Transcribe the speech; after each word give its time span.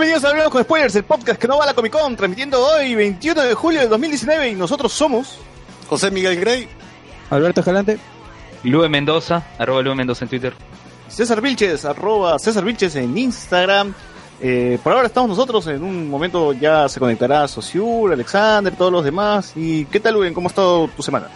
Bienvenidos 0.00 0.24
a 0.24 0.30
Hablamos 0.30 0.52
con 0.52 0.62
Spoilers, 0.62 0.96
el 0.96 1.04
podcast 1.04 1.38
que 1.38 1.46
no 1.46 1.58
va 1.58 1.64
a 1.64 1.66
la 1.66 1.74
Comic 1.74 1.92
Con, 1.92 2.16
transmitiendo 2.16 2.58
hoy, 2.58 2.94
21 2.94 3.42
de 3.42 3.52
julio 3.52 3.80
de 3.80 3.86
2019, 3.86 4.48
y 4.48 4.54
nosotros 4.54 4.94
somos 4.94 5.36
José 5.90 6.10
Miguel 6.10 6.40
Grey, 6.40 6.66
Alberto 7.28 7.60
Escalante, 7.60 7.98
Lube 8.62 8.88
Mendoza, 8.88 9.44
arroba 9.58 9.82
Lube 9.82 9.96
Mendoza 9.96 10.24
en 10.24 10.30
Twitter. 10.30 10.54
César 11.06 11.42
Vilches, 11.42 11.84
arroba 11.84 12.38
César 12.38 12.64
Vilches 12.64 12.96
en 12.96 13.18
Instagram. 13.18 13.92
Eh, 14.40 14.78
por 14.82 14.94
ahora 14.94 15.08
estamos 15.08 15.28
nosotros, 15.28 15.66
en 15.66 15.82
un 15.82 16.08
momento 16.08 16.54
ya 16.54 16.88
se 16.88 16.98
conectará 16.98 17.46
Sociur, 17.46 18.10
Alexander, 18.10 18.74
todos 18.74 18.90
los 18.90 19.04
demás. 19.04 19.52
¿Y 19.54 19.84
qué 19.84 20.00
tal, 20.00 20.14
Luen? 20.14 20.32
¿Cómo 20.32 20.48
ha 20.48 20.48
estado 20.48 20.88
tu 20.96 21.02
semana? 21.02 21.28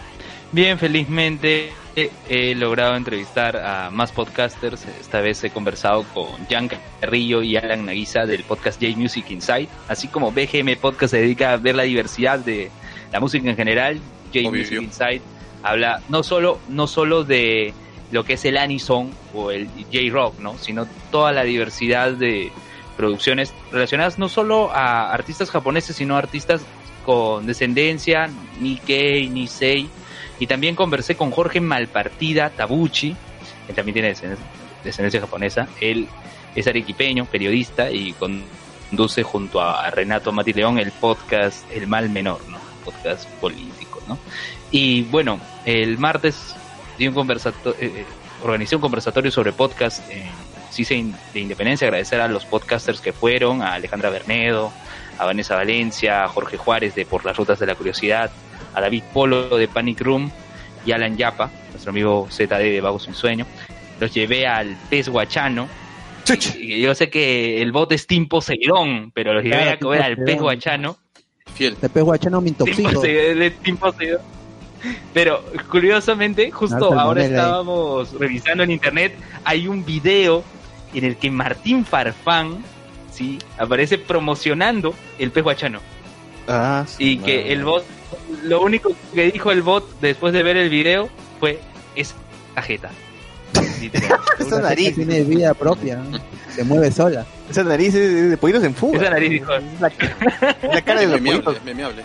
Bien, 0.51 0.79
felizmente 0.79 1.71
he 1.95 2.55
logrado 2.55 2.95
entrevistar 2.95 3.57
a 3.57 3.89
más 3.89 4.11
podcasters. 4.11 4.85
Esta 4.99 5.21
vez 5.21 5.43
he 5.43 5.49
conversado 5.49 6.03
con 6.13 6.27
Jan 6.49 6.69
Carrillo 6.99 7.41
y 7.41 7.55
Alan 7.55 7.85
Naguiza 7.85 8.25
del 8.25 8.43
podcast 8.43 8.81
J 8.81 8.97
Music 8.97 9.25
Inside, 9.29 9.69
así 9.87 10.07
como 10.07 10.31
BGM 10.31 10.77
Podcast 10.79 11.11
se 11.11 11.21
dedica 11.21 11.53
a 11.53 11.57
ver 11.57 11.75
la 11.75 11.83
diversidad 11.83 12.39
de 12.39 12.69
la 13.11 13.19
música 13.19 13.49
en 13.49 13.55
general. 13.55 13.99
J 14.33 14.49
Music 14.49 14.81
Inside 14.81 15.21
habla 15.63 16.01
no 16.09 16.23
solo, 16.23 16.59
no 16.67 16.87
solo 16.87 17.23
de 17.23 17.73
lo 18.11 18.23
que 18.23 18.33
es 18.33 18.45
el 18.45 18.57
Anison 18.57 19.11
o 19.33 19.51
el 19.51 19.67
J-Rock, 19.91 20.39
¿no? 20.39 20.57
sino 20.57 20.87
toda 21.11 21.31
la 21.31 21.43
diversidad 21.43 22.11
de 22.11 22.51
producciones 22.97 23.53
relacionadas 23.71 24.19
no 24.19 24.29
solo 24.29 24.71
a 24.71 25.11
artistas 25.11 25.49
japoneses, 25.49 25.95
sino 25.95 26.15
a 26.15 26.19
artistas 26.19 26.61
con 27.05 27.45
descendencia, 27.45 28.29
Nikkei, 28.59 29.29
Nisei, 29.29 29.89
y 30.39 30.47
también 30.47 30.75
conversé 30.75 31.15
con 31.15 31.31
Jorge 31.31 31.61
Malpartida 31.61 32.49
Tabuchi, 32.49 33.15
que 33.67 33.73
también 33.73 33.93
tiene 33.93 34.09
descendencia, 34.83 35.21
japonesa. 35.21 35.67
Él 35.79 36.07
es 36.55 36.67
arequipeño, 36.67 37.25
periodista 37.25 37.89
y 37.91 38.13
conduce 38.13 39.23
junto 39.23 39.61
a 39.61 39.89
Renato 39.89 40.31
Mati 40.31 40.53
León 40.53 40.77
el 40.77 40.91
podcast 40.91 41.69
El 41.71 41.87
Mal 41.87 42.09
Menor, 42.09 42.41
¿no? 42.49 42.57
Podcast 42.83 43.27
político, 43.41 44.01
¿no? 44.07 44.17
Y 44.71 45.03
bueno, 45.03 45.39
el 45.65 45.97
martes 45.97 46.55
di 46.97 47.07
un 47.07 47.31
eh, 47.31 47.35
eh, 47.79 48.05
organizé 48.43 48.75
un 48.75 48.81
conversatorio 48.81 49.31
sobre 49.31 49.53
podcast 49.53 50.09
en 50.11 50.29
CICE 50.71 51.05
de 51.33 51.39
Independencia, 51.39 51.87
agradecer 51.87 52.19
a 52.19 52.27
los 52.27 52.45
podcasters 52.45 52.99
que 52.99 53.13
fueron, 53.13 53.61
a 53.61 53.73
Alejandra 53.73 54.09
Bernedo, 54.09 54.71
a 55.17 55.25
Vanessa 55.25 55.55
Valencia, 55.55 56.23
a 56.23 56.27
Jorge 56.27 56.57
Juárez 56.57 56.95
de 56.95 57.05
Por 57.05 57.25
las 57.25 57.37
Rutas 57.37 57.59
de 57.59 57.65
la 57.65 57.75
Curiosidad, 57.75 58.31
a 58.75 58.81
David 58.81 59.03
Polo 59.13 59.57
de 59.57 59.67
Panic 59.67 60.01
Room 60.01 60.29
y 60.85 60.91
Alan 60.91 61.17
Yapa, 61.17 61.49
nuestro 61.71 61.89
amigo 61.89 62.27
ZD 62.29 62.57
de 62.57 62.81
Vagos 62.81 63.03
Sin 63.03 63.13
Sueño. 63.13 63.45
Los 63.99 64.13
llevé 64.13 64.45
al 64.45 64.77
Pez 64.89 65.09
Guachano. 65.09 65.67
yo 66.59 66.93
sé 66.93 67.09
que 67.09 67.61
el 67.61 67.71
bot 67.71 67.91
es 67.91 68.05
Tim 68.05 68.27
Poseidón, 68.27 69.11
pero 69.13 69.33
los 69.33 69.43
llevé 69.43 69.69
a 69.69 69.79
comer 69.79 70.01
al 70.01 70.17
Pez 70.17 70.39
Guachano. 70.39 70.97
Fiel. 71.53 71.77
El 71.81 71.89
Pez 71.89 72.03
Guachano 72.03 72.41
me 72.41 72.49
intoxico. 72.49 73.01
Tim 73.63 73.77
Poseidón. 73.77 74.21
Pero 75.13 75.43
curiosamente, 75.71 76.51
justo 76.51 76.93
ahora 76.93 77.25
estábamos 77.25 78.13
revisando 78.19 78.63
en 78.63 78.71
internet, 78.71 79.15
hay 79.43 79.67
un 79.67 79.83
video 79.83 80.43
en 80.93 81.05
el 81.05 81.17
que 81.17 81.31
Martín 81.31 81.85
Farfán 81.85 82.63
¿sí? 83.11 83.39
aparece 83.57 83.97
promocionando 83.97 84.93
el 85.17 85.31
pez 85.31 85.43
guachano. 85.43 85.79
Ah, 86.47 86.85
y 86.99 87.17
que 87.17 87.51
el 87.51 87.63
bot, 87.63 87.83
lo 88.43 88.61
único 88.61 88.93
que 89.13 89.31
dijo 89.31 89.51
el 89.51 89.61
bot 89.61 89.99
después 89.99 90.33
de 90.33 90.43
ver 90.43 90.57
el 90.57 90.69
video 90.69 91.09
fue 91.39 91.59
es 91.95 92.13
cajeta. 92.53 92.91
Esa 94.39 94.61
nariz 94.61 94.95
tiene 94.95 95.23
vida 95.23 95.53
propia, 95.53 96.01
se 96.53 96.63
mueve 96.63 96.91
sola. 96.91 97.25
Esa 97.49 97.63
nariz 97.63 97.93
es 97.95 98.29
de 98.29 98.37
pollitos 98.37 98.63
en 98.63 98.73
fuga. 98.73 98.99
Esa 98.99 99.09
nariz 99.11 99.29
dijo. 99.29 99.51
La, 99.79 99.91
la 100.71 100.81
cara 100.81 101.01
de 101.01 101.07
memeable, 101.07 101.59
memeable. 101.63 102.03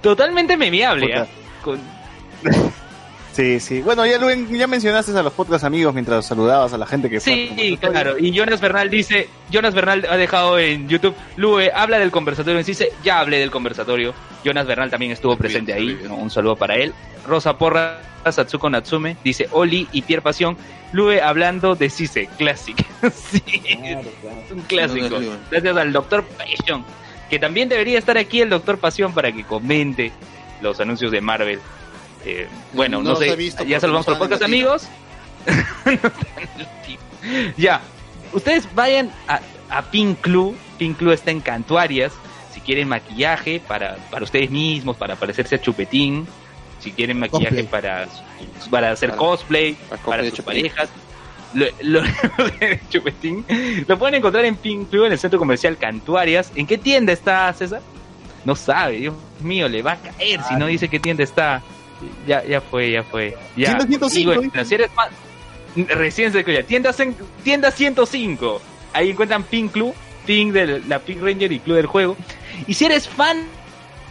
Totalmente 0.00 0.56
memeable. 0.56 1.06
¿eh? 1.06 1.24
Con... 1.62 1.78
Sí, 3.38 3.60
sí. 3.60 3.82
Bueno, 3.82 4.04
ya, 4.04 4.18
ya 4.50 4.66
mencionaste 4.66 5.16
a 5.16 5.22
los 5.22 5.32
podcast 5.32 5.62
amigos 5.62 5.94
mientras 5.94 6.26
saludabas 6.26 6.72
a 6.72 6.76
la 6.76 6.86
gente 6.86 7.08
que 7.08 7.20
fue. 7.20 7.52
Sí, 7.56 7.78
claro. 7.80 8.18
Y 8.18 8.32
Jonas 8.32 8.60
Bernal 8.60 8.90
dice, 8.90 9.28
Jonas 9.48 9.74
Bernal 9.74 10.08
ha 10.10 10.16
dejado 10.16 10.58
en 10.58 10.88
YouTube, 10.88 11.14
Lue, 11.36 11.70
habla 11.72 12.00
del 12.00 12.10
conversatorio 12.10 12.58
en 12.58 12.64
CICE, 12.64 12.90
ya 13.04 13.20
hablé 13.20 13.38
del 13.38 13.52
conversatorio. 13.52 14.12
Jonas 14.44 14.66
Bernal 14.66 14.90
también 14.90 15.12
estuvo 15.12 15.36
presente 15.36 15.72
ahí, 15.72 15.96
un 16.10 16.30
saludo 16.30 16.56
para 16.56 16.74
él. 16.78 16.92
Rosa 17.28 17.56
Porra, 17.56 18.00
Satsuko 18.28 18.68
Natsume, 18.70 19.16
dice 19.22 19.46
Oli 19.52 19.86
y 19.92 20.02
Pierre 20.02 20.22
Pasión, 20.22 20.56
Lue 20.90 21.22
hablando 21.22 21.76
de 21.76 21.90
CICE, 21.90 22.28
Classic. 22.38 22.84
sí, 23.14 23.62
es 23.64 24.50
un 24.50 24.62
clásico. 24.62 25.20
Gracias 25.48 25.76
al 25.76 25.92
doctor 25.92 26.24
Pasión, 26.24 26.84
que 27.30 27.38
también 27.38 27.68
debería 27.68 28.00
estar 28.00 28.18
aquí 28.18 28.40
el 28.40 28.50
doctor 28.50 28.78
Pasión 28.78 29.14
para 29.14 29.30
que 29.30 29.44
comente 29.44 30.10
los 30.60 30.80
anuncios 30.80 31.12
de 31.12 31.20
Marvel 31.20 31.60
eh, 32.24 32.48
bueno, 32.72 33.02
no, 33.02 33.16
sé, 33.16 33.50
ya 33.66 33.80
saludamos 33.80 34.06
por 34.06 34.18
podcast, 34.18 34.42
amigos. 34.42 34.88
ya, 37.56 37.80
ustedes 38.32 38.68
vayan 38.74 39.10
a, 39.26 39.40
a 39.70 39.82
Pink 39.82 40.20
Club. 40.20 40.56
Pink 40.78 40.98
Club 40.98 41.12
está 41.12 41.30
en 41.30 41.40
Cantuarias. 41.40 42.12
Si 42.52 42.60
quieren 42.60 42.88
maquillaje 42.88 43.60
para, 43.60 43.96
para 44.10 44.24
ustedes 44.24 44.50
mismos, 44.50 44.96
para 44.96 45.16
parecerse 45.16 45.54
a 45.54 45.60
Chupetín. 45.60 46.26
Si 46.80 46.92
quieren 46.92 47.18
maquillaje 47.18 47.64
para, 47.64 48.08
para 48.70 48.92
hacer 48.92 49.14
cosplay, 49.16 49.76
para, 50.04 50.28
sus 50.30 50.40
parejas. 50.40 50.88
Lo, 51.54 51.66
lo, 51.80 52.02
Chupetín, 52.90 53.44
lo 53.86 53.98
pueden 53.98 54.16
encontrar 54.16 54.44
en 54.44 54.56
Pink 54.56 54.90
Club 54.90 55.06
en 55.06 55.12
el 55.12 55.18
centro 55.18 55.38
comercial 55.38 55.76
Cantuarias. 55.76 56.52
¿En 56.54 56.66
qué 56.66 56.78
tienda 56.78 57.12
está 57.12 57.52
César? 57.52 57.80
No 58.44 58.54
sabe, 58.54 58.96
Dios 58.96 59.14
mío, 59.40 59.68
le 59.68 59.82
va 59.82 59.92
a 59.92 59.96
caer 59.96 60.40
si 60.42 60.54
no 60.54 60.66
dice 60.66 60.88
qué 60.88 61.00
tienda 61.00 61.24
está 61.24 61.62
ya, 62.26 62.44
ya 62.44 62.60
fue, 62.60 62.92
ya 62.92 63.02
fue. 63.02 63.36
Ya. 63.56 63.76
Tienda 63.76 64.08
105. 64.08 64.32
recién 65.88 66.32
se 66.32 66.40
escucha. 66.40 66.62
Tienda, 66.62 66.94
tienda 67.42 67.70
105. 67.70 68.60
Ahí 68.92 69.10
encuentran 69.10 69.42
Pink 69.44 69.72
Club, 69.72 69.94
Pink 70.26 70.52
de 70.52 70.80
la 70.80 70.98
Pink 71.00 71.22
Ranger 71.22 71.52
y 71.52 71.60
Club 71.60 71.76
del 71.76 71.86
Juego. 71.86 72.16
Y 72.66 72.74
si 72.74 72.84
eres 72.84 73.08
fan 73.08 73.44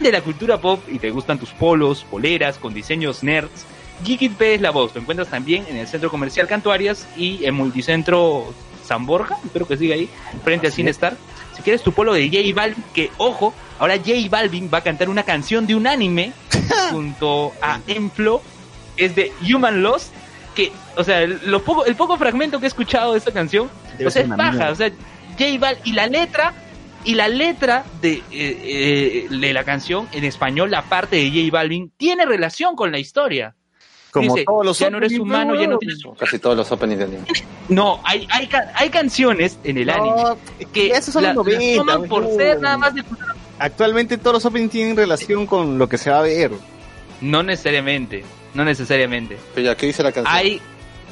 de 0.00 0.12
la 0.12 0.20
cultura 0.20 0.60
pop 0.60 0.82
y 0.88 0.98
te 0.98 1.10
gustan 1.10 1.38
tus 1.38 1.50
polos, 1.50 2.04
poleras 2.08 2.58
con 2.58 2.72
diseños 2.72 3.22
nerds, 3.22 3.66
Geekit 4.04 4.34
P 4.34 4.54
es 4.54 4.60
la 4.60 4.70
voz. 4.70 4.94
Lo 4.94 5.00
encuentras 5.00 5.28
también 5.28 5.66
en 5.68 5.76
el 5.76 5.86
centro 5.88 6.10
comercial 6.10 6.46
Cantuarias 6.46 7.08
y 7.16 7.44
en 7.44 7.54
Multicentro 7.54 8.54
San 8.84 9.06
Borja, 9.06 9.36
espero 9.44 9.66
que 9.66 9.76
siga 9.76 9.94
ahí, 9.94 10.08
frente 10.44 10.68
a 10.68 10.70
Cinestar. 10.70 11.16
Si 11.58 11.64
quieres 11.64 11.82
tu 11.82 11.90
polo 11.90 12.14
de 12.14 12.28
J 12.28 12.54
Balvin, 12.54 12.84
que 12.94 13.10
ojo, 13.18 13.52
ahora 13.80 13.96
J 13.96 14.12
Balvin 14.30 14.70
va 14.72 14.78
a 14.78 14.80
cantar 14.80 15.08
una 15.08 15.24
canción 15.24 15.66
de 15.66 15.74
un 15.74 15.88
anime 15.88 16.32
junto 16.92 17.52
a 17.60 17.80
Enflo, 17.88 18.40
es 18.96 19.16
de 19.16 19.32
Human 19.42 19.82
Lost, 19.82 20.12
que, 20.54 20.70
o 20.96 21.02
sea, 21.02 21.26
lo 21.26 21.64
poco, 21.64 21.84
el 21.84 21.96
poco 21.96 22.16
fragmento 22.16 22.60
que 22.60 22.66
he 22.66 22.68
escuchado 22.68 23.12
de 23.12 23.18
esta 23.18 23.32
canción, 23.32 23.68
o 24.06 24.08
sea, 24.08 24.22
es 24.22 24.28
baja, 24.28 24.70
o 24.70 24.74
sea, 24.76 24.90
J 25.36 25.58
Balvin, 25.58 25.82
y 25.84 25.92
la 25.94 26.06
letra, 26.06 26.54
y 27.02 27.14
la 27.16 27.26
letra 27.26 27.84
de, 28.00 28.12
eh, 28.12 28.22
eh, 28.30 29.26
de 29.28 29.52
la 29.52 29.64
canción 29.64 30.08
en 30.12 30.22
español, 30.22 30.70
la 30.70 30.82
parte 30.82 31.16
de 31.16 31.28
J 31.28 31.50
Balvin, 31.50 31.90
tiene 31.96 32.24
relación 32.24 32.76
con 32.76 32.92
la 32.92 33.00
historia. 33.00 33.56
Como 34.10 34.34
todos 34.36 34.64
los 34.64 34.78
ya 34.78 34.90
no 34.90 34.98
eres 34.98 35.18
humano, 35.18 35.54
ya 35.54 35.66
no 35.66 35.78
tienes... 35.78 36.00
Casi 36.18 36.38
todos 36.38 36.56
los 36.56 36.70
openings 36.72 37.04
No, 37.68 38.00
hay, 38.04 38.26
hay, 38.30 38.48
hay 38.74 38.90
canciones 38.90 39.58
en 39.64 39.78
el 39.78 39.90
anime 39.90 40.22
que 40.72 40.88
esos 40.88 41.12
son 41.12 41.34
los 41.34 42.08
por 42.08 42.26
ser 42.36 42.60
nada 42.60 42.78
más 42.78 42.94
de 42.94 43.04
Actualmente 43.58 44.16
todos 44.16 44.34
los 44.34 44.44
openings 44.46 44.70
tienen 44.70 44.96
relación 44.96 45.46
con 45.46 45.78
lo 45.78 45.88
que 45.88 45.98
se 45.98 46.10
va 46.10 46.20
a 46.20 46.22
ver. 46.22 46.52
No 47.20 47.42
necesariamente, 47.42 48.24
no 48.54 48.64
necesariamente. 48.64 49.36
Pero 49.54 49.66
ya, 49.66 49.76
¿qué 49.76 49.86
dice 49.86 50.02
la 50.02 50.12
canción? 50.12 50.34
Hay 50.34 50.60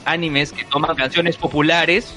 animes 0.04 0.52
que 0.52 0.64
toman 0.64 0.94
canciones 0.94 1.36
populares 1.36 2.14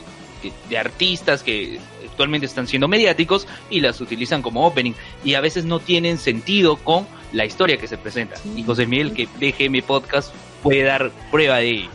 de 0.69 0.77
artistas 0.77 1.43
que 1.43 1.79
actualmente 2.05 2.45
están 2.45 2.67
siendo 2.67 2.87
mediáticos 2.87 3.47
y 3.69 3.81
las 3.81 3.99
utilizan 3.99 4.41
como 4.41 4.65
opening 4.65 4.93
y 5.23 5.33
a 5.33 5.41
veces 5.41 5.65
no 5.65 5.79
tienen 5.79 6.17
sentido 6.17 6.77
con 6.77 7.05
la 7.33 7.45
historia 7.45 7.77
que 7.77 7.87
se 7.87 7.97
presenta. 7.97 8.35
Y 8.55 8.63
José 8.63 8.85
Miguel, 8.85 9.13
que 9.13 9.69
mi 9.69 9.81
Podcast, 9.81 10.33
puede 10.61 10.83
dar 10.83 11.11
prueba 11.31 11.57
de 11.57 11.69
ello. 11.69 11.89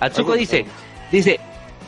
Atsuko 0.00 0.34
dice, 0.34 0.66
dice, 1.10 1.40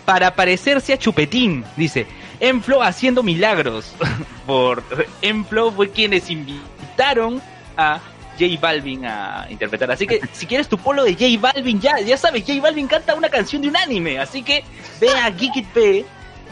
para 0.05 0.35
parecerse 0.35 0.93
a 0.93 0.99
Chupetín, 0.99 1.65
dice, 1.77 2.07
Enflo 2.41 2.83
haciendo 2.83 3.23
milagros. 3.23 3.95
Por 4.47 4.83
Enflo 5.23 5.73
fue 5.73 5.91
quienes 5.91 6.31
invitaron 6.31 7.43
a 7.77 8.01
J 8.39 8.59
Balvin 8.61 9.05
a 9.05 9.47
interpretar. 9.51 9.91
Así 9.91 10.07
que 10.07 10.21
si 10.33 10.47
quieres 10.47 10.69
tu 10.69 10.79
polo 10.79 11.05
de 11.05 11.15
J 11.15 11.25
Balvin, 11.41 11.81
ya, 11.81 12.01
ya 12.01 12.17
sabes, 12.17 12.45
J 12.47 12.61
Balvin 12.61 12.87
canta 12.87 13.15
una 13.15 13.29
canción 13.29 13.63
de 13.63 13.69
un 13.69 13.77
anime. 13.77 14.19
Así 14.19 14.43
que 14.43 14.65
ve 15.01 15.11
a 15.11 15.31
Geekit 15.31 15.67
P, 15.69 16.05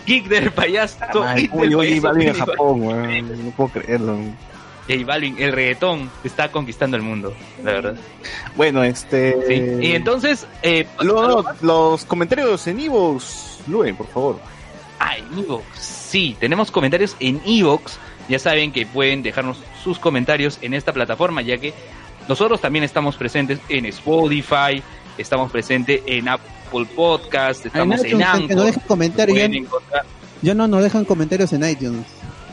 Geek 0.07 0.27
del 0.27 0.51
payaso. 0.51 0.99
Ay, 1.25 1.49
J 1.49 2.01
Balvin 2.01 2.29
en 2.29 2.35
Japón, 2.35 2.81
No 3.45 3.51
puedo 3.53 3.71
creerlo. 3.71 4.19
J 4.89 5.05
Balvin, 5.05 5.37
el 5.39 5.53
reggaetón 5.53 6.11
está 6.25 6.51
conquistando 6.53 6.97
el 6.97 7.03
mundo, 7.03 7.35
la 7.65 7.73
verdad. 7.73 7.97
Bueno, 8.57 8.85
este. 8.85 9.37
Sí. 9.47 9.87
Y 9.89 9.93
entonces. 9.93 10.47
Eh, 10.63 10.87
los, 11.01 11.45
los 11.63 12.05
comentarios 12.05 12.67
en 12.67 12.81
Evox, 12.81 13.61
Luen, 13.67 13.97
por 13.97 14.07
favor. 14.07 14.39
Ay, 14.99 15.25
Evox. 15.37 15.65
sí, 15.79 16.37
tenemos 16.39 16.71
comentarios 16.71 17.17
en 17.21 17.41
Evox. 17.45 17.99
Ya 18.29 18.39
saben 18.39 18.73
que 18.73 18.87
pueden 18.87 19.23
dejarnos 19.23 19.59
sus 19.85 19.99
comentarios 19.99 20.59
en 20.63 20.75
esta 20.75 20.93
plataforma, 20.93 21.43
ya 21.43 21.59
que 21.59 21.73
nosotros 22.29 22.61
también 22.61 22.85
estamos 22.85 23.17
presentes 23.17 23.61
en 23.69 23.87
Spotify, 23.87 24.83
estamos 25.17 25.53
presentes 25.53 26.01
en 26.07 26.29
Apple 26.29 26.87
Podcast, 26.97 27.67
estamos 27.67 28.01
en, 28.01 28.07
iTunes, 28.09 28.27
Anchor. 28.27 28.57
no 28.57 28.65
dejen 28.65 28.83
comentarios, 28.89 29.39
encontrar- 29.39 30.05
Ya 30.43 30.55
no 30.55 30.67
nos 30.67 30.83
dejan 30.83 31.05
comentarios 31.05 31.53
en 31.53 31.69
iTunes. 31.69 32.05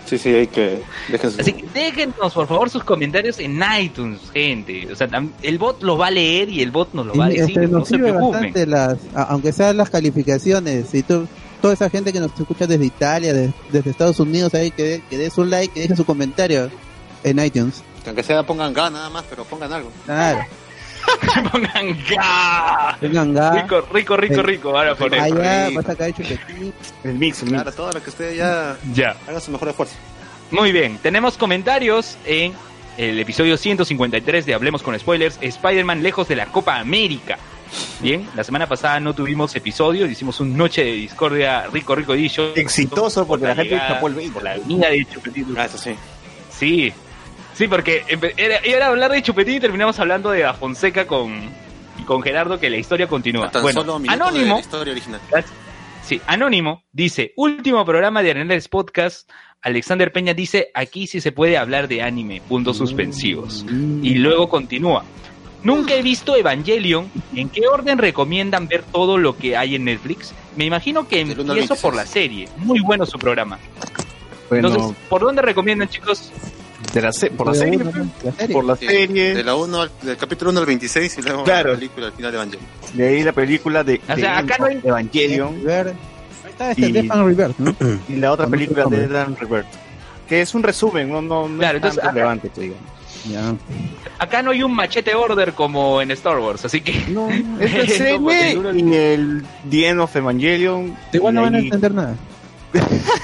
Sí, 0.06 0.18
sí, 0.18 0.30
hay 0.30 0.48
que. 0.48 0.82
Déjense. 1.10 1.42
Así 1.42 1.54
que 1.54 1.66
déjenos 1.74 2.34
por 2.34 2.48
favor 2.48 2.70
sus 2.70 2.84
comentarios 2.84 3.40
en 3.40 3.62
iTunes, 3.80 4.20
gente. 4.34 4.92
O 4.92 4.96
sea, 4.96 5.08
el 5.42 5.58
bot 5.58 5.82
los 5.82 6.00
va 6.00 6.08
a 6.08 6.12
leer 6.12 6.50
y 6.50 6.62
el 6.62 6.72
bot 6.72 6.94
nos 6.94 7.06
lo 7.06 7.16
va 7.16 7.26
a 7.26 7.32
Y, 7.32 7.38
decir, 7.38 7.58
este, 7.60 7.68
no 7.72 7.80
nos 7.80 7.88
se 7.88 7.96
sirve 7.96 8.10
preocupen. 8.12 8.42
bastante 8.42 8.68
las, 8.68 8.98
aunque 9.16 9.52
sean 9.54 9.78
las 9.78 9.90
calificaciones, 9.90 10.94
y 10.94 11.04
tú, 11.04 11.26
toda 11.62 11.74
esa 11.74 11.90
gente 11.90 12.12
que 12.12 12.20
nos 12.20 12.38
escucha 12.40 12.68
desde 12.68 12.86
Italia, 12.86 13.34
de- 13.34 13.54
desde 13.72 13.90
Estados 13.92 14.20
Unidos, 14.20 14.54
ahí 14.54 14.72
que, 14.72 15.02
que 15.10 15.18
dé 15.18 15.30
su 15.30 15.46
like, 15.46 15.74
que 15.74 15.80
deje 15.82 15.96
su 15.96 16.06
comentario 16.06 16.70
en 17.24 17.40
iTunes. 17.44 17.82
Que 18.04 18.10
aunque 18.10 18.24
sea 18.24 18.44
pongan 18.44 18.74
ga 18.74 18.90
nada 18.90 19.10
más, 19.10 19.24
pero 19.30 19.46
pongan 19.46 19.72
algo. 19.72 19.90
Claro, 20.06 20.42
Pongan 21.52 21.98
ga. 22.10 22.98
tengan 23.00 23.34
ga, 23.34 23.52
Rico, 23.62 23.82
rico, 23.92 24.18
rico, 24.18 24.42
rico. 24.42 24.70
Ahora 24.78 24.96
poner. 24.96 25.20
allá 25.20 25.70
vas 25.74 25.90
a 25.90 25.96
caer 25.96 26.14
chupetín. 26.14 26.74
El 27.04 27.14
mix, 27.16 27.42
el 27.44 27.50
mix. 27.52 27.62
Claro, 27.62 27.72
todo 27.72 27.92
lo 27.92 28.04
que 28.04 28.10
usted 28.10 28.36
ya 28.36 28.78
Ya. 28.94 29.16
haga 29.28 29.40
su 29.40 29.52
mejor 29.52 29.70
esfuerzo. 29.70 29.96
Muy 30.52 30.72
bien, 30.72 30.98
tenemos 31.02 31.38
comentarios 31.38 32.18
en 32.26 32.54
el 32.98 33.20
episodio 33.20 33.58
153 33.58 34.46
de 34.46 34.54
Hablemos 34.54 34.84
con 34.84 34.98
Spoilers, 35.00 35.38
Spider-Man 35.42 36.04
lejos 36.04 36.28
de 36.28 36.36
la 36.36 36.46
Copa 36.48 36.78
América. 36.80 37.38
Bien, 38.02 38.30
la 38.36 38.44
semana 38.44 38.68
pasada 38.68 39.00
no 39.00 39.16
tuvimos 39.16 39.56
episodio, 39.56 40.06
hicimos 40.06 40.40
un 40.40 40.56
Noche 40.56 40.84
de 40.84 40.92
Discordia 40.92 41.66
Rico 41.74 41.96
Rico 41.96 42.14
Edition. 42.14 42.52
Exitoso 42.56 43.26
porque 43.26 43.48
la 43.48 43.56
gente 43.56 43.76
escapó 43.76 44.08
el 44.10 44.14
béisbol. 44.14 44.34
Por 44.34 44.44
la 44.44 44.58
venida 44.58 44.90
de 44.90 45.06
Chupetín. 45.06 45.56
Ah, 45.58 45.66
eso 45.66 45.78
sí. 45.80 45.96
Sí, 46.52 46.94
sí, 47.54 47.68
porque 47.68 48.04
era, 48.38 48.58
era 48.58 48.88
hablar 48.88 49.12
de 49.12 49.22
Chupetín 49.22 49.56
y 49.56 49.60
terminamos 49.60 50.00
hablando 50.00 50.32
de 50.32 50.46
A 50.46 50.54
Fonseca 50.54 51.08
con, 51.08 51.50
con 52.06 52.22
Gerardo, 52.22 52.60
que 52.60 52.70
la 52.70 52.78
historia 52.78 53.08
continúa. 53.08 53.52
Tan 53.52 53.62
Bueno, 53.62 53.82
solo 53.82 54.02
Anónimo, 54.08 54.56
la 54.56 54.62
historia 54.62 54.92
original. 54.92 55.22
Sí, 56.04 56.22
Anónimo 56.28 56.84
dice, 56.92 57.34
último 57.38 57.86
programa 57.86 58.22
de 58.24 58.32
Arenales 58.32 58.68
Podcast. 58.68 59.30
Alexander 59.62 60.12
Peña 60.12 60.34
dice, 60.34 60.70
aquí 60.74 61.08
sí 61.08 61.22
se 61.22 61.32
puede 61.32 61.58
hablar 61.58 61.88
de 61.88 62.02
anime, 62.02 62.42
puntos 62.42 62.78
suspensivos. 62.78 63.66
Y 64.02 64.16
luego 64.16 64.50
continúa. 64.50 65.06
Nunca 65.64 65.96
he 65.96 66.02
visto 66.02 66.36
Evangelion. 66.36 67.10
¿En 67.34 67.48
qué 67.48 67.62
orden 67.68 67.98
recomiendan 67.98 68.68
ver 68.68 68.84
todo 68.84 69.18
lo 69.18 69.38
que 69.38 69.56
hay 69.56 69.76
en 69.76 69.86
Netflix? 69.86 70.34
Me 70.58 70.66
imagino 70.66 71.08
que 71.08 71.22
empiezo 71.22 71.76
por 71.78 71.94
26. 71.94 71.96
la 71.96 72.06
serie. 72.06 72.50
Muy 72.58 72.82
bueno 72.82 73.06
su 73.06 73.18
programa. 73.18 73.58
Bueno, 74.50 74.68
Entonces, 74.68 74.98
¿por 75.08 75.22
dónde 75.22 75.42
recomiendan, 75.42 75.88
chicos? 75.88 76.34
De 76.94 77.02
la 77.02 77.12
se- 77.12 77.32
por 77.32 77.48
la 77.48 77.54
serie, 77.56 77.80
pues, 77.80 77.96
la 78.24 78.32
serie. 78.34 78.54
por 78.54 78.66
la 78.66 78.76
Sí, 78.76 78.86
serie, 78.88 79.34
De 79.34 79.44
la 79.44 79.56
1 79.56 79.82
al, 79.82 79.92
del 80.02 80.16
capítulo 80.18 80.52
1 80.52 80.60
al 80.60 80.66
26 80.66 81.18
y 81.18 81.22
luego 81.24 81.44
Claro. 81.44 81.72
la 81.72 81.76
película 81.76 82.06
al 82.08 82.14
final 82.14 82.32
de 82.32 82.38
Evangelion. 82.38 82.68
de 82.94 83.08
ahí 83.08 83.24
la 83.24 83.32
película 83.34 83.84
de, 83.84 84.02
O 84.04 84.06
sea, 84.06 84.16
de 84.16 84.28
acá 84.28 84.56
no 84.60 84.66
hay- 84.66 84.80
Evangelion. 84.84 85.56
Ahí 85.68 85.94
está 86.50 86.72
este 86.72 86.82
Y- 86.90 87.10
and 87.10 87.26
Rebirth, 87.26 87.58
¿no? 87.58 87.76
y 88.10 88.16
la 88.18 88.32
otra 88.32 88.48
película 88.48 88.86
de. 88.86 89.08
Dan 89.08 89.36
Revert, 89.36 89.68
que 90.30 90.42
es 90.42 90.54
un 90.54 90.62
resumen, 90.64 91.10
no, 91.10 91.22
no, 91.22 91.50
no 91.50 91.58
Claro, 91.58 91.78
es 91.78 91.82
tan 91.82 91.90
entonces, 91.92 92.00
acá- 92.04 92.12
relevante 92.12 92.50
que 92.50 92.62
digamos. 92.62 92.84
Ya. 93.30 93.56
Acá 94.20 94.42
no 94.44 94.52
hay 94.52 94.64
un 94.64 94.76
machete 94.76 95.16
order 95.16 95.54
como 95.54 96.02
en 96.02 96.12
Star 96.12 96.38
Wars, 96.40 96.66
así 96.66 96.82
que... 96.82 97.06
No, 97.10 97.30
es 97.60 97.72
porque 97.72 97.88
serie 97.88 98.60
y 98.76 98.94
el 98.94 99.44
The 99.70 99.88
End 99.88 100.00
of 100.02 100.14
Evangelion. 100.16 100.96
Igual 101.14 101.34
no 101.34 101.42
van 101.44 101.56
a 101.56 101.60
entender 101.60 101.94
nada. 101.94 102.16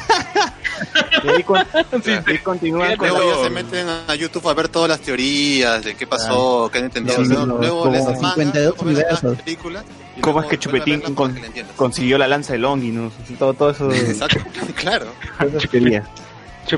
y 1.23 1.27
ahí 1.29 1.43
con- 1.43 1.65
Sí, 2.03 2.11
y 2.33 2.37
continúan 2.39 2.95
con 2.97 3.07
Luego 3.09 3.35
ya 3.37 3.43
se 3.43 3.49
meten 3.49 3.87
a 4.07 4.15
YouTube 4.15 4.47
a 4.49 4.53
ver 4.53 4.69
todas 4.69 4.89
las 4.89 4.99
teorías 4.99 5.83
de 5.83 5.95
qué 5.95 6.07
pasó, 6.07 6.69
qué 6.71 6.79
no 6.79 6.85
entendieron. 6.85 7.25
Sí, 7.25 7.33
luego 7.33 7.83
como 7.83 7.91
les 7.95 8.05
mandan, 8.05 8.33
52 8.33 8.53
luego 8.53 8.83
ven 8.85 8.95
las 8.95 9.23
universos. 9.23 9.41
películas 9.43 9.85
cómo 10.21 10.41
es 10.41 10.47
que 10.47 10.57
Chupetín 10.59 11.01
con- 11.15 11.33
que 11.35 11.63
consiguió 11.75 12.17
la 12.17 12.27
lanza 12.27 12.53
de 12.53 12.59
Longinus, 12.59 13.13
y 13.29 13.33
todo, 13.33 13.53
todo 13.53 13.69
eso. 13.71 13.91
Exacto, 13.91 14.39
claro. 14.75 15.07
Esa 15.39 15.57
chupería. 15.59 16.03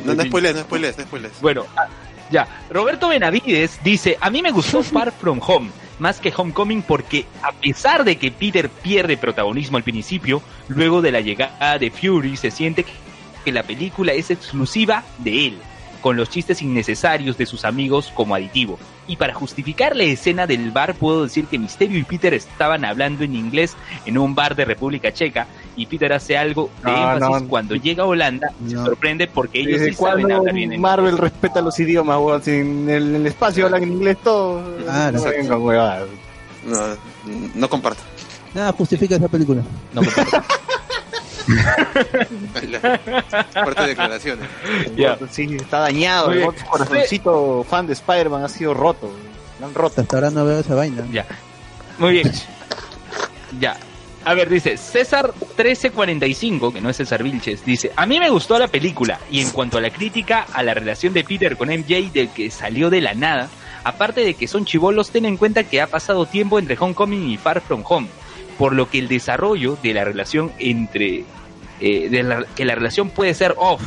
No, 0.06 0.14
no 0.14 0.24
spoilers, 0.24 0.56
no 0.56 0.62
spoilers, 0.62 0.98
no 0.98 1.04
spoilers. 1.04 1.42
Bueno, 1.42 1.66
ah, 1.76 1.88
ya. 2.32 2.48
Roberto 2.70 3.10
Benavides 3.10 3.80
dice, 3.84 4.18
a 4.22 4.30
mí 4.30 4.42
me 4.42 4.52
gustó 4.52 4.84
Far 4.84 5.12
From 5.12 5.42
Home, 5.46 5.70
más 6.00 6.20
que 6.20 6.32
Homecoming, 6.36 6.82
porque 6.84 7.26
a 7.44 7.52
pesar 7.52 8.04
de 8.06 8.16
que 8.18 8.32
Peter 8.32 8.70
pierde 8.70 9.18
protagonismo 9.18 9.76
al 9.78 9.84
principio, 9.84 10.42
luego 10.70 11.02
de 11.02 11.12
la 11.12 11.20
llegada 11.20 11.78
de 11.78 11.92
Fury 11.92 12.38
se 12.38 12.52
siente 12.52 12.86
que 13.42 13.52
la 13.52 13.64
película 13.64 14.14
es 14.14 14.32
exclusiva 14.32 15.04
de 15.20 15.48
él, 15.48 15.58
con 16.02 16.18
los 16.18 16.30
chistes 16.30 16.62
innecesarios 16.62 17.38
de 17.38 17.46
sus 17.46 17.64
amigos 17.66 18.12
como 18.16 18.36
aditivo. 18.36 18.80
Y 19.08 19.18
para 19.18 19.34
justificar 19.34 19.96
la 19.96 20.04
escena 20.04 20.48
del 20.48 20.72
bar 20.72 20.96
puedo 20.96 21.24
decir 21.24 21.46
que 21.46 21.60
Misterio 21.60 21.98
y 22.00 22.04
Peter 22.04 22.34
estaban 22.34 22.86
hablando 22.86 23.24
en 23.24 23.36
inglés 23.36 23.76
en 24.06 24.18
un 24.18 24.34
bar 24.34 24.56
de 24.56 24.64
República 24.66 25.12
Checa 25.12 25.48
y 25.76 25.86
Peter 25.86 26.14
hace 26.14 26.38
algo 26.38 26.70
de 26.84 26.92
No, 26.92 27.14
énfasis 27.14 27.42
no. 27.44 27.50
cuando 27.50 27.76
llega 27.76 28.04
a 28.04 28.08
Holanda 28.08 28.52
y 28.66 28.70
se 28.70 28.78
sorprende 28.78 29.28
porque 29.28 29.60
ellos 29.60 29.80
¿Desde 29.80 29.90
sí 29.90 29.94
saben 29.96 30.24
cuándo 30.24 30.38
hablar 30.38 30.56
bien 30.56 30.74
en 30.74 30.82
Marvel 30.82 31.18
respeta 31.18 31.62
los 31.62 31.78
idiomas, 31.80 32.18
weón? 32.20 32.42
Si 32.44 32.52
en 32.52 32.90
el, 32.90 33.26
espacio 33.26 33.66
hablan 33.66 33.84
en 33.84 33.92
inglés 33.94 34.18
todo. 34.24 34.64
Ah, 34.88 35.12
no. 35.12 36.78
No 37.56 37.70
comparto. 37.70 38.02
Nada 38.54 38.72
justifica 38.74 39.16
esa 39.16 39.28
película. 39.28 39.62
No, 39.94 40.02
por 40.02 40.14
declaraciones. 43.88 44.48
Ya. 44.96 45.18
Sí, 45.30 45.56
está 45.56 45.80
dañado. 45.80 46.32
El 46.32 46.48
corazoncito 46.70 47.66
fan 47.70 47.88
de 47.88 47.94
Spider-Man 47.94 48.44
ha 48.44 48.50
sido 48.50 48.74
roto. 48.74 49.12
Lo 49.60 49.68
han 49.68 49.74
roto. 49.74 50.02
Hasta 50.02 50.18
ahora 50.18 50.32
no 50.32 50.46
veo 50.46 50.60
esa 50.60 50.76
vaina. 50.76 51.06
Ya. 51.12 51.26
Muy 51.98 52.14
bien. 52.14 52.32
Ya. 53.60 53.78
A 54.24 54.36
ver, 54.36 54.50
dice 54.50 54.78
César 54.78 55.34
1345, 55.40 56.72
que 56.72 56.80
no 56.80 56.90
es 56.90 56.98
César 56.98 57.24
Vilches, 57.24 57.66
dice, 57.66 57.92
a 57.96 58.06
mí 58.06 58.20
me 58.20 58.30
gustó 58.30 58.60
la 58.60 58.68
película 58.68 59.20
y 59.32 59.42
en 59.42 59.50
cuanto 59.50 59.80
a 59.80 59.82
la 59.82 59.90
crítica 59.90 60.46
a 60.54 60.62
la 60.62 60.76
relación 60.76 61.12
de 61.14 61.24
Peter 61.24 61.58
con 61.58 61.70
MJ 61.70 62.12
del 62.14 62.30
que 62.30 62.52
salió 62.52 62.92
de 62.92 63.02
la 63.02 63.16
nada, 63.16 63.50
aparte 63.84 64.22
de 64.22 64.36
que 64.36 64.48
son 64.48 64.66
chivolos, 64.66 65.10
ten 65.10 65.26
en 65.26 65.38
cuenta 65.38 65.64
que 65.64 65.82
ha 65.82 65.88
pasado 65.88 66.28
tiempo 66.28 66.60
entre 66.60 66.78
Homecoming 66.80 67.32
y 67.32 67.38
Far 67.38 67.62
From 67.62 67.84
Home, 67.84 68.10
por 68.62 68.74
lo 68.74 68.88
que 68.92 69.00
el 69.00 69.08
desarrollo 69.08 69.76
de 69.82 69.92
la 69.96 70.04
relación 70.06 70.52
entre... 70.60 71.26
eh, 71.80 72.10
de 72.10 72.22
la- 72.22 72.46
que 72.56 72.64
la 72.64 72.76
relación 72.76 73.10
puede 73.10 73.34
ser 73.34 73.56
off. 73.58 73.82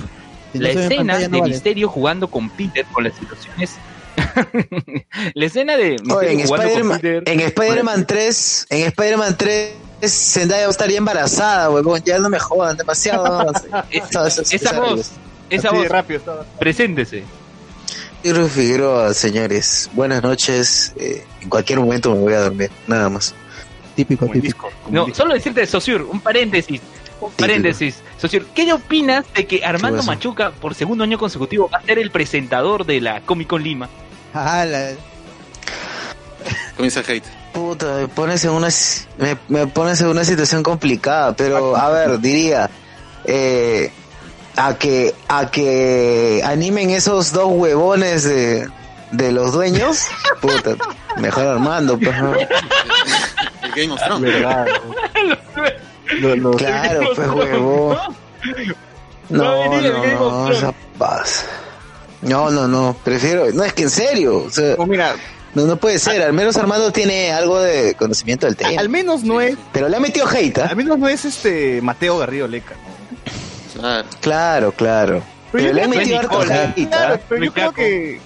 La 0.53 0.71
escena 0.71 1.15
no 1.15 1.19
de 1.21 1.29
vale. 1.29 1.53
Misterio 1.53 1.89
jugando 1.89 2.29
con 2.29 2.51
Peter 2.51 2.85
con 2.93 3.05
las 3.05 3.15
situaciones... 3.15 3.77
la 5.35 5.47
escena 5.47 5.77
de 5.77 5.91
Misterio 5.91 6.17
Oye, 6.17 6.33
en 6.33 6.41
Spider-Man 6.41 7.01
Spider-Man 7.25 8.07
3, 8.07 8.67
en 8.71 8.81
Spider-Man 8.87 9.37
3, 9.37 9.75
Zendaya 10.03 10.63
va 10.63 10.69
a 10.69 10.71
estar 10.71 10.91
ya 10.91 10.99
embarazada, 10.99 11.71
huevón. 11.71 12.03
Ya 12.05 12.19
no 12.19 12.29
me 12.29 12.41
jodan 12.41 12.77
demasiado. 12.77 13.53
esa 13.91 14.27
esa 14.27 14.81
voz, 14.81 15.13
esa 15.51 15.71
voz, 15.71 15.89
rápido 15.89 16.19
estaba. 16.19 16.45
preséntese. 16.59 17.23
Figueroa, 18.23 19.15
señores. 19.15 19.89
Buenas 19.93 20.23
noches. 20.23 20.93
Eh, 20.97 21.25
en 21.43 21.49
cualquier 21.49 21.79
momento 21.79 22.13
me 22.13 22.21
voy 22.21 22.33
a 22.33 22.41
dormir. 22.41 22.71
Nada 22.89 23.09
más. 23.09 23.35
Típico, 23.95 24.27
Como 24.27 24.33
típico. 24.41 24.71
como 24.85 25.07
No, 25.09 25.15
solo 25.15 25.35
decirte, 25.35 25.67
Sosur, 25.67 26.03
un 26.03 26.21
paréntesis. 26.21 26.81
Un 27.21 27.31
paréntesis. 27.33 28.01
Sosur, 28.21 28.45
¿qué 28.55 28.73
opinas 28.73 29.25
de 29.35 29.47
que 29.47 29.65
Armando? 29.65 30.03
Machuca, 30.03 30.51
por 30.51 30.75
segundo 30.75 31.05
año 31.05 31.17
consecutivo, 31.19 31.71
va 31.73 31.79
a 31.79 31.83
ser 31.83 31.99
el 31.99 32.11
presentador 32.11 32.85
de 32.85 33.01
la 33.01 33.21
Comic 33.21 33.49
Con 33.49 33.63
Lima? 33.63 33.89
Ah, 34.35 34.65
la- 34.65 34.93
Comienza 36.77 37.01
el 37.01 37.11
hate. 37.11 37.25
Puta, 37.53 37.99
me 38.01 38.09
pones 38.09 38.45
en 38.45 38.51
una, 38.51 38.69
me, 39.19 39.37
me 39.49 39.67
pones 39.69 40.01
en 40.01 40.09
una 40.09 40.25
situación 40.25 40.63
complicada, 40.65 41.35
pero 41.37 41.77
a 41.77 41.89
ver, 41.91 42.19
diría, 42.19 42.69
eh, 43.25 43.93
a 44.57 44.75
que, 44.75 45.15
a 45.29 45.51
que 45.53 46.43
animen 46.45 46.91
esos 46.91 47.33
dos 47.33 47.47
huevones 47.53 48.25
de, 48.25 48.69
de 49.17 49.33
los 49.33 49.53
dueños, 49.53 50.03
puta, 50.41 50.77
mejor 51.19 51.47
Armando, 51.47 51.99
pues, 51.99 52.21
¿no? 52.23 52.33
Game 53.75 53.93
of 53.93 54.01
Thrones. 54.05 54.33
Verdad. 54.33 54.67
Lo- 56.21 56.37
lo- 56.37 56.51
Claro, 56.53 57.11
pues 57.15 57.29
huevón. 57.29 57.99
No, 59.31 59.81
no, 59.81 60.07
no, 60.07 60.51
esa 60.51 60.73
paz. 60.99 61.47
No, 62.23 62.51
no, 62.51 62.69
no, 62.69 62.97
prefiero, 63.05 63.47
no 63.53 63.65
es 63.65 63.73
que 63.73 63.83
en 63.85 63.91
serio, 63.91 64.45
o 64.45 64.51
sea, 64.51 64.75
Oh, 64.79 64.87
mira, 64.87 65.15
no, 65.55 65.65
no 65.65 65.77
puede 65.77 65.99
ser, 65.99 66.23
al 66.23 66.33
menos 66.33 66.57
Armando 66.57 66.91
tiene 66.93 67.33
algo 67.33 67.61
de 67.61 67.95
conocimiento 67.95 68.47
del 68.47 68.57
tema, 68.57 68.81
al 68.81 68.89
menos 68.89 69.23
no 69.25 69.41
es, 69.41 69.57
pero 69.73 69.89
le 69.89 69.97
ha 69.97 70.01
metido 70.01 70.27
hate, 70.29 70.59
¿ah? 70.59 70.67
al 70.71 70.77
menos 70.77 70.99
no 70.99 71.09
es 71.09 71.25
este 71.25 71.81
Mateo 71.83 72.19
Garrido 72.19 72.49
Leca. 72.49 72.75
¿no? 73.77 73.87
Ah, 73.87 74.03
Claro, 74.21 74.73
claro. 74.73 75.23
Pero 75.53 75.65
Pero 75.65 75.67
yo 75.69 75.73
le 75.75 75.83
ha 75.85 75.89
metido 75.89 76.19
harto 76.19 76.41
hate, 76.43 76.89
Claro, 76.89 77.21
pero 77.29 77.45
yo 77.45 77.53
creo 77.53 77.73
que 77.73 78.21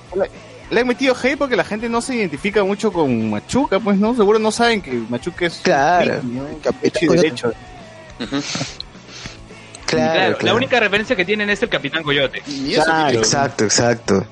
le, 0.71 0.81
han 0.81 0.87
metido 0.87 1.15
hate 1.21 1.37
porque 1.39 1.57
la 1.57 1.65
gente 1.65 1.89
no 1.89 2.01
se 2.01 2.15
identifica 2.17 2.63
mucho 2.65 2.93
con 2.93 3.31
Machuca, 3.31 3.79
pues 3.81 3.99
no, 3.99 4.15
seguro 4.15 4.39
no 4.39 4.51
saben 4.53 4.81
que 4.83 4.93
Machuca 4.93 5.47
es 5.47 5.55
Claro. 5.63 6.21
¿no? 6.23 6.45
Capitán 6.63 6.75
hecho 6.83 6.99
y 7.05 7.07
Coyote. 7.09 7.23
derecho. 7.27 7.53
Claro, 9.87 10.37
Claro, 10.37 10.39
la 10.43 10.55
única 10.55 10.79
referencia 10.81 11.17
que 11.17 11.25
tienen 11.25 11.49
es 11.49 11.63
el 11.63 11.69
Capitán 11.71 12.03
Coyote. 12.03 12.43
Claro. 12.43 13.07
Piqué. 13.09 13.19
Exacto, 13.19 13.65
exacto. 13.65 14.27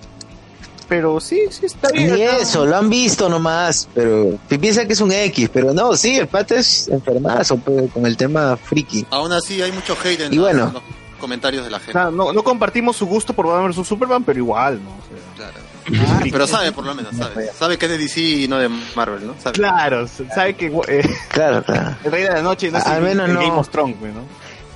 Pero 0.89 1.19
sí, 1.19 1.41
sí 1.51 1.67
está 1.67 1.89
bien. 1.91 2.15
Ni 2.15 2.23
acá. 2.23 2.37
eso, 2.39 2.65
lo 2.67 2.77
han 2.77 2.89
visto 2.91 3.29
nomás, 3.29 3.89
pero 3.95 4.39
pi- 4.49 4.59
piensa 4.59 4.87
que 4.87 4.93
es 4.93 5.01
un 5.01 5.11
X, 5.11 5.51
pero 5.53 5.73
no, 5.73 5.97
sí, 5.97 6.17
el 6.17 6.29
pata 6.29 6.55
es 6.57 6.87
enfermazo 6.89 7.57
pues, 7.57 7.91
con 7.91 8.07
el 8.07 8.17
tema 8.17 8.57
friki. 8.57 9.05
Aún 9.11 9.33
así 9.33 9.61
hay 9.63 9.73
mucho 9.73 9.97
hate 10.05 10.21
en, 10.21 10.33
Y 10.35 10.37
la- 10.37 10.43
bueno. 10.43 10.67
en 10.69 10.73
los 10.75 10.83
comentarios 11.19 11.65
de 11.65 11.71
la 11.71 11.79
O 11.79 11.81
gente. 11.81 11.93
sea, 11.93 12.11
no, 12.11 12.33
no 12.33 12.45
compartimos 12.45 12.95
su 12.97 13.07
gusto 13.07 13.33
por 13.33 13.47
Batman 13.47 13.73
vs 13.73 13.85
Superman, 13.87 14.23
pero 14.23 14.39
igual, 14.39 14.81
¿no? 14.85 14.91
O 14.91 15.03
sea, 15.09 15.35
Claro. 15.37 15.67
Ah, 15.99 16.21
Pero 16.31 16.47
sabe 16.47 16.73
por 16.73 16.85
lo 16.85 16.95
menos, 16.95 17.15
sabe. 17.17 17.51
Sabe 17.59 17.79
que 17.79 17.87
es 17.87 17.93
de 17.93 17.99
DC 17.99 18.21
y 18.21 18.49
no 18.49 18.59
de 18.59 18.69
Marvel, 18.95 19.27
¿no? 19.27 19.35
Sabe. 19.41 19.55
Claro, 19.55 20.07
sabe 20.35 20.55
que 20.55 20.67
eh, 20.89 21.09
Claro, 21.29 21.63
claro. 21.63 21.97
el 22.05 22.11
Rey 22.13 22.23
de 22.25 22.31
la 22.31 22.43
Noche 22.43 22.71
no 22.71 22.79
es 22.79 22.87
Al 22.87 23.03
menos 23.03 23.29
el 23.29 23.35
no. 23.35 23.41
Game 23.41 23.53
of 23.59 23.69
Thrones, 23.71 23.99
güey, 24.01 24.13
¿no? 24.13 24.23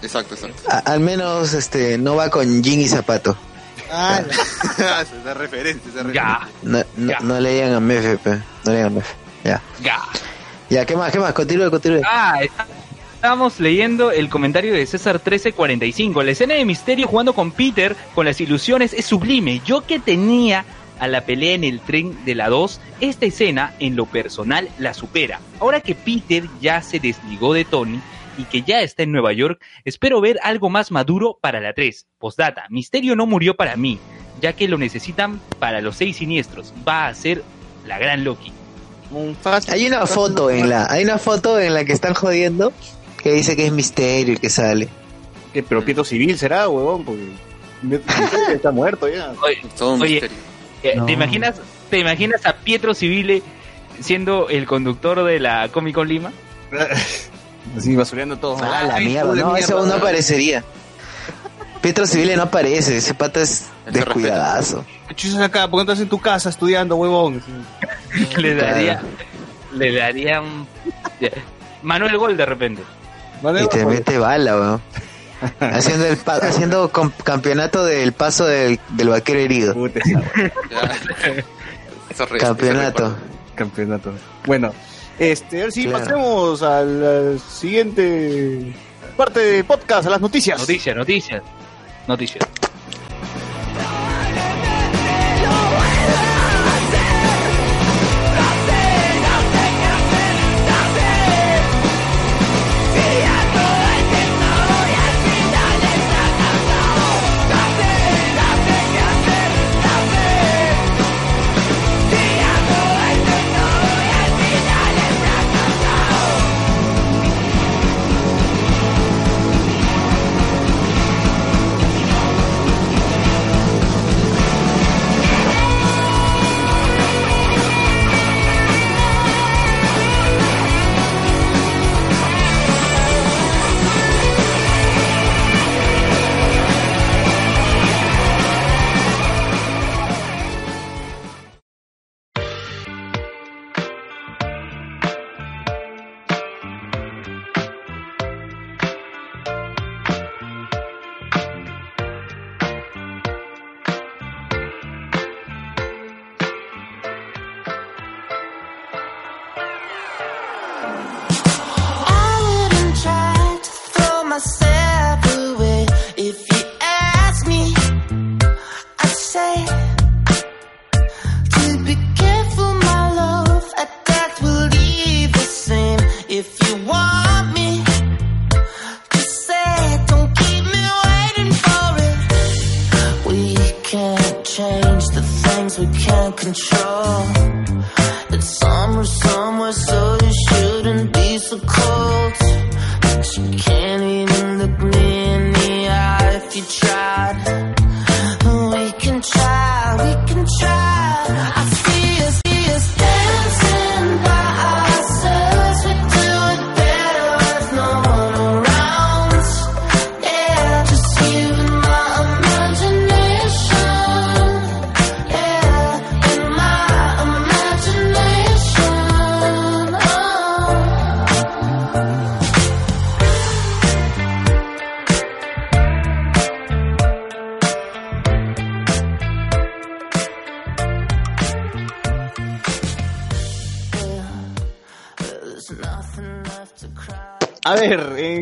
Exacto, 0.02 0.35
exacto. 0.35 0.62
A- 0.71 0.79
al 0.93 1.00
menos 1.00 1.52
este 1.52 1.99
no 1.99 2.17
va 2.17 2.31
con 2.31 2.62
jean 2.62 2.81
y 2.81 2.88
zapato. 2.88 3.37
Ah, 3.93 4.21
esa 4.79 5.35
referencia, 5.35 5.90
esa 5.90 6.02
referencia. 6.02 6.12
Ya, 6.14 6.49
No, 6.62 6.83
no, 6.97 7.11
Ya. 7.12 7.21
no 7.21 7.40
leían 7.40 7.73
a 7.75 7.81
Mefe. 7.81 8.19
No 8.64 8.73
leían 8.73 8.87
a 8.87 8.90
Mefe. 8.90 9.14
Ya. 9.45 9.62
ya. 9.83 9.99
Ya, 10.71 10.87
¿qué 10.87 10.97
más? 10.97 11.11
¿Qué 11.11 11.19
más? 11.19 11.33
Continúe, 11.33 11.69
continúe. 11.71 12.00
Ah, 12.05 12.38
está- 12.40 12.67
estábamos 13.17 13.59
leyendo 13.61 14.12
el 14.12 14.29
comentario 14.31 14.73
de 14.73 14.87
César 14.87 15.17
1345. 15.17 16.23
La 16.23 16.31
escena 16.31 16.55
de 16.55 16.64
Misterio 16.64 17.09
jugando 17.09 17.33
con 17.35 17.50
Peter 17.50 17.97
con 18.14 18.25
las 18.25 18.40
ilusiones 18.40 18.93
es 18.95 19.05
sublime. 19.07 19.61
Yo 19.67 19.85
que 19.85 19.99
tenía 19.99 20.64
a 21.00 21.09
la 21.09 21.23
pelea 21.23 21.54
en 21.54 21.64
el 21.64 21.80
tren 21.80 22.25
de 22.25 22.35
la 22.35 22.49
2, 22.49 22.80
esta 23.00 23.26
escena 23.26 23.75
en 23.80 23.97
lo 23.97 24.07
personal 24.07 24.69
la 24.78 24.95
supera. 24.95 25.40
Ahora 25.59 25.80
que 25.80 25.95
Peter 25.95 26.45
ya 26.61 26.83
se 26.83 27.00
desligó 27.00 27.54
de 27.54 27.64
Tony 27.64 28.00
y 28.38 28.45
que 28.45 28.62
ya 28.62 28.83
está 28.83 29.02
en 29.02 29.12
Nueva 29.12 29.33
York, 29.33 29.61
espero 29.85 30.21
ver 30.21 30.38
algo 30.42 30.71
más 30.71 30.90
maduro 30.90 31.38
para 31.40 31.61
la 31.61 31.73
3. 31.73 32.07
Postdata, 32.19 32.66
Misterio 32.71 33.16
no 33.16 33.26
murió 33.26 33.57
para 33.57 33.76
mí, 33.76 33.99
ya 34.40 34.52
que 34.52 34.69
lo 34.69 34.78
necesitan 34.78 35.40
para 35.59 35.80
los 35.80 35.97
seis 35.97 36.19
siniestros. 36.19 36.73
Va 36.87 37.09
a 37.09 37.14
ser 37.14 37.42
la 37.87 37.99
gran 37.99 38.23
Loki. 38.23 38.52
Hay 39.69 39.87
una 39.87 40.07
foto 40.07 40.50
en 40.50 40.69
la, 40.69 40.87
hay 40.88 41.02
una 41.02 41.19
foto 41.19 41.59
en 41.59 41.75
la 41.75 41.85
que 41.85 41.92
están 41.92 42.14
jodiendo 42.14 42.73
que 43.23 43.33
dice 43.33 43.57
que 43.57 43.66
es 43.66 43.73
misterio 43.73 44.35
el 44.35 44.40
que 44.40 44.50
sale. 44.50 44.88
¿Qué, 45.52 45.62
pero 45.62 45.85
Pietro 45.85 46.04
Civil 46.04 46.38
será, 46.38 46.69
huevón, 46.69 47.04
porque 47.04 47.25
Misterio 47.83 48.49
está 48.54 48.71
muerto 48.71 49.09
ya. 49.09 49.33
Oye, 49.42 49.62
Todo 49.76 49.95
un 49.95 50.02
Oye, 50.02 50.12
misterio. 50.12 50.37
Eh, 50.82 50.94
No. 50.96 51.06
¿Te 51.06 51.12
imaginas, 51.12 51.56
te 51.90 51.99
imaginas 51.99 52.46
a 52.46 52.54
Pietro 52.54 52.94
Civile 52.94 53.42
siendo 54.00 54.49
el 54.49 54.66
conductor 54.66 55.25
de 55.25 55.40
la 55.40 55.68
Comic 55.68 55.94
Con 55.94 56.08
Lima? 56.08 56.32
Así 57.76 57.94
basureando 57.94 58.37
todo. 58.38 58.56
Ah, 58.62 58.84
la 58.84 58.94
Ay, 58.96 59.06
mierda. 59.06 59.34
No, 59.34 59.56
eso 59.56 59.84
no 59.87 59.94
aparecería. 59.94 60.64
Pietro 61.80 62.06
Civile 62.06 62.37
no 62.37 62.42
aparece, 62.44 62.96
ese 62.96 63.14
pata 63.14 63.40
es 63.40 63.68
descuidadazo. 63.90 64.84
¿Qué 65.08 65.14
chuchas 65.14 65.40
acá? 65.40 65.68
¿Por 65.68 65.80
qué 65.80 65.87
no 65.87 65.92
estás 65.92 66.02
en 66.02 66.08
tu 66.08 66.18
casa 66.20 66.50
estudiando, 66.50 66.96
huevón? 66.96 67.42
le 68.37 68.54
daría, 68.54 69.00
le 69.72 69.92
daría 69.94 70.40
un 70.42 70.66
Manuel 71.82 72.16
Gol 72.18 72.37
de 72.37 72.44
repente. 72.46 72.82
Vale, 73.42 73.62
Y 73.64 73.68
te 73.68 73.87
mete 73.87 74.18
bala, 74.18 74.56
weón. 74.56 74.82
Haciendo 75.61 76.06
el 76.06 76.16
pa- 76.18 76.37
haciendo 76.37 76.90
campeonato 76.90 77.85
del 77.85 78.12
paso 78.12 78.44
del, 78.47 78.78
del 78.90 79.09
vaquero 79.09 79.40
herido. 79.40 79.75
Puta, 79.75 80.00
Campeonato. 82.38 83.16
campeonato. 83.54 84.12
Bueno, 84.47 84.73
este, 85.18 85.61
a 85.61 85.64
ver 85.64 85.73
si 85.73 85.85
Claro. 85.85 85.99
pasemos 86.04 86.62
al, 86.62 87.04
al 87.04 87.40
siguiente 87.40 88.75
parte 89.16 89.40
de 89.40 89.64
podcast, 89.64 90.06
a 90.06 90.11
las 90.11 90.20
noticias. 90.20 90.59
Noticias, 90.59 90.97
noticias, 90.97 91.42
noticias. 92.06 92.44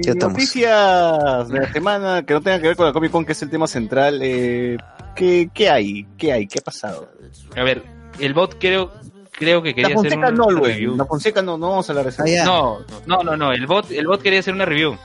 Ya 0.08 0.12
estamos. 0.12 0.32
noticias 0.34 1.48
de 1.48 1.60
la 1.60 1.72
semana 1.72 2.22
que 2.22 2.34
no 2.34 2.40
tengan 2.40 2.60
que 2.60 2.68
ver 2.68 2.76
con 2.76 2.86
la 2.86 2.92
Comic 2.92 3.10
Con, 3.10 3.24
que 3.24 3.32
es 3.32 3.42
el 3.42 3.50
tema 3.50 3.66
central, 3.66 4.20
eh, 4.22 4.78
¿qué, 5.14 5.50
¿qué 5.52 5.68
hay? 5.68 6.06
¿Qué 6.16 6.32
hay? 6.32 6.46
¿Qué 6.46 6.60
ha 6.60 6.62
pasado? 6.62 7.10
A 7.56 7.62
ver, 7.62 7.82
el 8.18 8.32
bot 8.32 8.58
creo 8.58 8.90
creo 9.32 9.62
que 9.62 9.70
La 9.70 9.74
quería 9.74 9.96
hacer 9.96 10.10
Fonseca 10.10 10.28
un 10.28 10.34
no, 10.34 10.50
review. 10.50 10.96
La 10.96 11.04
Fonseca 11.04 11.42
no, 11.42 11.58
no 11.58 11.70
vamos 11.70 11.90
a 11.90 11.94
de 11.94 12.08
eso. 12.08 12.22
Ah. 12.22 12.44
No, 12.44 12.78
no, 13.06 13.22
no, 13.22 13.36
no, 13.36 13.52
el 13.52 13.66
bot 13.66 13.90
el 13.90 14.06
bot 14.06 14.22
quería 14.22 14.40
hacer 14.40 14.54
una 14.54 14.64
review. 14.64 14.96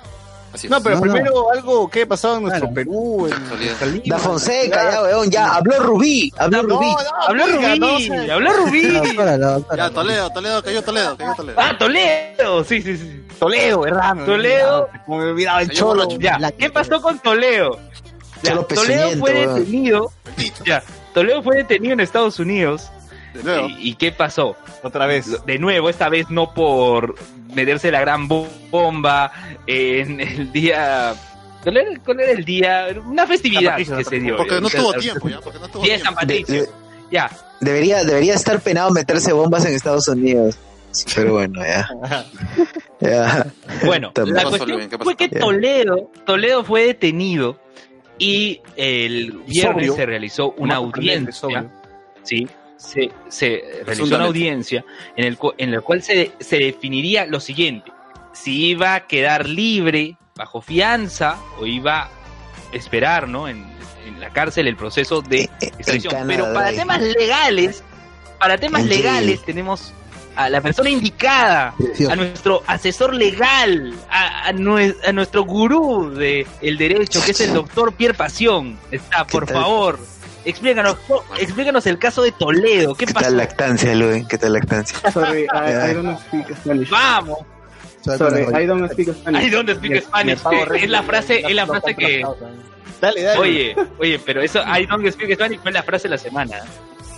Así 0.53 0.69
No, 0.69 0.81
pero 0.81 0.95
No, 0.97 1.01
primero 1.01 1.51
algo 1.51 1.89
que 1.89 2.03
ha 2.03 2.05
pasado 2.05 2.37
en 2.37 2.43
nuestro 2.43 2.69
Claro. 2.69 2.75
Perú, 2.75 3.27
en 3.81 3.93
Lima. 3.93 4.03
Da 4.05 4.19
Fonseca, 4.19 4.91
ya, 4.91 5.01
weón, 5.01 5.31
ya. 5.31 5.55
Habló 5.55 5.79
Rubí, 5.79 6.31
habló 6.37 6.61
No, 6.63 6.75
Rubí. 6.75 6.91
no, 6.91 6.97
Habló 7.27 7.45
Rubí, 7.47 7.79
no, 7.79 7.95
o 7.95 7.99
sea, 7.99 8.33
habló 8.35 8.53
Rubí. 8.53 8.81
Ya, 9.75 9.89
Toledo, 9.89 10.29
Toledo, 10.29 10.63
cayó 10.63 10.81
Toledo, 10.83 11.17
cayó 11.17 11.33
Toledo. 11.35 11.57
Ah, 11.59 11.75
Toledo, 11.77 12.63
sí, 12.63 12.81
sí, 12.81 12.97
sí. 12.97 13.19
Toledo, 13.39 13.81
¿verdad? 13.81 14.13
Me 14.15 14.25
Toledo. 14.25 14.83
olvidaba, 14.83 15.03
Me 15.07 15.15
olvidaba 15.31 15.61
el 15.63 15.69
cholo. 15.71 16.07
Ya, 16.19 16.39
¿qué 16.57 16.69
pasó 16.69 17.01
con 17.01 17.17
Toledo? 17.19 17.79
Ya, 18.43 18.55
Toledo 18.63 19.09
fue 19.19 19.33
detenido. 19.33 20.11
Ya, 20.65 20.83
Toledo 21.13 21.41
fue 21.41 21.57
detenido 21.57 21.93
en 21.93 21.99
Estados 21.99 22.39
Unidos. 22.39 22.91
¿Y, 23.79 23.89
y 23.89 23.95
qué 23.95 24.11
pasó? 24.11 24.55
Otra 24.83 25.05
vez. 25.07 25.45
De 25.45 25.57
nuevo, 25.59 25.89
esta 25.89 26.09
vez 26.09 26.29
no 26.29 26.53
por 26.53 27.15
meterse 27.53 27.91
la 27.91 28.01
gran 28.01 28.27
bo- 28.27 28.47
bomba 28.69 29.31
en 29.67 30.19
el 30.21 30.51
día. 30.51 31.15
¿Cuál 31.63 31.77
era, 31.77 31.99
cuál 32.03 32.19
era 32.19 32.31
el 32.33 32.43
día? 32.45 32.87
Una 33.05 33.25
festividad 33.25 33.71
Patricio, 33.71 33.97
que 33.97 34.03
se 34.03 34.19
dio. 34.19 34.37
Porque 34.37 34.59
no 34.61 34.69
tuvo 34.69 34.93
tiempo, 34.93 35.29
ya. 35.29 35.39
Porque 35.39 35.59
no 35.59 35.67
tuvo 35.69 35.83
Día 35.83 35.93
de 35.93 35.99
San 36.03 36.15
tiempo. 36.15 36.33
De- 36.33 36.39
Patricio. 36.41 36.61
de- 36.63 36.69
Ya, 37.11 37.31
debería, 37.61 38.03
debería 38.03 38.33
estar 38.35 38.59
penado 38.59 38.91
meterse 38.91 39.31
bombas 39.33 39.65
en 39.65 39.73
Estados 39.73 40.07
Unidos. 40.07 40.57
Pero 41.15 41.33
bueno, 41.33 41.61
ya. 41.65 41.89
ya. 42.99 43.47
Bueno, 43.85 44.11
la 44.15 44.23
¿Qué 44.25 44.31
pasó, 44.33 44.49
cuestión 44.49 44.89
fue 45.01 45.15
que. 45.15 45.29
Toledo, 45.29 46.11
Toledo 46.25 46.63
fue 46.63 46.85
detenido 46.85 47.57
y 48.19 48.61
el 48.75 49.31
viernes 49.47 49.87
Sobrio. 49.87 49.95
se 49.95 50.05
realizó 50.05 50.51
una 50.57 50.75
Más 50.79 50.83
audiencia, 50.95 51.65
sí, 52.21 52.47
se, 52.83 53.11
se 53.29 53.81
realizó 53.85 54.15
una 54.15 54.25
audiencia 54.25 54.83
en 55.15 55.25
el 55.25 55.37
cu- 55.37 55.53
en 55.57 55.71
la 55.71 55.81
cual 55.81 56.03
se, 56.03 56.31
se 56.39 56.57
definiría 56.57 57.25
lo 57.25 57.39
siguiente, 57.39 57.91
si 58.33 58.65
iba 58.67 58.95
a 58.95 59.07
quedar 59.07 59.47
libre 59.47 60.17
bajo 60.35 60.61
fianza 60.61 61.37
o 61.59 61.65
iba 61.65 62.03
a 62.03 62.09
esperar, 62.73 63.27
¿no? 63.27 63.47
En, 63.47 63.65
en 64.05 64.19
la 64.19 64.31
cárcel 64.31 64.67
el 64.67 64.75
proceso 64.75 65.21
de 65.21 65.49
extradición. 65.61 66.11
Canadá, 66.13 66.27
Pero 66.27 66.53
para 66.53 66.71
eh. 66.71 66.75
temas 66.75 67.01
legales, 67.01 67.83
para 68.39 68.57
temas 68.57 68.83
legales 68.85 69.43
tenemos 69.45 69.93
a 70.35 70.49
la 70.49 70.61
persona 70.61 70.89
indicada 70.89 71.75
a 72.09 72.15
nuestro 72.15 72.63
asesor 72.65 73.13
legal, 73.13 73.93
a, 74.09 74.47
a 74.47 74.51
nue- 74.51 74.95
a 75.07 75.11
nuestro 75.13 75.43
gurú 75.43 76.09
de 76.09 76.47
el 76.61 76.77
derecho, 76.77 77.23
que 77.23 77.31
es 77.31 77.39
el 77.41 77.53
doctor 77.53 77.93
Pierre 77.93 78.15
Pasión. 78.15 78.77
Está, 78.91 79.25
por 79.27 79.45
tal? 79.45 79.57
favor, 79.61 79.99
explícanos, 80.45 80.97
explícanos 81.39 81.85
el 81.87 81.97
caso 81.99 82.21
de 82.23 82.31
Toledo. 82.31 82.95
¿Qué 82.95 83.05
¿Qué 83.05 83.13
pasó? 83.13 83.25
tal 83.27 83.37
lactancia, 83.37 83.95
Luen? 83.95 84.27
¿Qué 84.27 84.37
tal 84.37 84.53
lactancia? 84.53 84.97
Sorry, 85.13 85.43
I, 85.43 85.91
I 85.91 85.93
don't 85.93 86.19
speak 86.19 86.55
Spanish. 86.55 86.89
Vamos, 86.89 87.39
Sorry, 88.01 88.43
I 88.63 88.65
don't 88.67 88.91
speak 88.91 89.09
Spanish. 89.13 89.43
I 89.45 89.49
don't 89.49 89.69
speak 89.69 89.91
Yes. 89.93 90.03
Spanish. 90.05 90.39
Es 90.83 90.89
la 90.89 91.03
frase, 91.03 91.39
es 91.47 91.55
la 91.55 91.65
frase 91.67 91.95
que, 91.95 92.21
Dale, 93.01 93.21
dale. 93.21 93.39
oye, 93.39 93.75
oye, 93.99 94.19
pero 94.25 94.41
eso, 94.41 94.61
I 94.61 94.85
don't 94.85 95.05
speak 95.11 95.33
Spanish 95.35 95.59
fue 95.61 95.71
la 95.71 95.83
frase 95.83 96.03
de 96.03 96.09
la 96.09 96.17
semana. 96.17 96.57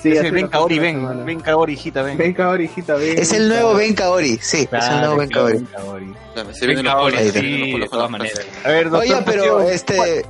Sí, 0.01 0.11
Es 0.11 0.19
así 0.19 0.27
el 0.27 0.33
ven 0.33 0.47
Kaori, 0.47 0.77
ven. 0.77 1.25
Ven 1.25 1.39
Kaori, 1.39 1.73
hijita, 1.73 2.03
ven. 2.03 2.15
Ven 2.17 2.33
Kaori, 2.33 2.65
hijita, 2.65 2.93
ven. 2.95 3.17
Es 3.17 3.33
el 3.33 3.49
nuevo 3.49 3.73
Ben 3.73 3.95
Kaori, 3.95 4.37
sí, 4.39 4.67
es 4.71 4.87
el 4.87 4.99
nuevo 4.99 5.15
Ben 5.17 5.29
Kaori. 5.29 5.63
Kaori. 5.65 6.13
Se 6.53 6.67
polos, 6.75 7.13
se 7.15 7.31
sí, 7.31 7.79
de 7.79 7.87
todas 7.89 8.11
maneras. 8.11 8.39
A 8.63 8.67
ver, 8.69 8.89
doctor 8.91 9.15
Oye, 9.15 9.23
pero 9.25 9.61
este. 9.61 10.23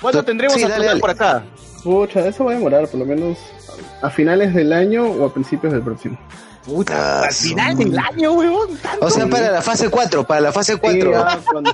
¿Cuándo 0.00 0.22
tendremos 0.24 0.56
Sí, 0.56 0.62
a 0.64 0.68
dale. 0.70 0.98
por 1.00 1.10
acá? 1.10 1.44
Pucha, 1.82 2.26
eso 2.28 2.44
va 2.44 2.52
a 2.52 2.54
demorar 2.54 2.86
por 2.88 3.00
lo 3.00 3.06
menos 3.06 3.38
a 4.02 4.10
finales 4.10 4.54
del 4.54 4.72
año 4.72 5.04
o 5.10 5.26
a 5.26 5.32
principios 5.32 5.72
del 5.72 5.82
próximo. 5.82 6.18
ah, 6.90 7.22
Al 7.26 7.32
final 7.32 7.76
del 7.76 7.98
año, 7.98 8.32
huevón. 8.32 8.68
O 9.00 9.08
sea, 9.10 9.26
para 9.26 9.50
la 9.50 9.62
fase 9.62 9.88
4, 9.88 10.24
para 10.24 10.40
la 10.40 10.52
fase 10.52 10.74
Sí, 10.74 10.78
4. 10.80 11.10
ya, 11.12 11.40
cuando, 11.50 11.72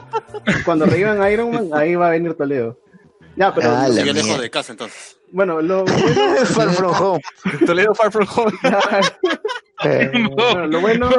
cuando 0.65 0.87
revivan 0.87 1.33
Iron 1.33 1.51
Man, 1.51 1.69
ahí 1.73 1.95
va 1.97 2.09
a 2.09 2.11
venir 2.11 2.35
Toledo. 2.35 2.79
Ya, 3.37 3.53
pero 3.55 3.71
Ah, 3.71 3.89
la 3.89 4.01
Sigue 4.01 4.13
lejos 4.15 4.41
de 4.41 4.49
casa 4.51 4.73
entonces. 4.73 5.19
bueno, 5.33 5.61
lo 5.61 5.85
bueno, 5.85 5.99
Far 6.47 6.71
from 6.71 6.93
home. 6.99 7.21
Toledo 7.67 7.95
Far 7.95 8.13
From 8.13 8.27
Home. 8.37 8.53
Eh, 9.85 10.11
bueno, 10.35 10.67
lo 10.69 10.81
bueno, 10.81 11.11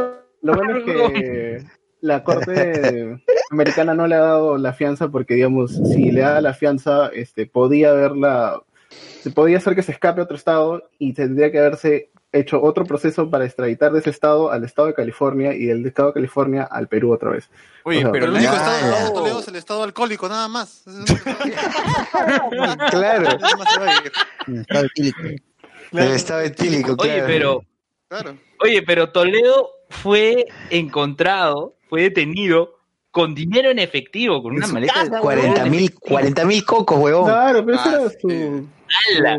lo 0.41 0.55
bueno 0.55 0.77
es 0.77 0.83
que 0.83 1.63
la 2.01 2.23
corte 2.23 3.21
americana 3.51 3.93
no 3.93 4.07
le 4.07 4.15
ha 4.15 4.19
dado 4.21 4.57
la 4.57 4.73
fianza 4.73 5.09
porque, 5.09 5.35
digamos, 5.35 5.75
si 5.75 6.09
le 6.09 6.21
da 6.21 6.41
la 6.41 6.55
fianza, 6.55 7.09
este, 7.13 7.45
podía 7.45 7.91
haberla, 7.91 8.59
se 8.89 9.31
podía 9.31 9.57
hacer 9.57 9.75
que 9.75 9.83
se 9.83 9.91
escape 9.91 10.21
a 10.21 10.25
otro 10.25 10.37
estado 10.37 10.89
y 10.99 11.13
tendría 11.13 11.51
que 11.51 11.59
haberse 11.59 12.11
hecho 12.33 12.61
otro 12.61 12.85
proceso 12.85 13.29
para 13.29 13.45
extraditar 13.45 13.91
de 13.91 13.99
ese 13.99 14.09
estado 14.09 14.51
al 14.51 14.63
estado 14.63 14.87
de 14.89 14.93
California 14.93 15.53
y 15.53 15.65
del 15.65 15.85
estado 15.85 16.09
de 16.09 16.15
California 16.15 16.67
al 16.69 16.87
Perú 16.87 17.13
otra 17.13 17.31
vez. 17.31 17.49
Oye, 17.83 17.99
pero 18.01 18.11
Pero 18.11 18.25
el 18.25 18.31
el 18.31 18.37
único 18.37 18.53
estado 18.53 19.05
de 19.05 19.11
Toledo 19.13 19.39
es 19.39 19.47
el 19.47 19.55
estado 19.55 19.83
alcohólico, 19.83 20.27
nada 20.27 20.47
más. 20.49 20.83
claro, 22.91 23.29
ir. 23.31 24.33
Estaba 24.59 24.85
etílico. 24.85 25.19
el 25.93 26.11
estado 26.11 26.41
etílico, 26.41 26.97
claro. 26.97 27.13
Oye, 27.13 27.23
pero, 27.25 27.63
Claro. 28.09 28.37
oye, 28.63 28.81
pero 28.83 29.09
Toledo 29.11 29.69
fue 29.89 30.45
encontrado, 30.69 31.75
fue 31.89 32.03
detenido 32.03 32.75
con 33.11 33.33
dinero 33.35 33.69
en 33.69 33.79
efectivo, 33.79 34.41
con 34.43 34.53
una 34.55 34.67
maleta 34.67 35.03
de 35.05 35.19
40 35.19 35.65
mil 35.65 35.93
40 35.95 36.45
mil 36.45 36.63
cocos, 36.65 36.97
huevón. 36.99 37.25
Claro, 37.25 37.65
pero 37.65 37.77
ese 37.77 37.89
Ah, 37.89 37.99
era 38.01 38.09
sí. 38.09 38.17
su, 38.21 38.67
¡Hala! 39.19 39.37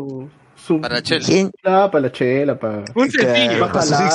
su, 0.55 0.79
Para 0.81 0.95
la 0.95 1.01
chela. 1.01 1.25
¿Quién? 1.25 1.51
Ah, 1.63 1.89
para 1.91 2.01
la 2.03 2.11
chela, 2.11 2.59
para... 2.59 2.83
Un 2.95 3.09
sencillo. 3.11 3.59
Para 3.71 3.81
su, 3.81 3.89
para, 3.91 4.03
la- 4.03 4.11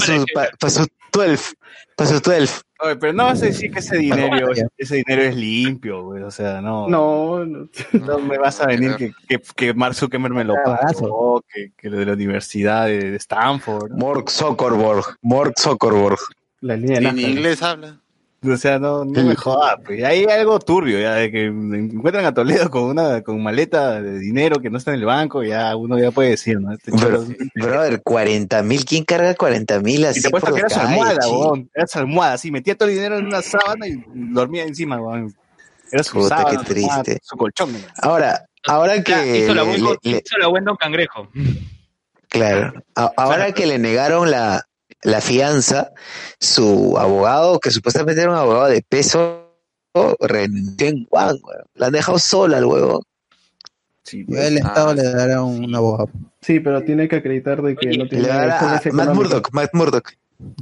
su, 0.00 0.24
para- 0.34 0.50
para 0.58 0.70
su 0.70 0.86
12. 1.12 1.54
Para 1.96 2.10
su 2.10 2.20
12. 2.20 2.62
Oye, 2.82 2.96
pero 2.96 3.12
no 3.12 3.24
vas 3.24 3.42
a 3.42 3.46
decir 3.46 3.70
que 3.70 3.80
ese 3.80 3.98
dinero, 3.98 4.48
ese 4.78 4.96
dinero 4.96 5.22
es 5.22 5.36
limpio, 5.36 6.02
güey. 6.04 6.22
O 6.22 6.30
sea, 6.30 6.62
no. 6.62 6.88
No, 6.88 7.44
no. 7.44 7.68
No 7.92 8.18
me 8.20 8.38
vas 8.38 8.60
a 8.62 8.66
venir 8.66 8.96
que, 8.96 9.12
que, 9.28 9.38
que 9.54 9.74
Mark 9.74 9.94
Zuckerberg 9.94 10.32
me 10.32 10.44
lo 10.44 10.54
pagó, 10.64 11.42
que, 11.52 11.72
que 11.76 11.90
lo 11.90 11.98
de 11.98 12.06
la 12.06 12.12
Universidad 12.14 12.86
de, 12.86 13.16
Stanford. 13.16 13.90
¿no? 13.90 13.96
Mork 13.98 14.30
Zuckerberg. 14.30 15.04
Mork 15.20 15.58
Zuckerberg. 15.60 16.16
La 16.62 16.76
línea 16.76 17.12
ni 17.12 17.22
inglés 17.24 17.62
habla. 17.62 17.99
O 18.42 18.56
sea, 18.56 18.78
no, 18.78 19.04
no 19.04 19.22
me 19.22 19.34
jodas. 19.36 19.74
Pues. 19.84 20.02
Hay 20.02 20.24
algo 20.24 20.58
turbio, 20.60 20.98
ya, 20.98 21.12
de 21.14 21.30
que 21.30 21.44
encuentran 21.46 22.24
a 22.24 22.32
Toledo 22.32 22.70
con 22.70 22.84
una 22.84 23.20
con 23.20 23.42
maleta 23.42 24.00
de 24.00 24.18
dinero 24.18 24.60
que 24.62 24.70
no 24.70 24.78
está 24.78 24.92
en 24.94 25.00
el 25.00 25.04
banco, 25.04 25.42
ya 25.42 25.76
uno 25.76 25.98
ya 25.98 26.10
puede 26.10 26.30
decir, 26.30 26.58
¿no? 26.58 26.72
Este 26.72 26.90
Bro, 26.90 27.24
cholo- 27.24 27.36
brother, 27.54 28.00
40 28.02 28.62
mil. 28.62 28.84
¿Quién 28.86 29.04
carga 29.04 29.34
40 29.34 29.80
mil 29.80 30.06
así 30.06 30.20
y 30.20 30.22
te 30.22 30.30
puesto 30.30 30.46
por 30.48 30.54
que 30.54 30.60
era 30.60 30.70
su 30.70 30.80
almohada, 30.80 31.18
chico? 31.18 31.38
weón. 31.48 31.70
Era 31.74 31.86
su 31.86 31.98
almohada, 31.98 32.32
así, 32.32 32.50
metía 32.50 32.74
todo 32.78 32.88
el 32.88 32.94
dinero 32.94 33.18
en 33.18 33.26
una 33.26 33.42
sábana 33.42 33.86
y 33.86 34.02
dormía 34.14 34.62
encima, 34.64 34.98
weón. 35.02 35.34
Era 35.92 36.02
su 36.02 36.14
Puta, 36.14 36.38
sábana, 36.38 36.58
qué 36.60 36.64
triste. 36.64 37.18
su 37.22 37.36
colchón. 37.36 37.72
¿no? 37.72 37.78
Ahora, 38.00 38.46
ahora 38.66 38.96
Ya, 38.96 39.02
que 39.04 39.38
hizo, 39.40 39.54
la 39.54 39.64
le- 39.64 39.78
le- 39.78 39.98
hizo 40.02 40.38
la 40.40 40.46
buen 40.48 40.64
Don 40.64 40.76
Cangrejo. 40.76 41.28
Claro. 42.28 42.72
A- 42.94 43.12
ahora 43.16 43.52
que 43.52 43.66
le 43.66 43.78
negaron 43.78 44.30
la, 44.30 44.64
la 45.02 45.20
fianza, 45.20 45.92
su 46.38 46.96
abogado, 46.98 47.58
que 47.60 47.70
supuestamente 47.70 48.20
era 48.22 48.30
un 48.30 48.36
abogado 48.36 48.68
de 48.68 48.82
peso, 48.86 49.46
renunció 50.20 50.88
en 50.88 51.06
Juan, 51.06 51.36
weón. 51.42 51.64
La 51.74 51.86
han 51.86 51.92
dejado 51.92 52.18
sola 52.18 52.58
al 52.58 52.64
huevo. 52.66 53.02
Sí, 54.02 54.24
el 54.28 54.58
Estado 54.58 54.90
Ah, 54.90 54.94
le 54.94 55.02
dará 55.04 55.42
un 55.42 55.74
abogado. 55.74 56.10
Sí, 56.40 56.58
pero 56.60 56.82
tiene 56.82 57.06
que 57.08 57.16
acreditar 57.16 57.62
de 57.62 57.76
que 57.76 57.88
Oye, 57.88 57.98
no 57.98 58.04
Le 58.04 58.10
tiene 58.10 58.28
va 58.28 58.34
a 58.34 58.46
dar 58.46 58.82
a 58.86 58.92
Matt. 58.92 59.14
Murdock, 59.14 59.48
Matt 59.52 59.70
Murdock. 59.74 60.12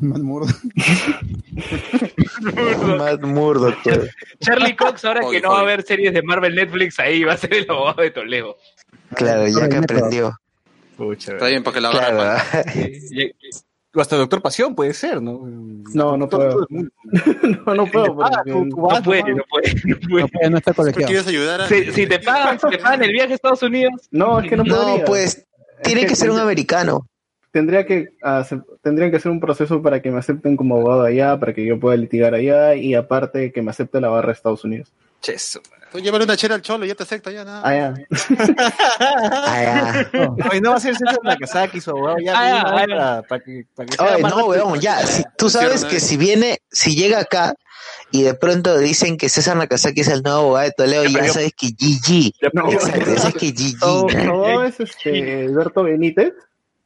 Matt 0.01 0.19
Murdock. 0.23 0.57
Matt 2.99 3.21
Murdock. 3.23 3.77
Charlie 4.41 4.77
Cox, 4.77 5.05
ahora 5.05 5.25
Oye, 5.25 5.39
que 5.39 5.43
no 5.47 5.53
va 5.53 5.59
a 5.59 5.63
haber 5.63 5.83
series 5.83 6.13
de 6.13 6.23
Marvel 6.23 6.55
Netflix, 6.55 6.99
ahí 6.99 7.25
va 7.25 7.35
a 7.35 7.37
ser 7.37 7.55
el 7.55 7.71
abogado 7.71 8.03
de 8.03 8.11
Toledo. 8.11 8.57
Claro, 9.15 9.47
ya 9.47 9.69
que 9.69 9.77
aprendió. 9.77 10.39
Pucha, 10.97 11.33
Está 11.35 11.47
bien, 11.47 11.63
porque 11.63 11.81
la 11.81 11.91
agarra. 11.91 12.45
Claro. 12.51 12.67
O 13.99 14.01
hasta 14.01 14.15
Doctor 14.17 14.41
Pasión 14.41 14.77
puede 14.77 14.95
ser, 14.95 15.21
¿no? 15.21 15.41
No, 15.93 16.17
no 16.17 16.29
puedo. 16.29 16.65
no, 16.71 17.75
no 17.75 17.87
puedo. 17.87 18.17
Ah, 18.23 18.43
No 18.47 19.03
puede, 19.03 19.35
no 19.35 19.43
puede, 19.51 19.75
no 19.85 19.97
No, 20.21 20.29
puede. 20.29 20.51
no 20.51 20.57
está 20.59 20.73
¿Por 20.73 20.87
qué 20.87 20.93
colegiado. 20.93 21.07
quieres 21.09 21.27
ayudar 21.27 21.63
a.? 21.63 21.67
Si, 21.69 21.91
si 21.91 22.07
te 22.07 22.21
pagan, 22.21 22.61
si 22.61 22.69
te 22.69 22.79
pagan 22.79 23.03
el 23.03 23.11
viaje 23.13 23.33
a 23.33 23.35
Estados 23.35 23.63
Unidos, 23.65 24.09
No, 24.13 24.39
es 24.41 24.49
que 24.49 24.57
no 24.57 24.63
podría. 24.65 24.99
No, 24.99 25.05
pues, 25.05 25.45
tiene 25.83 26.07
que 26.07 26.15
ser 26.15 26.31
un 26.31 26.39
americano. 26.39 27.09
Tendría 27.51 27.85
que 27.87 28.11
hacer, 28.23 28.63
tendrían 28.83 29.11
que 29.11 29.17
hacer 29.17 29.33
un 29.33 29.41
proceso 29.41 29.83
para 29.83 30.01
que 30.01 30.13
me 30.13 30.19
acepten 30.19 30.57
como 30.57 30.77
abogado 30.77 31.03
allá, 31.03 31.37
para 31.41 31.53
que 31.53 31.67
yo 31.67 31.81
pueda 31.81 31.97
litigar 31.97 32.35
allá 32.35 32.77
y 32.77 32.95
aparte 32.95 33.51
que 33.51 33.63
me 33.63 33.71
acepte 33.73 34.01
la 34.01 34.11
barra 34.11 34.29
de 34.29 34.33
Estados 34.35 34.63
Unidos. 34.65 34.93
Cheso. 35.23 35.61
Tú 35.93 35.99
llévale 36.01 36.25
una 36.25 36.37
chela 36.37 36.55
al 36.57 36.63
cholo 36.63 36.85
y 36.85 36.89
ya 36.89 36.95
te 36.95 37.03
acepta, 37.03 37.31
ya 37.31 37.45
nada. 37.45 37.63
Ah, 37.65 37.75
ya. 37.75 37.95
Oye, 40.51 40.61
no 40.61 40.71
va 40.71 40.77
a 40.77 40.81
ser 40.81 40.97
César 40.97 41.19
Nakazaki 41.23 41.81
su 41.81 41.91
abogado 41.91 42.19
ya. 42.19 42.33
Ah, 42.37 42.63
ah, 42.67 42.73
para, 42.75 43.23
para 43.23 43.43
que, 43.45 43.65
para 43.75 43.89
que 43.89 44.03
Oye, 44.03 44.23
no, 44.23 44.47
weón, 44.47 44.81
ya. 44.81 44.99
si- 45.07 45.25
tú 45.37 45.49
sabes 45.51 45.85
que 45.85 46.01
si 46.01 46.17
viene, 46.17 46.59
si 46.71 46.95
llega 46.95 47.21
acá 47.21 47.55
y 48.11 48.23
de 48.23 48.35
pronto 48.35 48.77
dicen 48.79 49.17
que 49.17 49.29
César 49.29 49.57
Nakazaki 49.57 50.01
es 50.03 50.09
el 50.09 50.23
nuevo 50.23 50.39
abogado 50.41 50.67
de 50.67 50.73
Toledo, 50.73 51.05
Ya 51.05 51.27
ya 51.27 51.33
sabes 51.33 51.53
que 51.57 51.69
GG. 51.69 52.33
Ya. 52.41 52.49
Exacto, 52.73 53.11
ya 53.13 53.19
sabes 53.21 53.35
que 53.37 53.53
GG. 53.53 53.79
todo 54.27 54.65
es 54.65 54.81
este, 54.81 55.45
Alberto 55.47 55.83
Benítez, 55.85 56.33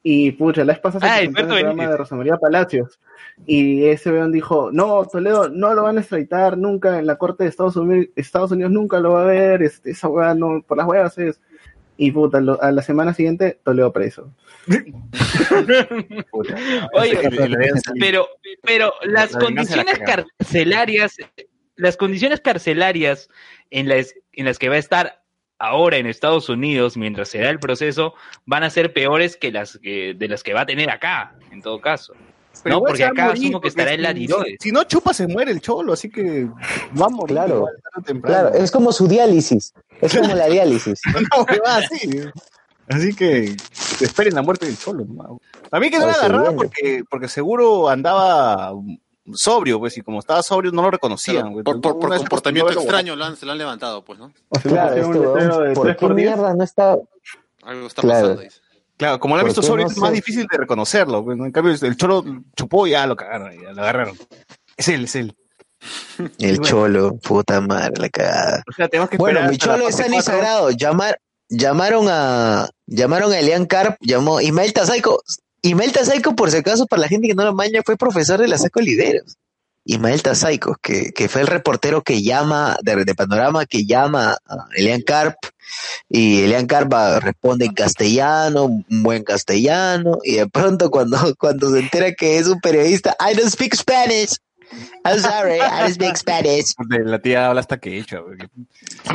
Y 0.04 0.32
pucha, 0.32 0.64
la 0.64 0.72
vez 0.74 0.82
pasada 0.82 1.06
Ah, 1.12 1.16
se 1.18 1.24
el 1.24 1.32
programa 1.32 1.68
Benítez. 1.70 1.88
de 1.90 1.96
Rosa 1.96 2.14
María 2.16 2.36
Palacios. 2.36 2.98
Y 3.46 3.86
ese 3.86 4.10
weón 4.12 4.30
dijo, 4.32 4.70
no, 4.72 5.04
Toledo 5.06 5.48
no 5.48 5.74
lo 5.74 5.82
van 5.82 5.96
a 5.98 6.00
extraditar 6.00 6.56
nunca 6.56 6.98
en 6.98 7.06
la 7.06 7.16
corte 7.16 7.42
de 7.44 7.50
Estados 7.50 7.76
Unidos, 7.76 8.06
Estados 8.14 8.52
Unidos 8.52 8.70
nunca 8.72 9.00
lo 9.00 9.12
va 9.14 9.22
a 9.22 9.26
ver, 9.26 9.62
este, 9.62 9.90
esa 9.90 10.08
weá 10.08 10.34
no, 10.34 10.62
por 10.62 10.76
las 10.76 10.86
huevas 10.86 11.18
es. 11.18 11.40
Y 11.96 12.10
puta, 12.10 12.40
lo- 12.40 12.60
a 12.62 12.72
la 12.72 12.82
semana 12.82 13.12
siguiente, 13.14 13.58
Toledo 13.64 13.92
preso. 13.92 14.32
Oye, 16.94 17.18
pero, 18.00 18.26
pero 18.62 18.92
las 19.04 19.32
La 19.32 19.38
la 19.40 19.44
condiciones 19.44 19.98
carcelarias, 19.98 21.16
las 21.76 21.96
condiciones 21.96 22.40
carcelarias 22.40 23.28
en 23.70 23.88
las, 23.88 24.14
en 24.32 24.44
las 24.46 24.58
que 24.58 24.68
va 24.68 24.76
a 24.76 24.78
estar 24.78 25.22
ahora 25.58 25.96
en 25.98 26.06
Estados 26.06 26.48
Unidos 26.48 26.96
mientras 26.96 27.28
se 27.28 27.38
da 27.38 27.50
el 27.50 27.60
proceso 27.60 28.14
van 28.46 28.64
a 28.64 28.70
ser 28.70 28.92
peores 28.92 29.36
que 29.36 29.52
las 29.52 29.78
que, 29.78 30.14
de 30.14 30.28
las 30.28 30.42
que 30.42 30.54
va 30.54 30.62
a 30.62 30.66
tener 30.66 30.90
acá, 30.90 31.34
en 31.50 31.62
todo 31.62 31.80
caso. 31.80 32.14
Pero 32.62 32.76
no, 32.76 32.82
porque 32.82 33.02
va 33.02 33.08
a 33.08 33.12
acá 33.12 33.26
morir, 33.26 33.42
asumo 33.44 33.60
que 33.60 33.68
estará 33.68 33.92
en 33.92 34.02
la 34.02 34.12
si- 34.12 34.14
tiroides. 34.20 34.56
Si, 34.60 34.72
no 34.72 34.84
chupa, 34.84 35.12
se 35.14 35.26
muere 35.26 35.50
el 35.52 35.60
cholo, 35.60 35.92
así 35.92 36.08
que 36.10 36.44
va 37.00 37.06
a 37.06 37.08
morir. 37.08 37.36
Claro. 37.36 37.66
Claro, 38.22 38.48
es 38.54 38.70
como 38.70 38.92
su 38.92 39.08
diálisis. 39.08 39.72
Es 40.00 40.16
como 40.16 40.34
la 40.34 40.46
diálisis. 40.46 41.00
Una 41.06 41.44
huevada 41.44 41.78
así. 41.78 42.20
Así 42.88 43.14
que 43.14 43.56
esperen 44.00 44.34
la 44.34 44.42
muerte 44.42 44.66
del 44.66 44.78
cholo. 44.78 45.04
¿no? 45.08 45.40
También 45.70 45.92
que 45.92 45.98
no 45.98 46.06
la 46.06 46.52
porque, 46.54 47.04
porque 47.08 47.28
seguro 47.28 47.88
andaba 47.88 48.72
sobrio, 49.34 49.78
pues, 49.78 49.96
y 49.98 50.02
como 50.02 50.18
estaba 50.18 50.42
sobrio 50.42 50.72
no 50.72 50.82
lo 50.82 50.90
reconocían. 50.90 51.52
Claro, 51.52 51.64
por, 51.64 51.80
por- 51.80 51.98
por 52.00 52.16
comportamiento 52.16 52.72
extraño 52.72 53.16
lo 53.16 53.24
han, 53.24 53.36
se 53.36 53.46
lo 53.46 53.52
han 53.52 53.58
levantado, 53.58 54.04
pues, 54.04 54.18
¿no? 54.18 54.32
Claro, 54.62 54.94
este 54.96 55.74
¿por 55.74 55.96
qué 55.96 56.08
mierda 56.08 56.54
no 56.54 56.64
está? 56.64 56.96
Algo 57.62 57.86
está 57.86 58.02
Claro. 58.02 58.20
pasando. 58.28 58.42
dice. 58.42 58.60
Claro, 59.02 59.18
como 59.18 59.34
lo 59.34 59.40
han 59.40 59.48
¿Por 59.48 59.56
visto 59.56 59.76
no 59.76 59.84
es 59.84 59.96
más 59.98 60.12
difícil 60.12 60.46
de 60.46 60.58
reconocerlo. 60.58 61.24
¿no? 61.34 61.44
En 61.44 61.50
cambio, 61.50 61.74
el 61.74 61.96
cholo 61.96 62.24
chupó 62.56 62.86
y 62.86 62.90
ya 62.90 63.04
lo 63.04 63.16
cagaron, 63.16 63.50
ya 63.60 63.72
lo 63.72 63.82
agarraron. 63.82 64.16
Es 64.76 64.86
él, 64.86 65.06
es 65.06 65.16
él. 65.16 65.34
El 66.38 66.60
cholo, 66.60 67.16
puta 67.16 67.60
madre, 67.60 67.94
la 67.96 68.08
cagada. 68.08 68.62
O 68.68 68.72
sea, 68.72 68.86
tenemos 68.86 69.10
que 69.10 69.16
Bueno, 69.16 69.40
mi 69.50 69.58
cholo 69.58 69.88
es 69.88 69.96
cuatro. 69.96 70.22
sagrado. 70.22 70.70
Llamar, 70.70 71.18
llamaron 71.48 72.06
a 72.08 72.70
llamaron 72.86 73.32
a 73.32 73.40
Elian 73.40 73.66
Carp, 73.66 73.96
llamó 74.02 74.40
Ismael 74.40 74.72
Tazaico. 74.72 75.20
Ismael 75.62 75.90
Tazaico, 75.90 76.36
por 76.36 76.52
si 76.52 76.58
acaso, 76.58 76.86
para 76.86 77.02
la 77.02 77.08
gente 77.08 77.26
que 77.26 77.34
no 77.34 77.42
lo 77.44 77.54
maña, 77.54 77.80
fue 77.84 77.96
profesor 77.96 78.38
de 78.40 78.46
la 78.46 78.56
Saco 78.56 78.80
Lideros. 78.80 79.36
Ismael 79.84 80.22
Tazaico, 80.22 80.76
que, 80.80 81.10
que 81.10 81.28
fue 81.28 81.40
el 81.40 81.48
reportero 81.48 82.02
que 82.02 82.22
llama, 82.22 82.76
de, 82.84 83.04
de 83.04 83.14
Panorama, 83.16 83.66
que 83.66 83.84
llama 83.84 84.36
a 84.46 84.56
Elian 84.76 85.02
Carp, 85.02 85.34
y 86.08 86.42
Elian 86.42 86.66
Carp 86.66 86.92
va- 86.92 87.20
responde 87.20 87.66
en 87.66 87.72
castellano, 87.74 88.64
un 88.64 88.84
buen 89.02 89.22
castellano, 89.24 90.18
y 90.24 90.36
de 90.36 90.46
pronto 90.48 90.90
cuando, 90.90 91.16
cuando 91.38 91.70
se 91.70 91.80
entera 91.80 92.12
que 92.12 92.38
es 92.38 92.46
un 92.46 92.60
periodista, 92.60 93.16
I 93.20 93.34
don't 93.36 93.50
speak 93.50 93.74
Spanish. 93.74 94.36
I'm 95.04 95.18
sorry, 95.20 95.56
I 95.56 95.80
don't 95.82 95.94
speak 95.94 96.16
Spanish. 96.16 96.72
La 97.04 97.18
tía 97.20 97.48
habla 97.48 97.60
hasta 97.60 97.78
que 97.78 97.98
hecha. 97.98 98.20
güey. 98.20 98.38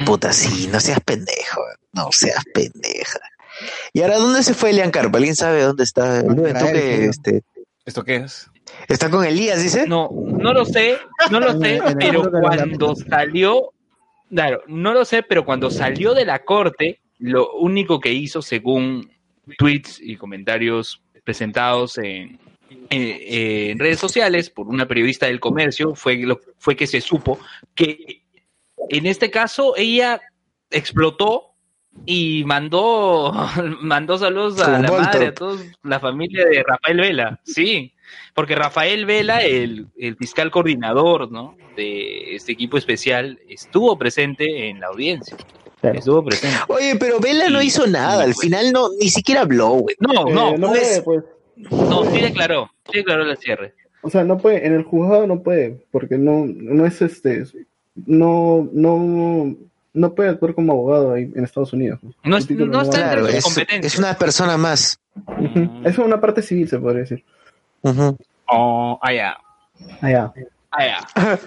Puta, 0.05 0.31
sí, 0.31 0.67
no 0.71 0.79
seas 0.79 0.99
pendejo, 1.01 1.61
no 1.93 2.09
seas 2.11 2.43
pendeja. 2.53 3.19
¿Y 3.91 4.01
ahora 4.03 4.17
dónde 4.19 4.43
se 4.43 4.53
fue 4.53 4.69
Elian 4.69 4.91
Carpa? 4.91 5.17
¿Alguien 5.17 5.35
sabe 5.35 5.63
dónde 5.63 5.83
está? 5.83 6.19
Este, 6.19 7.41
¿Esto 7.85 8.03
qué 8.03 8.17
es? 8.17 8.47
está 8.87 9.09
con 9.09 9.25
Elías, 9.25 9.61
dice. 9.63 9.87
No, 9.87 10.09
no 10.11 10.53
lo 10.53 10.63
sé, 10.65 10.97
no 11.31 11.39
lo 11.39 11.59
sé, 11.59 11.81
pero 11.97 12.29
cuando 12.29 12.95
salió, 12.95 13.73
claro, 14.29 14.63
no 14.67 14.93
lo 14.93 15.05
sé, 15.05 15.23
pero 15.23 15.45
cuando 15.45 15.69
salió 15.69 16.13
de 16.13 16.25
la 16.25 16.43
corte, 16.43 16.99
lo 17.19 17.53
único 17.53 17.99
que 17.99 18.13
hizo, 18.13 18.41
según 18.41 19.09
tweets 19.57 19.99
y 20.01 20.15
comentarios 20.15 21.01
presentados 21.23 21.97
en, 21.97 22.39
en 22.89 23.79
redes 23.79 23.99
sociales 23.99 24.49
por 24.49 24.67
una 24.67 24.87
periodista 24.87 25.25
del 25.25 25.39
comercio, 25.39 25.95
fue, 25.95 26.17
lo, 26.17 26.39
fue 26.57 26.75
que 26.75 26.87
se 26.87 27.01
supo 27.01 27.39
que 27.75 28.23
en 28.89 29.05
este 29.05 29.31
caso 29.31 29.73
ella 29.75 30.21
explotó 30.69 31.53
y 32.05 32.43
mandó, 32.45 33.33
mandó 33.81 34.17
saludos 34.17 34.59
a 34.61 34.65
Como 34.65 34.77
la 34.77 34.91
madre, 34.91 35.27
a 35.27 35.33
toda 35.33 35.63
la 35.83 35.99
familia 35.99 36.45
de 36.45 36.63
Rafael 36.63 36.97
Vela, 36.97 37.39
sí, 37.43 37.93
porque 38.33 38.55
Rafael 38.55 39.05
Vela, 39.05 39.39
el, 39.39 39.87
el 39.97 40.15
fiscal 40.15 40.51
coordinador 40.51 41.31
¿no? 41.31 41.55
de 41.75 42.35
este 42.35 42.51
equipo 42.51 42.77
especial, 42.77 43.39
estuvo 43.49 43.97
presente 43.97 44.69
en 44.69 44.79
la 44.79 44.87
audiencia. 44.87 45.35
Claro. 45.81 45.99
Estuvo 45.99 46.23
presente. 46.25 46.57
Oye, 46.69 46.95
pero 46.99 47.19
Vela 47.19 47.49
no 47.49 47.61
hizo 47.61 47.85
nada, 47.85 48.23
al 48.23 48.33
sí, 48.33 48.47
final 48.47 48.71
no, 48.73 48.89
ni 48.99 49.09
siquiera 49.09 49.41
habló, 49.41 49.69
güey. 49.73 49.95
No, 49.99 50.27
Eh, 50.27 50.33
no, 50.33 50.57
no 50.57 50.67
pues, 50.69 51.01
puede, 51.01 51.21
pues. 51.21 51.71
no, 51.89 52.03
sí 52.11 52.19
declaró, 52.21 52.71
sí 52.91 52.97
declaró 52.97 53.29
el 53.29 53.37
cierre. 53.37 53.73
O 54.01 54.09
sea, 54.09 54.23
no 54.23 54.37
puede, 54.37 54.65
en 54.65 54.73
el 54.73 54.83
juzgado 54.83 55.27
no 55.27 55.41
puede, 55.43 55.85
porque 55.91 56.17
no, 56.17 56.45
no 56.47 56.85
es 56.85 57.01
este, 57.01 57.43
no, 58.05 58.67
no, 58.73 59.55
no 59.93 60.13
puede 60.15 60.29
actuar 60.29 60.53
como 60.53 60.73
abogado 60.73 61.13
ahí 61.13 61.31
en 61.35 61.43
Estados 61.43 61.73
Unidos. 61.73 61.99
No, 62.23 62.37
es- 62.37 62.49
no 62.49 62.81
está 62.81 62.97
Claro, 62.97 63.27
es, 63.27 63.45
es 63.69 63.97
una 63.97 64.17
persona 64.17 64.57
más. 64.57 64.99
Ujú. 65.15 65.69
Es 65.83 65.97
una 65.97 66.21
parte 66.21 66.41
civil, 66.41 66.67
se 66.69 66.79
podría 66.79 67.01
decir. 67.01 67.23
Oh, 68.49 68.99
ah. 69.01 69.37
Ah, 70.01 70.09
ya. 70.09 70.33
Ah, 70.71 70.85
ya. 70.85 71.39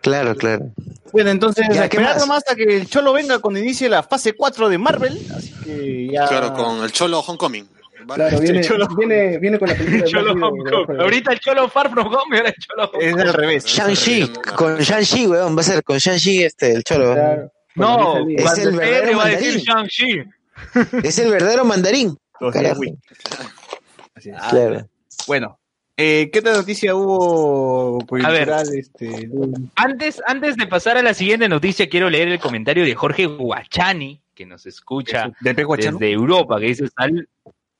Claro, 0.00 0.34
claro. 0.34 0.66
Bueno, 1.12 1.30
entonces, 1.30 1.64
Ya, 1.70 1.84
a 1.84 1.88
¿qué 1.88 1.96
esperar 1.96 2.16
más? 2.16 2.26
nomás 2.26 2.42
a 2.50 2.54
que 2.56 2.64
el 2.78 2.88
Cholo 2.88 3.12
venga 3.12 3.38
cuando 3.38 3.60
inicie 3.60 3.88
la 3.88 4.02
fase 4.02 4.32
4 4.32 4.68
de 4.68 4.78
Marvel. 4.78 5.18
Así 5.36 5.52
que 5.64 6.08
ya. 6.12 6.26
Claro, 6.26 6.52
con 6.54 6.82
el 6.82 6.90
cholo 6.90 7.20
Homecoming. 7.20 7.68
Claro, 8.14 8.40
viene, 8.40 8.62
Cholo. 8.62 8.88
viene, 8.96 9.38
viene 9.38 9.60
con 9.60 9.68
la 9.68 9.76
película 9.76 10.04
Cholo 10.04 10.34
de- 10.34 11.02
Ahorita 11.02 11.32
el 11.32 11.38
Cholo 11.38 11.68
Far 11.68 11.88
From 11.90 12.08
Home 12.08 12.34
y 12.34 12.38
ahora 12.38 12.48
el 12.48 12.54
Cholo 12.56 12.88
Hong 12.88 13.00
Es 13.02 13.14
al 13.16 13.32
revés. 13.32 13.64
Shang-Chi, 13.64 14.32
con 14.56 14.76
Shang-Chi, 14.78 15.26
weón, 15.28 15.56
va 15.56 15.60
a 15.60 15.64
ser 15.64 15.84
con 15.84 15.98
Shang-Chi 15.98 16.42
este, 16.42 16.72
el 16.72 16.82
cholo. 16.82 17.12
Claro, 17.14 17.52
No. 17.76 18.26
Es 18.28 18.58
el 18.58 18.72
verdadero 18.76 19.18
va 19.18 19.24
a 19.26 19.28
decir 19.28 19.62
mandarín. 19.68 20.32
Shang-Chi. 20.74 21.06
Es 21.06 21.18
el 21.20 21.30
verdadero 21.30 21.64
mandarín. 21.64 22.18
Los. 22.40 22.56
Así 22.56 24.30
es. 24.30 24.36
Claro. 24.50 24.88
Bueno, 25.28 25.58
eh, 26.02 26.30
¿qué 26.32 26.40
otra 26.40 26.54
noticia 26.54 26.94
hubo 26.94 28.04
A 28.24 28.30
ver. 28.30 28.50
este, 28.74 29.28
Antes, 29.76 30.20
antes 30.26 30.56
de 30.56 30.66
pasar 30.66 30.96
a 30.96 31.02
la 31.02 31.14
siguiente 31.14 31.48
noticia, 31.48 31.88
quiero 31.88 32.10
leer 32.10 32.28
el 32.28 32.40
comentario 32.40 32.84
de 32.84 32.94
Jorge 32.94 33.26
Guachani, 33.26 34.20
que 34.34 34.44
nos 34.44 34.66
escucha 34.66 35.32
desde 35.40 36.10
Europa, 36.10 36.58
que 36.58 36.66
dice 36.66 36.88
sal 36.88 37.28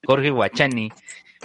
Jorge 0.04 0.30
Guachani, 0.30 0.90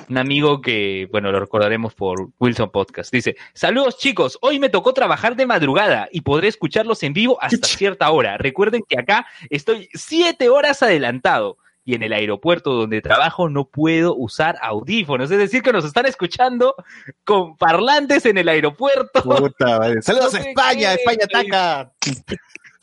un 0.09 0.17
amigo 0.17 0.61
que, 0.61 1.07
bueno, 1.11 1.31
lo 1.31 1.39
recordaremos 1.39 1.95
por 1.95 2.29
Wilson 2.39 2.69
Podcast. 2.69 3.11
Dice, 3.11 3.35
saludos 3.53 3.97
chicos, 3.97 4.37
hoy 4.41 4.59
me 4.59 4.69
tocó 4.69 4.93
trabajar 4.93 5.35
de 5.35 5.47
madrugada 5.47 6.07
y 6.11 6.21
podré 6.21 6.47
escucharlos 6.47 7.01
en 7.01 7.13
vivo 7.13 7.37
hasta 7.41 7.67
cierta 7.67 8.11
hora. 8.11 8.37
Recuerden 8.37 8.83
que 8.87 8.99
acá 8.99 9.25
estoy 9.49 9.89
siete 9.93 10.49
horas 10.49 10.83
adelantado. 10.83 11.57
Y 11.87 11.95
en 11.95 12.03
el 12.03 12.11
aeropuerto 12.11 12.73
donde 12.73 13.01
trabajo 13.01 13.47
no 13.47 13.63
puedo 13.63 14.13
usar 14.13 14.57
audífonos. 14.61 15.31
Es 15.31 15.37
decir, 15.37 15.61
que 15.61 15.71
nos 15.71 15.85
están 15.85 16.05
escuchando 16.05 16.75
con 17.23 17.55
parlantes 17.55 18.25
en 18.25 18.37
el 18.37 18.49
aeropuerto. 18.49 19.23
Puta, 19.23 19.79
vale. 19.79 20.01
Saludos 20.01 20.33
No 20.33 20.39
a 20.39 20.41
España, 20.41 20.95
qué. 20.95 21.01
España 21.01 21.23
ataca. 21.23 21.91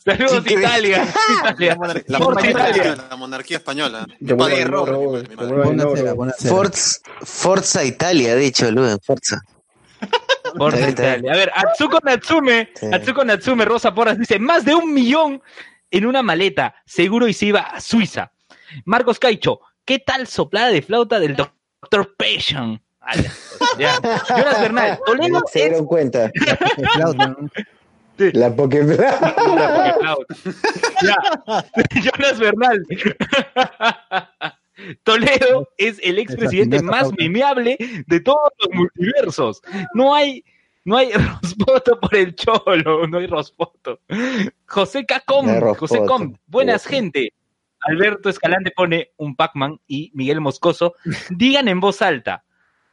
Saludos 0.03 0.43
¿Qué? 0.43 0.53
Italia. 0.55 1.05
Italia. 1.39 1.77
La 2.07 2.17
Forza 2.17 2.41
monarquía, 2.47 2.49
Italia. 2.71 3.05
la 3.09 3.15
monarquía 3.15 3.57
española. 3.57 4.07
Forza, 6.47 6.99
Forza 7.23 7.83
Italia, 7.83 8.35
dicho 8.35 8.69
Luen, 8.71 8.99
Forza. 9.01 9.41
Forza. 10.57 10.89
Italia. 10.89 11.31
A 11.31 11.35
ver, 11.35 11.51
Atsuko 11.55 11.99
Natsume, 12.03 12.69
Sí. 12.75 12.87
Atsuko 12.91 13.23
Natsume 13.25 13.65
Rosa 13.65 13.93
Porras 13.93 14.17
dice, 14.17 14.39
más 14.39 14.65
de 14.65 14.73
un 14.75 14.93
millón 14.93 15.41
en 15.91 16.05
una 16.05 16.23
maleta, 16.23 16.75
seguro 16.85 17.27
y 17.27 17.33
se 17.33 17.47
iba 17.47 17.61
a 17.61 17.79
Suiza. 17.79 18.31
Marcos 18.85 19.19
Caicho, 19.19 19.59
¿qué 19.85 19.99
tal 19.99 20.27
soplada 20.27 20.69
de 20.69 20.81
flauta 20.81 21.19
del 21.19 21.35
Dr. 21.35 22.15
Passion? 22.17 22.81
Jonas 23.77 24.61
Bernal, 24.61 24.99
Toledo 25.05 25.41
Se 25.51 25.59
es 25.59 25.69
dieron 25.69 25.85
cuenta. 25.85 26.27
De 26.29 26.87
flauta, 26.93 27.27
¿no? 27.27 27.49
La 28.17 28.55
Pokéflauta. 28.55 29.13
Jonas 32.01 32.39
Bernal. 32.39 32.83
Toledo 35.03 35.69
es 35.77 35.99
el 36.03 36.19
expresidente 36.19 36.81
más 36.81 37.11
memeable 37.17 37.77
de 38.07 38.19
todos 38.19 38.51
los 38.59 38.73
multiversos. 38.73 39.61
No 39.93 40.13
hay, 40.13 40.43
no 40.83 40.97
hay 40.97 41.11
rospoto 41.41 41.99
por 41.99 42.15
el 42.15 42.35
cholo, 42.35 43.07
no 43.07 43.17
hay 43.19 43.27
rospoto. 43.27 43.99
José 44.67 45.05
Cacom, 45.05 45.47
José. 45.75 45.99
Com, 46.05 46.35
buenas 46.47 46.81
Sí. 46.83 46.89
gente. 46.89 47.33
Alberto 47.85 48.29
Escalante 48.29 48.71
pone 48.71 49.11
un 49.17 49.35
Pac-Man 49.35 49.79
y 49.87 50.11
Miguel 50.15 50.41
Moscoso 50.41 50.95
digan 51.29 51.67
en 51.67 51.79
voz 51.79 52.01
alta. 52.01 52.43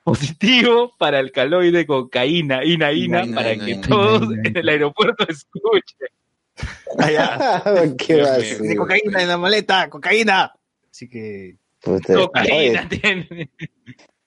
Positivo 0.04 0.94
para 0.98 1.18
alcaloide 1.18 1.86
cocaína, 1.86 2.64
ina, 2.64 2.92
ina, 2.92 3.24
Ina, 3.24 3.34
para 3.34 3.54
ina, 3.54 3.64
que 3.64 3.70
ina, 3.72 3.88
todos 3.88 4.28
en 4.44 4.56
el 4.56 4.68
aeropuerto 4.68 5.26
escuchen. 5.28 6.08
¿Qué 7.98 8.20
va 8.20 8.34
a 8.34 8.76
cocaína 8.76 9.22
en 9.22 9.28
la 9.28 9.38
maleta, 9.38 9.88
cocaína. 9.88 10.52
Así 10.90 11.08
que 11.08 11.56
Puta, 11.80 12.14
Cocaína 12.14 12.86
oye, 12.88 12.98
tiene. 13.00 13.50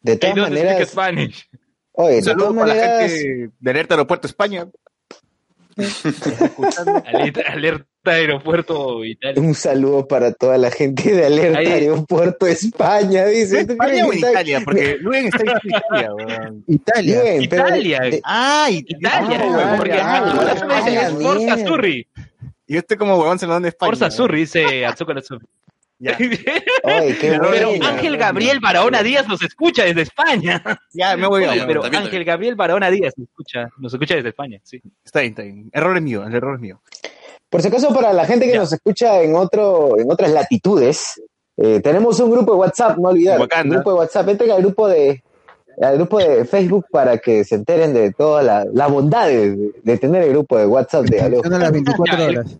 de 0.02 0.18
todas 0.18 0.36
maneras, 0.38 0.90
Spanish. 0.90 1.48
oye, 1.92 2.10
Un 2.10 2.16
de 2.16 2.24
saludo 2.24 2.48
todas 2.48 2.64
para 2.68 2.76
la 2.76 3.00
gente 3.08 3.52
de 3.60 3.70
Alerta 3.72 3.94
Aeropuerto 3.94 4.28
España. 4.28 4.68
Alerta, 7.06 7.42
alerta 7.52 7.86
aeropuerto 8.14 9.04
Italia. 9.04 9.42
un 9.42 9.54
saludo 9.56 10.08
para 10.08 10.34
toda 10.34 10.58
la 10.58 10.72
gente 10.72 11.12
de 11.14 11.26
Alerta 11.26 11.60
Ahí- 11.60 11.68
Aeropuerto 11.68 12.48
España, 12.48 13.26
dice. 13.26 13.66
¿Tú 13.66 13.74
España 13.74 14.06
o 14.06 14.12
está- 14.14 14.30
Italia, 14.32 14.62
porque 14.64 14.98
Luen 15.00 15.28
está 15.28 15.44
en 15.44 15.50
Italia, 15.64 16.14
weón. 16.14 16.64
Italia. 16.68 17.22
Bien, 17.22 17.50
pero- 17.50 17.68
Italia. 17.68 18.00
de- 18.00 18.22
Ah, 18.24 18.68
Italia, 18.72 19.40
Ah, 19.42 19.46
güey, 19.66 19.78
porque 19.78 19.94
ah, 19.94 20.24
ah, 20.26 20.56
ah, 20.70 20.86
ah, 21.08 21.12
Forza. 21.22 21.58
Surri. 21.68 22.08
Y 22.68 22.78
este 22.78 22.98
como 22.98 23.18
huevón 23.18 23.38
se 23.40 23.46
lo 23.46 23.54
dan 23.54 23.64
de 23.64 23.70
España. 23.70 23.90
Forza. 23.90 24.10
Surri, 24.12 24.40
dice 24.42 24.86
Azúcar 24.86 25.22
Surri. 25.22 25.46
Ya, 25.98 26.18
qué 26.18 27.40
Pero. 27.40 27.70
Ángel 27.86 28.18
Gabriel 28.18 28.60
Barahona 28.60 29.02
Díaz 29.02 29.28
nos 29.30 29.42
escucha 29.42 29.86
desde 29.86 30.02
España. 30.02 30.62
ya 30.94 31.16
me 31.16 31.26
voy 31.26 31.46
a 31.46 31.52
Oye, 31.52 31.64
Pero 31.66 31.82
también, 31.82 32.02
Ángel 32.04 32.12
también. 32.12 32.26
Gabriel 32.28 32.56
Barahona 32.56 32.90
Díaz 32.92 33.14
nos 33.18 33.30
escucha, 33.30 33.70
nos 33.78 33.94
escucha 33.94 34.16
desde 34.16 34.30
España, 34.30 34.60
sí. 34.64 34.82
Está 35.06 35.22
bien, 35.22 35.32
está 35.32 35.44
bien. 35.44 35.70
Error 35.72 35.96
es 35.96 36.04
mío, 36.04 36.26
el 36.28 36.36
error 36.36 36.56
es 36.56 36.62
mío. 36.62 36.82
Por 37.56 37.62
si 37.62 37.68
acaso, 37.70 37.94
para 37.94 38.12
la 38.14 38.26
gente 38.26 38.46
que 38.46 38.54
Ya. 38.54 38.60
nos 38.60 38.74
escucha 38.74 39.22
en 39.22 39.36
otro, 39.36 39.98
en 40.00 40.12
otras 40.12 40.32
latitudes, 40.32 41.22
eh, 41.58 41.80
tenemos 41.82 42.20
un 42.20 42.32
grupo 42.32 42.52
de 42.54 42.58
WhatsApp, 42.60 42.98
no 42.98 43.10
olvidar. 43.10 43.40
Un 43.40 43.70
grupo 43.70 43.92
de 43.92 43.98
WhatsApp. 44.00 44.28
Entren 44.30 44.52
al 44.52 44.62
grupo 44.62 44.88
de 44.88 45.24
al 45.82 45.96
grupo 45.98 46.20
de 46.20 46.46
Facebook 46.46 46.86
para 46.90 47.18
que 47.18 47.44
se 47.44 47.56
enteren 47.56 47.94
de 47.94 48.12
todas 48.14 48.46
las 48.46 48.66
las 48.74 48.90
bondades 48.92 49.58
de, 49.58 49.72
de 49.84 49.98
tener 49.98 50.24
el 50.24 50.30
grupo 50.32 50.58
de 50.58 50.66
WhatsApp 50.66 51.06
de 51.06 51.20
Alejo. 51.22 51.44
Son 51.44 51.54
a 51.54 51.60
las 51.60 51.72
24 51.72 52.18
Ya, 52.18 52.26
el- 52.26 52.38
horas. 52.38 52.58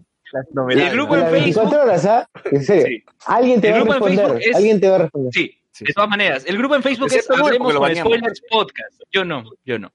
El 0.70 0.90
grupo 0.92 1.16
en 1.16 1.22
Facebook, 1.22 1.32
24 1.32 1.82
horas, 1.84 2.06
¿ah? 2.06 2.30
En 2.52 2.64
serio. 2.64 2.86
sí, 2.88 3.04
Alguien 3.26 3.62
te 3.62 3.68
El 3.70 3.74
va 3.74 3.78
a 3.78 3.82
grupo 3.84 3.94
en 3.96 4.16
responder. 4.18 4.26
Facebook 4.28 4.50
es- 4.50 4.56
Alguien 4.58 4.80
te 4.82 4.90
va 4.90 4.96
a 4.96 5.00
responder. 5.00 5.34
sí, 5.34 5.52
Sí, 5.72 5.84
de 5.86 5.94
todas 5.94 6.10
maneras. 6.10 6.44
El 6.48 6.58
grupo 6.58 6.76
en 6.76 6.84
Facebook 6.84 7.08
es 7.14 7.30
Hablemos 7.30 7.74
con. 7.74 7.96
Spoilers 7.96 8.42
Podcast. 8.50 9.02
Yo 9.12 9.26
no, 9.26 9.44
yo 9.66 9.78
no. 9.78 9.92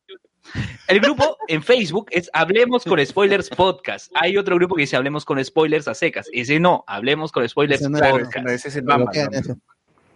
El 0.88 1.00
grupo 1.00 1.36
en 1.48 1.62
Facebook 1.62 2.06
es 2.10 2.30
Hablemos 2.32 2.84
con 2.84 3.04
Spoilers 3.04 3.48
Podcast. 3.50 4.10
Hay 4.14 4.36
otro 4.36 4.56
grupo 4.56 4.74
que 4.74 4.82
dice 4.82 4.96
Hablemos 4.96 5.24
con 5.24 5.42
Spoilers 5.44 5.86
a 5.88 5.94
secas. 5.94 6.26
Ese 6.32 6.58
no, 6.60 6.84
Hablemos 6.86 7.32
con 7.32 7.48
Spoilers 7.48 7.80
Ese 7.80 7.90
no, 7.90 7.98
Podcast. 7.98 9.34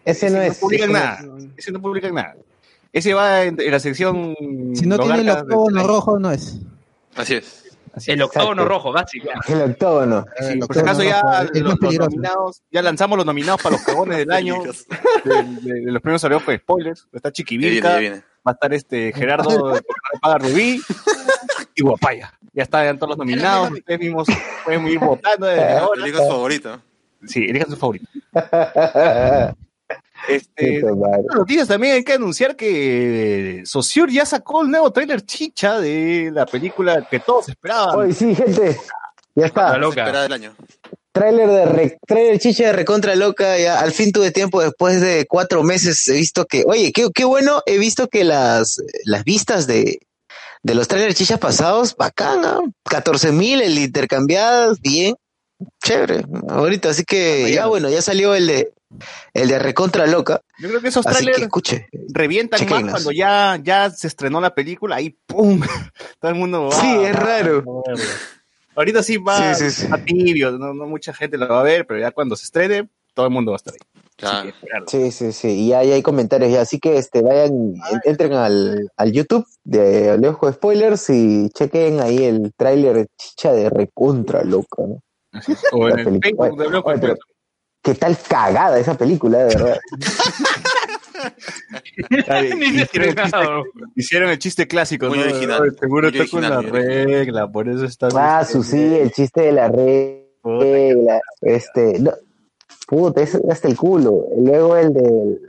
ese 0.05 0.31
no 0.31 0.41
es, 0.43 0.59
publican 0.59 0.91
ese 0.91 0.93
no 0.93 0.99
nada. 0.99 1.19
Ese 1.57 1.73
no 1.73 1.81
publican 1.81 2.15
nada. 2.15 2.37
Ese 2.93 3.15
va 3.15 3.43
en, 3.45 3.61
en 3.61 3.71
la 3.71 3.81
sección. 3.81 4.35
Si 4.75 4.87
no 4.87 4.99
tiene 4.99 5.21
el 5.21 5.27
de- 5.27 5.33
octógono 5.33 5.87
rojo, 5.87 6.19
no 6.19 6.31
es. 6.31 6.59
Así 7.17 7.35
es. 7.35 7.61
Así 7.93 8.11
El 8.11 8.23
octógono 8.23 8.63
Exacto. 8.63 8.69
rojo, 8.69 8.93
básico. 8.93 9.29
es. 9.47 9.51
El 9.51 9.63
octógono. 9.71 10.27
Sí, 10.41 10.59
por 10.59 10.75
si 10.75 10.81
acaso 10.81 11.03
ya 11.05 11.23
los, 11.55 11.81
nominados, 11.81 12.63
ya 12.73 12.83
lanzamos 12.83 13.17
los 13.17 13.25
nominados 13.27 13.63
para 13.63 13.77
los 13.77 13.85
cagones 13.85 14.19
del 14.19 14.31
año 14.33 14.57
de, 15.25 15.33
de- 15.63 15.81
de 15.87 15.93
los 15.93 16.03
premios 16.03 16.23
Oreo 16.25 16.45
con 16.45 16.57
spoilers. 16.57 17.07
Está 17.13 17.29
Ya 17.31 17.33
viene, 17.33 17.33
Chiquivilca, 17.33 17.89
ya 17.93 17.99
viene. 17.99 18.23
Va 18.47 18.51
a 18.51 18.53
estar 18.53 18.73
este 18.75 19.13
Gerardo 19.13 19.69
de 19.75 19.83
Paga 20.21 20.39
Rubí 20.39 20.81
y 21.75 21.83
Guapaya. 21.83 22.33
Ya 22.53 22.63
están 22.63 22.99
todos 22.99 23.11
los 23.11 23.19
nominados, 23.19 23.71
ustedes 23.73 23.99
mismos 24.01 24.29
pueden 24.65 24.87
ir 24.87 24.99
votando 24.99 25.47
desde 25.47 25.73
ahora. 25.79 26.03
Elijo 26.03 26.19
su 26.19 26.29
favorito. 26.29 26.83
Sí, 27.27 27.45
elijan 27.45 27.71
su 27.71 27.77
favorito. 27.77 28.07
Este, 30.27 30.83
noticias 31.35 31.69
también 31.69 31.97
hay 31.97 32.05
que 32.05 32.15
anunciar 32.15 32.57
que 32.57 33.63
Sociur 33.67 34.09
ya 34.11 34.25
sacó 34.25 34.63
el 34.63 34.71
nuevo 34.71 34.91
tráiler 34.91 35.21
chicha 35.21 35.79
de 35.79 36.31
la 36.33 36.47
película 36.47 37.07
que 37.11 37.21
todos 37.21 37.51
esperaban. 37.51 37.95
Oye, 37.99 38.15
sí, 38.15 38.35
gente. 38.35 38.75
Ya 39.35 39.43
La 39.43 39.47
está. 39.47 39.77
loca. 39.77 40.01
Espera 40.03 40.23
del 40.23 40.33
año. 40.33 40.55
Trailer 41.15 41.49
de 41.49 41.65
re- 41.67 41.99
trailer 42.07 42.41
chicha 42.41 42.65
de 42.67 42.73
recontra 42.73 43.15
loca. 43.15 43.57
Ya 43.59 43.79
al 43.81 43.93
fin 43.93 44.11
tuve 44.11 44.33
tiempo 44.33 44.61
después 44.61 45.01
de 45.01 45.27
cuatro 45.29 45.63
meses. 45.63 46.07
He 46.09 46.15
visto 46.15 46.45
que, 46.45 46.65
oye, 46.67 46.91
qué, 46.93 47.09
qué 47.15 47.25
bueno. 47.25 47.63
He 47.67 47.79
visto 47.79 48.09
que 48.09 48.25
las, 48.25 48.83
las 49.05 49.23
vistas 49.23 49.69
de, 49.69 50.01
de 50.65 50.75
los 50.75 50.89
trailers 50.89 51.15
chichas 51.15 51.39
pasados, 51.39 51.95
bacán, 51.97 52.41
¿no? 52.43 52.73
14 52.91 53.31
mil 53.31 53.63
el 53.63 53.79
intercambiadas, 53.79 54.81
bien. 54.81 55.15
Chévere. 55.85 56.25
Ahorita, 56.49 56.91
así 56.91 57.05
que 57.05 57.53
ya 57.53 57.67
bueno, 57.67 57.89
ya 57.89 58.03
salió 58.03 58.35
el 58.35 58.49
de, 58.49 58.73
el 59.35 59.49
de 59.49 59.59
recontra 59.61 60.07
loca. 60.09 60.41
Yo 60.59 60.69
creo 60.69 60.81
que 60.81 60.89
esos 60.89 61.07
Así 61.07 61.19
que 61.19 61.23
trailers 61.23 61.43
escuche. 61.45 61.87
revientan 62.13 62.69
más 62.69 62.91
cuando 62.91 63.13
ya, 63.13 63.61
ya 63.63 63.89
se 63.91 64.09
estrenó 64.09 64.41
la 64.41 64.53
película, 64.53 64.97
ahí 64.97 65.17
¡pum! 65.27 65.61
Todo 66.21 66.31
el 66.33 66.37
mundo 66.37 66.65
va. 66.67 66.81
Sí, 66.81 66.89
es 67.05 67.15
va, 67.15 67.21
raro. 67.21 67.63
va 67.65 67.81
a 67.87 67.97
verlo. 67.97 68.05
Ahorita 68.77 69.03
sí 69.03 69.17
va, 69.19 69.55
Sí, 69.55 69.71
sí, 69.71 69.83
sí. 69.83 69.87
va 69.89 69.99
tibio, 69.99 70.53
no, 70.53 70.75
no 70.75 70.87
mucha 70.87 71.13
gente 71.15 71.37
lo 71.39 71.49
va 71.49 71.61
a 71.61 71.63
ver, 71.63 71.87
pero 71.87 72.01
ya 72.01 72.11
cuando 72.11 72.35
se 72.37 72.45
estrene, 72.45 72.89
todo 73.15 73.27
el 73.27 73.33
mundo 73.33 73.53
va 73.53 73.57
a 73.57 73.59
estar 73.59 73.75
ahí. 73.75 73.81
Claro. 74.17 74.53
Sí, 74.87 75.11
sí, 75.11 75.33
sí. 75.33 75.49
Y 75.49 75.69
ya 75.69 75.81
hay 75.81 76.03
comentarios 76.03 76.51
ya. 76.53 76.61
Así 76.61 76.79
que 76.79 76.97
este 76.99 77.21
vayan, 77.23 77.53
en- 77.53 78.01
entren 78.05 78.33
al, 78.35 78.89
al 78.97 79.13
YouTube 79.13 79.45
de 79.65 80.17
de 80.19 80.53
Spoilers 80.53 81.11
y 81.11 81.51
chequen 81.51 82.01
ahí 82.01 82.23
el 82.25 82.53
tráiler 82.57 83.09
chicha 83.19 83.53
de 83.53 83.71
recontra 83.71 84.45
loca, 84.45 84.83
¿no? 84.87 85.01
Así 85.33 85.53
es. 85.53 85.59
O 85.73 85.89
en 85.89 85.95
La 85.97 86.03
el 86.03 86.05
película. 86.21 86.49
Facebook 86.49 86.59
de 86.59 86.83
pero- 86.83 86.97
Negro. 86.97 87.17
Qué 87.83 87.95
tal 87.95 88.17
cagada 88.29 88.79
esa 88.79 88.97
película, 88.97 89.39
de 89.39 89.45
verdad. 89.57 89.79
Ay, 92.29 92.53
Ni 92.55 92.67
hicieron, 92.83 93.09
el 93.09 93.17
chiste, 93.17 93.39
hicieron 93.95 94.31
el 94.31 94.39
chiste 94.39 94.67
clásico, 94.67 95.07
Muy 95.09 95.19
¿no? 95.19 95.25
original, 95.25 95.63
Ay, 95.65 95.71
seguro 95.79 96.11
muy 96.11 96.19
está 96.21 96.31
con 96.31 96.43
la 96.43 96.61
regla, 96.63 97.49
por 97.51 97.69
eso 97.69 97.85
está. 97.85 98.09
Ah, 98.15 98.45
su 98.45 98.63
sí, 98.63 98.81
el 98.97 99.11
chiste 99.13 99.43
de 99.43 99.53
la 99.53 99.69
regla. 99.69 101.21
Este, 101.41 101.99
no, 102.01 102.13
puta, 102.87 103.23
ese 103.23 103.41
hasta 103.51 103.69
el 103.69 103.77
culo. 103.77 104.27
Luego 104.37 104.77
el 104.77 104.93
del. 104.93 105.41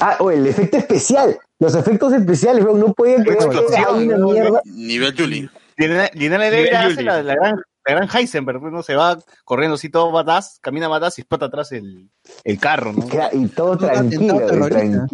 Ah, 0.00 0.16
o 0.20 0.30
el 0.30 0.46
efecto 0.46 0.76
especial. 0.76 1.38
Los 1.58 1.74
efectos 1.74 2.12
especiales, 2.12 2.62
weón, 2.64 2.80
no 2.80 2.92
podía 2.92 3.16
creer 3.22 3.38
que 3.38 3.58
una 4.04 4.18
mierda. 4.18 4.60
Nivel 4.66 5.14
Julie. 5.16 5.48
Lina- 5.78 6.10
Negra 6.14 6.86
hace 6.86 7.02
la, 7.02 7.22
la 7.22 7.34
gran, 7.34 7.56
la 7.86 7.94
gran 7.94 8.08
Heisenberg, 8.12 8.60
pues, 8.60 8.72
¿no? 8.72 8.82
Se 8.82 8.96
va 8.96 9.18
corriendo 9.44 9.76
así 9.76 9.88
todo 9.88 10.10
badass, 10.10 10.58
camina 10.60 10.88
badass 10.88 11.18
y 11.18 11.22
explota 11.22 11.46
atrás 11.46 11.70
el, 11.72 12.10
el 12.44 12.58
carro, 12.58 12.92
¿no? 12.92 13.06
Y 13.32 13.46
todo 13.48 13.72
Un 13.72 13.78
tranquilo, 13.78 14.46
tranquilo. 14.46 15.06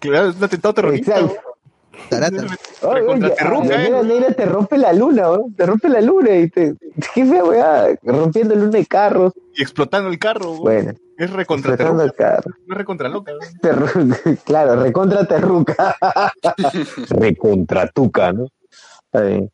Claro, 0.00 0.30
es 0.30 0.36
un 0.36 0.44
atentado 0.44 0.74
terrorista. 0.74 1.20
Tarata. 2.08 2.46
Oye, 2.82 3.02
oye, 3.02 3.30
te 3.30 3.44
rompe, 3.44 3.68
la 3.68 4.00
¿eh? 4.00 4.04
negra 4.04 4.32
te 4.32 4.46
rompe 4.46 4.78
la 4.78 4.92
luna. 4.92 5.28
Te 5.54 5.66
rompe 5.66 5.88
la 5.88 6.00
luna 6.00 6.34
y 6.36 6.48
te. 6.48 6.74
Qué 7.14 7.24
fea, 7.24 7.44
weá. 7.44 7.94
Rompiendo 8.02 8.54
luna 8.54 8.70
de 8.70 8.86
carros. 8.86 9.34
Y 9.54 9.62
explotando 9.62 10.08
el 10.08 10.18
carro, 10.18 10.56
güey. 10.56 10.82
Bueno, 10.82 10.98
Es 11.18 11.30
recontra 11.30 11.74
explotando 11.74 12.02
terruca, 12.04 12.24
el 12.26 12.34
carro. 12.34 12.50
no 12.66 12.74
es 12.74 12.78
recontra 12.78 13.08
loca. 13.10 13.32
claro, 14.44 14.82
recontra 14.82 15.24
terruca. 15.26 15.96
recontra 17.10 17.86
tuca, 17.88 18.32
¿no? 18.32 18.46
Está 19.04 19.20
bien. 19.20 19.51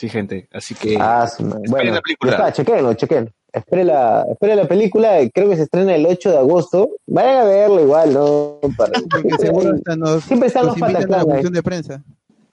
Sí, 0.00 0.08
gente, 0.08 0.48
así 0.50 0.74
que 0.74 0.96
Ah, 0.98 1.28
bueno, 1.68 1.92
la 1.92 2.00
película. 2.00 2.32
está, 2.32 2.52
chequenlo, 2.52 2.94
chequenlo. 2.94 3.30
Espere 3.52 3.84
la, 3.84 4.24
espere 4.30 4.56
la 4.56 4.66
película, 4.66 5.18
creo 5.34 5.50
que 5.50 5.56
se 5.56 5.64
estrena 5.64 5.94
el 5.94 6.06
8 6.06 6.30
de 6.30 6.38
agosto. 6.38 6.88
Vayan 7.06 7.36
a 7.36 7.44
verlo 7.44 7.82
igual, 7.82 8.14
¿no? 8.14 8.60
Para- 8.78 8.92
Porque 9.10 9.36
seguro 9.38 9.74
hasta 9.74 9.96
nos, 9.96 10.24
Siempre 10.24 10.48
están 10.48 10.64
nos 10.66 10.78
los 10.80 10.88
invitan 10.88 11.04
a 11.12 11.16
la 11.18 11.22
ahí. 11.22 11.28
función 11.32 11.52
de 11.52 11.62
prensa. 11.62 12.02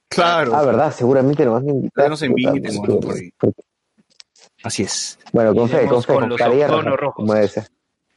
claro, 0.09 0.53
Ah, 0.53 0.63
verdad, 0.65 0.91
seguramente 0.93 1.45
nos 1.45 1.53
van 1.53 1.67
a 1.69 1.71
invitar. 1.71 2.03
Ya 2.03 2.09
nos 2.09 2.21
inviten, 2.23 2.75
bueno, 2.77 2.99
pues, 2.99 3.05
por 3.05 3.15
ahí. 3.15 3.53
así 4.63 4.83
es, 4.83 5.17
Bueno, 5.31 5.55
con 5.55 5.69
fe, 5.69 5.85
con 5.87 6.03
fe, 6.03 6.13
con 6.13 6.29
los 6.29 6.41
octonos 6.41 6.99
rojos. 6.99 7.29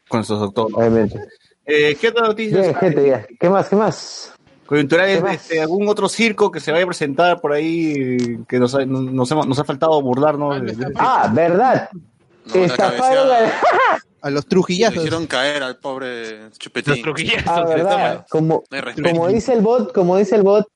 con 0.09 0.25
sus 0.25 0.41
doctores. 0.41 0.75
obviamente. 0.77 1.21
Eh, 1.67 1.97
¿Qué 2.01 2.09
otras 2.09 2.31
noticias? 2.31 2.63
Bien, 2.63 2.75
gente, 2.75 3.07
ya. 3.07 3.25
¿Qué 3.39 3.49
más, 3.49 3.69
qué 3.69 3.77
más? 3.77 4.33
Coyunturales, 4.71 5.17
¿Qué 5.17 5.23
más? 5.25 5.35
este, 5.35 5.61
algún 5.61 5.89
otro 5.89 6.09
circo 6.09 6.51
que 6.53 6.61
se 6.61 6.71
vaya 6.71 6.85
a 6.85 6.87
presentar 6.87 7.41
por 7.41 7.53
ahí 7.53 8.39
que 8.49 8.61
nos 8.61 8.73
ha, 8.77 8.85
nos, 8.87 9.29
hemos- 9.33 9.47
nos 9.49 9.59
ha 9.59 9.65
faltado 9.65 10.01
burlarnos. 10.01 10.63
de- 10.63 10.73
de- 10.77 10.93
Ah, 10.97 11.29
verdad. 11.35 11.91
No, 12.47 12.55
Estafaron 12.65 13.29
a... 13.33 13.99
A 14.23 14.31
los 14.31 14.45
Lo 14.45 14.49
trujillazos. 14.49 14.99
hicieron 14.99 15.27
caer 15.27 15.65
al 15.65 15.79
pobre 15.79 16.45
Los 16.45 16.59
chupetín. 16.59 17.03
truquillazos. 17.03 17.49
Ah, 17.49 17.65
de 17.65 17.75
verdad. 17.75 18.27
Como, 18.31 18.63
dice 19.29 19.55
el 19.55 19.61
bot, 19.61 19.93
como 19.93 20.17
dice 20.19 20.37
el 20.37 20.43
bot, 20.43 20.69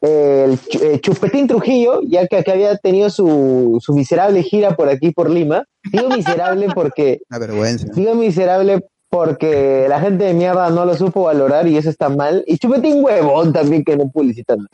el 0.00 0.58
eh, 0.80 0.98
Chupetín 1.00 1.46
Trujillo, 1.46 2.00
ya 2.02 2.26
que, 2.26 2.42
que 2.42 2.50
había 2.50 2.76
tenido 2.78 3.10
su, 3.10 3.78
su 3.80 3.92
miserable 3.92 4.42
gira 4.42 4.74
por 4.76 4.88
aquí, 4.88 5.10
por 5.10 5.28
Lima, 5.28 5.64
digo 5.92 6.08
miserable 6.08 6.68
porque, 6.74 7.20
Una 7.30 7.38
vergüenza. 7.38 7.86
digo 7.94 8.14
miserable 8.14 8.84
porque 9.10 9.86
la 9.88 10.00
gente 10.00 10.24
de 10.24 10.34
mierda 10.34 10.70
no 10.70 10.84
lo 10.84 10.94
supo 10.94 11.24
valorar 11.24 11.66
y 11.66 11.76
eso 11.76 11.90
está 11.90 12.08
mal. 12.08 12.44
Y 12.46 12.58
Chupetín 12.58 13.04
huevón 13.04 13.52
también 13.52 13.84
que 13.84 13.96
no 13.96 14.08
publicitan. 14.08 14.58
nada. 14.58 14.70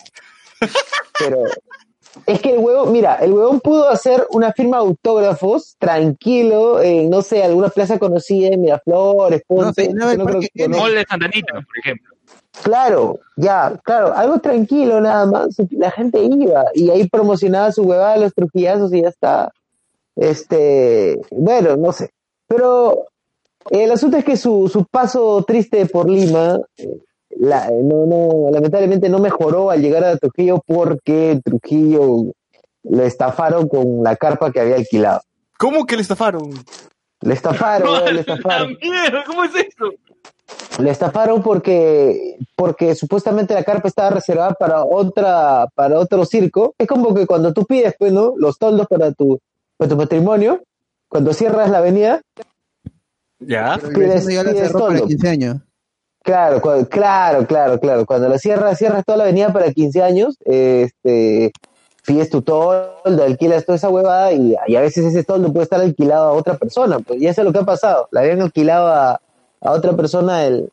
Pero 1.18 1.38
es 2.26 2.40
que 2.40 2.54
el 2.54 2.58
huevón, 2.58 2.92
mira, 2.92 3.16
el 3.16 3.32
huevón 3.32 3.60
pudo 3.60 3.88
hacer 3.88 4.26
una 4.30 4.52
firma 4.52 4.76
de 4.76 4.84
autógrafos 4.84 5.76
tranquilo 5.78 6.82
en, 6.82 7.08
no 7.08 7.22
sé, 7.22 7.42
alguna 7.42 7.70
plaza 7.70 7.98
conocida 7.98 8.48
en 8.48 8.60
Miraflores, 8.60 9.42
Ponce. 9.46 9.64
No 9.64 9.72
sé, 9.72 9.94
no, 9.94 10.04
no 10.04 10.10
el 10.10 10.18
conozca. 10.18 10.68
Mall 10.68 10.94
de 10.94 11.06
Santanita, 11.08 11.54
por 11.54 11.78
ejemplo. 11.78 12.14
Claro, 12.62 13.20
ya, 13.36 13.78
claro, 13.84 14.14
algo 14.14 14.38
tranquilo 14.38 15.00
nada 15.00 15.26
más. 15.26 15.56
La 15.70 15.90
gente 15.90 16.22
iba 16.22 16.64
y 16.74 16.90
ahí 16.90 17.08
promocionaba 17.08 17.72
su 17.72 17.82
huevada 17.84 18.16
los 18.16 18.34
trujillazos 18.34 18.92
y 18.92 19.02
ya 19.02 19.08
está. 19.08 19.52
Este, 20.14 21.20
bueno, 21.30 21.76
no 21.76 21.92
sé. 21.92 22.10
Pero 22.48 23.06
El 23.70 23.90
asunto 23.90 24.16
es 24.16 24.24
que 24.24 24.36
su, 24.36 24.68
su 24.68 24.84
paso 24.84 25.42
triste 25.46 25.86
por 25.86 26.08
Lima, 26.08 26.58
eh, 26.78 26.88
la- 27.38 27.68
no, 27.70 28.06
no, 28.06 28.50
lamentablemente 28.50 29.08
no 29.08 29.18
mejoró 29.18 29.70
al 29.70 29.80
llegar 29.82 30.04
a 30.04 30.16
Trujillo 30.16 30.62
porque 30.66 31.40
Trujillo 31.44 32.32
le 32.84 33.06
estafaron 33.06 33.68
con 33.68 34.02
la 34.02 34.16
carpa 34.16 34.52
que 34.52 34.60
había 34.60 34.76
alquilado. 34.76 35.20
¿Cómo 35.58 35.84
que 35.86 35.96
le 35.96 36.02
estafaron? 36.02 36.50
Le 37.22 37.34
estafaron, 37.34 38.04
le 38.04 38.12
¡La 38.12 38.20
estafaron. 38.20 38.76
mierda! 38.80 39.24
¿Cómo 39.26 39.44
es 39.44 39.50
eso? 39.54 39.92
Le 40.80 40.90
estafaron 40.90 41.42
porque, 41.42 42.36
porque 42.54 42.94
supuestamente 42.94 43.54
la 43.54 43.64
carpa 43.64 43.88
estaba 43.88 44.10
reservada 44.10 44.52
para 44.52 44.84
otra, 44.84 45.66
para 45.74 45.98
otro 45.98 46.24
circo. 46.24 46.74
Es 46.78 46.86
como 46.86 47.14
que 47.14 47.26
cuando 47.26 47.52
tú 47.52 47.64
pides, 47.64 47.94
pues, 47.98 48.12
¿no? 48.12 48.34
Los 48.36 48.58
toldos 48.58 48.86
para 48.86 49.10
tu, 49.12 49.40
para 49.76 49.88
tu 49.88 49.96
matrimonio, 49.96 50.62
cuando 51.08 51.32
cierras 51.32 51.70
la 51.70 51.78
avenida, 51.78 52.20
¿Ya? 53.40 53.78
Pero 53.80 53.92
pides- 53.92 54.26
ya 54.28 54.42
la 54.42 54.50
pides 54.52 54.66
cerró 54.68 54.78
para 54.80 54.98
todo. 54.98 55.06
15 55.08 55.28
años. 55.28 55.56
Claro, 56.22 56.60
claro, 56.88 57.46
claro, 57.46 57.78
claro. 57.78 58.04
Cuando 58.06 58.28
la 58.28 58.38
cierras, 58.38 58.78
cierras 58.78 59.04
toda 59.04 59.18
la 59.18 59.24
avenida 59.24 59.52
para 59.52 59.70
15 59.72 60.02
años, 60.02 60.36
este, 60.44 61.52
pides 62.04 62.30
tu 62.30 62.42
toldo, 62.42 63.22
alquilas 63.24 63.64
toda 63.64 63.76
esa 63.76 63.88
huevada 63.90 64.32
y, 64.32 64.56
y 64.66 64.74
a 64.76 64.80
veces 64.80 65.04
ese 65.04 65.22
toldo 65.22 65.52
puede 65.52 65.64
estar 65.64 65.80
alquilado 65.80 66.26
a 66.28 66.32
otra 66.32 66.56
persona. 66.56 66.98
Pues, 66.98 67.20
y 67.20 67.28
eso 67.28 67.42
es 67.42 67.44
lo 67.44 67.52
que 67.52 67.60
ha 67.60 67.64
pasado. 67.64 68.08
La 68.10 68.22
habían 68.22 68.40
alquilado 68.42 68.88
a, 68.88 69.20
a 69.60 69.70
otra 69.70 69.92
persona 69.92 70.44
el, 70.46 70.68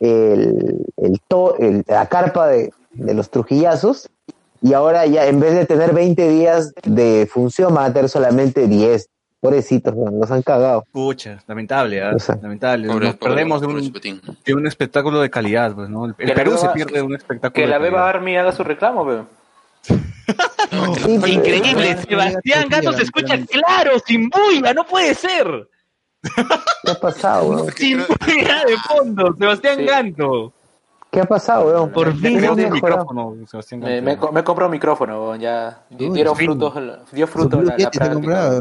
el, 0.00 0.84
el 0.98 1.20
to- 1.28 1.56
el- 1.58 1.84
la 1.86 2.06
carpa 2.06 2.48
de, 2.48 2.72
de 2.92 3.14
los 3.14 3.30
trujillazos 3.30 4.08
y 4.60 4.74
ahora 4.74 5.06
ya 5.06 5.26
en 5.26 5.40
vez 5.40 5.54
de 5.54 5.64
tener 5.66 5.94
20 5.94 6.28
días 6.28 6.72
de 6.84 7.26
función 7.32 7.74
van 7.74 7.90
a 7.90 7.94
tener 7.94 8.10
solamente 8.10 8.66
10. 8.66 9.08
Pobrecitos, 9.42 9.92
weón, 9.96 10.20
los 10.20 10.30
han 10.30 10.40
cagado. 10.42 10.84
Pucha, 10.92 11.42
lamentable, 11.48 12.00
¿ah? 12.00 12.12
O 12.14 12.18
sea, 12.20 12.36
lamentable. 12.40 12.86
Pobre- 12.86 13.06
Nos 13.08 13.16
pobre- 13.16 13.28
perdemos 13.34 13.60
de 13.60 13.66
un, 13.66 13.92
de 14.44 14.54
un 14.54 14.66
espectáculo 14.68 15.20
de 15.20 15.30
calidad, 15.30 15.74
pues, 15.74 15.88
¿no? 15.90 16.06
El, 16.06 16.14
Perú 16.14 16.56
se 16.56 16.66
beba- 16.68 16.72
pierde 16.74 16.92
de 16.92 17.02
un 17.02 17.14
espectáculo 17.16 17.52
Que 17.52 17.62
de 17.62 17.66
la 17.66 17.78
beba 17.78 17.98
calidad. 18.02 18.08
Army 18.16 18.36
haga 18.36 18.52
su 18.52 18.62
reclamo. 18.62 19.26
Sí, 19.82 19.94
pero- 20.70 21.26
Increíble, 21.26 21.96
Sebastián 22.08 22.68
Gato 22.68 22.92
se 22.92 23.02
escucha 23.02 23.36
claro, 23.50 23.98
sin 24.06 24.30
bulla, 24.30 24.72
no 24.74 24.84
puede 24.86 25.12
ser. 25.14 25.68
¿Qué 26.84 26.90
ha 26.92 26.94
pasado, 27.00 27.46
weón? 27.50 27.72
Sin 27.76 27.98
bulla 27.98 28.62
de 28.64 28.76
fondo, 28.88 29.34
Sebastián 29.36 29.76
Sí. 29.78 29.84
Ganto. 29.86 30.52
¿Qué 31.10 31.20
ha 31.20 31.24
pasado, 31.24 31.66
weón? 31.66 31.90
Por 31.90 32.14
fin 32.16 32.36
un 32.36 32.40
mejorado. 32.56 32.70
micrófono, 32.70 33.36
Sebastián. 33.50 33.80
Me, 33.80 33.96
Ganto. 33.96 34.04
me, 34.04 34.16
co- 34.18 34.32
me 34.32 34.44
compré 34.44 34.64
un 34.66 34.70
micrófono, 34.70 35.20
weón, 35.20 35.40
ya 35.40 35.82
Uy, 35.90 36.10
dieron 36.10 36.36
fin. 36.36 36.46
frutos, 36.46 36.74
dio 37.10 37.26
Su 37.26 37.32
fruto 37.32 37.58
Blue 37.58 37.66
la, 37.66 37.76
la 37.76 38.60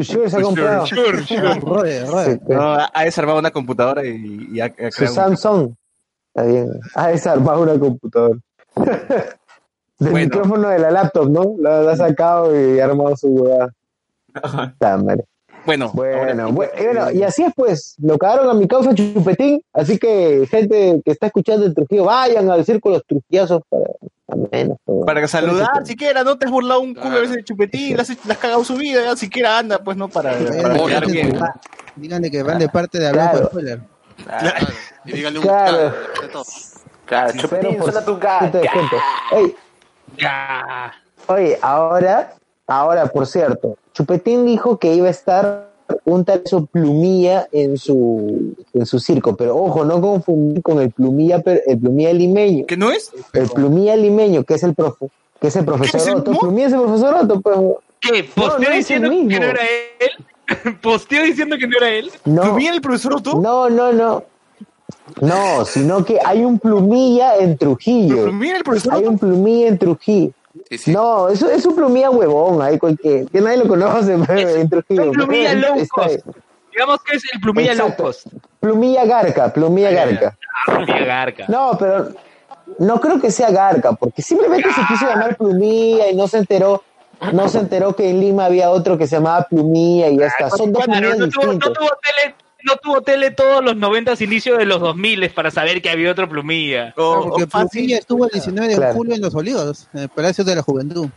Yeti 0.00 0.30
se 0.30 0.36
ha 0.36 0.42
comprado. 0.42 0.84
Rode, 1.60 2.04
rode. 2.06 2.40
No, 2.48 2.76
ha 2.92 3.04
desarmado 3.04 3.38
una 3.38 3.50
computadora 3.50 4.04
y, 4.04 4.48
y 4.52 4.60
ha, 4.60 4.66
ha 4.66 4.90
Su 4.90 4.98
creado 4.98 5.14
Samsung. 5.14 5.74
Está 6.34 6.46
bien. 6.48 6.68
Ha 6.94 7.08
desarmado 7.08 7.62
una 7.62 7.78
computadora. 7.78 8.38
Del 9.98 10.10
Bueno. 10.10 10.26
micrófono 10.26 10.68
de 10.68 10.78
la 10.78 10.90
laptop, 10.90 11.30
¿no? 11.30 11.54
La, 11.58 11.80
la 11.80 11.92
ha 11.92 11.96
sacado 11.96 12.54
y 12.54 12.78
ha 12.80 12.84
armado 12.84 13.16
su 13.16 13.28
huevada. 13.28 13.72
Está 14.34 14.98
mal. 14.98 15.24
Bueno, 15.64 15.90
Bueno, 15.94 16.52
bueno, 16.52 16.70
y 16.78 16.84
bueno, 16.84 17.10
y 17.10 17.22
así 17.24 17.42
es 17.42 17.52
pues, 17.56 17.96
lo 18.00 18.18
cagaron 18.18 18.48
a 18.50 18.54
mi 18.54 18.68
causa 18.68 18.94
Chupetín, 18.94 19.60
así 19.72 19.98
que 19.98 20.46
gente 20.48 21.00
que 21.04 21.10
está 21.10 21.26
escuchando 21.26 21.66
el 21.66 21.74
Trujillo, 21.74 22.04
vayan 22.04 22.48
al 22.50 22.64
círculo 22.64 22.96
los 22.96 23.04
trujillazos 23.06 23.62
para, 23.68 23.84
menos, 24.34 24.78
pero- 24.84 25.00
Para 25.06 25.26
saludar, 25.28 25.70
Pero- 25.74 25.86
siquiera, 25.86 26.24
no 26.24 26.36
te 26.36 26.46
has 26.46 26.50
burlado 26.52 26.80
un 26.80 26.94
culo 26.94 27.06
a 27.06 27.10
Claro. 27.10 27.20
veces 27.22 27.36
de 27.36 27.44
chupetín, 27.44 27.96
le 27.96 28.02
has, 28.02 28.16
cagado 28.38 28.64
su 28.64 28.74
vida, 28.76 29.02
ya 29.04 29.16
siquiera 29.16 29.58
anda, 29.58 29.78
pues 29.78 29.96
no, 29.96 30.08
para, 30.08 30.32
para 30.32 30.40
a 30.40 30.50
quedar 30.50 30.88
casa 30.88 31.00
de 31.06 31.12
bien. 31.12 31.30
su 31.32 31.38
pa- 31.38 31.60
Díganle 31.94 32.30
que 32.30 32.42
van 32.42 32.58
de 32.58 32.68
parte 32.68 32.98
de 32.98 33.08
Hablando 33.08 33.32
Claro. 33.32 33.46
Spoiler. 33.48 33.80
Claro. 34.26 34.66
Y 35.04 35.12
dígale 35.12 35.38
un 35.38 35.44
Claro. 35.44 35.72
claro, 35.76 35.94
de 36.22 36.28
todo. 36.28 36.44
Claro, 37.04 37.28
Pero 37.32 37.42
Chupetín, 37.42 37.76
por 37.76 37.92
suena 37.92 38.04
tu 38.04 38.18
Ya. 40.18 40.92
Oye, 41.28 41.58
ahora, 41.62 42.34
ahora, 42.66 43.06
por 43.06 43.26
cierto, 43.26 43.76
Chupetín 43.92 44.44
dijo 44.44 44.78
que 44.78 44.94
iba 44.94 45.06
a 45.08 45.10
estar 45.10 45.70
un 46.06 46.24
tal 46.24 46.42
eso 46.44 46.64
plumilla 46.66 47.48
en 47.52 47.76
su 47.76 48.54
en 48.72 48.86
su 48.86 48.98
circo, 49.00 49.36
pero 49.36 49.56
ojo, 49.56 49.84
no 49.84 50.00
confundir 50.00 50.62
con 50.62 50.80
el 50.80 50.90
plumilla 50.90 51.42
el 51.66 51.78
plumilla 51.78 52.12
limeño, 52.12 52.64
¿Qué 52.66 52.76
no 52.76 52.90
es? 52.90 53.10
el 53.32 53.48
plumilla 53.48 53.96
limeño 53.96 54.44
que 54.44 54.54
es 54.54 54.62
el 54.62 54.74
profe, 54.74 55.08
que 55.40 55.48
es 55.48 55.56
el 55.56 55.64
profesor 55.64 55.90
¿Qué 55.92 55.96
es 55.98 56.06
el 56.06 56.14
Otto, 56.16 56.32
no? 56.32 56.38
plumilla 56.38 56.66
es 56.68 56.72
el 56.72 56.80
profesor 56.80 57.14
Otto, 57.22 57.40
pues 57.40 57.58
¿Qué? 58.00 58.22
No, 58.22 58.42
¿Posteó 58.44 58.58
no 58.60 58.66
el 58.68 58.78
diciendo 58.78 59.10
que 59.10 59.40
no 59.40 59.46
era 59.46 59.62
él? 60.00 60.78
¿Posteó 60.82 61.22
diciendo 61.24 61.56
que 61.58 61.66
no 61.66 61.76
era 61.76 61.90
él? 61.90 62.10
no, 62.24 62.42
¿Plumilla 62.42 62.72
el 62.72 62.80
profesor 62.80 63.14
Otto? 63.14 63.40
no, 63.40 63.68
no, 63.68 63.92
no, 63.92 64.22
no, 65.20 65.64
sino 65.64 66.04
que 66.04 66.18
hay 66.24 66.44
un 66.44 66.58
plumilla 66.58 67.36
en 67.36 67.58
Trujillo, 67.58 68.24
¿Plumilla 68.24 68.56
el 68.58 68.64
profesor 68.64 68.94
hay 68.94 69.00
Otto? 69.00 69.10
un 69.10 69.18
plumilla 69.18 69.68
en 69.68 69.78
Trujillo. 69.78 70.32
Sí, 70.70 70.78
sí. 70.78 70.92
No, 70.92 71.28
eso 71.28 71.50
es 71.50 71.64
un 71.66 71.74
plumilla 71.76 72.10
huevón, 72.10 72.62
ahí 72.62 72.78
cualquier, 72.78 73.26
que 73.28 73.40
nadie 73.40 73.58
lo 73.58 73.68
conoce 73.68 74.14
en 74.14 74.68
Trujillo. 74.68 75.04
Un 75.06 75.12
plumilla 75.12 75.54
low 75.54 75.76
cost. 75.88 76.26
Digamos 76.72 77.02
que 77.02 77.16
es 77.16 77.22
el 77.32 77.40
plumilla 77.40 77.74
low 77.74 77.86
Exacto. 77.86 78.02
cost. 78.04 78.26
Plumilla 78.60 79.04
Garca, 79.04 79.52
Plumilla 79.52 79.90
Garca. 79.90 80.36
Ah, 80.66 80.72
plumilla 80.76 81.04
garca. 81.04 81.44
No, 81.48 81.76
pero 81.78 82.08
no 82.78 83.00
creo 83.00 83.20
que 83.20 83.30
sea 83.30 83.50
Garca, 83.50 83.92
porque 83.92 84.22
simplemente 84.22 84.72
se 84.72 84.80
quiso 84.88 85.06
llamar 85.06 85.36
Plumilla 85.36 86.10
y 86.10 86.16
no 86.16 86.26
se 86.26 86.38
enteró, 86.38 86.82
no 87.32 87.48
se 87.48 87.58
enteró 87.60 87.94
que 87.94 88.10
en 88.10 88.20
Lima 88.20 88.46
había 88.46 88.70
otro 88.70 88.98
que 88.98 89.06
se 89.06 89.16
llamaba 89.16 89.46
Plumilla 89.48 90.08
y 90.08 90.18
ya 90.18 90.26
está. 90.26 90.50
Son 90.50 90.72
dos 90.72 90.84
plumillas 90.84 91.18
no 91.18 91.28
tuvo, 91.28 91.44
no 91.46 91.52
distintos. 91.52 91.72
tuvo 91.78 91.88
tele, 92.02 92.34
no 92.64 92.76
tuvo 92.76 93.00
tele 93.02 93.30
todos 93.30 93.62
los 93.64 93.76
90 93.76 94.14
inicios 94.20 94.58
de 94.58 94.64
los 94.66 94.80
2000 94.80 95.30
para 95.30 95.50
saber 95.50 95.80
que 95.82 95.90
había 95.90 96.10
otro 96.10 96.28
plumilla. 96.28 96.92
O- 96.96 97.12
Claro, 97.12 97.22
porque 97.30 97.44
o 97.44 97.46
fácil. 97.48 97.68
Plumilla 97.70 97.98
estuvo 97.98 98.24
el 98.24 98.30
19 98.32 98.68
de 98.68 98.74
Claro. 98.76 98.94
julio 98.94 99.14
en 99.14 99.20
Los 99.20 99.34
Olivos, 99.34 99.88
en 99.94 100.00
el 100.00 100.08
Palacio 100.08 100.44
de 100.44 100.56
la 100.56 100.62
Juventud. 100.62 101.08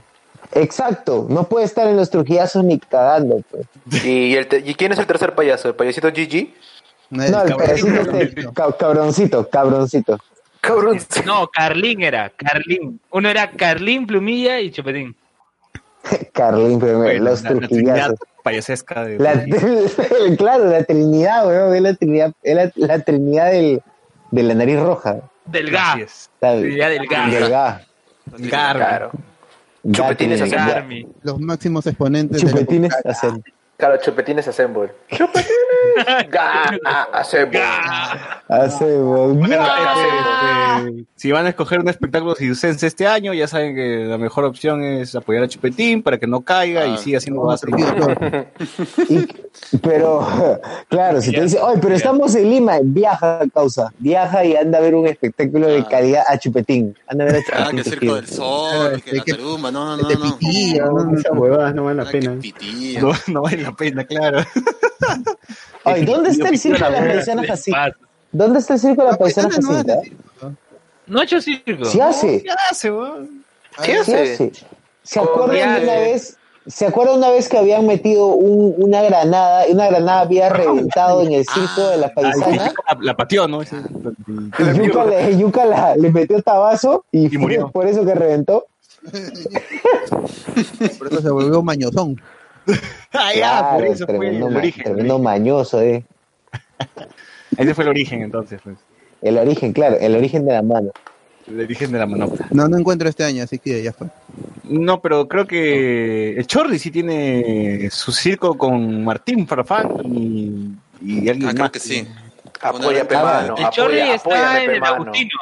Exacto, 0.53 1.27
no 1.29 1.43
puede 1.47 1.65
estar 1.65 1.87
en 1.87 1.95
los 1.97 2.09
trujillazos 2.09 2.63
ni 2.63 2.79
cagando. 2.79 3.41
Pues. 3.51 3.67
¿Y, 4.05 4.35
el 4.35 4.47
¿Y 4.65 4.73
quién 4.75 4.91
es 4.91 4.99
el 4.99 5.05
tercer 5.05 5.35
payaso? 5.35 5.67
¿El 5.69 5.75
payasito 5.75 6.07
GG? 6.09 6.49
No, 7.11 7.23
No, 7.29 7.41
el 7.43 7.49
cabrón. 7.49 7.57
pedacito 7.57 8.17
este, 8.17 8.53
ca- 8.53 8.77
cabroncito, 8.77 9.49
cabroncito. 9.49 10.17
Cabrón. 10.61 10.99
No, 11.25 11.47
Carlín 11.47 12.03
era, 12.03 12.29
Carlín. 12.31 12.99
Uno 13.11 13.29
era 13.29 13.49
Carlín, 13.51 14.05
Plumilla 14.05 14.59
y 14.59 14.71
Chupetín. 14.71 15.15
Carlín, 16.33 16.79
Bueno, 16.79 17.23
los 17.23 17.41
la, 17.43 17.51
la 17.51 17.67
trinidad 17.67 17.67
trujillazos. 17.67 18.19
Payasesca 18.49 19.05
de... 19.05 19.17
La, 19.19 19.33
claro, 20.37 20.65
la 20.65 20.83
Trinidad, 20.83 21.47
weón, 21.47 21.75
es 21.75 21.81
la 21.81 21.93
Trinidad, 21.93 22.31
es 22.43 22.55
la, 22.55 22.71
la 22.75 22.99
Trinidad 22.99 23.51
del, 23.51 23.81
de 24.31 24.43
la 24.43 24.53
nariz 24.53 24.79
roja. 24.79 25.17
Del 25.45 25.71
GA. 25.71 25.93
Así 25.93 26.01
es. 26.01 26.29
La- 26.41 26.59
Trinidad 26.59 26.89
del 26.89 27.07
GA. 27.07 27.27
del 27.29 27.49
ga. 27.49 27.81
Garbo. 28.37 28.77
Claro. 28.79 29.11
Chupetines. 29.91 30.51
Garmi. 30.51 31.07
Los 31.23 31.39
máximos 31.39 31.87
exponentes 31.87 32.41
de 32.41 32.45
la 32.45 32.51
Chupetines 32.51 32.93
época. 32.93 33.09
hacen. 33.11 33.43
Claro, 33.79 33.95
Chupetines 34.01 34.45
Assemble. 34.45 34.91
¡Chupetines! 35.09 35.47
¡Ga! 36.29 36.77
Assemble. 37.13 37.61
Este, 38.49 38.95
este, 38.95 41.05
si 41.15 41.31
van 41.31 41.45
a 41.45 41.49
escoger 41.49 41.79
un 41.79 41.87
espectáculo 41.87 42.35
circense 42.35 42.87
este 42.87 43.07
año, 43.07 43.33
ya 43.33 43.47
saben 43.47 43.73
que 43.75 44.03
la 44.05 44.17
mejor 44.17 44.43
opción 44.43 44.83
es 44.83 45.15
apoyar 45.15 45.43
a 45.43 45.47
Chupetín 45.47 46.03
para 46.03 46.17
que 46.17 46.27
no 46.27 46.41
caiga 46.41 46.85
y 46.87 46.95
Ah. 46.95 46.97
siga 46.97 47.17
haciendo 47.19 47.41
Y- 49.09 49.27
pero, 49.81 50.27
claro, 50.89 51.21
si 51.21 51.31
te 51.31 51.41
dice, 51.43 51.59
oye, 51.59 51.79
pero 51.81 51.95
estamos 51.95 52.35
en 52.35 52.49
Lima, 52.49 52.79
viaja, 52.83 53.39
causa. 53.53 53.93
Viaja 53.99 54.43
y 54.43 54.55
anda 54.57 54.79
a 54.79 54.81
ver 54.81 54.95
un 54.95 55.07
espectáculo 55.07 55.67
de 55.67 55.79
Ah. 55.79 55.87
calidad 55.89 56.23
a 56.27 56.37
Chupetín. 56.37 56.97
Anda 57.07 57.23
a 57.23 57.27
ver 57.27 57.35
a 57.37 57.39
Ah, 57.39 57.69
Chupetín. 57.69 57.71
que 57.71 57.77
el 57.77 57.85
circo 57.99 58.15
del 58.15 58.27
sol, 58.27 58.71
Claro, 58.89 59.01
que 59.05 59.15
la 59.15 59.23
que- 59.23 59.31
tarumba, 59.33 59.71
no, 59.71 59.95
no, 59.95 60.01
Este 60.01 60.15
no, 60.15 60.25
no. 60.25 60.37
pitillo, 60.37 60.85
¿no? 60.85 61.03
No, 61.05 61.17
esas 61.17 61.31
huevadas 61.33 61.75
no 61.75 61.83
valen 61.85 61.97
la 61.97 62.03
Ah, 62.03 62.11
que 62.11 62.19
pena. 62.19 62.35
pitillo. 62.41 63.01
No, 63.01 63.13
no 63.27 63.41
vale 63.43 63.68
la 63.69 63.75
pena, 63.75 64.03
claro. 64.05 64.39
Oye, 65.85 66.05
¿dónde 66.05 66.29
está 66.31 66.49
el 66.49 66.57
circo 66.57 66.83
de 66.85 66.91
la 66.91 66.99
paisana 66.99 67.43
Jacinta? 67.45 67.95
¿Dónde 68.31 68.59
está 68.59 68.73
el 68.75 68.79
circo 68.79 69.01
de 69.01 69.05
la 69.05 69.11
La 69.11 69.17
paisana 69.17 69.49
paisana 69.49 70.01
no 71.07 71.19
ha 71.19 71.23
hecho 71.23 71.41
circo. 71.41 71.85
¿Se 71.85 72.01
hace? 72.01 72.43
¿Qué 72.43 72.49
hace, 72.69 72.91
weón? 72.91 73.43
¿Qué 73.83 74.03
¿Se 74.03 74.21
hace? 74.21 74.51
¿Se 75.03 75.19
acuerdan 75.19 75.75
de 75.75 75.83
una 75.83 75.93
vez? 75.95 76.37
¿Se 76.67 76.85
acuerdan 76.85 77.17
una 77.17 77.29
vez 77.31 77.49
que 77.49 77.57
habían 77.57 77.87
metido 77.87 78.27
un- 78.27 78.75
una 78.77 79.01
granada, 79.01 79.67
y 79.67 79.71
una 79.71 79.87
granada 79.87 80.19
había 80.21 80.49
reventado 80.53 81.23
en 81.23 81.31
el 81.33 81.45
circo 81.47 81.87
de 81.89 81.97
la 81.97 82.07
Ah, 82.07 82.11
paisana? 82.13 82.55
la, 82.87 82.97
la 83.01 83.17
pateó, 83.17 83.47
¿no? 83.47 83.63
Y 83.63 83.65
Yuka, 84.85 85.05
le, 85.05 85.37
Yuka 85.39 85.65
la- 85.65 85.95
le 85.95 86.11
metió 86.11 86.39
tabazo 86.43 87.05
y, 87.11 87.33
Y 87.33 87.37
murió. 87.39 87.71
por 87.71 87.87
eso 87.87 88.05
que 88.05 88.13
reventó. 88.13 88.67
Por 90.99 91.07
eso 91.07 91.21
se 91.21 91.29
volvió 91.29 91.61
mañozón. 91.63 92.21
Ah, 93.13 93.31
ya, 93.35 93.71
por 93.73 93.85
eso 93.85 94.05
fue 94.05 94.17
tremendo, 94.17 94.47
el 94.49 94.55
origen. 94.57 95.21
mañoso, 95.23 95.81
eh. 95.81 96.03
Ese 97.57 97.73
fue 97.73 97.83
el 97.83 97.89
origen, 97.89 98.21
entonces, 98.21 98.59
pues. 98.63 98.77
El 99.21 99.37
origen, 99.37 99.73
claro, 99.73 99.97
el 99.99 100.15
origen 100.15 100.45
de 100.45 100.53
la 100.53 100.61
mano. 100.61 100.91
El 101.47 101.59
origen 101.61 101.91
de 101.91 101.97
la 101.99 102.05
manopla. 102.05 102.47
No, 102.51 102.67
no 102.67 102.77
encuentro 102.77 103.09
este 103.09 103.23
año, 103.23 103.43
así 103.43 103.57
que 103.57 103.81
ya 103.81 103.91
fue. 103.91 104.07
No, 104.63 105.01
pero 105.01 105.27
creo 105.27 105.47
que 105.47 106.37
el 106.37 106.45
Chorri 106.47 106.77
sí 106.77 106.91
tiene 106.91 107.89
su 107.89 108.11
circo 108.11 108.55
con 108.57 109.03
Martín 109.03 109.47
Farfán 109.47 109.89
y, 110.05 110.75
y 111.01 111.27
alguien 111.27 111.49
Ah, 111.49 111.51
creo 111.53 111.63
más. 111.63 111.71
que 111.71 111.79
sí. 111.79 112.07
Apóyame, 112.61 112.99
A 112.99 113.03
ver, 113.03 113.23
mano. 113.23 113.55
El 113.57 113.69
Chorri 113.71 113.99
apoya- 113.99 114.15
está 114.15 114.29
apóyame, 114.29 114.63
en 114.65 114.71
el 114.71 114.79
mano. 114.81 114.93
Agustino. 114.95 115.39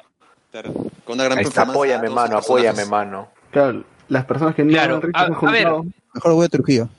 Claro. 0.51 0.73
Con 1.03 1.15
una 1.15 1.23
gran 1.25 1.39
está. 1.39 1.61
Apóyame, 1.63 2.09
mano. 2.09 2.37
Apóyame, 2.37 2.85
mano. 2.85 3.27
Claro, 3.51 3.83
las 4.07 4.25
personas 4.25 4.55
que 4.55 4.63
no 4.63 4.71
Claro, 4.71 5.01
han 5.03 5.11
a- 5.13 5.47
a 5.47 5.51
ver. 5.51 5.67
Mejor 6.13 6.33
voy 6.33 6.45
a 6.45 6.49
Trujillo. 6.49 6.89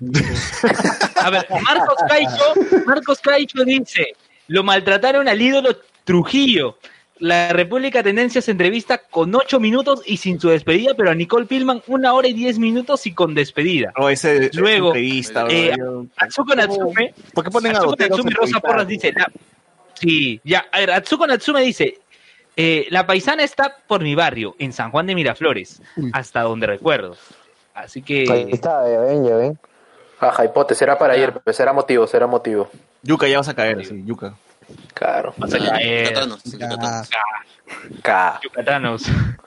A 1.16 1.30
ver, 1.30 1.46
Marcos 1.50 1.96
Caicho, 2.08 2.84
Marcos 2.86 3.18
Caicho 3.20 3.64
dice, 3.64 4.14
lo 4.48 4.62
maltrataron 4.62 5.28
al 5.28 5.40
ídolo 5.40 5.76
Trujillo. 6.04 6.78
La 7.20 7.52
República 7.52 8.02
Tendencia 8.02 8.40
se 8.40 8.52
entrevista 8.52 8.98
con 8.98 9.34
ocho 9.34 9.58
minutos 9.58 10.02
y 10.06 10.18
sin 10.18 10.40
su 10.40 10.50
despedida, 10.50 10.94
pero 10.94 11.10
a 11.10 11.14
Nicole 11.14 11.46
Pillman 11.46 11.82
una 11.88 12.12
hora 12.12 12.28
y 12.28 12.32
diez 12.32 12.60
minutos 12.60 13.06
y 13.06 13.12
con 13.12 13.34
despedida. 13.34 13.92
Oh, 13.96 14.08
ese, 14.08 14.50
Luego, 14.54 14.88
entrevista, 14.88 15.44
eh. 15.50 15.74
Atsuko 16.16 16.54
Natsume, 16.54 17.12
¿Por 17.34 17.44
qué 17.44 17.50
ponen 17.50 17.74
a 17.74 17.78
Atsuko 17.78 17.96
Natsume 17.98 18.30
Rosa 18.30 18.60
Porras 18.60 18.86
dice, 18.86 19.12
la- 19.12 19.32
sí, 19.94 20.40
ya, 20.44 20.66
a 20.70 20.78
ver, 20.78 20.92
Atsuko 20.92 21.26
Natsume 21.26 21.62
dice, 21.62 21.98
eh, 22.56 22.86
la 22.90 23.04
paisana 23.04 23.42
está 23.42 23.76
por 23.88 24.02
mi 24.02 24.14
barrio, 24.14 24.54
en 24.60 24.72
San 24.72 24.92
Juan 24.92 25.06
de 25.06 25.16
Miraflores, 25.16 25.82
hasta 26.12 26.42
donde 26.42 26.68
recuerdo. 26.68 27.16
Así 27.74 27.98
Ahí 28.00 28.04
que, 28.04 28.48
está, 28.52 28.88
ya 28.88 29.00
ven, 29.00 29.24
ya 29.24 29.36
ven. 29.36 29.58
Ajá, 30.20 30.44
hipote, 30.44 30.74
será 30.74 30.98
para 30.98 31.14
ayer, 31.14 31.32
pero 31.32 31.54
será 31.56 31.72
motivo, 31.72 32.06
será 32.06 32.26
motivo. 32.26 32.68
Yuca 33.02 33.28
ya 33.28 33.38
vas 33.38 33.48
a 33.48 33.54
caer, 33.54 33.84
sí, 33.86 34.02
Yuca. 34.04 34.34
Claro. 34.94 35.32
vas 35.38 35.54
a 35.54 35.56
Ah, 35.56 35.60
caer, 35.70 36.08
Yucatanos, 36.08 36.40
Ah, 36.44 36.50
yucatanos. 36.50 37.08
Ca. 38.02 38.40
yucatanos. 38.42 39.02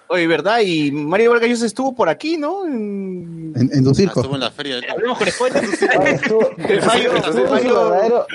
Oye, 0.07 0.27
¿verdad? 0.27 0.59
Y 0.63 0.91
Mario 0.91 1.31
Vargas 1.31 1.49
Llosa 1.49 1.65
estuvo 1.65 1.93
por 1.95 2.09
aquí, 2.09 2.37
¿no? 2.37 2.65
En- 2.65 3.53
en, 3.55 3.69
en 3.73 3.83
tu 3.83 3.91
Ah, 3.91 3.93
circo. 3.95 4.19
estuvo 4.21 4.35
en 4.35 4.41
la 4.41 4.51
feria. 4.51 4.75
del- 4.75 4.89
Hablemos 4.89 5.17
con 5.17 5.27
spoilers. 5.27 5.83
Ah, 5.83 6.03
estuvo- 6.09 6.49
El 6.57 6.59
estuvo 6.59 6.69
el 6.69 6.77
en 6.77 6.81
su 6.81 6.87
Mario- 6.87 7.11
verdadero- 7.13 8.25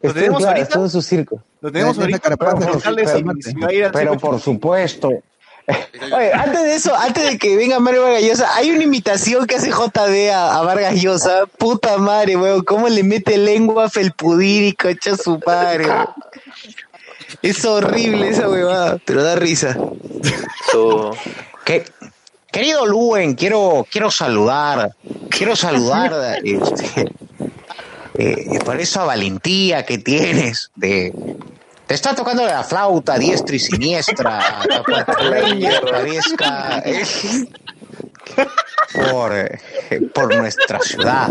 ¿Lo 0.00 0.10
estuvo, 0.10 0.12
tenemos 0.14 0.38
claro, 0.38 0.48
ahorita? 0.52 0.62
estuvo 0.68 0.84
en 0.84 0.90
su 0.90 1.02
circo. 1.02 1.42
Lo 1.60 1.72
tenemos 1.72 1.98
ahorita 1.98 2.36
para 2.36 3.72
ir 3.72 3.90
Pero 3.92 4.16
por 4.18 4.40
supuesto. 4.40 5.10
Oye, 6.16 6.32
antes 6.32 6.62
de 6.62 6.74
eso, 6.74 6.94
antes 6.96 7.24
de 7.24 7.38
que 7.38 7.56
venga 7.56 7.78
Mario 7.78 8.02
Vargas 8.02 8.22
Llosa, 8.22 8.54
hay 8.54 8.70
una 8.70 8.84
imitación 8.84 9.46
que 9.46 9.56
hace 9.56 9.70
JD 9.70 10.30
a, 10.30 10.58
a 10.58 10.62
Vargas 10.62 10.94
Llosa. 10.94 11.44
Puta 11.58 11.98
madre, 11.98 12.36
weón. 12.36 12.62
¿Cómo 12.64 12.88
le 12.88 13.02
mete 13.02 13.36
lengua 13.36 13.84
a 13.86 13.90
Felpudir 13.90 14.62
y 14.64 14.72
cocha 14.72 15.12
a 15.12 15.16
su 15.16 15.38
padre, 15.40 15.86
weón? 15.86 16.06
Es 17.42 17.64
horrible 17.64 18.28
esa 18.30 18.48
huevada, 18.48 18.98
pero 19.04 19.22
da 19.22 19.36
risa. 19.36 19.76
Que- 21.64 21.84
querido 22.50 22.86
Luen, 22.86 23.34
quiero, 23.34 23.86
quiero 23.90 24.10
saludar, 24.10 24.94
quiero 25.28 25.54
saludar 25.54 26.12
este, 26.42 27.12
eh, 28.14 28.58
por 28.64 28.80
esa 28.80 29.04
valentía 29.04 29.84
que 29.84 29.98
tienes 29.98 30.70
de 30.76 31.12
te 31.88 31.94
está 31.94 32.14
tocando 32.14 32.44
la 32.44 32.62
flauta 32.62 33.18
diestra 33.18 33.56
y 33.56 33.58
siniestra 33.58 34.60
eh, 36.84 37.02
por, 39.10 39.34
eh, 39.34 39.58
por 40.14 40.36
nuestra 40.36 40.80
ciudad. 40.80 41.28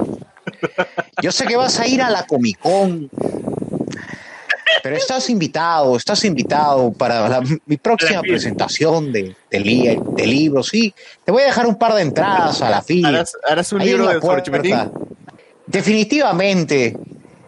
Yo 1.21 1.31
sé 1.31 1.45
que 1.45 1.55
vas 1.55 1.79
a 1.79 1.87
ir 1.87 2.01
a 2.01 2.09
la 2.09 2.25
Comic 2.25 2.57
Con, 2.59 3.07
pero 4.81 4.95
estás 4.95 5.29
invitado, 5.29 5.95
estás 5.95 6.25
invitado 6.25 6.91
para 6.91 7.29
la- 7.29 7.43
mi 7.65 7.77
próxima 7.77 8.21
presentación 8.21 9.11
de, 9.11 9.35
de, 9.51 9.59
li- 9.59 9.99
de 10.15 10.25
libros. 10.27 10.69
Sí, 10.69 10.93
te 11.23 11.31
voy 11.31 11.43
a 11.43 11.45
dejar 11.45 11.67
un 11.67 11.75
par 11.77 11.93
de 11.93 12.01
entradas 12.01 12.61
a 12.63 12.69
la 12.71 12.81
fila. 12.81 13.09
¿Harás, 13.09 13.33
harás 13.47 13.71
un 13.73 13.81
Ahí 13.81 13.89
libro 13.89 14.05
la 14.05 14.13
de? 14.13 14.19
Definitivamente. 15.67 16.97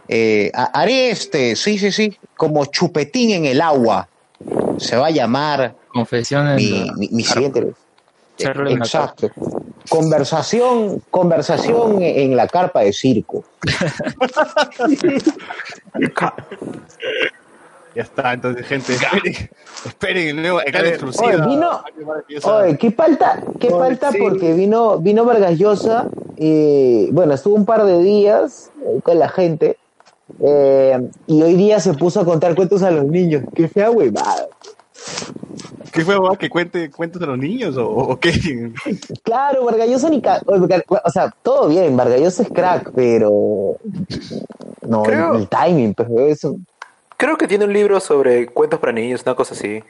Eh, 0.10 0.52
ha- 0.54 0.72
haré 0.74 1.12
este, 1.12 1.56
sí, 1.56 1.78
sí, 1.78 1.92
sí, 1.92 2.18
como 2.36 2.66
chupetín 2.66 3.32
en 3.32 3.46
el 3.46 3.62
agua. 3.62 4.08
Se 4.78 4.96
va 4.98 5.08
a 5.08 5.12
llamar 5.12 5.76
Confesiones. 5.94 6.56
mi, 6.58 6.90
mi, 6.98 7.10
mi 7.12 7.24
siguiente. 7.24 7.72
Exacto. 8.38 9.30
Conversación, 9.90 11.02
conversación 11.10 12.02
en 12.02 12.36
la 12.38 12.48
carpa 12.48 12.82
de 12.82 12.94
circo. 12.94 13.44
Ya 17.96 18.04
está, 18.04 18.34
entonces, 18.34 18.68
gente, 18.68 18.94
esperen, 18.94 19.50
esperen 19.84 20.28
el 20.28 20.36
nuevo, 20.44 20.62
el 20.62 20.76
exclusivo. 20.86 21.26
Oye, 21.28 21.42
vino, 21.42 21.84
oye, 22.44 22.78
qué 22.78 22.92
falta, 22.92 23.42
qué 23.60 23.68
Oye, 23.68 23.78
falta 23.80 24.12
sí. 24.12 24.20
porque 24.22 24.54
vino, 24.54 25.00
vino 25.00 25.26
Vargas 25.26 25.58
Llosa, 25.58 26.08
y 26.38 27.10
bueno, 27.12 27.34
estuvo 27.34 27.56
un 27.56 27.66
par 27.66 27.84
de 27.86 28.00
días 28.04 28.70
eh, 28.86 29.00
con 29.02 29.18
la 29.18 29.28
gente, 29.28 29.78
eh, 30.42 31.00
y 31.28 31.42
hoy 31.42 31.56
día 31.56 31.80
se 31.80 31.94
puso 31.94 32.22
a 32.22 32.26
contar 32.26 32.56
cuentos 32.56 32.84
a 32.84 32.92
los 32.92 33.06
niños. 33.06 33.44
Qué 33.56 33.68
fea 33.68 33.92
huevada. 33.92 34.48
¿Qué 35.92 36.06
fue, 36.06 36.18
va? 36.20 36.38
¿Que 36.38 36.50
cuente 36.50 36.90
cuentos 36.92 37.22
a 37.22 37.26
los 37.26 37.38
niños 37.38 37.76
o, 37.78 37.88
o 37.90 38.20
qué? 38.20 38.72
Claro, 39.24 39.66
Vargas 39.66 39.90
Llosa 39.90 40.10
ni 40.10 40.22
ca- 40.22 40.42
o 40.46 41.10
sea, 41.10 41.34
todo 41.42 41.68
bien, 41.68 41.98
Vargas 41.98 42.22
Llosa 42.22 42.44
es 42.44 42.50
crack, 42.50 42.92
pero 42.94 43.78
no, 44.88 45.04
Creo- 45.04 45.36
el, 45.36 45.42
el 45.42 45.48
timing, 45.50 45.94
pero 45.96 46.20
eso. 46.28 46.58
Creo 47.18 47.38
que 47.38 47.48
tiene 47.48 47.66
un 47.66 47.74
libro 47.74 48.00
sobre 48.00 48.48
cuentos 48.48 48.80
para 48.80 48.94
niños, 48.94 49.24
una 49.26 49.36
cosa 49.36 49.54
así. 49.54 49.84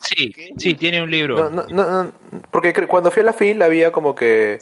Sí, 0.00 0.34
sí, 0.58 0.74
tiene 0.74 1.02
un 1.02 1.10
libro. 1.10 1.36
No, 1.36 1.50
no, 1.50 1.66
no, 1.70 2.04
no, 2.04 2.12
porque 2.50 2.74
cuando 2.86 3.10
fui 3.10 3.22
a 3.22 3.26
la 3.26 3.32
FIL 3.32 3.62
había 3.62 3.92
como 3.92 4.14
que 4.14 4.58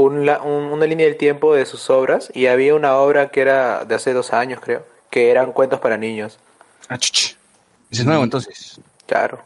un 0.00 0.26
la- 0.26 0.42
un- 0.42 0.64
una 0.72 0.86
línea 0.86 1.06
del 1.06 1.16
tiempo 1.16 1.54
de 1.54 1.64
sus 1.66 1.88
obras 1.90 2.30
y 2.34 2.46
había 2.46 2.74
una 2.74 2.96
obra 2.96 3.28
que 3.30 3.40
era 3.40 3.84
de 3.84 3.94
hace 3.94 4.12
dos 4.12 4.32
años, 4.32 4.60
creo, 4.62 4.84
que 5.10 5.30
eran 5.30 5.52
cuentos 5.52 5.80
para 5.80 5.96
niños. 5.96 6.38
Ah, 6.88 6.98
chuch. 6.98 7.36
Ese 7.90 8.02
es 8.02 8.06
nuevo, 8.06 8.24
entonces. 8.24 8.80
Claro. 9.06 9.40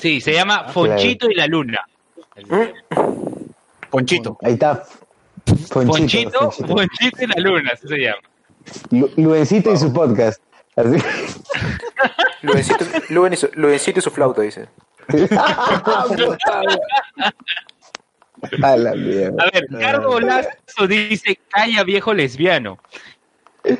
Sí, 0.00 0.20
se 0.20 0.32
llama 0.32 0.68
Fonchito 0.68 1.30
y 1.30 1.34
la 1.34 1.46
Luna. 1.46 1.80
Ponchito. 3.90 4.36
Ahí 4.42 4.52
está. 4.54 4.84
Fonchito, 5.70 5.92
Fonchito, 5.96 6.50
Fonchito. 6.50 6.68
Fonchito 6.68 7.22
y 7.24 7.26
la 7.26 7.34
Luna, 7.40 7.70
así 7.72 7.88
se 7.88 7.96
llama. 7.98 8.18
Lu- 8.90 9.10
Luencito 9.16 9.72
y 9.72 9.76
su 9.78 9.92
podcast. 9.92 10.40
Así. 10.76 10.98
Luencito, 12.42 12.84
Luen 13.08 13.32
y 13.32 13.36
su, 13.36 13.48
Luencito 13.54 13.98
y 13.98 14.02
su 14.02 14.10
flauta, 14.10 14.42
dice. 14.42 14.68
A 18.62 18.76
la 18.76 18.94
mierda. 18.94 19.42
A 19.44 19.50
ver, 19.50 19.66
Carlos 19.80 20.22
Lazo 20.22 20.86
dice, 20.88 21.38
calla 21.48 21.82
viejo 21.84 22.14
lesbiano. 22.14 22.78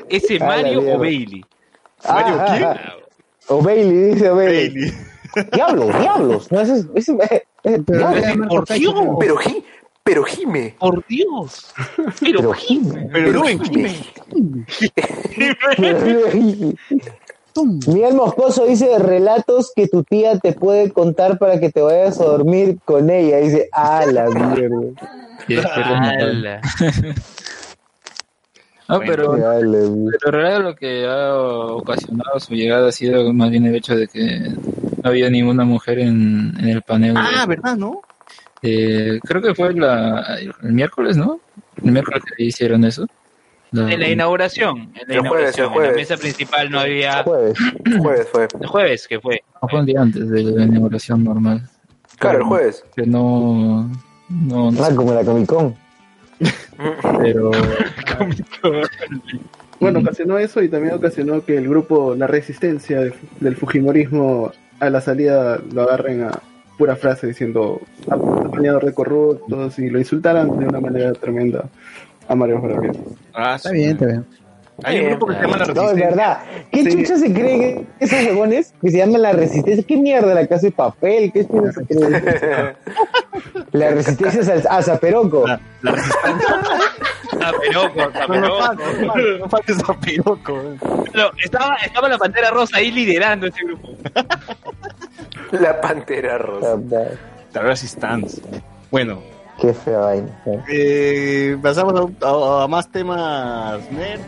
¿Ese 0.09 0.39
Mario 0.39 0.81
o 0.95 0.99
Bailey? 0.99 1.43
¿Mario 2.07 2.35
Ah, 2.39 2.45
quién? 2.49 2.63
ah, 2.63 2.81
ah. 2.85 2.93
O 3.47 3.61
Bailey, 3.61 4.13
dice 4.13 4.29
Bailey. 4.29 4.69
Bailey. 4.69 4.93
Diablos, 5.53 5.99
diablos. 5.99 6.51
No, 6.51 6.61
ese, 6.61 6.85
ese, 6.95 7.11
eh, 7.13 7.43
eh, 7.63 7.79
Pero 7.85 8.09
diablos. 8.13 8.47
por 8.49 8.67
Dios. 8.67 8.93
Pero, 9.19 9.35
pero 10.03 10.23
Jime. 10.23 10.75
Por 10.79 11.05
Dios. 11.07 11.71
Pero, 12.19 12.39
Pero 12.39 12.53
Jime. 12.53 13.09
Pero 13.11 13.31
Luen, 13.31 13.63
Jime. 13.63 13.95
Tum. 17.59 17.79
Miguel 17.87 18.13
Moscoso 18.15 18.65
dice 18.65 18.97
relatos 18.99 19.71
que 19.75 19.87
tu 19.87 20.03
tía 20.03 20.37
te 20.39 20.53
puede 20.53 20.91
contar 20.91 21.37
para 21.37 21.59
que 21.59 21.69
te 21.71 21.81
vayas 21.81 22.19
a 22.19 22.25
dormir 22.25 22.77
con 22.85 23.09
ella. 23.09 23.37
Dice, 23.37 23.69
ah, 23.73 24.05
la 24.05 24.25
mierda. 24.29 24.77
No, 28.87 28.99
pero, 29.01 29.33
pero 29.33 30.31
realidad 30.31 30.63
lo 30.63 30.75
que 30.75 31.05
ha 31.05 31.35
ocasionado 31.35 32.39
su 32.39 32.55
llegada 32.55 32.89
ha 32.89 32.91
sido 32.91 33.31
más 33.33 33.51
bien 33.51 33.65
el 33.67 33.75
hecho 33.75 33.95
de 33.95 34.07
que 34.07 34.39
no 34.49 35.09
había 35.09 35.29
ninguna 35.29 35.63
mujer 35.63 35.99
en, 35.99 36.53
en 36.59 36.69
el 36.69 36.81
panel. 36.81 37.13
de- 37.13 37.19
Ah, 37.23 37.45
¿verdad, 37.47 37.75
no? 37.77 38.01
eh, 38.63 39.19
creo 39.23 39.41
que 39.43 39.53
fue 39.53 39.73
la, 39.75 40.37
el 40.63 40.73
miércoles, 40.73 41.17
¿no? 41.17 41.39
El 41.83 41.91
miércoles 41.91 42.23
que 42.35 42.43
hicieron 42.43 42.83
eso. 42.83 43.05
En 43.71 43.99
la 43.99 44.09
inauguración. 44.09 44.77
En 44.95 45.07
la 45.07 45.15
El 45.15 45.19
jueves, 45.27 45.57
inauguración. 45.57 45.65
el 45.67 45.73
jueves. 45.73 45.89
En 45.89 45.95
la 45.95 45.99
mesa 46.01 46.17
principal 46.17 46.71
no 46.71 46.79
había... 46.79 47.23
Jueves. 47.23 47.57
Jueves 47.99 48.27
fue. 48.31 48.47
El 48.61 48.67
jueves, 48.67 49.07
que 49.07 49.19
fue. 49.19 49.43
no 49.61 49.67
fue 49.69 49.79
un 49.79 49.85
día 49.85 50.01
antes 50.01 50.29
de 50.29 50.43
la 50.43 50.63
inauguración 50.65 51.23
normal. 51.23 51.61
Claro, 52.17 52.39
el 52.39 52.43
jueves. 52.43 52.83
Que 52.95 53.05
no. 53.05 53.89
No, 54.29 54.71
no 54.71 54.83
Ah, 54.83 54.89
como 54.95 55.13
la 55.13 55.23
Comic 55.23 55.47
Con. 55.47 55.75
pero. 57.21 57.51
Bueno, 59.79 59.99
ocasionó 59.99 60.37
eso 60.37 60.61
y 60.61 60.67
también 60.67 60.93
ocasionó 60.93 61.45
que 61.45 61.55
el 61.57 61.69
grupo 61.69 62.13
La 62.13 62.27
Resistencia 62.27 62.99
de- 62.99 63.13
del 63.39 63.55
Fujimorismo 63.55 64.51
a 64.81 64.89
la 64.89 64.99
salida 64.99 65.57
lo 65.73 65.83
agarren 65.83 66.23
a 66.23 66.31
pura 66.77 66.97
frase 66.97 67.27
diciendo 67.27 67.79
apañador 68.09 68.83
de 68.85 68.93
corruptos 68.93 69.79
y 69.79 69.89
lo 69.89 69.97
insultaran 69.99 70.59
de 70.59 70.65
una 70.65 70.81
manera 70.81 71.13
tremenda 71.13 71.65
a 72.29 72.35
Mario. 72.35 72.61
Ah, 73.33 73.55
Está 73.55 73.71
bien, 73.71 73.91
está 73.91 74.05
bien. 74.05 74.25
Hay 74.83 75.01
un 75.01 75.09
grupo 75.09 75.27
que 75.27 75.33
se 75.33 75.41
llama 75.41 75.57
La 75.57 75.65
No, 75.65 75.71
es 75.71 75.75
Resistencia. 75.75 76.07
verdad. 76.09 76.39
¿Qué 76.71 76.83
Sí. 76.83 76.91
chucha 76.91 77.17
se 77.17 77.33
creen 77.33 77.87
esos 77.99 78.23
huevones 78.27 78.73
que 78.81 78.91
se 78.91 78.97
llaman 78.99 79.21
la 79.23 79.31
resistencia? 79.33 79.83
¿Qué 79.85 79.97
mierda 79.97 80.33
la 80.33 80.47
casa 80.47 80.67
de 80.67 80.71
papel? 80.71 81.31
¿Qué 81.33 81.45
chucha 81.45 81.71
se 81.73 81.85
creen? 81.85 82.23
La 83.73 83.89
resistencia 83.91 84.39
es 84.55 84.65
a 84.65 84.81
Zaperoco. 84.81 85.45
La, 85.45 85.59
la 85.81 85.91
resistencia. 85.91 86.55
Zaperoco, 87.39 87.95
No, 87.99 88.11
Zaperoco. 88.11 89.17
no 89.39 89.49
falta, 89.49 89.73
no 89.73 89.79
Zaperoco. 89.85 90.63
No, 91.13 91.31
estaba, 91.43 91.75
estaba 91.85 92.07
la 92.09 92.17
Pantera 92.17 92.49
Rosa 92.51 92.77
ahí 92.77 92.91
liderando 92.91 93.47
ese 93.47 93.63
grupo. 93.65 93.89
La 95.51 95.81
pantera 95.81 96.37
rosa. 96.37 96.77
La 97.53 97.61
Resistance. 97.61 98.41
Bueno, 98.91 99.19
Qué 99.59 99.73
fea 99.73 99.99
vaina. 99.99 100.29
eh, 100.69 101.57
pasamos 101.61 101.93
a, 102.21 102.25
a- 102.27 102.63
a 102.63 102.67
más 102.67 102.89
temas 102.89 103.79
nerd. 103.91 104.21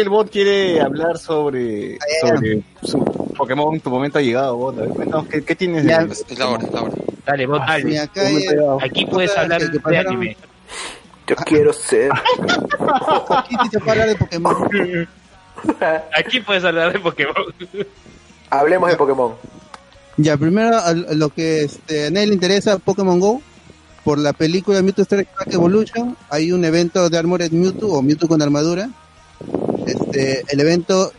El 0.00 0.08
bot 0.08 0.30
quiere 0.30 0.80
hablar 0.80 1.18
sobre, 1.18 1.98
sobre 2.20 2.62
su 2.82 2.98
Pokémon. 3.36 3.78
Tu 3.80 3.90
momento 3.90 4.18
ha 4.18 4.22
llegado, 4.22 4.56
bot. 4.56 4.78
A 4.78 4.80
ver, 4.82 4.90
cuéntanos, 4.90 5.26
¿qué, 5.28 5.44
qué 5.44 5.54
tienes 5.54 5.84
de. 5.84 5.92
Es 5.92 6.38
la 6.38 6.48
hora, 6.48 6.64
es 6.64 6.72
la 6.72 6.82
hora. 6.82 6.94
Dale, 7.26 7.46
vos, 7.46 7.60
Sí, 7.60 7.82
dale. 7.82 7.98
acá 8.00 8.20
hay- 8.26 8.46
Aquí 8.82 9.06
puedes 9.06 9.36
hablar 9.36 9.60
de 9.70 9.98
anime. 9.98 10.36
Yo 11.26 11.36
quiero 11.36 11.72
ser. 11.72 12.10
Aquí 13.30 13.56
puede 13.78 13.90
hablar 13.90 14.08
de 14.08 14.16
Pokémon. 14.16 14.56
Aquí 16.16 16.40
puedes 16.40 16.64
hablar 16.64 16.92
de 16.92 16.98
Pokémon. 17.00 17.34
Hablemos 18.50 18.88
de 18.90 18.96
Pokémon. 18.96 19.32
Ya, 20.16 20.36
primero 20.36 20.78
lo 21.14 21.28
que 21.28 21.64
este, 21.64 22.06
a 22.06 22.10
nadie 22.10 22.28
le 22.28 22.34
interesa 22.34 22.78
Pokémon 22.78 23.20
Go. 23.20 23.42
Por 24.04 24.18
la 24.18 24.32
película 24.32 24.80
Mewtwo 24.80 25.04
Strike 25.04 25.28
Back 25.38 25.52
Evolution 25.52 26.16
hay 26.30 26.50
un 26.52 26.64
evento 26.64 27.10
de 27.10 27.18
Armored 27.18 27.50
Mewtwo 27.52 27.92
o 27.98 28.00
Mewtwo 28.02 28.26
con 28.26 28.40
armadura. 28.40 28.88
Este, 30.12 30.44
el 30.48 30.60
evento 30.60 31.12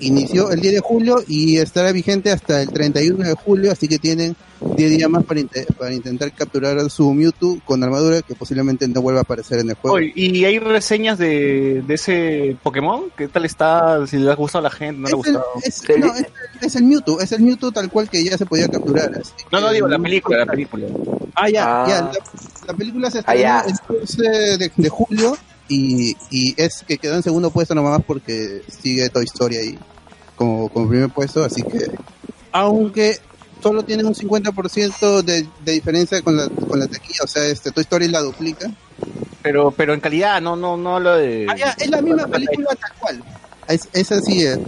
inició 0.00 0.52
el 0.52 0.60
10 0.60 0.74
de 0.74 0.80
julio 0.80 1.16
y 1.26 1.58
estará 1.58 1.90
vigente 1.90 2.30
hasta 2.30 2.62
el 2.62 2.68
31 2.70 3.24
de 3.26 3.34
julio, 3.34 3.72
así 3.72 3.88
que 3.88 3.98
tienen 3.98 4.36
10 4.76 4.90
días 4.96 5.10
más 5.10 5.24
para, 5.24 5.40
para 5.76 5.92
intentar 5.92 6.32
capturar 6.32 6.78
a 6.78 6.88
su 6.88 7.12
Mewtwo 7.12 7.58
con 7.64 7.82
armadura 7.82 8.22
que 8.22 8.36
posiblemente 8.36 8.86
no 8.86 9.02
vuelva 9.02 9.20
a 9.20 9.22
aparecer 9.22 9.58
en 9.58 9.70
el 9.70 9.74
juego. 9.74 9.96
Oye, 9.96 10.12
¿Y 10.14 10.44
hay 10.44 10.60
reseñas 10.60 11.18
de, 11.18 11.82
de 11.84 11.94
ese 11.94 12.56
Pokémon? 12.62 13.06
¿Qué 13.16 13.26
tal 13.26 13.44
está? 13.44 14.06
Si 14.06 14.18
le 14.18 14.30
ha 14.30 14.34
gustado 14.36 14.66
a 14.66 14.70
la 14.70 14.74
gente, 14.76 15.00
no 15.00 15.08
le 15.08 15.14
ha 15.14 15.18
es, 15.18 15.26
el, 15.26 15.32
gustado. 15.32 15.44
es- 15.64 15.98
no, 15.98 16.14
es 16.14 16.18
el- 16.20 16.26
es 16.68 16.76
el 16.76 16.84
Mewtwo, 16.84 17.20
es 17.20 17.32
el 17.32 17.40
Mewtwo 17.42 17.72
tal 17.72 17.90
cual 17.90 18.08
que 18.08 18.22
ya 18.22 18.38
se 18.38 18.46
podía 18.46 18.68
capturar. 18.68 19.10
así 19.20 19.32
No, 19.50 19.60
no 19.60 19.72
digo 19.72 19.88
la 19.88 19.98
película, 19.98 20.38
la 20.38 20.46
película. 20.46 20.86
Ah, 21.34 21.48
ya, 21.50 21.84
Ah. 21.84 21.88
ya. 21.88 22.00
La, 22.02 22.12
la 22.68 22.74
película 22.74 23.10
se 23.10 23.18
Ah, 23.26 23.64
estrenó 23.66 23.80
el 23.90 24.00
12 24.00 24.22
de, 24.58 24.70
de 24.76 24.88
julio 24.88 25.36
y, 25.68 26.16
y 26.30 26.54
es 26.60 26.84
que 26.86 26.98
quedó 26.98 27.14
en 27.14 27.22
segundo 27.22 27.50
puesto 27.50 27.74
nomás 27.74 28.02
porque 28.06 28.62
sigue 28.82 29.08
Toy 29.10 29.24
Story 29.24 29.56
ahí 29.56 29.78
como, 30.36 30.68
como 30.68 30.88
primer 30.88 31.10
puesto, 31.10 31.44
así 31.44 31.62
que 31.62 31.90
aunque 32.52 33.18
solo 33.62 33.84
tiene 33.84 34.04
un 34.04 34.14
50% 34.14 35.22
de, 35.22 35.46
de 35.64 35.72
diferencia 35.72 36.22
con 36.22 36.36
la, 36.36 36.48
con 36.48 36.78
la 36.78 36.86
taquilla, 36.86 37.20
o 37.24 37.26
sea, 37.26 37.44
este 37.44 37.70
Toy 37.72 37.82
Story 37.82 38.08
la 38.08 38.20
duplica. 38.20 38.70
Pero, 39.42 39.70
pero 39.70 39.94
en 39.94 40.00
calidad, 40.00 40.40
no, 40.40 40.56
no, 40.56 40.76
no 40.76 40.98
lo 40.98 41.14
de. 41.16 41.46
Ah, 41.48 41.56
ya, 41.56 41.70
es 41.78 41.88
la 41.90 42.02
misma 42.02 42.26
película 42.26 42.68
tal 42.80 42.92
cual. 42.98 43.24
Es, 43.68 43.88
es 43.92 44.10
así, 44.12 44.44
es. 44.44 44.58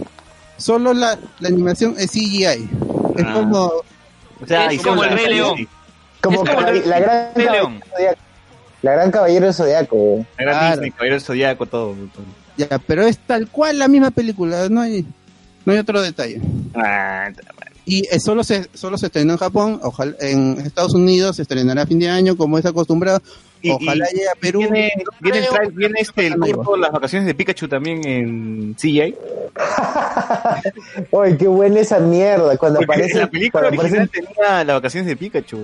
Solo 0.57 0.93
la, 0.93 1.17
la 1.39 1.47
animación 1.49 1.95
es 1.97 2.11
CGI. 2.11 2.45
Es 2.45 3.25
Ah. 3.25 3.33
como... 3.33 3.65
O 3.65 4.47
sea, 4.47 4.67
Es 4.71 4.81
como 4.81 5.03
el 5.03 5.09
Rey 5.11 5.33
León. 5.35 5.67
Como 6.21 6.43
Es 6.43 6.49
como 6.49 6.61
caballo- 6.61 6.83
el 6.83 6.89
la 6.89 6.99
gran 6.99 7.81
Rey 8.83 9.11
caballero 9.11 9.41
León. 9.41 9.53
zodiaco. 9.53 10.25
La 10.37 10.43
gran 10.43 10.53
zodiaco. 10.55 10.59
Claro. 10.59 10.69
Disney, 10.71 10.91
Caballero 10.91 11.15
del 11.15 11.21
Zodíaco, 11.23 11.65
todo. 11.65 11.95
Ya, 12.57 12.67
pero 12.85 13.03
es 13.03 13.17
tal 13.19 13.47
cual 13.47 13.79
la 13.79 13.87
misma 13.87 14.11
película, 14.11 14.67
no 14.69 14.81
hay, 14.81 15.05
no 15.65 15.73
hay 15.73 15.79
otro 15.79 16.01
detalle. 16.01 16.41
Ah, 16.75 17.29
Y 17.85 18.05
eh, 18.13 18.19
solo 18.19 18.43
se 18.43 18.67
solo 18.73 18.97
se 18.97 19.07
estrenó 19.07 19.33
en 19.33 19.39
Japón, 19.39 19.79
ojalá 19.83 20.13
en 20.19 20.59
Estados 20.59 20.93
Unidos 20.93 21.37
se 21.37 21.41
estrenará 21.43 21.83
a 21.83 21.85
fin 21.85 21.99
de 21.99 22.09
año 22.09 22.35
como 22.37 22.57
es 22.57 22.65
acostumbrado. 22.65 23.21
Y- 23.63 23.69
Ojalá 23.71 24.05
y- 24.11 24.15
llegue 24.15 24.27
a 24.29 24.35
Perú. 24.39 24.59
Viene, 24.61 24.91
No 24.97 25.11
viene, 25.19 25.47
el 25.63 25.71
viene 25.71 25.99
este, 25.99 26.27
el 26.27 26.35
corto, 26.37 26.77
las 26.77 26.91
vacaciones 26.91 27.27
de 27.27 27.35
Pikachu 27.35 27.67
también 27.67 28.05
en 28.07 28.73
CGI. 28.75 29.15
Oye, 31.11 31.37
qué 31.39 31.47
buena 31.47 31.79
esa 31.79 31.99
mierda. 31.99 32.57
Cuando 32.57 32.79
Porque 32.79 32.93
aparece. 32.93 33.19
la 33.19 33.27
película 33.29 33.63
cuando 33.69 33.81
original 33.81 34.07
aparece- 34.09 34.27
tenía 34.35 34.63
las 34.63 34.75
vacaciones 34.75 35.07
de 35.07 35.15
Pikachu. 35.15 35.57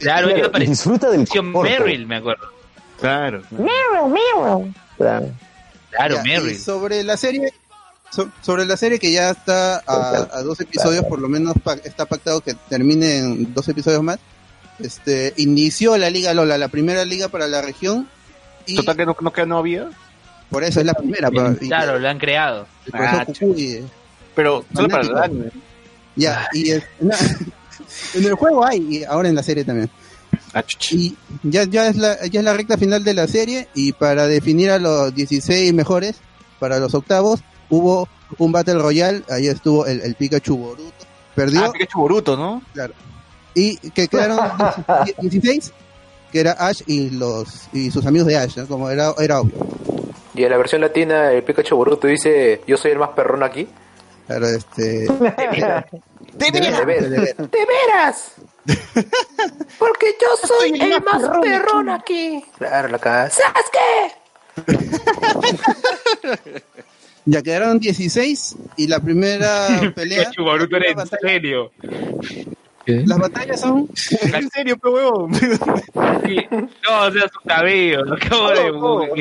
Claro, 0.00 0.28
Claro, 0.28 0.46
apareció 0.46 0.70
disfruta 0.70 1.10
del. 1.10 1.26
Merrill, 1.62 2.06
me 2.06 2.16
acuerdo. 2.16 2.44
Claro. 3.00 3.42
Claro. 4.96 5.30
Claro, 5.90 6.14
Ya, 6.16 6.20
y 6.20 6.24
Merrill. 6.28 6.58
sobre 6.58 7.04
la 7.04 7.16
serie 7.16 7.52
so- 8.10 8.30
sobre 8.42 8.64
la 8.66 8.76
serie 8.76 8.98
que 8.98 9.12
ya 9.12 9.30
está 9.30 9.76
a, 9.86 10.28
a 10.32 10.42
dos 10.42 10.60
episodios, 10.60 11.04
por 11.04 11.20
lo 11.20 11.28
menos 11.28 11.54
pa- 11.62 11.74
está 11.84 12.04
pactado 12.06 12.40
que 12.40 12.54
termine 12.68 13.18
en 13.18 13.54
dos 13.54 13.68
episodios 13.68 14.02
más. 14.02 14.18
Este 14.80 15.32
inició 15.36 15.96
la 15.96 16.10
Liga 16.10 16.34
Lola, 16.34 16.58
la 16.58 16.68
primera 16.68 17.04
liga 17.04 17.28
para 17.28 17.46
la 17.46 17.62
región 17.62 18.08
y 18.66 18.74
Total 18.76 18.96
que 18.96 19.06
no, 19.06 19.16
no, 19.20 19.32
que 19.32 19.46
no 19.46 19.58
había. 19.58 19.88
por 20.50 20.64
eso 20.64 20.80
es 20.80 20.86
la 20.86 20.94
primera. 20.94 21.30
Claro, 21.58 21.98
lo 21.98 22.08
han 22.08 22.18
creado. 22.18 22.66
Ah, 22.92 23.24
Cucuy, 23.26 23.62
eh, 23.74 23.84
Pero 24.34 24.64
solo 24.74 24.88
para 24.88 25.26
el. 25.26 25.52
Ya, 26.16 26.48
y 26.52 26.70
es- 26.72 26.84
no, 27.00 27.14
En 28.14 28.24
el 28.24 28.34
juego 28.34 28.64
hay, 28.64 28.78
y 28.98 29.04
ahora 29.04 29.28
en 29.28 29.34
la 29.36 29.42
serie 29.42 29.64
también. 29.64 29.90
Ah. 30.54 30.64
Y 30.90 31.16
ya, 31.42 31.64
ya, 31.64 31.88
es 31.88 31.96
la, 31.96 32.24
ya 32.26 32.40
es 32.40 32.44
la 32.44 32.52
recta 32.54 32.78
final 32.78 33.02
de 33.02 33.12
la 33.14 33.26
serie 33.26 33.68
y 33.74 33.92
para 33.92 34.26
definir 34.28 34.70
a 34.70 34.78
los 34.78 35.14
16 35.14 35.74
mejores, 35.74 36.16
para 36.60 36.78
los 36.78 36.94
octavos, 36.94 37.40
hubo 37.70 38.08
un 38.38 38.52
Battle 38.52 38.74
Royale, 38.74 39.22
ahí 39.28 39.48
estuvo 39.48 39.84
el, 39.86 40.00
el 40.00 40.14
Pikachu 40.14 40.56
Boruto, 40.56 40.92
perdió 41.34 41.64
Ah, 41.64 41.72
Pikachu 41.72 41.98
Boruto, 41.98 42.36
¿no? 42.36 42.62
Claro. 42.72 42.94
Y 43.54 43.76
que 43.90 44.08
quedaron 44.08 44.38
16, 45.20 45.72
que 46.32 46.40
era 46.40 46.52
Ash 46.52 46.82
y 46.86 47.10
los 47.10 47.68
y 47.72 47.90
sus 47.90 48.06
amigos 48.06 48.28
de 48.28 48.36
Ash, 48.36 48.56
¿no? 48.56 48.66
como 48.66 48.90
era, 48.90 49.12
era 49.18 49.40
obvio. 49.40 49.54
Y 50.34 50.42
en 50.42 50.50
la 50.50 50.56
versión 50.56 50.80
latina, 50.80 51.30
el 51.30 51.44
Pikachu 51.44 51.76
Boruto 51.76 52.08
dice: 52.08 52.60
Yo 52.66 52.76
soy 52.76 52.90
el 52.90 52.98
más 52.98 53.10
perrón 53.10 53.44
aquí. 53.44 53.68
Claro, 54.26 54.48
este. 54.48 55.06
¡De 56.34 56.50
veras! 56.50 56.86
de 56.86 57.66
veras. 57.66 58.32
Porque 59.78 60.16
yo 60.20 60.26
soy 60.46 60.70
el 60.80 61.02
más 61.02 61.22
perrón 61.40 61.88
aquí. 61.90 62.44
Claro, 62.58 62.88
la 62.88 62.98
cara. 62.98 63.30
¿Sabes 63.30 63.64
qué? 63.72 64.12
Ya 67.26 67.42
quedaron 67.42 67.78
16 67.78 68.56
y 68.76 68.86
la 68.86 69.00
primera 69.00 69.80
pelea. 69.94 70.30
Era 70.30 70.90
en 70.90 71.08
serio. 71.22 71.70
Las 72.84 73.18
batallas 73.18 73.60
son. 73.60 73.88
En 74.20 74.50
serio, 74.50 74.76
pero 74.76 74.94
huevón. 74.94 75.30
No, 75.30 77.00
o 77.00 77.10
sea, 77.10 77.22
su 77.32 77.40
cabello. 77.48 78.04
Lo 78.04 78.14
acabo 78.14 78.50
de, 78.50 78.64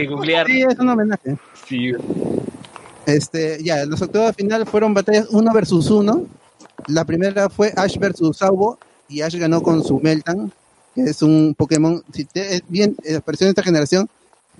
de 0.01 0.07
googlear. 0.07 0.45
Sí, 0.47 0.65
es 0.69 0.77
un 0.79 0.89
homenaje. 0.89 1.37
Sí. 1.65 1.93
Este, 3.05 3.63
ya, 3.63 3.85
los 3.85 4.01
octavos 4.01 4.27
de 4.27 4.33
final 4.33 4.65
fueron 4.65 4.93
batallas 4.93 5.27
1 5.29 5.53
versus 5.53 5.89
1. 5.89 6.25
La 6.87 7.05
primera 7.05 7.49
fue 7.49 7.71
Ash 7.77 7.97
versus 7.97 8.35
Saubo 8.37 8.79
y 9.13 9.21
Ash 9.21 9.35
ganó 9.35 9.61
con 9.61 9.83
su 9.83 9.99
Meltan, 9.99 10.51
que 10.95 11.03
es 11.03 11.21
un 11.21 11.53
Pokémon, 11.57 12.03
si 12.13 12.25
te, 12.25 12.55
es 12.55 12.63
bien, 12.67 12.95
eh, 13.03 13.15
apareció 13.17 13.45
en 13.45 13.49
esta 13.49 13.63
generación, 13.63 14.09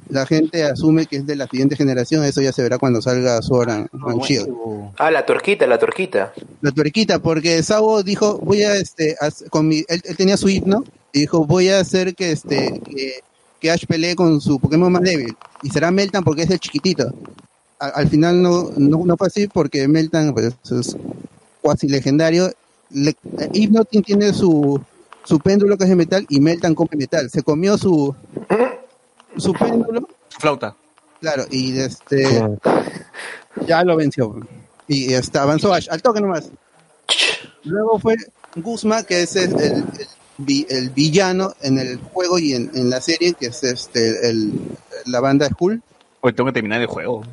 la 0.09 0.25
gente 0.25 0.63
asume 0.63 1.05
que 1.05 1.17
es 1.17 1.25
de 1.27 1.35
la 1.35 1.47
siguiente 1.47 1.75
generación, 1.75 2.23
eso 2.23 2.41
ya 2.41 2.51
se 2.51 2.63
verá 2.63 2.77
cuando 2.79 3.01
salga 3.01 3.41
Sword 3.41 3.69
and, 3.69 3.89
and 4.07 4.21
Shield. 4.21 4.49
Ah, 4.97 5.11
la 5.11 5.25
tuerquita, 5.25 5.67
la 5.67 5.77
tuerquita. 5.77 6.33
La 6.61 6.71
tuerquita, 6.71 7.19
porque 7.19 7.61
Saubo 7.63 8.01
dijo, 8.03 8.39
voy 8.39 8.63
a, 8.63 8.75
este, 8.75 9.15
con 9.49 9.67
mi, 9.67 9.83
él, 9.87 10.01
él 10.03 10.17
tenía 10.17 10.37
su 10.37 10.49
hipno, 10.49 10.83
y 11.11 11.21
dijo, 11.21 11.45
voy 11.45 11.69
a 11.69 11.79
hacer 11.79 12.15
que, 12.15 12.31
este, 12.31 12.81
que, 12.89 13.13
que 13.59 13.71
Ash 13.71 13.85
pelee 13.85 14.15
con 14.15 14.41
su 14.41 14.59
Pokémon 14.59 14.91
más 14.91 15.03
débil, 15.03 15.35
y 15.61 15.69
será 15.69 15.91
Meltan 15.91 16.23
porque 16.23 16.43
es 16.43 16.49
el 16.49 16.59
chiquitito. 16.59 17.13
A- 17.79 17.89
al 17.89 18.07
final 18.07 18.41
no, 18.41 18.71
no, 18.77 19.05
no 19.05 19.15
fue 19.17 19.27
así 19.27 19.47
porque 19.47 19.87
Meltan 19.87 20.33
pues, 20.33 20.53
es 20.71 20.97
cuasi 21.61 21.87
legendario. 21.87 22.51
Le, 22.93 23.15
Hypno 23.53 23.83
tiene 23.85 24.33
su, 24.33 24.79
su 25.23 25.39
péndulo 25.39 25.77
que 25.77 25.83
es 25.85 25.89
de 25.89 25.95
metal 25.95 26.25
y 26.29 26.39
Meltan 26.39 26.75
come 26.75 26.91
metal. 26.93 27.29
Se 27.29 27.43
comió 27.43 27.77
su, 27.77 28.15
su 29.37 29.53
péndulo, 29.53 30.07
Su 30.29 30.39
flauta. 30.39 30.75
claro, 31.19 31.45
y 31.49 31.77
este 31.79 32.41
ya 33.67 33.83
lo 33.83 33.95
venció. 33.95 34.35
Y 34.87 35.13
este, 35.13 35.37
avanzó 35.39 35.73
Ash, 35.73 35.87
al 35.89 36.01
toque 36.01 36.21
nomás. 36.21 36.49
Luego 37.63 37.99
fue 37.99 38.15
Guzma, 38.55 39.03
que 39.03 39.23
es 39.23 39.35
el, 39.35 39.53
el- 39.59 39.73
el 39.75 40.07
vi- 40.37 40.65
el 40.69 40.89
villano 40.89 41.53
en 41.61 41.77
el 41.77 41.97
juego 41.99 42.39
y 42.39 42.53
en, 42.53 42.71
en 42.75 42.89
la 42.89 42.99
serie, 43.01 43.33
que 43.33 43.47
es 43.47 43.63
este 43.63 44.29
el, 44.29 44.51
la 45.05 45.19
banda 45.19 45.47
Skull. 45.49 45.81
Pues 46.21 46.35
tengo 46.35 46.47
que 46.49 46.53
terminar 46.53 46.81
el 46.81 46.87
juego. 46.87 47.23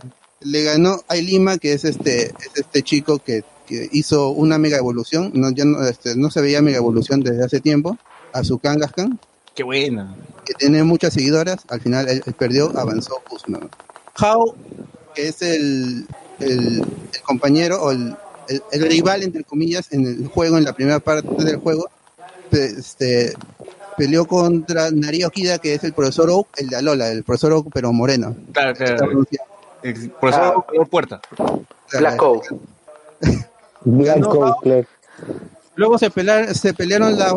Le 0.41 0.63
ganó 0.63 1.01
a 1.09 1.15
Lima, 1.17 1.59
que 1.59 1.73
es 1.73 1.85
este, 1.85 2.27
es 2.27 2.51
este 2.55 2.83
chico 2.83 3.19
que, 3.19 3.43
que 3.71 3.89
hizo 3.93 4.31
una 4.31 4.59
mega 4.59 4.77
evolución. 4.77 5.31
No, 5.33 5.51
ya 5.51 5.65
no, 5.65 5.87
este, 5.87 6.17
no 6.17 6.29
se 6.31 6.41
veía 6.41 6.61
mega 6.61 6.79
evolución 6.79 7.21
desde 7.21 7.45
hace 7.45 7.61
tiempo. 7.61 7.97
A 8.33 8.45
su 8.45 8.59
Kangaskhan, 8.59 9.19
Qué 9.55 9.63
buena. 9.65 10.15
que 10.45 10.55
tiene 10.55 10.83
muchas 10.85 11.15
seguidoras. 11.15 11.59
Al 11.69 11.81
final 11.81 12.09
él, 12.09 12.23
él 12.27 12.35
perdió, 12.35 12.71
avanzó 12.79 13.15
Guzma. 13.29 13.61
Hao, 14.17 14.55
que 15.15 15.29
es 15.29 15.43
el, 15.43 16.07
el, 16.39 16.79
el 16.81 17.23
compañero 17.25 17.83
o 17.83 17.91
el, 17.93 18.15
el, 18.49 18.63
el 18.73 18.83
rival, 18.89 19.23
entre 19.23 19.43
comillas, 19.45 19.93
en 19.93 20.07
el 20.07 20.27
juego, 20.29 20.59
en 20.59 20.65
la 20.65 20.73
primera 20.75 21.01
parte 21.01 21.43
del 21.45 21.57
juego, 21.57 21.89
este, 22.53 23.33
peleó 23.97 24.27
contra 24.27 24.91
Nari 24.93 25.25
Okida, 25.25 25.59
que 25.59 25.75
es 25.75 25.83
el 25.85 25.93
profesor 25.93 26.31
Oak, 26.31 26.49
el 26.59 26.69
de 26.69 26.77
Alola, 26.77 27.09
el 27.11 27.25
profesor 27.25 27.53
Oak, 27.53 27.69
pero 27.73 27.93
moreno. 27.93 28.37
Claro, 28.53 28.75
claro. 28.75 29.25
El 29.83 30.11
profesor 30.11 30.65
color 30.67 30.89
puerta. 30.89 31.21
Black 31.99 32.17
Coat. 32.17 32.45
Hao. 33.85 34.61
Luego 35.77 35.99
se 35.99 36.11
pelearon, 36.11 36.55
se 36.55 36.75
pelearon 36.75 37.19
la- 37.19 37.37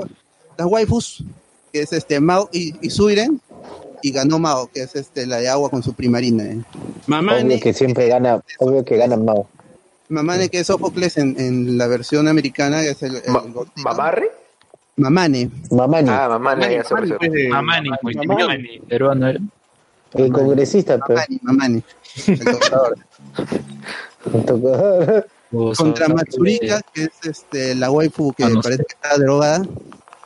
las 0.58 0.68
waifus, 0.68 1.24
que 1.72 1.82
es 1.82 1.94
este 1.94 2.20
Mao 2.20 2.50
y, 2.52 2.76
y 2.86 2.90
Suiren, 2.90 3.40
y 4.02 4.12
ganó 4.12 4.40
Mao, 4.40 4.68
que 4.74 4.82
es 4.84 4.96
este 4.96 5.26
la 5.26 5.38
de 5.38 5.50
agua 5.50 5.70
con 5.70 5.82
su 5.84 5.94
primarina. 5.94 6.44
eh. 6.44 6.62
Mamane, 7.08 7.44
Obvio 7.46 7.60
que 7.62 7.74
siempre 7.74 8.08
gana, 8.08 8.42
obvio 8.60 8.84
que 8.84 8.98
gana 8.98 9.16
Mao. 9.16 9.48
Mamane 10.10 10.50
que 10.50 10.60
es 10.60 10.68
Sófocles 10.68 11.18
en, 11.18 11.40
en 11.40 11.78
la 11.78 11.88
versión 11.88 12.28
americana, 12.28 12.82
que 12.82 12.90
es 12.90 13.02
el, 13.04 13.16
el 13.16 13.24
gordito. 13.54 13.72
¿Mamarre? 13.84 14.30
Mamane. 14.98 15.50
Mamani, 15.72 16.10
Ah, 16.12 16.28
Mamani, 16.30 16.62
ya 16.76 16.84
se 16.84 16.94
Mamani, 16.94 17.12
ofreció. 17.14 17.18
pues, 17.18 17.50
Mamani, 17.50 17.90
pues, 18.02 18.16
Mamani. 18.28 18.80
Peruano 18.88 19.28
era. 19.28 19.40
el 20.14 20.32
congresista, 20.32 21.00
pues. 21.00 21.18
Mamani, 21.18 21.40
Mamani. 21.42 21.84
El 22.28 22.40
tocador. 22.46 22.98
El 24.34 24.46
tocador. 24.46 25.28
Contra 25.78 26.08
Matsurika, 26.10 26.82
que 26.94 27.04
es 27.04 27.12
este 27.24 27.76
la 27.76 27.92
waifu 27.92 28.34
que 28.34 28.44
Ah, 28.44 28.50
no 28.50 28.62
parece 28.62 28.84
que 28.86 28.94
está 28.96 29.18
drogada. 29.18 29.66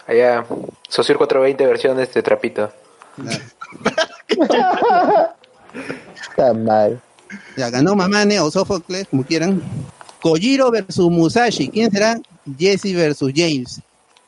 Allá. 0.07 0.45
Sociur 0.88 1.17
420 1.17 1.65
versión 1.65 1.97
de 1.97 2.03
este 2.03 2.23
trapito. 2.23 2.71
Está 6.21 6.53
mal. 6.53 7.01
Ya 7.57 7.69
ganó 7.69 7.95
Mamane 7.95 8.39
o 8.39 8.49
Sófocles, 8.49 9.07
como 9.09 9.23
quieran. 9.25 9.61
Kojiro 10.21 10.71
versus 10.71 11.09
Musashi. 11.11 11.67
¿Quién 11.69 11.91
será? 11.91 12.19
Jesse 12.57 12.93
versus 12.95 13.32
James. 13.36 13.82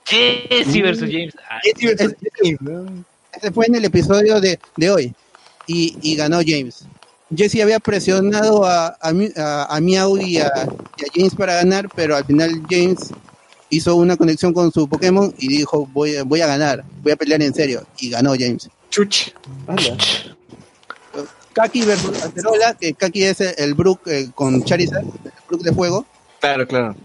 Jesse 0.05 0.81
versus 0.81 1.09
James. 1.09 1.33
Ah, 1.49 1.59
Ese, 1.63 2.15
ese 3.33 3.51
fue 3.51 3.67
en 3.67 3.75
el 3.75 3.85
episodio 3.85 4.41
de, 4.41 4.59
de 4.75 4.91
hoy. 4.91 5.13
Y, 5.67 5.95
y 6.01 6.15
ganó 6.15 6.39
James. 6.45 6.85
Jesse 7.35 7.61
había 7.61 7.79
presionado 7.79 8.65
a, 8.65 8.97
a, 9.01 9.13
Mi- 9.13 9.31
a, 9.35 9.65
a 9.75 9.79
Miau 9.81 10.17
y 10.17 10.37
a, 10.39 10.51
y 10.97 11.03
a 11.03 11.07
James 11.13 11.35
para 11.35 11.55
ganar, 11.55 11.87
pero 11.95 12.15
al 12.15 12.25
final 12.25 12.63
James 12.69 13.11
hizo 13.69 13.95
una 13.95 14.17
conexión 14.17 14.51
con 14.53 14.71
su 14.71 14.87
Pokémon 14.89 15.33
y 15.37 15.47
dijo, 15.47 15.87
voy, 15.93 16.15
a- 16.15 16.23
voy 16.23 16.41
a 16.41 16.47
ganar, 16.47 16.83
voy 17.03 17.11
a 17.11 17.15
pelear 17.15 17.41
en 17.43 17.53
serio. 17.53 17.83
Y 17.99 18.09
ganó 18.09 18.31
James. 18.37 18.69
Chuch. 18.89 19.31
Kaki 21.53 21.83
versus 21.83 22.23
Acerola, 22.23 22.73
que 22.75 22.93
Kaki 22.93 23.23
es 23.23 23.41
el, 23.41 23.53
el 23.57 23.73
Brook 23.73 24.01
eh, 24.07 24.29
con 24.33 24.63
Charizard, 24.63 25.03
el 25.03 25.31
Brook 25.47 25.61
de 25.63 25.73
fuego. 25.73 26.05
Claro, 26.39 26.67
claro. 26.67 26.95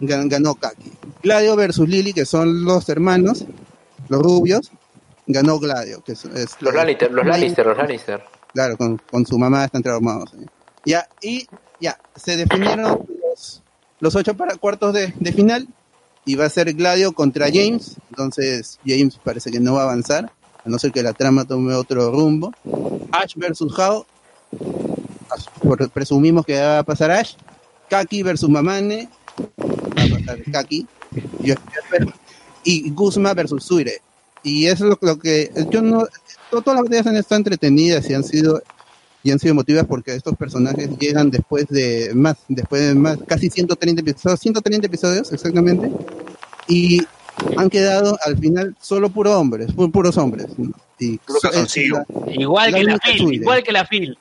gan- 0.00 0.28
ganó 0.28 0.54
Kaki. 0.54 0.92
Gladio 1.22 1.54
versus 1.56 1.88
Lily, 1.88 2.12
que 2.12 2.24
son 2.24 2.64
los 2.64 2.88
hermanos, 2.88 3.44
los 4.08 4.22
rubios, 4.22 4.70
ganó 5.26 5.58
Gladio. 5.58 6.02
Que 6.02 6.12
es, 6.12 6.24
es- 6.24 6.56
Los 6.60 6.72
Lannister, 6.74 7.10
los 7.12 7.26
Lannister, 7.26 7.66
los 7.66 7.76
Lannister. 7.76 8.22
Claro, 8.52 8.76
con, 8.76 9.00
con 9.10 9.26
su 9.26 9.38
mamá 9.38 9.64
están 9.64 9.82
traumados. 9.82 10.32
Ya, 10.84 11.08
y 11.22 11.46
ya, 11.80 11.98
se 12.16 12.36
definieron 12.36 13.06
los, 13.22 13.62
los 14.00 14.16
ocho 14.16 14.34
para 14.34 14.56
cuartos 14.56 14.94
de, 14.94 15.14
de 15.18 15.32
final 15.32 15.68
y 16.24 16.34
va 16.34 16.46
a 16.46 16.50
ser 16.50 16.72
Gladio 16.74 17.12
contra 17.12 17.46
James. 17.46 17.96
Entonces, 18.10 18.78
James 18.84 19.18
parece 19.22 19.50
que 19.50 19.60
no 19.60 19.74
va 19.74 19.82
a 19.82 19.84
avanzar, 19.84 20.30
a 20.64 20.68
no 20.68 20.78
ser 20.78 20.92
que 20.92 21.02
la 21.02 21.12
trama 21.12 21.44
tome 21.44 21.74
otro 21.74 22.10
rumbo. 22.10 22.52
Ash 23.12 23.34
versus 23.36 23.78
Hao, 23.78 24.06
presumimos 25.92 26.44
que 26.44 26.60
va 26.60 26.80
a 26.80 26.82
pasar 26.82 27.10
Ash. 27.10 27.34
Kaki 27.88 28.22
versus 28.22 28.48
Mamane, 28.48 29.08
va 29.58 30.02
a 30.02 30.18
pasar 30.18 30.42
Kaki. 30.52 30.86
Y 32.62 32.90
Guzma 32.90 33.34
versus 33.34 33.64
Suire. 33.64 34.00
Y 34.42 34.66
eso 34.66 34.84
es 34.84 34.90
lo, 34.90 34.98
lo 35.00 35.18
que 35.18 35.50
yo 35.70 35.82
no 35.82 36.04
to- 36.50 36.62
todas 36.62 36.76
las 36.76 36.84
batallas 36.84 37.06
han 37.06 37.16
estado 37.16 37.38
entretenidas 37.38 38.08
y 38.08 38.14
han 38.14 38.24
sido 38.24 38.62
y 39.22 39.30
han 39.32 39.38
sido 39.38 39.52
emotivas 39.52 39.84
porque 39.86 40.14
estos 40.14 40.34
personajes 40.36 40.88
llegan 40.98 41.30
después 41.30 41.66
de 41.68 42.12
más 42.14 42.36
después 42.48 42.80
de 42.88 42.94
más 42.94 43.18
casi 43.26 43.50
130 43.50 44.00
episodios 44.00 44.40
130 44.40 44.86
episodios 44.86 45.30
exactamente 45.32 45.90
y 46.68 47.02
han 47.58 47.68
quedado 47.68 48.16
al 48.24 48.38
final 48.38 48.74
solo 48.80 49.10
puros 49.10 49.34
hombres 49.34 49.68
pu- 49.76 49.92
puros 49.92 50.16
hombres 50.16 50.46
Igual 52.28 52.74
que 52.74 52.84
la 52.84 52.98
Suire. 53.18 53.36
igual 53.36 53.62
que 53.62 53.72
la 53.72 53.84
Phil. 53.86 54.18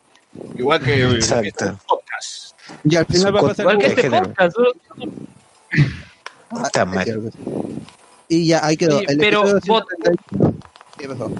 Igual 0.58 0.82
que 0.82 0.94
eh, 1.02 1.12
Exacto. 1.12 1.48
este 1.48 1.66
podcast. 1.88 2.56
y 2.86 2.96
al 2.96 3.06
final 3.06 3.36
va 3.36 3.40
a 3.40 3.44
pasar 3.44 3.64
Igual 3.66 3.78
que 3.80 3.88
este 3.88 4.10
podcast. 4.12 4.58
¿no? 4.58 5.10
Y 8.30 8.48
ya 8.48 8.66
ahí 8.66 8.78
quedó 8.78 9.00
Sí, 9.00 9.06
El 9.10 9.18
pero 9.18 9.42
episodio 9.42 9.62
vos- 9.68 9.84
131 9.90 10.54
¿Qué 10.98 11.08
pasó? 11.10 11.32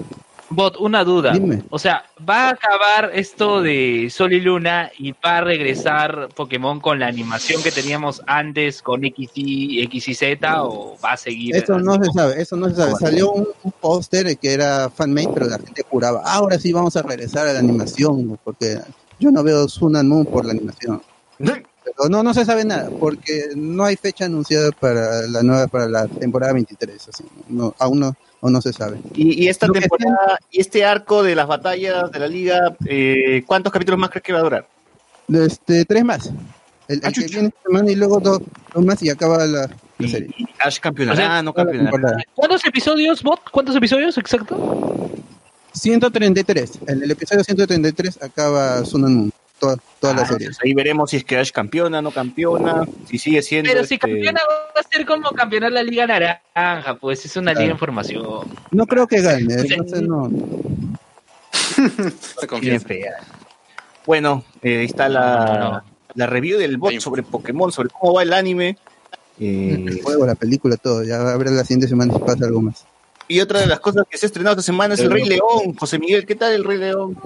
Bot, 0.52 0.78
una 0.80 1.04
duda. 1.04 1.32
Dime. 1.32 1.62
O 1.70 1.78
sea, 1.78 2.02
¿va 2.28 2.48
a 2.48 2.50
acabar 2.50 3.12
esto 3.14 3.62
de 3.62 4.08
Sol 4.10 4.32
y 4.32 4.40
Luna 4.40 4.90
y 4.98 5.12
va 5.12 5.38
a 5.38 5.40
regresar 5.42 6.28
Pokémon 6.34 6.80
con 6.80 6.98
la 6.98 7.06
animación 7.06 7.62
que 7.62 7.70
teníamos 7.70 8.20
antes 8.26 8.82
con 8.82 9.04
X 9.04 9.30
y, 9.34 9.80
X 9.82 10.08
y 10.08 10.14
Z 10.14 10.64
o 10.64 10.98
va 11.04 11.12
a 11.12 11.16
seguir? 11.16 11.54
Eso 11.54 11.78
no 11.78 12.02
se 12.02 12.10
sabe, 12.10 12.42
eso 12.42 12.56
no 12.56 12.68
se 12.68 12.74
sabe. 12.74 12.94
Salió 12.98 13.30
un, 13.30 13.46
un 13.62 13.70
póster 13.80 14.36
que 14.38 14.52
era 14.52 14.90
fanmade, 14.90 15.28
pero 15.32 15.46
la 15.46 15.58
gente 15.58 15.84
juraba, 15.88 16.20
ahora 16.24 16.58
sí 16.58 16.72
vamos 16.72 16.96
a 16.96 17.02
regresar 17.02 17.46
a 17.46 17.52
la 17.52 17.60
animación, 17.60 18.36
porque 18.42 18.80
yo 19.20 19.30
no 19.30 19.44
veo 19.44 19.68
Sun 19.68 19.94
and 19.94 20.08
Moon 20.08 20.26
por 20.26 20.44
la 20.46 20.50
animación. 20.50 21.00
Pero 21.96 22.08
no, 22.08 22.22
no 22.22 22.34
se 22.34 22.44
sabe 22.44 22.64
nada, 22.64 22.90
porque 22.98 23.50
no 23.56 23.84
hay 23.84 23.96
fecha 23.96 24.26
anunciada 24.26 24.70
para 24.72 25.26
la 25.26 25.42
nueva, 25.42 25.66
para 25.66 25.88
la 25.88 26.06
temporada 26.06 26.52
23, 26.52 27.08
así, 27.08 27.24
no, 27.48 27.74
aún 27.78 28.00
no, 28.00 28.16
aún 28.40 28.52
no 28.52 28.60
se 28.60 28.72
sabe. 28.72 28.98
Y, 29.14 29.44
y 29.44 29.48
esta 29.48 29.66
Lo 29.66 29.74
que 29.74 29.80
temporada, 29.80 30.38
y 30.50 30.60
este 30.60 30.84
arco 30.84 31.22
de 31.22 31.34
las 31.34 31.46
batallas 31.46 32.10
de 32.10 32.18
la 32.18 32.28
liga, 32.28 32.76
eh, 32.86 33.42
¿cuántos 33.46 33.72
capítulos 33.72 34.00
más 34.00 34.10
crees 34.10 34.22
que 34.22 34.32
va 34.32 34.40
a 34.40 34.42
durar? 34.42 34.68
Este, 35.32 35.84
tres 35.84 36.04
más. 36.04 36.30
El, 36.88 37.00
el 37.04 37.12
que 37.12 37.26
viene 37.26 37.48
esta 37.48 37.62
semana 37.62 37.90
y 37.90 37.94
luego 37.94 38.18
dos, 38.18 38.40
dos 38.74 38.84
más 38.84 39.00
y 39.02 39.10
acaba 39.10 39.46
la, 39.46 39.70
la 39.98 40.08
serie. 40.08 40.28
Y 40.36 40.44
Ash 40.58 40.80
campeonará, 40.80 41.14
O 41.14 41.16
sea, 41.16 41.42
no 41.42 41.52
Toda 41.52 41.72
la 41.72 41.80
campeonará. 41.82 42.24
¿Cuántos 42.34 42.64
episodios, 42.64 43.22
Bot? 43.22 43.40
¿Cuántos 43.50 43.76
episodios 43.76 44.18
exacto? 44.18 45.08
133. 45.72 46.80
En 46.88 47.02
el 47.02 47.10
episodio 47.10 47.44
133 47.44 48.22
acaba 48.22 48.84
Sun 48.84 49.04
and 49.04 49.16
Moon, 49.16 49.32
toda, 49.60 49.76
toda 50.00 50.14
la 50.14 50.22
Ah, 50.22 50.26
serie. 50.26 50.48
Ahí 50.64 50.74
veremos 50.74 51.10
si 51.10 51.18
es 51.18 51.24
que 51.24 51.36
Ash 51.38 51.52
campeona, 51.52 52.02
no 52.02 52.10
campeona, 52.10 52.84
si 53.08 53.18
sigue 53.18 53.42
siendo. 53.42 53.70
Pero 53.70 53.84
si 53.84 53.94
este, 53.94 54.08
campeona 54.08 54.40
va 54.48 54.80
a 54.80 54.82
ser 54.90 55.06
como 55.06 55.30
campeonar 55.30 55.70
la 55.70 55.82
Liga 55.84 56.06
Naranja, 56.06 56.94
pues 57.00 57.24
es 57.24 57.36
una 57.36 57.52
Claro. 57.52 57.60
liga 57.60 57.72
en 57.74 57.78
formación. 57.78 58.48
No 58.72 58.86
creo 58.86 59.06
que 59.06 59.20
gane, 59.20 59.54
entonces 59.54 60.02
no. 60.02 60.28
Se. 62.88 63.04
Bueno, 64.06 64.44
eh, 64.62 64.78
ahí 64.80 64.84
está 64.86 65.08
la, 65.08 65.84
la 66.14 66.26
review 66.26 66.58
del 66.58 66.76
bot 66.78 66.98
sobre 67.00 67.22
Pokémon, 67.22 67.70
sobre 67.70 67.90
cómo 67.90 68.14
va 68.14 68.22
el 68.22 68.32
anime. 68.32 68.76
Eh, 69.38 69.84
El 69.86 70.02
juego, 70.02 70.26
la 70.26 70.34
película, 70.34 70.76
todo. 70.76 71.04
Ya 71.04 71.18
ver 71.36 71.50
la 71.50 71.62
siguiente 71.64 71.88
semana 71.88 72.12
si 72.12 72.18
pasa 72.20 72.44
algo 72.46 72.60
más. 72.62 72.84
y 73.28 73.40
otra 73.40 73.60
de 73.60 73.66
las 73.66 73.80
cosas 73.80 74.04
que 74.10 74.18
se 74.18 74.26
ha 74.26 74.28
estrenado 74.28 74.54
esta 74.54 74.62
semana 74.66 74.94
es 74.94 75.00
El 75.00 75.10
Rey 75.10 75.24
León. 75.24 75.74
José 75.78 75.98
Miguel, 75.98 76.26
¿qué 76.26 76.34
tal 76.34 76.52
El 76.52 76.64
Rey 76.64 76.78
León? 76.78 77.16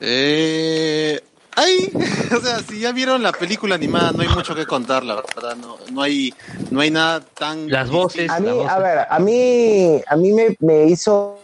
Eh, 0.00 1.20
ay, 1.58 1.92
o 2.36 2.40
sea, 2.40 2.60
si 2.60 2.80
ya 2.80 2.92
vieron 2.92 3.22
la 3.22 3.32
película 3.32 3.74
animada, 3.74 4.12
no 4.12 4.22
hay 4.22 4.28
mucho 4.28 4.54
que 4.54 4.66
contar, 4.66 5.04
la 5.04 5.16
verdad. 5.16 5.56
No, 5.56 5.76
no 5.92 6.02
hay, 6.02 6.32
no 6.70 6.80
hay 6.80 6.90
nada 6.90 7.20
tan. 7.20 7.68
Las 7.68 7.90
voces. 7.90 8.30
A 8.30 8.40
mí, 8.40 8.50
voces. 8.50 8.70
a 8.70 8.78
ver, 8.78 8.98
a 9.08 9.18
mí, 9.18 10.00
a 10.06 10.16
mí 10.16 10.32
me, 10.32 10.56
me 10.60 10.84
hizo 10.84 11.38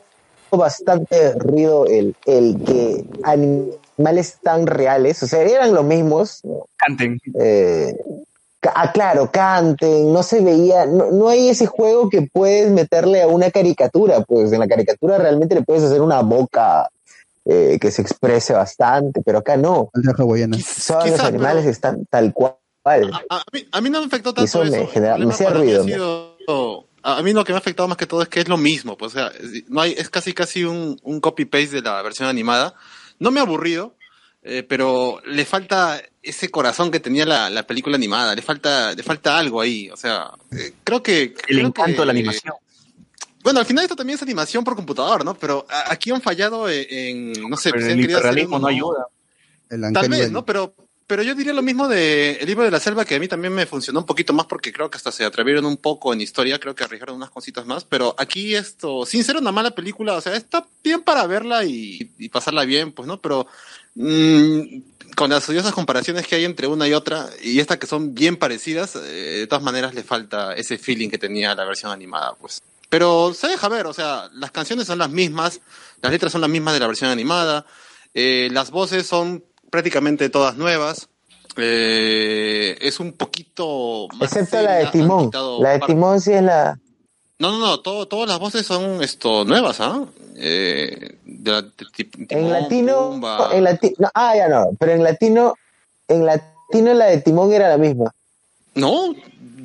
bastante 0.51 1.33
ruido 1.35 1.87
el, 1.87 2.15
el 2.27 2.63
que 2.65 3.05
animales 3.25 4.39
tan 4.43 4.67
reales, 4.67 5.23
o 5.23 5.27
sea, 5.27 5.43
eran 5.43 5.75
los 5.75 5.85
mismos. 5.85 6.43
Canten. 6.77 7.21
eh, 7.39 7.97
ah, 8.75 8.93
claro, 8.93 9.31
canten, 9.31 10.13
no 10.13 10.23
se 10.23 10.41
veía, 10.41 10.87
no, 10.87 11.11
no 11.11 11.29
hay 11.29 11.49
ese 11.49 11.67
juego 11.67 12.09
que 12.09 12.23
puedes 12.33 12.71
meterle 12.71 13.23
a 13.23 13.27
una 13.27 13.51
caricatura, 13.51 14.21
pues 14.21 14.53
en 14.53 14.61
la 14.61 14.69
caricatura 14.69 15.19
realmente 15.19 15.55
le 15.55 15.63
puedes 15.63 15.83
hacer 15.83 16.01
una 16.01 16.21
boca 16.23 16.89
eh, 17.45 17.79
que 17.81 17.91
se 17.91 18.03
exprese 18.03 18.53
bastante, 18.53 19.21
pero 19.25 19.39
acá 19.39 19.57
no, 19.57 19.91
todos 19.93 20.05
los 21.11 21.21
animales 21.21 21.63
pero- 21.65 21.71
están 21.71 22.07
tal 22.07 22.33
cual. 22.33 22.55
A, 22.87 23.37
a 23.37 23.45
mí, 23.53 23.67
a 23.73 23.81
mí 23.81 23.89
no 23.91 24.01
me 24.01 24.07
afectó 24.07 24.35
tanto 24.35 24.45
Eso 24.45 24.63
eso. 24.63 24.73
me 24.73 24.87
genera- 24.87 25.17
me 25.17 25.33
hacía 25.33 25.51
ruido, 25.51 25.85
sido- 25.85 26.37
a 27.03 27.19
a 27.19 27.23
mí 27.23 27.33
lo 27.33 27.45
que 27.45 27.53
me 27.53 27.57
ha 27.57 27.59
afectado 27.59 27.87
más 27.89 27.97
que 27.99 28.07
todo 28.07 28.23
es 28.23 28.29
que 28.29 28.41
es 28.41 28.49
lo 28.49 28.57
mismo. 28.59 28.97
Pues, 28.97 29.13
o 29.13 29.19
sea, 29.19 29.29
es- 29.29 29.69
no 29.71 29.81
hay, 29.81 29.93
es 29.93 30.09
casi 30.11 30.33
casi 30.35 30.65
un, 30.65 30.99
un 31.03 31.21
copy-paste 31.21 31.77
de 31.77 31.83
la 31.83 32.01
versión 32.03 32.29
animada. 32.29 32.75
No 33.19 33.31
me 33.31 33.41
ha 33.41 33.43
aburrido, 33.43 33.95
eh, 34.43 34.63
pero 34.63 35.21
le 35.27 35.45
falta 35.45 36.01
ese 36.23 36.51
corazón 36.51 36.91
que 36.91 37.01
tenía 37.01 37.25
la, 37.27 37.49
la 37.51 37.67
película 37.67 37.97
animada. 37.97 38.35
Le 38.35 38.43
falta, 38.43 38.93
le 38.95 39.03
falta 39.03 39.39
algo 39.39 39.61
ahí. 39.61 39.89
O 39.91 39.97
sea, 39.97 40.31
eh, 40.53 40.73
creo 40.83 41.03
que... 41.03 41.23
El 41.23 41.33
creo 41.47 41.67
encanto 41.67 41.93
que- 41.97 42.01
de 42.01 42.07
la 42.07 42.13
animación. 42.13 42.55
Bueno, 43.45 43.61
al 43.61 43.67
final 43.67 43.85
esto 43.85 43.95
también 43.95 44.17
es 44.17 44.23
animación 44.23 44.65
por 44.65 44.75
computador, 44.75 45.23
¿no? 45.23 45.35
Pero 45.35 45.67
aquí 45.87 46.11
han 46.11 46.23
fallado 46.23 46.67
en, 46.69 46.87
en- 46.89 47.51
no 47.51 47.59
sé, 47.59 47.71
Pero 47.71 47.83
pues, 47.83 47.85
el 47.85 47.93
han 47.93 48.01
querido 48.01 48.19
hacer 48.19 48.31
hiperrealismo 48.31 48.59
no 48.59 48.67
ayuda. 48.69 49.07
El 49.69 49.93
Tal 49.93 50.09
vez. 50.09 50.31
¿no? 50.31 50.47
Pero, 50.47 50.75
pero 51.07 51.23
yo 51.23 51.35
diría 51.35 51.53
lo 51.53 51.61
mismo 51.61 51.87
de 51.87 52.39
El 52.41 52.47
libro 52.47 52.65
de 52.65 52.71
la 52.71 52.81
selva, 52.81 53.05
que 53.05 53.17
a 53.17 53.21
mí 53.21 53.29
también 53.29 53.53
me 53.53 53.67
funcionó 53.67 54.01
un 54.01 54.07
poquito 54.07 54.33
más 54.33 54.47
porque 54.47 54.73
creo 54.73 54.89
que 54.91 54.97
hasta 54.97 55.13
se 55.13 55.27
atrevieron 55.27 55.67
un 55.67 55.77
poco 55.77 56.15
en 56.15 56.23
historia, 56.23 56.59
creo 56.59 56.75
que 56.75 56.85
arriesgaron 56.85 57.17
unas 57.17 57.29
cositas 57.29 57.67
más, 57.67 57.85
pero 57.85 58.15
aquí 58.17 58.55
esto, 58.55 59.05
sin 59.05 59.23
ser 59.23 59.37
una 59.37 59.53
mala 59.53 59.73
película, 59.73 60.15
o 60.15 60.21
sea, 60.23 60.35
está 60.35 60.67
bien 60.83 61.03
para 61.03 61.27
verla 61.27 61.65
y, 61.65 62.13
y 62.19 62.31
pasarla 62.31 62.65
bien, 62.65 62.93
pues, 62.93 63.07
¿no? 63.07 63.21
Pero 63.21 63.47
mm, 63.95 64.63
con 65.17 65.29
las 65.29 65.47
odiosas 65.51 65.73
comparaciones 65.75 66.27
que 66.27 66.37
hay 66.37 66.47
entre 66.47 66.67
una 66.67 66.89
y 66.89 66.95
otra, 66.95 67.29
y 67.43 67.61
esta 67.61 67.79
que 67.79 67.87
son 67.87 68.15
bien 68.15 68.37
parecidas, 68.39 68.97
eh, 68.97 69.01
de 69.41 69.47
todas 69.47 69.63
maneras 69.63 69.93
le 69.95 70.03
falta 70.03 70.55
ese 70.55 70.79
feeling 70.79 71.11
que 71.11 71.19
tenía 71.19 71.55
la 71.55 71.67
versión 71.67 71.93
animada, 71.93 72.35
pues. 72.41 72.63
Pero 72.89 73.33
se 73.35 73.49
deja 73.49 73.69
ver, 73.69 73.87
o 73.87 73.93
sea, 73.93 74.29
las 74.35 74.51
canciones 74.51 74.87
son 74.87 74.99
las 74.99 75.11
mismas, 75.11 75.61
las 76.03 76.13
letras 76.13 76.33
son 76.33 76.41
las 76.41 76.51
mismas 76.51 76.75
de 76.75 76.81
la 76.81 76.87
versión 76.87 77.11
animada, 77.11 77.65
eh, 78.15 78.49
las 78.53 78.71
voces 78.71 79.07
son 79.07 79.45
prácticamente 79.71 80.29
todas 80.31 80.57
nuevas. 80.57 81.09
eh, 81.57 82.77
es 82.81 82.99
un 83.01 83.13
poquito 83.13 84.09
más 84.15 84.33
Excepto 84.33 84.61
la 84.63 84.73
de 84.79 84.87
Timón. 84.87 85.31
La 85.61 85.71
de 85.71 85.81
Timón 85.87 86.21
sí 86.21 86.33
es 86.33 86.43
la... 86.43 86.77
No, 87.39 87.53
no, 87.53 87.59
no, 87.59 87.81
todo, 87.81 88.07
todas 88.09 88.29
las 88.29 88.39
voces 88.41 88.67
son 88.67 89.03
esto 89.03 89.45
nuevas, 89.45 89.81
¿ah? 89.81 90.05
Eh, 90.37 91.19
de 91.25 91.51
la- 91.51 91.63
de 91.63 91.71
ti- 91.95 92.11
En 92.29 92.51
latino, 92.53 93.11
Pumba. 93.11 93.51
en 93.53 93.65
latino, 93.65 93.95
no, 93.99 94.11
ah, 94.15 94.37
ya 94.37 94.49
no, 94.49 94.67
pero 94.79 94.93
en 94.93 95.03
latino, 95.05 95.55
en 96.09 96.27
latino 96.27 96.95
la 96.95 97.07
de 97.07 97.19
Timón 97.23 97.53
era 97.53 97.69
la 97.69 97.79
misma. 97.79 98.13
No, 98.75 99.15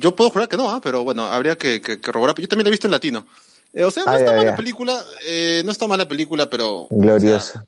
yo 0.00 0.16
puedo 0.16 0.30
jurar 0.30 0.48
que 0.48 0.56
no, 0.56 0.70
¿ah? 0.70 0.80
pero 0.82 1.04
bueno, 1.04 1.26
habría 1.26 1.56
que, 1.56 1.80
que, 1.80 1.96
que 1.96 2.00
corroborar. 2.00 2.34
Yo 2.40 2.48
también 2.48 2.64
la 2.64 2.68
he 2.70 2.72
visto 2.72 2.86
en 2.86 2.92
latino. 2.92 3.26
Eh, 3.72 3.84
o 3.84 3.90
sea, 3.90 4.04
no 4.04 4.10
Ah, 4.12 4.18
está 4.18 4.32
mala 4.32 4.50
ya. 4.50 4.56
película, 4.56 5.04
eh, 5.26 5.62
no 5.64 5.70
está 5.72 5.86
mala 5.86 6.08
película, 6.08 6.50
pero 6.50 6.88
Glorioso. 6.90 7.62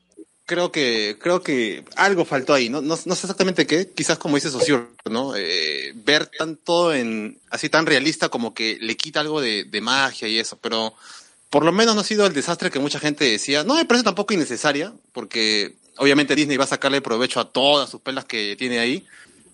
creo 0.46 0.72
que 0.72 1.16
creo 1.20 1.42
que 1.42 1.84
algo 1.96 2.24
faltó 2.24 2.52
ahí, 2.54 2.68
no, 2.68 2.80
no, 2.82 2.98
no 3.04 3.14
sé 3.14 3.26
exactamente 3.26 3.66
qué, 3.66 3.88
quizás 3.94 4.18
como 4.18 4.34
dice 4.34 4.50
Socio, 4.50 4.88
¿no? 5.08 5.34
Eh, 5.36 5.92
ver 5.94 6.26
tanto 6.26 6.92
en 6.92 7.38
así 7.50 7.68
tan 7.68 7.86
realista 7.86 8.28
como 8.28 8.52
que 8.52 8.78
le 8.80 8.96
quita 8.96 9.20
algo 9.20 9.40
de, 9.40 9.64
de 9.64 9.80
magia 9.80 10.26
y 10.28 10.38
eso, 10.38 10.58
pero 10.60 10.92
por 11.50 11.64
lo 11.64 11.70
menos 11.72 11.94
no 11.94 12.00
ha 12.00 12.04
sido 12.04 12.26
el 12.26 12.32
desastre 12.32 12.70
que 12.70 12.78
mucha 12.80 12.98
gente 12.98 13.24
decía. 13.24 13.62
No 13.62 13.74
me 13.76 13.84
parece 13.84 14.04
tampoco 14.04 14.34
innecesaria, 14.34 14.92
porque 15.12 15.74
obviamente 15.98 16.34
Disney 16.34 16.56
va 16.56 16.64
a 16.64 16.68
sacarle 16.68 17.00
provecho 17.02 17.38
a 17.38 17.48
todas 17.52 17.90
sus 17.90 18.00
pelas 18.00 18.24
que 18.24 18.56
tiene 18.58 18.78
ahí, 18.80 19.06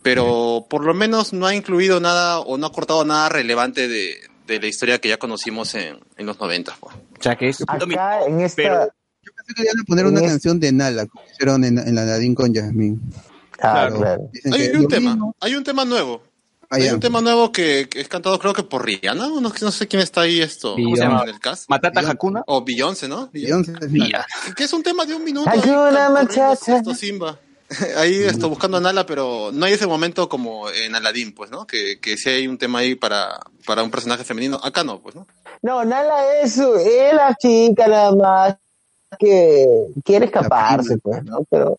pero 0.03 0.67
por 0.69 0.85
lo 0.85 0.95
menos 0.95 1.33
no 1.33 1.47
ha 1.47 1.55
incluido 1.55 2.01
nada 2.01 2.41
o 2.41 2.57
no 2.59 2.67
ha 2.67 2.73
cortado 2.73 3.05
nada 3.05 3.29
relevante 3.29 3.89
de, 3.89 4.17
de 4.47 4.61
la 4.61 4.67
historia 4.67 4.99
que 5.01 5.09
ya 5.09 5.17
conocimos 5.19 5.75
en, 5.75 5.99
en 6.17 6.27
los 6.27 6.39
90. 6.41 6.77
Pues. 6.81 6.95
O 6.97 7.23
sea 7.23 7.37
que 7.37 7.49
es 7.49 7.63
Acá 7.67 8.25
en 8.27 8.41
esta... 8.41 8.57
pero- 8.57 8.89
Yo 9.23 9.33
pensé 9.37 9.55
que 9.55 9.63
iban 9.63 9.81
a 9.81 9.85
poner 9.87 10.07
una 10.07 10.21
es- 10.21 10.27
canción 10.31 10.61
de 10.61 10.73
Nala, 10.73 11.07
como 11.07 11.25
hicieron 11.31 11.65
en, 11.65 11.79
en 11.79 11.95
la 11.95 12.05
Nadine 12.05 12.35
con 12.35 12.55
Jasmine. 12.55 12.99
Ah, 13.61 13.89
claro. 13.95 14.31
Hay 14.53 14.69
un 14.77 14.87
tema, 14.89 15.11
mismo. 15.11 15.35
hay 15.41 15.55
un 15.57 15.65
tema 15.65 15.85
nuevo. 15.85 16.23
Ah, 16.71 16.77
Hay 16.77 16.89
un 16.91 17.01
tema 17.01 17.23
nuevo 17.23 17.51
que, 17.51 17.89
que 17.89 17.99
es 18.03 18.09
cantado 18.09 18.39
creo 18.39 18.53
que 18.53 18.63
por 18.63 18.85
Rihanna, 18.85 19.27
o 19.29 19.41
no, 19.41 19.51
no 19.59 19.71
sé 19.73 19.89
quién 19.89 20.03
está 20.03 20.21
ahí 20.21 20.43
esto, 20.43 20.75
¿cómo 20.75 20.97
se 20.97 21.03
llama 21.03 21.25
el 21.27 21.41
cast? 21.41 21.65
Matata. 21.71 22.01
Hakuna. 22.11 22.43
O 22.47 22.63
Beyoncé, 22.63 23.09
¿no? 23.09 23.31
Beyoncé. 23.33 23.73
Que- 24.55 24.65
es 24.65 24.73
un 24.75 24.83
tema 24.83 25.07
de 25.07 25.15
un 25.15 25.25
minuto. 25.25 25.49
Hay 25.49 25.61
ahí 25.61 25.71
una 25.71 26.09
corriendo 26.09 26.21
muchacha. 26.21 26.77
Esto 26.77 26.95
Simba. 26.95 27.39
Ahí 27.97 28.23
esto 28.23 28.49
buscando 28.49 28.79
a 28.79 28.81
Nala, 28.81 29.05
pero 29.07 29.51
no 29.53 29.67
hay 29.67 29.75
ese 29.75 29.87
momento 29.87 30.29
como 30.29 30.71
en 30.71 30.95
Aladdin, 30.95 31.35
pues, 31.35 31.51
¿no? 31.51 31.67
Que, 31.67 32.01
que 32.01 32.17
sí 32.17 32.31
hay 32.31 32.49
un 32.49 32.59
tema 32.59 32.81
ahí 32.81 32.95
para, 32.95 33.39
para 33.67 33.83
un 33.83 33.91
personaje 33.91 34.25
femenino. 34.25 34.59
Acá 34.63 34.85
no, 34.85 35.01
pues, 35.01 35.15
¿no? 35.15 35.27
No, 35.63 35.85
Nala 35.85 36.41
es, 36.43 36.57
es 36.59 37.15
la 37.15 37.35
chica 37.35 37.87
nada 37.89 38.15
más 38.15 38.57
que 39.19 39.67
quiere 40.05 40.27
escaparse, 40.27 40.99
pues, 40.99 41.23
¿no? 41.25 41.41
Pero 41.51 41.77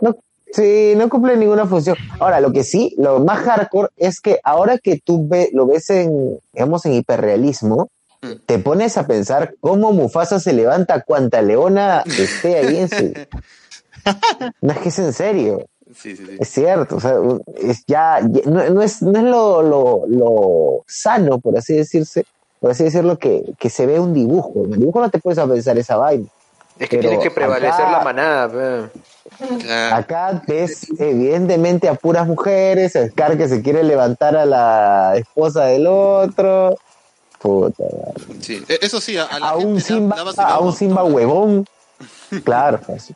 no, 0.00 0.16
sí, 0.52 0.94
no 0.96 1.08
cumple 1.08 1.36
ninguna 1.36 1.66
función. 1.66 1.96
Ahora, 2.20 2.40
lo 2.40 2.52
que 2.52 2.62
sí, 2.62 2.94
lo 2.98 3.20
más 3.20 3.40
hardcore 3.40 3.88
es 3.96 4.20
que 4.20 4.38
ahora 4.44 4.78
que 4.78 5.00
tú 5.04 5.26
ve, 5.28 5.50
lo 5.52 5.66
ves 5.66 5.90
en, 5.90 6.38
digamos, 6.52 6.86
en 6.86 6.94
hiperrealismo, 6.94 7.88
Mm. 8.22 8.34
te 8.46 8.58
pones 8.60 8.96
a 8.98 9.06
pensar 9.08 9.56
cómo 9.60 9.92
Mufasa 9.92 10.38
se 10.38 10.52
levanta 10.52 11.02
cuanta 11.02 11.42
leona 11.42 12.04
esté 12.06 12.56
ahí 12.58 12.76
en 12.78 12.88
su... 12.88 13.12
No 14.60 14.72
es 14.72 14.78
que 14.78 14.88
es 14.88 14.98
en 14.98 15.12
serio. 15.12 15.66
Sí, 15.94 16.16
sí, 16.16 16.24
sí. 16.26 16.36
Es 16.40 16.48
cierto, 16.48 16.96
o 16.96 17.00
sea, 17.00 17.16
es 17.60 17.84
ya, 17.86 18.20
ya- 18.22 18.50
no, 18.50 18.68
no 18.70 18.82
es, 18.82 19.02
no 19.02 19.18
es 19.18 19.24
lo, 19.24 19.62
lo, 19.62 20.02
lo 20.08 20.84
sano, 20.86 21.38
por 21.38 21.56
así 21.58 21.74
decirse, 21.76 22.24
por 22.60 22.70
así 22.70 22.84
decirlo, 22.84 23.18
que, 23.18 23.42
que 23.58 23.68
se 23.68 23.84
ve 23.86 24.00
un 24.00 24.14
dibujo. 24.14 24.64
En 24.64 24.72
el 24.72 24.78
dibujo 24.80 25.00
no 25.00 25.10
te 25.10 25.18
puedes 25.18 25.38
pensar 25.44 25.76
esa 25.76 25.96
vaina. 25.96 26.26
Es 26.78 26.88
que 26.88 26.96
tiene 26.98 27.18
que 27.18 27.30
prevalecer 27.30 27.84
acá- 27.84 27.90
la 27.92 28.00
manada. 28.00 28.90
Claro. 29.60 29.96
Acá 29.96 30.42
ves 30.46 30.86
evidentemente 30.98 31.88
a 31.88 31.94
puras 31.94 32.26
mujeres, 32.26 32.96
a 32.96 33.06
Scar 33.08 33.36
que 33.36 33.48
se 33.48 33.60
quiere 33.62 33.82
levantar 33.82 34.34
a 34.36 34.46
la 34.46 35.12
esposa 35.16 35.64
del 35.66 35.86
otro, 35.86 36.76
puta. 37.38 37.84
Sí. 38.40 38.64
E- 38.68 38.78
Eso 38.80 39.00
sí, 39.00 39.18
a, 39.18 39.24
a 39.24 39.38
la 39.38 39.48
a 39.50 39.56
un 39.56 39.80
Simba, 39.80 40.16
a 40.38 40.58
un. 40.60 40.72
Simba 40.72 41.04
huevón, 41.04 41.66
Claro, 42.44 42.78
fácil. 42.78 43.14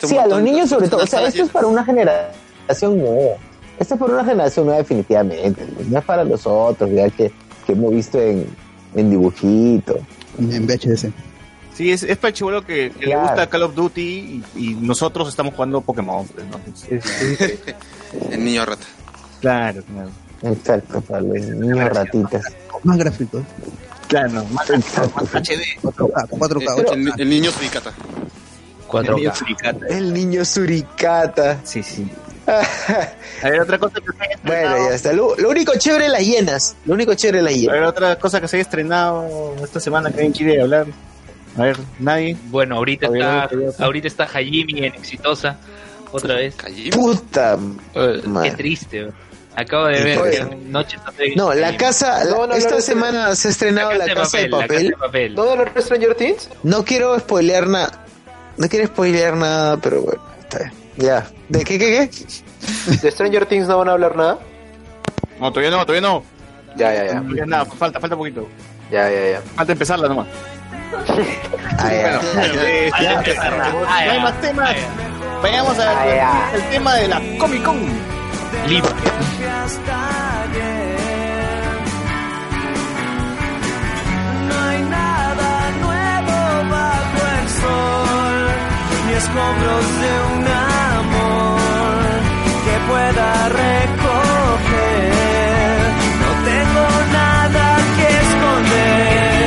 Sí, 0.00 0.16
a 0.18 0.26
los 0.26 0.42
niños 0.42 0.68
sobre 0.70 0.88
todo. 0.88 1.02
O 1.02 1.06
sea, 1.06 1.26
esto 1.26 1.42
es 1.42 1.50
para 1.50 1.66
una 1.66 1.84
generación 1.84 2.98
nueva. 2.98 3.36
Esto 3.78 3.94
es 3.94 4.00
para 4.00 4.12
una 4.14 4.24
generación 4.24 4.66
nueva 4.66 4.78
definitivamente. 4.80 5.66
No 5.88 5.98
es 5.98 6.04
para 6.04 6.24
los 6.24 6.46
otros, 6.46 6.90
ya 6.90 7.08
que, 7.10 7.30
que 7.66 7.72
hemos 7.72 7.92
visto 7.92 8.20
en, 8.20 8.46
en 8.94 9.10
dibujito. 9.10 9.98
En 10.38 10.66
VHS. 10.66 11.06
Sí, 11.74 11.92
es, 11.92 12.02
es 12.04 12.16
para 12.16 12.28
el 12.30 12.34
chivolo 12.34 12.64
que, 12.64 12.90
que 12.90 13.00
le 13.06 13.12
Claro. 13.12 13.22
gusta 13.28 13.46
Call 13.50 13.62
of 13.64 13.74
Duty 13.74 14.00
y, 14.02 14.44
y 14.70 14.74
nosotros 14.76 15.28
estamos 15.28 15.52
jugando 15.54 15.80
Pokémon. 15.82 16.26
pues, 16.26 16.46
¿no? 16.46 16.58
Es- 16.72 17.04
es-. 17.40 17.58
El 18.30 18.44
niño 18.44 18.64
rata. 18.64 18.84
claro, 19.40 19.82
claro. 19.82 20.10
Exacto, 20.42 21.00
para 21.02 21.20
los 21.20 21.36
niños 21.38 21.78
ratitas. 21.90 22.44
Más 22.82 22.96
gráficos. 22.98 23.42
Claro, 24.08 24.28
no, 24.30 24.44
más, 24.46 24.70
más 24.70 25.34
HD. 25.34 25.80
4K, 25.82 26.28
4K, 26.28 26.62
Eh, 26.62 26.84
8K. 26.84 26.92
el, 26.92 27.20
el 27.20 27.28
niño 27.28 27.50
suricata. 27.50 27.92
4K. 28.88 29.86
El 29.90 30.12
niño 30.12 30.44
suricata. 30.44 31.58
Sí, 31.64 31.82
sí. 31.82 32.08
A 32.46 33.48
ver, 33.50 33.60
otra 33.60 33.78
cosa 33.78 33.94
que 34.00 34.12
se 34.12 34.24
haya 34.24 34.34
estrenado. 34.36 34.70
Bueno, 34.76 34.88
ya 34.90 34.94
está. 34.94 35.12
Lo, 35.12 35.36
lo 35.36 35.48
único 35.50 35.72
chévere 35.76 36.06
es 36.06 36.12
las 36.12 36.20
hienas. 36.24 36.76
Lo 36.84 36.94
único 36.94 37.14
chévere 37.14 37.38
es 37.38 37.44
las 37.44 37.52
A 37.52 37.56
hienas. 37.56 37.74
ver, 37.74 37.82
otra 37.84 38.18
cosa 38.18 38.40
que 38.40 38.48
se 38.48 38.56
haya 38.56 38.62
estrenado 38.62 39.54
esta 39.62 39.80
semana 39.80 40.10
que 40.10 40.16
alguien 40.16 40.32
quiere 40.32 40.60
hablar. 40.62 40.86
A 41.58 41.62
ver, 41.62 41.76
nadie. 41.98 42.36
Bueno, 42.44 42.76
ahorita 42.76 43.06
está, 43.06 43.48
ahorita 43.84 44.06
está 44.06 44.24
Hajimi 44.24 44.78
en 44.78 44.94
Exitosa. 44.94 45.58
Otra 46.12 46.34
vez. 46.36 46.54
Puta 46.92 47.58
Qué 47.92 48.28
madre. 48.28 48.50
triste. 48.52 49.02
bro. 49.04 49.12
Acabo 49.56 49.86
de 49.86 50.04
ver 50.04 50.18
Oye. 50.18 50.30
que 50.48 50.54
Noche 50.68 50.98
No, 51.34 51.52
la 51.54 51.76
casa. 51.78 52.24
No, 52.26 52.46
no, 52.46 52.54
esta 52.54 52.70
no, 52.70 52.76
no, 52.76 52.82
semana 52.82 53.34
se 53.34 53.48
ha 53.48 53.50
estrenado 53.50 53.92
la 53.94 54.06
casa, 54.14 54.38
de 54.38 54.48
La 54.50 54.58
papel. 54.58 54.68
Casa 54.68 54.82
de 54.84 54.92
papel. 54.92 55.34
¿No 55.34 55.44
de 55.46 55.56
los 55.56 55.84
Stranger 55.84 56.14
Things? 56.14 56.50
No 56.62 56.84
quiero 56.84 57.18
spoilear 57.18 57.66
nada. 57.66 58.04
No 58.56 58.68
quiero 58.68 58.86
spoilear 58.86 59.36
nada, 59.36 59.76
pero 59.76 60.02
bueno, 60.02 60.22
está 60.40 60.58
bien. 60.58 60.72
Ya. 60.96 61.26
¿De 61.48 61.64
qué, 61.64 61.78
qué, 61.78 62.08
qué? 62.10 62.96
¿De 63.02 63.10
Stranger 63.10 63.46
Things 63.46 63.68
no 63.68 63.78
van 63.78 63.88
a 63.88 63.92
hablar 63.92 64.16
nada? 64.16 64.38
No, 65.38 65.50
todavía 65.52 65.70
no, 65.70 65.84
todavía 65.84 66.08
no. 66.08 66.22
Ya, 66.76 66.94
ya, 66.94 67.04
ya. 67.04 67.20
Todavía 67.20 67.46
nada, 67.46 67.64
falta, 67.66 68.00
falta 68.00 68.16
poquito. 68.16 68.48
Ya, 68.90 69.10
ya, 69.10 69.30
ya. 69.32 69.40
Falta 69.54 69.72
empezarla 69.72 70.08
nomás. 70.08 70.26
Ah, 71.78 71.88
Hay 71.88 72.02
no 72.02 72.90
Ah, 73.88 73.96
hay 73.98 74.20
más 74.20 74.40
temas. 74.40 74.76
Vayamos 75.42 75.78
Ah, 75.78 76.02
al 76.02 76.08
ya. 76.16 76.50
el 76.54 76.70
tema 76.70 76.94
de 76.94 77.08
la 77.08 77.20
Comic 77.38 77.62
Con. 77.62 77.78
Libre. 78.68 78.90
hasta 79.64 80.42
ayer. 80.42 80.96
No 84.48 84.60
hay 84.68 84.82
nada 84.82 85.70
nuevo 85.80 86.70
bajo 86.70 87.26
el 87.40 87.48
sol, 87.48 88.45
escombros 89.16 89.84
de 90.02 90.12
un 90.34 90.46
amor 91.00 92.00
que 92.64 92.74
pueda 92.90 93.28
recoger. 93.62 95.04
No 96.22 96.30
tengo 96.50 96.86
nada 97.20 97.66
que 97.96 98.06
esconder. 98.24 99.46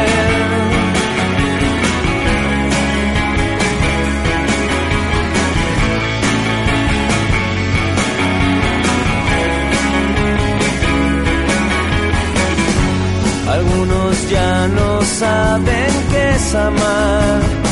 Algunos 13.56 14.14
ya 14.30 14.54
no 14.68 14.90
saben 15.02 15.92
qué 16.12 16.24
es 16.36 16.56
amar. 16.56 17.69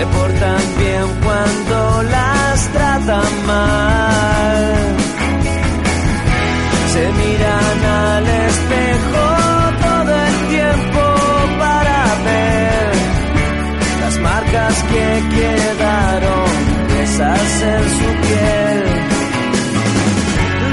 Se 0.00 0.06
portan 0.06 0.62
bien 0.78 1.06
cuando 1.22 2.02
las 2.04 2.68
tratan 2.72 3.46
mal. 3.46 4.96
Se 6.94 7.04
miran 7.20 7.84
al 7.84 8.26
espejo 8.26 9.26
todo 9.86 10.12
el 10.26 10.36
tiempo 10.56 11.02
para 11.58 11.98
ver 12.28 12.92
las 14.00 14.16
marcas 14.20 14.74
que 14.90 15.06
quedaron 15.36 16.50
esas 17.02 17.62
en 17.74 17.84
su 17.98 18.08
piel. 18.24 18.84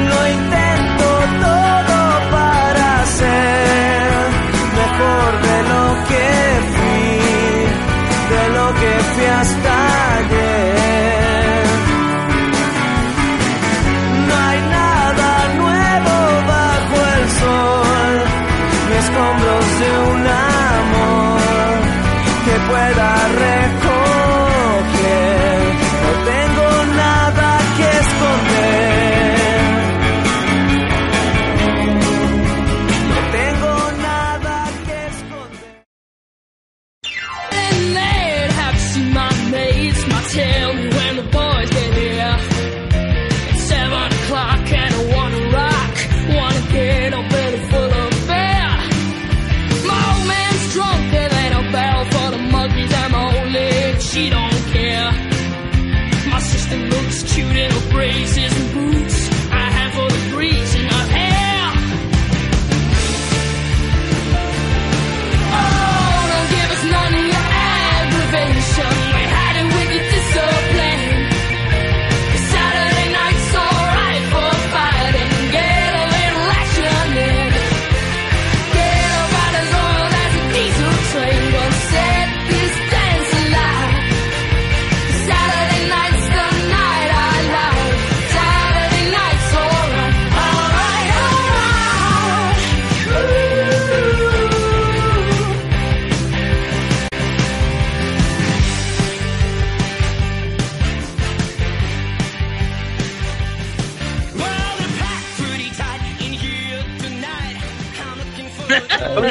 Lo 0.10 0.20
intento 0.38 1.08
todo 1.44 2.00
para 2.32 3.06
ser 3.20 4.28
mejor 4.80 5.37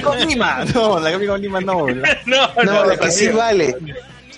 Con 0.18 0.26
Lima. 0.28 0.64
No, 0.74 0.98
la 1.00 1.12
Comic 1.12 1.28
Con 1.28 1.40
Lima 1.42 1.61
no. 1.61 1.88
La- 1.88 2.18
No, 2.26 2.48
No, 2.64 2.84
la 2.84 2.96
que 2.96 3.11
sí 3.11 3.28
vale. 3.28 3.76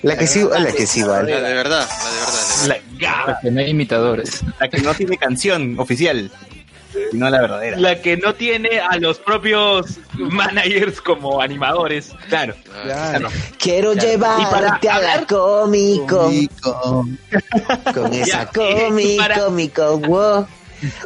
La 0.02 0.16
que 0.16 0.26
sí, 0.28 0.44
la 0.48 0.70
que 0.72 0.86
sí 0.86 1.00
La 1.00 1.06
vale. 1.08 1.32
de 1.34 1.40
verdad, 1.40 1.44
la 1.44 1.48
de 1.48 1.54
verdad. 1.54 1.88
la 2.68 2.74
de 2.74 2.80
verdad. 2.80 3.26
la, 3.26 3.40
Que 3.40 3.50
no 3.50 3.60
hay 3.60 3.70
imitadores. 3.70 4.40
La 4.60 4.68
que 4.68 4.78
no 4.78 4.94
tiene 4.94 5.16
canción 5.18 5.74
oficial. 5.78 6.30
Sino 7.10 7.28
la 7.30 7.40
verdadera. 7.40 7.78
la 7.78 8.00
que 8.00 8.16
no 8.16 8.34
tiene 8.34 8.80
a 8.80 8.96
los 8.96 9.18
propios 9.18 9.98
managers 10.14 11.00
como 11.00 11.40
animadores. 11.40 12.12
Claro. 12.28 12.54
Claro. 12.82 13.28
Quiero 13.58 13.92
Y 13.92 13.98
llevarte 13.98 14.46
para 14.50 14.96
a 14.96 15.00
la. 15.18 15.26
Comico. 15.26 16.30
Con 17.94 18.12
esa 18.14 18.46
cómico, 18.54 19.16
para- 19.22 19.38
cómico, 19.44 20.00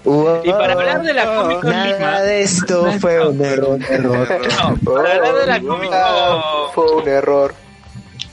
wow. 0.05 0.15
Wow. 0.25 0.41
Y 0.45 0.51
para 0.51 0.73
hablar 0.75 1.03
de 1.03 1.13
la 1.15 1.35
Comic 1.35 1.61
Con 1.61 1.71
Nada 1.71 1.87
Lima. 1.99 2.21
de 2.21 2.43
esto 2.43 2.93
fue 3.01 3.27
un 3.27 3.41
error. 3.45 3.79
No, 4.01 4.77
para 4.95 5.15
hablar 5.15 5.35
de 5.35 5.47
la 5.47 5.61
Comic 5.61 5.91
Ah, 5.93 6.41
Con. 6.75 6.75
fue 6.75 6.97
un 7.03 7.09
error. 7.09 7.55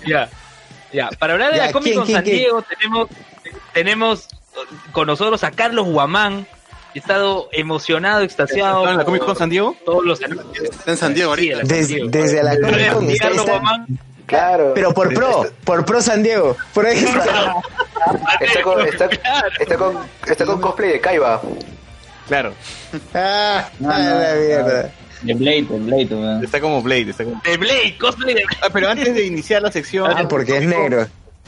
Ya. 0.05 0.29
Ya. 0.91 1.09
Para 1.19 1.33
hablar 1.33 1.51
de 1.51 1.57
Ya, 1.57 1.65
la 1.67 1.71
Comic 1.71 1.93
¿quién, 1.93 1.97
Con 2.05 2.07
San? 2.07 2.23
Diego, 2.23 2.61
tenemos, 2.63 3.07
tenemos 3.73 4.27
con 4.91 5.07
nosotros 5.07 5.43
a 5.43 5.51
Carlos 5.51 5.87
Guamán. 5.87 6.47
He 6.95 6.99
estado 6.99 7.49
emocionado, 7.51 8.21
extasiado. 8.23 8.79
¿Está 8.79 8.91
en 8.93 8.97
la 8.97 9.05
Comic 9.05 9.23
Con 9.23 9.35
San 9.35 9.49
Diego? 9.49 9.75
Todos 9.85 10.03
los 10.03 10.19
Está 10.21 10.91
en 10.91 10.97
San 10.97 11.13
Diego 11.13 11.35
Sí, 11.35 11.51
ahorita. 11.51 11.57
la 11.63 11.75
San 11.79 11.87
Diego. 11.87 12.07
desde 12.09 12.43
la 12.43 12.55
Comic 12.59 12.93
Con 12.93 13.09
está, 13.11 13.27
Carlos 13.27 13.45
está- 13.45 13.85
Claro. 14.29 14.71
Pero 14.75 14.93
por 14.93 15.13
pro, 15.13 15.45
por 15.63 15.85
pro 15.85 16.01
San 16.01 16.23
Diego. 16.23 16.55
Por 16.73 16.85
ahí 16.85 16.97
está. 17.03 17.55
Está 18.39 18.61
con, 18.61 18.81
está, 18.87 19.09
está 19.59 19.77
con, 19.77 19.97
está 20.25 20.45
con 20.45 20.61
cosplay 20.61 20.91
de 20.91 21.01
Kaiba. 21.01 21.41
Claro. 22.27 22.53
Ah, 23.13 23.69
ah, 23.85 23.99
la 23.99 24.35
mierda. 24.35 24.91
De 25.23 25.33
Blade, 25.33 25.63
de 25.63 25.79
Blade. 25.79 26.45
Está 26.45 26.61
como 26.61 26.81
Blade, 26.81 27.09
está 27.09 27.23
como... 27.25 27.41
De 27.43 27.57
Blade, 27.57 27.97
cosplay 27.99 28.35
de 28.35 28.43
Ah, 28.61 28.69
pero 28.71 28.87
antes 28.89 29.13
de 29.13 29.25
iniciar 29.25 29.61
la 29.61 29.71
sección... 29.71 30.09
Ah, 30.15 30.25
porque 30.29 30.57
es 30.57 30.63
negro. 30.63 31.07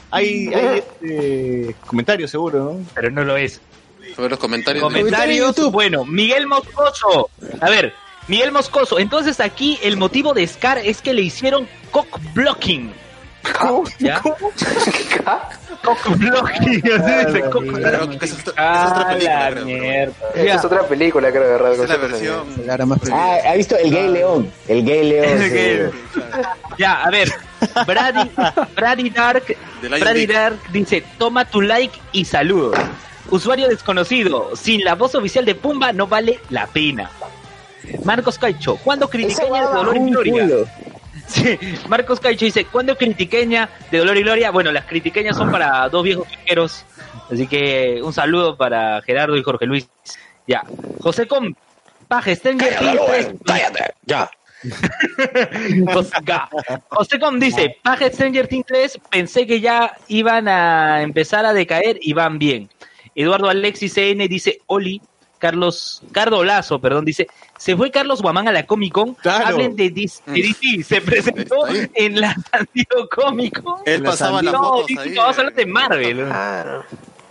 Hay, 0.10 0.52
hay 0.54 0.80
este, 1.02 1.76
comentarios 1.88 2.30
seguro, 2.32 2.60
¿no? 2.74 2.86
Pero 2.94 3.12
no 3.12 3.24
lo 3.24 3.38
es. 3.38 3.62
Sobre 4.16 4.30
los 4.32 4.40
comentarios. 4.40 4.84
de- 4.84 5.00
Comentarios, 5.00 5.72
bueno, 5.72 6.04
Miguel 6.04 6.48
Moscoso. 6.48 7.30
A 7.62 7.70
ver, 7.70 7.94
Miguel 8.32 8.54
Moscoso. 8.54 8.98
Entonces 8.98 9.42
aquí 9.42 9.78
el 9.84 9.98
motivo 9.98 10.34
de 10.34 10.48
Scar 10.48 10.78
es 10.78 11.02
que 11.02 11.14
le 11.14 11.22
hicieron 11.22 11.68
cock 11.92 12.18
blocking. 12.34 12.94
¿Ya? 14.00 14.22
Cock 14.22 16.16
blocking. 16.16 16.92
así 16.94 17.26
dice, 17.26 17.42
cock 17.50 17.66
blocking. 17.66 18.20
es, 18.22 18.34
otra 18.34 19.10
película, 19.10 19.52
creo. 19.52 20.56
es 20.56 20.64
otra 20.64 20.84
película, 20.84 21.30
creo, 21.30 21.76
de 21.76 21.84
es 21.84 21.90
la 21.90 21.98
versión. 21.98 22.48
Ah, 23.12 23.38
¿ha 23.50 23.56
visto 23.56 23.76
el 23.76 23.92
gay 23.92 24.08
león? 24.08 24.50
El 24.70 24.86
gay 24.86 25.10
león. 25.10 25.42
El 25.42 25.50
sí. 25.50 25.56
gay. 25.56 25.90
Ya, 26.78 27.04
a 27.04 27.10
ver. 27.10 27.30
Brady, 27.86 28.32
Brady 28.78 29.10
Dark, 29.10 29.58
Brady. 29.82 30.26
Dark 30.26 30.58
dice, 30.72 31.04
toma 31.18 31.44
tu 31.44 31.62
like 31.62 32.00
y 32.14 32.24
saludos. 32.24 32.78
Usuario 33.30 33.68
desconocido, 33.68 34.56
sin 34.56 34.86
la 34.86 34.96
voz 34.96 35.16
oficial 35.16 35.44
de 35.44 35.56
Pumba 35.56 35.92
no 35.92 36.08
vale 36.08 36.40
la 36.50 36.68
pena. 36.68 37.10
Marcos 38.04 38.38
Caicho, 38.38 38.78
¿cuándo 38.78 39.10
critiqueña 39.10 39.62
de 39.68 39.74
Dolor 39.74 39.98
y 39.98 40.10
Gloria? 40.10 40.48
Sí, 41.28 41.58
Marcos 41.88 42.20
Caicho 42.20 42.46
dice, 42.46 42.66
¿cuándo 42.66 42.98
critiqueña 42.98 43.70
de 43.90 43.98
Dolor 44.00 44.18
y 44.18 44.24
Gloria? 44.24 44.52
Bueno, 44.52 44.72
las 44.72 44.86
critiqueñas 44.86 45.38
son 45.38 45.52
para 45.52 45.88
dos 45.90 46.04
viejos 46.04 46.28
viajeros, 46.28 46.86
así 47.32 47.48
que 47.48 48.02
un 48.04 48.12
saludo 48.14 48.58
para 48.58 49.02
Gerardo 49.02 49.38
y 49.38 49.44
Jorge 49.44 49.66
Luis. 49.66 49.90
Ya, 50.48 50.64
José 51.00 51.28
Com, 51.28 51.54
Paje, 52.08 52.36
Stranger 52.36 52.78
Things 52.78 53.00
tres- 53.08 53.34
Cállate, 53.46 53.94
ya. 54.06 54.30
José, 56.90 57.20
Com 57.20 57.40
dice, 57.40 57.78
Paja 57.82 58.10
Stranger 58.10 58.48
Things 58.48 58.66
3, 58.68 59.00
pensé 59.10 59.48
que 59.48 59.60
ya 59.60 59.96
iban 60.08 60.48
a 60.48 61.02
empezar 61.02 61.46
a 61.46 61.54
decaer 61.54 61.98
y 62.02 62.14
van 62.14 62.38
bien. 62.38 62.70
Eduardo 63.16 63.50
Alexis 63.50 63.94
CN 63.94 64.28
dice, 64.28 64.60
Oli, 64.68 65.02
Carlos, 65.40 66.04
Cardo 66.12 66.44
Lazo, 66.44 66.80
perdón, 66.80 67.06
dice, 67.06 67.28
se 67.62 67.78
fue 67.78 67.92
Carlos 67.92 68.24
Guamán 68.24 68.48
a 68.48 68.52
la 68.52 68.66
Comic 68.66 68.92
Con, 68.92 69.14
Claro. 69.14 69.46
hablen 69.46 69.76
de 69.76 69.92
DC, 69.92 70.24
de 70.26 70.42
DC, 70.42 70.84
se 70.84 71.00
presentó 71.02 71.58
en 71.94 72.20
la 72.20 72.34
San 72.52 72.68
Diego 72.74 73.08
Comic 73.16 73.62
Con. 73.62 73.76
Él 73.86 74.02
pasaba 74.02 74.42
las 74.42 74.52
no, 74.54 74.64
fotos 74.64 74.88
dice 74.88 75.02
ahí. 75.02 75.12
que 75.12 75.18
vamos 75.20 75.38
a 75.38 75.40
hablar 75.42 75.54
de 75.56 75.66
Marvel. 75.68 76.26
Claro. 76.26 76.84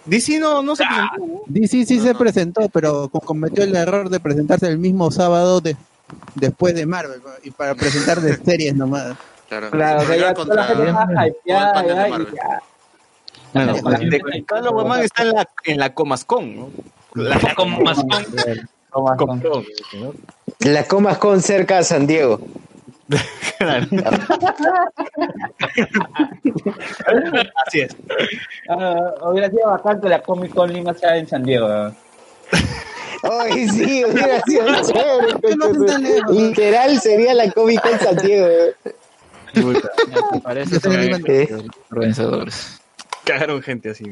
DC 0.05 0.39
no, 0.39 0.63
no 0.63 0.77
se 0.77 0.85
Ah. 0.85 1.11
presentó, 1.13 1.27
¿no? 1.35 1.43
DC 1.47 1.85
sí 1.85 1.99
se 1.99 2.15
presentó, 2.15 2.69
pero 2.69 3.09
co- 3.09 3.21
cometió 3.21 3.65
el 3.65 3.75
error 3.75 4.09
de 4.09 4.21
presentarse 4.21 4.69
el 4.69 4.79
mismo 4.79 5.11
sábado 5.11 5.61
de, 5.61 5.77
después 6.37 6.75
de 6.77 6.87
Marvel, 6.87 7.21
¿no? 7.25 7.31
y 7.43 7.51
para 7.51 7.75
presentar 7.75 8.21
de 8.21 8.37
series 8.45 8.75
nomás. 8.77 9.17
Claro. 9.49 9.71
Claro, 9.71 10.07
que 10.09 10.19
ya 10.21 10.33
toda 10.33 10.55
la 10.55 10.65
gente 10.65 10.85
está 10.91 11.07
todo 11.07 11.23
el 11.25 11.29
hypeada, 11.31 11.73
panel 11.75 11.89
de 11.89 11.95
ya, 11.97 12.07
y 12.07 12.11
Marvel. 12.13 12.35
ya. 12.37 12.63
Bueno, 13.53 13.77
Con 13.83 13.93
la 13.93 13.99
gente 13.99 14.11
de- 14.17 14.23
hypeada, 14.23 14.45
Carlos 14.47 14.73
Guamán 14.75 15.01
está 15.03 15.23
en 15.25 15.29
la, 15.33 15.49
en 15.65 15.79
la 15.81 15.93
Comascon, 15.95 16.57
¿no? 16.57 16.71
La 17.15 17.37
La 17.37 17.55
Comascon. 17.57 18.27
Toma. 18.93 19.17
¿no? 19.17 20.13
La 20.61 20.85
comas 20.85 21.19
con 21.19 21.41
cerca 21.41 21.79
a 21.79 21.83
San 21.83 22.07
Diego. 22.07 22.41
Así 27.67 27.81
es. 27.81 27.97
Ah, 28.69 29.15
hubiera 29.23 29.51
sido 29.51 29.67
bastante 29.67 30.09
la 30.09 30.23
Comic 30.23 30.55
Con 30.55 30.73
Lima 30.73 30.95
sea 30.95 31.17
en 31.17 31.29
San 31.29 31.43
Diego. 31.43 31.67
Ay, 33.23 33.69
sí, 33.69 34.05
hubiera 34.05 34.41
sido 34.43 34.65
chévere. 34.83 35.41
¿Qué 35.43 35.57
lo 35.57 35.65
hacen 35.67 35.87
tan 35.87 36.03
lejos? 36.03 36.35
Literal 36.37 37.01
sería 37.01 37.35
la 37.35 37.51
Comic 37.51 37.81
Con 37.83 37.99
San 37.99 38.17
Diego. 38.17 38.47
Organizadores. 41.91 42.81
Cagaron 43.25 43.63
gente 43.63 43.91
así. 43.91 44.05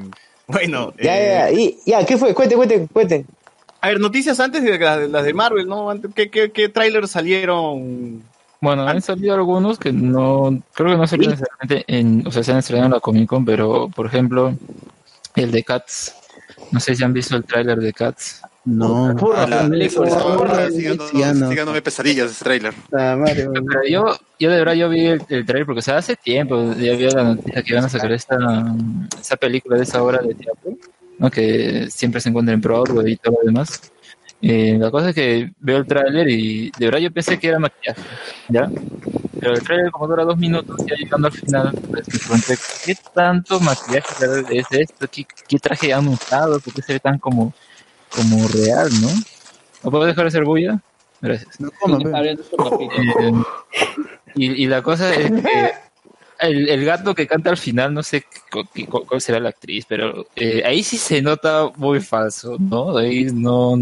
Bueno, 0.46 0.92
Ya, 1.00 1.18
eh, 1.18 1.28
ya, 1.28 1.50
y, 1.50 1.78
ya, 1.86 2.04
¿qué 2.06 2.16
fue? 2.16 2.34
Cuente, 2.34 2.56
cuente, 2.56 2.86
cuente. 2.92 3.24
A 3.80 3.88
ver, 3.88 4.00
noticias 4.00 4.38
antes 4.40 4.62
de 4.62 4.78
las, 4.78 4.98
de 5.00 5.08
las 5.08 5.24
de 5.24 5.34
Marvel, 5.34 5.66
¿no? 5.68 5.90
Antes- 5.90 6.10
¿Qué, 6.14 6.30
qué, 6.30 6.50
qué 6.50 6.68
trailers 6.68 7.10
salieron? 7.10 8.22
Bueno, 8.60 8.86
han 8.88 9.00
salido 9.02 9.34
algunos 9.34 9.78
que 9.78 9.92
no, 9.92 10.60
creo 10.74 10.90
que 10.90 10.96
no 10.96 11.06
salieron 11.06 11.34
necesariamente 11.38 11.84
en, 11.86 12.26
o 12.26 12.30
sea, 12.32 12.42
se 12.42 12.50
han 12.52 12.58
estrenado 12.58 12.86
en 12.86 12.92
la 12.94 13.00
Comic 13.00 13.28
Con, 13.28 13.44
pero 13.44 13.88
por 13.88 14.06
ejemplo, 14.06 14.52
el 15.36 15.50
de 15.52 15.62
Cats. 15.62 16.14
No 16.72 16.80
sé 16.80 16.94
si 16.96 17.04
han 17.04 17.12
visto 17.12 17.36
el 17.36 17.44
tráiler 17.44 17.78
de 17.78 17.92
Cats. 17.92 18.42
No. 18.64 19.14
Burro, 19.14 19.34
La- 19.46 19.62
la 19.62 19.68
película. 19.68 20.08
esa- 20.08 20.22
Burro, 20.36 20.70
sigue 20.70 20.88
dándonos- 20.88 21.10
sí, 21.10 21.18
ya 21.20 21.32
no. 21.32 21.46
sigue 21.48 21.56
dándome 21.60 21.82
pesadillas 21.82 22.30
ese 22.32 22.44
trailer. 22.44 22.74
Ah. 22.92 23.16
Pero 23.24 23.52
yo, 23.88 24.16
yo 24.40 24.50
de 24.50 24.58
verdad 24.58 24.74
yo 24.74 24.88
vi 24.90 25.06
el, 25.06 25.22
el 25.28 25.46
trailer 25.46 25.64
porque 25.64 25.78
o 25.78 25.82
sea, 25.82 25.96
hace 25.98 26.16
tiempo 26.16 26.74
ya 26.74 26.92
había 26.92 27.10
la 27.10 27.24
noticia 27.24 27.62
que 27.62 27.72
iban 27.72 27.84
a 27.84 27.88
sacar 27.88 28.12
esta, 28.12 28.36
esa 29.20 29.36
película 29.36 29.76
de 29.76 29.84
esa 29.84 30.02
obra 30.02 30.18
de 30.20 30.34
teatro, 30.34 30.72
¿no? 31.18 31.30
que 31.30 31.88
siempre 31.90 32.20
se 32.20 32.28
encuentra 32.28 32.54
en 32.54 32.60
Broadway 32.60 33.12
y 33.12 33.16
todo 33.16 33.36
lo 33.40 33.46
demás. 33.46 33.92
Eh, 34.40 34.76
la 34.78 34.90
cosa 34.90 35.08
es 35.08 35.14
que 35.16 35.50
veo 35.58 35.78
el 35.78 35.86
tráiler 35.86 36.28
y 36.28 36.70
de 36.78 36.84
verdad 36.86 37.00
yo 37.00 37.10
pensé 37.10 37.38
que 37.38 37.48
era 37.48 37.58
maquillaje, 37.58 38.02
¿ya? 38.48 38.70
Pero 39.40 39.54
el 39.54 39.62
tráiler 39.62 39.90
como 39.90 40.06
dura 40.06 40.24
dos 40.24 40.38
minutos 40.38 40.76
y 40.86 40.90
ya 40.90 40.96
llegando 40.96 41.26
al 41.26 41.32
final, 41.32 41.72
pues 41.90 42.06
me 42.06 42.18
pregunté, 42.18 42.58
¿qué 42.84 42.96
tanto 43.12 43.58
maquillaje 43.58 44.44
es 44.50 44.66
esto? 44.70 45.08
¿Qué, 45.10 45.26
qué 45.48 45.58
traje 45.58 45.92
han 45.92 46.06
usado? 46.06 46.60
¿Por 46.60 46.72
qué 46.72 46.82
se 46.82 46.92
ve 46.94 47.00
tan 47.00 47.18
como, 47.18 47.52
como 48.14 48.46
real, 48.48 48.88
no? 49.00 49.08
¿No 49.82 49.90
puedo 49.90 50.04
dejar 50.04 50.26
de 50.26 50.30
ser 50.30 50.44
bulla? 50.44 50.80
Gracias. 51.20 51.60
No 51.60 51.70
su 51.80 52.56
capítulo. 52.56 53.10
Eh, 53.20 53.32
y, 54.36 54.64
y 54.64 54.66
la 54.66 54.82
cosa 54.82 55.12
es 55.14 55.30
que 55.30 55.72
el, 56.40 56.68
el 56.68 56.84
gato 56.84 57.14
que 57.14 57.26
canta 57.26 57.50
al 57.50 57.56
final, 57.56 57.92
no 57.94 58.02
sé 58.02 58.24
cu- 58.50 58.62
cu- 58.74 58.86
cu- 58.90 59.06
cuál 59.06 59.20
será 59.20 59.40
la 59.40 59.48
actriz, 59.50 59.84
pero 59.88 60.26
eh, 60.36 60.62
ahí 60.64 60.82
sí 60.82 60.96
se 60.96 61.20
nota 61.22 61.70
muy 61.76 62.00
falso, 62.00 62.56
¿no? 62.58 62.96
Ahí 62.96 63.24
no, 63.32 63.74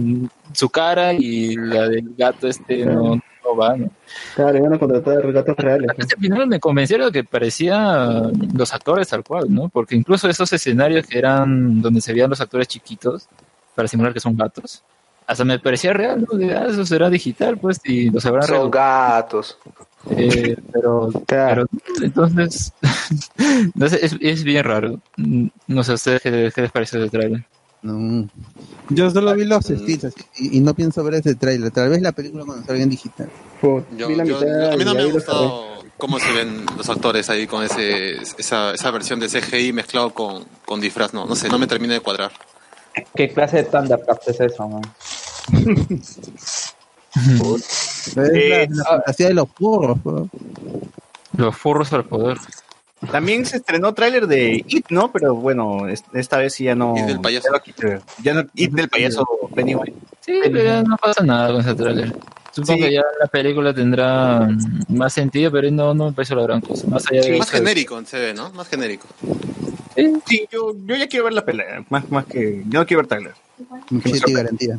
su 0.53 0.69
cara 0.71 1.13
y 1.13 1.55
la 1.57 1.89
del 1.89 2.15
gato 2.17 2.49
este 2.49 2.85
no, 2.87 3.15
no 3.45 3.55
van. 3.57 3.83
¿no? 3.83 3.91
Claro, 4.35 4.59
iban 4.59 4.75
a 4.75 4.79
contratar 4.79 5.33
gatos 5.33 5.57
reales. 5.57 5.91
Hasta 5.91 6.15
el 6.17 6.21
final 6.21 6.47
me 6.47 6.59
convencieron 6.61 7.13
que 7.13 7.25
parecía 7.25 8.23
los 8.55 8.73
actores 8.73 9.09
tal 9.09 9.23
cual, 9.25 9.47
¿no? 9.53 9.69
Porque 9.69 9.95
incluso 9.95 10.29
esos 10.29 10.53
escenarios 10.53 11.07
que 11.07 11.19
eran 11.19 11.81
donde 11.83 12.01
se 12.01 12.13
veían 12.13 12.31
los 12.31 12.41
actores 12.41 12.69
chiquitos 12.69 13.29
para 13.75 13.89
simular 13.89 14.13
que 14.15 14.21
son 14.21 14.37
gatos, 14.37 14.83
hasta 15.27 15.45
me 15.45 15.59
parecía 15.59 15.93
real, 15.93 16.25
¿no? 16.27 16.39
De, 16.39 16.55
ah, 16.55 16.67
eso 16.71 16.87
será 16.87 17.11
digital, 17.11 17.59
pues, 17.59 17.81
y 17.85 18.11
los 18.11 18.25
habrán 18.25 18.47
Son 18.47 18.71
gatos. 18.71 19.59
Eh, 20.11 20.57
pero, 20.73 21.11
pero 21.27 21.67
entonces, 22.03 22.73
no 23.75 23.89
sé, 23.89 24.05
es, 24.05 24.17
es 24.21 24.45
bien 24.45 24.65
raro. 24.65 25.01
No 25.67 25.83
sé, 25.85 25.93
¿a 25.93 25.95
ustedes 25.95 26.23
qué, 26.23 26.53
qué 26.55 26.63
les 26.63 26.73
parece 26.73 26.99
el 26.99 27.11
trailer? 27.11 27.45
No. 27.83 28.29
Yo 28.89 29.11
solo 29.11 29.35
vi 29.35 29.45
los 29.45 29.65
stilos 29.65 30.15
y, 30.37 30.57
y 30.59 30.61
no 30.61 30.75
pienso 30.75 31.05
ver 31.05 31.15
ese 31.15 31.35
trailer. 31.35 31.71
Tal 31.71 31.89
vez 31.91 32.01
la 32.03 32.13
película 32.13 32.45
cuando 32.45 32.65
salga 32.67 32.83
en 32.83 32.91
digital. 32.91 33.29
Yo- 33.63 34.09
vi 34.09 34.15
la 34.17 34.25
yo- 34.25 34.39
mitad 34.41 34.73
a 34.73 34.77
mí 34.77 34.85
no 34.85 34.95
me 34.95 35.03
ha 35.03 35.07
gustado 35.07 35.77
cómo 35.97 36.19
se 36.19 36.31
ven 36.33 36.67
los 36.77 36.89
actores 36.91 37.31
ahí 37.31 37.47
con 37.47 37.63
ese, 37.65 38.17
esa, 38.39 38.73
esa 38.75 38.91
versión 38.91 39.19
de 39.21 39.29
CGI 39.29 39.73
mezclado 39.73 40.13
con, 40.13 40.45
con 40.65 40.81
disfraz. 40.81 41.15
No, 41.15 41.27
no 41.27 41.35
sé, 41.37 41.49
no 41.49 41.59
me 41.59 41.67
termina 41.67 41.95
de 41.95 42.01
cuadrar. 42.01 42.33
¿Qué 43.15 43.29
clase 43.33 43.59
de 43.59 43.65
Thundercats 43.65 44.29
es 44.29 44.41
eso, 44.41 44.69
man? 44.69 44.83
Es 47.17 48.17
la, 48.17 48.27
Eh, 48.27 48.69
la 48.71 48.85
fantasía 48.85 49.29
de 49.29 49.35
los 49.35 49.49
porros. 49.49 49.99
po. 50.01 50.29
Los 51.37 51.57
furros 51.57 51.93
al 51.93 52.05
poder. 52.05 52.39
También 53.11 53.45
se 53.45 53.59
estrenó 53.59 53.93
tráiler 53.95 54.27
de 54.27 54.65
It, 54.67 54.87
¿no? 54.91 55.13
Pero 55.13 55.35
bueno, 55.35 55.87
es- 55.89 56.05
esta 56.15 56.39
vez 56.39 56.55
sí 56.55 56.65
ya 56.65 56.75
no. 56.75 56.95
It 56.97 57.05
del 57.05 57.21
payaso. 57.21 57.49
Ya, 58.23 58.35
no, 58.35 58.45
It 58.55 58.73
del 58.73 58.89
payaso 58.89 59.27
Pennywise. 59.55 59.93
Sí, 60.21 60.41
pero 60.43 60.63
ya 60.63 60.83
no 60.83 60.97
pasa 60.97 61.23
nada 61.23 61.53
con 61.53 61.61
ese 61.61 61.75
trailer. 61.75 62.17
Supongo 62.53 62.79
Sí. 62.79 62.85
que 62.89 62.95
ya 62.95 63.03
la 63.21 63.27
película 63.27 63.75
tendrá 63.75 64.49
más 64.89 65.13
sentido, 65.13 65.53
pero 65.53 65.71
no, 65.71 65.93
no 65.93 66.07
me 66.07 66.13
parece 66.13 66.35
la 66.35 66.43
gran 66.43 66.63
cosa. 66.63 66.87
Más 66.89 67.05
allá 67.11 67.21
de 67.21 67.39
Más 67.39 67.51
genérico 67.51 68.03
se 68.07 68.19
ve, 68.19 68.33
¿no? 68.35 68.51
Más 68.53 68.67
genérico. 68.67 69.07
Sí, 70.27 70.47
yo, 70.51 70.75
yo 70.87 70.97
ya 70.97 71.07
quiero 71.07 71.27
ver 71.27 71.35
la 71.35 71.45
pelea. 71.45 71.85
Más, 71.91 72.11
más 72.11 72.25
que. 72.25 72.63
Yo 72.67 72.81
no 72.81 72.87
quiero 72.87 73.03
ver 73.03 73.23
y 74.27 74.33
garantía. 74.33 74.79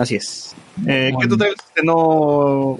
Así 0.00 0.16
es. 0.16 0.54
Eh, 0.86 1.12
¿Qué 1.20 1.28
se 1.28 1.50
estrenó? 1.50 2.78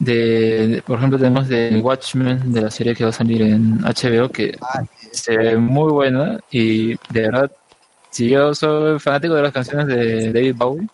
de, 0.00 0.68
de- 0.68 0.82
por 0.82 0.98
ejemplo, 0.98 1.18
tenemos 1.18 1.46
de 1.48 1.80
Watchmen, 1.80 2.52
de 2.52 2.62
la 2.62 2.70
serie 2.70 2.94
que 2.96 3.04
va 3.04 3.10
a 3.10 3.12
salir 3.12 3.42
en 3.42 3.78
HBO, 3.84 4.28
que 4.28 4.58
se 5.12 5.36
ve 5.36 5.56
muy 5.56 5.92
buena 5.92 6.40
y 6.50 6.88
de 7.10 7.20
verdad, 7.22 7.50
si 8.10 8.28
yo 8.28 8.54
soy 8.54 8.98
fanático 8.98 9.34
de 9.34 9.42
las 9.42 9.52
canciones 9.52 9.86
de 9.86 10.32
David 10.32 10.54
Bowie, 10.56 10.88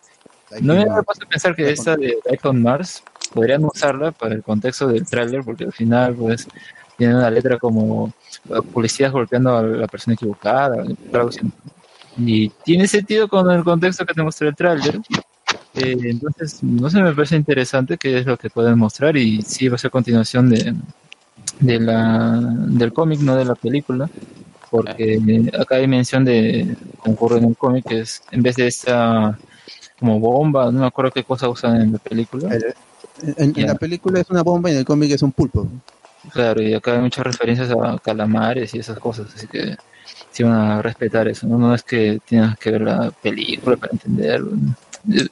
no 0.61 0.75
me 0.75 0.83
había 0.83 1.03
puesto 1.03 1.25
a 1.25 1.29
pensar 1.29 1.57
que 1.57 1.71
esta 1.71 1.97
de 1.97 2.19
Life 2.31 2.47
on 2.49 2.62
Mars 2.62 3.03
podrían 3.33 3.65
usarla 3.65 4.12
para 4.12 4.35
el 4.35 4.43
contexto 4.43 4.87
del 4.87 5.07
tráiler, 5.07 5.43
porque 5.43 5.65
al 5.65 5.73
final, 5.73 6.15
pues, 6.15 6.47
tiene 6.99 7.15
una 7.17 7.31
letra 7.31 7.59
como 7.59 8.12
eh, 8.51 8.61
policías 8.73 9.11
golpeando 9.11 9.57
a 9.57 9.62
la 9.62 9.87
persona 9.89 10.12
equivocada, 10.15 10.85
traducción. 11.11 11.51
Y 12.19 12.51
tiene 12.65 12.87
sentido 12.87 13.27
con 13.29 13.51
el 13.51 13.65
contexto 13.65 14.05
que 14.07 14.15
te 14.15 14.23
mostré 14.23 14.49
el 14.49 14.55
tráiler. 14.55 15.01
Eh, 15.75 15.97
entonces, 16.05 16.62
no 16.62 16.89
sé, 16.89 17.03
me 17.03 17.14
parece 17.14 17.37
interesante 17.37 17.97
que 17.97 18.18
es 18.18 18.27
lo 18.27 18.37
que 18.37 18.51
pueden 18.51 18.79
mostrar 18.79 19.16
y 19.16 19.43
sí 19.43 19.68
va 19.68 19.75
a 19.75 19.79
ser 19.79 19.91
continuación 19.91 20.49
de, 20.49 20.75
de 21.61 21.81
la, 21.81 22.41
del 22.68 22.93
cómic, 22.93 23.20
no 23.20 23.35
de 23.37 23.45
la 23.45 23.55
película, 23.55 24.09
porque 24.70 25.51
acá 25.59 25.77
hay 25.77 25.89
mención 25.89 26.25
de, 26.25 26.77
como 26.99 27.14
ocurre 27.14 27.39
en 27.39 27.45
el 27.45 27.57
cómic, 27.57 27.87
que 27.89 28.01
es 28.01 28.22
en 28.31 28.43
vez 28.43 28.57
de 28.57 28.68
esta 28.68 29.39
como 29.99 30.20
bomba, 30.20 30.70
no 30.70 30.81
me 30.81 30.87
acuerdo 30.87 31.11
qué 31.12 31.25
cosa 31.25 31.49
usan 31.49 31.81
en 31.81 31.93
la 31.93 31.99
película. 31.99 32.57
En, 33.37 33.53
en 33.57 33.66
la 33.66 33.75
película 33.77 34.20
es 34.20 34.31
una 34.31 34.43
bomba 34.43 34.70
y 34.70 34.72
en 34.72 34.81
el 34.81 34.85
cómic 34.85 35.11
es 35.12 35.22
un 35.22 35.33
pulpo. 35.33 35.68
Claro, 36.33 36.62
y 36.62 36.72
acá 36.75 36.95
hay 36.95 37.01
muchas 37.01 37.25
referencias 37.25 37.70
a 37.70 37.99
calamares 37.99 38.75
y 38.75 38.79
esas 38.79 38.99
cosas, 38.99 39.27
así 39.35 39.47
que 39.47 39.77
sí 40.31 40.43
van 40.43 40.53
a 40.53 40.83
respetar 40.83 41.29
eso, 41.29 41.47
no, 41.47 41.59
no 41.59 41.75
es 41.75 41.83
que 41.83 42.20
tengas 42.29 42.59
que 42.59 42.70
ver 42.70 42.83
la 42.83 43.11
película 43.11 43.77
para 43.77 43.93
entenderlo. 43.93 44.53
De, 45.03 45.29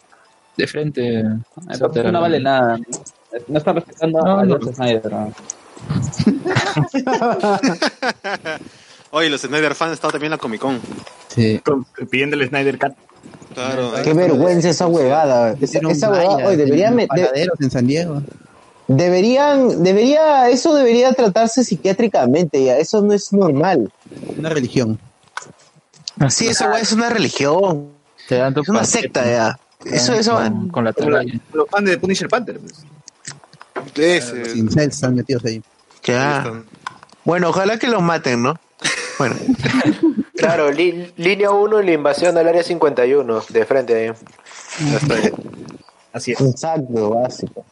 de 0.56 0.66
frente. 0.66 1.22
No 1.22 2.20
vale 2.20 2.40
nada. 2.40 2.78
No 3.48 3.58
está 3.58 3.72
respetando 3.72 4.20
No, 4.20 4.38
a 4.38 4.44
no. 4.44 4.58
Zack 4.60 4.74
Snyder. 4.74 5.12
¿no? 5.12 5.32
Oye, 9.10 9.28
los 9.28 9.40
Snyder 9.42 9.74
fans 9.74 9.88
han 9.88 9.94
estado 9.94 10.12
también 10.12 10.28
en 10.32 10.36
la 10.36 10.38
Comic 10.38 10.60
Con. 10.60 10.80
Sí. 11.28 11.60
Con- 11.64 11.84
pidiendo 12.10 12.36
el 12.36 12.48
Snyder 12.48 12.78
Cut. 12.78 12.92
Claro. 13.54 13.92
Qué 14.02 14.14
vergüenza 14.14 14.70
esa 14.70 14.86
huevada. 14.86 15.54
Esa, 15.60 15.80
esa 15.90 16.10
huevada, 16.10 16.46
oye, 16.46 16.56
deberían, 16.56 16.96
de- 16.96 17.08
en 17.60 17.70
San 17.70 17.86
Diego. 17.86 18.22
deberían, 18.88 19.82
debería, 19.82 20.48
eso 20.48 20.74
debería 20.74 21.12
tratarse 21.12 21.62
psiquiátricamente 21.62 22.64
ya, 22.64 22.78
eso 22.78 23.02
no 23.02 23.12
es 23.12 23.32
normal. 23.32 23.92
Una 24.38 24.48
religión. 24.48 24.98
Sí, 26.30 26.46
eso 26.48 26.68
güey, 26.68 26.82
es 26.82 26.92
una 26.92 27.10
religión, 27.10 27.88
Te 28.28 28.36
dan 28.36 28.54
tu 28.54 28.60
es 28.62 28.68
una 28.68 28.84
secta 28.84 29.24
ya. 29.24 29.58
Eso, 29.84 30.12
eso, 30.14 30.34
con, 30.36 30.68
con 30.68 30.84
la 30.84 30.90
atalaya. 30.90 31.32
los 31.52 31.68
fans 31.68 31.88
de 31.90 31.98
Punisher 31.98 32.28
Panther. 32.28 32.58
pues. 32.60 32.84
Ese. 33.96 34.44
Sin 34.46 34.70
cells 34.70 34.94
están 34.94 35.14
metidos 35.14 35.44
ahí. 35.44 35.62
ya. 36.04 36.62
Bueno, 37.24 37.50
ojalá 37.50 37.78
que 37.78 37.88
los 37.88 38.02
maten, 38.02 38.42
¿no? 38.42 38.54
Bueno, 39.18 39.36
Claro, 40.36 40.72
li- 40.72 41.12
línea 41.16 41.50
1 41.52 41.80
en 41.80 41.86
la 41.86 41.92
invasión 41.92 42.36
al 42.36 42.48
área 42.48 42.62
51, 42.64 43.42
de 43.48 43.64
frente 43.64 43.94
ahí. 43.94 44.12
Así 46.12 46.32
es. 46.32 46.40
exacto, 46.40 47.10
básico. 47.10 47.64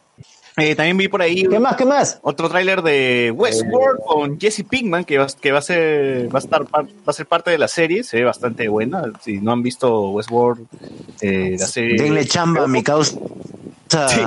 Eh, 0.61 0.75
también 0.75 0.95
vi 0.97 1.07
por 1.07 1.21
ahí 1.21 1.43
¿Qué 1.47 1.59
más, 1.59 1.75
qué 1.75 1.85
más? 1.85 2.19
otro 2.21 2.47
tráiler 2.47 2.83
de 2.83 3.33
Westworld 3.35 3.99
con 4.05 4.39
Jesse 4.39 4.63
Pinkman 4.63 5.05
que 5.05 5.17
va, 5.17 5.25
que 5.27 5.51
va 5.51 5.57
a 5.57 5.61
ser 5.61 6.33
va 6.33 6.37
a 6.37 6.41
estar 6.43 6.63
va 6.63 6.85
a 7.05 7.13
ser 7.13 7.25
parte 7.25 7.49
de 7.49 7.57
la 7.57 7.67
serie 7.67 8.03
se 8.03 8.17
ve 8.17 8.25
bastante 8.25 8.67
buena 8.67 9.11
si 9.23 9.39
no 9.39 9.53
han 9.53 9.63
visto 9.63 10.09
Westworld 10.11 10.67
eh, 11.21 11.55
la 11.59 11.65
serie 11.65 12.01
Denle 12.01 12.25
chamba, 12.27 12.67
mi 12.67 12.83
causa. 12.83 13.17
Sí. 13.89 14.21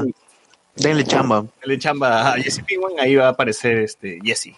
Denle 0.77 1.05
chamba. 1.05 1.47
le 1.65 1.79
chamba 1.79 2.33
a 2.33 2.35
Jesse 2.35 2.65
Pinkman 2.65 2.93
ahí 2.99 3.15
va 3.15 3.27
a 3.27 3.31
aparecer 3.31 3.79
este 3.79 4.19
Jesse 4.25 4.55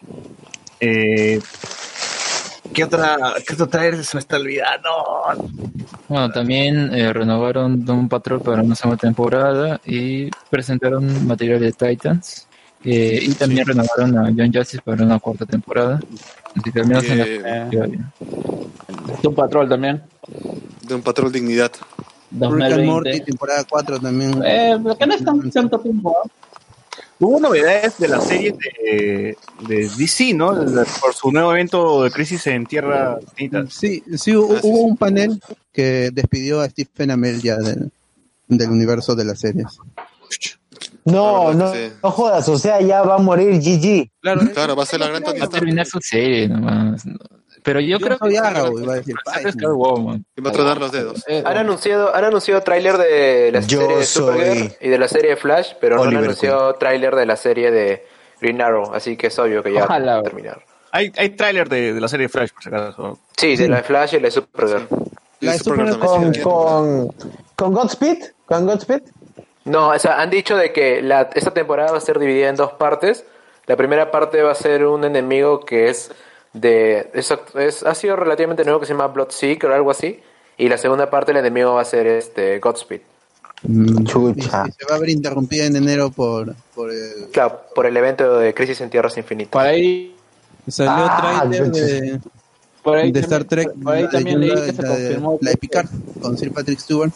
eh, 0.81 1.41
¿qué 2.72 2.84
otra 2.84 3.16
qué 3.46 3.54
otro 3.54 3.68
trailer 3.68 4.04
se 4.04 4.16
me 4.16 4.20
está 4.20 4.36
olvidando 4.36 4.88
Bueno, 6.08 6.30
también 6.30 6.94
eh, 6.94 7.12
renovaron 7.12 7.84
Doom 7.84 8.08
Patrol 8.08 8.40
para 8.40 8.62
una 8.62 8.74
segunda 8.74 8.98
temporada 9.00 9.80
y 9.84 10.30
presentaron 10.50 11.26
material 11.26 11.60
de 11.60 11.72
Titans. 11.72 12.46
eh, 12.84 13.18
y 13.22 13.34
también 13.34 13.66
renovaron 13.66 14.16
a 14.18 14.24
John 14.36 14.52
Justice 14.52 14.80
para 14.84 15.02
una 15.04 15.18
cuarta 15.18 15.44
temporada. 15.46 15.98
Así 16.54 16.70
que 16.72 16.80
al 16.80 16.86
menos 16.86 17.04
en 17.04 17.18
la 17.18 17.24
Eh. 17.26 17.98
Doom 19.22 19.34
Patrol 19.34 19.68
también. 19.68 20.02
de 20.86 20.94
un 20.94 21.02
patrón 21.02 21.32
dignidad. 21.32 21.72
Rick 22.30 22.42
and 22.42 22.84
Morty, 22.84 23.10
2020. 23.10 23.20
temporada 23.24 23.64
4 23.68 23.98
también. 24.00 24.40
Eh, 24.44 24.76
que 24.98 25.06
no 25.06 25.14
es 25.14 25.24
tan- 25.24 25.50
tanto 25.50 25.78
tiempo. 25.80 26.14
Hubo 27.18 27.40
novedades 27.40 27.96
de 27.98 28.08
la 28.08 28.20
serie 28.20 28.52
de, 28.52 29.36
de 29.66 29.88
DC, 29.96 30.34
¿no? 30.34 30.48
Por 31.00 31.14
su 31.14 31.32
nuevo 31.32 31.52
evento 31.52 32.02
de 32.02 32.10
Crisis 32.10 32.46
en 32.46 32.66
Tierra 32.66 33.18
Infinita. 33.20 33.64
Sí, 33.70 34.02
sí, 34.16 34.32
hu- 34.32 34.60
sí, 34.60 34.60
hubo 34.62 34.76
sí. 34.78 34.84
un 34.84 34.96
panel 34.98 35.40
que 35.72 36.10
despidió 36.12 36.60
a 36.60 36.68
Stephen 36.68 37.10
Amell 37.10 37.40
ya 37.40 37.56
del, 37.56 37.90
del 38.48 38.70
universo 38.70 39.14
de 39.14 39.24
las 39.24 39.40
series. 39.40 39.78
No, 41.06 41.54
no, 41.54 41.72
sí. 41.72 41.88
no 42.02 42.10
jodas, 42.10 42.48
o 42.48 42.58
sea, 42.58 42.80
ya 42.80 43.02
va 43.02 43.14
a 43.14 43.18
morir 43.18 43.60
GG. 43.60 44.10
Claro, 44.20 44.40
Claro, 44.52 44.76
va 44.76 44.82
a 44.82 44.86
ser 44.86 45.00
la 45.00 45.08
gran 45.08 45.22
Va 45.22 45.44
a 45.44 45.48
terminar 45.48 45.86
su 45.86 45.98
serie 46.00 46.48
nomás. 46.48 47.04
Pero 47.66 47.80
yo, 47.80 47.98
Yo 47.98 48.06
creo 48.06 48.16
soy 48.18 48.32
que 48.32 48.38
Arrow, 48.38 48.78
iba 48.80 48.92
a 48.92 48.96
decir. 48.96 49.14
a 49.26 49.40
ser 49.40 49.56
Catwoman. 49.56 50.24
Y 50.36 50.40
va 50.40 50.50
a 50.50 50.52
tronar 50.52 50.78
los 50.78 50.92
dedos. 50.92 51.22
Eh, 51.26 51.42
Han 51.44 51.58
anunciado, 51.58 52.14
han 52.14 52.24
anunciado 52.24 52.62
tráiler 52.62 52.96
de 52.96 53.50
la 53.52 53.60
Yo 53.60 53.80
serie 53.80 53.96
de 53.96 54.04
Supergirl 54.04 54.72
y 54.80 54.88
de 54.88 54.98
la 54.98 55.08
serie 55.08 55.30
de 55.30 55.36
Flash, 55.36 55.72
pero 55.80 55.96
no 55.96 56.04
han 56.04 56.16
anunciado 56.16 56.74
tráiler 56.76 57.14
de 57.16 57.26
la 57.26 57.36
serie 57.36 57.70
de 57.72 58.06
Green 58.40 58.62
Arrow, 58.62 58.94
así 58.94 59.16
que 59.16 59.26
es 59.26 59.38
obvio 59.38 59.62
que 59.62 59.72
ya 59.72 59.84
Ojalá. 59.84 60.14
va 60.14 60.20
a 60.20 60.22
terminar. 60.22 60.62
Hay, 60.92 61.12
hay 61.18 61.30
tráiler 61.30 61.68
de, 61.68 61.92
de 61.92 62.00
la 62.00 62.08
serie 62.08 62.28
Flash, 62.28 62.50
por 62.52 62.62
si 62.62 62.68
acaso. 62.70 63.18
Sí, 63.36 63.56
de 63.56 63.68
la 63.68 63.78
de 63.78 63.82
Flash 63.82 64.14
y 64.14 64.20
la 64.20 64.26
de 64.28 64.30
Supergirl. 64.30 64.86
La 65.40 65.52
de 65.52 65.58
Supergirl. 65.58 65.98
Con, 65.98 66.32
con, 66.34 67.08
con 67.56 67.72
Godspeed, 67.74 68.18
con 68.46 68.64
Godspeed. 68.66 69.02
No, 69.64 69.88
o 69.88 69.98
sea, 69.98 70.20
han 70.20 70.30
dicho 70.30 70.56
de 70.56 70.72
que 70.72 71.02
la, 71.02 71.28
esta 71.34 71.50
temporada 71.50 71.90
va 71.90 71.98
a 71.98 72.00
ser 72.00 72.20
dividida 72.20 72.48
en 72.48 72.54
dos 72.54 72.72
partes. 72.74 73.24
La 73.66 73.76
primera 73.76 74.12
parte 74.12 74.40
va 74.42 74.52
a 74.52 74.54
ser 74.54 74.86
un 74.86 75.02
enemigo 75.02 75.60
que 75.64 75.88
es 75.88 76.12
de... 76.61 77.11
Es, 77.14 77.32
es- 77.54 77.82
ha 77.84 77.94
sido 77.94 78.16
relativamente 78.16 78.64
nuevo 78.64 78.80
que 78.80 78.86
se 78.86 78.92
llama 78.92 79.09
Bloodseeker 79.09 79.70
o 79.70 79.74
algo 79.74 79.90
así. 79.90 80.20
Y 80.59 80.68
la 80.68 80.78
segunda 80.78 81.11
parte 81.11 81.32
el 81.32 81.38
enemigo 81.38 81.74
va 81.74 81.82
a 81.82 81.84
ser 81.84 82.07
este 82.07 82.59
Godspeed. 82.61 83.00
Mm, 83.62 84.04
Chucha. 84.04 84.64
y- 84.66 84.68
y 84.70 84.72
se 84.72 84.84
va 84.90 84.96
a 84.96 84.98
ver 84.98 85.11
interrumpida 85.11 85.64
en 85.66 85.76
enero 85.76 86.11
por, 86.11 86.54
por 86.74 86.90
el... 86.90 87.28
Claro, 87.32 87.61
por 87.74 87.86
el 87.86 87.96
evento 87.96 88.38
de 88.38 88.54
Crisis 88.54 88.80
en 88.80 88.90
Tierras 88.90 89.16
Infinitas. 89.18 89.52
Por 89.52 89.62
ahí, 89.62 90.12
Salió 90.68 90.92
Ah, 91.09 91.46
trailer 91.48 91.70
de, 91.70 92.20
por 92.82 92.96
ahí 92.96 93.12
de 93.12 93.20
también- 93.20 93.24
Star 93.24 93.44
Trek, 93.44 93.72
Por 93.82 93.93
ahí 93.94 94.02
la 94.02 94.09
de 94.09 94.12
también 94.16 94.40
leí 94.40 94.48
Yula, 94.51 94.64
que 94.66 94.72
se 94.72 94.82
la 94.82 94.89
de- 94.89 94.94
confirmó. 95.05 95.39
la 95.40 95.51
de 95.51 95.55
que- 95.55 95.60
Picard, 95.60 95.86
con 96.20 96.36
Sir 96.39 96.52
Patrick 96.52 96.78
Stewart. 96.81 97.12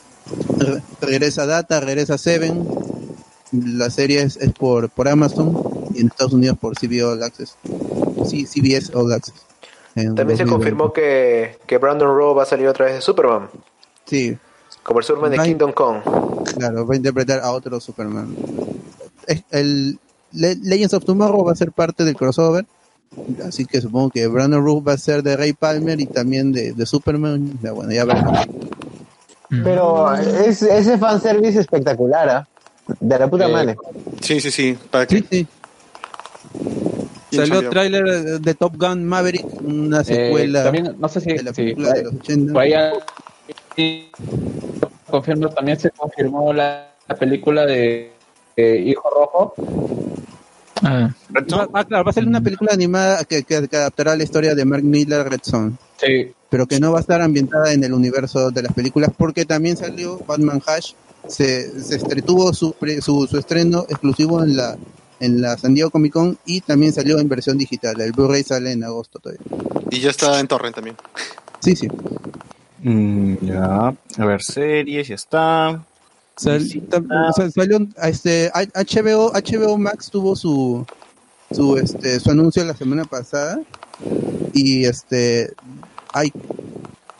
Re- 0.58 0.82
regresa 1.00 1.46
Data, 1.46 1.80
regresa 1.80 2.16
Seven. 2.18 2.64
La 3.52 3.90
serie 3.90 4.22
es, 4.22 4.36
es 4.36 4.52
por, 4.52 4.88
por 4.90 5.08
Amazon 5.08 5.52
y 5.94 6.00
en 6.00 6.06
Estados 6.08 6.32
Unidos 6.32 6.56
por 6.60 6.76
CBS 6.78 7.02
All 7.04 7.22
Access. 7.22 7.56
Sí, 8.26 8.46
CBS 8.46 8.92
All 8.94 9.12
Access. 9.12 9.34
También 9.94 10.16
se 10.16 10.44
2020. 10.44 10.50
confirmó 10.52 10.92
que, 10.92 11.58
que 11.66 11.78
Brandon 11.78 12.08
Rowe 12.16 12.34
va 12.34 12.42
a 12.44 12.46
salir 12.46 12.68
otra 12.68 12.86
vez 12.86 12.94
de 12.96 13.00
Superman, 13.00 13.48
Sí, 14.06 14.36
como 14.82 15.00
el 15.00 15.04
Superman 15.04 15.30
de. 15.32 15.38
Kingdom 15.38 15.72
Come. 15.72 16.00
claro, 16.56 16.86
va 16.86 16.94
a 16.94 16.96
interpretar 16.96 17.40
a 17.40 17.50
otro 17.52 17.80
Superman. 17.80 18.34
El 19.50 19.98
Le- 20.32 20.56
Legends 20.56 20.94
of 20.94 21.04
Tomorrow 21.04 21.44
va 21.44 21.52
a 21.52 21.56
ser 21.56 21.72
parte 21.72 22.04
del 22.04 22.16
crossover. 22.16 22.64
Así 23.44 23.66
que 23.66 23.80
supongo 23.80 24.10
que 24.10 24.26
Brandon 24.28 24.64
Rook 24.64 24.86
va 24.86 24.92
a 24.92 24.98
ser 24.98 25.22
de 25.24 25.36
Ray 25.36 25.52
Palmer 25.52 26.00
y 26.00 26.06
también 26.06 26.52
de, 26.52 26.72
de 26.72 26.86
Superman. 26.86 27.58
Ya, 27.62 27.72
bueno, 27.72 27.90
ya 27.92 28.04
veremos. 28.04 28.38
Pero 29.64 30.14
es, 30.14 30.62
ese 30.62 30.96
fanservice 30.98 31.58
espectacular, 31.60 32.28
¿ah? 32.28 32.48
De 33.00 33.18
la 33.18 33.28
puta 33.28 33.46
Eh, 33.48 33.52
madre. 33.52 33.76
Sí, 34.20 34.40
sí, 34.40 34.50
sí. 34.52 34.78
¿Para 34.90 35.06
qué? 35.06 35.18
Sí, 35.18 35.26
sí. 35.30 35.46
Salió 37.30 37.44
chambeado. 37.62 37.70
tráiler 37.70 38.04
de 38.40 38.54
Top 38.54 38.74
Gun 38.76 39.04
Maverick, 39.04 39.46
una 39.62 40.00
Eh, 40.00 40.04
secuela 40.04 40.64
también, 40.64 40.96
no 40.98 41.08
sé 41.08 41.20
si, 41.20 41.32
de 41.32 41.42
la 41.44 41.52
película 41.52 41.92
de 41.92 42.02
los 42.04 42.14
80. 42.14 42.52
por 42.52 42.62
ahí 42.62 42.72
sí, 43.76 44.10
confirmo, 45.08 45.48
también 45.50 45.78
se 45.78 45.90
confirmó 45.90 46.52
la, 46.52 46.88
la 47.08 47.14
película 47.16 47.66
de, 47.66 48.12
de 48.56 48.78
Hijo 48.80 49.08
Rojo. 49.10 49.54
Ah, 50.82 51.10
Va- 51.52 51.68
ah, 51.74 51.84
claro, 51.84 52.04
va 52.04 52.10
a 52.10 52.14
ser 52.14 52.26
una 52.26 52.40
película 52.40 52.72
animada 52.72 53.24
que, 53.24 53.42
que- 53.44 53.68
que 53.68 53.76
adaptará 53.76 54.16
la 54.16 54.24
historia 54.24 54.54
de 54.54 54.64
Mark 54.64 54.82
Miller 54.82 55.28
Red 55.28 55.40
Son, 55.42 55.76
Sí, 56.00 56.32
pero 56.48 56.66
que 56.66 56.80
no 56.80 56.90
va 56.92 56.98
a 56.98 57.00
estar 57.02 57.20
ambientada 57.20 57.72
en 57.72 57.84
el 57.84 57.92
universo 57.92 58.50
de 58.50 58.62
las 58.62 58.72
películas 58.72 59.10
porque 59.16 59.44
también 59.44 59.76
salió 59.76 60.18
Batman 60.26 60.60
Hash, 60.66 60.92
se, 61.28 61.70
se 61.82 62.00
estre- 62.00 62.24
tuvo 62.24 62.52
su, 62.54 62.72
pre- 62.72 63.02
su, 63.02 63.26
su 63.26 63.38
estreno 63.38 63.84
exclusivo 63.88 64.42
en 64.42 64.56
la 64.56 64.76
en 65.20 65.40
la 65.40 65.56
San 65.58 65.74
Diego 65.74 65.90
Comic 65.90 66.12
Con 66.12 66.38
y 66.46 66.60
también 66.62 66.92
salió 66.92 67.18
en 67.18 67.28
versión 67.28 67.56
digital. 67.58 68.00
El 68.00 68.12
Blu-ray 68.12 68.42
sale 68.42 68.72
en 68.72 68.82
agosto 68.84 69.18
todavía. 69.18 69.44
Y 69.90 70.00
ya 70.00 70.10
está 70.10 70.40
en 70.40 70.48
Torrent 70.48 70.74
también. 70.74 70.96
Sí, 71.60 71.76
sí. 71.76 71.88
Mm, 72.82 73.36
ya. 73.42 73.88
A 74.18 74.24
ver, 74.26 74.42
series, 74.42 75.08
ya 75.08 75.14
está. 75.14 75.84
Sal- 76.36 76.66
Sí, 76.66 76.80
tam- 76.88 77.06
sal- 77.34 77.52
salió 77.52 77.86
este 78.02 78.50
HBO 78.54 79.32
HBO 79.34 79.76
Max 79.76 80.10
tuvo 80.10 80.34
su 80.34 80.86
su 81.50 81.76
este 81.76 82.18
su 82.18 82.30
anuncio 82.30 82.64
la 82.64 82.74
semana 82.74 83.04
pasada 83.04 83.60
y 84.54 84.86
este 84.86 85.52
hay 86.14 86.32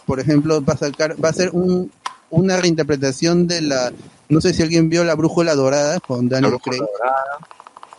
por 0.07 0.21
ejemplo 0.21 0.65
va 0.65 0.73
a 0.73 0.77
sacar 0.79 1.23
va 1.23 1.29
a 1.29 1.33
ser 1.35 1.51
un 1.53 1.91
una 2.31 2.57
reinterpretación 2.57 3.47
de 3.47 3.61
la 3.61 3.93
no 4.31 4.41
sé 4.41 4.55
si 4.55 4.63
alguien 4.63 4.89
vio 4.89 5.05
la 5.05 5.17
brújula 5.17 5.55
dorada 5.55 6.01
con 6.01 6.29
Daniel 6.31 6.55
Craig 6.63 6.81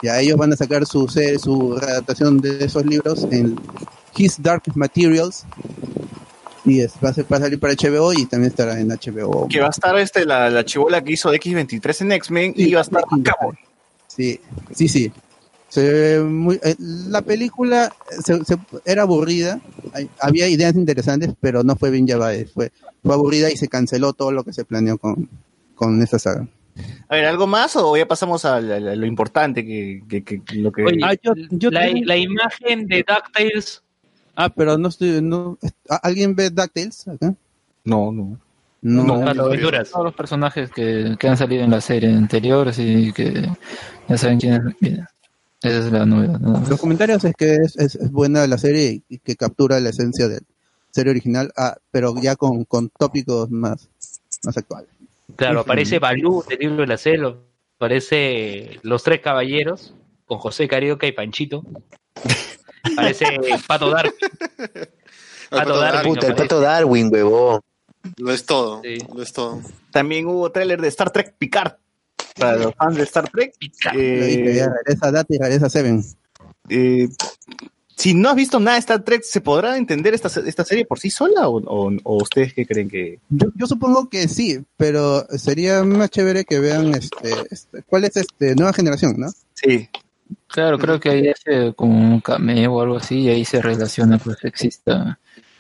Ya 0.02 0.20
ellos 0.20 0.38
van 0.38 0.52
a 0.54 0.56
sacar 0.56 0.86
su 0.86 1.08
su 1.08 1.78
adaptación 1.82 2.40
de 2.40 2.66
esos 2.66 2.86
libros 2.86 3.28
en 3.32 3.60
His 4.16 4.42
Dark 4.42 4.64
Materials. 4.76 5.46
Y 6.64 6.82
es, 6.82 6.94
va, 7.04 7.10
a 7.10 7.14
ser, 7.14 7.26
va 7.32 7.38
a 7.38 7.40
salir 7.42 7.60
para 7.60 7.74
HBO 7.74 8.14
y 8.14 8.26
también 8.28 8.52
estará 8.52 8.80
en 8.80 8.90
HBO. 8.90 9.48
Que 9.48 9.60
va 9.60 9.68
a 9.68 9.70
estar 9.72 9.98
este, 9.98 10.26
la, 10.26 10.50
la 10.50 10.64
chivola 10.64 11.04
que 11.04 11.14
hizo 11.14 11.32
de 11.32 11.40
X23 11.40 12.02
en 12.02 12.12
X-Men 12.14 12.54
y 12.56 12.72
va 12.74 12.82
a 12.82 12.84
estar 12.84 13.02
Cabo. 13.24 13.54
Sí, 14.08 14.40
sí, 14.76 14.88
sí. 14.88 15.12
Se 15.70 15.82
ve 15.82 16.20
muy- 16.24 16.60
eh, 16.64 16.76
la 16.80 17.22
película 17.22 17.92
se- 18.24 18.44
se- 18.44 18.58
era 18.86 19.04
aburrida, 19.04 19.60
hay- 19.94 20.10
había 20.20 20.48
ideas 20.50 20.76
interesantes, 20.76 21.32
pero 21.40 21.64
no 21.64 21.76
fue 21.78 21.90
bien 21.92 22.06
llevada. 22.06 22.34
Fue, 22.54 22.72
fue 23.04 23.14
aburrida 23.14 23.50
y 23.50 23.56
se 23.58 23.68
canceló 23.70 24.14
todo 24.14 24.32
lo 24.32 24.44
que 24.44 24.52
se 24.54 24.66
planeó 24.66 24.98
con, 24.98 25.30
con 25.74 26.02
esta 26.02 26.20
saga. 26.20 26.46
A 27.10 27.16
ver, 27.16 27.26
¿algo 27.26 27.48
más 27.48 27.76
o 27.76 27.96
ya 27.98 28.08
pasamos 28.08 28.46
a, 28.46 28.62
la- 28.62 28.80
la- 28.80 28.96
lo 28.96 29.06
importante 29.06 29.66
que, 29.66 30.02
que- 30.08 30.24
que- 30.24 30.42
lo 30.56 30.72
que... 30.72 30.84
Oye, 30.84 31.00
Ah, 31.04 31.14
yo- 31.22 31.34
yo 31.52 31.70
la, 31.72 31.82
tengo- 31.82 32.02
la 32.06 32.18
imagen 32.18 32.88
de 32.88 33.06
DuckTales, 33.08 33.84
Ah, 34.36 34.50
pero 34.50 34.78
no 34.78 34.88
estoy. 34.88 35.22
No, 35.22 35.58
¿a- 35.90 35.98
¿Alguien 35.98 36.34
ve 36.36 36.50
DuckTales 36.50 37.08
acá? 37.08 37.36
No, 37.84 38.12
no. 38.12 38.40
No, 38.84 39.04
No, 39.04 39.34
no, 39.34 39.84
todos 39.84 40.04
los 40.06 40.16
personajes 40.16 40.72
que, 40.72 41.16
que 41.20 41.28
han 41.28 41.38
salido 41.38 41.64
en 41.64 41.70
la 41.70 41.82
serie 41.82 42.10
anterior, 42.16 42.68
así 42.70 43.12
que 43.14 43.48
ya 44.08 44.18
saben 44.18 44.40
quién 44.40 44.54
es. 44.54 44.76
quién. 44.80 45.06
Esa 45.62 45.78
es 45.86 45.92
la 45.92 46.06
novedad. 46.08 46.40
Los 46.68 46.80
comentarios 46.80 47.24
es 47.26 47.34
que 47.38 47.54
es, 47.56 47.78
es- 47.78 47.96
es 47.96 48.12
buena 48.12 48.48
la 48.48 48.58
serie 48.58 49.04
y 49.08 49.20
que 49.20 49.36
captura 49.36 49.80
la 49.80 49.90
esencia 49.90 50.28
de 50.28 50.36
la 50.40 50.48
serie 50.90 51.12
original, 51.12 51.52
ah, 51.56 51.76
pero 51.92 52.16
ya 52.20 52.36
con, 52.36 52.64
con 52.66 52.90
tópicos 52.90 53.52
más, 53.52 53.88
más 54.44 54.58
actuales. 54.58 54.90
Claro, 55.36 55.62
aparece 55.62 56.00
Balú 56.00 56.44
del 56.48 56.60
libro 56.60 56.78
de 56.78 56.88
la 56.88 56.98
selva, 56.98 57.38
aparece 57.78 58.80
Los 58.84 59.04
Tres 59.04 59.22
Caballeros, 59.22 59.94
con 60.26 60.38
José 60.40 60.68
Carioca 60.68 61.08
y 61.08 61.12
Panchito. 61.12 61.64
Aparece 62.84 63.26
Pato 63.68 63.90
Darwin. 63.90 64.14
Pato 65.50 65.78
Darwin. 65.80 66.14
Puta, 66.14 66.28
el 66.28 66.36
pato 66.36 66.60
Darwin, 66.62 67.10
huevón. 67.12 67.62
Lo 68.18 68.32
es 68.32 68.46
todo. 68.46 68.82
Sí. 68.84 68.98
Lo 69.14 69.22
es 69.22 69.32
todo. 69.34 69.62
También 69.92 70.26
hubo 70.26 70.52
tráiler 70.52 70.82
de 70.82 70.88
Star 70.88 71.12
Trek 71.12 71.36
Picard. 71.38 71.74
Para 72.40 72.56
los 72.58 72.74
fans 72.76 72.96
de 72.98 73.04
Star 73.04 73.30
Trek. 73.30 73.54
Dije, 73.60 73.90
Eh, 73.94 74.68
regresa 74.86 75.12
Data 75.12 75.28
y 75.34 75.38
regresa 75.38 75.70
Seven. 75.70 76.02
eh, 76.70 77.08
si 78.02 78.14
no 78.14 78.30
has 78.30 78.36
visto 78.36 78.60
nada 78.60 78.74
de 78.76 78.80
Star 78.80 79.04
Trek, 79.04 79.22
¿se 79.24 79.42
podrá 79.42 79.78
entender 79.78 80.14
esta, 80.14 80.28
esta 80.46 80.66
serie 80.66 80.86
por 80.86 81.00
sí 81.00 81.10
sola 81.12 81.48
o, 81.48 81.58
o- 81.62 81.92
o 82.04 82.16
ustedes 82.24 82.54
qué 82.54 82.66
creen 82.66 82.90
que...? 82.90 83.20
Yo, 83.30 83.48
yo 83.56 83.68
supongo 83.68 84.10
que 84.10 84.28
sí, 84.28 84.60
pero 84.78 85.26
sería 85.38 85.84
más 85.84 86.10
chévere 86.10 86.44
que 86.46 86.60
vean 86.60 86.94
este, 86.96 87.32
este 87.50 87.84
cuál 87.84 88.06
es 88.06 88.18
este 88.18 88.56
nueva 88.56 88.74
generación, 88.74 89.16
¿no? 89.18 89.28
Sí. 89.54 89.88
Claro, 90.48 90.80
creo 90.80 91.00
que 91.00 91.10
ahí 91.10 91.28
hace 91.30 91.74
como 91.76 91.98
un 92.00 92.22
cameo 92.22 92.74
o 92.74 92.82
algo 92.82 92.98
así, 92.98 93.20
y 93.20 93.30
ahí 93.30 93.46
se 93.46 93.62
relaciona 93.62 94.18
pues 94.18 94.38
que 94.38 94.48
exista 94.48 95.20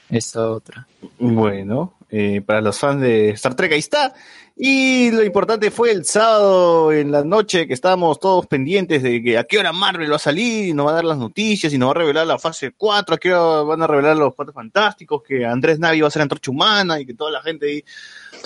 esta 0.09 0.49
otra. 0.49 0.87
Bueno, 1.19 1.93
eh, 2.09 2.41
para 2.45 2.61
los 2.61 2.77
fans 2.79 3.01
de 3.01 3.29
Star 3.31 3.53
Trek 3.55 3.71
ahí 3.73 3.79
está. 3.79 4.13
Y 4.55 5.11
lo 5.11 5.23
importante 5.23 5.71
fue 5.71 5.91
el 5.91 6.05
sábado 6.05 6.91
en 6.91 7.11
la 7.11 7.23
noche 7.23 7.67
que 7.67 7.73
estábamos 7.73 8.19
todos 8.19 8.45
pendientes 8.47 9.01
de 9.01 9.23
que 9.23 9.37
a 9.37 9.43
qué 9.43 9.57
hora 9.57 9.71
Marvel 9.73 10.11
va 10.11 10.17
a 10.17 10.19
salir 10.19 10.69
y 10.69 10.73
nos 10.73 10.87
va 10.87 10.91
a 10.91 10.95
dar 10.95 11.05
las 11.05 11.17
noticias 11.17 11.73
y 11.73 11.77
nos 11.77 11.87
va 11.87 11.91
a 11.91 11.95
revelar 11.95 12.27
la 12.27 12.37
fase 12.37 12.71
4, 12.75 13.15
a 13.15 13.17
qué 13.17 13.33
hora 13.33 13.63
van 13.63 13.81
a 13.81 13.87
revelar 13.87 14.17
los 14.17 14.35
cuatro 14.35 14.53
fantásticos, 14.53 15.23
que 15.23 15.45
Andrés 15.45 15.79
Navi 15.79 16.01
va 16.01 16.07
a 16.07 16.11
ser 16.11 16.21
antorcha 16.21 16.51
humana 16.51 16.99
y 16.99 17.05
que 17.05 17.13
toda 17.13 17.31
la 17.31 17.41
gente 17.41 17.67
ahí 17.67 17.83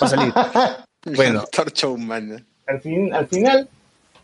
va 0.00 0.06
a 0.06 0.10
salir. 0.10 0.32
Bueno. 1.14 1.44
Torcha 1.52 1.86
humana. 1.86 2.44
al, 2.66 2.80
fin, 2.80 3.14
al 3.14 3.28
final 3.28 3.68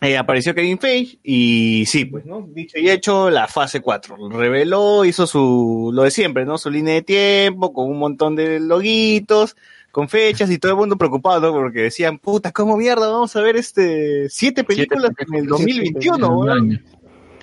eh, 0.03 0.19
apareció 0.19 0.53
Kevin 0.53 0.81
Feige 0.81 1.19
y 1.23 1.85
sí, 1.87 2.07
pues, 2.07 2.27
¿no? 2.27 2.45
Dicho 2.53 2.77
y 2.77 2.91
hecho, 2.91 3.31
la 3.31 3.47
fase 3.47 3.81
4. 3.81 4.31
Reveló, 4.31 5.05
hizo 5.05 5.29
su, 5.29 5.93
lo 5.95 6.03
de 6.03 6.11
siempre, 6.11 6.45
¿no? 6.45 6.59
Su 6.59 6.71
línea 6.71 6.95
de 6.95 7.03
tiempo 7.03 7.73
con 7.73 7.89
un 7.89 8.01
montón 8.01 8.35
de 8.35 8.59
loguitos, 8.59 9.55
con 9.93 10.09
fechas 10.09 10.51
y 10.51 10.59
todo 10.59 10.73
el 10.73 10.79
mundo 10.79 10.97
preocupado. 10.97 11.53
Porque 11.53 11.83
decían, 11.83 12.19
puta, 12.19 12.51
¿cómo 12.51 12.77
mierda 12.77 13.09
vamos 13.09 13.37
a 13.37 13.41
ver 13.43 13.55
este 13.57 14.29
siete 14.29 14.65
películas 14.65 15.13
en 15.19 15.35
el 15.37 15.47
2021, 15.47 16.29
Un 16.29 16.45
weón? 16.49 16.59
año. 16.59 16.79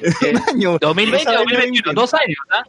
Un 0.01 0.37
año. 0.49 0.77
2020 0.81 1.21
Esa 1.21 1.33
2021, 1.39 1.93
dos 1.93 2.13
años, 2.13 2.37
¿ah? 2.51 2.63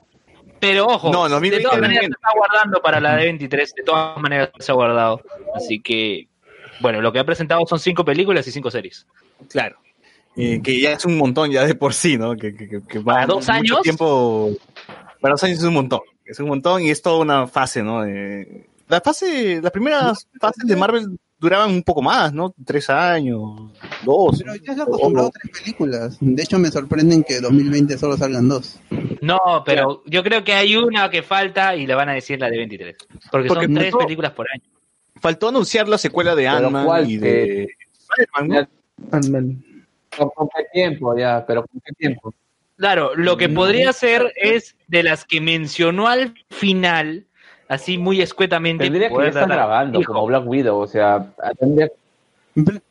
Pero 0.60 0.86
ojo, 0.86 1.10
No, 1.10 1.28
2020 1.28 1.56
de 1.56 1.62
todas 1.62 1.80
maneras 1.80 2.04
se 2.04 2.10
está 2.12 2.28
guardando 2.36 2.82
para 2.82 3.00
la 3.00 3.16
de 3.16 3.24
23, 3.24 3.74
de 3.74 3.82
todas 3.82 4.18
maneras 4.20 4.50
se 4.58 4.70
ha 4.70 4.74
guardado. 4.74 5.22
Así 5.56 5.80
que, 5.80 6.28
bueno, 6.80 7.00
lo 7.00 7.12
que 7.12 7.18
ha 7.18 7.24
presentado 7.24 7.64
son 7.66 7.78
cinco 7.80 8.04
películas 8.04 8.46
y 8.46 8.52
cinco 8.52 8.70
series. 8.70 9.06
Claro. 9.48 9.78
Eh, 10.36 10.60
que 10.62 10.78
ya 10.80 10.92
es 10.92 11.04
un 11.06 11.16
montón 11.16 11.50
ya 11.50 11.64
de 11.64 11.74
por 11.74 11.94
sí, 11.94 12.18
¿no? 12.18 12.36
Que, 12.36 12.54
que, 12.54 12.82
que- 12.86 13.00
¿Para 13.00 13.26
dos 13.26 13.48
años? 13.48 13.80
tiempo. 13.82 14.50
Para 15.20 15.32
dos 15.32 15.42
años 15.44 15.58
es 15.58 15.64
un 15.64 15.74
montón. 15.74 16.00
Es 16.26 16.38
un 16.38 16.48
montón 16.48 16.82
y 16.82 16.90
es 16.90 17.00
toda 17.00 17.18
una 17.20 17.46
fase, 17.46 17.82
¿no? 17.82 18.04
Eh, 18.04 18.66
la 18.90 19.00
fase, 19.00 19.60
las 19.62 19.70
primeras 19.70 20.26
fases 20.40 20.66
de 20.66 20.76
Marvel 20.76 21.18
duraban 21.38 21.70
un 21.70 21.82
poco 21.82 22.02
más, 22.02 22.32
¿no? 22.32 22.52
Tres 22.64 22.90
años, 22.90 23.72
dos. 24.04 24.38
Pero 24.38 24.54
ya 24.56 24.74
se 24.74 24.80
ha 24.80 24.82
acostumbrado 24.82 25.28
a 25.28 25.30
tres 25.30 25.58
películas. 25.58 26.18
De 26.20 26.42
hecho, 26.42 26.58
me 26.58 26.70
sorprenden 26.70 27.24
que 27.24 27.40
2020 27.40 27.96
solo 27.96 28.16
salgan 28.16 28.48
dos. 28.48 28.78
No, 29.22 29.62
pero 29.64 30.02
yo 30.06 30.22
creo 30.22 30.44
que 30.44 30.52
hay 30.52 30.76
una 30.76 31.08
que 31.08 31.22
falta 31.22 31.76
y 31.76 31.86
le 31.86 31.94
van 31.94 32.10
a 32.10 32.14
decir 32.14 32.40
la 32.40 32.50
de 32.50 32.58
23. 32.58 32.96
Porque, 33.30 33.48
Porque 33.48 33.66
son 33.66 33.74
tres 33.74 33.94
películas 33.94 34.32
por 34.32 34.46
año. 34.52 34.64
Faltó 35.20 35.48
anunciar 35.48 35.88
la 35.88 35.98
secuela 35.98 36.34
de 36.34 36.48
Ant-Man 36.48 37.08
y 37.08 37.16
de. 37.16 37.68
¿Con, 38.32 40.48
qué 40.48 40.64
tiempo 40.72 41.16
ya? 41.16 41.44
¿Pero 41.46 41.66
con 41.66 41.80
qué 41.80 41.92
tiempo? 41.92 42.34
Claro, 42.76 43.14
lo 43.14 43.36
que 43.36 43.48
podría 43.48 43.92
ser 43.92 44.32
es 44.36 44.74
de 44.88 45.02
las 45.02 45.24
que 45.24 45.40
mencionó 45.40 46.08
al 46.08 46.34
final, 46.48 47.26
así 47.70 47.96
muy 47.96 48.20
escuetamente. 48.20 48.84
Tendría 48.84 49.08
que 49.08 49.28
estar 49.28 49.48
grabando, 49.48 50.02
como 50.04 50.26
Black 50.26 50.46
Widow, 50.46 50.78
o 50.78 50.86
sea, 50.86 51.24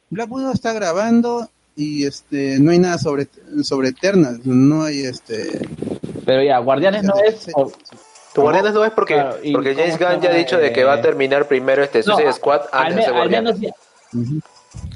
Black 0.10 0.32
Widow 0.32 0.52
está 0.52 0.74
grabando 0.74 1.48
y 1.76 2.06
este 2.06 2.58
no 2.60 2.72
hay 2.72 2.80
nada 2.80 2.98
sobre 2.98 3.28
sobre 3.64 3.90
Eternals, 3.90 4.46
no 4.46 4.84
hay 4.84 5.02
este 5.02 5.68
Pero 6.26 6.42
ya, 6.44 6.58
Guardianes 6.60 7.04
no 7.04 7.14
es... 7.24 7.50
o- 7.54 7.72
Tu 8.34 8.42
Guardianes 8.42 8.74
no 8.74 8.86
es 8.86 8.92
porque, 8.92 9.16
Claro, 9.16 9.38
¿y 9.44 9.54
porque 9.54 9.76
James 9.76 9.98
Gunn 9.98 10.22
ya 10.22 10.30
ha 10.30 10.34
dicho 10.34 10.58
de 10.58 10.72
que 10.72 10.84
va 10.84 10.94
a 10.94 11.02
terminar 11.02 11.48
primero 11.48 11.84
este 11.84 12.00
no, 12.00 12.14
Suicide 12.16 12.34
Squad 12.34 12.62
antes 12.72 12.98
de 12.98 13.06
al 13.06 13.14
Guardianes. 13.14 13.60
menos 13.60 13.74
ya- 14.12 14.48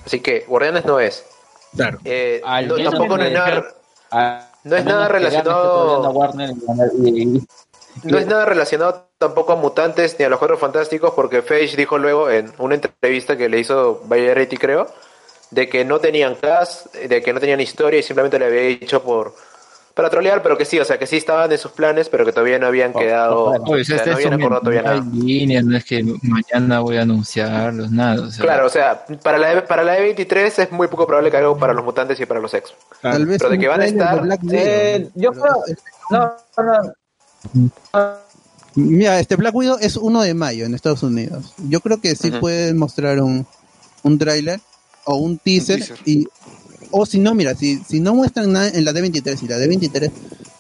Así 0.06 0.20
que 0.20 0.46
Guardianes 0.48 0.86
no 0.86 1.00
es. 1.00 1.26
Claro. 1.76 1.98
Eh, 2.06 2.40
Al 2.46 2.68
no, 2.68 2.76
tampoco 2.78 3.18
no 3.18 3.24
es 3.24 3.32
nada, 3.34 3.64
no 4.64 4.76
es 4.76 4.86
nada 4.86 5.08
relacionado- 5.08 6.02
trayendo 6.02 6.08
a 6.08 6.12
Warner 6.12 6.50
y- 7.04 7.38
y- 7.38 7.44
no 8.04 8.18
es 8.20 8.28
nada 8.28 8.46
relacionado 8.46 9.08
tampoco 9.24 9.54
a 9.54 9.56
Mutantes 9.56 10.16
ni 10.20 10.26
a 10.26 10.30
los 10.30 10.40
Cuatro 10.40 10.58
Fantásticos 10.58 11.14
porque 11.16 11.42
Feige 11.42 11.78
dijo 11.78 11.98
luego 11.98 12.30
en 12.30 12.52
una 12.58 12.76
entrevista 12.76 13.38
que 13.38 13.50
le 13.50 13.60
hizo 13.60 14.02
Variety 14.06 14.58
creo 14.58 14.88
de 15.52 15.70
que 15.70 15.86
no 15.86 16.00
tenían 16.00 16.36
cast, 16.36 16.94
de 16.96 17.22
que 17.22 17.32
no 17.34 17.40
tenían 17.40 17.62
historia 17.62 18.00
y 18.00 18.04
simplemente 18.04 18.40
le 18.40 18.46
había 18.46 18.62
dicho 18.62 19.02
por 19.04 19.34
para 19.94 20.10
trolear, 20.10 20.42
pero 20.42 20.58
que 20.58 20.66
sí, 20.66 20.80
o 20.80 20.86
sea, 20.86 20.98
que 20.98 21.06
sí 21.06 21.18
estaban 21.18 21.52
en 21.52 21.58
sus 21.60 21.72
planes, 21.72 22.10
pero 22.10 22.26
que 22.26 22.32
todavía 22.32 22.58
no 22.58 22.66
habían 22.66 22.94
quedado, 22.94 23.46
Oye, 23.46 23.60
o 23.60 23.82
o 23.82 23.84
sea, 23.84 23.86
sea, 23.86 23.96
este 23.98 24.10
no 24.10 24.18
es 24.18 24.26
habían 24.26 24.34
acordado 24.42 24.62
todavía 24.62 24.82
no 24.82 24.90
nada. 24.90 25.62
no 25.64 25.78
es 25.78 25.86
que 25.86 26.04
mañana 26.24 26.80
voy 26.80 26.98
a 26.98 27.02
anunciarlos, 27.04 27.92
nada. 27.92 28.24
O 28.26 28.32
sea, 28.32 28.44
Claro, 28.44 28.66
o 28.66 28.70
sea, 28.70 29.06
para 29.22 29.38
la, 29.38 29.64
para 29.68 29.84
la 29.84 30.00
E23 30.00 30.64
es 30.64 30.72
muy 30.72 30.88
poco 30.88 31.06
probable 31.06 31.30
que 31.30 31.38
haga 31.38 31.46
algo 31.46 31.60
para 31.60 31.74
los 31.74 31.86
mutantes 31.86 32.20
y 32.20 32.26
para 32.26 32.40
los 32.40 32.52
X. 32.52 32.74
tal 33.04 33.28
vez 33.28 33.38
Pero 33.38 33.52
de 33.52 33.60
que 33.60 33.68
van 33.68 33.82
a 33.82 33.86
estar. 33.86 34.20
Eh, 34.52 35.10
yo 35.14 35.32
creo... 35.32 35.64
es- 35.68 35.78
No, 36.10 36.34
no, 36.58 38.18
Mira, 38.76 39.20
este 39.20 39.36
Black 39.36 39.54
Widow 39.56 39.78
es 39.80 39.98
1 39.98 40.22
de 40.24 40.34
mayo 40.34 40.66
en 40.66 40.74
Estados 40.74 41.04
Unidos. 41.04 41.54
Yo 41.70 41.80
creo 41.82 42.00
que 42.02 42.16
sí 42.16 42.30
Ujú. 42.30 42.40
pueden 42.40 42.78
mostrar 42.78 43.22
un, 43.22 43.46
un 44.04 44.18
tráiler 44.18 44.60
o 45.06 45.16
un 45.18 45.38
teaser, 45.38 45.78
teaser. 45.80 45.98
y 46.06 46.28
o 46.92 47.06
si 47.06 47.20
no, 47.20 47.34
mira, 47.34 47.56
si, 47.56 47.82
si 47.88 48.00
no 48.00 48.14
muestran 48.16 48.52
nada 48.52 48.70
en 48.70 48.86
la 48.86 48.92
D23 48.92 49.42
y 49.44 49.48
la 49.48 49.58
D23 49.58 50.12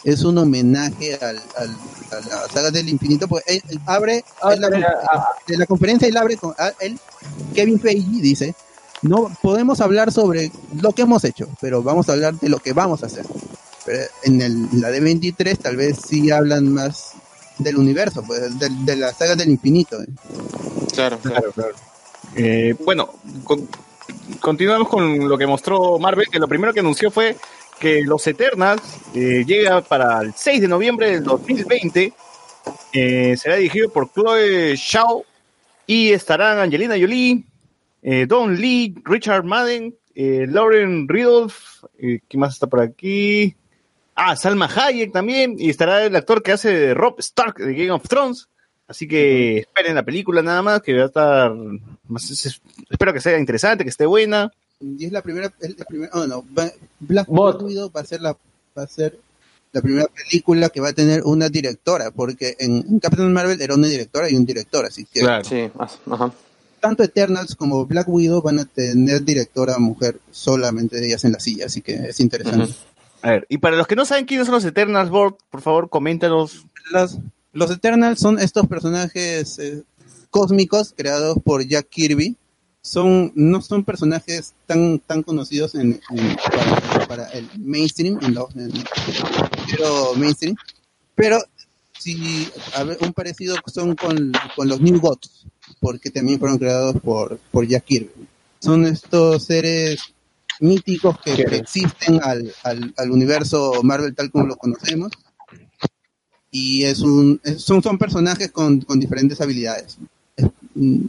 es 0.03 0.23
un 0.23 0.38
homenaje 0.38 1.15
al, 1.15 1.38
al- 1.57 1.77
a 2.11 2.15
la 2.27 2.48
saga 2.53 2.69
del 2.72 2.90
infinito, 2.90 3.27
pues 3.27 3.44
él, 3.48 3.61
él 3.69 3.80
abre 3.88 4.23
Ah, 4.41 4.53
él 4.53 4.61
la, 4.61 4.68
ah, 5.11 5.26
de 5.48 5.57
la 5.57 5.65
conferencia 5.65 6.07
él 6.07 6.18
abre 6.18 6.38
con 6.38 6.53
él, 6.80 6.99
Kevin 7.56 7.80
Feige 7.80 8.22
dice 8.22 8.53
no 9.02 9.35
podemos 9.41 9.81
hablar 9.81 10.11
sobre 10.11 10.52
lo 10.81 10.91
que 10.94 11.02
hemos 11.02 11.23
hecho, 11.23 11.48
pero 11.60 11.81
vamos 11.84 12.07
a 12.10 12.14
hablar 12.14 12.35
de 12.40 12.48
lo 12.49 12.60
que 12.60 12.72
vamos 12.73 13.03
a 13.03 13.07
hacer. 13.07 13.26
Pero 13.85 14.02
en 14.23 14.41
el, 14.41 14.68
la 14.80 14.91
D23 14.91 15.57
tal 15.57 15.76
vez 15.76 15.98
sí 16.07 16.31
hablan 16.31 16.72
más 16.72 17.11
del 17.60 17.78
universo, 17.78 18.24
pues, 18.26 18.58
de, 18.60 18.70
de 18.70 18.96
la 18.96 19.14
saga 19.14 19.36
del 19.36 19.50
infinito. 19.50 20.02
eh. 20.02 20.08
Claro, 20.94 21.18
claro. 21.20 21.52
Eh, 22.36 22.76
bueno, 22.84 23.14
con- 23.44 23.68
continuamos 24.40 24.88
con 24.90 25.28
lo 25.28 25.38
que 25.38 25.46
mostró 25.48 26.00
Marvel, 26.00 26.28
que 26.32 26.40
lo 26.40 26.48
primero 26.48 26.74
que 26.74 26.80
anunció 26.80 27.12
fue 27.12 27.36
que 27.80 28.02
Los 28.04 28.26
Eternals 28.28 28.82
eh, 29.14 29.44
llega 29.46 29.82
para 29.82 30.22
el 30.22 30.34
6 30.36 30.62
de 30.62 30.68
noviembre 30.68 31.12
del 31.12 31.24
2020. 31.24 32.14
Eh, 32.94 33.36
será 33.38 33.56
dirigido 33.58 33.90
por 33.90 34.12
Chloe 34.14 34.76
Shao 34.78 35.26
y 35.86 36.12
estarán 36.12 36.60
Angelina 36.60 36.96
Jolie, 36.98 37.44
eh, 38.02 38.26
Don 38.28 38.56
Lee, 38.56 38.96
Richard 39.04 39.44
Madden, 39.44 39.96
eh, 40.16 40.46
Lauren 40.48 41.08
Ridolph, 41.10 41.84
eh, 41.98 42.20
¿quién 42.30 42.40
más 42.40 42.54
está 42.54 42.68
por 42.68 42.80
aquí? 42.82 43.56
Ah, 44.15 44.35
Salma 44.35 44.68
Hayek 44.73 45.11
también, 45.11 45.56
y 45.57 45.69
estará 45.69 46.06
el 46.06 46.15
actor 46.15 46.44
que 46.44 46.52
hace 46.52 46.69
de 46.69 46.94
Rob 46.94 47.15
Stark 47.19 47.57
de 47.57 47.73
Game 47.73 47.91
of 47.91 48.07
Thrones. 48.07 48.48
Así 48.88 49.07
que 49.07 49.60
esperen 49.60 49.95
la 49.95 50.03
película 50.03 50.41
nada 50.41 50.61
más, 50.61 50.81
que 50.81 50.94
va 50.95 51.03
a 51.03 51.07
estar, 51.07 51.52
más- 52.07 52.30
es- 52.30 52.45
es- 52.45 52.61
espero 52.90 53.14
que 53.14 53.22
sea 53.22 53.38
interesante, 53.40 53.84
que 53.84 53.90
esté 53.90 54.06
buena. 54.06 54.52
Y 54.81 55.06
es 55.06 55.11
la 55.11 55.22
primera, 55.22 55.52
es 55.61 55.80
la 55.80 55.85
primera, 55.85 56.11
oh, 56.14 56.27
no, 56.27 56.45
va- 56.57 56.72
Black 56.99 57.27
Widow 57.30 57.91
va 57.95 58.02
a 58.02 58.06
ser 58.06 58.22
la, 58.22 58.34
va 58.77 58.84
a 58.84 58.88
ser 58.88 59.18
la 59.72 59.81
primera 59.81 60.06
película 60.07 60.69
que 60.69 60.81
va 60.81 60.90
a 60.90 60.94
tener 60.94 61.23
una 61.23 61.49
directora, 61.49 62.11
porque 62.11 62.56
en, 62.60 62.85
en 62.88 62.99
Captain 62.99 63.31
Marvel 63.34 63.60
era 63.61 63.73
una 63.73 63.88
directora 63.88 64.30
y 64.30 64.35
un 64.35 64.45
director, 64.45 64.85
así 64.85 65.06
que 65.06 65.22
Sí, 65.44 65.72
más- 65.76 65.98
ajá. 66.11 66.31
tanto 66.80 67.02
Eternals 67.02 67.56
como 67.56 67.85
Black 67.88 68.07
Widow 68.10 68.41
van 68.41 68.60
a 68.60 68.65
tener 68.65 69.23
directora 69.23 69.80
mujer 69.80 70.19
solamente 70.30 71.03
ellas 71.03 71.23
en 71.23 71.31
la 71.31 71.40
silla, 71.40 71.65
así 71.68 71.81
que 71.81 71.94
es 71.95 72.19
interesante. 72.19 72.73
A 73.24 73.32
ver, 73.32 73.45
y 73.48 73.58
para 73.58 73.78
los 73.78 73.88
que 73.88 73.95
no 73.95 74.04
saben 74.04 74.26
quiénes 74.26 74.48
son 74.48 74.56
los 74.56 74.66
Eternals, 74.66 75.10
Board, 75.10 75.38
por 75.50 75.62
favor, 75.62 75.90
coméntanos. 75.90 76.66
Los, 76.91 77.20
los 77.54 77.72
Eternals 77.72 78.20
son 78.20 78.38
estos 78.38 78.68
personajes 78.68 79.58
eh, 79.60 79.84
cósmicos 80.30 80.94
creados 80.95 81.38
por 81.41 81.66
Jack 81.66 81.88
Kirby. 81.88 82.36
Son, 82.82 83.32
no 83.34 83.62
son 83.62 83.86
personajes 83.86 84.54
tan, 84.66 85.00
tan 85.00 85.24
conocidos 85.24 85.74
en, 85.76 86.02
para, 87.08 87.30
el 87.30 87.50
mainstream, 87.58 88.20
en 88.22 88.34
los, 88.34 88.48
pero 89.72 90.16
mainstream. 90.16 90.58
Pero 91.16 91.41
sí, 91.98 92.50
a 92.76 92.84
un 92.84 93.14
parecido 93.14 93.56
son 93.74 93.95
con, 93.95 94.34
con 94.54 94.68
los 94.68 94.82
New 94.82 95.00
Gods, 95.00 95.45
porque 95.80 96.10
también 96.10 96.40
fueron 96.40 96.58
creados 96.58 96.98
por, 97.02 97.38
por 97.52 97.66
Jack 97.66 97.86
Kirby. 97.86 98.28
Son 98.60 98.86
estos 98.86 99.45
seres 99.45 100.12
míticos 100.64 101.19
que 101.22 101.34
existen 101.34 102.19
al, 102.23 102.53
al, 102.64 102.94
al 102.98 103.11
universo 103.11 103.81
Marvel 103.84 104.15
tal 104.15 104.31
como 104.31 104.48
lo 104.48 104.56
conocemos 104.56 105.11
y 106.52 106.84
es 106.84 106.99
un 107.02 107.40
es- 107.44 107.61
son, 107.64 107.81
son 107.84 107.98
personajes 107.98 108.52
con, 108.52 108.81
con 108.81 108.99
diferentes 108.99 109.41
habilidades. 109.41 109.98
Es- 110.35 110.48
mm, 110.76 111.06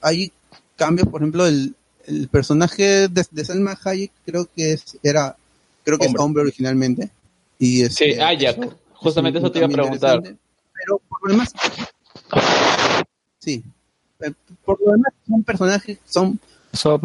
hay 0.00 0.32
cambios, 0.76 1.08
por 1.08 1.20
ejemplo, 1.22 1.46
el, 1.46 1.74
el 2.06 2.28
personaje 2.28 3.08
de, 3.08 3.26
de 3.30 3.44
Selma 3.44 3.78
Hayek 3.84 4.12
creo 4.24 4.48
que 4.54 4.72
es 4.72 4.98
era 5.02 5.36
creo 5.84 5.98
que 5.98 6.06
es 6.06 6.14
hombre 6.18 6.42
originalmente 6.42 7.10
y 7.58 7.84
Sí, 7.88 8.10
este, 8.12 8.22
Ajax. 8.22 8.58
Justamente 8.94 9.38
es 9.38 9.44
eso 9.44 9.52
te 9.52 9.58
iba 9.58 9.66
a 9.66 9.70
preguntar. 9.70 10.22
Pero 10.22 11.00
por 11.08 11.18
lo 11.24 11.28
demás, 11.32 11.52
sí, 13.38 13.62
Eh, 14.20 14.32
por 14.64 14.80
lo 14.80 14.92
demás 14.92 15.12
son 15.28 15.42
personajes 15.42 15.98
son 16.06 16.38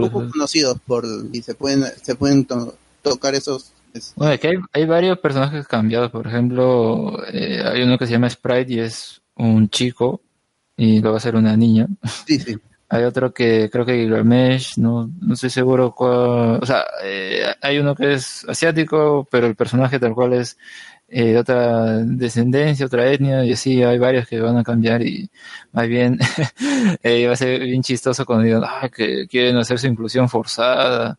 Poco 0.08 0.20
pues. 0.20 0.32
conocidos 0.32 0.78
por 0.86 1.06
y 1.32 1.42
se 1.42 1.56
pueden 1.56 1.84
se 2.02 2.16
pueden 2.16 2.46
to- 2.46 2.76
tocar 3.02 3.36
esos 3.36 3.72
es- 3.94 4.14
Bueno, 4.16 4.34
es 4.34 4.40
que 4.40 4.48
hay, 4.50 4.56
hay 4.74 4.86
varios 4.86 5.18
personajes 5.20 5.68
cambiados. 5.68 6.12
Por 6.12 6.28
ejemplo, 6.28 7.18
eh, 7.34 7.64
hay 7.66 7.82
uno 7.84 7.98
que 7.98 8.06
se 8.06 8.12
llama 8.14 8.30
Sprite 8.30 8.74
y 8.74 8.80
es 8.80 9.22
un 9.36 9.70
chico 9.70 10.22
y 10.78 11.00
lo 11.02 11.12
va 11.12 11.18
a 11.18 11.22
ser 11.22 11.36
una 11.36 11.56
niña. 11.58 11.88
sí, 12.28 12.40
sí. 12.40 12.58
Hay 12.92 13.04
otro 13.04 13.32
que 13.34 13.70
creo 13.72 13.86
que 13.86 13.94
Gilgamesh, 13.98 14.78
no, 14.80 15.10
no 15.22 15.34
estoy 15.36 15.52
seguro 15.52 15.94
cuál. 15.94 16.60
O 16.62 16.66
sea, 16.66 16.84
eh, 17.04 17.44
hay 17.62 17.78
uno 17.78 17.94
que 17.96 18.14
es 18.14 18.44
asiático, 18.50 19.28
pero 19.30 19.46
el 19.46 19.56
personaje 19.56 20.00
tal 20.00 20.16
cual 20.16 20.34
es 20.34 20.58
eh, 21.08 21.26
de 21.34 21.38
otra 21.38 21.98
descendencia, 22.00 22.88
otra 22.88 23.12
etnia, 23.12 23.46
y 23.46 23.52
así 23.54 23.84
hay 23.84 23.98
varios 24.00 24.28
que 24.28 24.40
van 24.40 24.58
a 24.58 24.64
cambiar 24.64 25.04
y 25.04 25.30
más 25.72 25.88
bien 25.88 26.18
eh, 27.04 27.28
va 27.28 27.34
a 27.34 27.36
ser 27.36 27.62
bien 27.62 27.84
chistoso 27.84 28.26
cuando 28.26 28.46
digan 28.46 28.64
ah, 28.66 28.90
que 28.90 29.28
quieren 29.28 29.58
hacer 29.58 29.78
su 29.80 29.88
inclusión 29.88 30.28
forzada. 30.30 31.18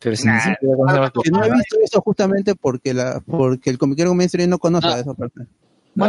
Pero 0.00 0.16
sin 0.16 0.26
Nah, 0.30 0.34
ni 0.36 0.40
siquiera 0.52 0.76
conocer 0.76 0.98
a 1.00 1.02
los 1.14 1.22
que 1.22 1.30
no 1.30 1.44
he 1.44 1.50
visto 1.58 1.76
eso 1.82 2.00
justamente 2.02 2.54
porque 2.56 2.92
la 2.92 3.20
porque 3.24 3.70
el 3.70 3.78
comiquero 3.78 4.12
mainstream 4.14 4.50
no 4.50 4.58
conoce 4.58 4.88
a 4.88 4.98
esos 5.00 5.16
personajes. 5.16 5.54
No, 5.94 6.06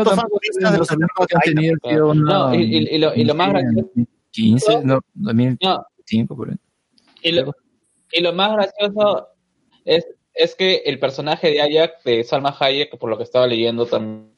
No, 2.49 2.55
y, 2.55 2.63
y- 2.63 2.95
y 2.95 2.97
lo, 2.97 3.13
y 3.15 3.23
lo 3.23 3.35
más 3.35 3.49
gracioso. 3.49 3.89
15, 4.35 4.83
no, 4.83 4.99
2005 5.13 6.35
por 6.35 6.49
ahí. 6.49 6.57
Y 7.21 7.31
lo, 7.31 7.55
y 8.11 8.21
lo 8.21 8.33
más 8.33 8.53
gracioso 8.53 9.29
es, 9.85 10.05
es 10.33 10.55
que 10.55 10.83
el 10.85 10.99
personaje 10.99 11.49
de 11.49 11.61
Ajax, 11.61 12.03
de 12.03 12.23
Salma 12.23 12.55
Hayek, 12.59 12.97
por 12.97 13.09
lo 13.09 13.17
que 13.17 13.23
estaba 13.23 13.47
leyendo 13.47 13.85
también, 13.85 14.35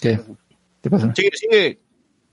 ¿Qué? 0.00 0.20
¿Qué 0.82 0.90
pasa? 0.90 1.12
Sigue, 1.14 1.30
sigue. 1.34 1.80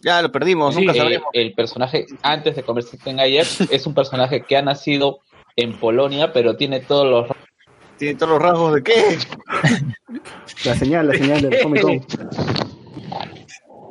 Ya 0.02 0.22
lo 0.22 0.31
perdimos, 0.31 0.76
sí, 0.76 0.81
nunca 0.81 0.94
eh, 0.94 0.98
sabremos. 0.98 1.27
el 1.34 1.53
personaje, 1.53 2.06
antes 2.22 2.56
de 2.56 2.64
convertirse 2.64 3.10
en 3.10 3.19
Ajax, 3.19 3.61
es 3.72 3.88
un 3.88 3.94
personaje 3.94 4.41
que 4.41 4.57
ha 4.57 4.61
nacido 4.61 5.19
en 5.56 5.80
Polonia, 5.80 6.34
pero 6.34 6.56
tiene 6.56 6.81
todos 6.81 7.07
los 7.07 7.38
Tiene 7.98 8.15
todos 8.15 8.34
los 8.34 8.41
rasgos 8.41 8.76
de 8.76 8.84
qué. 8.84 8.94
La 10.65 10.76
señal, 10.76 11.07
la 11.07 11.14
señal 11.14 11.41
del 11.41 11.61
Comic 11.61 11.81
Con. 11.81 11.99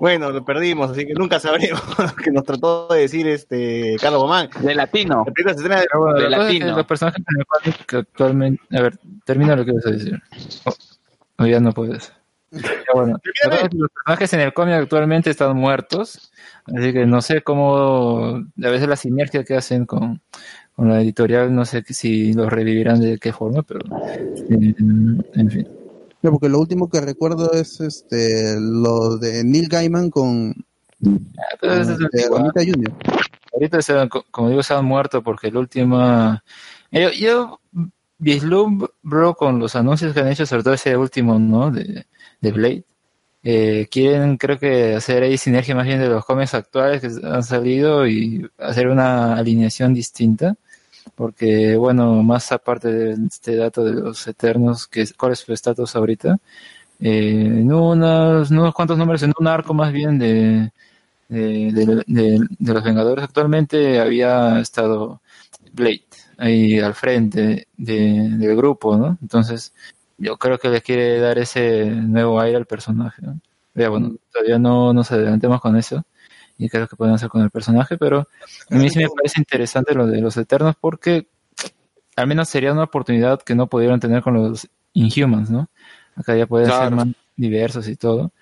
Bueno, 0.01 0.31
lo 0.31 0.45
perdimos, 0.45 0.91
así 0.91 1.07
que 1.07 1.15
nunca 1.15 1.41
sabremos 1.41 1.81
lo 1.99 2.15
que 2.15 2.31
nos 2.31 2.45
trató 2.45 2.89
de 2.89 3.01
decir 3.01 3.27
este 3.29 3.97
Carlos 4.01 4.23
Gomán. 4.23 4.49
De 4.61 4.75
latino. 4.75 5.25
La 5.27 5.33
película 5.33 5.55
se 5.55 5.61
estrena 5.61 5.81
de- 5.81 5.87
Pero 5.91 6.01
bueno, 6.03 6.19
de 6.19 6.25
es 6.25 6.31
latino. 6.31 6.77
los 6.77 6.87
personajes 6.87 7.23
en 7.29 7.41
el 7.41 7.47
cómic 7.47 7.87
que 7.87 7.97
actualmente. 7.97 8.63
A 8.77 8.83
ver, 8.83 8.99
termina 9.25 9.57
lo 9.57 9.65
que 9.65 9.73
vas 9.73 9.87
a 9.87 9.91
decir. 9.91 10.21
O 10.65 10.75
o 11.39 11.47
ya 11.47 11.61
no 11.61 11.73
puedes. 11.73 12.13
Ya 12.51 12.61
bueno, 12.95 13.19
los 13.73 13.91
personajes 13.91 14.33
en 14.33 14.41
el 14.41 14.53
cómic 14.55 14.75
actualmente 14.75 15.31
están 15.31 15.57
muertos. 15.57 16.31
Así 16.75 16.93
que 16.93 17.07
no 17.07 17.21
sé 17.23 17.43
cómo. 17.43 18.37
A 18.63 18.69
veces 18.71 18.89
la 18.89 18.97
sinergia 18.97 19.45
que 19.45 19.55
hacen 19.57 19.85
con, 19.87 20.21
con 20.75 20.89
la 20.89 21.01
editorial, 21.01 21.55
no 21.55 21.65
sé 21.65 21.83
si 21.89 22.33
los 22.33 22.51
revivirán 22.53 23.01
de 23.01 23.19
qué 23.19 23.33
forma, 23.33 23.63
pero. 23.63 23.81
eh, 24.51 24.75
en 25.35 25.51
fin. 25.51 25.69
No, 26.27 26.33
porque 26.33 26.49
lo 26.49 26.59
último 26.59 26.91
que 26.91 27.01
recuerdo 27.01 27.53
es 27.53 27.81
este 27.81 28.57
lo 28.59 29.17
de 29.17 29.45
Neil 29.45 29.69
Gaiman 29.69 30.11
con, 30.11 30.55
pero 31.01 31.21
con, 31.61 31.71
ese 31.71 31.93
es 31.93 32.01
este, 32.01 32.05
antiguo. 32.05 32.39
Romita 32.39 32.61
Jr. 32.65 32.93
Ahorita, 33.53 33.81
se 33.81 33.93
han- 33.97 34.09
como 34.09 34.51
digo, 34.51 34.61
se 34.65 34.75
han 34.75 34.85
muerto 34.85 35.23
porque 35.23 35.53
la 35.53 35.61
última... 35.61 36.43
Yo, 36.91 37.11
yo 37.13 37.61
vislumbro 38.19 39.35
con 39.37 39.61
los 39.61 39.77
anuncios 39.77 40.13
que 40.13 40.19
han 40.19 40.27
hecho, 40.27 40.47
sobre 40.47 40.65
todo 40.65 40.75
ese 40.75 40.97
último, 40.97 41.39
¿no? 41.39 41.71
De, 41.71 42.07
de 42.41 42.53
Blade. 42.53 42.85
Eh, 43.45 43.87
quieren, 43.89 44.37
creo 44.37 44.59
que, 44.59 44.97
hacer 44.97 45.23
ahí 45.23 45.39
sinergia 45.39 45.77
más 45.77 45.87
bien 45.87 46.01
de 46.01 46.09
los 46.09 46.25
cómics 46.25 46.55
actuales 46.55 47.03
que 47.03 47.09
han 47.25 47.45
salido 47.45 48.05
y 48.09 48.51
hacer 48.59 48.89
una 48.89 49.37
alineación 49.37 49.95
distinta. 49.95 50.57
Porque, 51.15 51.77
bueno, 51.77 52.23
más 52.23 52.53
aparte 52.53 52.89
de 52.93 53.27
este 53.27 53.57
dato 53.57 53.85
de 53.85 53.95
los 53.95 54.27
Eternos, 54.27 54.87
que 54.87 55.05
¿cuál 55.17 55.33
es 55.33 55.41
su 55.41 55.53
estatus 55.53 55.97
ahorita? 55.97 56.39
Eh, 57.01 57.31
en 57.61 57.73
unos, 57.73 58.51
unos 58.51 58.75
cuantos 58.75 58.99
números, 58.99 59.23
en 59.23 59.33
un 59.39 59.47
arco 59.49 59.75
más 59.75 59.93
bien 59.93 60.19
de, 60.19 60.73
de, 61.29 61.73
de- 61.73 62.05
de- 62.07 62.47
de 62.59 62.75
los 62.75 62.85
Vengadores 62.85 63.25
actualmente 63.25 64.01
había 64.01 64.61
estado 64.61 65.21
Blade 65.73 66.05
ahí 66.39 66.79
al 66.81 66.95
frente 66.95 67.69
de- 67.77 68.29
del 68.39 68.57
grupo, 68.57 68.97
¿no? 68.97 69.19
Entonces, 69.23 69.75
yo 70.19 70.37
creo 70.39 70.59
que 70.59 70.69
le 70.71 70.83
quiere 70.83 71.21
dar 71.21 71.39
ese 71.39 71.87
nuevo 71.87 72.41
aire 72.41 72.57
al 72.59 72.67
personaje, 72.67 73.23
¿no? 73.23 73.41
Ya, 73.75 73.91
bueno, 73.91 74.17
todavía 74.33 74.59
no 74.59 74.93
nos 74.95 75.13
adelantemos 75.13 75.61
con 75.61 75.77
eso 75.77 76.05
y 76.59 76.69
creo 76.69 76.89
que 76.89 76.97
pueden 76.97 77.15
hacer 77.15 77.29
con 77.29 77.43
el 77.43 77.51
personaje, 77.51 77.97
pero 77.99 78.27
a 78.71 78.75
mí 78.77 78.89
sí 78.91 78.99
me 78.99 79.09
parece 79.09 79.41
interesante 79.41 79.95
lo 79.95 80.07
de 80.07 80.21
los 80.21 80.37
Eternos 80.37 80.75
porque 80.81 81.27
al 82.17 82.27
menos 82.27 82.49
sería 82.49 82.73
una 82.73 82.85
oportunidad 82.85 83.43
que 83.43 83.55
no 83.55 83.67
pudieron 83.67 84.01
tener 84.01 84.23
con 84.23 84.35
los 84.35 84.69
Inhumans, 84.95 85.51
¿no? 85.51 85.69
Acá 86.15 86.35
ya 86.35 86.47
pueden 86.47 86.69
ser 86.71 86.91
más 86.93 87.09
diversos 87.37 87.87
y 87.89 87.97
todo. 87.97 88.33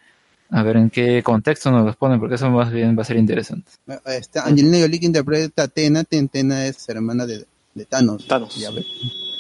A 0.51 0.63
ver 0.63 0.77
en 0.77 0.91
qué 0.91 1.23
contexto 1.25 1.73
nos 1.73 1.85
los 1.85 1.97
ponen, 1.97 2.21
porque 2.21 2.37
eso 2.37 2.49
más 2.51 2.71
bien 2.71 2.97
va 2.97 3.03
a 3.03 3.05
ser 3.05 3.17
interesante. 3.17 3.73
Este, 4.07 4.39
Angelina 4.39 4.79
Jolie 4.79 5.01
que 5.01 5.07
interpreta 5.07 5.65
a 5.65 5.69
Tena, 5.69 6.05
Ten- 6.05 6.29
Tena 6.29 6.67
es 6.67 6.89
hermana 6.89 7.27
de, 7.27 7.45
de 7.75 7.85
Thanos. 7.87 8.29
Thanos. 8.29 8.55
Ya 8.55 8.71
ves. 8.71 8.87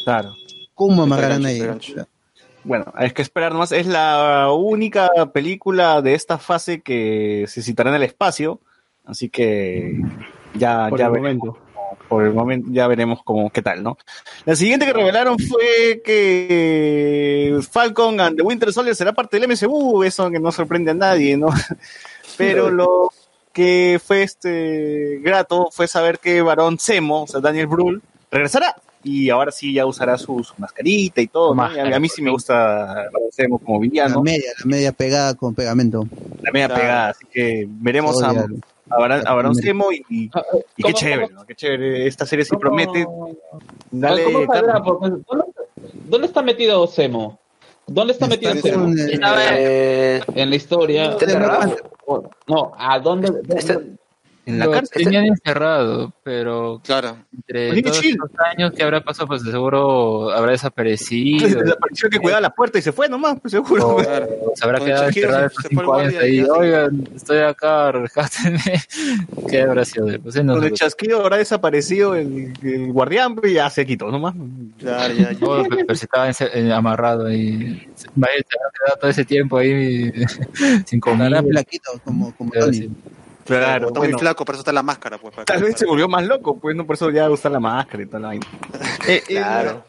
Claro. 0.04 0.34
¿Cómo 0.74 1.04
amarrarán 1.04 1.42
gancho, 1.42 1.92
ahí? 2.00 2.04
Bueno, 2.64 2.86
hay 2.94 3.10
que 3.10 3.22
esperar 3.22 3.52
nomás. 3.52 3.72
Es 3.72 3.86
la 3.86 4.50
única 4.52 5.08
película 5.32 6.00
de 6.02 6.14
esta 6.14 6.38
fase 6.38 6.80
que 6.80 7.44
se 7.46 7.62
citará 7.62 7.90
en 7.90 7.96
el 7.96 8.02
espacio. 8.02 8.60
Así 9.04 9.28
que 9.28 10.00
ya, 10.54 10.88
Por 10.88 10.98
ya 10.98 11.06
el 11.06 11.12
veremos 11.12 11.36
momento. 11.38 11.58
por 12.08 12.24
el 12.24 12.32
momento 12.32 12.68
ya 12.72 12.86
veremos 12.86 13.20
cómo 13.22 13.50
qué 13.50 13.60
tal, 13.60 13.82
¿no? 13.82 13.98
La 14.46 14.56
siguiente 14.56 14.86
que 14.86 14.94
revelaron 14.94 15.36
fue 15.38 16.00
que 16.02 17.58
Falcon 17.70 18.18
and 18.20 18.36
the 18.38 18.42
Winter 18.42 18.72
Soldier 18.72 18.96
será 18.96 19.12
parte 19.12 19.38
del 19.38 19.48
MCU, 19.50 20.02
eso 20.02 20.30
que 20.30 20.40
no 20.40 20.50
sorprende 20.52 20.92
a 20.92 20.94
nadie, 20.94 21.36
¿no? 21.36 21.48
Pero 22.38 22.70
lo 22.70 23.10
que 23.52 24.00
fue 24.02 24.22
este 24.22 25.20
grato 25.22 25.68
fue 25.70 25.86
saber 25.86 26.18
que 26.18 26.40
Barón 26.40 26.78
Zemo, 26.78 27.22
o 27.22 27.26
sea, 27.26 27.40
Daniel 27.40 27.66
Brühl, 27.66 28.02
regresará 28.30 28.74
y 29.04 29.30
ahora 29.30 29.52
sí 29.52 29.72
ya 29.72 29.86
usará 29.86 30.16
su, 30.18 30.42
su 30.42 30.54
mascarita 30.58 31.20
y 31.20 31.26
todo, 31.28 31.54
¿no? 31.54 31.72
Y 31.74 31.78
a, 31.78 31.96
a 31.96 32.00
mí 32.00 32.08
sí 32.08 32.22
me 32.22 32.30
gusta 32.30 32.54
Barón 33.12 33.30
Zemo 33.32 33.58
como 33.58 33.78
La 33.78 33.82
villano, 33.82 34.22
media, 34.22 34.50
la 34.58 34.66
media 34.66 34.92
pegada 34.92 35.34
con 35.34 35.54
pegamento. 35.54 36.06
la 36.42 36.50
media 36.50 36.66
Claro. 36.68 36.80
pegada, 36.82 37.08
así 37.10 37.24
que 37.32 37.66
veremos 37.68 38.22
a, 38.22 38.46
Abraham 38.90 39.54
Semo 39.54 39.90
y, 39.92 39.96
y- 40.08 40.24
y 40.24 40.30
qué 40.30 40.82
¿cómo- 40.82 40.94
chévere, 40.94 41.28
¿no? 41.32 41.44
Qué 41.46 41.54
chévere. 41.54 42.06
Esta 42.06 42.26
serie 42.26 42.44
sí 42.44 42.56
promete. 42.56 43.06
Dale, 43.90 44.24
¿dónde, 46.08 46.26
está 46.26 46.42
metido 46.42 46.86
Semo? 46.86 47.38
¿Dónde 47.86 48.12
está 48.14 48.26
metido 48.26 48.52
Está 48.52 48.68
Semo? 48.68 48.92
Eh, 49.52 50.20
En 50.34 50.50
la 50.50 50.56
historia. 50.56 51.16
No, 52.46 52.72
¿a 52.76 52.98
dónde? 53.00 53.32
Está- 53.56 53.80
En 54.46 54.58
la 54.58 54.66
Lo 54.66 54.72
cárcel. 54.72 55.04
tenían 55.04 55.24
encerrado, 55.24 56.12
pero 56.22 56.80
Claro. 56.84 57.16
entre 57.34 57.70
Pues, 57.70 57.82
todos 57.82 58.00
chill. 58.00 58.10
estos 58.22 58.30
años 58.52 58.72
que 58.72 58.82
habrá 58.82 59.00
pasado, 59.02 59.26
pues 59.26 59.42
de 59.42 59.50
seguro 59.50 60.30
habrá 60.32 60.52
desaparecido. 60.52 61.48
Desapareció 61.78 62.10
que 62.10 62.18
cuidaba 62.18 62.42
la 62.42 62.50
puerta 62.50 62.78
y 62.78 62.82
se 62.82 62.92
fue 62.92 63.08
nomás, 63.08 63.38
pues 63.40 63.52
seguro. 63.52 63.96
o 63.96 64.02
se 64.54 64.64
habrá 64.64 64.78
Con 64.78 64.86
quedado 64.88 65.06
encerrado 65.08 65.40
se- 65.40 65.46
estos 65.46 65.64
se 65.64 66.00
años 66.02 66.12
y 66.12 66.16
ahí. 66.16 66.44
se- 66.44 66.50
Oigan, 66.50 67.08
estoy 67.16 67.38
acá, 67.38 67.92
rescátenme. 67.92 68.60
¿Qué 69.48 69.62
habrá 69.62 69.84
sido 69.86 70.06
de 70.06 70.18
pues, 70.18 70.34
sí, 70.34 70.40
Con 70.46 70.62
el 70.62 70.72
chasquido 70.72 71.20
habrá 71.22 71.38
desaparecido 71.38 72.14
el, 72.14 72.52
el 72.62 72.92
guardián 72.92 73.36
y 73.42 73.54
ya 73.54 73.70
se 73.70 73.86
quitó 73.86 74.10
nomás. 74.10 74.34
Claro, 74.78 75.14
ya, 75.14 75.32
ya. 75.32 75.38
Oh, 75.46 75.62
pero, 75.70 75.94
si 75.94 76.04
estaba 76.04 76.28
eh, 76.30 76.72
amarrado 76.72 77.26
ahí. 77.28 77.88
Vaya, 78.14 78.34
se 78.36 78.58
habrá 78.58 78.70
quedado 78.78 78.98
todo 79.00 79.10
ese 79.10 79.24
tiempo 79.24 79.56
ahí 79.56 80.12
sin 80.84 81.00
comer. 81.00 81.28
Estará 81.32 81.42
flaquito 81.48 81.90
como, 82.04 82.34
como 82.36 82.50
Tony. 82.52 82.90
Claro, 83.44 83.88
Está 83.88 83.98
bueno, 83.98 84.12
muy 84.14 84.20
flaco, 84.20 84.44
por 84.44 84.54
eso 84.54 84.60
está 84.62 84.72
la 84.72 84.82
máscara, 84.82 85.18
pues. 85.18 85.34
para 85.34 85.44
tal 85.44 85.58
que- 85.58 85.64
vez 85.64 85.78
se 85.78 85.86
volvió 85.86 86.08
más 86.08 86.24
loco, 86.24 86.58
pues 86.58 86.74
no 86.76 86.86
por 86.86 86.94
eso 86.96 87.10
ya 87.10 87.30
usa 87.30 87.50
la 87.50 87.60
máscara 87.60 88.02
y 88.02 88.06
toda 88.06 88.20
la 88.20 88.28
vaina. 88.28 88.46
Eh, 89.08 89.22
eh, 89.28 89.34
Claro. 89.36 89.84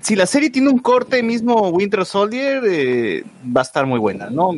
si 0.00 0.16
la 0.16 0.26
serie 0.26 0.50
tiene 0.50 0.68
un 0.70 0.78
corte 0.78 1.22
mismo 1.22 1.68
Winter 1.70 2.04
Soldier, 2.06 2.62
eh, 2.66 3.24
va 3.54 3.60
a 3.60 3.64
estar 3.64 3.86
muy 3.86 3.98
buena, 3.98 4.30
¿no? 4.30 4.52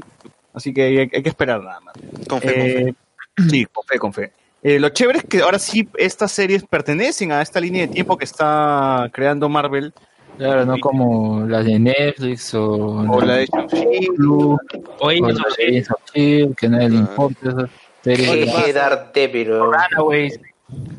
Así 0.54 0.72
que 0.72 0.82
hay, 0.84 0.98
hay 0.98 1.08
que 1.22 1.28
esperar 1.28 1.62
nada 1.62 1.80
más. 1.80 1.94
Con 2.28 2.40
fe, 2.40 2.54
con 2.54 2.84
fe. 2.84 2.94
Sí, 3.50 3.66
con 3.66 3.84
fe, 3.84 3.98
con 3.98 4.12
fe. 4.14 4.32
Eh, 4.62 4.78
lo 4.80 4.88
chévere 4.88 5.18
es 5.18 5.24
que 5.24 5.42
ahora 5.42 5.58
sí 5.58 5.86
estas 5.98 6.32
series 6.32 6.64
pertenecen 6.64 7.30
a 7.32 7.42
esta 7.42 7.60
línea 7.60 7.82
de 7.82 7.88
tiempo 7.88 8.16
que 8.16 8.24
está 8.24 9.10
creando 9.12 9.48
Marvel. 9.48 9.92
Claro, 10.38 10.64
no 10.66 10.76
como 10.80 11.46
la 11.46 11.62
de 11.62 11.78
Netflix 11.78 12.52
o, 12.54 12.64
O 13.08 13.20
la 13.20 13.36
de 13.36 13.46
Shang-Chi. 13.46 14.08
Oye, 15.00 15.20
o 15.22 15.28
la 15.28 15.34
de 15.56 15.80
of 15.90 16.00
Shield, 16.14 16.54
que 16.56 16.68
nadie 16.68 16.88
le 16.90 16.96
importa 16.96 17.48
esas 17.50 17.70
Jeje, 18.14 18.70
Eh, 18.70 18.72
Daredevil. 18.72 19.48
¿no? 19.50 19.72
Runaways. 19.72 20.38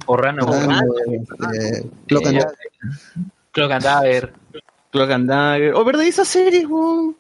O 0.06 0.18
Runaways. 0.18 0.68
Ah, 0.70 0.82
este, 1.54 1.90
Cloak 2.08 2.26
and 2.28 2.38
Eh, 2.38 2.40
Dagger. 2.40 2.54
Cloak 3.52 3.72
and 3.72 3.84
Dagger. 3.84 4.34
Cloak 4.92 5.12
and 5.12 5.30
Dagger. 5.30 5.74
Oh, 5.76 5.84
¿verdad? 5.86 6.04
Esa 6.06 6.26
serie, 6.26 6.66
weón. 6.66 7.16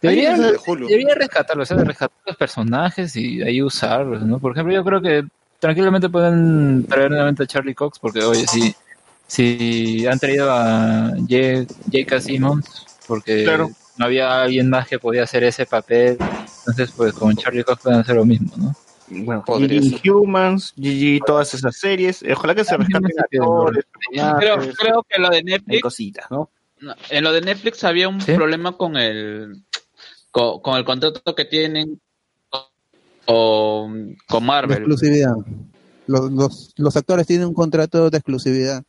Debería, 0.00 0.36
de 0.36 0.58
debería 0.88 1.14
rescatarlos, 1.14 1.70
o 1.70 1.74
sea, 1.76 1.84
rescatar 1.84 2.16
los 2.26 2.36
personajes 2.36 3.14
y 3.14 3.40
ahí 3.40 3.62
usarlos, 3.62 4.22
¿no? 4.22 4.40
Por 4.40 4.50
ejemplo, 4.52 4.74
yo 4.74 4.82
creo 4.82 5.00
que 5.00 5.24
tranquilamente 5.60 6.08
pueden 6.08 6.84
traer 6.88 7.08
nuevamente 7.10 7.44
a 7.44 7.46
Charlie 7.46 7.74
Cox, 7.74 8.00
porque, 8.00 8.20
oye, 8.24 8.44
si, 8.48 8.74
si 9.28 10.04
han 10.08 10.18
traído 10.18 10.50
a 10.50 11.10
J.K. 11.20 12.20
Simmons, 12.20 12.84
porque 13.06 13.44
Claro. 13.44 13.70
no 13.96 14.04
había 14.06 14.42
alguien 14.42 14.68
más 14.68 14.88
que 14.88 14.98
podía 14.98 15.22
hacer 15.22 15.44
ese 15.44 15.66
papel, 15.66 16.16
entonces, 16.66 16.90
pues 16.96 17.12
con 17.12 17.36
Charlie 17.36 17.62
Cox 17.62 17.82
pueden 17.82 18.00
hacer 18.00 18.16
lo 18.16 18.24
mismo, 18.24 18.50
¿no? 18.56 18.74
Bueno, 19.24 19.44
Podría 19.44 19.80
GG 19.80 20.10
Humans, 20.10 20.72
GG, 20.76 21.24
todas 21.26 21.52
esas 21.54 21.76
series. 21.76 22.24
Ojalá 22.32 22.54
que 22.54 22.64
se 22.64 22.76
rescaten 22.76 23.10
actores, 23.18 23.84
Creo, 24.78 25.02
que 25.08 25.20
lo 25.20 25.28
de 25.28 25.36
hay 25.36 25.42
Netflix, 25.44 25.82
cositas, 25.82 26.30
¿no? 26.30 26.50
no, 26.80 26.94
en 27.10 27.22
lo 27.24 27.32
de 27.32 27.40
Netflix 27.42 27.84
había 27.84 28.08
un 28.08 28.20
¿Sí? 28.20 28.32
problema 28.34 28.76
con 28.76 28.96
el 28.96 29.62
con, 30.30 30.60
con 30.60 30.76
el 30.76 30.84
contrato 30.84 31.34
que 31.34 31.44
tienen 31.44 32.00
con, 33.26 34.16
con 34.28 34.44
Marvel. 34.44 34.78
exclusividad. 34.78 35.34
Los, 36.06 36.32
los, 36.32 36.74
los 36.76 36.96
actores 36.96 37.26
tienen 37.26 37.46
un 37.48 37.54
contrato 37.54 38.10
de 38.10 38.18
exclusividad. 38.18 38.82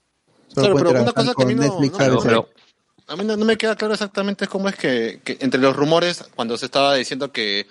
Solo 0.47 0.73
Claro, 0.75 0.89
pero 0.91 1.01
una 1.03 1.11
cosa 1.11 1.33
que 1.35 1.43
a 1.43 1.45
mí 1.45 1.55
no- 1.55 1.61
Netflix 1.63 1.91
no 1.99 2.19
Pero- 2.21 2.49
A 3.07 3.15
mí 3.15 3.23
no, 3.25 3.35
no 3.37 3.45
me 3.45 3.57
queda 3.57 3.75
claro 3.75 3.93
exactamente 3.93 4.47
cómo 4.47 4.69
es 4.69 4.75
que, 4.75 5.19
que 5.23 5.37
entre 5.41 5.59
los 5.59 5.75
rumores, 5.75 6.23
cuando 6.35 6.57
se 6.57 6.65
estaba 6.65 6.95
diciendo 6.95 7.31
que 7.31 7.67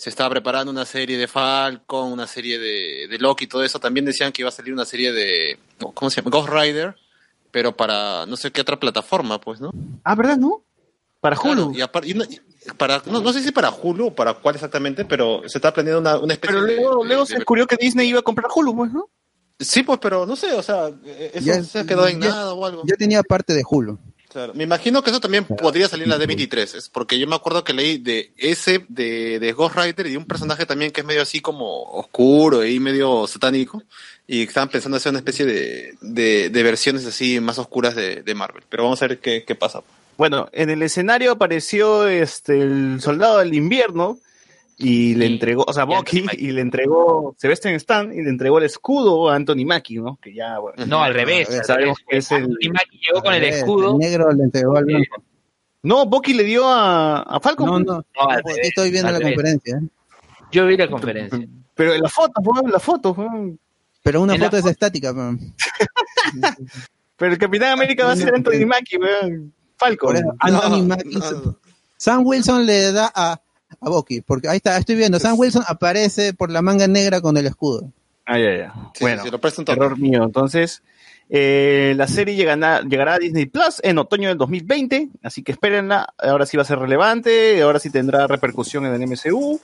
se 0.00 0.08
estaba 0.08 0.30
preparando 0.30 0.70
una 0.72 0.86
serie 0.86 1.18
de 1.18 1.28
Falcon, 1.28 2.10
una 2.10 2.26
serie 2.26 2.58
de, 2.58 3.06
de 3.06 3.18
Loki 3.18 3.44
y 3.44 3.48
todo 3.48 3.62
eso, 3.62 3.78
también 3.78 4.06
decían 4.06 4.32
que 4.32 4.40
iba 4.40 4.48
a 4.48 4.52
salir 4.52 4.72
una 4.72 4.86
serie 4.86 5.12
de, 5.12 5.58
¿cómo 5.92 6.08
se 6.08 6.22
llama? 6.22 6.30
Ghost 6.30 6.48
Rider, 6.48 6.96
pero 7.50 7.76
para 7.76 8.24
no 8.24 8.34
sé 8.38 8.50
qué 8.50 8.62
otra 8.62 8.80
plataforma, 8.80 9.38
pues, 9.38 9.60
¿no? 9.60 9.70
Ah, 10.02 10.14
¿verdad, 10.14 10.38
no? 10.38 10.62
Para 11.20 11.36
Claro, 11.36 11.66
Hulu. 11.66 11.76
y 11.78 11.82
apar- 11.82 12.06
y 12.06 12.14
no, 12.14 12.24
y 12.24 12.40
para, 12.78 13.02
no, 13.04 13.20
no 13.20 13.30
sé 13.34 13.42
si 13.42 13.52
para 13.52 13.68
Hulu 13.70 14.06
o 14.06 14.14
para 14.14 14.32
cuál 14.32 14.54
exactamente, 14.54 15.04
pero 15.04 15.42
se 15.46 15.58
está 15.58 15.70
planeando 15.74 16.00
una, 16.00 16.18
una 16.18 16.32
especie 16.32 16.56
Pero 16.56 16.66
de- 16.66 16.76
luego, 16.76 17.02
de- 17.02 17.08
luego 17.08 17.22
de- 17.24 17.28
se 17.28 17.34
descubrió 17.34 17.66
que 17.66 17.76
Disney 17.76 18.08
iba 18.08 18.20
a 18.20 18.22
comprar 18.22 18.46
Hulu, 18.54 18.74
pues, 18.74 18.92
¿no? 18.92 19.10
Sí, 19.58 19.82
pues, 19.82 19.98
pero 20.00 20.24
no 20.24 20.34
sé, 20.34 20.54
o 20.54 20.62
sea, 20.62 20.88
eh, 21.04 21.32
eso 21.34 21.44
Ya- 21.46 21.62
se 21.62 21.84
quedó 21.84 22.08
en 22.08 22.22
ya- 22.22 22.28
nada 22.30 22.54
o 22.54 22.64
algo. 22.64 22.84
Ya 22.86 22.96
tenía 22.96 23.22
parte 23.22 23.52
de 23.52 23.62
Hulu. 23.68 23.98
Claro, 24.30 24.54
me 24.54 24.62
imagino 24.62 25.02
que 25.02 25.10
eso 25.10 25.18
también 25.18 25.44
podría 25.44 25.88
salir 25.88 26.04
en 26.04 26.10
la 26.10 26.18
D23, 26.18 26.76
es 26.76 26.88
porque 26.88 27.18
yo 27.18 27.26
me 27.26 27.34
acuerdo 27.34 27.64
que 27.64 27.72
leí 27.72 27.98
de 27.98 28.30
ese, 28.36 28.84
de, 28.88 29.40
de 29.40 29.52
Ghost 29.52 29.76
Rider 29.76 30.06
y 30.06 30.12
de 30.12 30.18
un 30.18 30.24
personaje 30.24 30.66
también 30.66 30.92
que 30.92 31.00
es 31.00 31.06
medio 31.06 31.20
así 31.20 31.40
como 31.40 31.82
oscuro 31.82 32.64
y 32.64 32.78
medio 32.78 33.26
satánico, 33.26 33.82
y 34.28 34.42
estaban 34.42 34.68
pensando 34.68 34.98
hacer 34.98 35.10
una 35.10 35.18
especie 35.18 35.44
de, 35.44 35.96
de, 36.00 36.48
de 36.48 36.62
versiones 36.62 37.04
así 37.06 37.40
más 37.40 37.58
oscuras 37.58 37.96
de, 37.96 38.22
de 38.22 38.34
Marvel, 38.36 38.62
pero 38.68 38.84
vamos 38.84 39.02
a 39.02 39.08
ver 39.08 39.18
qué, 39.18 39.42
qué 39.44 39.56
pasa. 39.56 39.82
Bueno, 40.16 40.48
en 40.52 40.70
el 40.70 40.82
escenario 40.82 41.32
apareció 41.32 42.06
este 42.06 42.60
el 42.60 43.00
soldado 43.00 43.38
del 43.38 43.54
invierno 43.54 44.20
y 44.82 45.14
le 45.14 45.26
entregó, 45.26 45.64
o 45.68 45.72
sea, 45.72 45.84
Bucky, 45.84 46.24
y 46.38 46.52
le 46.52 46.62
entregó 46.62 47.34
Sebastian 47.38 47.74
Stan 47.74 48.12
y 48.12 48.22
le 48.22 48.30
entregó 48.30 48.58
el 48.58 48.64
escudo 48.64 49.28
a 49.28 49.34
Anthony 49.36 49.64
Mackie, 49.66 49.96
¿no? 49.98 50.18
Que 50.22 50.32
ya, 50.34 50.58
bueno, 50.58 50.84
No, 50.86 51.02
al 51.02 51.12
revés. 51.14 51.46
revés. 51.48 51.60
al 51.60 51.66
Sabemos 51.66 51.98
revés. 51.98 52.06
que 52.08 52.16
es 52.16 52.30
el- 52.32 52.44
Anthony 52.44 52.72
Mackie 52.72 52.98
llegó 53.06 53.22
con 53.22 53.34
el 53.34 53.44
Eh, 53.44 53.48
escudo. 53.50 53.92
El 53.92 53.98
negro 53.98 54.32
le 54.32 54.44
entregó 54.44 54.76
al 54.76 54.84
blanco. 54.86 55.22
No, 55.82 56.06
Bucky 56.06 56.34
le 56.34 56.44
dio 56.44 56.66
a, 56.66 57.20
a 57.22 57.40
Falcon. 57.40 57.66
No, 57.66 57.78
no. 57.78 57.92
No, 57.94 58.28
al 58.28 58.38
Aquí 58.40 58.48
revés, 58.48 58.68
estoy 58.68 58.90
viendo 58.90 59.08
al 59.08 59.14
la 59.14 59.18
revés. 59.20 59.34
conferencia. 59.34 59.76
¿eh? 59.76 59.88
Yo 60.52 60.66
vi 60.66 60.76
la 60.76 60.88
conferencia. 60.90 61.48
Pero 61.74 61.94
en 61.94 62.00
la 62.02 62.08
foto, 62.08 62.32
fue 62.42 62.70
la 62.70 62.78
foto, 62.80 63.14
fue. 63.14 63.26
Pero 64.02 64.20
una 64.22 64.34
En 64.34 64.40
foto 64.42 64.56
es 64.56 64.66
estática. 64.66 65.12
pero- 65.14 65.36
Pero 67.16 67.32
el 67.32 67.38
Capitán 67.38 67.72
América 67.72 68.04
va 68.06 68.12
a 68.12 68.16
ser 68.16 68.34
Anthony 68.34 68.66
Mackie, 68.66 68.96
weón. 68.98 69.52
Falcon. 69.76 70.16
Anthony 70.38 70.82
No, 70.82 70.94
Mackie- 70.96 71.18
no. 71.44 71.56
Sam 71.96 72.26
Wilson 72.26 72.64
le 72.66 72.92
da 72.92 73.12
a, 73.14 73.40
a 73.80 73.88
Bucky. 73.88 74.20
Porque 74.20 74.48
ahí 74.48 74.56
está, 74.56 74.76
estoy 74.76 74.96
viendo. 74.96 75.18
Sam 75.18 75.38
Wilson 75.38 75.64
aparece 75.66 76.34
por 76.34 76.50
la 76.50 76.62
manga 76.62 76.86
negra 76.86 77.20
con 77.20 77.36
el 77.36 77.46
escudo. 77.46 77.92
Ah, 78.26 78.38
ya, 78.38 78.56
ya. 78.56 78.74
Sí, 78.94 79.04
bueno, 79.04 79.22
sí, 79.22 79.30
sí, 79.30 79.64
lo 79.66 79.72
error 79.72 79.98
mío. 79.98 80.22
Entonces, 80.24 80.82
eh, 81.28 81.94
la 81.96 82.06
serie 82.08 82.34
llegará, 82.34 82.82
llegará 82.82 83.14
a 83.14 83.18
Disney 83.18 83.46
Plus 83.46 83.80
en 83.82 83.98
otoño 83.98 84.28
del 84.28 84.38
2020, 84.38 85.08
así 85.22 85.42
que 85.42 85.52
espérenla. 85.52 86.12
Ahora 86.18 86.46
sí 86.46 86.56
va 86.56 86.62
a 86.64 86.66
ser 86.66 86.78
relevante, 86.78 87.62
ahora 87.62 87.78
sí 87.78 87.90
tendrá 87.90 88.26
repercusión 88.26 88.86
en 88.86 88.94
el 88.94 89.08
MCU. 89.08 89.60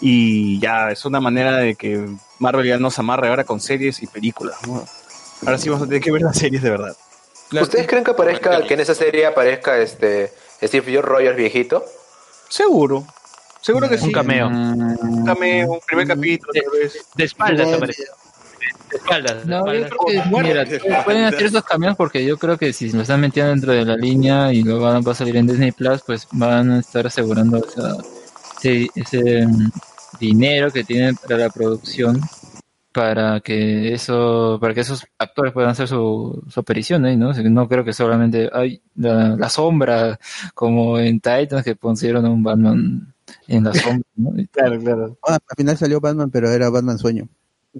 Y 0.00 0.60
ya, 0.60 0.90
es 0.90 1.04
una 1.04 1.20
manera 1.20 1.56
de 1.56 1.74
que 1.74 2.06
Marvel 2.38 2.66
ya 2.66 2.78
nos 2.78 2.98
amarre 2.98 3.28
ahora 3.28 3.44
con 3.44 3.60
series 3.60 4.02
y 4.02 4.06
películas. 4.06 4.56
¿no? 4.66 4.84
Ahora 5.44 5.58
sí 5.58 5.68
vamos 5.68 5.84
a 5.84 5.86
tener 5.86 6.02
que 6.02 6.12
ver 6.12 6.22
las 6.22 6.38
series 6.38 6.62
de 6.62 6.70
verdad. 6.70 6.96
¿Ustedes 7.52 7.86
creen 7.86 8.04
que 8.04 8.10
aparezca, 8.10 8.62
que 8.62 8.74
en 8.74 8.80
esa 8.80 8.94
serie 8.94 9.26
aparezca 9.26 9.78
este 9.78 10.32
Steve 10.62 10.92
George 10.92 11.08
Rogers 11.08 11.36
viejito? 11.36 11.84
Seguro, 12.48 13.06
seguro 13.60 13.88
que 13.88 13.98
sí. 13.98 14.06
Un 14.06 14.12
cameo. 14.12 14.48
Un 14.48 15.24
cameo, 15.24 15.72
un 15.72 15.78
primer 15.86 16.06
capítulo, 16.06 16.52
tal 16.52 16.80
vez. 16.80 17.06
De 17.16 17.24
espaldas 17.24 17.72
aparece. 17.72 18.04
De 18.90 18.96
espaldas. 18.96 19.46
de 19.46 19.50
No, 19.50 19.66
yo 19.66 19.72
espaldas. 19.72 19.90
creo 20.08 20.24
que, 20.24 20.82
mira, 20.88 21.04
pueden 21.04 21.24
hacer 21.24 21.42
esos 21.44 21.64
cambios 21.64 21.96
porque 21.96 22.24
yo 22.24 22.36
creo 22.38 22.56
que 22.56 22.72
si 22.72 22.90
lo 22.92 23.02
están 23.02 23.20
metiendo 23.20 23.50
dentro 23.50 23.72
de 23.72 23.84
la 23.84 23.96
línea 23.96 24.52
y 24.52 24.62
lo 24.62 24.80
van, 24.80 25.02
va 25.06 25.12
a 25.12 25.14
salir 25.14 25.36
en 25.36 25.46
Disney 25.46 25.72
Plus, 25.72 26.02
pues 26.06 26.26
van 26.32 26.70
a 26.70 26.78
estar 26.80 27.06
asegurando 27.06 27.58
esa- 27.58 27.96
ese, 28.62 28.88
ese 28.94 29.46
mm, 29.46 29.70
dinero 30.18 30.70
que 30.70 30.84
tienen 30.84 31.16
para 31.16 31.36
la 31.36 31.50
producción 31.50 32.20
para 32.90 33.38
que 33.40 33.92
eso 33.92 34.58
para 34.60 34.74
que 34.74 34.80
esos 34.80 35.06
actores 35.18 35.52
puedan 35.52 35.70
hacer 35.70 35.86
su, 35.86 36.42
su 36.48 36.58
aparición 36.60 37.04
ahí, 37.04 37.16
¿no? 37.16 37.28
O 37.28 37.34
sea, 37.34 37.42
que 37.44 37.50
no 37.50 37.68
creo 37.68 37.84
que 37.84 37.92
solamente 37.92 38.50
hay 38.52 38.80
la, 38.96 39.36
la 39.36 39.48
sombra 39.50 40.18
como 40.54 40.98
en 40.98 41.20
Titans 41.20 41.62
que 41.62 41.76
pusieron 41.76 42.24
a 42.26 42.30
un 42.30 42.42
Batman 42.42 43.14
en 43.48 43.64
la 43.64 43.74
sombra, 43.74 44.08
¿no? 44.14 44.32
Claro, 44.52 44.78
claro. 44.80 45.18
Ah, 45.26 45.34
al 45.48 45.56
final 45.56 45.76
salió 45.76 46.00
Batman, 46.00 46.30
pero 46.30 46.50
era 46.50 46.70
Batman 46.70 46.98
Sueño. 46.98 47.28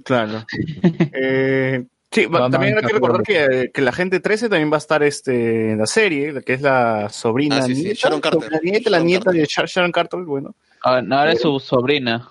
Claro. 0.05 0.45
Eh, 1.13 1.85
sí, 2.11 2.27
Batman 2.27 2.51
también 2.51 2.77
hay 2.79 2.83
que 2.85 2.93
recordar 2.93 3.23
que, 3.23 3.71
que 3.73 3.81
la 3.83 3.93
gente 3.93 4.21
13 4.21 4.49
también 4.49 4.71
va 4.73 4.77
a 4.77 4.79
estar 4.79 5.03
este, 5.03 5.73
en 5.73 5.79
la 5.79 5.87
serie, 5.87 6.43
que 6.45 6.55
es 6.55 6.63
la 6.63 7.09
sobrina 7.11 7.59
Ah, 7.59 7.63
sí, 7.63 7.75
sí, 7.75 7.83
nieta, 7.85 8.01
Sharon 8.01 8.21
Carter. 8.21 8.51
La 8.53 8.61
nieta, 8.63 8.91
la 8.91 8.97
Sharon 8.99 9.07
nieta 9.07 9.25
Carter. 9.27 9.41
de 9.43 9.47
Sha- 9.47 9.67
Sharon 9.67 9.93
Carter, 9.93 10.21
bueno. 10.21 10.55
Ahora 10.83 11.05
ahora 11.19 11.33
es 11.33 11.41
su 11.41 11.59
sobrina. 11.61 12.29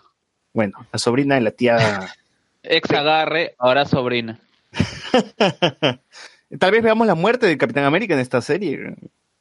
Bueno, 0.53 0.85
la 0.91 0.99
sobrina 0.99 1.35
de 1.35 1.41
la 1.41 1.51
tía. 1.51 1.77
Ex 2.63 2.89
agarre, 2.91 3.53
ahora 3.59 3.85
sobrina. 3.85 4.39
Tal 6.59 6.71
vez 6.71 6.81
veamos 6.81 7.05
la 7.07 7.15
muerte 7.15 7.45
del 7.45 7.57
Capitán 7.57 7.83
América 7.83 8.13
en 8.13 8.19
esta 8.21 8.41
serie, 8.41 8.95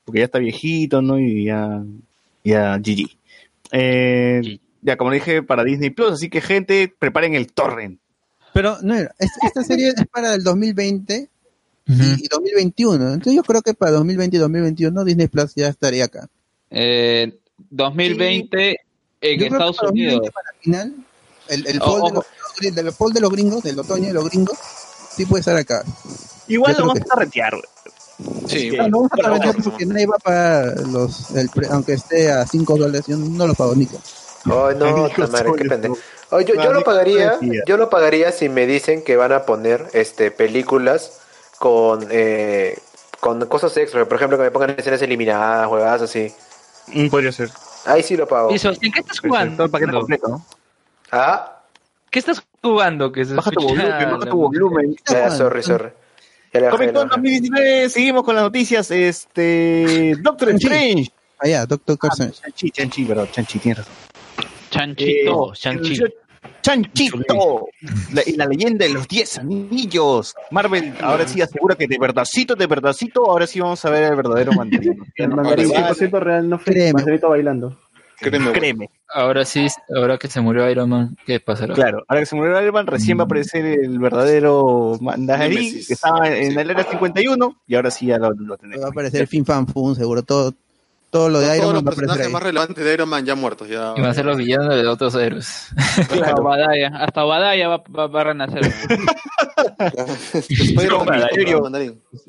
porque 0.05 0.20
ya 0.20 0.24
está 0.27 0.39
viejito, 0.39 1.02
¿no? 1.02 1.18
Y 1.18 1.44
ya, 1.44 1.82
ya 2.44 2.77
GG. 2.78 3.16
Eh, 3.72 4.59
ya, 4.82 4.97
como 4.97 5.10
dije, 5.10 5.43
para 5.43 5.64
Disney 5.64 5.90
Plus, 5.90 6.12
así 6.12 6.28
que 6.30 6.40
gente, 6.40 6.94
preparen 6.98 7.34
el 7.34 7.52
torrent. 7.52 8.01
Pero 8.52 8.78
no, 8.82 8.94
es- 8.97 9.09
esta 9.44 9.62
serie 9.64 9.88
es 9.88 10.06
para 10.10 10.34
el 10.34 10.43
2020 10.44 11.28
y, 11.86 11.93
y 12.24 12.28
2021. 12.28 12.94
Entonces 13.14 13.34
yo 13.34 13.43
creo 13.43 13.62
que 13.62 13.74
para 13.74 13.93
2020 13.93 14.36
y 14.36 14.40
2021 14.40 15.05
Disney 15.05 15.28
Plus 15.28 15.55
ya 15.55 15.68
estaría 15.68 16.05
acá. 16.06 16.28
Eh, 16.70 17.38
2020 17.70 18.76
en 19.20 19.40
Yo 19.40 19.48
creo 19.48 19.51
que 19.51 19.55
Estados 19.55 19.76
para 19.76 19.88
2020 19.88 20.16
Unidos. 20.16 20.34
para 20.34 20.51
el 20.51 20.56
final, 20.62 20.94
el, 21.48 21.66
el 21.66 21.78
Oh, 21.82 21.98
fall, 22.01 22.10
de 22.72 22.82
los, 22.82 22.94
fall 22.97 23.12
de 23.12 23.20
los 23.20 23.30
gringos, 23.30 23.62
del 23.62 23.78
otoño 23.78 24.06
de 24.09 24.12
los 24.14 24.28
gringos, 24.30 24.56
sí 25.10 25.26
puede 25.26 25.40
estar 25.40 25.56
acá. 25.56 25.84
Igual 26.48 26.74
Yo 26.74 26.80
lo 26.80 26.86
vamos 26.88 27.10
a 27.10 27.18
retear, 27.18 27.52
güey. 27.52 27.64
Sí, 28.47 28.70
No, 28.70 28.88
no 28.88 28.97
vamos 28.98 29.12
a 29.12 29.16
Bueno, 29.16 29.38
pagar 29.38 29.56
porque 29.62 29.86
nadie 29.86 30.06
va 30.06 30.16
a 30.16 30.18
pagar 30.18 30.86
los, 30.86 31.30
el 31.32 31.48
pre- 31.51 31.68
aunque 31.70 31.94
esté 31.94 32.30
a 32.30 32.47
5 32.47 32.76
dólares, 32.76 33.06
yo 33.06 33.16
no 33.16 33.47
lo 33.47 33.55
pago, 33.55 33.74
Nico. 33.74 33.98
Ay, 34.44 34.76
no, 34.76 34.86
Ay, 35.05 35.12
ta 35.16 35.26
madre, 35.26 35.52
qué 35.56 35.64
pendejo. 35.64 35.98
Ay, 36.30 36.44
yo, 36.44 36.55
yo 36.55 36.72
lo 36.72 36.82
pagaría, 36.82 37.38
yo 37.66 37.76
lo 37.76 37.90
pagaría 37.90 38.32
si 38.32 38.48
me 38.48 38.66
dicen 38.66 39.02
que 39.05 39.16
van 39.16 39.32
a 39.32 39.44
poner 39.44 39.86
este 39.93 40.30
películas 40.30 41.20
con 41.59 42.06
eh, 42.10 42.78
con 43.20 43.44
cosas 43.47 43.76
extra, 43.76 44.05
por 44.05 44.16
ejemplo 44.16 44.38
que 44.38 44.44
me 44.44 44.51
pongan 44.51 44.70
escenas 44.70 45.02
eliminadas, 45.02 45.66
juegadas 45.66 46.02
así. 46.02 46.32
Mm, 46.88 47.09
Podría 47.09 47.32
ser. 47.32 47.51
Ahí 47.84 48.02
sí 48.02 48.16
lo 48.16 48.26
pago. 48.26 48.52
Y 48.52 48.59
Sebastián, 48.59 48.93
¿qué 48.93 49.01
estás 49.01 49.20
jugando? 49.20 49.56
Todo 49.56 49.66
el 49.66 49.70
paquete 49.70 49.93
completo, 49.93 50.28
¿no? 50.28 50.44
Ah, 51.12 51.60
¿Qué 52.10 52.18
estás 52.18 52.43
jugando? 52.62 53.12
Que 53.12 53.24
se 53.24 53.34
Baja 53.34 53.51
tu 53.51 53.60
volumen, 53.60 54.10
baja 54.10 54.30
tu 54.30 54.36
volumen. 54.36 54.97
ya, 55.06 55.30
sorry, 55.30 55.62
sorry. 55.62 55.90
Ya 56.61 56.70
bajé, 56.70 56.77
Comic 56.93 56.95
Con 56.95 57.09
bajé. 57.09 57.16
2019, 57.23 57.89
seguimos 57.91 58.23
con 58.24 58.35
las 58.35 58.45
noticias. 58.45 58.91
Este. 58.91 60.15
Doctor 60.23 60.49
Chanchi. 60.51 60.66
Strange. 60.66 61.11
Allá, 61.39 61.66
Doctor 61.66 61.99
Ah, 62.03 62.09
Strange. 62.12 62.35
Chanchi, 62.43 62.70
Chanchi, 62.70 63.05
verdad, 63.05 63.28
Chanchi, 63.33 63.59
tienes 63.59 63.78
razón. 63.78 63.95
Chanchito, 64.70 65.53
Eh, 65.53 65.57
Chanchi. 65.57 65.99
Chanchito. 66.62 67.69
La, 68.12 68.23
y 68.27 68.33
la 68.33 68.47
leyenda 68.47 68.87
de 68.87 68.93
los 68.93 69.07
10 69.07 69.39
anillos. 69.39 70.35
Marvel, 70.51 70.95
ahora 71.01 71.27
sí 71.28 71.41
asegura 71.41 71.77
que 71.77 71.87
de 71.87 71.97
verdadcito, 71.99 72.57
de 72.57 72.66
verdadcito, 72.66 73.31
ahora 73.31 73.47
sí 73.47 73.61
vamos 73.61 73.85
a 73.85 73.91
ver 73.91 74.05
el 74.05 74.16
verdadero 74.16 74.53
mandarino. 74.57 75.05
El 75.15 75.28
mandarín 75.28 75.69
100% 75.70 76.20
real 76.20 76.49
no 76.49 76.59
fue 76.59 76.93
mandarito 76.93 77.28
bailando. 77.28 77.77
Créeme. 78.18 78.90
Ahora 79.12 79.44
sí, 79.44 79.66
ahora 79.94 80.18
que 80.18 80.28
se 80.28 80.40
murió 80.40 80.68
Iron 80.70 80.88
Man, 80.90 81.16
¿qué 81.26 81.38
pasará? 81.40 81.74
Claro, 81.74 82.05
ahora 82.09 82.20
que 82.20 82.26
se 82.26 82.34
murió 82.36 82.60
Iron 82.60 82.74
Man, 82.74 82.86
recién 82.86 83.18
va 83.18 83.22
a 83.22 83.24
aparecer 83.26 83.64
el 83.64 83.98
verdadero 83.98 84.97
mandarín 85.01 85.59
Némesis. 85.59 85.86
que 85.88 85.94
estaba 85.94 86.28
en 86.28 86.52
Sí. 86.52 86.59
el 86.59 86.70
era 86.70 86.82
51 86.84 87.56
y 87.66 87.74
ahora 87.76 87.90
sí 87.90 88.06
ya 88.06 88.18
lo, 88.18 88.30
lo 88.32 88.56
tenemos. 88.56 88.82
Va 88.82 88.88
a 88.88 88.90
aparecer 88.90 89.26
Fin 89.26 89.44
Fan 89.47 89.66
Fun, 89.68 89.94
seguro. 89.94 90.22
Todo, 90.22 90.52
todo 91.10 91.28
lo 91.30 91.38
de 91.38 91.47
Todos 91.47 91.59
Iron 91.59 91.74
los 91.74 91.82
Man 91.82 91.84
va 91.84 91.90
a 91.90 91.93
aparecer 91.93 92.06
personajes 92.09 92.32
más 92.32 92.43
relevantes 92.43 92.84
de 92.84 92.94
Iron 92.94 93.09
Man 93.09 93.24
ya 93.24 93.34
muertos. 93.36 93.68
Ya, 93.68 93.94
Y 93.97 94.01
van 94.01 94.10
a 94.10 94.14
ser 94.14 94.24
los 94.26 94.36
villanos 94.36 94.74
de 94.74 94.86
otros 94.86 95.14
héroes. 95.14 95.68
Hasta 95.76 96.34
Obadiah, 96.34 96.88
hasta 96.97 97.24
Obadiah 97.24 97.68
va, 97.68 97.84
va- 97.97 98.06
va 98.09 98.20
a 98.20 98.24
renacer. 98.24 98.60
Spider-Man, 100.34 100.98
como 100.98 101.10
Misterio. 101.12 101.70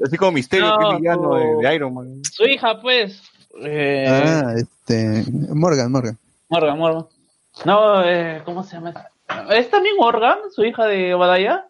Así 0.05 0.18
como 0.18 0.31
Misterio, 0.31 0.68
No, 0.68 0.77
que 0.77 0.95
es 0.95 1.01
villano 1.01 1.35
de, 1.35 1.45
no. 1.53 1.59
de 1.59 1.76
Iron 1.76 1.93
Man. 1.93 2.22
Su 2.31 2.43
hija, 2.45 2.80
pues. 2.81 3.22
Eh, 3.62 4.06
Ah, 4.10 4.54
este. 4.56 5.24
Morgan, 5.54 5.92
Morgan. 5.92 6.18
Morgan, 6.50 6.78
Morgan. 6.78 7.06
No, 7.66 8.04
eh, 8.04 8.42
¿cómo 8.46 8.64
se 8.64 8.76
llama? 8.76 8.94
¿Es 9.52 9.70
también 9.70 9.96
Morgan, 9.98 10.38
su 10.54 10.64
hija 10.64 10.86
de 10.86 11.14
Obadiah? 11.14 11.66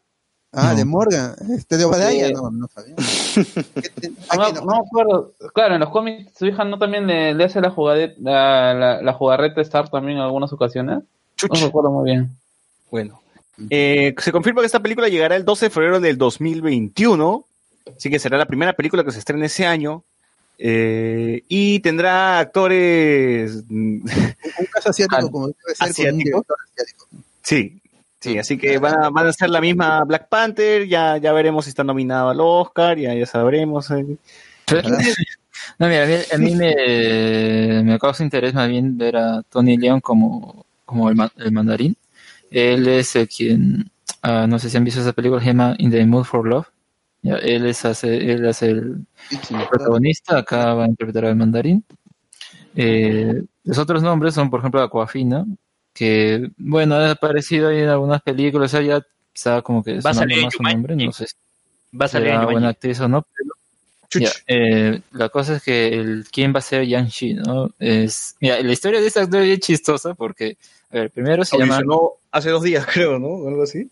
Ah, 0.54 0.72
No. 0.72 0.76
de 0.76 0.86
Morgan. 0.86 1.36
Este 1.56 1.78
de 1.78 1.86
Obadiah, 1.86 2.28
Sí. 2.28 2.34
no, 2.34 2.52
no 2.52 2.68
sabía. 2.68 2.96
¿Qué 3.76 3.90
te- 3.90 4.10
No, 4.10 4.16
ah, 4.30 4.52
no. 4.54 4.62
no 4.62 4.66
me 4.74 4.78
acuerdo. 4.86 5.34
Claro, 5.54 5.76
en 5.76 5.80
los 5.82 5.90
cómics 5.90 6.32
su 6.38 6.46
hija 6.46 6.64
no 6.66 6.78
también 6.78 7.08
le, 7.08 7.34
le 7.34 7.44
hace 7.44 7.62
la 7.62 7.70
jugadeta, 7.72 8.16
la, 8.20 8.74
la, 8.74 9.02
la 9.02 9.14
jugarreta 9.14 9.62
Star 9.62 9.90
también 9.90 10.18
en 10.18 10.24
algunas 10.24 10.52
ocasiones. 10.54 11.00
No 11.50 11.60
recuerdo 11.66 11.92
muy 11.92 12.06
bien. 12.06 12.32
Bueno, 12.92 13.22
eh, 13.70 14.14
se 14.18 14.32
confirma 14.32 14.62
que 14.62 14.66
esta 14.68 14.80
película 14.80 15.08
llegará 15.08 15.36
el 15.36 15.46
12 15.46 15.66
de 15.66 15.70
febrero 15.70 16.00
del 16.00 16.18
2021, 16.18 17.46
así 17.96 18.10
que 18.10 18.20
será 18.20 18.38
la 18.38 18.46
primera 18.46 18.74
película 18.74 19.04
que 19.04 19.12
se 19.12 19.20
estrene 19.20 19.46
ese 19.46 19.66
año. 19.66 20.04
Eh, 20.58 21.44
y 21.48 21.80
tendrá 21.80 22.40
actores. 22.40 23.64
mm, 23.68 24.00
Un 24.60 24.66
caso 24.72 24.90
asiático, 24.90 25.32
como 25.32 25.48
debe 25.48 25.58
ser 25.76 25.94
con 25.94 26.06
un 26.06 26.20
¿Asiático? 26.22 26.46
asiático. 26.72 27.08
sí, 27.44 27.82
sí, 28.20 28.38
así 28.38 28.58
que 28.58 28.78
van 28.80 29.04
a, 29.04 29.10
van 29.10 29.28
a 29.28 29.34
ser 29.34 29.50
la 29.50 29.62
misma 29.62 30.04
Black 30.04 30.28
Panther. 30.30 30.88
Ya, 30.88 31.18
ya 31.18 31.32
veremos 31.34 31.66
si 31.66 31.70
está 31.70 31.84
nominado 31.84 32.30
al 32.30 32.40
Oscar, 32.42 32.98
ya, 32.98 33.14
ya 33.14 33.26
sabremos. 33.26 33.90
eh. 33.92 34.18
No, 35.80 35.88
mira, 35.88 36.04
a 36.04 36.08
mí, 36.08 36.14
a 36.34 36.38
mí 36.38 36.56
me, 36.56 37.84
me 37.84 38.00
causa 38.00 38.24
interés 38.24 38.54
más 38.54 38.68
bien 38.70 38.98
ver 38.98 39.18
a 39.18 39.42
Tony 39.44 39.78
Leon 39.78 40.02
como, 40.02 40.66
como 40.86 41.10
el, 41.10 41.16
ma- 41.16 41.32
el 41.38 41.52
mandarín. 41.52 41.96
Él 42.52 42.88
es 42.88 43.16
el 43.16 43.28
quien, 43.28 43.90
ah, 44.22 44.46
no 44.48 44.60
sé 44.60 44.70
si 44.70 44.78
han 44.78 44.84
visto 44.84 45.02
esa 45.02 45.14
película, 45.14 45.42
se 45.42 45.48
llama 45.48 45.76
In 45.80 45.92
the 45.92 46.06
Mood 46.06 46.26
for 46.26 46.48
Love. 46.48 46.68
Ya, 47.28 47.36
él 47.36 47.66
es 47.66 47.84
hace, 47.84 48.32
él 48.32 48.46
es 48.46 48.62
el 48.62 49.06
sí, 49.30 49.54
protagonista, 49.70 50.38
acá 50.38 50.74
va 50.74 50.86
a 50.86 50.88
interpretar 50.88 51.26
al 51.26 51.36
mandarín. 51.36 51.84
Eh, 52.74 53.44
los 53.66 53.78
otros 53.78 54.02
nombres 54.02 54.34
son, 54.34 54.50
por 54.50 54.62
ejemplo, 54.62 54.82
Aquafina, 54.82 55.46
que, 55.94 56.50
bueno, 56.58 56.96
ha 56.96 57.12
aparecido 57.12 57.68
ahí 57.68 57.80
en 57.80 57.90
algunas 57.90 58.22
películas, 58.22 58.74
o 58.74 58.78
sea, 58.78 58.82
ya 58.82 59.02
está 59.34 59.62
como 59.62 59.84
que 59.84 60.00
Va 60.00 60.12
a 60.12 60.14
salir 60.14 60.42
más 60.42 60.54
su 60.54 60.64
nombre, 60.64 60.96
no 60.96 61.12
sé 61.12 61.28
si 61.28 61.36
Va 62.00 62.06
a 62.06 62.08
salir 62.08 62.38
buena 62.40 62.70
actriz 62.70 63.00
o 63.02 63.10
no, 63.10 63.26
pero 63.36 63.50
ya, 64.24 64.32
eh, 64.48 65.02
la 65.12 65.28
cosa 65.28 65.58
es 65.58 65.64
que 65.64 65.88
el 65.90 66.26
quién 66.32 66.54
va 66.54 66.60
a 66.60 66.62
ser 66.62 66.86
Yang-Chi, 66.86 67.34
¿no? 67.34 67.72
Es, 67.78 68.36
mira, 68.40 68.62
la 68.62 68.72
historia 68.72 69.02
de 69.02 69.08
este 69.08 69.20
actor 69.20 69.42
es 69.42 69.48
bien 69.48 69.60
chistosa 69.60 70.14
porque, 70.14 70.58
a 70.92 70.96
ver, 70.96 71.12
primero 71.12 71.44
se 71.44 71.58
llama, 71.58 71.82
hace 72.32 72.50
dos 72.52 72.64
días, 72.64 72.86
creo, 72.94 73.20
¿no? 73.20 73.48
Algo 73.48 73.64
así. 73.64 73.90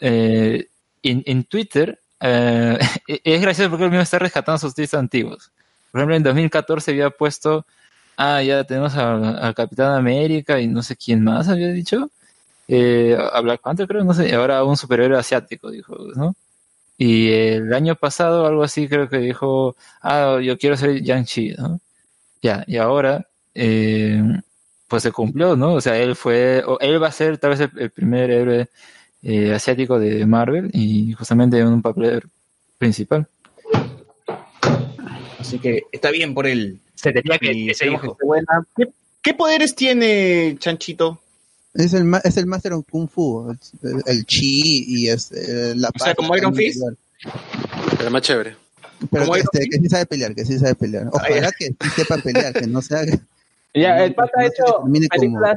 eh, 0.00 0.66
en, 1.02 1.22
en 1.26 1.44
Twitter, 1.44 2.00
eh, 2.20 2.78
es 3.24 3.40
gracioso 3.40 3.70
porque 3.70 3.84
él 3.84 3.90
mismo 3.90 4.02
está 4.02 4.18
rescatando 4.18 4.58
sus 4.58 4.74
tweets 4.74 4.94
antiguos. 4.94 5.50
Por 5.90 6.00
ejemplo, 6.00 6.16
en 6.16 6.22
2014 6.22 6.92
había 6.92 7.10
puesto, 7.10 7.66
ah, 8.16 8.42
ya 8.42 8.64
tenemos 8.64 8.94
al 8.96 9.54
Capitán 9.54 9.92
América 9.94 10.60
y 10.60 10.68
no 10.68 10.82
sé 10.82 10.96
quién 10.96 11.24
más 11.24 11.48
había 11.48 11.68
dicho, 11.68 12.10
eh, 12.68 13.16
a 13.32 13.40
Black 13.40 13.60
Panther 13.62 13.88
creo, 13.88 14.04
no 14.04 14.14
sé, 14.14 14.28
y 14.28 14.32
ahora 14.32 14.62
un 14.64 14.76
superhéroe 14.76 15.18
asiático, 15.18 15.70
dijo, 15.70 15.96
¿no? 16.14 16.34
Y 16.98 17.30
el 17.32 17.72
año 17.74 17.96
pasado, 17.96 18.46
algo 18.46 18.62
así, 18.62 18.88
creo 18.88 19.08
que 19.08 19.18
dijo, 19.18 19.76
ah, 20.02 20.38
yo 20.42 20.58
quiero 20.58 20.76
ser 20.76 21.02
Yang-Chi, 21.02 21.54
¿no? 21.58 21.80
Ya, 22.42 22.64
y 22.66 22.76
ahora, 22.78 23.26
eh, 23.54 24.22
pues 24.88 25.02
se 25.04 25.12
cumplió, 25.12 25.56
¿no? 25.56 25.74
O 25.74 25.80
sea, 25.80 25.98
él 25.98 26.16
fue, 26.16 26.62
o 26.66 26.78
él 26.80 27.02
va 27.02 27.08
a 27.08 27.12
ser 27.12 27.38
tal 27.38 27.50
vez 27.50 27.60
el, 27.60 27.70
el 27.78 27.90
primer 27.90 28.30
héroe 28.30 28.68
eh, 29.22 29.52
asiático 29.54 29.98
de 29.98 30.24
Marvel 30.26 30.70
y 30.72 31.12
justamente 31.12 31.58
en 31.58 31.66
un 31.68 31.82
papel 31.82 32.22
principal. 32.78 33.28
Así 35.38 35.58
que 35.58 35.82
está 35.92 36.10
bien 36.10 36.34
por 36.34 36.46
él. 36.46 36.80
Se 36.94 37.12
tenía 37.12 37.38
que 37.38 37.52
Y 37.52 37.70
ese 37.70 37.86
que 37.86 38.24
buena. 38.24 38.66
¿Qué, 38.76 38.88
qué 39.22 39.34
poderes 39.34 39.74
tiene 39.74 40.56
Chanchito? 40.58 41.20
Es 41.72 41.94
el, 41.94 42.04
ma- 42.04 42.20
es 42.24 42.36
el 42.36 42.46
Master 42.46 42.72
of 42.74 42.84
Kung 42.90 43.08
Fu, 43.08 43.48
el, 43.82 44.02
el 44.06 44.26
chi 44.26 44.84
y 44.88 45.08
es, 45.08 45.30
eh, 45.32 45.72
la 45.76 45.88
O 45.88 45.98
sea, 45.98 46.14
como 46.14 46.36
Iron 46.36 46.54
Fist. 46.54 46.82
Pero 47.96 48.10
más 48.10 48.22
chévere. 48.22 48.56
Pero 49.10 49.32
que, 49.32 49.38
este, 49.40 49.68
que 49.68 49.78
sí 49.78 49.88
sabe 49.88 50.04
pelear, 50.06 50.34
que 50.34 50.44
sí 50.44 50.58
sabe 50.58 50.74
pelear. 50.74 51.06
Ojalá 51.12 51.52
que 51.52 51.66
sí 51.68 51.90
sepa 51.96 52.18
pelear, 52.18 52.52
que 52.52 52.66
no 52.66 52.82
sea... 52.82 53.02
Ya, 53.72 54.04
el 54.04 54.14
pata 54.14 54.32
ha 54.40 54.46
hecho 54.46 54.82
películas 55.10 55.56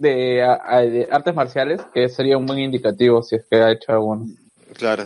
de, 0.00 0.42
a- 0.42 0.80
de 0.80 1.06
artes 1.10 1.34
marciales, 1.34 1.80
que 1.94 2.08
sería 2.08 2.36
un 2.38 2.46
buen 2.46 2.58
indicativo 2.58 3.22
si 3.22 3.36
es 3.36 3.44
que 3.48 3.56
ha 3.56 3.70
hecho 3.70 3.92
alguno. 3.92 4.26
Claro. 4.74 5.04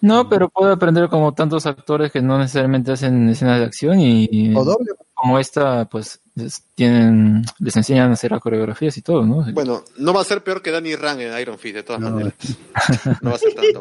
No, 0.00 0.28
pero 0.30 0.48
puede 0.48 0.72
aprender 0.72 1.08
como 1.10 1.34
tantos 1.34 1.66
actores 1.66 2.10
que 2.10 2.22
no 2.22 2.38
necesariamente 2.38 2.92
hacen 2.92 3.28
escenas 3.28 3.58
de 3.58 3.66
acción 3.66 4.00
y 4.00 4.54
O 4.56 4.64
doble. 4.64 4.92
como 5.12 5.38
esta, 5.38 5.84
pues 5.86 6.20
les 6.36 6.62
tienen, 6.74 7.42
les 7.58 7.76
enseñan 7.76 8.08
a 8.10 8.14
hacer 8.14 8.30
las 8.30 8.40
coreografías 8.40 8.96
y 8.96 9.02
todo, 9.02 9.26
¿no? 9.26 9.44
Bueno, 9.52 9.82
no 9.98 10.14
va 10.14 10.22
a 10.22 10.24
ser 10.24 10.42
peor 10.42 10.62
que 10.62 10.70
Danny 10.70 10.96
Rand 10.96 11.20
en 11.20 11.38
Iron 11.38 11.58
Fist, 11.58 11.74
de 11.74 11.82
todas 11.82 12.00
No. 12.00 12.10
maneras. 12.12 12.32
No 13.22 13.30
va 13.30 13.36
a 13.36 13.38
ser 13.38 13.52
tanto. 13.54 13.80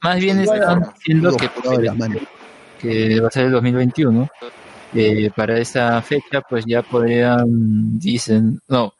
Más 0.00 0.16
bien 0.20 0.38
están 0.40 0.90
diciendo 0.94 1.36
que 2.80 3.20
va 3.20 3.28
a 3.28 3.30
ser 3.30 3.46
el 3.46 3.52
2021. 3.52 4.28
Eh, 4.94 5.30
para 5.36 5.58
esa 5.58 6.00
fecha, 6.00 6.40
pues 6.48 6.64
ya 6.66 6.80
podrían, 6.82 7.98
dicen, 7.98 8.58
no, 8.68 8.94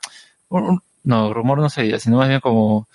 un- 0.51 0.81
no, 1.05 1.33
rumor 1.35 1.59
no 1.59 1.71
sería, 1.71 1.99
sino 1.99 2.17
más 2.19 2.29
bien 2.29 2.41
como 2.41 2.87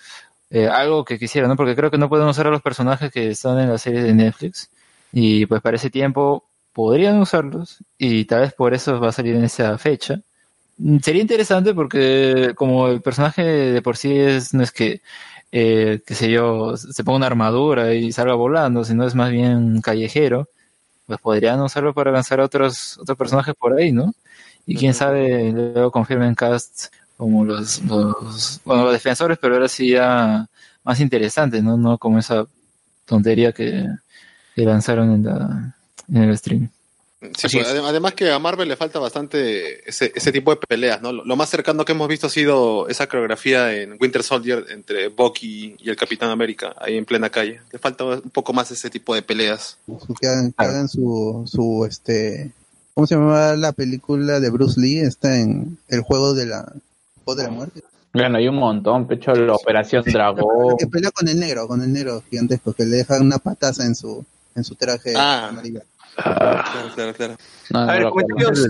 eh, 0.50 0.68
algo 0.68 1.04
que 1.04 1.18
quisieran, 1.18 1.50
¿no? 1.50 1.56
Porque 1.56 1.76
creo 1.76 1.90
que 1.90 1.98
no 1.98 2.08
pueden 2.08 2.28
usar 2.28 2.46
a 2.46 2.50
los 2.50 2.62
personajes 2.62 3.10
que 3.12 3.30
están 3.30 3.58
en 3.60 3.70
la 3.70 3.78
serie 3.78 4.02
de 4.02 4.14
Netflix. 4.14 4.70
Y 5.12 5.46
pues 5.46 5.62
para 5.62 5.76
ese 5.76 5.90
tiempo 5.90 6.44
podrían 6.72 7.20
usarlos 7.20 7.78
y 7.98 8.24
tal 8.26 8.42
vez 8.42 8.54
por 8.54 8.74
eso 8.74 9.00
va 9.00 9.10
a 9.10 9.12
salir 9.12 9.36
en 9.36 9.44
esa 9.44 9.78
fecha. 9.78 10.20
Mm, 10.78 10.98
Sería 11.00 11.22
interesante 11.22 11.74
porque 11.74 12.52
como 12.56 12.88
el 12.88 13.02
personaje 13.02 13.42
de 13.44 13.82
por 13.82 13.96
sí 13.96 14.16
es, 14.18 14.54
no 14.54 14.62
es 14.62 14.72
que, 14.72 15.00
eh, 15.52 16.02
qué 16.06 16.14
sé 16.14 16.30
yo, 16.30 16.76
se 16.76 17.04
ponga 17.04 17.18
una 17.18 17.26
armadura 17.26 17.94
y 17.94 18.12
salga 18.12 18.34
volando, 18.34 18.84
sino 18.84 19.06
es 19.06 19.14
más 19.14 19.30
bien 19.30 19.80
callejero, 19.82 20.48
pues 21.06 21.20
podrían 21.20 21.60
usarlo 21.62 21.94
para 21.94 22.10
lanzar 22.12 22.40
a 22.40 22.44
otros, 22.44 22.98
otros 22.98 23.18
personajes 23.18 23.54
por 23.54 23.74
ahí, 23.78 23.92
¿no? 23.92 24.12
Y 24.66 24.76
quién 24.76 24.94
sabe, 24.94 25.52
luego 25.52 25.90
confirmen 25.90 26.34
cast 26.34 26.86
como 27.16 27.44
los, 27.44 27.82
los, 27.84 28.60
bueno, 28.64 28.84
los 28.84 28.92
defensores, 28.92 29.38
pero 29.40 29.54
ahora 29.54 29.68
sí 29.68 29.90
ya 29.90 30.46
más 30.82 31.00
interesantes, 31.00 31.62
¿no? 31.62 31.76
No 31.76 31.98
como 31.98 32.18
esa 32.18 32.46
tontería 33.06 33.52
que, 33.52 33.86
que 34.54 34.64
lanzaron 34.64 35.12
en, 35.12 35.24
la, 35.24 35.74
en 36.08 36.16
el 36.16 36.36
stream. 36.36 36.68
Sí, 37.38 37.48
pues, 37.56 37.66
adem- 37.66 37.86
además 37.86 38.12
que 38.12 38.30
a 38.30 38.38
Marvel 38.38 38.68
le 38.68 38.76
falta 38.76 38.98
bastante 38.98 39.88
ese, 39.88 40.12
ese 40.14 40.30
tipo 40.30 40.50
de 40.50 40.58
peleas, 40.58 41.00
¿no? 41.00 41.10
Lo, 41.10 41.24
lo 41.24 41.36
más 41.36 41.48
cercano 41.48 41.82
que 41.82 41.92
hemos 41.92 42.06
visto 42.06 42.26
ha 42.26 42.30
sido 42.30 42.86
esa 42.88 43.06
coreografía 43.06 43.74
en 43.74 43.96
Winter 43.98 44.22
Soldier 44.22 44.66
entre 44.68 45.08
Bucky 45.08 45.74
y 45.78 45.88
el 45.88 45.96
Capitán 45.96 46.28
América, 46.28 46.74
ahí 46.78 46.98
en 46.98 47.06
plena 47.06 47.30
calle. 47.30 47.62
Le 47.72 47.78
falta 47.78 48.04
un 48.04 48.28
poco 48.28 48.52
más 48.52 48.70
ese 48.72 48.90
tipo 48.90 49.14
de 49.14 49.22
peleas. 49.22 49.78
Que 50.20 50.26
hagan, 50.26 50.52
que 50.52 50.64
hagan 50.66 50.86
su, 50.86 51.44
su, 51.46 51.86
este, 51.88 52.52
¿cómo 52.92 53.06
se 53.06 53.14
llama 53.14 53.54
la 53.54 53.72
película 53.72 54.38
de 54.38 54.50
Bruce 54.50 54.78
Lee? 54.78 54.98
Está 54.98 55.38
en 55.40 55.78
el 55.88 56.02
juego 56.02 56.34
de 56.34 56.44
la, 56.44 56.70
juego 57.24 57.40
de 57.40 57.46
la 57.46 57.50
muerte. 57.50 57.82
Bueno, 58.12 58.38
hay 58.38 58.46
un 58.46 58.56
montón, 58.56 59.06
pecho, 59.08 59.34
la 59.34 59.54
Operación 59.54 60.04
Dragón. 60.04 60.76
Que 60.78 60.86
pelea 60.86 61.10
con 61.10 61.26
el 61.28 61.38
negro, 61.40 61.66
con 61.66 61.82
el 61.82 61.92
negro 61.92 62.22
gigantesco, 62.30 62.72
que 62.72 62.84
le 62.84 62.98
deja 62.98 63.20
una 63.20 63.38
pataza 63.38 63.84
en 63.84 63.94
su, 63.96 64.24
en 64.54 64.62
su 64.62 64.76
traje 64.76 65.14
Ah. 65.16 65.48
amarillo. 65.48 65.80
Claro, 66.14 66.62
claro, 66.94 67.14
claro. 67.14 67.36
No, 67.70 67.78
A 67.80 67.86
no 67.86 67.92
ver, 67.92 68.08
comentarios. 68.10 68.68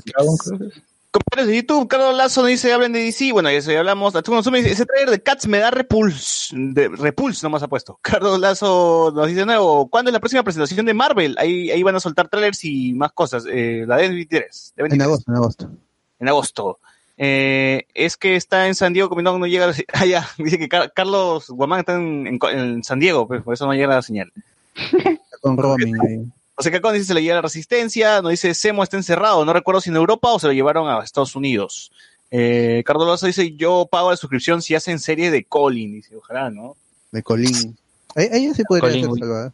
Comentarios 1.10 1.46
de 1.48 1.56
YouTube, 1.56 1.86
Carlos 1.86 2.16
Lazo 2.16 2.40
nos 2.40 2.48
dice, 2.48 2.72
hablen 2.72 2.92
de 2.92 2.98
DC, 3.00 3.32
bueno, 3.32 3.48
ya 3.50 3.58
eso 3.58 3.70
ya 3.70 3.78
hablamos. 3.80 4.14
Ese 4.16 4.84
trailer 4.86 5.10
de 5.10 5.22
Cats 5.22 5.46
me 5.46 5.58
da 5.58 5.70
repulse, 5.70 6.52
de, 6.56 6.88
repulse 6.88 7.44
nomás 7.46 7.62
ha 7.62 7.68
puesto. 7.68 7.98
Carlos 8.02 8.40
Lazo 8.40 9.12
nos 9.14 9.26
dice 9.28 9.40
de 9.40 9.46
nuevo, 9.46 9.88
¿cuándo 9.88 10.08
es 10.08 10.12
la 10.12 10.18
próxima 10.18 10.42
presentación 10.42 10.84
de 10.86 10.92
Marvel? 10.94 11.36
Ahí, 11.38 11.70
ahí 11.70 11.82
van 11.84 11.94
a 11.94 12.00
soltar 12.00 12.28
trailers 12.28 12.64
y 12.64 12.94
más 12.94 13.12
cosas, 13.12 13.44
eh, 13.48 13.84
la 13.86 13.98
de 13.98 14.08
23, 14.08 14.72
de 14.76 14.82
23, 14.82 14.92
En 14.94 15.02
agosto, 15.02 15.30
en 15.30 15.36
agosto. 15.36 15.70
en 16.18 16.28
agosto. 16.28 16.78
Eh, 17.16 17.86
es 17.94 18.16
que 18.16 18.34
está 18.36 18.66
en 18.66 18.74
San 18.74 18.92
Diego, 18.92 19.08
como 19.08 19.22
no, 19.22 19.38
no 19.38 19.46
llega, 19.46 19.72
ah, 19.92 20.04
ya, 20.06 20.28
dice 20.38 20.58
que 20.58 20.68
Car- 20.68 20.92
Carlos 20.94 21.48
Guamán 21.48 21.80
está 21.80 21.94
en, 21.94 22.26
en- 22.26 22.38
en 22.58 22.84
San 22.84 22.98
Diego, 22.98 23.26
pues, 23.28 23.42
por 23.42 23.54
eso 23.54 23.66
no 23.66 23.74
llega 23.74 23.94
la 23.94 24.02
señal. 24.02 24.32
Con 25.40 25.56
roaming 25.56 25.94
ahí. 26.06 26.24
José 26.56 26.70
Cacón 26.70 26.94
dice 26.94 27.06
se 27.06 27.14
le 27.14 27.22
llega 27.22 27.34
la 27.36 27.42
resistencia, 27.42 28.22
nos 28.22 28.30
dice 28.30 28.54
Semo 28.54 28.82
está 28.84 28.96
encerrado, 28.96 29.44
no 29.44 29.52
recuerdo 29.52 29.80
si 29.80 29.90
en 29.90 29.96
Europa 29.96 30.32
o 30.32 30.38
se 30.38 30.46
lo 30.46 30.52
llevaron 30.52 30.88
a 30.88 31.02
Estados 31.02 31.34
Unidos. 31.36 31.90
Eh, 32.30 32.82
Carlos 32.86 33.06
Lazo 33.08 33.26
dice 33.26 33.52
yo 33.56 33.86
pago 33.90 34.10
la 34.10 34.16
suscripción 34.16 34.62
si 34.62 34.74
hacen 34.74 34.98
serie 35.00 35.30
de 35.32 35.44
Colin, 35.44 35.92
dice, 35.92 36.16
ojalá, 36.16 36.50
¿no? 36.50 36.76
De 37.12 37.22
Colín. 37.22 37.76
Ahí- 38.16 38.28
Ella 38.32 38.54
sí 38.54 38.62
podría 38.68 39.08
uy. 39.08 39.18
salvada. 39.18 39.52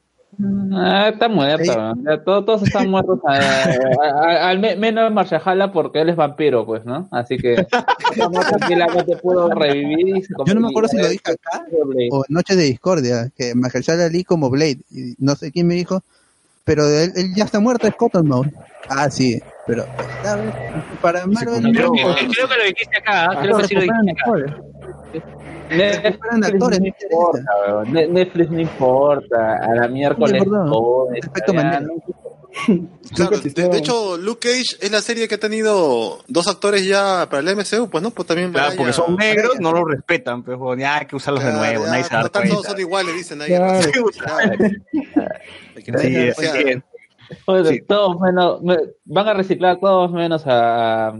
Ah, 0.72 1.10
está 1.12 1.28
muerto. 1.28 1.64
ya 2.04 2.22
todos, 2.24 2.46
todos 2.46 2.62
están 2.62 2.88
muertos. 2.88 3.18
eh, 3.30 3.78
a- 4.02 4.24
a- 4.24 4.48
al 4.50 4.58
me- 4.60 4.76
menos 4.76 5.12
Marshall 5.12 5.70
porque 5.72 6.00
él 6.00 6.08
es 6.08 6.16
vampiro, 6.16 6.64
pues, 6.64 6.84
¿no? 6.84 7.08
Así 7.10 7.36
que 7.36 7.66
tranquilamente 8.48 9.16
pudo 9.16 9.50
revivir. 9.50 10.26
Yo 10.46 10.54
no 10.54 10.60
me 10.60 10.68
acuerdo 10.68 10.88
si 10.88 10.98
lo 10.98 11.08
dije 11.08 11.22
acá 11.32 11.64
o 12.10 12.24
en 12.28 12.34
Noches 12.34 12.56
de 12.56 12.62
Discordia, 12.64 13.30
que 13.36 13.54
Mahershala 13.54 14.06
Ali 14.06 14.24
como 14.24 14.48
Blade, 14.50 14.78
y 14.90 15.14
no 15.18 15.34
sé 15.34 15.50
quién 15.50 15.66
me 15.66 15.74
dijo, 15.74 16.02
pero 16.64 16.86
él, 16.88 17.12
él 17.16 17.34
ya 17.34 17.44
está 17.44 17.60
muerto, 17.60 17.86
es 17.88 17.94
Cottonmouth. 17.96 18.46
Ah, 18.88 19.10
sí, 19.10 19.38
pero 19.66 19.84
¿sabes? 20.22 20.52
para 21.02 21.26
Marvel 21.26 21.72
Creo 21.72 21.88
no- 21.88 21.92
creo 21.92 21.92
que 21.92 22.56
lo 22.58 22.64
dijiste 22.64 22.98
acá, 22.98 23.26
¿ah? 23.30 23.38
creo 23.42 23.56
que 23.58 23.64
sí 23.66 23.74
lo 23.74 23.80
dijiste 23.82 24.10
acá. 24.12 24.62
Netflix 25.70 26.46
actores, 26.46 26.80
no 26.80 26.86
importa, 26.86 27.44
weón. 27.68 27.92
Netflix 28.12 28.50
no 28.50 28.60
importa. 28.60 29.56
A 29.56 29.74
la 29.74 29.88
miércoles. 29.88 30.42
Claro, 33.14 33.38
de, 33.38 33.50
de 33.50 33.78
hecho, 33.78 34.16
Luke 34.16 34.48
Cage 34.48 34.76
es 34.84 34.90
la 34.90 35.00
serie 35.00 35.28
que 35.28 35.36
ha 35.36 35.40
tenido 35.40 36.18
dos 36.26 36.48
actores 36.48 36.84
ya 36.84 37.28
para 37.30 37.48
el 37.48 37.56
MCU, 37.56 37.88
pues 37.88 38.02
no, 38.02 38.10
pues 38.10 38.26
también 38.26 38.52
Claro, 38.52 38.74
porque 38.76 38.92
son 38.92 39.14
negros, 39.16 39.60
no 39.60 39.70
los 39.72 39.84
respetan, 39.88 40.42
pues 40.42 40.58
bueno, 40.58 40.80
ya 40.80 40.98
hay 40.98 41.06
que 41.06 41.14
usarlos 41.14 41.44
de 41.44 41.52
nuevo, 41.52 41.84
ya, 41.84 41.90
nadie 41.92 42.04
se 42.04 42.14
da 42.14 42.28
todos 42.28 42.66
son 42.66 42.80
iguales, 42.80 43.14
dicen 43.14 43.40
ahí. 43.42 43.48
Claro. 43.50 43.88
Sí, 47.68 47.80
todos 47.82 48.20
menos, 48.20 48.60
me- 48.62 48.78
van 49.04 49.28
a 49.28 49.34
reciclar 49.34 49.78
todos 49.78 50.10
menos 50.10 50.42
a, 50.46 51.12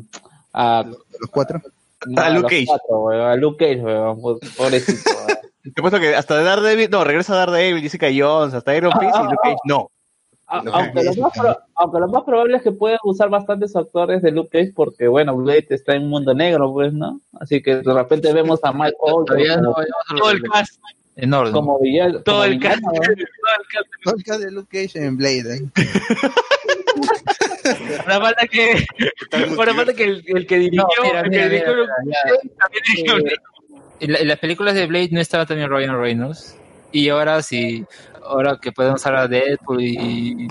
a 0.52 0.82
los 0.84 1.30
cuatro. 1.30 1.60
No, 2.06 2.22
A 2.22 2.30
Luke 2.30 2.48
Cage. 2.48 2.66
cuatro, 2.66 2.98
weón, 3.00 3.20
a 3.20 3.36
Luke 3.36 3.56
Cage, 3.64 3.80
weón, 3.82 4.20
po- 4.20 4.38
pobrecito. 4.56 5.10
weón. 5.10 5.38
Te 5.62 5.68
he 5.68 5.82
puesto 5.82 6.00
que 6.00 6.14
hasta 6.16 6.42
Daredevil, 6.42 6.88
no, 6.90 7.04
regresa 7.04 7.34
Daredevil, 7.36 7.82
Jessica 7.82 8.08
Jones, 8.14 8.54
hasta 8.54 8.74
Iron 8.76 8.92
Fist 8.98 9.14
y 9.14 9.22
Luke 9.24 9.36
Cage, 9.42 9.56
no. 9.66 9.90
A- 10.46 10.58
aunque, 10.72 11.04
lo 11.04 11.14
más 11.14 11.32
pro- 11.38 11.58
aunque 11.76 12.00
lo 12.00 12.08
más 12.08 12.24
probable 12.24 12.56
es 12.56 12.62
que 12.62 12.72
puedan 12.72 12.98
usar 13.04 13.28
bastantes 13.28 13.76
actores 13.76 14.20
de 14.22 14.32
Luke 14.32 14.48
Cage 14.50 14.72
porque, 14.74 15.06
bueno, 15.06 15.36
Blade 15.36 15.66
está 15.70 15.94
en 15.94 16.02
un 16.04 16.08
mundo 16.08 16.34
negro, 16.34 16.72
pues, 16.72 16.92
¿no? 16.92 17.20
Así 17.38 17.62
que 17.62 17.76
de 17.76 17.92
repente 17.94 18.32
vemos 18.32 18.58
a 18.64 18.72
Mike 18.72 18.96
Todavía 19.00 19.58
no 19.58 19.74
Todo 20.18 20.30
el 20.32 20.42
cast, 20.42 20.80
En 21.14 21.32
orden. 21.34 21.52
como 21.52 21.78
villano. 21.78 22.22
todo 22.22 22.36
como 22.36 22.44
el 22.46 22.58
villano, 22.58 22.74
cast, 22.82 22.82
todo 22.96 23.12
el 23.12 23.66
cast. 23.68 23.88
Todo 24.02 24.14
el 24.16 24.24
caso 24.24 24.38
de 24.40 24.50
Luke 24.50 24.86
Cage 24.86 25.04
en 25.04 25.16
Blade. 25.18 25.56
¿eh? 25.56 25.60
Ahora 28.06 28.20
falta 28.20 28.46
que, 28.46 28.84
ahora 29.56 29.74
falta 29.74 29.94
que 29.94 30.04
el, 30.04 30.24
el 30.26 30.46
que 30.46 30.58
dirigió, 30.58 30.86
en, 34.00 34.12
la- 34.12 34.18
en 34.18 34.28
las 34.28 34.38
películas 34.38 34.74
de 34.74 34.86
Blade 34.86 35.10
no 35.12 35.20
estaba 35.20 35.46
también 35.46 35.68
Ryan 35.70 36.00
Reynolds. 36.00 36.56
Y 36.92 37.08
ahora 37.08 37.42
sí, 37.42 37.84
ahora 38.24 38.58
que 38.60 38.72
podemos 38.72 39.00
usar 39.00 39.14
a 39.14 39.28
Deadpool 39.28 39.80
y, 39.82 40.48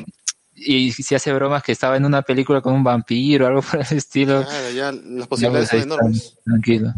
y 0.56 0.92
si 0.92 1.16
hace 1.16 1.34
bromas 1.34 1.64
que 1.64 1.72
estaba 1.74 1.98
en 1.98 2.06
una 2.06 2.22
película 2.22 2.62
con 2.62 2.74
un 2.74 2.84
vampiro 2.84 3.46
o 3.46 3.48
algo 3.50 3.62
por 3.62 3.82
el 3.82 3.98
estilo. 3.98 4.44
Claro, 4.44 4.70
ya 4.72 4.92
las 4.92 5.04
Ya, 5.24 5.26
posibilidades 5.28 5.70
son 5.70 5.82
enormes. 5.82 6.38
Tranquilo. 6.46 6.94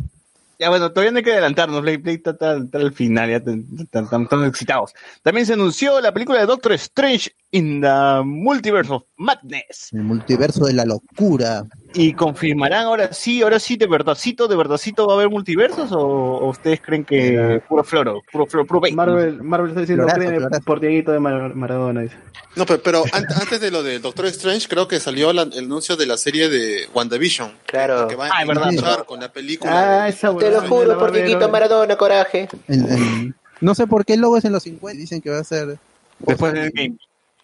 Ya 0.60 0.69
bueno, 0.69 0.91
todavía 0.91 1.11
no 1.11 1.18
hay 1.18 1.23
que 1.23 1.32
adelantarnos, 1.32 1.82
Blade 1.82 1.98
Blade 1.98 2.18
está, 2.18 2.32
está- 2.32 2.56
está 2.57 2.78
al 2.78 2.94
final, 2.94 3.30
ya 3.32 3.38
estamos 3.38 4.48
excitados. 4.48 4.94
También 5.23 5.48
se 5.48 5.53
anunció 5.53 5.99
la 6.02 6.11
película 6.14 6.40
de 6.40 6.45
Doctor 6.45 6.73
Strange 6.73 7.32
in 7.53 7.82
the 7.82 8.22
Multiverse 8.23 8.90
of 8.91 9.03
Madness. 9.18 9.90
El 9.91 10.03
multiverso 10.03 10.65
de 10.65 10.73
la 10.73 10.86
locura. 10.86 11.65
Y 11.94 12.14
confirmarán 12.14 12.86
ahora 12.86 13.11
sí, 13.14 13.41
ahora 13.41 13.60
sí, 13.60 13.76
de 13.76 13.88
verdadcito, 13.88 14.48
de 14.48 14.56
verdadcito 14.56 15.06
va 15.06 15.14
a 15.14 15.15
haber 15.18 15.30
multiversos 15.30 15.91
o, 15.91 15.99
o 15.99 16.49
ustedes 16.49 16.80
creen 16.82 17.03
que 17.03 17.61
puro 17.68 17.84
floro, 17.84 18.22
puro 18.32 18.45
floro, 18.45 18.65
puro 18.65 18.80
bait? 18.80 18.95
Marvel, 18.95 19.44
Marvel 19.44 19.69
está 19.72 19.82
diciendo 19.82 20.03
Florazo, 20.03 20.19
créeme 20.19 20.38
florazo. 20.40 20.64
por 20.64 20.80
Dieguito 20.80 21.11
de 21.11 21.19
Mar- 21.19 21.56
Maradona. 21.56 22.02
Dice. 22.02 22.15
No, 22.56 22.65
pero, 22.65 22.82
pero 22.84 23.03
an- 23.11 23.26
antes 23.40 23.60
de 23.60 23.69
lo 23.72 23.84
de 23.84 23.99
Doctor 23.99 24.26
Strange, 24.28 24.68
creo 24.69 24.88
que 24.88 24.99
salió 25.02 25.34
la- 25.34 25.44
el 25.44 25.65
anuncio 25.65 25.98
de 25.98 26.06
la 26.06 26.18
serie 26.18 26.48
de 26.49 26.88
WandaVision. 26.94 27.52
Claro. 27.65 28.07
Que 28.07 28.15
va 28.15 28.28
Ah, 28.28 28.40
a 28.40 28.41
es 28.44 28.48
verdad. 28.48 29.06
con 29.06 29.19
la 29.19 29.32
película. 29.32 30.03
Ah, 30.03 30.07
esa 30.10 30.36
Te 30.38 30.49
lo 30.52 30.61
juro 30.61 30.98
por 30.98 31.11
Dieguito. 31.11 31.49
Maradona, 31.49 31.98
coraje. 31.98 32.48
El- 32.69 32.86
el- 32.90 33.36
no 33.60 33.76
sé 33.76 33.88
por 33.88 34.06
qué 34.06 34.14
el 34.14 34.22
logo 34.22 34.38
es 34.38 34.45
en 34.45 34.53
los 34.53 34.64
50. 34.64 34.98
Dicen 34.99 35.22
que 35.22 35.30
va 35.30 35.40
a 35.40 35.44
ser. 35.44 35.78
Después 36.19 36.53
del 36.53 36.72
game. 36.72 36.95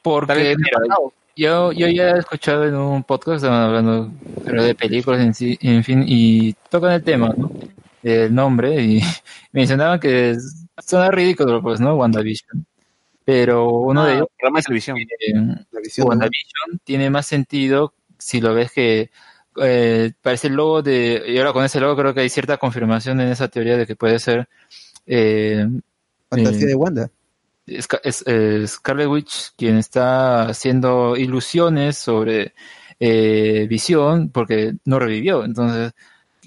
Porque, 0.02 0.56
yo, 1.36 1.72
yo 1.72 1.88
ya 1.88 2.12
he 2.12 2.20
escuchado 2.20 2.66
en 2.66 2.76
un 2.76 3.04
podcast, 3.04 3.38
estaban 3.38 3.62
hablando 3.64 4.12
pero 4.46 4.64
de 4.64 4.74
películas 4.76 5.22
en 5.22 5.34
sí, 5.34 5.58
en 5.62 5.84
fin, 5.84 6.04
y 6.08 6.54
tocan 6.70 6.94
el 6.94 7.04
tema, 7.04 7.34
¿no? 7.38 7.52
El 8.04 8.34
nombre, 8.34 8.82
y 8.82 9.02
mencionaban 9.52 10.00
que 10.00 10.32
es- 10.32 10.66
suena 10.86 11.12
ridículo, 11.12 11.62
pues, 11.62 11.80
¿no? 11.80 11.96
WandaVision. 11.96 12.66
Pero 13.26 13.70
uno 13.70 14.06
de 14.06 14.12
Ah, 14.14 14.16
ellos, 14.16 14.28
televisión. 14.66 14.98
eh, 14.98 15.34
La 15.72 15.80
visión, 15.82 16.06
¿no? 16.06 16.10
WandaVision 16.10 16.80
tiene 16.86 17.10
más 17.10 17.26
sentido 17.28 17.94
si 18.18 18.40
lo 18.40 18.54
ves 18.54 18.72
que 18.72 19.10
eh, 19.62 20.12
parece 20.22 20.48
el 20.48 20.54
logo 20.54 20.82
de, 20.82 21.24
y 21.28 21.38
ahora 21.38 21.52
con 21.52 21.66
ese 21.66 21.80
logo 21.80 21.96
creo 21.98 22.14
que 22.14 22.22
hay 22.22 22.30
cierta 22.30 22.58
confirmación 22.58 23.20
en 23.20 23.28
esa 23.30 23.48
teoría 23.48 23.76
de 23.76 23.86
que 23.86 23.96
puede 23.96 24.18
ser 24.20 24.48
eh, 25.06 25.68
Fantasía 26.30 26.62
eh, 26.64 26.68
de 26.68 26.76
Wanda. 26.76 27.10
Sca- 27.68 28.00
es, 28.04 28.24
eh, 28.28 28.66
Scarlet 28.68 29.08
Witch 29.08 29.52
quien 29.58 29.78
está 29.78 30.44
haciendo 30.44 31.16
ilusiones 31.18 31.98
sobre 31.98 32.54
eh, 33.00 33.68
Visión 33.70 34.30
porque 34.30 34.74
no 34.86 35.00
revivió. 35.00 35.44
Entonces, 35.44 35.92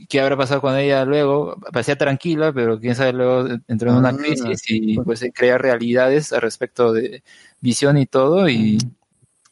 ¿qué 0.09 0.21
habrá 0.21 0.37
pasado 0.37 0.61
con 0.61 0.77
ella 0.77 1.05
luego? 1.05 1.57
Parecía 1.73 1.97
tranquila, 1.97 2.53
pero 2.53 2.81
quién 2.81 2.95
sabe, 2.95 3.13
luego 3.13 3.49
entró 3.69 3.91
en 3.91 3.97
una 3.99 4.11
Ah. 4.11 4.17
crisis 4.17 4.63
y 4.69 4.99
pues 5.01 5.25
crea 5.35 5.59
realidades 5.59 6.33
al 6.33 6.41
respecto 6.43 6.93
de 6.93 7.23
Visión 7.61 7.99
y 7.99 8.07
todo 8.07 8.49
y, 8.49 8.79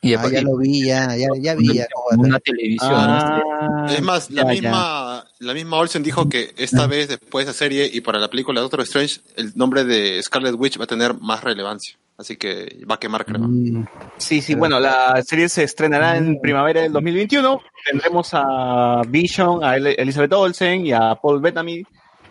y 0.01 0.15
Ah, 0.15 0.29
ya 0.31 0.41
lo 0.43 0.57
vi, 0.57 0.87
ya, 0.87 1.15
ya, 1.17 1.29
ya 1.41 1.55
vi. 1.55 1.77
Ya, 1.77 1.87
una 2.17 2.39
televisión. 2.41 2.91
Ah, 2.91 3.87
Es 3.91 4.03
más, 4.03 4.31
la 4.31 4.45
ya, 4.45 4.49
misma, 4.49 5.08
la 5.41 5.55
misma 5.55 5.77
Olsen 5.79 6.03
dijo 6.03 6.29
que 6.29 6.53
esta 6.57 6.87
vez, 6.87 7.09
después 7.09 7.47
de 7.47 7.51
esa 7.53 7.59
serie 7.59 7.89
y 7.93 8.01
para 8.01 8.19
la 8.19 8.29
película 8.29 8.61
de 8.61 8.63
Doctor 8.63 8.81
Strange, 8.83 9.21
el 9.37 9.53
nombre 9.55 9.85
de 9.85 10.23
Scarlet 10.23 10.55
Witch 10.57 10.79
va 10.79 10.85
a 10.85 10.89
tener 10.89 11.15
más 11.15 11.43
relevancia. 11.45 11.97
Así 12.17 12.37
que 12.37 12.85
va 12.91 12.97
a 12.97 12.99
quemar 12.99 13.25
crema. 13.25 13.47
Mm, 13.47 13.87
Sí, 14.17 14.41
sí, 14.43 14.57
bueno, 14.57 14.81
la 14.81 15.23
serie 15.23 15.49
se 15.49 15.63
estrenará 15.63 16.17
en 16.17 16.41
primavera 16.41 16.81
del 16.83 16.93
2021. 16.93 17.61
Tendremos 17.89 18.31
a 18.33 19.03
Vision, 19.07 19.63
a 19.63 19.77
El- 19.77 19.95
Elizabeth 19.97 20.33
Olsen 20.33 20.85
y 20.85 20.93
a 20.93 21.15
Paul 21.15 21.41
Bettany 21.41 21.85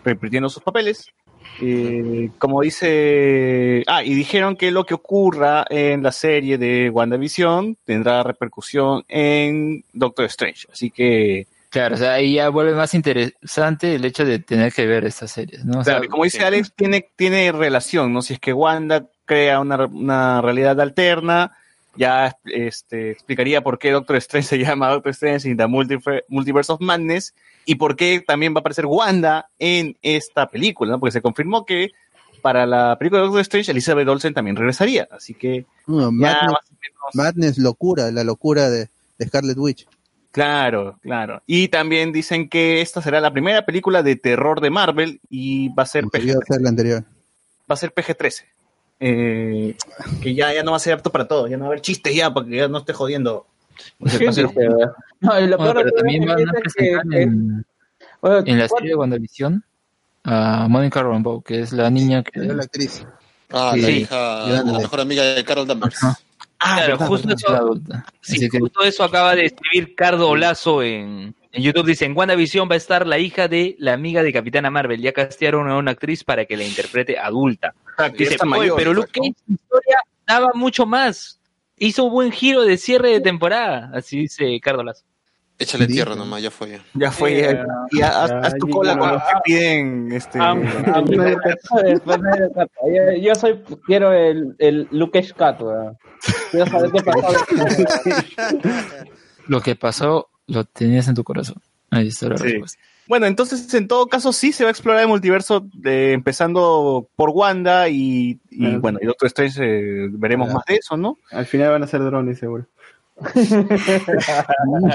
repitiendo 0.04 0.50
sus 0.50 0.62
papeles. 0.62 1.06
Eh, 1.62 2.28
como 2.38 2.60
dice. 2.60 3.82
Ah, 3.86 4.04
y 4.04 4.14
dijeron 4.14 4.54
que 4.56 4.70
lo 4.70 4.84
que 4.84 4.92
ocurra 4.94 5.64
en 5.70 6.02
la 6.02 6.12
serie 6.12 6.58
de 6.58 6.90
WandaVision 6.90 7.76
tendrá 7.84 8.22
repercusión 8.22 9.04
en 9.08 9.82
Doctor 9.94 10.26
Strange. 10.26 10.66
Así 10.70 10.90
que 10.90 11.46
Claro, 11.70 11.96
o 11.96 11.98
sea, 11.98 12.14
ahí 12.14 12.34
ya 12.34 12.48
vuelve 12.48 12.72
más 12.74 12.94
interesante 12.94 13.94
el 13.94 14.04
hecho 14.04 14.24
de 14.24 14.38
tener 14.38 14.72
que 14.72 14.86
ver 14.86 15.04
estas 15.04 15.32
series, 15.32 15.64
¿no? 15.66 15.80
O 15.80 15.84
sea, 15.84 15.94
Claro, 15.94 16.04
y 16.06 16.08
como 16.08 16.24
dice 16.24 16.42
Alex, 16.42 16.72
tiene, 16.74 17.06
tiene 17.16 17.52
relación, 17.52 18.12
¿no? 18.12 18.22
Si 18.22 18.34
es 18.34 18.40
que 18.40 18.52
Wanda 18.54 19.06
crea 19.26 19.60
una, 19.60 19.84
una 19.86 20.40
realidad 20.40 20.80
alterna, 20.80 21.52
ya 21.94 22.36
este, 22.46 23.10
explicaría 23.10 23.60
por 23.62 23.78
qué 23.78 23.90
Doctor 23.90 24.16
Strange 24.16 24.48
se 24.48 24.58
llama 24.58 24.88
Doctor 24.88 25.10
Strange 25.10 25.48
in 25.50 25.56
the 25.58 25.64
Multiver- 25.66 26.24
Multiverse 26.28 26.72
of 26.72 26.80
Madness 26.80 27.34
y 27.66 27.74
por 27.74 27.96
qué 27.96 28.24
también 28.26 28.54
va 28.54 28.58
a 28.58 28.60
aparecer 28.60 28.86
Wanda 28.86 29.50
en 29.58 29.96
esta 30.00 30.48
película, 30.48 30.92
¿no? 30.92 31.00
Porque 31.00 31.12
se 31.12 31.20
confirmó 31.20 31.66
que 31.66 31.90
para 32.40 32.64
la 32.64 32.96
película 32.98 33.20
de 33.20 33.26
Doctor 33.26 33.42
Strange, 33.42 33.72
Elizabeth 33.72 34.08
Olsen 34.08 34.32
también 34.32 34.56
regresaría, 34.56 35.06
así 35.10 35.34
que 35.34 35.66
No, 35.86 36.10
Madness, 36.10 36.52
más 36.52 36.70
o 36.70 36.74
menos- 36.80 37.14
Madness, 37.14 37.58
locura, 37.58 38.10
la 38.10 38.24
locura 38.24 38.70
de, 38.70 38.88
de 39.18 39.26
Scarlet 39.26 39.58
Witch. 39.58 39.86
Claro, 40.32 40.98
claro. 41.02 41.42
Y 41.46 41.68
también 41.68 42.12
dicen 42.12 42.48
que 42.48 42.80
esta 42.80 43.00
será 43.02 43.20
la 43.20 43.32
primera 43.32 43.64
película 43.64 44.02
de 44.02 44.16
terror 44.16 44.60
de 44.60 44.70
Marvel 44.70 45.20
y 45.30 45.68
va 45.70 45.84
a 45.84 45.86
ser 45.86 46.04
PG, 46.04 46.20
Debió 46.20 46.40
ser 46.46 46.60
la 46.60 46.68
anterior. 46.68 47.02
va 47.70 47.74
a 47.74 47.76
ser 47.76 47.92
PG-13. 47.94 48.44
Eh, 49.00 49.76
que 50.20 50.34
ya, 50.34 50.52
ya 50.52 50.62
no 50.62 50.72
va 50.72 50.76
a 50.76 50.80
ser 50.80 50.94
apto 50.94 51.10
para 51.10 51.26
todo, 51.28 51.46
ya 51.46 51.56
no 51.56 51.62
va 51.64 51.66
a 51.68 51.70
haber 51.70 51.80
chistes 51.82 52.14
ya, 52.14 52.32
porque 52.32 52.56
ya 52.56 52.68
no 52.68 52.78
esté 52.78 52.92
jodiendo. 52.92 53.46
Ser- 54.06 54.48
No, 55.20 55.40
y 55.40 55.46
lo 55.48 55.56
Bueno, 55.56 55.72
peor 55.72 55.84
pero 55.84 55.90
también 55.96 56.26
van 56.26 56.36
que 56.36 56.42
a 56.42 56.46
que- 56.46 56.60
presentar 56.60 57.08
que- 57.08 57.22
en, 57.22 57.66
bueno, 58.20 58.38
en 58.46 58.58
la 58.58 58.68
¿cuál- 58.68 58.78
serie 58.80 58.90
de 58.90 58.96
WandaVision 58.96 59.64
a 60.24 60.66
Monica 60.68 61.02
Rambeau, 61.02 61.42
que 61.42 61.60
es 61.60 61.72
la 61.72 61.88
niña 61.90 62.22
que... 62.22 62.40
La 62.40 62.62
actriz. 62.62 63.04
Ah, 63.50 63.70
Sí. 63.74 63.80
la 63.80 63.90
hija, 63.90 64.46
la 64.48 64.62
mejor 64.78 65.00
amiga 65.00 65.22
de 65.24 65.42
Carol 65.44 65.66
Danvers. 65.66 65.98
Ah, 66.60 66.74
claro, 66.76 66.92
verdad, 66.94 67.06
justo 67.06 67.28
verdad. 67.28 67.44
eso, 67.46 67.56
adulta. 67.56 68.04
sí, 68.20 68.36
Así 68.36 68.48
que- 68.48 68.58
justo 68.58 68.82
eso 68.82 69.04
acaba 69.04 69.34
de 69.34 69.44
escribir 69.46 69.94
Cardo 69.94 70.34
Lazo 70.34 70.82
en, 70.82 71.34
en 71.52 71.62
YouTube. 71.62 71.86
Dice, 71.86 72.04
en 72.04 72.16
WandaVision 72.16 72.68
va 72.68 72.74
a 72.74 72.78
estar 72.78 73.06
la 73.06 73.18
hija 73.18 73.46
de 73.48 73.76
la 73.78 73.92
amiga 73.92 74.22
de 74.22 74.32
Capitana 74.32 74.70
Marvel. 74.70 75.00
Ya 75.00 75.12
castearon 75.12 75.70
a 75.70 75.76
una 75.76 75.92
actriz 75.92 76.24
para 76.24 76.44
que 76.46 76.56
la 76.56 76.64
interprete 76.64 77.18
adulta. 77.18 77.74
Ah, 77.96 78.08
Dice, 78.08 78.32
está 78.34 78.44
"Oye, 78.46 78.50
mayor, 78.58 78.76
pero 78.76 78.92
Luke 78.94 79.10
¿no? 79.16 79.22
Cage, 79.22 79.34
su 79.46 79.52
historia 79.52 79.96
daba 80.26 80.48
mucho 80.54 80.84
más. 80.86 81.40
Hizo 81.76 82.04
un 82.04 82.12
buen 82.12 82.32
giro 82.32 82.62
de 82.62 82.76
cierre 82.76 83.10
de 83.10 83.20
temporada. 83.20 83.90
Así 83.94 84.18
dice 84.18 84.58
Cardo 84.60 84.82
Lazo. 84.82 85.04
Échale 85.60 85.88
tierra 85.88 86.14
nomás, 86.14 86.40
ya 86.40 86.50
fue. 86.52 86.70
ya. 86.70 86.84
Ya 86.94 87.10
fue, 87.10 87.34
ya, 87.40 87.66
ya, 87.92 88.22
haz, 88.22 88.30
ya, 88.30 88.38
haz 88.40 88.54
tu 88.58 88.68
cola 88.68 88.92
ya. 88.92 88.98
con 88.98 89.12
los 89.12 89.22
que 89.22 89.32
piden 89.44 90.12
este. 90.12 90.38
Yo, 92.86 93.12
yo 93.20 93.34
soy, 93.34 93.60
quiero 93.86 94.12
el, 94.12 94.54
el 94.58 94.88
Luke 94.92 95.22
Cat, 95.36 95.60
weón. 95.60 95.96
Quiero 96.50 96.66
saber 96.66 96.90
qué 96.92 97.02
pasó. 97.02 97.28
Lo 99.46 99.60
que 99.60 99.76
pasó 99.76 100.28
lo 100.46 100.64
tenías 100.64 101.08
en 101.08 101.14
tu 101.14 101.24
corazón. 101.24 101.56
Ahí 101.90 102.08
está 102.08 102.28
la 102.28 102.38
Sí. 102.38 102.44
respuesta. 102.44 102.78
Bueno, 103.06 103.24
entonces 103.26 103.72
en 103.72 103.88
todo 103.88 104.06
caso 104.06 104.34
sí 104.34 104.52
se 104.52 104.64
va 104.64 104.68
a 104.68 104.70
explorar 104.70 105.00
el 105.00 105.08
multiverso 105.08 105.66
de- 105.72 106.12
empezando 106.12 107.08
por 107.16 107.30
Wanda 107.30 107.88
y, 107.88 108.38
y, 108.50 108.76
bueno, 108.76 108.98
y 109.00 109.06
Doctor 109.06 109.28
Strange 109.28 109.60
eh, 109.64 110.08
veremos 110.10 110.50
Ah. 110.50 110.54
más 110.56 110.64
de 110.66 110.74
eso, 110.76 110.98
¿no? 110.98 111.16
Al 111.30 111.46
final 111.46 111.70
van 111.70 111.82
a 111.82 111.86
ser 111.86 112.02
drones, 112.04 112.38
seguro. 112.38 112.66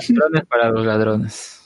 Drones 0.10 0.46
para 0.50 0.70
los 0.72 0.86
ladrones. 0.86 1.60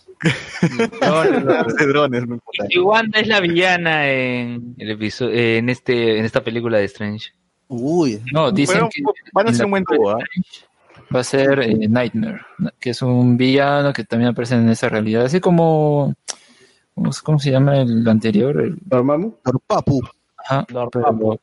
Drones, 1.00 2.24
no. 2.28 2.40
Y 2.70 2.80
Wanda 2.80 3.20
es 3.20 3.28
la 3.28 3.40
villana 3.40 4.10
en 4.10 4.76
el 4.78 4.92
episodio, 4.92 5.34
en 5.36 5.70
este, 5.70 6.18
en 6.20 6.26
esta 6.26 6.44
película 6.44 6.78
de 6.80 6.86
Strange. 6.86 7.32
Uy, 7.68 8.22
No, 8.32 8.52
dicen 8.52 8.76
Bueno, 8.78 8.90
que 8.94 9.04
van 9.34 9.48
a 9.50 9.54
ser 9.54 9.66
un 9.66 9.72
buen 9.72 9.84
¿ah? 10.08 10.18
Va 11.14 11.20
a 11.20 11.24
ser 11.24 11.60
eh, 11.60 11.88
Nightmare, 11.88 12.42
que 12.80 12.90
es 12.92 13.02
un 13.02 13.38
villano 13.38 13.94
que 13.94 14.04
también 14.04 14.32
aparece 14.32 14.56
en 14.56 14.68
esa 14.70 14.90
realidad, 14.90 15.26
así 15.26 15.40
como 15.40 16.14
¿cómo, 16.96 17.12
cómo 17.24 17.40
se 17.40 17.52
llama 17.52 17.78
el 17.82 18.08
anterior? 18.08 18.60
El- 18.60 18.78
¿Dormammu? 18.82 19.36
por 19.44 19.60
Papu. 19.62 20.02
ajá, 20.38 20.66
pero, 20.68 20.90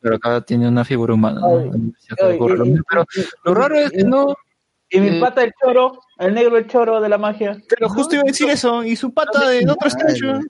pero 0.01 0.15
acá 0.15 0.41
tiene 0.41 0.67
una 0.67 0.83
figura 0.83 1.13
humana. 1.13 1.39
¿no? 1.41 1.57
Ay, 1.59 1.71
Si 1.99 2.13
acá 2.13 2.27
Ay, 2.27 2.35
ocurre 2.35 2.57
lo 2.57 2.65
y- 2.65 2.69
mismo, 2.71 2.85
pero 2.89 3.05
lo 3.45 3.53
raro 3.53 3.75
es 3.75 3.91
que 3.91 4.03
no 4.03 4.35
Y 4.95 4.99
mi 4.99 5.17
Eh, 5.17 5.19
pata 5.19 5.43
el 5.43 5.51
choro, 5.61 6.01
el 6.17 6.33
negro 6.33 6.57
el 6.57 6.67
choro 6.67 7.01
de 7.01 7.09
la 7.09 7.17
magia. 7.17 7.57
Pero 7.69 7.89
justo 7.89 8.15
iba 8.15 8.23
a 8.23 8.27
decir 8.27 8.49
eso, 8.49 8.83
y 8.83 8.95
su 8.95 9.13
pata 9.13 9.49
de 9.49 9.59
Strange. 9.85 10.21
¿no? 10.21 10.41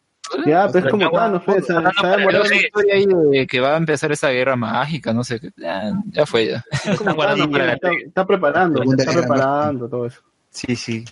Ya, 0.45 0.67
pero 0.71 0.85
es 0.85 0.91
como 0.91 1.09
Thanos, 1.11 1.43
pues, 1.45 1.65
historia 1.65 2.95
ahí 2.95 3.05
de 3.31 3.47
que 3.47 3.59
va 3.59 3.75
a 3.75 3.77
empezar 3.77 4.11
esa 4.11 4.29
guerra 4.29 4.55
mágica, 4.55 5.13
no 5.13 5.23
sé, 5.23 5.39
ya, 5.55 5.93
ya 6.11 6.25
fue 6.25 6.47
ya. 6.47 6.65
Están 6.71 7.15
guardando 7.15 7.49
para 7.49 7.65
la 7.65 7.73
está, 7.73 7.89
está 7.91 8.25
preparando, 8.25 8.81
está 8.81 9.11
guerra 9.11 9.27
preparando 9.27 9.87
todo 9.87 10.07
eso. 10.07 10.21
Sí, 10.49 10.75
sí. 10.75 11.05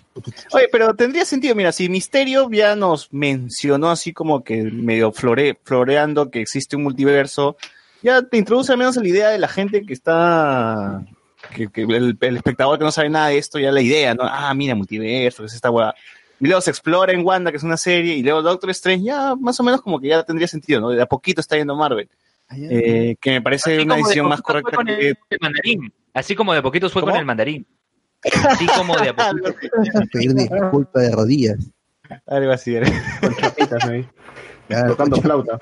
Oye, 0.52 0.68
pero 0.72 0.94
tendría 0.94 1.24
sentido, 1.26 1.54
mira, 1.54 1.70
si 1.70 1.88
Misterio 1.88 2.48
ya 2.50 2.74
nos 2.74 3.12
mencionó 3.12 3.90
así 3.90 4.12
como 4.12 4.42
que 4.42 4.62
medio 4.62 5.12
flore, 5.12 5.58
floreando 5.62 6.30
que 6.30 6.40
existe 6.40 6.76
un 6.76 6.82
multiverso, 6.82 7.56
ya 8.02 8.22
te 8.22 8.38
introduce 8.38 8.72
al 8.72 8.78
menos 8.78 8.96
la 8.96 9.06
idea 9.06 9.28
de 9.28 9.38
la 9.38 9.48
gente 9.48 9.84
que 9.84 9.92
está, 9.92 11.02
que, 11.54 11.68
que 11.68 11.82
el, 11.82 12.16
el 12.20 12.36
espectador 12.36 12.78
que 12.78 12.84
no 12.84 12.92
sabe 12.92 13.10
nada 13.10 13.28
de 13.28 13.38
esto, 13.38 13.58
ya 13.58 13.72
la 13.72 13.80
idea, 13.80 14.14
¿no? 14.14 14.22
Ah, 14.24 14.52
mira, 14.54 14.74
multiverso, 14.74 15.42
que 15.42 15.46
es 15.46 15.54
esta 15.54 15.70
hueá. 15.70 15.94
Y 16.40 16.46
luego 16.46 16.60
se 16.60 16.70
explora 16.70 17.12
en 17.12 17.24
Wanda, 17.24 17.50
que 17.50 17.56
es 17.56 17.62
una 17.62 17.76
serie, 17.76 18.14
y 18.14 18.22
luego 18.22 18.42
Doctor 18.42 18.70
Strange, 18.70 19.04
ya 19.04 19.34
más 19.36 19.58
o 19.60 19.62
menos 19.62 19.80
como 19.80 20.00
que 20.00 20.08
ya 20.08 20.22
tendría 20.24 20.48
sentido, 20.48 20.80
¿no? 20.80 20.90
De 20.90 21.00
a 21.00 21.06
poquito 21.06 21.40
está 21.40 21.56
yendo 21.56 21.76
Marvel. 21.76 22.08
Eh, 22.50 23.16
que 23.20 23.30
me 23.30 23.42
parece 23.42 23.76
Así 23.76 23.84
una 23.84 23.94
de 23.94 24.02
decisión 24.02 24.28
más 24.28 24.42
correcta 24.42 24.76
con 24.76 24.86
que... 24.86 25.08
el, 25.08 25.38
mandarín. 25.40 25.92
Así 26.12 26.34
como 26.34 26.52
de 26.52 26.62
poquitos 26.62 26.92
fue 26.92 27.02
¿Cómo? 27.02 27.12
con 27.12 27.20
el 27.20 27.26
mandarín. 27.26 27.66
Así 28.48 28.66
como 28.66 28.96
de 28.96 29.08
a 29.08 29.16
poquito. 29.16 29.76
A 29.94 30.06
pedir 30.12 30.34
disculpas 30.34 31.02
de 31.02 31.10
rodillas. 31.12 31.58
Algo 32.26 32.52
así, 32.52 32.76
Con 33.20 33.36
chapitas 33.36 33.84
ahí, 33.84 34.06
Claro, 34.68 34.90
tocando 34.90 35.16
flauta. 35.20 35.58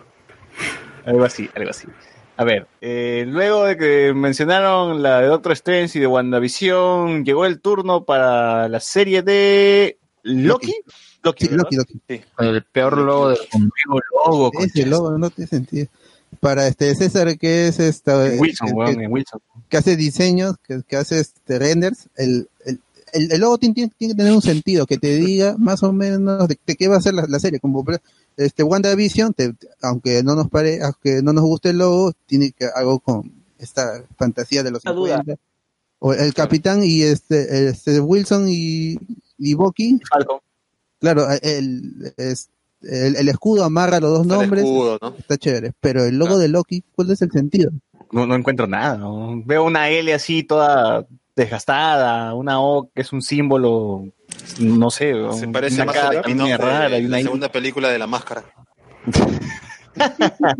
Algo 1.04 1.24
así, 1.24 1.48
algo 1.54 1.70
así. 1.70 1.86
A 2.36 2.44
ver, 2.44 2.66
eh, 2.80 3.24
luego 3.28 3.64
de 3.64 3.76
que 3.76 4.12
mencionaron 4.14 5.02
la 5.02 5.20
de 5.20 5.26
Doctor 5.26 5.52
Strange 5.52 5.98
y 5.98 6.00
de 6.00 6.06
WandaVision, 6.06 7.24
llegó 7.24 7.44
el 7.44 7.60
turno 7.60 8.04
para 8.04 8.68
la 8.68 8.80
serie 8.80 9.22
de 9.22 9.98
Loki. 10.22 10.74
Loki, 11.22 11.46
Sí. 11.46 11.54
Loki, 11.54 11.76
Loki. 11.76 12.00
Con 12.34 12.46
el 12.46 12.64
peor 12.64 12.98
logo 12.98 13.28
del 13.28 13.38
mundo. 13.52 13.72
logo, 14.26 14.50
Ese 14.60 14.86
logo 14.86 15.16
no 15.18 15.30
tiene 15.30 15.48
sentido. 15.48 15.86
Para 16.40 16.66
este 16.66 16.94
César, 16.94 17.38
que 17.38 17.68
es 17.68 17.78
esta, 17.78 18.26
En 18.32 18.40
Wilson, 18.40 18.68
el- 18.68 18.74
weón, 18.74 19.12
Wilson. 19.12 19.40
que 19.68 19.76
hace 19.76 19.96
diseños, 19.96 20.56
que, 20.66 20.80
que 20.88 20.96
hace 20.96 21.20
este 21.20 21.58
renders, 21.58 22.08
el, 22.16 22.48
el, 22.64 22.80
el, 23.12 23.30
el 23.32 23.40
logo 23.40 23.58
tiene, 23.58 23.74
tiene- 23.74 23.92
que 24.14 24.14
tener 24.16 24.32
un 24.32 24.42
sentido, 24.42 24.86
que 24.86 24.96
te 24.98 25.14
diga 25.16 25.54
más 25.58 25.82
o 25.82 25.92
menos 25.92 26.48
de, 26.48 26.58
de 26.66 26.74
qué 26.76 26.88
va 26.88 26.96
a 26.96 27.00
ser 27.02 27.14
la, 27.14 27.26
la 27.28 27.38
serie. 27.38 27.60
Como 27.60 27.84
este 28.36 28.62
WandaVision, 28.62 29.34
te, 29.34 29.54
aunque 29.82 30.22
no 30.22 30.34
nos 30.34 30.48
pare, 30.48 30.80
aunque 30.82 31.22
no 31.22 31.32
nos 31.32 31.44
guste 31.44 31.70
el 31.70 31.78
logo, 31.78 32.12
tiene 32.26 32.52
que 32.52 32.66
algo 32.74 32.98
con 33.00 33.32
esta 33.58 34.04
fantasía 34.16 34.62
de 34.62 34.70
los 34.70 34.84
Una 34.84 34.94
duda. 34.94 35.16
50. 35.18 35.40
O 36.00 36.12
el 36.14 36.34
capitán 36.34 36.82
y 36.82 37.02
este, 37.02 37.68
este 37.68 38.00
Wilson 38.00 38.46
y, 38.48 38.96
y 39.38 39.54
Bucky, 39.54 40.00
Falcon. 40.10 40.38
claro, 40.98 41.26
el, 41.42 42.12
es- 42.16 42.48
el, 42.82 43.14
el 43.14 43.28
escudo 43.28 43.62
amarra 43.62 44.00
los 44.00 44.10
dos 44.10 44.22
El 44.22 44.28
nombres, 44.28 44.64
escudo, 44.64 44.98
¿no? 45.00 45.14
está 45.16 45.36
chévere, 45.38 45.72
pero 45.80 46.04
el 46.04 46.16
logo 46.18 46.30
Claro. 46.30 46.40
de 46.40 46.48
Loki, 46.48 46.82
¿cuál 46.96 47.12
es 47.12 47.22
el 47.22 47.30
sentido? 47.30 47.70
No, 48.10 48.26
no 48.26 48.34
encuentro 48.34 48.66
nada. 48.66 48.96
¿no? 48.96 49.40
Veo 49.44 49.62
una 49.64 49.88
L 49.90 50.12
así 50.12 50.42
toda 50.42 51.06
desgastada, 51.36 52.34
una 52.34 52.60
O 52.60 52.90
que 52.92 53.02
es 53.02 53.12
un 53.12 53.22
símbolo, 53.22 54.06
no 54.60 54.90
sé. 54.90 55.12
Se 55.32 55.46
un- 55.46 55.52
parece 55.52 55.76
una 55.76 55.84
más 55.86 55.94
cara 55.94 56.22
media 56.26 56.56
rara 56.58 56.96
una 56.98 57.08
la 57.08 57.18
segunda 57.22 57.50
película 57.52 57.88
de 57.88 57.98
La 57.98 58.06
Máscara. 58.06 58.44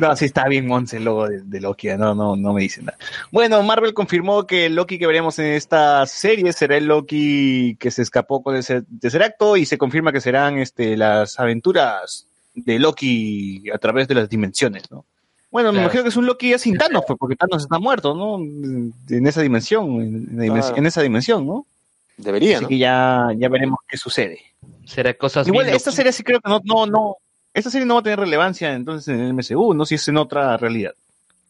No, 0.00 0.14
sí 0.16 0.24
está 0.24 0.48
bien 0.48 0.66
Monse 0.66 0.96
el 0.96 1.04
logo 1.04 1.28
de, 1.28 1.42
de 1.42 1.60
Loki, 1.60 1.88
no, 1.96 2.14
no, 2.16 2.34
no 2.34 2.52
me 2.52 2.62
dicen 2.62 2.84
nada. 2.86 2.98
Bueno, 3.30 3.62
Marvel 3.62 3.94
confirmó 3.94 4.44
que 4.44 4.66
el 4.66 4.74
Loki 4.74 4.98
que 4.98 5.06
veremos 5.06 5.38
en 5.38 5.46
esta 5.52 6.04
serie 6.06 6.52
será 6.52 6.76
el 6.76 6.86
Loki 6.86 7.76
que 7.78 7.90
se 7.92 8.02
escapó 8.02 8.42
con 8.42 8.56
ese 8.56 8.82
tercer 9.00 9.22
acto 9.22 9.56
y 9.56 9.66
se 9.66 9.78
confirma 9.78 10.10
que 10.12 10.20
serán 10.20 10.58
este, 10.58 10.96
las 10.96 11.38
aventuras 11.38 12.26
de 12.54 12.78
Loki 12.80 13.70
a 13.72 13.78
través 13.78 14.08
de 14.08 14.14
las 14.16 14.28
dimensiones, 14.28 14.90
¿no? 14.90 15.04
Bueno, 15.50 15.68
me 15.68 15.74
Claro. 15.74 15.84
imagino 15.84 16.02
que 16.02 16.08
es 16.08 16.16
un 16.16 16.26
Loki 16.26 16.50
ya 16.50 16.58
sin 16.58 16.76
Thanos, 16.76 17.04
pues, 17.06 17.16
porque 17.18 17.36
Thanos 17.36 17.62
está 17.62 17.78
muerto, 17.78 18.14
¿no? 18.16 18.38
En 18.38 19.26
esa 19.26 19.42
dimensión, 19.42 20.26
Claro. 20.36 20.76
en 20.76 20.86
esa 20.86 21.02
dimensión, 21.02 21.46
¿no? 21.46 21.66
Debería, 22.16 22.56
Así 22.56 22.62
¿no? 22.62 22.68
que 22.68 22.78
ya, 22.78 23.28
ya 23.36 23.48
veremos 23.48 23.80
qué 23.88 23.96
sucede. 23.96 24.40
Será 24.84 25.14
cosas 25.14 25.46
Igual 25.46 25.66
bien 25.66 25.76
esta 25.76 25.90
serie 25.90 26.12
sí 26.12 26.22
creo 26.22 26.40
que 26.40 26.48
no, 26.48 26.60
no, 26.64 26.86
no, 26.86 27.16
esta 27.52 27.70
serie 27.70 27.86
no 27.86 27.94
va 27.94 28.00
a 28.00 28.02
tener 28.02 28.18
relevancia 28.18 28.72
entonces 28.74 29.08
en 29.08 29.20
el 29.20 29.34
MCU, 29.34 29.74
no 29.74 29.84
si 29.84 29.96
es 29.96 30.08
en 30.08 30.16
otra 30.16 30.56
realidad. 30.56 30.94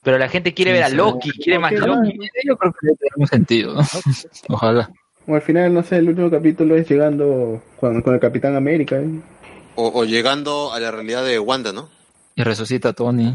Pero 0.03 0.19
la 0.19 0.29
gente 0.29 0.53
quiere 0.53 0.73
ver 0.73 0.85
a 0.85 0.89
Loki, 0.91 1.31
quiere 1.31 1.59
más 1.59 1.73
Loki. 1.73 2.19
Yo 2.45 2.57
creo 2.59 2.73
que 2.73 2.89
un 3.17 3.27
sentido, 3.27 3.75
¿no? 3.75 3.81
Ojalá. 4.49 4.91
O 5.27 5.35
al 5.35 5.41
final, 5.41 5.73
no 5.73 5.83
sé, 5.83 5.97
el 5.97 6.11
último 6.11 6.31
capítulo 6.31 6.77
es 6.77 6.87
llegando 6.89 7.63
con, 7.81 8.03
con 8.03 8.13
el 8.13 8.21
Capitán 8.21 8.55
América. 8.55 8.97
¿eh? 8.97 9.09
O, 9.77 10.01
o 10.01 10.05
llegando 10.05 10.75
a 10.75 10.81
la 10.81 10.91
realidad 10.91 11.25
de 11.25 11.39
Wanda, 11.39 11.73
¿no? 11.73 11.89
Y 12.35 12.43
resucita 12.43 12.91
a 12.91 12.93
Tony. 12.93 13.35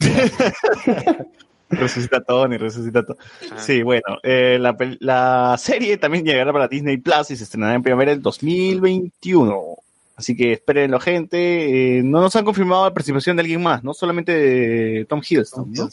Resucita 1.70 2.18
a 2.18 2.20
Tony, 2.20 2.56
resucita 2.56 3.00
a 3.00 3.02
Tony. 3.04 3.18
Sí, 3.56 3.82
bueno, 3.82 4.18
eh, 4.22 4.58
la, 4.58 5.56
serie 5.58 5.96
también 5.98 6.24
llegará 6.24 6.52
para 6.52 6.68
Disney 6.68 6.96
Plus 6.96 7.30
y 7.30 7.36
se 7.36 7.44
estrenará 7.44 7.74
en 7.74 7.82
primavera 7.82 8.10
del 8.10 8.22
2021. 8.22 9.76
Así 10.16 10.36
que 10.36 10.52
espérenlo, 10.52 10.98
gente. 11.00 11.98
Eh, 11.98 12.02
no 12.02 12.20
nos 12.20 12.34
han 12.36 12.44
confirmado 12.44 12.84
la 12.84 12.92
participación 12.92 13.36
de 13.36 13.42
alguien 13.42 13.62
más, 13.62 13.84
no 13.84 13.94
solamente 13.94 14.32
de 14.32 15.04
Tom 15.06 15.22
Hiddleston, 15.26 15.72
¿no? 15.72 15.88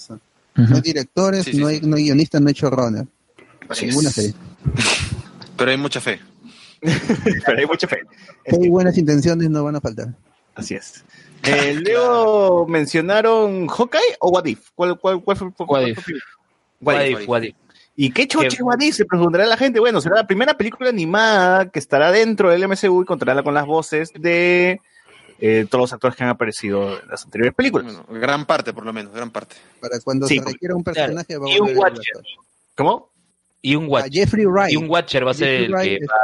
No 0.56 0.76
hay 0.76 0.82
directores, 0.82 1.46
Sí, 1.46 1.52
sí, 1.52 1.58
no, 1.60 1.68
hay, 1.68 1.80
no 1.82 1.96
hay 1.96 2.06
guionistas, 2.06 2.42
no 2.42 2.48
hay 2.48 2.54
showrunner. 2.56 3.06
Así 3.70 3.86
Ninguna 3.86 4.10
es. 4.10 4.16
serie. 4.16 4.34
Pero 5.56 5.72
hay 5.72 5.78
mucha 5.78 6.02
fe. 6.02 6.20
Pero 6.82 7.60
hay 7.60 7.66
mucha 7.66 7.88
fe. 7.88 8.02
Hay 8.52 8.70
buenas 8.70 8.98
intenciones, 8.98 9.50
no 9.50 9.64
van 9.64 9.76
a 9.76 9.82
faltar. 9.82 10.16
Así 10.56 10.74
es. 10.74 11.04
Eh, 11.44 11.74
luego 11.86 12.68
mencionaron 12.68 13.68
Hawkeye 13.68 14.18
o 14.20 14.30
What 14.30 14.46
If. 14.46 14.70
¿Cuál, 14.76 15.00
cuál, 15.00 15.22
cuál 15.24 15.38
fue? 15.38 15.48
What 15.48 15.82
fue-. 15.96 16.16
What 16.82 16.96
What 16.96 17.06
If. 17.06 17.20
if, 17.22 17.28
what 17.30 17.42
if. 17.44 17.56
¿Y 17.96 18.12
qué 18.12 18.28
choche. 18.28 18.62
What 18.62 18.80
If? 18.80 18.96
Se 18.96 19.06
preguntará 19.06 19.46
la 19.46 19.58
gente. 19.58 19.80
Bueno, 19.80 20.02
será 20.02 20.18
la 20.18 20.28
primera 20.28 20.56
película 20.56 20.90
animada 20.90 21.70
que 21.70 21.80
estará 21.80 22.12
dentro 22.12 22.50
del 22.52 22.68
MCU 22.68 23.02
y 23.02 23.06
contará 23.06 23.42
con 23.42 23.54
las 23.56 23.66
voces 23.66 24.12
de 24.14 24.80
eh, 25.40 25.66
todos 25.70 25.84
los 25.84 25.94
actores 25.94 26.16
que 26.16 26.24
han 26.24 26.30
aparecido 26.30 27.00
en 27.02 27.08
las 27.08 27.24
anteriores 27.26 27.56
películas. 27.56 27.86
Bueno, 27.86 28.06
gran 28.22 28.46
parte, 28.46 28.74
por 28.74 28.86
lo 28.86 28.94
menos, 28.94 29.14
gran 29.14 29.32
parte. 29.32 29.56
Para 29.80 30.00
cuando 30.02 30.28
Sí, 30.28 30.38
se 30.40 30.46
requiera 30.46 30.76
un 30.76 30.84
personaje, 30.84 31.38
va 31.38 31.48
a 31.48 31.50
Y 31.50 31.60
un 31.60 31.70
el 31.70 31.78
Watcher. 31.78 32.24
¿Cómo? 32.76 33.12
Y 33.64 33.76
un 33.76 33.86
A 33.86 33.88
Watcher. 33.88 34.12
Jeffrey 34.14 34.46
Wright. 34.46 34.74
Y 34.74 34.78
un 34.78 34.90
Watcher 34.90 35.26
va 35.26 35.32
a 35.32 35.34
ser 35.34 35.48
Jeffrey 35.48 35.66
el 35.66 35.72
Wright 35.74 35.98
que 36.00 36.04
es- 36.04 36.10
va 36.10 36.16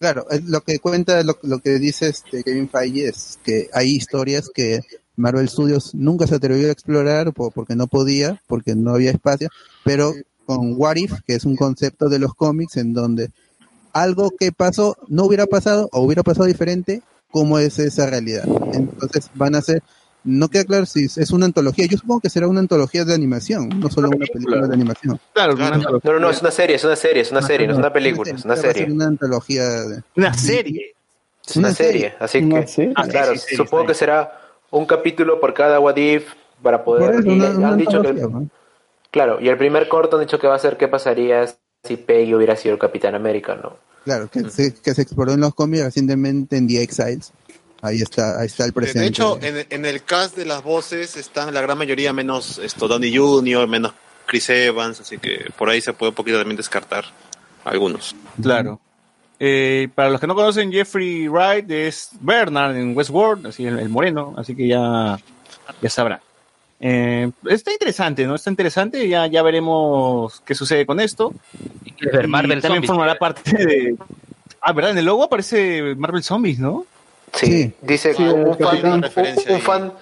Claro, 0.00 0.24
es 0.30 0.44
lo 0.46 0.62
que 0.62 0.78
cuenta, 0.78 1.22
lo, 1.22 1.36
que 1.60 1.78
dice 1.78 2.08
este 2.08 2.42
Kevin 2.42 2.70
Feige 2.70 3.08
es 3.08 3.38
que 3.44 3.68
hay 3.74 3.90
historias 3.90 4.48
que 4.52 4.80
Marvel 5.16 5.46
Studios 5.46 5.94
nunca 5.94 6.26
se 6.26 6.36
atrevió 6.36 6.68
a 6.68 6.72
explorar 6.72 7.34
po- 7.34 7.50
porque 7.50 7.76
no 7.76 7.86
podía, 7.86 8.40
porque 8.46 8.74
no 8.74 8.94
había 8.94 9.10
espacio, 9.10 9.50
pero 9.84 10.14
con 10.46 10.72
What 10.78 10.96
If, 10.96 11.12
que 11.26 11.34
es 11.34 11.44
un 11.44 11.54
concepto 11.54 12.08
de 12.08 12.18
los 12.18 12.32
cómics 12.34 12.78
en 12.78 12.94
donde 12.94 13.30
algo 13.92 14.30
que 14.30 14.52
pasó 14.52 14.96
no 15.08 15.26
hubiera 15.26 15.44
pasado 15.46 15.90
o 15.92 16.00
hubiera 16.00 16.22
pasado 16.22 16.46
diferente, 16.46 17.02
¿cómo 17.30 17.58
es 17.58 17.78
esa 17.78 18.06
realidad? 18.06 18.44
Entonces 18.72 19.30
van 19.34 19.54
a 19.54 19.60
ser, 19.60 19.82
no 20.24 20.48
queda 20.48 20.64
claro 20.64 20.86
si 20.86 21.04
es- 21.06 21.18
es 21.18 21.30
una 21.30 21.46
antología, 21.46 21.86
yo 21.86 21.96
supongo 21.98 22.20
que 22.20 22.30
será 22.30 22.46
una 22.48 22.60
antología 22.60 23.04
de 23.04 23.14
animación, 23.14 23.68
no 23.80 23.88
solo 23.90 24.08
una 24.08 24.26
película 24.26 24.66
de 24.66 24.74
animación. 24.74 25.18
Claro, 25.32 25.56
Claro. 25.56 25.76
Una, 25.78 26.00
No, 26.02 26.12
no, 26.12 26.20
no, 26.20 26.30
es 26.30 26.40
una 26.42 26.50
serie, 26.50 26.76
es 26.76 26.84
una 26.84 26.96
serie, 26.96 27.22
es 27.22 27.30
una 27.32 27.42
serie, 27.42 27.66
no 27.66 27.72
es 27.74 27.78
una 27.78 27.92
película, 27.92 28.30
es 28.32 28.44
una 28.44 28.56
serie. 28.56 28.90
una 28.90 29.06
antología 29.06 29.64
de... 29.68 30.02
una 30.16 30.34
serie. 30.34 30.94
Es 31.48 31.56
una 31.56 31.68
una 31.68 31.74
serie, 31.76 32.14
así 32.20 32.38
Una 32.38 32.60
que, 32.60 32.66
serie. 32.68 32.92
ah, 32.96 33.08
claro, 33.08 33.32
Sí, 33.32 33.38
sí, 33.38 33.46
sí, 33.50 33.56
supongo 33.56 33.86
que 33.86 33.94
será 33.94 34.40
un 34.70 34.86
capítulo 34.86 35.40
por 35.40 35.52
cada 35.54 35.80
What 35.80 35.96
If 35.96 36.32
para 36.62 36.84
poder. 36.84 37.14
eso, 37.20 37.22
y 37.28 37.30
una, 37.32 37.50
una 37.50 37.68
han 37.70 37.78
dicho 37.78 38.02
que, 38.02 38.14
claro, 39.10 39.40
y 39.40 39.48
el 39.48 39.56
primer 39.56 39.88
corto 39.88 40.16
han 40.16 40.22
dicho 40.24 40.38
que 40.38 40.46
va 40.46 40.54
a 40.54 40.58
ser 40.58 40.76
qué 40.76 40.86
pasaría 40.86 41.46
si 41.82 41.96
Peggy 41.96 42.34
hubiera 42.34 42.54
sido 42.56 42.74
el 42.74 42.78
Capitán 42.78 43.14
América, 43.14 43.56
¿no? 43.60 43.78
Claro, 44.04 44.28
que, 44.30 44.48
se, 44.50 44.74
que 44.74 44.94
se 44.94 45.02
exploró 45.02 45.32
en 45.32 45.40
los 45.40 45.54
cómics 45.54 45.82
recientemente 45.84 46.56
en 46.56 46.66
The 46.68 46.82
Exiles. 46.82 47.32
Ahí 47.82 48.02
está, 48.02 48.38
ahí 48.40 48.46
está 48.46 48.66
el 48.66 48.72
presente. 48.72 49.00
De 49.00 49.06
hecho, 49.06 49.38
en, 49.42 49.66
en 49.70 49.86
el 49.86 50.02
cast 50.02 50.36
de 50.36 50.44
las 50.44 50.62
voces 50.62 51.16
están 51.16 51.54
la 51.54 51.62
gran 51.62 51.78
mayoría 51.78 52.12
menos 52.12 52.58
esto 52.58 52.86
Downey 52.88 53.16
Jr., 53.16 53.66
menos 53.66 53.92
Chris 54.26 54.50
Evans, 54.50 55.00
así 55.00 55.18
que 55.18 55.50
por 55.56 55.68
ahí 55.70 55.80
se 55.80 55.92
puede 55.92 56.10
un 56.10 56.14
poquito 56.14 56.38
también 56.38 56.56
descartar 56.56 57.04
algunos. 57.64 58.14
Claro. 58.40 58.80
Eh, 59.38 59.88
para 59.94 60.10
los 60.10 60.20
que 60.20 60.26
no 60.26 60.34
conocen, 60.34 60.70
Jeffrey 60.70 61.26
Wright 61.26 61.70
es 61.70 62.10
Bernard 62.20 62.76
en 62.76 62.94
Westworld, 62.94 63.46
así 63.46 63.64
el, 63.64 63.78
el 63.78 63.88
moreno, 63.88 64.34
así 64.36 64.54
que 64.54 64.68
ya, 64.68 65.18
ya 65.80 65.88
sabrán. 65.88 66.20
Eh, 66.78 67.30
está 67.48 67.72
interesante, 67.72 68.26
¿no? 68.26 68.34
Está 68.34 68.50
interesante, 68.50 69.08
ya, 69.08 69.26
ya 69.26 69.42
veremos 69.42 70.42
qué 70.44 70.54
sucede 70.54 70.84
con 70.86 71.00
esto. 71.00 71.32
ver, 72.12 72.28
Marvel 72.28 72.58
Y 72.58 72.60
también 72.60 72.82
Zombies. 72.82 72.88
formará 72.88 73.18
parte 73.18 73.52
de... 73.64 73.96
Ah, 74.60 74.72
¿verdad? 74.72 74.92
En 74.92 74.98
el 74.98 75.06
logo 75.06 75.24
aparece 75.24 75.94
Marvel 75.96 76.22
Zombies, 76.22 76.58
¿no? 76.58 76.84
Sí, 77.32 77.46
Sí. 77.46 77.72
dice 77.82 78.14
Sí, 78.14 78.22
un, 78.22 78.56
fan, 78.58 79.02
un- 79.02 79.60
fan, 79.60 79.92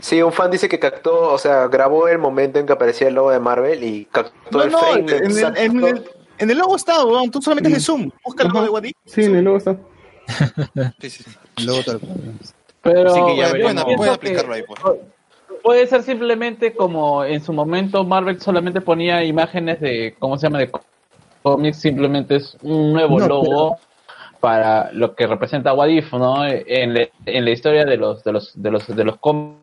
sí, 0.00 0.22
un 0.22 0.32
fan 0.32 0.50
dice 0.50 0.68
que 0.68 0.78
captó, 0.78 1.32
o 1.32 1.38
sea, 1.38 1.66
grabó 1.68 2.08
el 2.08 2.18
momento 2.18 2.58
en 2.58 2.66
que 2.66 2.72
aparecía 2.72 3.08
el 3.08 3.14
logo 3.14 3.30
de 3.30 3.40
Marvel 3.40 3.82
y 3.84 4.04
captó 4.06 4.32
No, 4.58 4.62
el 4.64 4.70
no, 4.70 4.78
frame 4.78 5.00
en, 5.00 5.08
en 5.08 5.56
en 5.56 5.84
el- 5.84 6.04
en 6.40 6.50
el 6.50 6.58
logo 6.58 6.76
está, 6.76 7.04
weón, 7.04 7.30
tú 7.30 7.42
solamente 7.42 7.68
es 7.68 7.74
de 7.76 7.80
Zoom. 7.80 8.10
Busca 8.24 8.44
el 8.44 8.48
logo 8.50 8.62
de 8.62 8.68
What 8.70 8.84
If. 8.84 8.92
Sí, 9.06 9.24
en 9.24 9.36
el 9.36 9.44
logo 9.44 9.56
está. 9.58 9.76
Sí, 11.00 11.10
sí, 11.10 11.24
sí. 11.24 11.64
Luego 11.64 11.82
tal 11.82 11.98
cual. 12.00 12.14
Pero 12.82 13.10
Así 13.10 13.20
que 13.26 13.36
ya 13.36 14.12
aplicarlo 14.12 14.54
ahí, 14.54 14.62
pues. 14.62 14.80
Puede 15.62 15.86
ser 15.88 16.02
simplemente 16.04 16.74
como 16.74 17.24
en 17.24 17.42
su 17.42 17.52
momento 17.52 18.04
Marvel 18.04 18.40
solamente 18.40 18.80
ponía 18.80 19.24
imágenes 19.24 19.80
de, 19.80 20.14
¿cómo 20.18 20.38
se 20.38 20.46
llama? 20.46 20.60
De 20.60 20.70
cómics, 21.42 21.78
simplemente 21.80 22.36
es 22.36 22.56
un 22.62 22.92
nuevo 22.92 23.18
No, 23.18 23.26
logo 23.28 23.76
para 24.40 24.92
lo 24.92 25.14
que 25.14 25.26
representa 25.26 25.72
What 25.74 25.88
If, 25.88 26.12
¿no? 26.12 26.46
En, 26.46 26.94
la- 26.94 27.08
en 27.26 27.44
la 27.44 27.50
historia 27.50 27.84
de 27.84 27.96
los 27.96 28.22
de 28.24 28.32
los 28.32 28.52
de 28.54 28.70
los 28.70 28.86
de 28.86 29.04
los 29.04 29.18
cómics. 29.18 29.58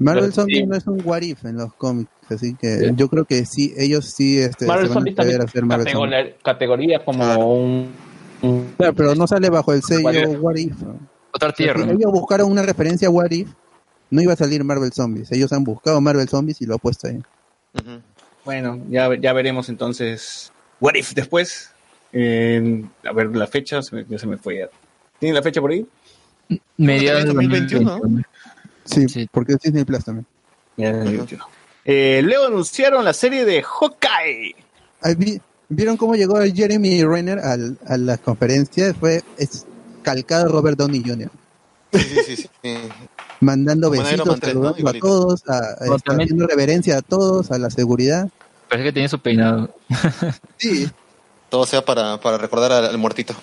Marvel 0.00 0.32
Zombies 0.32 0.58
sí. 0.60 0.66
no 0.66 0.76
es 0.76 0.86
un 0.86 1.00
what 1.04 1.22
if 1.22 1.44
en 1.44 1.56
los 1.56 1.74
cómics, 1.74 2.08
así 2.30 2.54
que 2.54 2.78
Sí. 2.78 2.90
yo 2.94 3.08
creo 3.08 3.24
que 3.24 3.44
sí, 3.44 3.74
ellos 3.76 4.04
sí 4.04 4.38
este, 4.38 4.64
Marvel 4.64 4.86
se 4.86 4.94
van 4.94 4.98
a 4.98 5.00
Zombies 5.00 5.18
atrever 5.18 5.38
también 5.38 5.40
a 5.40 5.44
hacer 5.44 5.64
Marvel 5.64 5.88
Zombies. 5.92 6.10
categoría, 6.12 6.36
categoría 6.44 7.04
como 7.04 7.18
Claro. 7.24 7.46
un, 7.46 7.88
un- 8.42 8.74
Claro, 8.76 8.94
pero 8.94 9.14
no 9.16 9.26
sale 9.26 9.50
bajo 9.50 9.72
el 9.72 9.82
sello 9.82 10.04
What 10.04 10.14
If. 10.14 10.38
What 10.40 10.54
If. 10.56 10.82
¿no? 10.82 10.98
Otra 11.32 11.50
Si 11.50 11.56
tierra. 11.64 11.82
ellos 11.82 12.12
buscaron 12.12 12.48
una 12.48 12.62
referencia 12.62 13.08
a 13.08 13.10
What 13.10 13.30
If, 13.32 13.48
no 14.10 14.22
iba 14.22 14.34
a 14.34 14.36
salir 14.36 14.62
Marvel 14.62 14.92
Zombies. 14.92 15.32
Ellos 15.32 15.52
han 15.52 15.64
buscado 15.64 16.00
Marvel 16.00 16.28
Zombies 16.28 16.62
y 16.62 16.66
lo 16.66 16.74
han 16.74 16.78
puesto 16.80 17.08
ahí. 17.08 17.20
Bueno, 18.44 18.78
ya, 18.88 19.10
ya 19.20 19.32
veremos 19.32 19.68
entonces 19.68 20.52
What 20.80 20.94
If 20.94 21.12
después. 21.14 21.72
Eh, 22.12 22.84
a 23.04 23.12
ver, 23.12 23.34
la 23.36 23.46
fecha, 23.46 23.82
se 23.82 23.96
me, 23.96 24.06
ya 24.08 24.18
se 24.18 24.26
me 24.26 24.36
fue 24.36 24.58
ya. 24.58 24.68
¿Tiene 25.18 25.34
la 25.34 25.42
fecha 25.42 25.60
por 25.60 25.70
ahí? 25.70 25.86
Mediados 26.76 27.22
de 27.24 27.28
2021, 27.28 27.90
2021. 27.90 28.24
Sí, 28.84 29.08
Sí. 29.08 29.28
porque 29.30 29.52
es 29.54 29.58
Disney 29.60 29.84
Plus 29.84 30.04
también. 30.04 30.26
Ya, 30.76 30.90
el 30.90 31.16
21. 31.16 31.44
Eh, 31.84 32.20
luego 32.24 32.46
anunciaron 32.46 33.04
la 33.04 33.12
serie 33.12 33.44
de 33.44 33.62
Hawkeye. 33.62 34.54
Vi- 35.16 35.40
¿Vieron 35.70 35.98
cómo 35.98 36.14
llegó 36.14 36.38
Jeremy 36.42 37.04
Renner 37.04 37.38
al, 37.40 37.78
a 37.86 37.98
la 37.98 38.16
conferencia? 38.16 38.94
Fue 38.94 39.22
es 39.36 39.66
calcado 40.02 40.50
Robert 40.50 40.78
Downey 40.78 41.02
Jr. 41.04 41.30
Sí, 41.92 42.00
sí, 42.00 42.36
sí, 42.36 42.48
sí. 42.62 42.78
Mandando 43.40 43.88
Como 43.90 44.00
besitos, 44.02 44.14
Iron 44.26 44.28
Man 44.28 44.40
3, 44.40 44.54
¿no? 44.54 44.62
saludando 44.74 44.90
a 44.90 45.00
todos, 45.00 45.48
a, 45.48 45.58
a- 45.58 45.86
No, 45.86 45.98
también- 45.98 46.26
haciendo 46.28 46.46
reverencia 46.46 46.96
a 46.96 47.02
todos, 47.02 47.50
a 47.50 47.58
la 47.58 47.68
seguridad. 47.70 48.28
Parece 48.70 48.88
que 48.88 48.92
tenía 48.92 49.08
su 49.10 49.18
peinado. 49.20 49.74
Sí, 50.56 50.88
Todo 51.48 51.66
sea 51.66 51.84
para, 51.84 52.20
para 52.20 52.38
recordar 52.38 52.72
al, 52.72 52.86
al 52.86 52.98
muertito. 52.98 53.34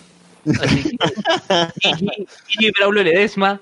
Así 0.61 0.83
que- 0.83 2.25
y, 2.59 2.71
Braulio 2.71 3.03
Ledesma, 3.03 3.59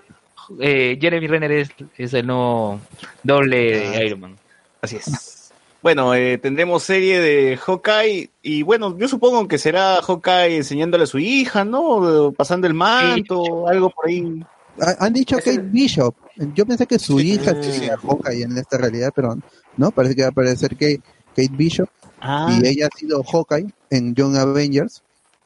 eh, 0.60 0.98
Jeremy 1.00 1.28
Renner 1.28 1.52
es, 1.52 1.70
es 1.98 2.14
el 2.14 2.28
nuevo 2.28 2.80
doble 3.24 3.58
de 3.80 4.06
Iron 4.06 4.20
Man. 4.20 4.38
Así 4.82 4.98
es. 4.98 5.52
Bueno, 5.82 6.16
eh, 6.16 6.38
tendremos 6.38 6.84
serie 6.84 7.20
de 7.20 7.58
Hawkeye 7.58 8.30
y 8.42 8.64
bueno, 8.64 8.98
yo 8.98 9.08
supongo 9.10 9.48
que 9.50 9.58
será 9.58 10.02
Hawkeye 10.02 10.56
enseñándole 10.58 11.04
a 11.04 11.08
su 11.08 11.20
hija, 11.20 11.66
¿no? 11.66 12.34
Pasando 12.36 12.68
el 12.68 12.74
manto, 12.74 13.68
algo 13.68 13.90
por 13.90 14.08
ahí. 14.08 14.44
Ha- 14.80 15.06
han 15.06 15.14
dicho 15.14 15.36
Kate 15.38 15.60
Bishop. 15.62 16.16
Yo 16.56 16.66
pensé 16.66 16.88
que 16.88 16.98
su 17.00 17.20
Sí, 17.20 17.34
hija 17.34 17.54
sí, 17.62 17.64
sí. 17.64 17.72
sería 17.80 17.98
Hawkeye 17.98 18.44
en 18.44 18.58
esta 18.58 18.78
realidad, 18.78 19.12
pero 19.14 19.38
no, 19.78 19.92
parece 19.92 20.16
que 20.16 20.22
va 20.22 20.30
a 20.30 20.32
aparecer 20.32 20.70
Kate, 20.72 21.02
Kate 21.36 21.50
Bishop 21.52 21.90
Ah, 22.26 22.48
y 22.50 22.66
ella 22.66 22.88
ha 22.92 22.98
sido 22.98 23.22
Hawkeye 23.24 23.68
en 23.90 24.16
Young 24.16 24.38
Avengers. 24.38 25.02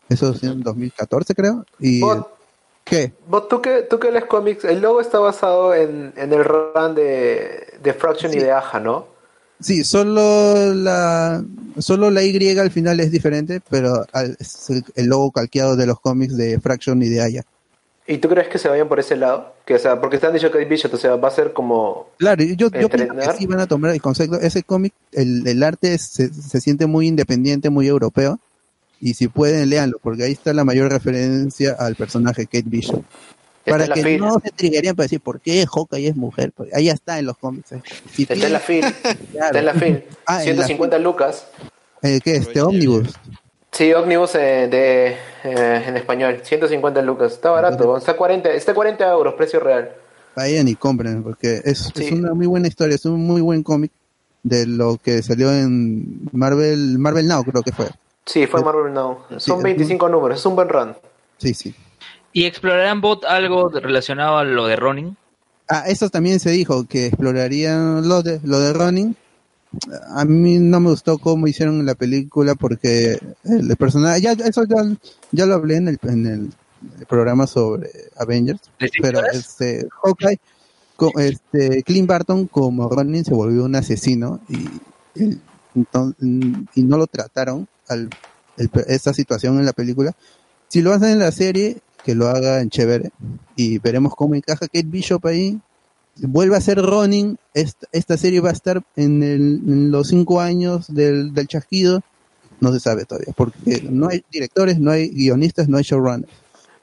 Eso 0.10 0.30
es 0.32 0.44
en 0.44 0.62
2014, 0.62 1.34
creo. 1.34 1.66
Y 1.80 2.02
Vos- 2.02 2.26
¿qué? 2.84 3.14
vos, 3.28 3.48
¿tú, 3.50 3.62
que, 3.62 3.82
tú 3.90 4.00
que 4.00 4.12
lees 4.12 4.26
cómics, 4.26 4.64
el 4.64 4.80
logo 4.82 5.02
está 5.02 5.18
basado 5.18 5.74
en, 5.74 6.14
en 6.16 6.32
el 6.34 6.44
run 6.46 6.94
de, 6.94 7.80
de 7.82 7.94
Fraction 7.94 8.32
Sí. 8.32 8.38
y 8.38 8.42
de 8.42 8.52
Aja, 8.52 8.80
¿no? 8.80 9.08
Sí, 9.60 9.84
solo 9.84 10.72
la 10.76 11.44
solo 11.80 12.12
la 12.12 12.24
Y 12.24 12.58
al 12.60 12.70
final 12.70 13.00
es 13.00 13.12
diferente, 13.12 13.60
pero 13.72 14.06
es 14.40 14.70
el, 14.70 14.84
el 14.96 15.08
logo 15.08 15.32
calqueado 15.32 15.76
de 15.76 15.88
los 15.88 16.00
cómics 16.00 16.38
de 16.38 16.60
Fraction 16.60 17.02
y 17.02 17.10
de 17.10 17.22
Aya. 17.22 17.44
¿Y 18.10 18.20
tú 18.20 18.30
crees 18.30 18.48
que 18.48 18.58
se 18.58 18.70
vayan 18.70 18.88
por 18.88 19.00
ese 19.02 19.18
lado? 19.18 19.54
Que, 19.66 19.76
o 19.76 19.80
sea, 19.80 20.00
porque 20.00 20.16
están 20.16 20.32
dicho 20.34 20.50
que 20.50 20.64
Bishop, 20.64 20.94
o 20.94 20.98
sea, 20.98 21.16
va 21.18 21.28
a 21.28 21.32
ser 21.32 21.52
como... 21.52 22.08
Claro, 22.18 22.42
yo, 22.44 22.56
yo 22.56 22.70
pienso 22.72 22.90
que 22.90 23.34
sí 23.38 23.46
van 23.46 23.60
a 23.60 23.68
tomar 23.68 23.92
el 23.92 24.02
concepto. 24.02 24.40
Ese 24.40 24.64
cómic, 24.64 24.94
el, 25.12 25.46
el 25.46 25.62
arte 25.62 25.94
es- 25.94 26.04
se, 26.08 26.34
se 26.34 26.62
siente 26.62 26.86
muy 26.86 27.08
independiente, 27.08 27.70
muy 27.70 27.86
europeo. 27.88 28.40
Y 29.02 29.14
si 29.16 29.28
pueden, 29.28 29.70
léanlo, 29.70 30.00
porque 30.02 30.24
ahí 30.24 30.32
está 30.32 30.54
la 30.54 30.64
mayor 30.64 30.90
referencia 30.92 31.76
al 31.78 31.96
personaje 31.96 32.46
Kate 32.46 32.64
Bishop. 32.66 33.04
Para 33.66 33.84
en 33.86 33.92
que 33.92 34.18
no 34.18 34.40
se 34.42 34.52
triggerían 34.52 34.96
para 34.96 35.04
decir 35.04 35.20
por 35.20 35.42
qué 35.42 35.66
Hawkeye 35.68 36.08
es 36.08 36.16
mujer. 36.16 36.54
Porque 36.56 36.72
ahí 36.74 36.88
está 36.88 37.20
en 37.20 37.26
los 37.26 37.38
cómics. 37.38 37.74
eh. 37.74 37.82
Si 38.14 38.24
Está 38.24 38.36
en 38.36 38.54
la 38.54 38.60
fil, 38.62 38.82
Claro. 39.34 39.46
está 39.48 39.60
en 39.60 39.66
la 39.66 39.74
fil. 39.74 40.04
Ah, 40.26 40.42
en 40.46 40.56
la 40.58 40.66
150 40.66 40.98
lucas. 41.00 41.46
Eh, 42.02 42.22
¿Qué? 42.24 42.38
Este 42.38 42.62
Omnibus. 42.62 43.10
Sí, 43.72 43.94
Omnibus 43.94 44.35
eh, 44.35 44.68
de, 44.69 45.07
eh, 45.44 45.84
en 45.88 45.98
español, 45.98 46.39
150 46.44 47.02
lucas. 47.02 47.34
Está 47.34 47.52
barato, 47.52 47.98
está 47.98 48.15
40, 48.15 48.49
está 48.52 48.73
40 48.73 49.11
euros, 49.11 49.34
precio 49.35 49.60
real. 49.60 49.91
Vayan 50.35 50.68
y 50.68 50.76
compren, 50.76 51.23
porque 51.23 51.61
es, 51.64 51.91
Sí. 51.95 52.06
es 52.06 52.11
una 52.11 52.34
muy 52.34 52.48
buena 52.48 52.68
historia, 52.68 52.95
es 52.95 53.06
un 53.06 53.26
muy 53.26 53.41
buen 53.41 53.64
cómic 53.64 53.91
de 54.44 54.65
lo 54.65 54.98
que 54.98 55.22
salió 55.22 55.52
en 55.52 56.30
Marvel, 56.31 56.98
Marvel 56.98 57.27
Now, 57.27 57.44
creo 57.44 57.61
que 57.64 57.72
fue. 57.72 57.88
Sí, 58.26 58.45
fue 58.48 58.64
Marvel 58.64 58.94
Now. 58.94 59.19
Son 59.38 59.61
25 59.61 60.10
números, 60.10 60.39
es 60.39 60.45
un 60.45 60.56
buen 60.56 60.69
run. 60.69 60.95
Sí, 61.38 61.53
sí. 61.53 61.76
¿Y 62.34 62.45
explorarán 62.45 63.02
bot 63.02 63.26
algo 63.26 63.69
relacionado 63.69 64.38
a 64.38 64.44
lo 64.44 64.68
de 64.68 64.76
Ronin? 64.76 65.18
Ah, 65.69 65.84
eso 65.88 66.10
también 66.10 66.39
se 66.39 66.52
dijo, 66.52 66.85
que 66.88 67.07
explorarían 67.07 68.07
lo 68.07 68.22
de, 68.23 68.39
lo 68.44 68.60
de 68.60 68.73
Ronin. 68.73 69.15
A 70.10 70.26
mí 70.26 70.60
no 70.60 70.80
me 70.80 70.89
gustó 70.91 71.18
cómo 71.18 71.48
hicieron 71.48 71.85
la 71.85 71.95
película 71.95 72.56
porque 72.56 73.19
el 73.44 73.76
personaje, 73.77 74.22
ya, 74.22 74.31
eso 74.31 74.64
ya, 74.64 74.77
ya 75.31 75.45
lo 75.45 75.56
hablé 75.56 75.76
en 75.77 75.88
el, 75.89 75.99
en 76.03 76.26
el 76.26 77.06
programa 77.07 77.48
sobre 77.48 77.89
Avengers, 78.15 78.61
pero 79.02 79.19
este, 79.31 79.88
Hawkeye, 80.02 80.39
este, 81.19 81.84
Clint 81.84 82.07
Barton 82.07 82.48
como 82.48 82.89
Ronin 82.89 83.23
se 83.26 83.34
volvió 83.34 83.65
un 83.65 83.76
asesino 83.76 84.39
y, 84.48 84.81
enton- 85.76 86.15
y 86.73 86.84
no 86.84 86.98
lo 86.98 87.07
trataron 87.07 87.68
al, 87.88 88.10
el- 88.57 88.69
esa 88.88 89.14
situación 89.14 89.60
en 89.60 89.65
la 89.65 89.73
película. 89.73 90.14
Si 90.69 90.81
lo 90.81 90.94
hacen 90.94 91.10
en 91.10 91.19
la 91.19 91.31
serie, 91.31 91.81
que 92.03 92.15
lo 92.15 92.27
hagan 92.27 92.69
chévere 92.69 93.11
y 93.56 93.80
veremos 93.80 94.14
cómo 94.15 94.34
encaja 94.35 94.68
Kate 94.68 94.84
Bishop 94.88 95.26
ahí. 95.27 95.60
Vuelve 96.22 96.56
a 96.57 96.61
ser 96.61 96.80
Ronin. 96.81 97.38
Esta, 97.53 97.88
esta 97.91 98.18
serie 98.18 98.39
va 98.39 98.49
a 98.49 98.53
estar 98.53 98.81
en, 98.95 99.23
el- 99.23 99.61
en 99.68 99.91
los 99.91 100.07
cinco 100.10 100.39
años 100.41 100.94
del, 100.94 101.34
del 101.34 101.48
chasquido. 101.48 102.02
No 102.60 102.72
se 102.73 102.80
sabe 102.80 103.06
todavía, 103.06 103.34
porque 103.38 103.84
no 103.88 104.07
hay 104.10 104.23
directores, 104.31 104.80
no 104.80 104.89
hay 104.89 105.10
guionistas, 105.10 105.69
no 105.69 105.77
hay 105.77 105.84
showrunners. 105.84 106.31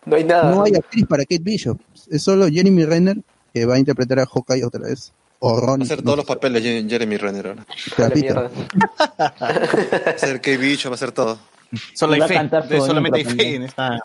No 0.06 0.14
hay 0.16 0.22
nada. 0.24 0.54
No 0.54 0.62
hay 0.62 0.74
actriz 0.76 1.04
para 1.06 1.24
Kate 1.24 1.42
Bishop. 1.42 1.80
Es 2.10 2.22
solo 2.22 2.46
Jeremy 2.48 2.84
Renner 2.84 3.16
que 3.52 3.66
va 3.66 3.74
a 3.74 3.78
interpretar 3.78 4.20
a 4.20 4.26
Hawkeye 4.26 4.64
otra 4.64 4.82
vez. 4.82 5.12
O 5.40 5.52
Va 5.54 5.58
a 5.58 5.66
Ronin. 5.66 5.82
hacer 5.82 5.98
no 5.98 6.04
todos 6.04 6.16
los 6.18 6.26
papeles 6.26 6.62
Jer- 6.62 6.88
Jeremy 6.88 7.16
Renner 7.16 7.46
ahora. 7.48 7.66
Va 8.00 8.06
a 8.06 8.10
ser 10.18 10.36
Kate 10.40 10.56
Bishop, 10.58 10.90
va 10.92 10.94
a 10.94 10.96
hacer 10.96 11.10
todo. 11.12 11.38
Solo 11.94 12.14
hay 12.14 12.20
fe. 12.22 12.34
de- 12.68 12.78
solamente 12.80 13.18
hay 13.18 13.24
fe 13.24 13.54
en 13.56 13.62
esta. 13.64 14.00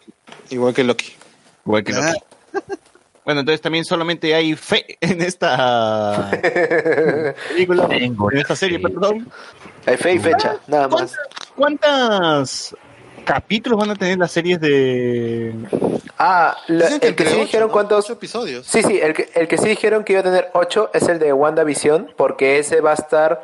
Igual 0.50 0.74
que 0.74 0.84
Loki. 0.84 1.12
Igual 1.66 1.84
que 1.84 1.94
Loki. 1.94 2.20
Bueno, 3.30 3.42
entonces 3.42 3.62
también 3.62 3.86
solamente 3.86 4.34
hay 4.34 4.56
fe 4.56 4.98
en 5.02 5.22
esta 5.22 6.32
película, 7.50 7.88
en 7.92 8.38
esta 8.40 8.56
serie, 8.56 8.80
perdón. 8.80 9.32
Hay 9.86 9.98
fe 9.98 10.14
y 10.14 10.20
fecha, 10.20 10.58
nada 10.66 10.88
más. 10.88 11.16
¿Cuántos 11.56 12.76
capítulos 13.26 13.78
van 13.80 13.92
a 13.92 13.96
tener 13.96 14.18
las 14.18 14.32
series 14.32 14.60
de 14.60 15.54
Ah, 16.18 16.58
la- 16.70 16.86
Dicen 16.86 17.00
que 17.02 17.08
el 17.10 17.16
que 17.16 17.26
sí 17.26 17.34
ocho, 17.36 17.42
dijeron 17.44 17.68
¿no? 17.68 17.74
cuántos. 17.74 18.10
Episodios. 18.10 18.66
Sí, 18.66 18.82
sí, 18.82 19.00
el 19.00 19.14
que, 19.14 19.30
el 19.36 19.48
que 19.48 19.60
sí 19.60 19.70
dijeron 19.70 20.04
que 20.04 20.14
iba 20.14 20.22
a 20.22 20.24
tener 20.24 20.50
8 20.54 20.90
es 20.96 21.08
el 21.08 21.20
de 21.20 21.32
WandaVision, 21.32 22.14
porque 22.18 22.58
ese 22.58 22.82
va 22.82 22.92
a 22.92 22.96
estar. 22.96 23.44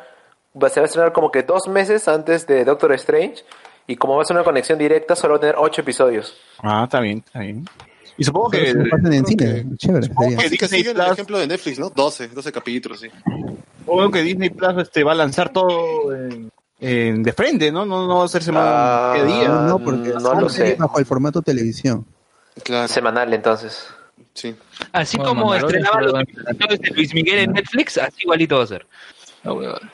Va, 0.60 0.68
se 0.68 0.80
va 0.80 0.84
a 0.84 0.88
estrenar 0.88 1.12
como 1.12 1.30
que 1.30 1.44
dos 1.44 1.68
meses 1.68 2.08
antes 2.08 2.44
de 2.48 2.64
Doctor 2.64 2.92
Strange. 2.94 3.44
Y 3.86 3.94
como 3.94 4.16
va 4.16 4.22
a 4.22 4.24
ser 4.24 4.34
una 4.36 4.42
conexión 4.42 4.78
directa, 4.80 5.14
solo 5.14 5.34
va 5.34 5.38
a 5.38 5.40
tener 5.42 5.54
8 5.56 5.80
episodios. 5.82 6.36
Ah, 6.60 6.82
está 6.84 6.98
bien, 6.98 7.22
está 7.24 7.38
bien. 7.38 7.64
Y 8.18 8.24
supongo 8.24 8.50
que, 8.50 8.74
pasan 8.90 9.12
en 9.12 9.26
cine. 9.26 9.66
Chévere. 9.76 10.06
sería. 10.06 10.38
Así 10.38 10.56
que 10.56 10.64
Disney 10.66 10.80
sigue 10.80 10.90
el 10.90 10.96
Plus- 10.96 11.12
ejemplo 11.12 11.38
de 11.38 11.46
Netflix, 11.46 11.78
¿no? 11.78 11.90
12, 11.90 12.28
12 12.28 12.52
capítulos, 12.52 13.00
sí. 13.00 13.08
supongo 13.80 14.10
que 14.10 14.22
Disney 14.22 14.50
Plus 14.50 14.78
este, 14.78 15.04
va 15.04 15.12
a 15.12 15.16
lanzar 15.16 15.50
todo 15.52 16.14
en, 16.14 16.50
en- 16.80 17.22
de 17.22 17.32
frente, 17.32 17.70
¿no? 17.70 17.84
No, 17.84 18.06
no 18.06 18.18
va 18.18 18.24
a 18.24 18.28
ser 18.28 18.42
semana 18.42 18.66
Ah, 18.68 19.14
qué 19.16 19.24
día. 19.24 19.48
No, 19.48 19.62
no, 19.62 19.78
porque 19.78 20.08
no 20.10 20.20
son 20.20 20.40
lo 20.40 20.48
sé. 20.48 20.76
bajo 20.78 20.98
el 20.98 21.04
formato 21.06 21.42
televisión. 21.42 22.06
Claro. 22.62 22.88
Semanal, 22.88 23.32
entonces. 23.34 23.86
Sí. 24.32 24.54
Así 24.92 25.16
Bueno, 25.18 25.30
como 25.30 25.54
lo 25.54 25.60
los 25.60 25.72
episodios 25.74 26.80
de 26.80 26.90
Luis 26.94 27.14
Miguel 27.14 27.38
en 27.40 27.52
Netflix, 27.52 27.98
así 27.98 28.22
igualito 28.22 28.56
va 28.58 28.64
a 28.64 28.66
ser. 28.66 28.86
Huevada. 29.44 29.92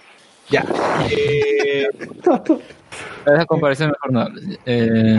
Ya. 0.50 0.64
Eh, 1.10 1.86
Esa 3.26 3.46
comparación 3.46 3.90
mejor 3.90 4.12
no 4.12 4.20
hables. 4.20 4.58
Eh, 4.66 5.16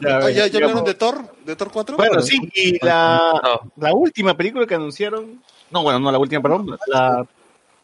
ya, 0.00 0.16
Ah, 0.18 0.30
¿Ya, 0.30 0.46
ya 0.46 0.82
de 0.82 0.94
Thor? 0.94 1.22
¿De 1.44 1.56
Thor 1.56 1.70
4? 1.72 1.96
Bueno, 1.96 2.20
sí, 2.20 2.38
y 2.54 2.84
la, 2.84 3.60
la 3.76 3.92
última 3.94 4.36
película 4.36 4.66
que 4.66 4.74
anunciaron, 4.74 5.40
no, 5.70 5.82
bueno, 5.82 5.98
no 5.98 6.12
la 6.12 6.18
última, 6.18 6.42
perdón, 6.42 6.66
la, 6.86 7.26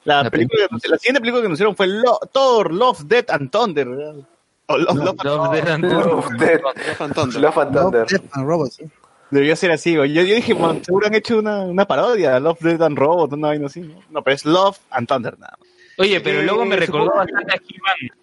la, 0.04 0.22
La 0.24 0.30
película, 0.30 0.66
la 0.70 0.98
siguiente 0.98 1.20
película 1.20 1.40
que 1.42 1.46
anunciaron 1.46 1.74
fue 1.76 1.86
Lo- 1.86 2.18
Thor, 2.32 2.72
Love, 2.72 3.02
Death 3.04 3.30
and 3.30 3.50
Thunder. 3.50 3.86
Love, 3.86 4.24
Love 4.68 4.98
and 5.20 5.24
Love, 5.24 5.52
Death 5.52 7.00
and 7.00 7.14
Thunder. 7.14 7.40
Love, 7.40 7.92
Death, 7.92 8.12
and 8.22 8.34
Thunder. 8.40 8.92
Debería 9.32 9.56
ser 9.56 9.72
así, 9.72 9.96
güey. 9.96 10.12
yo, 10.12 10.22
yo 10.22 10.34
dije, 10.34 10.54
man, 10.54 10.84
seguro 10.84 11.06
han 11.06 11.14
hecho 11.14 11.38
una, 11.38 11.62
una 11.62 11.86
parodia, 11.86 12.38
Love, 12.38 12.60
Death 12.60 12.82
and 12.82 12.98
Robot, 12.98 13.32
una 13.32 13.48
vaina 13.48 13.66
así, 13.66 13.80
¿no? 13.80 13.94
No, 14.10 14.22
pero 14.22 14.34
es 14.36 14.44
Love 14.44 14.78
and 14.90 15.08
Thunder, 15.08 15.38
nada 15.38 15.56
más. 15.58 15.68
Oye, 15.98 16.20
pero 16.20 16.40
Eh, 16.40 16.44
luego 16.44 16.64
me 16.66 16.76
recordó 16.76 17.06
supongo- 17.06 17.16
bastante 17.18 17.52
a 17.52 17.56
He-Man. 17.56 18.18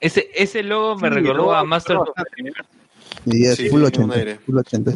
Ese, 0.00 0.28
ese 0.34 0.62
logo 0.64 0.96
me 0.96 1.08
Sí, 1.08 1.14
recordó 1.14 1.34
luego- 1.34 1.54
a 1.54 1.64
Master 1.64 1.96
of 1.96 2.08
Y 3.24 3.46
es 3.46 3.56
Sí, 3.56 3.68
full 3.70 3.80
un 3.82 3.86
80. 3.86 4.14
aire. 4.16 4.34
Full 4.44 4.58
80. 4.58 4.92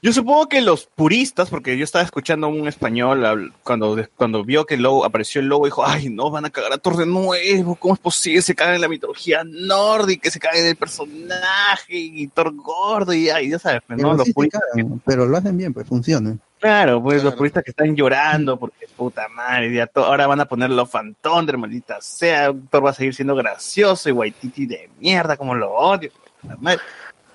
Yo 0.00 0.12
supongo 0.12 0.48
que 0.48 0.60
los 0.60 0.86
puristas, 0.86 1.50
porque 1.50 1.76
yo 1.76 1.82
estaba 1.82 2.04
escuchando 2.04 2.46
a 2.46 2.50
un 2.50 2.68
español 2.68 3.52
cuando, 3.64 3.96
cuando 4.14 4.44
vio 4.44 4.64
que 4.64 4.74
el 4.74 4.82
logo, 4.82 5.04
apareció 5.04 5.40
el 5.40 5.48
logo, 5.48 5.64
dijo, 5.64 5.84
ay, 5.84 6.08
no, 6.08 6.30
van 6.30 6.44
a 6.44 6.50
cagar 6.50 6.72
a 6.72 6.78
Thor 6.78 6.96
de 6.96 7.06
nuevo, 7.06 7.74
¿cómo 7.74 7.94
es 7.94 8.00
posible? 8.00 8.40
Se 8.42 8.54
cagan 8.54 8.76
en 8.76 8.80
la 8.80 8.88
mitología 8.88 9.42
nórdica, 9.44 10.30
se 10.30 10.38
cagan 10.38 10.60
en 10.60 10.66
el 10.68 10.76
personaje, 10.76 11.96
y 11.96 12.28
Thor 12.28 12.54
gordo, 12.54 13.12
y 13.12 13.28
ay, 13.28 13.50
ya 13.50 13.58
sabes, 13.58 13.82
pues, 13.88 13.98
¿no? 13.98 14.04
Pero, 14.04 14.18
Los 14.18 14.24
sí 14.26 14.30
se 14.30 14.34
puristas, 14.34 14.62
cagan, 14.72 15.02
pero 15.04 15.26
lo 15.26 15.36
hacen 15.36 15.56
bien, 15.56 15.74
pues 15.74 15.88
funciona. 15.88 16.38
claro, 16.60 17.02
pues 17.02 17.24
los 17.24 17.34
puristas 17.34 17.64
que 17.64 17.70
están 17.70 17.96
llorando, 17.96 18.56
porque 18.56 18.86
puta 18.96 19.26
madre, 19.28 19.74
ya 19.74 19.90
ahora 19.94 20.28
van 20.28 20.40
a 20.40 20.44
ponerlo 20.44 20.86
Fan 20.86 21.16
Thunder, 21.20 21.58
maldita 21.58 22.00
sea, 22.00 22.54
Thor 22.70 22.86
va 22.86 22.90
a 22.90 22.94
seguir 22.94 23.16
siendo 23.16 23.34
gracioso, 23.34 24.08
y 24.08 24.12
Waititi 24.12 24.64
de 24.64 24.90
mierda, 25.00 25.36
como 25.36 25.56
lo 25.56 25.72
odio, 25.72 26.12
madre. 26.60 26.78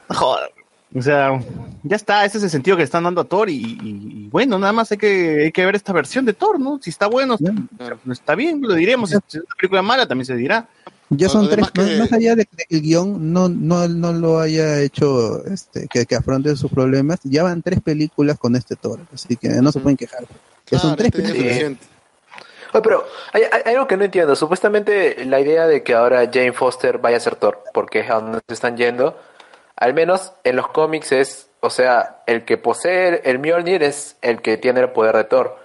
No 0.07 0.15
jodas. 0.15 0.49
O 0.95 1.01
sea, 1.01 1.39
ya 1.83 1.95
está, 1.95 2.23
ese 2.23 2.37
es 2.37 2.43
el 2.43 2.49
sentido 2.51 2.77
que 2.77 2.81
le 2.81 2.85
están 2.85 3.03
dando 3.03 3.21
a 3.21 3.23
Thor 3.23 3.49
y, 3.49 3.55
y- 3.55 3.77
y 3.81 4.27
bueno, 4.29 4.59
nada 4.59 4.73
más 4.73 4.91
hay 4.91 4.97
que, 4.97 5.43
hay 5.45 5.51
que 5.51 5.65
ver 5.65 5.75
esta 5.75 5.91
versión 5.91 6.23
de 6.25 6.33
Thor, 6.33 6.59
¿no? 6.59 6.79
Si 6.81 6.89
está 6.91 7.07
bueno, 7.07 7.35
Ya. 7.39 7.51
Está 8.11 8.35
bien, 8.35 8.61
lo 8.61 8.73
diremos. 8.75 9.09
Si 9.09 9.15
es 9.15 9.35
una 9.35 9.55
película 9.57 9.81
mala, 9.81 10.07
también 10.07 10.25
se 10.25 10.35
dirá. 10.35 10.67
Ya 11.09 11.29
son 11.29 11.49
tres, 11.49 11.69
que- 11.71 11.81
más, 11.81 11.97
más 11.99 12.13
allá 12.13 12.35
de 12.35 12.45
que 12.45 12.65
el 12.69 12.81
guion 12.81 13.33
no, 13.33 13.49
no, 13.49 13.87
no 13.87 14.13
lo 14.13 14.39
haya 14.39 14.79
hecho 14.81 15.43
este, 15.45 15.87
que, 15.87 16.05
que 16.05 16.15
afronte 16.15 16.55
sus 16.55 16.71
problemas, 16.71 17.19
ya 17.23 17.43
van 17.43 17.61
tres 17.61 17.81
películas 17.81 18.37
con 18.39 18.55
este 18.55 18.75
Thor, 18.75 18.99
así 19.13 19.35
que 19.35 19.49
no 19.49 19.71
se 19.71 19.79
pueden 19.79 19.97
quejar. 19.97 20.25
Que 20.65 20.77
son 20.77 20.95
Claro, 20.95 20.97
tres 20.97 21.07
este 21.07 21.21
es 21.21 21.31
películas. 21.31 21.77
Oye, 22.73 22.81
pero 22.83 23.05
hay, 23.33 23.41
hay- 23.51 23.61
hay 23.65 23.73
algo 23.75 23.87
que 23.87 23.97
no 23.97 24.03
entiendo. 24.05 24.35
Supuestamente 24.35 25.25
la 25.25 25.39
idea 25.39 25.67
de 25.67 25.83
que 25.83 25.93
ahora 25.93 26.25
Jane 26.31 26.53
Foster 26.53 26.97
vaya 26.97 27.17
a 27.17 27.19
ser 27.19 27.35
Thor, 27.35 27.59
porque 27.73 27.99
es 27.99 28.09
a 28.09 28.15
donde 28.15 28.39
se 28.47 28.53
están 28.53 28.77
yendo, 28.77 29.15
al 29.75 29.93
menos 29.93 30.33
en 30.43 30.55
los 30.55 30.67
cómics 30.67 31.11
es, 31.11 31.49
o 31.59 31.69
sea, 31.69 32.23
el 32.27 32.45
que 32.45 32.57
posee 32.57 33.21
el 33.25 33.39
Mjolnir 33.39 33.83
es 33.83 34.17
el 34.21 34.41
que 34.41 34.57
tiene 34.57 34.81
el 34.81 34.91
poder 34.91 35.17
de 35.17 35.23
Thor. 35.25 35.57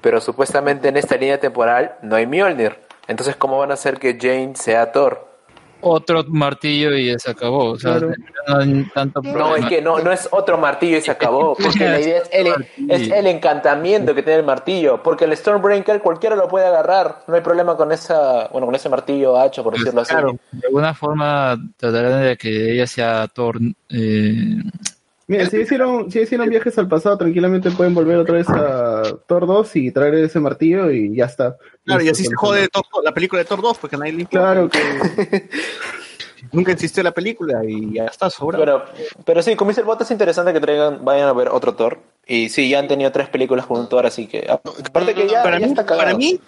Pero 0.00 0.20
supuestamente 0.20 0.88
en 0.88 0.96
esta 0.96 1.16
línea 1.16 1.38
temporal 1.38 1.96
no 2.02 2.16
hay 2.16 2.26
Mjolnir. 2.26 2.78
Entonces, 3.06 3.36
¿cómo 3.36 3.58
van 3.58 3.70
a 3.70 3.74
hacer 3.74 3.98
que 3.98 4.18
Jane 4.20 4.54
sea 4.54 4.92
Thor? 4.92 5.29
Otro 5.82 6.24
martillo 6.28 6.94
y 6.94 7.18
se 7.18 7.30
acabó. 7.30 7.70
O 7.72 7.78
sea, 7.78 7.98
Claro. 7.98 8.12
no 8.48 8.58
hay 8.58 8.84
tanto 8.94 9.20
No, 9.22 9.32
problema. 9.32 9.58
es 9.58 9.66
que 9.66 9.82
no, 9.82 9.98
no 10.00 10.12
es 10.12 10.28
otro 10.30 10.58
martillo 10.58 10.96
y 10.98 11.00
se 11.00 11.10
acabó. 11.10 11.54
Porque 11.62 11.84
la 11.88 12.00
idea 12.00 12.18
es 12.18 12.28
el, 12.32 12.66
es 12.88 13.10
el 13.10 13.26
encantamiento 13.26 14.14
que 14.14 14.22
tiene 14.22 14.40
el 14.40 14.46
martillo. 14.46 15.02
Porque 15.02 15.24
el 15.24 15.36
Stormbreaker 15.36 16.00
cualquiera 16.00 16.36
lo 16.36 16.48
puede 16.48 16.66
agarrar. 16.66 17.22
No 17.26 17.34
hay 17.34 17.40
problema 17.40 17.76
con 17.76 17.92
esa, 17.92 18.48
bueno, 18.48 18.66
con 18.66 18.74
ese 18.74 18.88
martillo 18.88 19.38
hacho, 19.38 19.62
por 19.64 19.76
decirlo 19.78 20.00
así. 20.02 20.12
Claro. 20.12 20.36
De 20.52 20.66
alguna 20.66 20.94
forma 20.94 21.56
tratarán 21.76 22.22
de 22.22 22.36
que 22.36 22.72
ella 22.72 22.86
sea 22.86 23.26
Thor. 23.28 23.58
Eh, 23.88 24.56
Mira, 25.30 25.48
si 25.48 25.58
hicieron, 25.58 26.10
si 26.10 26.18
hicieron 26.18 26.48
viajes 26.48 26.76
al 26.76 26.88
pasado, 26.88 27.16
tranquilamente 27.16 27.70
pueden 27.70 27.94
volver 27.94 28.16
otra 28.16 28.34
vez 28.34 28.48
a 28.48 29.02
Thor 29.28 29.46
2 29.46 29.76
y 29.76 29.92
traer 29.92 30.14
ese 30.14 30.40
martillo 30.40 30.90
y 30.90 31.14
ya 31.14 31.26
está. 31.26 31.56
Claro, 31.84 32.02
y 32.02 32.08
así 32.08 32.24
se 32.24 32.34
jode. 32.34 32.68
Thor- 32.68 32.84
la 33.04 33.14
película 33.14 33.38
de 33.40 33.44
Thor 33.44 33.62
2, 33.62 33.78
porque 33.78 33.96
nadie 33.96 34.12
le 34.12 34.22
importa. 34.22 34.40
Claro 34.52 34.68
que 34.68 35.48
Nunca 36.52 36.72
existió 36.72 37.04
la 37.04 37.12
película 37.12 37.64
y 37.64 37.94
ya 37.94 38.06
está 38.06 38.28
sobra. 38.28 38.58
Pero, 38.58 38.84
pero 39.24 39.40
sí, 39.40 39.54
como 39.54 39.70
dice 39.70 39.82
el 39.82 39.86
bot, 39.86 40.00
es 40.00 40.10
interesante 40.10 40.52
que 40.52 40.58
traigan, 40.58 41.04
vayan 41.04 41.28
a 41.28 41.32
ver 41.32 41.48
otro 41.48 41.74
Thor. 41.74 42.00
Y 42.26 42.48
sí, 42.48 42.68
ya 42.68 42.80
han 42.80 42.88
tenido 42.88 43.12
tres 43.12 43.28
películas 43.28 43.66
con 43.66 43.78
un 43.78 43.88
Thor, 43.88 44.06
así 44.06 44.26
que. 44.26 44.50
Aparte 44.50 45.14
que 45.14 45.28
ya, 45.28 45.44
para, 45.44 45.60
ya 45.60 45.66
mí, 45.66 45.70
está 45.70 45.84
cagado. 45.86 46.00
para 46.06 46.16
mí, 46.16 46.40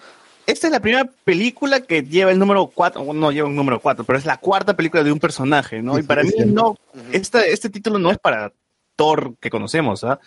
esta 0.45 0.67
es 0.67 0.73
la 0.73 0.81
primera 0.81 1.09
película 1.23 1.79
que 1.79 2.01
lleva 2.03 2.31
el 2.31 2.39
número 2.39 2.67
4, 2.67 3.13
no 3.13 3.31
lleva 3.31 3.47
un 3.47 3.55
número 3.55 3.79
4, 3.79 4.03
pero 4.03 4.19
es 4.19 4.25
la 4.25 4.35
cuarta 4.35 4.75
película 4.75 5.03
de 5.03 5.11
un 5.13 5.19
personaje, 5.19 5.81
¿no? 5.81 5.97
Y 5.97 6.03
para 6.03 6.23
mí 6.23 6.31
no, 6.47 6.75
esta, 7.13 7.45
este 7.45 7.69
título 7.69 7.97
no 7.97 8.11
es 8.11 8.17
para 8.17 8.51
Thor 8.95 9.35
que 9.39 9.49
conocemos, 9.49 10.03
¿ah? 10.03 10.19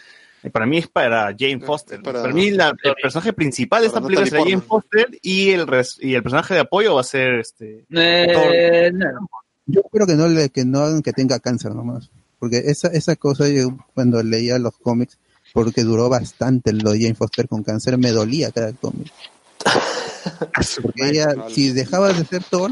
Eh, 0.42 0.50
Para 0.50 0.66
mí 0.66 0.78
es 0.78 0.86
para 0.88 1.34
Jane 1.36 1.60
Foster. 1.60 2.02
para- 2.02 2.22
Para, 2.22 2.34
mí 2.34 2.50
la- 2.50 2.74
el 2.82 2.94
personaje 3.00 3.32
principal 3.32 3.80
de 3.82 3.86
esta 3.88 4.00
película 4.00 4.26
será 4.26 4.42
Jane 4.42 4.60
Foster 4.60 5.18
y 5.22 5.50
el, 5.50 5.66
res- 5.66 5.98
y 6.00 6.14
el 6.14 6.22
personaje 6.22 6.54
de 6.54 6.60
apoyo 6.60 6.94
va 6.94 7.00
a 7.00 7.04
ser 7.04 7.34
este 7.40 7.84
Eh, 7.90 8.90
no. 8.92 9.28
Yo 9.66 9.80
espero 9.84 10.06
que 10.06 10.14
no 10.14 10.28
le, 10.28 10.50
que 10.50 10.64
no 10.64 10.80
hagan 10.80 11.02
que 11.02 11.12
tenga 11.12 11.40
cáncer 11.40 11.74
nomás. 11.74 12.10
Porque 12.38 12.58
esa, 12.66 12.88
esa 12.88 13.16
cosa, 13.16 13.48
yo 13.48 13.76
cuando 13.94 14.22
leía 14.22 14.58
los 14.58 14.76
cómics, 14.76 15.18
porque 15.52 15.82
duró 15.82 16.08
bastante 16.08 16.72
lo 16.72 16.92
de 16.92 17.00
Jane 17.00 17.14
Foster 17.14 17.48
con 17.48 17.62
cáncer, 17.64 17.96
me 17.98 18.10
dolía 18.12 18.52
cada 18.52 18.72
cómic. 18.74 19.10
Porque 20.82 21.08
ella, 21.08 21.28
si 21.48 21.72
dejaba 21.72 22.12
de 22.12 22.24
ser 22.24 22.42
Thor, 22.44 22.70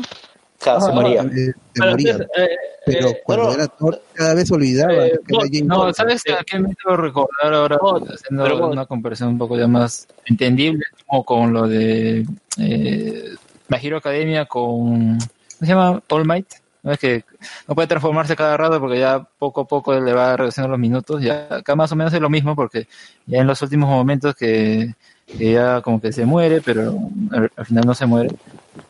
Claro, 0.60 0.80
se 0.80 0.90
ah, 0.90 0.94
moría. 0.94 1.20
eh, 1.22 1.26
se 1.26 1.52
Pero 1.74 1.90
moría. 1.90 2.10
entonces, 2.12 2.28
eh, 2.38 2.48
Pero 2.86 3.08
eh, 3.08 3.22
cuando 3.24 3.44
pero- 3.50 3.54
era 3.54 3.68
Thor, 3.68 4.02
cada 4.14 4.34
vez 4.34 4.50
olvidaba 4.50 4.92
Eh, 4.94 5.12
que 5.26 5.34
era 5.36 5.44
Jane 5.44 5.62
no. 5.62 5.92
¿sabes 5.94 6.22
a 6.38 6.44
qué 6.44 6.58
me 6.58 6.70
hizo 6.70 6.96
recordar 6.96 7.52
ahora? 7.54 7.76
haciendo 8.14 8.44
pero- 8.44 8.68
una 8.68 8.86
comparación 8.86 9.30
un 9.30 9.38
poco 9.38 9.58
ya 9.58 9.66
más 9.66 10.06
entendible, 10.24 10.84
como 11.06 11.24
con 11.24 11.52
lo 11.52 11.66
de 11.68 12.24
eh, 12.58 13.34
My 13.68 13.78
Hero 13.82 13.98
Academia 13.98 14.46
con. 14.46 15.18
¿Cómo 15.18 15.60
se 15.60 15.66
llama? 15.66 16.02
All 16.10 16.24
Might. 16.26 16.46
¿No 16.82 16.92
es 16.92 16.98
que 16.98 17.24
no 17.66 17.74
puede 17.74 17.88
transformarse 17.88 18.36
cada 18.36 18.58
rato 18.58 18.78
porque 18.78 18.98
ya 18.98 19.26
poco 19.38 19.62
a 19.62 19.66
poco 19.66 19.98
le 19.98 20.12
va 20.12 20.36
reduciendo 20.36 20.68
los 20.68 20.78
minutos? 20.78 21.22
Ya 21.22 21.46
acá 21.50 21.74
más 21.74 21.90
o 21.92 21.96
menos 21.96 22.12
es 22.12 22.20
lo 22.20 22.28
mismo 22.28 22.54
porque 22.54 22.86
ya 23.26 23.38
en 23.40 23.46
los 23.46 23.62
últimos 23.62 23.88
momentos 23.88 24.34
que, 24.34 24.94
que 25.26 25.52
ya 25.52 25.80
como 25.80 25.98
que 25.98 26.12
se 26.12 26.26
muere, 26.26 26.60
pero 26.60 26.94
al, 27.30 27.50
al 27.56 27.64
final 27.66 27.84
no 27.86 27.94
se 27.94 28.04
muere 28.04 28.28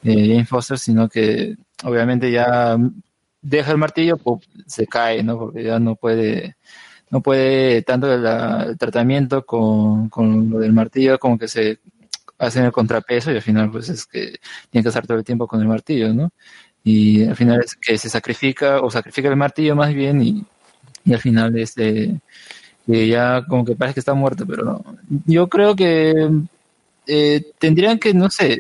eh, 0.02 0.28
Jane 0.28 0.46
Foster, 0.46 0.78
sino 0.78 1.08
que 1.08 1.56
obviamente 1.84 2.30
ya 2.30 2.76
deja 3.42 3.72
el 3.72 3.78
martillo, 3.78 4.16
pues, 4.16 4.40
se 4.66 4.86
cae, 4.86 5.22
¿no? 5.22 5.38
Porque 5.38 5.64
ya 5.64 5.78
no 5.78 5.96
puede, 5.96 6.56
no 7.10 7.20
puede 7.20 7.82
tanto 7.82 8.12
el, 8.12 8.78
tratamiento 8.78 9.44
con, 9.44 10.08
con 10.08 10.50
lo 10.50 10.58
del 10.58 10.72
martillo 10.72 11.18
como 11.18 11.38
que 11.38 11.48
se 11.48 11.80
hacen 12.38 12.64
el 12.64 12.72
contrapeso 12.72 13.30
y 13.30 13.36
al 13.36 13.42
final 13.42 13.70
pues 13.70 13.88
es 13.88 14.06
que 14.06 14.38
tiene 14.70 14.82
que 14.82 14.88
estar 14.88 15.06
todo 15.06 15.18
el 15.18 15.24
tiempo 15.24 15.46
con 15.46 15.60
el 15.60 15.68
martillo, 15.68 16.12
¿no? 16.12 16.32
Y 16.82 17.24
al 17.24 17.36
final 17.36 17.60
es 17.64 17.76
que 17.76 17.96
se 17.98 18.10
sacrifica 18.10 18.80
o 18.80 18.90
sacrifica 18.90 19.28
el 19.28 19.36
martillo 19.36 19.76
más 19.76 19.94
bien 19.94 20.22
y, 20.22 20.44
y 21.04 21.14
al 21.14 21.20
final 21.20 21.56
este 21.58 22.20
que 22.86 23.08
ya 23.08 23.44
como 23.46 23.64
que 23.64 23.76
parece 23.76 23.94
que 23.94 24.00
está 24.00 24.14
muerto, 24.14 24.46
pero. 24.46 24.84
Yo 25.26 25.48
creo 25.48 25.74
que 25.74 26.30
eh, 27.06 27.52
tendrían 27.58 27.98
que, 27.98 28.14
no 28.14 28.30
sé, 28.30 28.58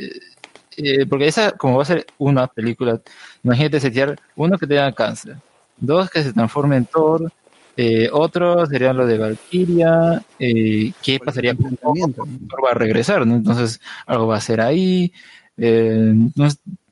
eh, 0.76 1.06
porque 1.06 1.26
esa, 1.28 1.52
como 1.52 1.76
va 1.76 1.82
a 1.82 1.86
ser 1.86 2.06
una 2.18 2.46
película, 2.46 3.00
imagínate 3.42 3.80
setear 3.80 4.18
uno 4.36 4.58
que 4.58 4.66
tenga 4.66 4.92
cáncer, 4.92 5.36
dos 5.76 6.10
que 6.10 6.22
se 6.22 6.32
transforme 6.32 6.76
en 6.76 6.86
Thor, 6.86 7.32
eh, 7.76 8.08
otro 8.12 8.64
sería 8.66 8.92
lo 8.92 9.06
de 9.06 9.18
Valkyria, 9.18 10.22
eh, 10.38 10.92
¿qué 11.02 11.18
pasaría 11.18 11.54
con 11.56 11.76
Thor? 11.76 12.26
Va 12.64 12.70
a 12.70 12.74
regresar, 12.74 13.26
¿no? 13.26 13.34
Entonces 13.34 13.80
algo 14.06 14.26
va 14.28 14.36
a 14.36 14.40
ser 14.40 14.60
ahí. 14.60 15.12
eh, 15.56 16.12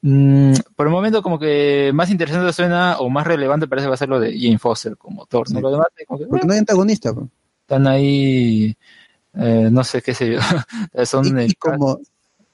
mm, 0.03 0.53
por 0.77 0.87
el 0.87 0.93
momento 0.93 1.23
como 1.23 1.39
que 1.39 1.91
más 1.95 2.11
interesante 2.11 2.53
suena 2.53 2.99
o 2.99 3.09
más 3.09 3.27
relevante 3.27 3.67
parece 3.69 3.87
que 3.87 3.91
va 3.91 3.95
a 3.95 3.99
ser 3.99 4.09
lo 4.09 4.21
de 4.21 4.39
Jane 4.39 4.59
Foster 4.59 4.97
como 4.97 5.27
Thor, 5.27 5.51
¿no? 5.51 5.57
Sí. 5.59 5.63
Lo 5.63 5.71
demás 5.71 5.87
es 5.97 6.07
como 6.07 6.19
que, 6.21 6.27
Porque 6.27 6.47
no 6.47 6.53
hay 6.53 6.59
antagonista. 6.61 7.15
están 7.63 7.87
ahí, 7.87 8.77
eh, 9.35 9.69
no 9.71 9.85
sé 9.85 10.03
qué 10.03 10.15
sé 10.15 10.33
yo, 10.33 10.39
son 11.07 11.27
Y, 11.27 11.31
el- 11.45 11.51
y 11.51 11.55
como, 11.55 11.99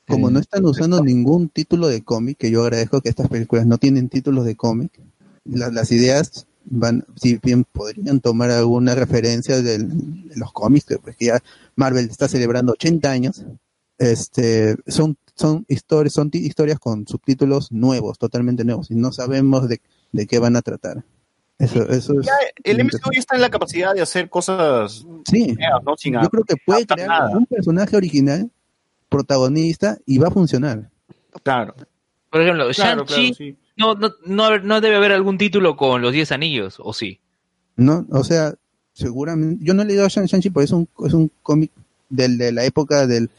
como 0.09 0.29
eh, 0.29 0.33
no 0.33 0.41
están 0.41 0.65
usando 0.65 1.03
ningún 1.03 1.49
título 1.49 1.87
de 1.89 2.03
cómic, 2.03 2.39
que 2.39 2.51
yo 2.51 2.63
agradezco 2.63 3.01
que 3.01 3.09
estas 3.11 3.29
películas 3.29 3.67
no 3.67 3.79
tienen 3.79 4.09
títulos 4.09 4.45
de 4.45 4.57
cómic, 4.57 5.01
la- 5.45 5.71
las 5.71 5.93
ideas 5.93 6.47
van, 6.65 7.05
si 7.17 7.39
bien 7.39 7.65
podrían 7.65 8.21
tomar 8.21 8.51
alguna 8.51 8.95
referencia 8.95 9.63
del- 9.63 10.29
de 10.29 10.37
los 10.37 10.53
cómics, 10.53 10.85
que, 10.87 10.99
pues, 10.99 11.17
que 11.17 11.27
ya 11.27 11.43
Marvel 11.77 12.07
está 12.11 12.29
celebrando 12.29 12.73
80 12.73 13.11
años, 13.11 13.45
este, 13.99 14.77
son, 14.87 15.17
son 15.35 15.65
historias, 15.69 16.13
son 16.15 16.31
historias 16.33 16.79
con 16.79 17.07
subtítulos 17.07 17.73
nuevos, 17.73 18.19
totalmente 18.19 18.65
nuevos, 18.65 18.91
y 18.91 18.95
no 18.95 19.13
sabemos 19.13 19.69
de, 19.69 19.81
de 20.13 20.27
qué 20.27 20.39
van 20.39 20.57
a 20.57 20.63
tratar. 20.63 21.05
Eso, 21.59 21.83
eso 21.89 22.21
es 22.21 22.29
el 22.63 22.79
MCU 22.85 23.11
ya 23.13 23.19
está 23.19 23.35
en 23.35 23.41
la 23.43 23.51
capacidad 23.51 23.93
de 23.93 24.01
hacer 24.01 24.31
cosas 24.31 25.05
Sí. 25.29 25.57
¿no? 25.85 25.97
Sin 25.97 26.15
Yo 26.15 26.29
creo 26.29 26.45
que 26.45 26.55
puede 26.65 26.87
crear 26.87 27.09
nada. 27.09 27.37
un 27.37 27.47
personaje 27.47 27.97
original, 27.97 28.49
protagonista, 29.09 29.99
y 30.07 30.19
va 30.19 30.29
a 30.29 30.33
funcionar. 30.33 30.91
Claro. 31.43 31.75
Por 32.31 32.43
ejemplo, 32.43 32.69
Claro, 32.75 33.05
Shang-Chi 33.07 33.33
claro, 33.33 33.35
sí. 33.35 33.57
no, 33.77 33.95
no, 33.95 34.11
no, 34.27 34.59
no 34.59 34.81
debe 34.81 34.97
haber 34.97 35.13
algún 35.13 35.39
título 35.39 35.77
con 35.77 36.03
los 36.03 36.13
10 36.13 36.33
anillos, 36.33 36.77
¿o 36.79 36.93
sí? 36.93 37.21
¿no? 37.77 38.07
O 38.11 38.25
sea, 38.25 38.55
seguramente, 38.93 39.65
yo 39.65 39.73
no 39.75 39.83
he 39.83 39.87
leído 39.87 40.05
a 40.05 40.09
Shang- 40.09 40.27
Shang-Chi, 40.27 40.51
pero 40.51 40.65
es 40.65 40.73
un, 40.73 40.89
es 41.07 41.13
un 41.15 41.31
cómic 41.43 41.71
del, 42.11 42.37
de 42.39 42.53
la 42.53 42.65
época 42.65 43.07
del, 43.07 43.31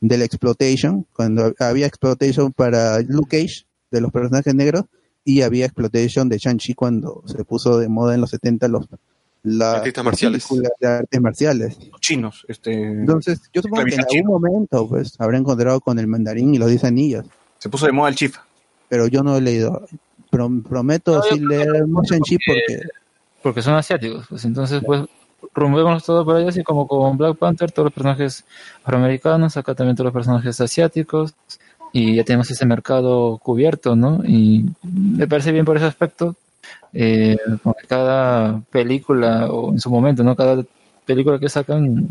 del 0.00 0.22
Exploitation, 0.22 1.06
cuando 1.14 1.54
había 1.58 1.86
Exploitation 1.86 2.52
para 2.52 3.00
Luke 3.00 3.38
Cage, 3.40 3.64
de 3.90 4.00
los 4.00 4.10
personajes 4.10 4.54
negros, 4.54 4.84
y 5.24 5.40
había 5.42 5.64
Exploitation 5.64 6.28
de 6.28 6.38
Shang-Chi 6.38 6.74
cuando 6.74 7.22
se 7.26 7.44
puso 7.44 7.78
de 7.78 7.88
moda 7.88 8.14
en 8.14 8.20
los 8.20 8.30
70 8.30 8.68
los, 8.68 8.86
las 9.44 9.74
Artistas 9.76 10.04
marciales. 10.04 10.46
de 10.80 10.86
artes 10.88 11.20
marciales. 11.20 11.78
Los 11.92 12.00
chinos. 12.00 12.44
Este, 12.48 12.72
Entonces, 12.72 13.40
yo 13.52 13.62
supongo 13.62 13.84
que 13.84 13.94
en 13.94 14.00
algún 14.00 14.26
momento, 14.42 14.88
pues, 14.88 15.14
habrá 15.20 15.38
encontrado 15.38 15.80
con 15.80 15.98
el 15.98 16.06
mandarín 16.06 16.54
y 16.54 16.58
los 16.58 16.68
10 16.68 16.84
anillos. 16.84 17.24
se 17.58 17.68
puso 17.68 17.86
de 17.86 17.92
moda 17.92 18.08
el 18.08 18.14
chifa. 18.16 18.44
Pero 18.88 19.06
yo 19.06 19.22
no 19.22 19.36
he 19.36 19.40
leído. 19.40 19.86
Prom- 20.30 20.62
prometo 20.62 21.22
sí 21.22 21.38
leer 21.38 21.86
más 21.86 22.08
Shang-Chi 22.10 22.38
porque 22.44 22.80
porque 23.42 23.62
son 23.62 23.74
asiáticos, 23.74 24.26
pues 24.28 24.44
entonces 24.46 24.82
pues 24.84 25.02
rumbémonos 25.54 26.02
todo 26.04 26.24
por 26.24 26.36
allá, 26.36 26.48
así 26.48 26.64
como 26.64 26.88
con 26.88 27.16
Black 27.18 27.36
Panther, 27.36 27.70
todos 27.70 27.86
los 27.86 27.92
personajes 27.92 28.44
afroamericanos, 28.82 29.56
acá 29.56 29.74
también 29.74 29.94
todos 29.96 30.06
los 30.06 30.14
personajes 30.14 30.60
asiáticos, 30.60 31.34
y 31.92 32.16
ya 32.16 32.24
tenemos 32.24 32.50
ese 32.50 32.64
mercado 32.66 33.38
cubierto, 33.38 33.94
¿no? 33.94 34.22
Y 34.26 34.64
me 34.82 35.28
parece 35.28 35.52
bien 35.52 35.64
por 35.66 35.76
ese 35.76 35.86
aspecto, 35.86 36.34
eh, 36.94 37.36
cada 37.88 38.60
película, 38.70 39.46
o 39.50 39.72
en 39.72 39.80
su 39.80 39.90
momento, 39.90 40.22
¿no? 40.22 40.36
Cada 40.36 40.64
película 41.04 41.38
que 41.38 41.48
sacan, 41.48 42.08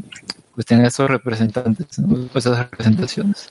pues 0.53 0.65
tenga 0.65 0.87
esos 0.87 1.09
representantes, 1.09 1.99
¿no? 1.99 2.27
Pues 2.31 2.45
esas 2.45 2.69
representaciones. 2.69 3.49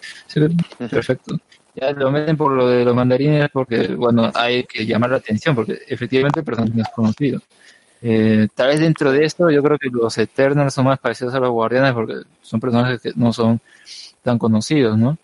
Perfecto. 0.90 1.38
Ya 1.74 1.90
lo 1.92 2.10
meten 2.10 2.36
por 2.36 2.52
lo 2.52 2.68
de 2.68 2.84
los 2.84 2.94
mandarines 2.94 3.48
porque, 3.50 3.88
bueno, 3.88 4.30
hay 4.34 4.64
que 4.64 4.84
llamar 4.84 5.10
la 5.10 5.16
atención 5.16 5.54
porque 5.54 5.78
efectivamente 5.88 6.40
el 6.40 6.44
personaje 6.44 6.76
no 6.76 6.82
es 6.82 6.88
conocido. 6.94 7.40
Eh, 8.02 8.48
tal 8.54 8.68
vez 8.68 8.80
dentro 8.80 9.12
de 9.12 9.24
esto 9.24 9.48
yo 9.48 9.62
creo 9.62 9.78
que 9.78 9.88
los 9.88 10.18
Eternals 10.18 10.74
son 10.74 10.86
más 10.86 10.98
parecidos 10.98 11.34
a 11.34 11.40
los 11.40 11.50
Guardianes 11.50 11.92
porque 11.92 12.16
son 12.42 12.60
personajes 12.60 13.00
que 13.00 13.12
no 13.14 13.32
son 13.32 13.60
tan 14.22 14.38
conocidos, 14.38 14.98
¿no? 14.98 15.16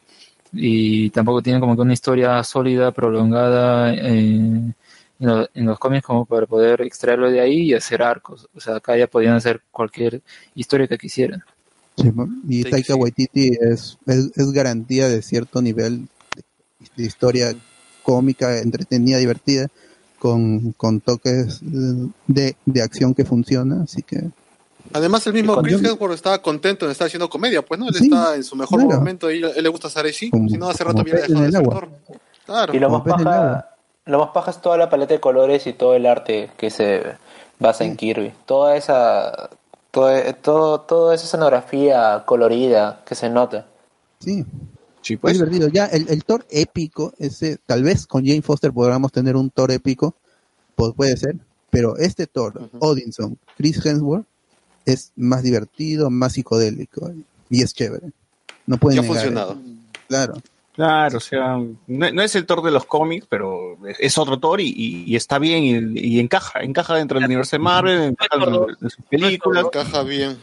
Y 0.53 1.11
tampoco 1.11 1.43
tienen 1.43 1.61
como 1.61 1.77
que 1.77 1.83
una 1.83 1.93
historia 1.93 2.43
sólida, 2.45 2.93
prolongada 2.93 3.93
eh, 3.93 4.73
en, 5.21 5.27
lo- 5.29 5.49
en 5.55 5.67
los 5.67 5.79
cómics 5.79 6.05
como 6.07 6.25
para 6.25 6.47
poder 6.47 6.81
extraerlo 6.83 7.31
de 7.31 7.41
ahí 7.41 7.61
y 7.71 7.75
hacer 7.75 8.03
arcos. 8.03 8.49
O 8.55 8.61
sea, 8.61 8.77
acá 8.77 8.97
ya 8.97 9.07
podían 9.07 9.35
hacer 9.35 9.63
cualquier 9.71 10.23
historia 10.55 10.87
que 10.89 10.99
quisieran. 10.99 11.43
Y 12.49 12.63
Taika 12.65 12.95
Waititi 12.95 13.51
es, 13.61 13.99
es, 14.07 14.31
es 14.37 14.53
garantía 14.53 15.09
de 15.09 15.21
cierto 15.21 15.61
nivel 15.61 16.07
de, 16.37 16.43
de 16.97 17.03
historia 17.05 17.53
cómica, 18.05 18.59
entretenida, 18.59 19.19
divertida, 19.19 19.67
con, 20.21 20.73
con 20.73 21.01
toques 21.01 21.59
de, 21.61 22.57
de 22.67 22.83
acción 22.83 23.15
que 23.15 23.25
funciona, 23.25 23.83
así 23.83 24.03
que 24.03 24.31
Además, 24.93 25.27
el 25.27 25.35
mismo 25.35 25.61
Chris 25.61 25.83
Hemsworth 25.83 26.15
estaba 26.15 26.41
contento 26.41 26.87
de 26.87 26.93
estar 26.93 27.09
haciendo 27.09 27.29
comedia, 27.29 27.61
pues, 27.61 27.79
¿no? 27.79 27.89
Él 27.89 27.95
Sí, 27.95 28.05
está 28.05 28.35
en 28.37 28.43
su 28.43 28.57
mejor 28.57 28.81
claro. 28.81 28.97
momento 28.99 29.31
y 29.31 29.43
él 29.43 29.63
le 29.63 29.69
gusta 29.69 29.89
estar 29.89 30.07
así. 30.07 30.31
Como- 30.31 30.49
si 30.49 30.57
no, 30.57 30.71
hace 30.71 30.83
rato 30.83 31.03
hubiera 31.03 31.27
en 31.27 31.35
dejado 31.35 31.41
de 31.43 31.47
el 31.47 31.53
ser. 31.53 32.17
Claro. 32.47 32.75
Y 32.75 32.79
lo 32.79 32.89
más, 32.89 33.01
en 33.19 33.25
paja, 33.25 33.69
lo 34.09 34.19
más 34.19 34.31
paja 34.31 34.51
es 34.51 34.61
toda 34.61 34.77
la 34.77 34.91
paleta 34.91 35.15
de 35.15 35.21
colores 35.21 35.67
y 35.67 35.73
todo 35.73 35.95
el 35.95 36.07
arte 36.07 36.51
que 36.57 36.71
se 36.71 37.03
basa 37.59 37.85
en 37.85 37.97
Kirby. 37.97 38.33
Toda 38.47 38.77
esa, 38.77 39.51
todo, 39.91 40.11
todo, 40.43 40.81
toda 40.81 41.15
esa 41.15 41.25
escenografía 41.27 42.25
colorida 42.27 43.03
que 43.07 43.15
se 43.15 43.29
nota. 43.31 43.67
sí, 44.21 44.45
Sí, 45.01 45.15
es 45.15 45.21
pues. 45.21 45.35
divertido. 45.35 45.69
Ya 45.69 45.87
el, 45.87 46.09
el 46.09 46.25
Thor 46.25 46.45
épico, 46.51 47.15
ese, 47.19 47.59
tal 47.65 47.83
vez 47.85 48.07
con 48.07 48.27
Jane 48.27 48.43
Foster 48.43 48.73
podamos 48.73 49.13
tener 49.13 49.37
un 49.37 49.49
Thor 49.49 49.71
épico, 49.71 50.15
pues 50.75 50.93
puede 50.95 51.17
ser, 51.17 51.37
pero 51.71 51.97
este 51.97 52.27
Thor, 52.27 52.69
Odinson, 52.81 53.39
Chris 53.57 53.85
Hemsworth, 53.87 54.27
es 54.85 55.13
más 55.17 55.43
divertido, 55.43 56.11
más 56.11 56.33
psicodélico 56.33 57.11
y 57.51 57.63
es 57.63 57.75
chévere. 57.75 58.11
No 58.67 58.77
pueden 58.79 58.97
Ya 58.97 59.03
ha 59.03 59.07
funcionado. 59.13 59.53
eso. 59.53 59.61
Claro. 60.09 60.35
Claro, 60.75 61.17
o 61.17 61.21
sea, 61.21 61.57
no, 61.57 62.11
no 62.13 62.23
es 62.23 62.35
el 62.37 62.47
Thor 62.47 62.63
de 62.63 62.71
los 62.71 62.85
cómics, 62.85 63.27
pero 63.29 63.68
es, 63.87 63.97
es 64.01 64.19
otro 64.19 64.39
Thor 64.39 64.61
y, 64.61 64.69
y- 64.69 65.05
y 65.07 65.17
está 65.17 65.39
bien 65.39 65.95
y, 65.97 66.01
y 66.01 66.21
encaja, 66.21 66.61
encaja 66.63 66.95
dentro 66.97 67.19
del 67.19 67.27
universo 67.27 67.57
de 67.57 67.61
Marvel, 67.61 68.03
encaja 68.03 68.37
dentro 68.37 68.67
de 68.81 68.91
sus 68.91 69.05
películas. 69.09 69.65
Encaja 69.67 70.03
bien. 70.03 70.39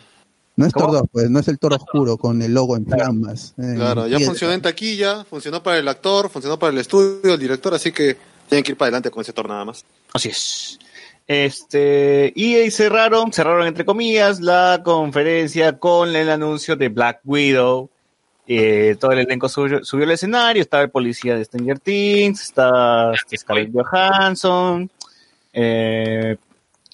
No 0.57 0.65
es 0.65 0.71
¿Cómo? 0.73 0.85
Thor 0.85 0.95
2, 1.01 1.09
pues, 1.11 1.29
no 1.29 1.39
es 1.39 1.47
el 1.49 1.59
Thor 1.59 1.73
oscuro 1.73 2.17
con 2.17 2.41
el 2.41 2.53
logo 2.53 2.77
en 2.77 2.85
flamas. 2.85 3.53
eh, 3.57 3.73
Claro, 3.75 4.07
ya 4.07 4.15
piedra. 4.17 4.31
funcionó 4.31 4.53
en 4.53 4.61
taquilla, 4.61 5.25
funcionó 5.25 5.61
para 5.61 5.77
el 5.79 5.87
actor, 5.87 6.29
funcionó 6.29 6.57
para 6.57 6.71
el 6.71 6.77
estudio, 6.79 7.33
el 7.33 7.39
director, 7.39 7.73
así 7.73 7.91
que 7.91 8.15
tienen 8.47 8.63
que 8.63 8.71
ir 8.71 8.77
para 8.77 8.87
adelante 8.87 9.11
con 9.11 9.21
ese 9.21 9.33
Thor 9.33 9.49
nada 9.49 9.65
más. 9.65 9.83
Así 10.13 10.29
es. 10.29 10.79
Este, 11.27 12.31
y 12.35 12.55
ahí 12.55 12.71
cerraron, 12.71 13.33
cerraron 13.33 13.67
entre 13.67 13.83
comillas 13.83 14.39
la 14.39 14.81
conferencia 14.85 15.77
con 15.77 16.15
el 16.15 16.29
anuncio 16.29 16.75
de 16.75 16.87
Black 16.89 17.19
Widow. 17.25 17.89
Eh, 18.47 18.95
todo 18.99 19.11
el 19.11 19.19
elenco 19.19 19.49
subió, 19.49 19.83
subió 19.83 20.05
al 20.05 20.11
escenario, 20.11 20.61
estaba 20.61 20.83
el 20.83 20.91
policía 20.91 21.35
de 21.35 21.45
Stranger 21.45 21.79
Things, 21.79 22.41
este, 22.41 23.37
Scarlett 23.37 23.71
Johansson. 23.73 24.89
eh, 25.53 26.37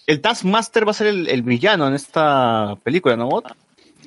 el 0.08 0.22
Taskmaster 0.22 0.86
va 0.88 0.92
a 0.92 0.96
ser 0.96 1.08
el, 1.08 1.28
el 1.28 1.42
villano 1.44 1.88
en 1.88 1.94
esta 1.94 2.76
película, 2.84 3.16
¿no? 3.16 3.28
Bot? 3.28 3.46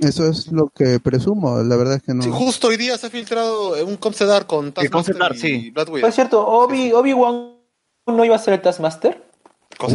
Eso 0.00 0.28
es 0.28 0.50
lo 0.50 0.68
que 0.68 0.98
presumo, 0.98 1.58
la 1.62 1.76
verdad 1.76 1.94
es 1.96 2.02
que 2.02 2.14
no. 2.14 2.22
Sí, 2.22 2.30
justo 2.32 2.68
hoy 2.68 2.76
día 2.76 2.98
se 2.98 3.06
ha 3.06 3.10
filtrado 3.10 3.84
un 3.86 3.96
concept 3.96 4.30
art 4.30 4.46
con 4.46 4.72
Taskmaster 4.72 4.90
concept 4.90 5.22
art, 5.22 5.36
y 5.36 5.38
sí. 5.38 5.70
Black. 5.70 5.88
Pues 6.00 6.14
cierto, 6.14 6.46
Obi, 6.46 6.92
Obi-Wan 6.92 7.54
no 8.06 8.24
iba 8.24 8.34
a 8.34 8.38
ser 8.38 8.54
el 8.54 8.60
Taskmaster. 8.60 9.22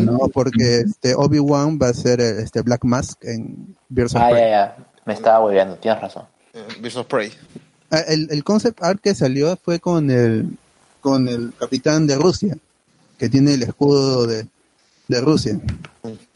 No, 0.01 0.19
porque 0.34 0.81
este 0.85 1.15
Obi-Wan 1.15 1.80
va 1.81 1.89
a 1.89 1.93
ser 1.93 2.21
eh, 2.21 2.41
este 2.41 2.61
Black 2.61 2.84
Mask 2.84 3.23
en 3.23 3.76
Birds 3.89 4.15
of 4.15 4.21
Ah, 4.21 4.31
ya, 4.31 4.49
ya. 4.49 4.77
Me 5.05 5.13
estaba 5.13 5.43
hueveando, 5.43 5.76
tienes 5.76 6.01
razón. 6.01 6.26
Eh, 6.53 6.65
Birds 6.80 6.95
of 6.95 7.07
Prey. 7.07 7.31
Ah, 7.91 7.99
El, 8.07 8.27
el 8.31 8.43
concept 8.43 8.81
art 8.84 8.99
que 9.01 9.13
salió 9.15 9.57
fue 9.57 9.80
con 9.80 10.09
el 10.11 10.49
con 11.01 11.27
el 11.27 11.53
capitán 11.57 12.07
de 12.07 12.15
Rusia, 12.15 12.57
que 13.17 13.30
tiene 13.30 13.53
el 13.53 13.63
escudo 13.63 14.27
de, 14.27 14.45
de 15.07 15.21
Rusia. 15.21 15.59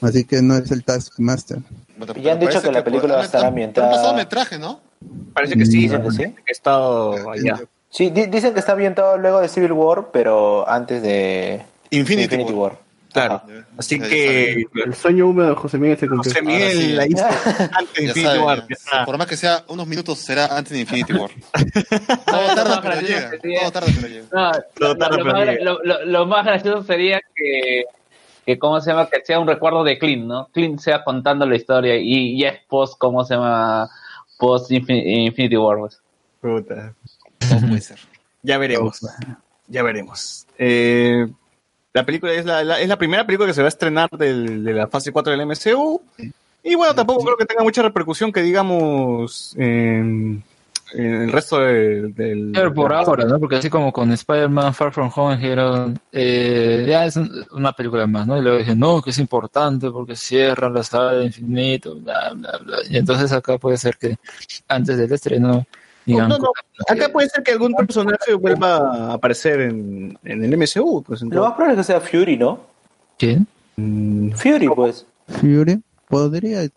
Así 0.01 0.23
que 0.23 0.41
no 0.41 0.55
es 0.57 0.71
el 0.71 0.83
Taskmaster. 0.83 1.59
Ya 2.21 2.33
han 2.33 2.39
dicho 2.39 2.61
que 2.61 2.71
la 2.71 2.83
película 2.83 3.15
va 3.15 3.21
a 3.21 3.25
estar 3.25 3.39
Pero 3.41 3.47
han 3.47 3.53
ambientada. 3.53 3.91
pasado 3.91 4.13
metraje, 4.15 4.57
¿no? 4.57 4.79
Parece 5.33 5.55
que 5.57 5.65
sí. 5.65 5.79
Dicen 5.81 6.01
que 6.01 6.11
sí. 6.11 6.23
He 6.47 6.51
estado 6.51 7.29
allá. 7.29 7.61
Sí, 7.89 8.09
di- 8.09 8.25
dicen 8.27 8.53
que 8.53 8.59
está 8.61 8.71
ambientado 8.71 9.17
luego 9.17 9.41
de 9.41 9.49
Civil 9.49 9.73
War, 9.73 10.09
pero 10.11 10.67
antes 10.67 11.01
de 11.03 11.61
Infinity, 11.91 12.37
War. 12.53 12.79
Claro. 13.13 13.41
Así 13.77 13.99
que 13.99 14.65
El 14.73 14.95
sueño 14.95 15.27
húmedo 15.27 15.49
de 15.49 15.55
José 15.55 15.77
Miguel 15.77 15.97
se 15.97 16.07
cumplió. 16.07 16.31
José 16.33 16.41
Miguel 16.41 16.97
la 16.97 17.05
hizo 17.07 17.23
antes 17.71 17.93
de 17.95 18.03
Infinity 18.05 18.37
War. 18.39 18.65
Por 19.05 19.17
más 19.17 19.27
que 19.27 19.37
sea 19.37 19.63
unos 19.67 19.85
minutos, 19.87 20.17
será 20.19 20.45
antes 20.57 20.73
de 20.73 20.79
Infinity 20.79 21.13
War. 21.13 21.29
Todo 22.25 22.55
tarda, 22.55 22.81
pero 22.81 23.01
llega. 23.01 23.31
Todo 23.61 23.71
tarda, 23.71 23.87
pero 23.95 24.07
llega. 24.07 24.25
No, 24.31 24.51
Lo 24.77 24.87
lo, 24.89 24.97
tarda, 24.97 25.17
lo 25.17 25.23
pero 25.23 25.35
más, 25.37 25.47
llega. 25.47 25.63
lo- 25.63 25.83
lo- 25.83 26.05
lo 26.05 26.25
más 26.25 26.45
gracioso 26.45 26.83
sería 26.83 27.21
que, 27.35 27.83
que, 28.45 28.57
¿cómo 28.59 28.81
se 28.81 28.89
llama? 28.91 29.07
Que 29.09 29.23
sea 29.23 29.39
un 29.39 29.47
recuerdo 29.47 29.83
de 29.83 29.99
Clint, 29.99 30.25
¿no? 30.25 30.47
Clint 30.51 30.79
sea 30.79 31.03
contando 31.03 31.45
la 31.45 31.55
historia 31.55 31.95
y 31.97 32.39
ya 32.39 32.49
es 32.49 32.61
post, 32.67 32.97
¿cómo 32.97 33.23
se 33.23 33.35
llama? 33.35 33.89
Post 34.39 34.71
Infin- 34.71 35.03
Infinity 35.27 35.55
War. 35.55 35.77
pues. 35.77 36.01
Puta. 36.41 36.93
Todo 37.37 37.59
puede 37.59 37.81
ser. 37.81 37.99
Ya 38.41 38.57
veremos. 38.57 38.99
Ya 39.67 39.83
veremos. 39.83 40.45
Eh, 40.57 41.27
la 41.93 42.05
película 42.05 42.33
es 42.33 42.45
la, 42.45 42.63
la- 42.63 42.79
es 42.81 42.87
la 42.87 42.97
primera 42.97 43.25
película 43.25 43.47
que 43.47 43.53
se 43.53 43.61
va 43.61 43.67
a 43.67 43.69
estrenar 43.69 44.09
del- 44.11 44.63
de 44.63 44.73
la 44.73 44.87
fase 44.87 45.11
4 45.11 45.31
del 45.31 45.41
MCU. 45.45 46.01
Y 46.63 46.75
bueno, 46.75 46.95
tampoco 46.95 47.23
creo 47.25 47.37
que 47.37 47.45
tenga 47.45 47.63
mucha 47.63 47.81
repercusión 47.81 48.31
que 48.31 48.41
digamos 48.41 49.53
en, 49.57 50.41
en 50.93 51.05
el 51.23 51.31
resto 51.31 51.59
de- 51.59 52.03
del... 52.13 52.51
Pero 52.53 52.73
por 52.73 52.93
ahora, 52.93 53.25
¿no? 53.25 53.37
Porque 53.39 53.57
así 53.57 53.69
como 53.69 53.91
con 53.91 54.11
Spider-Man 54.11 54.73
Far 54.73 54.91
From 54.93 55.11
Home 55.13 55.35
dijeron, 55.37 55.99
eh, 56.11 56.85
ya 56.87 57.05
es 57.05 57.15
un- 57.17 57.45
una 57.51 57.73
película 57.73 58.07
más, 58.07 58.25
¿no? 58.27 58.37
Y 58.37 58.41
luego 58.41 58.57
dicen, 58.59 58.79
no, 58.79 59.01
que 59.01 59.09
es 59.09 59.19
importante 59.19 59.91
porque 59.91 60.15
cierran 60.15 60.73
la 60.73 60.83
saga 60.83 61.13
de 61.13 61.25
infinito, 61.25 61.95
bla, 61.95 62.31
bla, 62.33 62.57
bla. 62.63 62.77
Y 62.89 62.97
entonces 62.97 63.31
acá 63.33 63.57
puede 63.57 63.77
ser 63.77 63.97
que 63.97 64.15
antes 64.69 64.97
del 64.97 65.11
estreno 65.11 65.65
digan, 66.05 66.29
No, 66.29 66.37
no, 66.37 66.49
Acá 66.87 67.09
puede 67.09 67.29
ser 67.29 67.43
que 67.43 67.51
algún 67.51 67.73
personaje 67.73 68.33
vuelva 68.33 68.77
a 68.77 69.13
aparecer 69.13 69.61
en, 69.61 70.17
en 70.23 70.43
el 70.43 70.57
MCU. 70.57 71.03
Pues, 71.03 71.21
Lo 71.21 71.43
más 71.43 71.53
probable 71.53 71.73
es 71.79 71.87
que 71.87 71.93
sea 71.93 72.01
Fury, 72.01 72.37
¿no? 72.37 72.59
¿quién? 73.17 73.47
Fury, 74.35 74.67
pues. 74.75 75.05
Fury 75.27 75.81
podría 76.09 76.67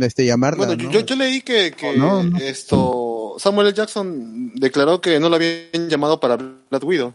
este 0.00 0.24
llamarla. 0.26 0.66
Bueno, 0.66 0.74
yo- 0.74 0.88
¿no? 0.88 0.92
yo, 0.92 1.00
yo 1.00 1.16
leí 1.16 1.40
que, 1.42 1.72
que 1.72 1.96
No, 1.96 2.22
no. 2.22 2.38
esto 2.38 3.34
Samuel 3.38 3.68
L. 3.68 3.76
Jackson 3.76 4.52
declaró 4.54 5.00
que 5.00 5.18
no 5.20 5.28
lo 5.28 5.36
habían 5.36 5.88
llamado 5.88 6.20
para 6.20 6.36
Black 6.36 6.84
Widow. 6.84 7.12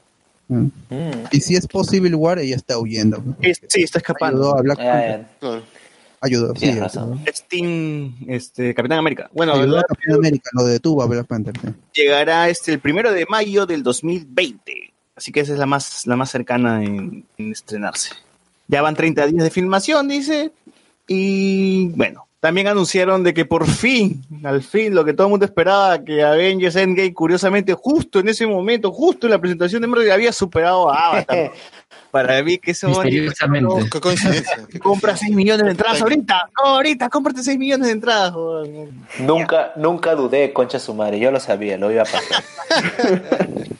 Mm. 0.47 0.67
Y 1.31 1.41
si 1.41 1.55
es 1.55 1.67
posible 1.67 2.13
War, 2.15 2.39
ella 2.39 2.55
está 2.55 2.77
huyendo. 2.79 3.21
¿no? 3.23 3.35
Sí, 3.67 3.83
está 3.83 3.99
escapando. 3.99 4.41
Ayudó 4.47 4.57
a 4.57 4.61
Black. 4.61 4.77
Claro. 5.39 5.61
Ayudó, 6.21 6.53
sí. 6.55 6.65
Ayudó. 6.67 6.81
razón. 6.81 7.21
Es 7.25 7.43
Team, 7.47 8.15
este, 8.27 8.73
Capitán 8.73 8.99
América. 8.99 9.29
Bueno, 9.33 9.53
Ayudó 9.53 9.79
a 9.79 9.83
Capitán 9.83 10.15
América, 10.15 10.49
lo 10.53 10.65
detuvo 10.65 11.01
a 11.03 11.05
Black 11.07 11.27
Panther. 11.27 11.53
sí. 11.61 11.69
llegará 11.93 12.49
este 12.49 12.71
el 12.73 12.79
primero 12.79 13.11
de 13.11 13.25
mayo 13.29 13.65
del 13.65 13.83
2020. 13.83 14.93
Así 15.15 15.31
que 15.31 15.41
esa 15.41 15.53
es 15.53 15.59
la 15.59 15.65
más, 15.65 16.07
la 16.07 16.15
más 16.15 16.29
cercana 16.29 16.83
en, 16.83 17.25
en 17.37 17.51
estrenarse. 17.51 18.11
Ya 18.67 18.81
van 18.81 18.95
30 18.95 19.27
días 19.27 19.43
de 19.43 19.49
filmación, 19.49 20.07
dice. 20.07 20.51
Y 21.07 21.87
bueno, 21.89 22.27
también 22.39 22.67
anunciaron 22.67 23.23
de 23.23 23.33
que 23.33 23.43
por 23.43 23.67
fin, 23.67 24.23
al 24.43 24.63
fin, 24.63 24.95
lo 24.95 25.03
que 25.03 25.13
todo 25.13 25.27
el 25.27 25.31
mundo 25.31 25.45
esperaba, 25.45 26.03
que 26.03 26.23
Avengers 26.23 26.77
Endgame, 26.77 27.13
curiosamente, 27.13 27.73
justo 27.73 28.19
en 28.19 28.29
ese 28.29 28.47
momento, 28.47 28.91
justo 28.93 29.27
en 29.27 29.31
la 29.31 29.39
presentación 29.39 29.81
de 29.81 29.87
Marvel, 29.87 30.11
había 30.11 30.31
superado 30.31 30.89
a 30.89 31.07
Avatar. 31.07 31.51
Para 32.11 32.41
mí 32.43 32.57
que 32.57 32.71
eso... 32.71 32.89
Misteriosamente. 32.89 33.89
Qué 33.91 33.99
coincidencia. 33.99 34.67
Compra 34.81 35.15
6 35.15 35.35
millones 35.35 35.65
de 35.65 35.71
entradas 35.71 36.01
ahorita. 36.01 36.49
No, 36.61 36.69
ahorita, 36.71 37.09
cómprate 37.09 37.43
6 37.43 37.57
millones 37.57 37.87
de 37.87 37.93
entradas. 37.93 38.31
joder. 38.31 38.89
Nunca, 39.19 39.73
nunca 39.75 40.15
dudé, 40.15 40.51
concha 40.53 40.79
su 40.79 40.93
madre. 40.93 41.19
Yo 41.19 41.31
lo 41.31 41.39
sabía, 41.39 41.77
lo 41.77 41.91
iba 41.91 42.03
a 42.03 42.05
pasar. 42.05 42.43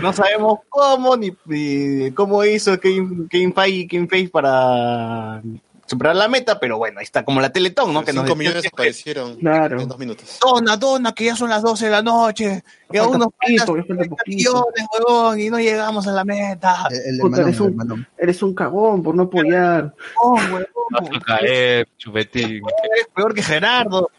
No 0.00 0.12
sabemos 0.12 0.60
cómo 0.68 1.16
ni, 1.16 1.30
ni 1.44 2.10
cómo 2.12 2.44
hizo 2.44 2.78
Kevin, 2.80 3.28
Kevin 3.28 3.52
Feige, 3.52 3.86
Kevin 3.86 4.08
Feige 4.08 4.30
para 4.30 5.42
superar 5.86 6.16
la 6.16 6.28
meta, 6.28 6.58
pero 6.58 6.78
bueno, 6.78 6.98
ahí 7.00 7.04
está 7.04 7.24
como 7.24 7.40
la 7.40 7.50
Teletón, 7.52 7.92
¿no? 7.92 8.04
Que 8.04 8.12
nos 8.12 8.24
5 8.24 8.34
decía 8.34 8.36
millones 8.36 8.60
siempre, 8.62 8.82
aparecieron 8.84 9.36
Claro. 9.36 9.80
en 9.80 9.88
dos 9.88 9.98
minutos. 9.98 10.38
Dona, 10.40 10.76
dona, 10.76 11.12
que 11.12 11.24
ya 11.26 11.36
son 11.36 11.50
las 11.50 11.62
12 11.62 11.84
de 11.86 11.90
la 11.90 12.02
noche, 12.02 12.64
que 12.90 12.98
aún 12.98 13.18
nos 13.18 13.28
faltan 13.66 14.08
millones, 14.26 14.86
huevón, 14.98 15.40
y 15.40 15.50
no 15.50 15.58
llegamos 15.58 16.06
a 16.06 16.12
la 16.12 16.24
meta. 16.24 16.88
El, 16.90 17.14
el 17.14 17.18
Puta, 17.20 17.40
hermano, 17.42 17.48
eres, 17.48 17.60
un, 17.60 18.06
eres 18.18 18.42
un 18.42 18.54
cagón 18.54 19.02
por 19.02 19.14
no 19.14 19.24
apoyar. 19.24 19.94
Oh, 20.22 20.34
huevón, 20.34 20.66
Vas 20.90 21.08
a 21.16 21.20
caer, 21.20 21.88
chupetín. 21.98 22.62
eres 22.92 23.06
peor 23.14 23.34
que 23.34 23.42
Gerardo. 23.42 24.10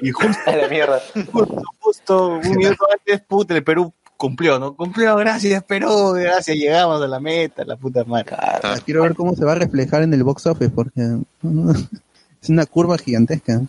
Y 0.00 0.12
justo, 0.12 0.38
la 0.46 0.68
mierda. 0.70 1.02
justo, 1.32 1.62
justo 1.80 2.28
un 2.28 2.56
minuto 2.56 2.86
antes, 2.92 3.20
puta, 3.26 3.54
el 3.56 3.64
Perú 3.64 3.92
cumplió, 4.18 4.58
¿no? 4.58 4.74
Cumplió, 4.74 5.16
gracias 5.16 5.62
Perú, 5.64 6.12
gracias, 6.14 6.54
llegamos 6.56 7.00
a 7.00 7.06
la 7.06 7.18
meta, 7.20 7.64
la 7.64 7.76
puta 7.76 8.04
madre. 8.04 8.26
Claro. 8.26 8.60
Ah, 8.64 8.74
Quiero 8.84 9.02
ver 9.02 9.14
cómo 9.14 9.34
se 9.34 9.44
va 9.46 9.52
a 9.52 9.54
reflejar 9.54 10.02
en 10.02 10.12
el 10.12 10.22
box 10.24 10.44
office, 10.46 10.68
porque 10.70 11.00
es 12.42 12.48
una 12.50 12.66
curva 12.66 12.98
gigantesca. 12.98 13.62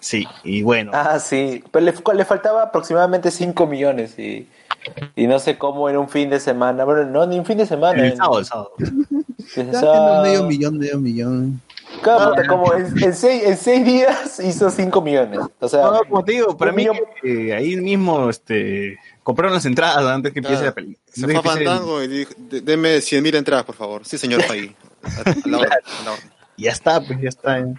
Sí, 0.00 0.26
y 0.44 0.62
bueno. 0.62 0.90
Ah, 0.94 1.18
sí. 1.18 1.64
Pero 1.72 1.86
le, 1.86 1.94
le 2.14 2.24
faltaba 2.26 2.62
aproximadamente 2.64 3.30
5 3.30 3.66
millones 3.66 4.18
y, 4.18 4.46
y 5.16 5.26
no 5.26 5.38
sé 5.38 5.56
cómo 5.56 5.88
en 5.88 5.96
un 5.96 6.10
fin 6.10 6.28
de 6.28 6.38
semana. 6.40 6.84
Bueno, 6.84 7.04
no, 7.06 7.24
ni 7.26 7.38
un 7.38 7.46
fin 7.46 7.56
de 7.56 7.64
semana. 7.64 7.98
el 8.04 8.10
en- 8.12 8.16
sábado, 8.18 8.38
el 8.40 8.44
sábado. 8.44 8.70
Está 9.56 10.22
medio 10.22 10.44
millón, 10.44 10.78
medio 10.78 10.98
millón. 11.00 11.60
Claro, 12.02 12.30
puta, 12.34 12.46
como 12.48 12.74
en, 12.74 13.02
en 13.02 13.14
seis, 13.14 13.42
en 13.44 13.56
seis 13.56 13.84
días 13.84 14.40
hizo 14.40 14.68
5 14.68 15.00
millones. 15.00 15.40
O 15.60 15.68
sea, 15.68 15.82
No, 15.84 15.92
no, 15.92 15.98
como 16.08 16.24
te 16.24 16.32
digo, 16.32 16.54
para 16.56 16.72
mí 16.72 16.82
millón- 16.84 16.98
que 17.22 17.54
ahí 17.54 17.76
mismo 17.76 18.28
este, 18.28 18.98
compraron 19.24 19.52
las 19.54 19.64
entradas 19.66 20.04
antes 20.06 20.32
que 20.32 20.38
empiece 20.38 20.58
Claro. 20.62 20.66
la 20.70 20.74
película. 20.74 20.98
Se 21.12 21.24
fue 21.24 21.36
a 21.36 21.42
Fandango 21.42 22.02
y 22.02 22.06
dijo, 22.08 22.32
"De- 22.36 22.60
deme 22.60 23.00
100 23.00 23.22
mil 23.22 23.34
entradas, 23.34 23.64
por 23.64 23.74
favor. 23.74 24.06
Sí, 24.06 24.16
señor 24.18 24.42
orden. 24.48 24.72
Ya 26.56 26.70
está, 26.70 27.00
pues 27.00 27.20
ya 27.20 27.28
está 27.28 27.58
eh, 27.58 27.74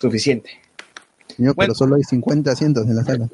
suficiente. 0.00 0.50
Señor, 1.36 1.54
Bueno. 1.54 1.68
pero 1.72 1.74
solo 1.74 1.96
hay 1.96 2.02
50 2.04 2.52
asientos 2.52 2.86
en 2.86 2.94
la 2.96 3.04
sala. 3.04 3.28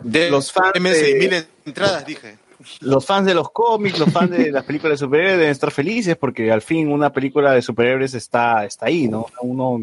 De, 0.00 0.30
Los 0.30 0.50
fans 0.52 0.72
deme 0.74 0.90
de- 0.90 0.96
6 1.00 1.16
mil 1.18 1.46
entradas, 1.66 2.04
dije. 2.06 2.38
Los 2.80 3.04
fans 3.04 3.26
de 3.26 3.34
los 3.34 3.50
cómics, 3.50 3.98
los 3.98 4.10
fans 4.12 4.30
de 4.30 4.50
las 4.52 4.64
películas 4.64 4.98
de 4.98 5.04
superhéroes 5.06 5.36
deben 5.38 5.50
estar 5.50 5.70
felices 5.70 6.16
porque 6.16 6.50
al 6.52 6.62
fin 6.62 6.88
una 6.90 7.12
película 7.12 7.52
de 7.52 7.62
superhéroes 7.62 8.14
está, 8.14 8.64
está 8.64 8.86
ahí, 8.86 9.08
¿no? 9.08 9.26
Uno 9.40 9.80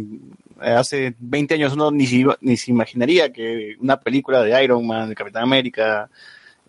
eh, 0.61 0.72
hace 0.72 1.14
20 1.19 1.53
años 1.56 1.73
uno 1.73 1.91
ni, 1.91 2.06
se 2.07 2.15
iba- 2.18 2.38
ni 2.41 2.57
se 2.57 2.72
imaginaría 2.72 3.31
que 3.31 3.76
una 3.80 3.99
película 3.99 4.41
de 4.41 4.61
Iron 4.64 4.85
Man, 4.88 5.10
de 5.10 5.15
Capitán 5.15 5.43
América, 5.43 6.10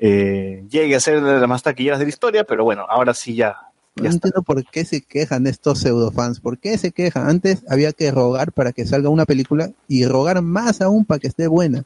eh, 0.01 0.65
llegue 0.71 0.97
a 0.97 1.01
ser 1.01 1.23
de 1.23 1.39
las 1.39 1.49
más 1.49 1.63
taquilleras 1.63 1.99
de 1.99 2.07
la 2.07 2.09
historia, 2.09 2.45
pero 2.45 2.65
bueno, 2.65 2.87
ahora 2.89 3.13
sí 3.13 3.35
ya. 3.35 3.57
No 3.97 4.05
ya 4.05 4.11
está. 4.11 4.29
entiendo 4.29 4.43
por 4.43 4.65
qué 4.65 4.85
se 4.85 5.03
quejan 5.03 5.47
estos 5.47 5.81
pseudofans. 5.81 6.41
¿Por 6.41 6.59
qué 6.59 6.79
se 6.79 6.93
quejan? 6.93 7.29
Antes 7.29 7.63
había 7.69 7.93
que 7.93 8.11
rogar 8.11 8.53
para 8.53 8.73
que 8.73 8.87
salga 8.87 9.11
una 9.11 9.27
película 9.27 9.71
y 9.89 10.07
rogar 10.07 10.41
más 10.41 10.81
aún 10.81 11.05
para 11.05 11.19
que 11.19 11.29
esté 11.29 11.49
buena. 11.49 11.85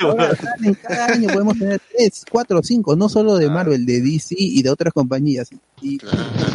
Ahora, 0.00 0.30
en 0.64 0.74
cada 0.74 1.06
año 1.06 1.28
podemos 1.28 1.58
tener 1.58 1.80
tres, 1.96 2.24
cuatro, 2.30 2.60
cinco, 2.62 2.96
no 2.96 3.08
solo 3.08 3.36
de 3.36 3.48
Marvel, 3.50 3.86
de 3.86 4.00
DC 4.00 4.34
y 4.36 4.62
de 4.62 4.70
otras 4.70 4.92
compañías. 4.92 5.50
Y 5.80 5.98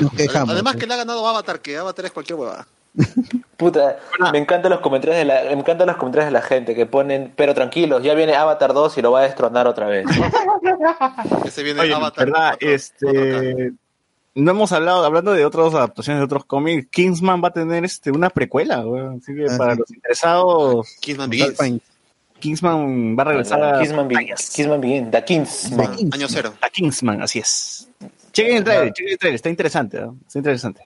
nos 0.02 0.12
quejamos. 0.14 0.49
Además 0.49 0.76
que 0.76 0.86
le 0.86 0.94
ha 0.94 0.98
ganado 0.98 1.26
Avatar, 1.28 1.62
que 1.62 1.78
Avatar 1.78 2.06
es 2.06 2.12
cualquier 2.12 2.40
huevada. 2.40 2.68
puta, 3.57 3.97
me 4.31 4.38
encantan 4.38 4.72
los 4.72 4.80
comentarios 4.80 5.17
de 5.17 5.26
la, 5.26 5.43
me 5.43 5.53
encantan 5.53 5.88
los 5.88 5.97
comentarios 5.97 6.27
de 6.27 6.31
la 6.31 6.41
gente 6.41 6.76
que 6.76 6.85
ponen, 6.85 7.34
pero 7.35 7.53
tranquilos, 7.53 8.03
ya 8.03 8.13
viene 8.13 8.35
Avatar 8.35 8.73
2 8.73 8.97
y 8.97 9.01
lo 9.01 9.11
va 9.11 9.19
a 9.22 9.23
destronar 9.23 9.67
otra 9.67 9.88
vez. 9.88 10.05
Que 11.43 11.51
se 11.51 11.63
viene 11.63 11.81
Oye, 11.81 11.93
Avatar. 11.93 12.26
verdad, 12.26 12.57
4, 12.59 12.69
este, 12.69 13.72
no 14.35 14.51
hemos 14.51 14.72
hablado, 14.72 15.05
hablando 15.05 15.31
de 15.34 15.45
otras 15.45 15.73
adaptaciones 15.73 16.19
de 16.19 16.26
otros 16.26 16.45
cómics, 16.45 16.88
Kingsman 16.91 17.41
va 17.43 17.49
a 17.49 17.53
tener 17.53 17.85
este 17.85 18.11
una 18.11 18.30
precuela, 18.30 18.85
weón. 18.85 19.19
así 19.22 19.34
que 19.35 19.45
Ah, 19.49 19.57
para 19.57 19.76
los 19.76 19.89
interesados, 19.91 20.88
Kingsman 20.99 21.30
Begins. 21.30 21.81
Kingsman 22.39 23.15
va 23.17 23.22
a 23.23 23.26
regresar 23.26 23.63
a 23.63 23.80
Kingsman 23.80 24.07
Begin, 24.07 24.35
Kingsman 24.53 24.81
Begin, 24.81 25.11
The 25.11 25.23
Kingsman. 25.23 25.95
Kings. 25.95 26.13
Año 26.13 26.27
cero. 26.30 26.53
a 26.61 26.69
Kingsman, 26.69 27.22
así 27.22 27.39
es. 27.39 27.88
Chequen 28.34 28.57
el 28.57 28.63
trailer, 28.65 28.93
chequen 28.93 29.13
el 29.13 29.17
trailer, 29.17 29.35
está 29.35 29.49
interesante, 29.49 30.01
¿no? 30.01 30.17
está 30.27 30.39
interesante. 30.39 30.81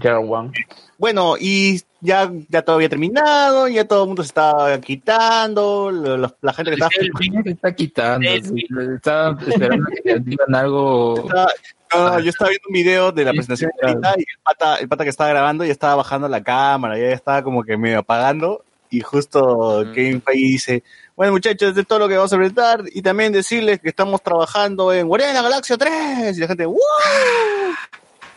One. 0.00 0.52
Bueno, 0.98 1.34
y 1.38 1.80
ya, 2.00 2.30
ya 2.48 2.62
todo 2.62 2.76
había 2.76 2.88
terminado, 2.88 3.68
ya 3.68 3.86
todo 3.86 4.02
el 4.04 4.06
mundo 4.08 4.22
se 4.22 4.28
estaba 4.28 4.80
quitando, 4.80 5.90
lo- 5.90 6.16
lo- 6.16 6.36
la 6.40 6.52
gente 6.54 6.70
que 6.70 6.74
estaba... 6.76 6.90
El 6.98 7.10
fin 7.18 7.42
se 7.44 7.50
está 7.50 7.74
quitando. 7.74 8.28
sí, 8.42 8.66
Estaba 8.96 9.38
esperando 9.46 9.86
que 10.02 10.12
le 10.14 10.20
digan 10.20 10.54
algo. 10.54 11.14
estaba- 11.26 11.50
no, 11.94 12.20
yo 12.20 12.30
estaba 12.30 12.48
viendo 12.48 12.68
un 12.68 12.72
video 12.72 13.12
de 13.12 13.24
la 13.26 13.32
presentación 13.32 13.70
de 13.80 13.86
ahorita 13.88 14.14
y 14.16 14.20
el 14.22 14.38
pata, 14.42 14.76
el 14.76 14.88
pata 14.88 15.04
que 15.04 15.10
estaba 15.10 15.28
grabando 15.28 15.62
ya 15.64 15.72
estaba 15.72 15.96
bajando 15.96 16.26
la 16.26 16.42
cámara, 16.42 16.96
ya 16.98 17.08
estaba 17.10 17.42
como 17.42 17.62
que 17.64 17.76
medio 17.76 17.98
apagando 17.98 18.64
y 18.88 19.00
justo 19.00 19.84
Kevin 19.94 20.22
Feige 20.22 20.46
dice, 20.46 20.82
bueno 21.16 21.32
muchachos, 21.32 21.68
esto 21.68 21.80
es 21.82 21.86
todo 21.86 21.98
lo 21.98 22.08
que 22.08 22.16
vamos 22.16 22.32
a 22.32 22.36
presentar 22.38 22.82
y 22.94 23.02
también 23.02 23.30
decirles 23.32 23.78
que 23.80 23.90
estamos 23.90 24.22
trabajando 24.22 24.90
en 24.92 25.06
Guardianes 25.06 25.34
de 25.36 25.42
la 25.42 25.48
Galaxia 25.50 25.76
3 25.76 26.36
y 26.36 26.40
la 26.40 26.46
gente, 26.46 26.64
¡wow! 26.64 26.78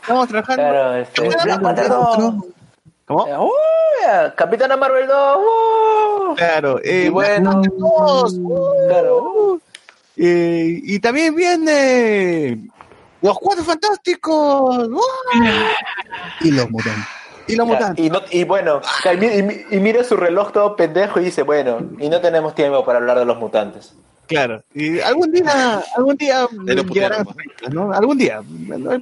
Estamos 0.05 0.27
trabajando. 0.27 0.61
Claro, 0.63 0.95
este, 0.97 1.21
Black 1.27 1.43
Black 1.45 1.61
Panther 1.61 1.87
Panther 1.87 1.89
2. 1.89 2.17
2. 2.17 2.45
¿Cómo? 3.07 3.45
¡Uh! 3.45 3.51
Capitana 4.35 4.77
Marvel 4.77 5.07
2. 5.07 5.37
¡uh! 5.37 6.35
Claro, 6.35 6.79
eh, 6.83 7.05
Y 7.05 7.09
bueno, 7.09 7.61
2, 7.77 8.33
¡uh! 8.39 8.73
claro. 8.87 9.59
Eh, 10.17 10.79
y 10.83 10.99
también 10.99 11.35
viene 11.35 12.69
los 13.21 13.37
cuatro 13.39 13.63
fantásticos 13.63 14.87
¡uh! 14.87 15.01
Y 16.41 16.51
los 16.51 16.69
mutantes. 16.69 17.03
y 17.47 17.55
los 17.55 17.67
mutantes. 17.67 18.05
Y, 18.05 18.09
no- 18.09 18.21
y 18.31 18.43
bueno, 18.43 18.81
y, 19.05 19.75
y 19.75 19.79
mira 19.79 20.03
su 20.03 20.15
reloj 20.15 20.51
todo 20.51 20.75
pendejo 20.75 21.19
y 21.19 21.25
dice, 21.25 21.41
bueno, 21.43 21.79
y 21.99 22.09
no 22.09 22.21
tenemos 22.21 22.53
tiempo 22.55 22.85
para 22.85 22.99
hablar 22.99 23.17
de 23.19 23.25
los 23.25 23.37
mutantes. 23.37 23.93
Claro, 24.27 24.63
y 24.73 24.99
algún 24.99 25.31
día, 25.31 25.83
algún 25.95 26.15
día 26.17 26.47
llegarán 26.91 27.25
películas, 27.25 27.73
¿no? 27.73 27.91
Algún 27.93 28.17
día. 28.17 28.41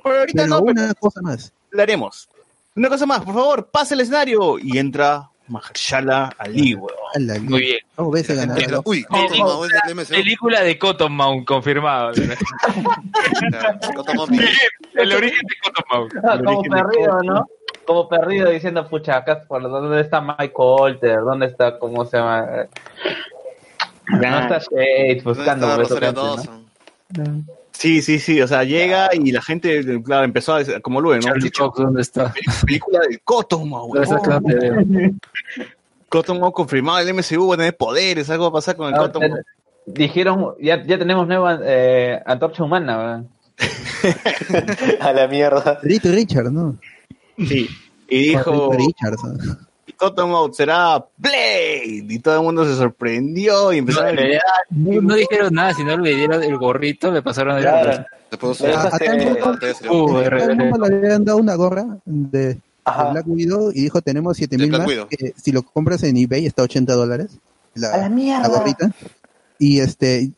Por 0.01 0.15
ahorita 0.15 0.43
Pero 0.43 0.47
no, 0.47 0.65
pero 0.65 0.81
una 0.83 0.93
cosa 0.95 1.21
más. 1.21 1.53
lo 1.71 1.81
haremos. 1.81 2.27
Una 2.75 2.89
cosa 2.89 3.05
más, 3.05 3.21
por 3.21 3.33
favor, 3.35 3.67
pase 3.67 3.93
el 3.93 4.01
escenario 4.01 4.57
y 4.59 4.77
entra 4.77 5.29
Mahershala 5.47 6.33
Ali, 6.37 6.73
weón. 6.75 7.45
Muy 7.45 7.59
bien. 7.61 7.79
¿Cómo 7.95 8.11
ves 8.11 8.29
el 8.29 8.39
Gente, 8.39 8.61
ganador? 8.61 8.83
Uy, 8.85 9.05
MCU. 9.09 10.07
Película 10.09 10.61
de 10.61 10.79
Cottonmouth, 10.79 11.45
confirmado. 11.45 12.11
Claro, 13.49 13.79
Cottonmouth 13.95 14.29
Miguel. 14.29 14.49
El 14.95 15.13
origen 15.13 15.41
de 15.45 15.55
Cottonmouth. 15.71 16.11
Ah, 16.23 16.33
El 16.35 16.43
como 16.45 16.61
perdido. 16.63 17.23
¿no? 17.23 17.47
Como 17.85 18.09
perdido 18.09 18.49
diciendo, 18.49 18.87
pucha, 18.89 19.17
acá, 19.17 19.43
por 19.47 19.61
¿dónde 19.61 20.01
está 20.01 20.21
Mike 20.21 20.53
Colter? 20.53 21.19
¿Dónde 21.21 21.47
está, 21.47 21.77
cómo 21.77 22.05
se 22.05 22.17
llama? 22.17 22.47
No 24.07 24.39
está 24.39 24.59
Shades 24.59 25.23
buscando 25.23 25.67
¿Dónde 25.67 25.83
beso 25.83 25.95
está 25.95 26.11
Rosario 26.11 26.35
Dawson? 26.35 27.47
Sí, 27.71 28.01
sí, 28.01 28.19
sí, 28.19 28.41
o 28.41 28.47
sea, 28.47 28.63
llega 28.63 29.09
y 29.13 29.31
la 29.31 29.41
gente, 29.41 30.01
claro, 30.03 30.23
empezó 30.23 30.53
a 30.53 30.59
decir, 30.59 30.81
como 30.81 31.01
Luen, 31.01 31.19
¿no? 31.19 31.27
Charlie 31.27 31.51
Cox, 31.51 31.79
¿dónde 31.79 32.01
está? 32.01 32.33
Película 32.65 32.99
de 33.09 33.19
clase 33.19 34.15
de- 34.43 35.13
Cottonmouth 36.09 36.53
confirmado, 36.53 36.99
el 36.99 37.13
MCU 37.13 37.47
va 37.47 37.55
a 37.55 37.57
tener 37.57 37.75
poderes, 37.75 38.29
algo 38.29 38.43
va 38.45 38.49
a 38.49 38.53
pasar 38.53 38.75
con 38.75 38.93
el. 38.93 38.99
Ah, 38.99 39.11
Dijeron, 39.85 40.53
ya, 40.61 40.81
ya 40.85 40.97
tenemos 40.97 41.27
nueva 41.27 41.59
eh, 41.63 42.21
antorcha 42.25 42.63
humana, 42.63 42.97
¿verdad? 42.97 43.23
A 45.01 45.11
la 45.11 45.27
mierda. 45.27 45.79
Reed 45.81 46.05
Richard, 46.05 46.51
¿no? 46.51 46.77
Sí, 47.37 47.67
y 48.07 48.27
dijo. 48.27 48.71
¿no? 48.71 49.57
Cottonmouth 49.97 50.53
será 50.53 51.05
Blade, 51.17 52.05
y 52.09 52.19
todo 52.19 52.37
el 52.37 52.43
mundo 52.43 52.65
se 52.65 52.75
sorprendió 52.75 53.71
y 53.73 53.79
empezaron 53.79 54.17
a 54.17 54.21
No. 54.69 54.93
No, 54.93 55.01
no 55.01 55.15
dijeron 55.15 55.53
nada, 55.53 55.73
sino 55.73 55.97
le 55.97 56.15
dieron 56.15 56.43
el 56.43 56.57
gorrito, 56.57 57.11
le 57.11 57.21
pasaron 57.21 57.57
el. 57.57 58.05
Después 58.33 58.57
Pero 58.59 58.77
A, 58.77 58.87
a 58.87 58.97
tal 58.97 59.17
le 60.89 60.97
habían 60.97 61.23
dado 61.23 61.37
una 61.37 61.55
gorra 61.55 61.85
de, 62.05 62.39
de. 62.55 62.59
Black 63.11 63.27
Widow 63.27 63.71
y 63.71 63.81
dijo 63.83 64.01
tenemos 64.01 64.35
7000 64.37 64.69
Black 64.69 64.87
más 64.87 65.05
que 65.09 65.33
si 65.37 65.51
lo 65.51 65.61
compras 65.61 66.03
en 66.03 66.17
eBay 66.17 66.45
está 66.45 66.63
a 66.63 66.65
80 66.65 66.93
dólares 66.93 67.37
la, 67.75 67.93
A 67.93 67.97
la 67.97 68.09
mierda. 68.09 68.41
la 68.41 68.47
gorrita. 68.57 68.91
Y 69.59 69.79
este 69.79 70.31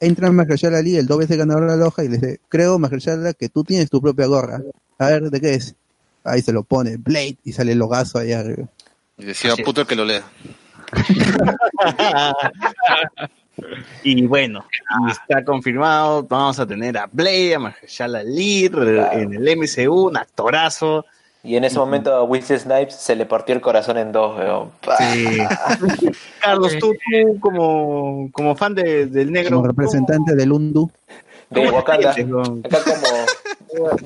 entra 0.00 0.30
Mahershala 0.30 0.78
Ali 0.78 0.96
el 0.96 1.06
dos 1.06 1.18
veces 1.18 1.38
ganador 1.38 1.70
de 1.70 1.76
la 1.76 1.86
hoja 1.86 2.04
y 2.04 2.08
le 2.08 2.18
dice 2.18 2.40
creo 2.48 2.78
Mahershala 2.78 3.32
que 3.32 3.48
tú 3.48 3.64
tienes 3.64 3.88
tu 3.88 4.00
propia 4.00 4.26
gorra. 4.26 4.60
A 4.98 5.06
ver 5.06 5.30
de 5.30 5.40
qué 5.40 5.54
es 5.54 5.74
ahí 6.24 6.42
se 6.42 6.52
lo 6.52 6.64
pone 6.64 6.96
Blade 6.96 7.38
y 7.44 7.52
sale 7.52 7.72
el 7.72 7.78
logazo 7.78 8.18
allá 8.18 8.40
arriba 8.40 8.68
Y 9.18 9.24
decía, 9.24 9.54
puto 9.64 9.80
el 9.82 9.86
que 9.86 9.96
lo 9.96 10.04
lea. 10.04 10.22
Y 14.04 14.24
bueno, 14.24 14.64
está 15.10 15.44
confirmado, 15.44 16.22
vamos 16.22 16.60
a 16.60 16.66
tener 16.66 16.96
a 16.96 17.08
Blade, 17.10 17.56
a 17.56 17.58
Mahershala 17.58 18.20
Ali 18.20 18.68
re- 18.68 19.20
en 19.20 19.32
el 19.34 19.56
MCU, 19.58 20.06
un 20.06 20.16
actorazo. 20.16 21.04
Y 21.42 21.56
en 21.56 21.64
ese 21.64 21.76
momento 21.78 22.14
a 22.14 22.22
Wesley 22.22 22.58
Snipes 22.60 22.94
se 22.94 23.16
le 23.16 23.26
partió 23.26 23.54
el 23.56 23.60
corazón 23.60 23.98
en 23.98 24.12
dos, 24.12 24.38
weón. 24.38 24.70
Sí. 24.98 25.38
Carlos, 26.40 26.76
tú, 26.78 26.92
tú 27.10 27.40
como, 27.40 28.28
como 28.32 28.54
fan 28.54 28.76
de- 28.76 29.06
del 29.06 29.32
negro, 29.32 29.56
como 29.56 29.66
representante 29.68 30.36
del 30.36 30.52
Undu 30.52 30.88
De 31.50 31.68
Wakanda. 31.68 32.10
Acá 32.12 32.78
como 32.84 33.06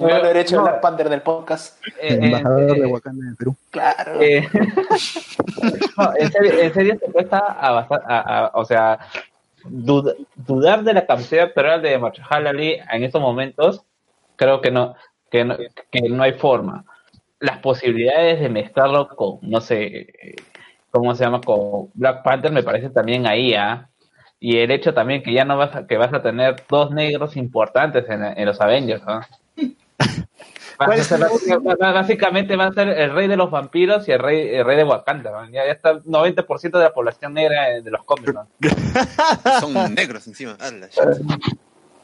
mano 0.01 0.23
derecha 0.23 0.57
de 0.57 0.63
Black 0.63 0.81
Panther 0.81 1.09
del 1.09 1.23
podcast. 1.23 1.81
Eh, 2.01 2.09
el 2.09 2.23
eh, 2.23 2.27
embajador 2.27 2.77
eh, 2.77 2.81
de 2.81 2.87
Wakanda 2.87 3.27
en 3.29 3.37
Perú 3.37 3.57
Claro. 3.71 4.21
Eh, 4.21 4.49
no, 5.99 6.13
en 6.19 6.33
serio, 6.33 6.53
en 6.61 6.75
serio 6.75 6.99
se 7.05 7.13
cuesta 7.13 7.39
a 7.39 7.79
a- 7.79 8.47
a- 8.47 8.51
o 8.55 8.65
sea, 8.65 8.99
dud- 9.65 10.15
dudar 10.37 10.83
de 10.83 10.95
la 10.95 11.07
capacidad 11.07 11.45
actoral 11.47 11.83
de 11.83 11.99
Mahershala 11.99 12.51
Ali 12.51 12.79
en 12.93 13.05
estos 13.05 13.21
momentos, 13.21 13.83
creo 14.37 14.61
que 14.61 14.71
no, 14.71 14.95
que 15.31 15.45
no, 15.45 15.57
que 15.91 16.01
no 16.09 16.23
hay 16.23 16.33
forma. 16.33 16.85
Las 17.41 17.59
posibilidades 17.59 18.41
de 18.41 18.49
mezclarlo 18.49 19.09
con, 19.09 19.39
no 19.43 19.61
sé, 19.61 19.85
eh, 19.85 20.37
¿cómo 20.91 21.15
se 21.15 21.25
llama? 21.25 21.41
Con 21.41 21.89
Black 21.95 22.23
Panther 22.23 22.53
me 22.53 22.63
parece 22.63 22.91
también 22.91 23.27
ahí, 23.27 23.55
¿ah? 23.55 23.89
Y 24.39 24.59
el 24.59 24.73
hecho 24.73 24.93
también 24.93 25.23
que 25.23 25.33
ya 25.33 25.45
no 25.45 25.57
vas 25.57 25.75
a, 25.77 25.87
que 25.87 25.97
vas 25.97 26.13
a 26.13 26.21
tener 26.23 26.57
dos 26.69 26.91
negros 26.91 27.37
importantes 27.37 28.09
en, 28.09 28.25
en 28.25 28.45
los 28.47 28.61
Avengers, 28.61 29.03
¿no? 29.05 29.21
Básicamente 30.79 32.57
va 32.57 32.67
a 32.67 32.73
ser 32.73 32.89
el 32.89 33.13
rey 33.15 33.29
de 33.29 33.37
los 33.37 33.51
vampiros 33.51 34.09
y 34.09 34.13
el 34.13 34.19
rey, 34.19 34.49
el 34.55 34.65
rey 34.65 34.77
de 34.77 34.85
Wakanda. 34.85 35.31
¿no? 35.31 35.45
Ya, 35.51 35.65
ya 35.67 35.73
está 35.73 35.91
el 35.91 36.03
90% 36.05 36.79
de 36.79 36.85
la 36.85 36.93
población 36.93 37.35
negra 37.35 37.81
de 37.81 37.91
los 37.91 38.03
cómics. 38.05 38.33
¿no? 38.35 38.47
Son 39.61 39.95
negros 39.95 40.27
encima. 40.27 40.57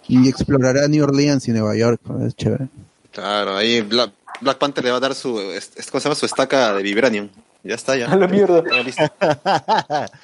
Y 0.07 0.29
explorará 0.29 0.87
New 0.89 1.05
Orleans 1.05 1.47
y 1.49 1.53
Nueva 1.53 1.75
York 1.77 2.01
es 2.27 2.35
chévere 2.37 2.69
Claro, 3.13 3.57
ahí 3.57 3.81
Black, 3.83 4.11
Black 4.41 4.59
Panther 4.59 4.85
le 4.85 4.91
va 4.91 4.99
a 4.99 5.01
dar 5.01 5.15
su, 5.15 5.41
es- 5.41 5.73
¿cómo 5.91 6.01
se 6.01 6.09
llama? 6.09 6.15
Su 6.15 6.27
estaca 6.27 6.73
de 6.75 6.83
Vibranium. 6.83 7.29
Ya 7.65 7.75
está, 7.75 7.97
ya. 7.97 8.07
A 8.11 8.17
la 8.17 8.29
mierda. 8.29 8.63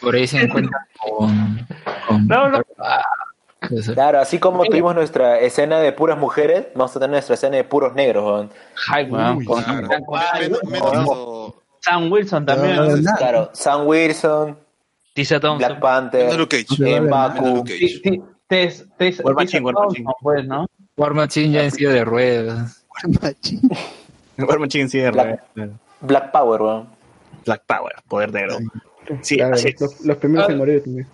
Por 0.00 0.14
ahí 0.14 0.26
se 0.26 0.40
encuentra 0.40 0.86
con. 1.02 1.66
con- 2.06 2.26
No, 2.28 2.48
no. 2.48 2.62
Claro, 3.94 4.20
así 4.20 4.38
como 4.38 4.64
tuvimos 4.64 4.94
nuestra 4.94 5.38
escena 5.40 5.78
de 5.80 5.92
puras 5.92 6.18
mujeres, 6.18 6.66
vamos 6.74 6.90
a 6.96 7.00
tener 7.00 7.10
nuestra 7.10 7.34
escena 7.34 7.56
de 7.56 7.64
puros 7.64 7.94
negros, 7.94 8.24
weón. 8.24 8.50
Ay, 8.90 9.04
weón, 9.10 9.36
Uy, 9.38 9.44
con 9.44 9.62
Claro. 9.62 9.88
Sam- 9.88 10.40
Menos, 10.40 10.64
menos 10.64 10.90
cuando- 10.90 11.62
Sam 11.80 12.12
Wilson 12.12 12.46
también. 12.46 12.76
No. 13.04 13.16
Claro, 13.16 13.50
Sam 13.52 13.86
Wilson, 13.86 14.58
Tisa 15.12 15.38
Black 15.38 15.58
Thompson. 15.60 15.80
Panther, 15.80 16.48
ver 16.78 17.02
nada. 17.02 17.28
Mbaku. 17.34 17.64
Tess- 18.48 18.86
Tess- 18.98 19.20
War 19.24 19.34
Machine, 19.34 19.64
War 19.64 19.74
Machine. 19.74 20.06
pues, 20.20 20.44
¿no? 20.46 20.66
War 20.96 21.14
Machine 21.14 21.50
ya 21.52 21.64
en 21.64 21.70
silla 21.70 21.90
de 21.90 22.04
ruedas. 22.04 22.84
Machi. 23.22 23.60
War 24.38 24.58
Machine 24.58 24.88
sí, 24.88 25.00
Black- 25.10 25.42
claro. 25.54 25.72
Black 26.00 26.30
Power, 26.32 26.62
weón. 26.62 26.88
Black 27.44 27.62
Power, 27.66 27.92
poder 28.08 28.32
negro. 28.32 28.56
Sí, 29.22 29.36
Claro, 29.36 29.54
así 29.54 29.68
es. 29.68 29.80
los, 29.80 30.00
los 30.00 30.16
primeros 30.16 30.48
en 30.48 30.58
morir 30.58 30.82
también. 30.82 31.06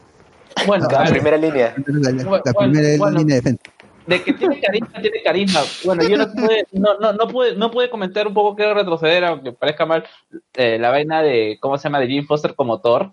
Bueno, 0.67 0.89
La 0.91 1.05
primera 1.05 1.37
línea. 1.37 1.75
la, 1.87 2.11
la- 2.11 2.25
Bueno, 2.25 2.43
la 2.45 2.53
primera 2.53 2.99
bueno. 2.99 3.19
línea 3.19 3.37
de 3.37 3.41
defensa 3.43 3.63
de 4.07 4.23
que 4.23 4.33
tiene 4.33 4.59
carisma, 4.61 5.01
tiene 5.01 5.23
carisma. 5.23 5.61
Bueno, 5.85 6.03
yo 6.09 6.17
no 6.17 6.33
pude, 6.33 6.67
no, 6.73 6.99
no, 6.99 7.13
no 7.13 7.29
pude, 7.29 7.55
no 7.55 7.71
pude 7.71 7.89
comentar 7.91 8.27
un 8.27 8.35
poco, 8.35 8.57
quiero 8.57 8.75
retroceder, 8.75 9.25
aunque 9.25 9.53
parezca 9.53 9.87
mal, 9.87 10.05
eh, 10.55 10.79
la 10.81 10.91
vaina 10.91 11.23
de, 11.23 11.59
¿cómo 11.61 11.79
se 11.79 11.85
llama?, 11.85 12.01
de 12.01 12.09
Jim 12.09 12.27
Foster 12.27 12.55
como 12.57 12.81
Thor. 12.81 13.13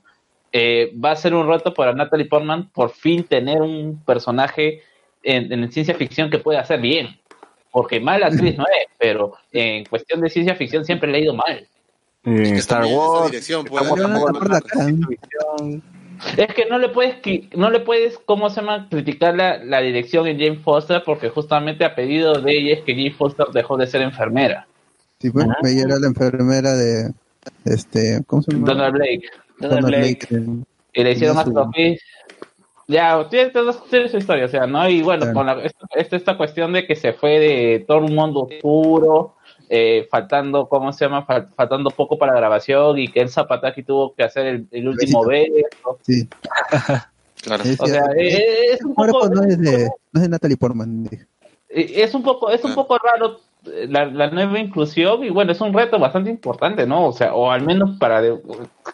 Eh, 0.51 0.91
va 1.03 1.11
a 1.11 1.15
ser 1.15 1.35
un 1.35 1.47
reto 1.47 1.72
para 1.73 1.93
Natalie 1.93 2.26
Portman 2.26 2.69
por 2.69 2.89
fin 2.89 3.23
tener 3.26 3.61
un 3.61 4.01
personaje 4.05 4.81
en, 5.22 5.51
en 5.51 5.72
ciencia 5.72 5.93
ficción 5.93 6.31
que 6.31 6.39
pueda 6.39 6.61
hacer 6.61 6.80
bien. 6.81 7.19
Porque 7.69 7.99
mal 7.99 8.23
actriz 8.23 8.57
no 8.57 8.64
es, 8.64 8.88
pero 8.97 9.34
en 9.51 9.85
cuestión 9.85 10.19
de 10.22 10.31
ciencia 10.31 10.55
ficción 10.55 10.84
siempre 10.84 11.11
le 11.11 11.18
ha 11.19 11.22
ido 11.22 11.35
mal. 11.35 11.68
Eh, 12.23 12.53
Star 12.55 12.81
también 12.81 12.97
esa 12.97 13.19
Wars. 13.19 13.34
Star. 13.34 13.69
Wars 13.69 14.01
Es 16.38 16.53
que 16.53 16.65
no 16.69 16.77
le 16.80 16.89
puedes, 16.89 17.15
no 17.56 17.69
le 17.69 17.80
puedes, 17.80 18.18
¿cómo 18.19 18.49
se 18.49 18.61
llama?, 18.61 18.88
criticar 18.89 19.35
la, 19.35 19.64
la 19.64 19.81
dirección 19.81 20.27
en 20.27 20.38
Jane 20.39 20.57
Foster 20.60 21.03
porque 21.06 21.30
justamente 21.30 21.85
a 21.85 21.95
pedido 21.95 22.41
de 22.41 22.52
ella 22.57 22.73
es 22.73 22.81
que 22.81 22.94
Jane 22.95 23.11
Foster 23.11 23.48
dejó 23.53 23.77
de 23.77 23.88
ser 23.88 24.02
enfermera. 24.02 24.68
Sí, 25.19 25.30
pues, 25.31 25.48
ella 25.64 25.84
era 25.84 25.99
la 25.99 26.07
enfermera 26.07 26.73
de, 26.73 27.11
este, 27.65 28.22
¿cómo 28.27 28.41
se 28.41 28.52
llama? 28.52 28.68
Donald 28.68 28.94
Blake. 28.95 29.23
Donald 29.60 29.85
Blake. 29.88 30.27
eh, 30.31 30.45
Y 30.94 31.03
le 31.03 31.11
hicieron 31.11 31.35
más 31.35 31.49
profis. 31.49 32.02
Ya, 32.88 33.27
tiene, 33.30 33.52
tiene 33.89 34.07
su 34.07 34.18
historia, 34.18 34.45
o 34.45 34.48
sea, 34.48 34.65
¿no? 34.65 34.88
Y 34.89 35.02
bueno, 35.02 35.23
Claro. 35.23 35.34
con 35.35 35.45
la, 35.45 35.64
esta, 35.64 35.88
esta, 35.95 36.15
esta 36.15 36.38
cuestión 36.38 36.72
de 36.72 36.88
que 36.88 36.95
se 36.95 37.11
fue 37.14 37.39
de 37.39 37.85
todo 37.85 37.98
un 37.99 38.15
mundo 38.15 38.48
oscuro 38.49 39.34
eh, 39.69 40.07
faltando, 40.10 40.68
¿cómo 40.69 40.94
se 40.94 41.06
llama? 41.06 41.26
Fal- 41.26 41.49
faltando 41.56 41.89
poco 41.91 42.18
para 42.18 42.34
la 42.34 42.39
grabación 42.39 42.98
y 42.99 43.07
que 43.10 43.22
el 43.22 43.30
Zapataki 43.30 43.84
tuvo 43.84 44.14
que 44.15 44.23
hacer 44.23 44.45
el, 44.48 44.68
el 44.72 44.88
último 44.88 45.26
beso. 45.26 45.99
Sí. 46.03 46.27
Claro. 47.44 47.64
O 47.80 47.85
sea, 47.88 48.03
es 48.18 48.84
un 48.84 48.94
cuerpo 48.95 49.19
poco, 49.22 49.30
no 49.35 49.44
es 49.44 49.57
de, 49.61 49.85
no 50.11 50.19
es 50.19 50.22
de 50.23 50.27
Natalie 50.27 50.57
Portman. 50.57 51.07
eh, 51.11 51.27
es 51.69 52.14
un 52.15 52.23
poco, 52.23 52.49
es 52.49 52.61
un 52.65 52.73
poco 52.73 52.98
raro 52.98 53.39
eh, 53.68 53.85
la, 53.88 54.06
la 54.06 54.30
nueva 54.31 54.60
inclusión 54.60 55.23
y 55.23 55.30
bueno, 55.30 55.52
es 55.52 55.61
un 55.61 55.72
reto 55.72 55.99
bastante 55.99 56.31
importante, 56.31 56.85
¿no? 56.88 57.06
O 57.06 57.14
sea, 57.14 57.35
o 57.35 57.49
al 57.52 57.61
menos 57.64 57.98
para, 57.99 58.22
de- 58.23 58.39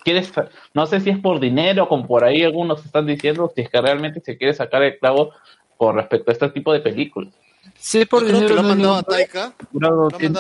quieres, 0.03 0.31
no 0.73 0.85
sé 0.85 0.99
si 0.99 1.09
es 1.09 1.17
por 1.19 1.39
dinero, 1.39 1.87
como 1.87 2.05
por 2.05 2.25
ahí 2.25 2.43
algunos 2.43 2.85
están 2.85 3.05
diciendo, 3.07 3.49
si 3.55 3.61
es 3.61 3.69
que 3.69 3.81
realmente 3.81 4.19
se 4.19 4.37
quiere 4.37 4.53
sacar 4.53 4.83
el 4.83 4.99
clavo 4.99 5.31
con 5.77 5.95
respecto 5.95 6.29
a 6.29 6.33
este 6.33 6.49
tipo 6.49 6.73
de 6.73 6.81
películas. 6.81 7.33
Sí, 7.79 8.05
por 8.05 8.21
creo 8.23 8.33
que 8.33 8.39
dinero 8.45 8.55
lo 8.55 8.59
han 8.61 8.67
no 8.67 8.69
mandado 8.75 8.95
a 8.95 9.03
Taika. 9.03 9.53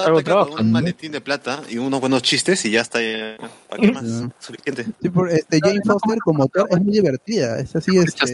algo 0.05 0.21
trabajan, 0.23 0.59
un 0.59 0.65
¿no? 0.67 0.79
maletín 0.79 1.11
de 1.11 1.19
plata 1.21 1.61
y 1.69 1.77
unos 1.77 1.99
buenos 1.99 2.21
chistes 2.21 2.63
y 2.65 2.71
ya 2.71 2.81
está. 2.81 2.99
eh, 3.01 3.37
¿Para 3.69 3.81
qué 3.81 3.91
más? 3.91 4.03
Sí. 4.05 4.27
Suficiente. 4.39 4.85
Sí, 5.01 5.09
por- 5.09 5.29
este, 5.29 5.59
Jane 5.61 5.81
Foster 5.85 6.17
como 6.23 6.47
Thor 6.47 6.67
es 6.69 6.81
muy 6.81 6.93
divertida. 6.93 7.59
Es 7.59 7.75
así, 7.75 7.97
este, 7.97 8.33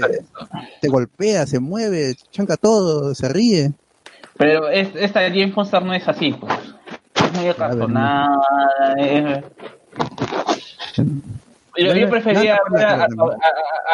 te 0.82 0.88
golpea, 0.88 1.48
se 1.48 1.60
mueve, 1.60 2.16
chanca 2.32 2.56
todo, 2.58 3.14
se 3.16 3.30
ríe. 3.30 3.72
Pero 4.38 4.70
es, 4.70 4.90
esta 4.96 5.22
Jane 5.22 5.52
Foster 5.52 5.84
no 5.84 5.94
es 5.94 6.08
así, 6.08 6.34
pues. 6.34 6.54
Es 7.16 7.34
muy 7.34 7.48
acartonada. 7.48 8.28
es- 8.98 9.44
Yo, 11.78 11.96
yo 11.96 12.10
prefería 12.10 12.60
ver 12.72 12.86
a, 12.86 13.04
a- 13.04 13.08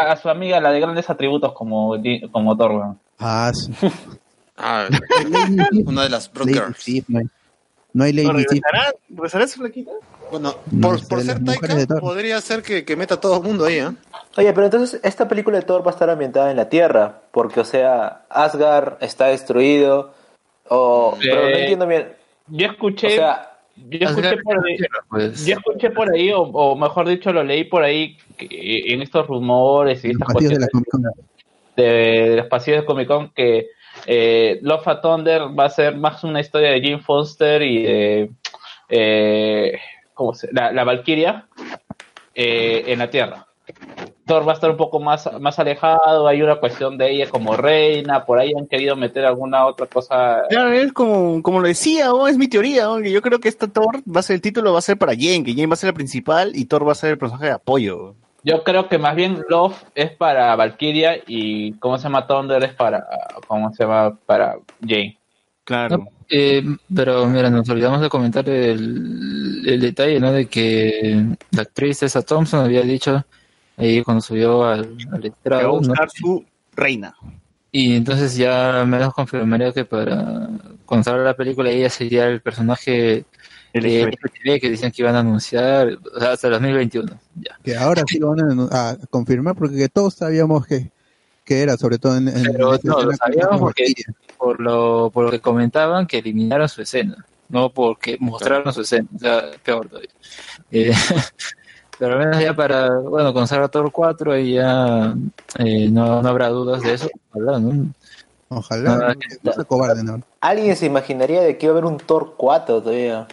a- 0.01 0.11
a 0.11 0.15
su 0.17 0.29
amiga, 0.29 0.59
la 0.59 0.71
de 0.71 0.79
grandes 0.79 1.09
atributos, 1.09 1.53
como, 1.53 1.95
como 2.31 2.57
Thor, 2.57 2.71
weón. 2.71 2.99
Ah, 3.19 3.51
sí. 3.53 3.71
Ah, 4.57 4.87
una 5.85 6.03
de 6.03 6.09
las 6.09 6.31
brokers. 6.31 6.87
No 7.07 7.19
hay, 7.19 7.25
no 7.93 8.03
hay 8.03 8.13
Lady 8.13 8.27
Sif. 8.27 8.63
¿Regresará, 8.63 8.93
¿Regresará 9.09 9.45
esa 9.45 9.57
flaquita? 9.57 9.91
Bueno, 10.31 10.55
No, 10.71 10.81
por, 11.07 11.17
las 11.17 11.25
ser 11.25 11.43
Taika, 11.43 11.75
de 11.75 11.87
podría 11.87 12.41
ser 12.41 12.61
que, 12.61 12.83
que 12.83 12.95
meta 12.95 13.15
a 13.15 13.19
todo 13.19 13.37
el 13.37 13.43
mundo 13.43 13.65
ahí, 13.65 13.77
¿eh? 13.77 13.91
Oye, 14.37 14.51
pero 14.53 14.65
entonces 14.65 14.99
esta 15.03 15.27
película 15.27 15.57
de 15.57 15.65
Thor 15.65 15.85
va 15.85 15.91
a 15.91 15.93
estar 15.93 16.09
ambientada 16.09 16.51
en 16.51 16.57
la 16.57 16.67
Tierra, 16.67 17.21
porque, 17.31 17.59
o 17.59 17.65
sea, 17.65 18.25
Asgard 18.29 18.97
está 19.01 19.27
destruido, 19.27 20.13
o... 20.67 21.17
pero 21.21 21.49
no 21.49 21.55
entiendo 21.55 21.87
bien. 21.87 22.13
Yo 22.47 22.67
escuché, 22.67 23.07
O 23.07 23.11
sea, 23.11 23.57
yo 23.75 24.07
escuché 24.09 24.37
por 24.37 24.65
ahí, 24.65 24.77
Pues, 25.09 25.45
yo 25.45 25.55
escuché 25.55 25.89
por 25.91 26.13
ahí, 26.13 26.31
o, 26.31 26.41
o 26.41 26.75
mejor 26.75 27.07
dicho, 27.07 27.31
lo 27.31 27.43
leí 27.43 27.63
por 27.65 27.83
ahí 27.83 28.17
que 28.37 28.93
en 28.93 29.01
estos 29.01 29.27
rumores 29.27 30.03
y 30.03 30.13
Los 30.13 30.21
estas 30.21 30.27
de 30.27 30.59
la 30.59 30.67
cuestiones 30.67 30.69
Comic 30.69 30.89
Con. 30.89 31.03
de 31.75 32.35
los 32.37 32.47
pasillos 32.47 32.81
de 32.81 32.85
Comic 32.85 33.07
Con 33.07 33.29
que 33.29 33.69
eh, 34.05 34.59
Love 34.61 34.87
and 34.87 35.01
Thunder 35.01 35.41
va 35.59 35.65
a 35.65 35.69
ser 35.69 35.95
más 35.95 36.23
una 36.23 36.39
historia 36.39 36.71
de 36.71 36.81
Jim 36.81 36.99
Foster 36.99 37.61
y 37.61 37.83
de 37.83 38.31
eh. 38.89 39.79
La, 40.51 40.83
Valkyria 40.83 41.47
eh, 42.33 42.83
en 42.87 42.99
la 42.99 43.09
Tierra. 43.09 43.47
Thor 44.25 44.47
va 44.47 44.53
a 44.53 44.55
estar 44.55 44.71
un 44.71 44.77
poco 44.77 44.99
más, 44.99 45.29
más 45.39 45.59
alejado, 45.59 46.27
hay 46.27 46.41
una 46.41 46.55
cuestión 46.55 46.97
de 46.97 47.11
ella 47.11 47.29
como 47.29 47.55
reina, 47.55 48.25
por 48.25 48.39
ahí 48.39 48.51
han 48.57 48.67
querido 48.67 48.95
meter 48.95 49.25
alguna 49.25 49.65
otra 49.65 49.85
cosa. 49.85 50.43
Claro, 50.49 50.71
es 50.71 50.93
como, 50.93 51.43
como 51.43 51.59
lo 51.59 51.67
decía, 51.67 52.11
oh, 52.11 52.27
es 52.27 52.37
mi 52.37 52.47
teoría, 52.47 52.89
oh, 52.89 52.99
yo 52.99 53.21
creo 53.21 53.39
que 53.39 53.49
esta 53.49 53.67
Thor 53.67 53.97
va 54.03 54.21
a 54.21 54.23
ser 54.23 54.35
el 54.35 54.41
título, 54.41 54.73
va 54.73 54.79
a 54.79 54.83
ser 54.83 54.97
para 54.97 55.13
Jane, 55.13 55.43
que 55.43 55.53
Jane 55.53 55.67
va 55.67 55.73
a 55.73 55.77
ser 55.77 55.89
la 55.89 55.93
principal 55.93 56.55
y 56.55 56.65
Thor 56.65 56.87
va 56.87 56.93
a 56.93 56.95
ser 56.95 57.11
el 57.11 57.17
personaje 57.17 57.45
de 57.45 57.51
apoyo. 57.51 58.15
Yo 58.45 58.63
creo 58.63 58.87
que 58.87 58.99
más 58.99 59.15
bien 59.15 59.43
Love 59.49 59.75
es 59.95 60.11
para 60.11 60.55
Valkyria 60.55 61.17
y 61.25 61.73
¿cómo 61.79 61.97
se 61.97 62.03
llama? 62.03 62.27
Thunder 62.27 62.63
es 62.63 62.75
para, 62.75 63.03
¿cómo 63.47 63.73
se 63.73 63.83
llama? 63.83 64.15
Para 64.27 64.57
Jane. 64.81 65.17
Claro. 65.63 65.97
No, 65.97 66.07
eh, 66.29 66.63
pero 66.95 67.25
mira, 67.25 67.49
nos 67.49 67.67
olvidamos 67.67 68.01
de 68.01 68.09
comentar 68.09 68.47
el, 68.47 69.63
el 69.65 69.81
detalle, 69.81 70.19
¿no? 70.19 70.31
De 70.31 70.45
que 70.45 71.25
la 71.49 71.63
actriz 71.63 71.99
Tessa 71.99 72.21
Thompson 72.21 72.63
había 72.63 72.83
dicho 72.83 73.25
ahí 73.77 74.03
cuando 74.03 74.21
subió 74.21 74.63
al, 74.63 74.79
al 74.79 74.85
Que 74.93 74.99
va 75.09 75.15
a 75.15 75.27
estrado, 75.27 75.63
¿no? 75.63 75.77
buscar 75.79 76.09
su 76.11 76.45
reina. 76.75 77.15
Y 77.71 77.95
entonces 77.95 78.37
ya 78.37 78.85
menos 78.85 79.11
confirmaría 79.15 79.73
que 79.73 79.85
para 79.85 80.49
cuando 80.85 81.03
salga 81.03 81.23
la 81.23 81.35
película 81.35 81.71
ella 81.71 81.89
sería 81.89 82.27
el 82.27 82.41
personaje 82.41 83.25
que 83.81 84.69
decían 84.69 84.91
que 84.91 85.01
iban 85.01 85.15
a 85.15 85.19
anunciar 85.19 85.97
o 86.15 86.19
sea, 86.19 86.31
hasta 86.31 86.47
el 86.47 86.53
2021. 86.53 87.19
Ya. 87.35 87.59
Que 87.63 87.75
ahora 87.75 88.03
sí 88.07 88.19
lo 88.19 88.29
van 88.29 88.69
a, 88.71 88.89
a 88.89 88.97
confirmar 89.09 89.55
porque 89.55 89.89
todos 89.89 90.15
sabíamos 90.15 90.65
que, 90.65 90.91
que 91.45 91.61
era, 91.61 91.77
sobre 91.77 91.99
todo 91.99 92.17
en, 92.17 92.27
en 92.27 92.43
Pero 92.51 92.73
en 92.73 92.79
no, 92.83 93.03
lo 93.03 93.13
sabíamos 93.13 93.59
porque 93.59 93.93
por 94.37 94.59
lo, 94.59 95.11
por 95.11 95.25
lo 95.25 95.31
que 95.31 95.39
comentaban 95.39 96.07
que 96.07 96.17
eliminaron 96.17 96.67
su 96.67 96.81
escena, 96.81 97.23
no 97.49 97.69
porque 97.69 98.17
mostraron 98.19 98.73
su 98.73 98.81
escena, 98.81 99.07
o 99.15 99.19
sea, 99.19 99.43
peor 99.63 99.87
todavía. 99.87 100.09
Eh, 100.71 100.91
pero 101.99 102.13
al 102.13 102.19
menos 102.19 102.41
ya 102.41 102.55
para, 102.55 102.97
bueno, 102.99 103.33
con 103.33 103.47
Saga 103.47 103.67
Thor 103.67 103.91
4 103.91 104.33
ahí 104.33 104.53
ya 104.55 105.15
eh, 105.59 105.87
no, 105.89 106.21
no 106.21 106.27
habrá 106.27 106.49
dudas 106.49 106.81
de 106.81 106.93
eso, 106.95 107.09
ojalá, 107.31 107.59
¿no? 107.59 107.93
Ojalá, 108.47 109.15
no 109.43 109.53
se 109.53 109.65
cobarden 109.65 110.09
ahora. 110.09 110.23
¿Alguien 110.41 110.75
se 110.75 110.85
imaginaría 110.85 111.41
de 111.41 111.57
que 111.57 111.65
iba 111.65 111.75
a 111.75 111.77
haber 111.77 111.91
un 111.91 111.97
Thor 111.97 112.35
4 112.37 112.81
todavía? 112.81 113.27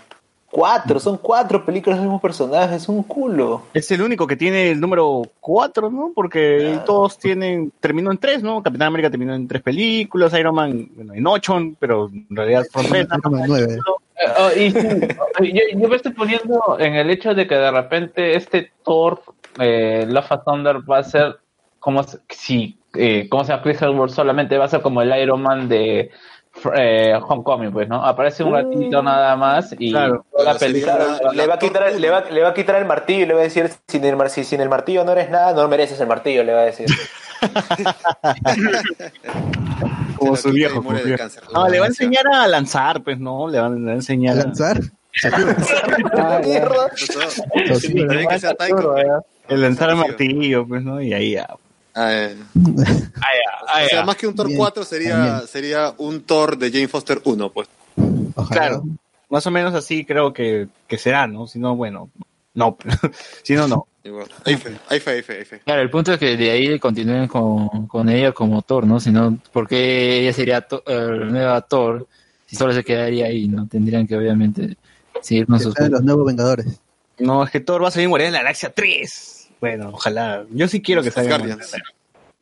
Cuatro, 0.52 1.00
son 1.00 1.16
cuatro 1.16 1.64
películas 1.64 1.98
del 1.98 2.08
mismo 2.08 2.20
personaje, 2.20 2.76
es 2.76 2.86
un 2.86 3.02
culo. 3.04 3.62
Es 3.72 3.90
el 3.90 4.02
único 4.02 4.26
que 4.26 4.36
tiene 4.36 4.72
el 4.72 4.80
número 4.80 5.22
4, 5.40 5.88
¿no? 5.88 6.12
Porque 6.14 6.78
todos 6.84 7.16
tienen, 7.16 7.72
terminó 7.80 8.10
en 8.10 8.18
tres, 8.18 8.42
¿no? 8.42 8.62
Capitán 8.62 8.88
América 8.88 9.08
terminó 9.08 9.34
en 9.34 9.48
tres 9.48 9.62
películas, 9.62 10.34
Iron 10.34 10.54
Man 10.54 10.90
bueno, 10.94 11.14
en 11.14 11.26
ocho, 11.26 11.58
pero 11.78 12.10
en 12.12 12.36
realidad 12.36 12.64
fueron 12.70 12.92
tres. 12.92 13.08
Nueve. 13.46 13.78
Eh, 13.78 14.26
oh, 14.38 14.50
y 14.50 14.70
sí, 14.72 15.54
yo, 15.54 15.80
yo 15.80 15.88
me 15.88 15.96
estoy 15.96 16.12
poniendo 16.12 16.76
en 16.78 16.96
el 16.96 17.08
hecho 17.08 17.32
de 17.32 17.46
que 17.46 17.54
de 17.54 17.70
repente 17.70 18.36
este 18.36 18.72
Thor, 18.84 19.22
eh, 19.58 20.04
Love 20.06 20.32
and 20.32 20.44
Thunder, 20.44 20.76
va 20.90 20.98
a 20.98 21.04
ser 21.04 21.38
como 21.80 22.04
si, 22.28 22.78
eh, 22.92 23.26
¿cómo 23.30 23.42
se 23.44 23.52
llama? 23.52 23.62
Chris 23.62 23.80
Hemsworth 23.80 24.12
solamente 24.12 24.58
va 24.58 24.66
a 24.66 24.68
ser 24.68 24.82
como 24.82 25.00
el 25.00 25.18
Iron 25.18 25.40
Man 25.40 25.70
de 25.70 26.10
eh, 26.76 27.14
Homecoming, 27.26 27.72
pues, 27.72 27.88
¿no? 27.88 28.04
Aparece 28.04 28.44
un 28.44 28.52
ratito 28.52 29.02
nada 29.02 29.34
más 29.36 29.74
y 29.78 29.90
Claro. 29.90 30.24
toda 30.30 30.52
la 30.52 30.58
película. 30.58 30.98
la- 31.22 31.32
Le 31.32 31.46
va, 31.46 31.54
a 31.54 31.58
quitar, 31.58 31.90
le, 31.92 32.10
va, 32.10 32.20
le 32.30 32.42
va 32.42 32.48
a 32.50 32.54
quitar 32.54 32.76
el 32.76 32.84
martillo 32.84 33.22
y 33.24 33.26
le 33.26 33.34
va 33.34 33.40
a 33.40 33.44
decir, 33.44 33.70
sin 33.88 34.04
el, 34.04 34.30
si 34.30 34.44
sin 34.44 34.60
el 34.60 34.68
martillo 34.68 35.04
no 35.04 35.12
eres 35.12 35.30
nada, 35.30 35.52
no 35.54 35.66
mereces 35.68 35.98
el 36.00 36.06
martillo, 36.06 36.44
le 36.44 36.52
va 36.52 36.60
a 36.60 36.64
decir. 36.64 36.86
Como 40.16 40.36
su 40.36 40.52
viejo. 40.52 40.80
muere 40.82 41.00
como 41.00 41.06
viejo. 41.06 41.18
cáncer. 41.18 41.42
No, 41.52 41.68
le 41.68 41.80
va 41.80 41.86
a 41.86 41.88
enseñar 41.88 42.24
a 42.32 42.46
lanzar, 42.46 43.02
pues, 43.02 43.18
¿no? 43.18 43.48
Le 43.48 43.58
va 43.58 43.66
a 43.66 43.70
le 43.70 43.84
va 43.86 43.90
a 43.90 43.94
enseñar 43.94 44.38
a 44.38 44.44
lanzar. 44.44 44.78
El 49.48 49.60
lanzar 49.60 49.90
el 49.90 49.96
martillo, 49.96 50.66
pues, 50.66 50.82
¿no? 50.82 51.02
Y 51.02 51.12
ahí 51.12 51.32
ya. 51.32 51.48
Ah, 51.94 52.12
eh. 52.14 52.36
O 52.54 53.88
sea, 53.88 54.04
más 54.04 54.16
que 54.16 54.26
un 54.26 54.34
Thor 54.34 54.46
Bien, 54.46 54.58
4 54.58 54.84
sería, 54.84 55.40
sería 55.46 55.94
un 55.98 56.22
Thor 56.22 56.56
de 56.56 56.70
Jane 56.70 56.88
Foster 56.88 57.20
1, 57.24 57.50
pues. 57.50 57.68
Ojalá. 58.34 58.60
Claro. 58.60 58.84
Más 59.28 59.46
o 59.46 59.50
menos 59.50 59.74
así 59.74 60.04
creo 60.04 60.32
que, 60.32 60.68
que 60.86 60.98
será, 60.98 61.26
¿no? 61.26 61.46
Si 61.46 61.58
no, 61.58 61.74
bueno, 61.76 62.10
no. 62.54 62.76
si 63.42 63.54
no, 63.54 63.66
no. 63.68 63.86
Fe, 64.02 64.76
hay 64.88 65.00
fe, 65.00 65.10
hay 65.12 65.22
fe. 65.44 65.60
Claro, 65.64 65.80
el 65.82 65.90
punto 65.90 66.12
es 66.12 66.18
que 66.18 66.36
de 66.36 66.50
ahí 66.50 66.78
continúen 66.78 67.28
con, 67.28 67.86
con 67.86 68.08
ella 68.08 68.32
como 68.32 68.62
Thor, 68.62 68.84
¿no? 68.86 68.98
Si 68.98 69.10
no, 69.10 69.38
porque 69.52 70.20
ella 70.20 70.32
sería 70.32 70.60
to- 70.62 70.82
la 70.86 71.24
nueva 71.26 71.60
Thor 71.62 72.08
si 72.46 72.56
solo 72.56 72.72
se 72.72 72.84
quedaría 72.84 73.26
ahí, 73.26 73.48
¿no? 73.48 73.66
Tendrían 73.66 74.06
que 74.06 74.16
obviamente 74.16 74.76
seguir 75.22 75.46
con 75.46 75.58
sus... 75.60 75.78
los 75.78 76.02
nuevos 76.02 76.26
Vengadores. 76.26 76.66
No, 77.18 77.44
es 77.44 77.50
que 77.50 77.60
Thor 77.60 77.82
va 77.84 77.88
a 77.88 77.90
salir 77.90 78.04
en 78.04 78.10
Guardianes 78.10 78.32
de 78.32 78.38
la 78.38 78.42
Galaxia 78.42 78.72
3. 78.74 79.41
Bueno, 79.62 79.90
ojalá. 79.92 80.44
Yo 80.50 80.66
sí 80.66 80.82
quiero 80.82 81.04
que 81.04 81.12
salga. 81.12 81.36
Asgardians. 81.36 81.76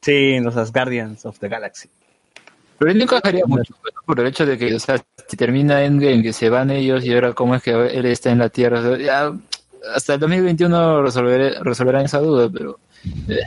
Sí, 0.01 0.41
los 0.41 0.57
Asgardians 0.57 1.27
of 1.27 1.39
the 1.39 1.49
Galaxy. 1.49 1.91
Pero 2.79 2.91
él 2.93 2.97
no 2.97 3.05
encajaría 3.05 3.45
mucho, 3.45 3.75
¿no? 3.85 4.03
por 4.07 4.19
el 4.21 4.27
hecho 4.29 4.47
de 4.47 4.57
que, 4.57 4.75
o 4.75 4.81
sea, 4.81 4.97
si 5.29 5.37
termina 5.37 5.85
Endgame, 5.85 6.23
que 6.23 6.33
se 6.33 6.49
van 6.49 6.71
ellos 6.71 7.05
y 7.05 7.13
ahora 7.13 7.35
cómo 7.35 7.55
es 7.55 7.63
que 7.63 7.73
él 7.73 8.07
está 8.07 8.31
en 8.31 8.39
la 8.39 8.49
Tierra, 8.49 8.81
o 8.81 8.83
sea, 8.83 8.97
ya 8.97 9.33
hasta 9.95 10.15
el 10.15 10.21
2021 10.21 11.03
resolveré, 11.03 11.63
resolverán 11.63 12.07
esa 12.07 12.21
duda, 12.21 12.49
pero... 12.51 12.79
eh, 13.29 13.41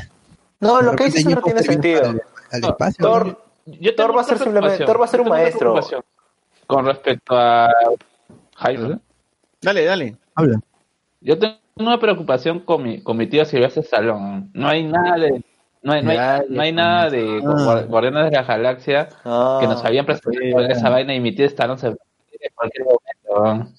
No, 0.60 0.84
lo 0.84 0.96
que 0.96 1.06
dices 1.06 1.26
no 1.26 1.42
tiene 1.42 1.64
sentido. 1.64 2.04
Al, 2.06 2.22
al 2.52 2.64
espacio. 2.64 3.04
Thor, 3.04 3.44
Yo 3.66 3.96
Thor 3.96 4.16
va 4.16 4.22
a 4.22 4.24
ser 4.24 4.38
simplemente-. 4.38 4.86
Thor 4.86 5.02
va 5.02 5.06
a 5.06 5.08
ser 5.08 5.22
un 5.22 5.30
maestro. 5.30 5.82
Con 6.68 6.86
respecto 6.86 7.36
a 7.36 7.72
Jaime. 8.58 9.00
Dale, 9.64 9.84
dale. 9.84 10.16
Habla. 10.36 10.60
Yo 11.22 11.40
tengo 11.40 11.56
una 11.76 12.00
preocupación 12.00 12.60
con 12.60 12.84
mi, 12.84 13.02
con 13.02 13.18
mi 13.18 13.28
tío 13.28 13.46
Silvestre 13.46 13.82
Stallone. 13.82 14.50
No 14.54 14.68
hay 14.68 14.84
nada 14.84 15.16
de, 15.18 15.44
no 15.82 15.94
hay, 15.94 16.04
no 16.04 16.12
hay, 16.12 16.42
no 16.50 16.62
hay 16.62 16.72
nada 16.72 17.10
de 17.10 17.40
Guardianes 17.88 18.26
de 18.26 18.32
la 18.38 18.44
Galaxia 18.44 19.10
Ah. 19.26 19.58
que 19.62 19.68
nos 19.68 19.84
habían 19.84 20.06
presentado 20.06 20.62
en 20.62 20.72
esa 20.72 20.90
vaina 20.90 21.14
y 21.16 21.20
mi 21.20 21.34
tío 21.36 21.46
Stallone 21.46 21.80
se 21.80 21.88
en 21.88 21.96
cualquier 22.56 22.86
momento. 22.86 23.70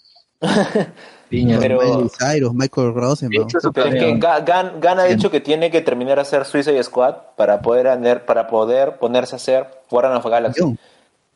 piña. 1.28 1.58
Pero- 1.60 2.08
Cyrus, 2.08 2.52
Michael 2.54 2.94
Rosenbaum. 2.94 3.48
Que 3.92 4.18
Gan, 4.18 4.80
Gan 4.80 4.98
ha 4.98 5.04
dicho 5.04 5.30
que 5.30 5.40
tiene 5.40 5.70
que 5.70 5.80
terminar 5.80 6.18
a 6.18 6.22
hacer 6.22 6.44
Suicide 6.44 6.82
Squad 6.82 7.14
para 7.36 7.60
poder, 7.62 7.86
aner- 7.88 8.24
para 8.24 8.46
poder 8.48 8.96
ponerse 8.96 9.34
a 9.34 9.36
hacer 9.36 9.66
Guardian 9.90 10.16
of 10.16 10.26
Galaxy. 10.26 10.76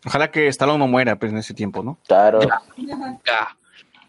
Ojalá 0.07 0.31
que 0.31 0.49
Stallone 0.49 0.79
no 0.79 0.89
muera 0.89 1.17
pues, 1.17 1.33
en 1.33 1.39
ese 1.39 1.55
tiempo, 1.55 1.83
¿no? 1.83 1.99
Claro. 2.07 2.41
Ya. 2.41 3.57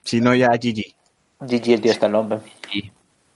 Si 0.03 0.21
no, 0.21 0.33
ya 0.35 0.49
GG. 0.49 0.95
GG 1.39 1.73
el 1.73 1.81
tío 1.81 1.91
Stallone. 1.91 2.41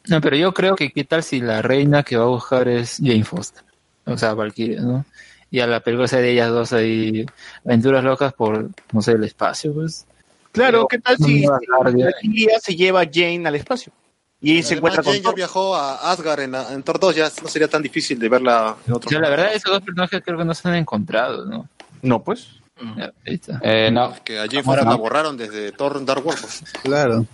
No, 0.07 0.21
pero 0.21 0.35
yo 0.35 0.53
creo 0.53 0.75
que 0.75 0.91
qué 0.91 1.03
tal 1.03 1.23
si 1.23 1.39
la 1.39 1.61
reina 1.61 2.03
que 2.03 2.17
va 2.17 2.25
a 2.25 2.27
buscar 2.27 2.67
es 2.67 2.97
Jane 2.97 3.23
Foster. 3.23 3.63
O 4.05 4.17
sea, 4.17 4.33
Valkyria, 4.33 4.81
¿no? 4.81 5.05
Y 5.49 5.59
a 5.59 5.67
la 5.67 5.79
película 5.79 6.07
de 6.07 6.31
ellas 6.31 6.49
dos 6.49 6.73
ahí, 6.73 7.25
aventuras 7.63 8.03
locas 8.03 8.33
por, 8.33 8.69
no 8.91 9.01
sé, 9.01 9.11
el 9.13 9.23
espacio, 9.23 9.73
pues. 9.73 10.05
Claro, 10.51 10.87
¿qué 10.87 10.99
tal 10.99 11.17
si. 11.17 11.45
Valkyria 11.45 12.59
se 12.59 12.75
lleva 12.75 13.01
a 13.01 13.09
Jane 13.11 13.47
al 13.47 13.55
espacio? 13.55 13.93
Y 14.41 14.61
se 14.61 14.73
encuentra 14.73 15.01
Además, 15.01 15.15
con 15.15 15.23
Jane 15.23 15.35
viajó 15.35 15.75
a 15.75 16.11
Asgard 16.11 16.41
en, 16.41 16.55
en 16.55 16.83
Thor 16.83 16.99
2, 16.99 17.15
ya 17.15 17.31
no 17.41 17.47
sería 17.47 17.69
tan 17.69 17.81
difícil 17.81 18.19
de 18.19 18.27
verla 18.27 18.75
en 18.85 18.93
O 18.93 18.97
otro 18.97 19.09
sea, 19.09 19.21
la 19.21 19.29
verdad, 19.29 19.53
esos 19.53 19.71
dos 19.71 19.81
personajes 19.81 20.21
creo 20.25 20.37
que 20.37 20.43
no 20.43 20.53
se 20.53 20.67
han 20.67 20.75
encontrado, 20.75 21.45
¿no? 21.45 21.69
No, 22.01 22.21
pues. 22.21 22.49
Ya, 22.97 23.13
ahí 23.25 23.35
está. 23.35 23.61
Eh, 23.63 23.89
no. 23.89 24.13
Que 24.25 24.39
a 24.39 24.47
Jane 24.47 24.63
Foster 24.63 24.85
la 24.85 24.95
borraron 24.95 25.37
desde 25.37 25.71
Thor 25.71 26.03
Dark 26.03 26.25
World. 26.25 26.41
pues. 26.41 26.63
Claro. 26.83 27.25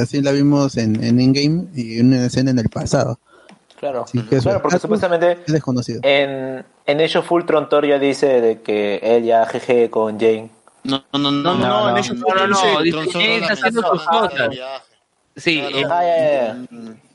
Así 0.00 0.20
la 0.22 0.32
vimos 0.32 0.76
en, 0.76 1.02
en 1.02 1.20
Endgame 1.20 1.66
y 1.74 1.98
en 2.00 2.06
una 2.08 2.26
escena 2.26 2.50
en 2.50 2.58
el 2.58 2.68
pasado. 2.68 3.18
Claro. 3.78 4.04
Eso 4.30 4.42
Claro, 4.42 4.60
porque 4.60 4.76
es- 4.76 4.82
supuestamente 4.82 5.38
es 5.46 5.52
desconocido. 5.52 6.00
en, 6.02 6.64
en 6.86 7.00
Age 7.00 7.18
of 7.18 7.30
Ultron 7.30 7.68
Thor 7.68 7.86
ya 7.86 7.98
dice 7.98 8.40
de 8.40 8.60
que 8.60 8.96
él 9.02 9.24
ya 9.24 9.44
GG 9.44 9.88
con 9.90 10.18
Jane. 10.18 10.50
No, 10.84 11.04
no, 11.12 11.18
no, 11.18 11.30
No, 11.30 11.54
no, 11.54 11.58
no, 11.68 11.90
en 11.90 11.96
ellos 11.98 12.16
No, 12.16 12.34
no, 12.34 12.46
no, 12.46 12.82
dice 12.82 12.98
que 13.18 13.36
está 13.38 13.52
haciendo 13.52 13.82
sus 13.82 14.02
cosas. 14.06 14.50
Sí, 15.36 15.60
eh, 15.60 15.84
Ah. 15.88 16.56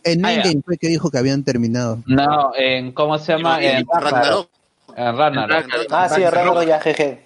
En 0.06 0.26
Ah. 0.26 0.34
Endgame 0.34 0.62
fue 0.66 0.78
que 0.78 0.88
dijo 0.88 1.10
que 1.12 1.18
habían 1.18 1.44
terminado. 1.44 2.00
No, 2.06 2.52
en, 2.56 2.92
¿cómo 2.94 3.18
se 3.18 3.34
llama? 3.34 3.62
En 3.62 3.86
Ragnarok. 3.86 4.04
Ragnarok. 4.12 4.50
En 4.96 5.18
Ragnarok. 5.18 5.66
Ah, 5.92 6.10
sí, 6.10 6.22
Ragnarok 6.26 6.66
ya 6.66 6.80
GG. 6.80 7.20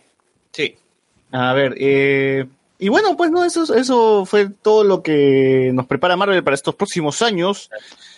Sí. 0.52 0.76
A 1.32 1.54
ver, 1.54 1.76
eh, 1.78 2.46
y 2.80 2.90
bueno, 2.90 3.18
pues 3.18 3.32
no, 3.32 3.44
eso, 3.44 3.74
eso 3.76 4.26
fue 4.26 4.50
todo 4.50 4.84
lo 4.84 5.02
que 5.04 5.72
nos 5.74 5.86
prepara 5.86 6.16
Marvel 6.16 6.44
para 6.44 6.56
estos 6.56 6.76
próximos 6.76 7.22
años. 7.22 7.70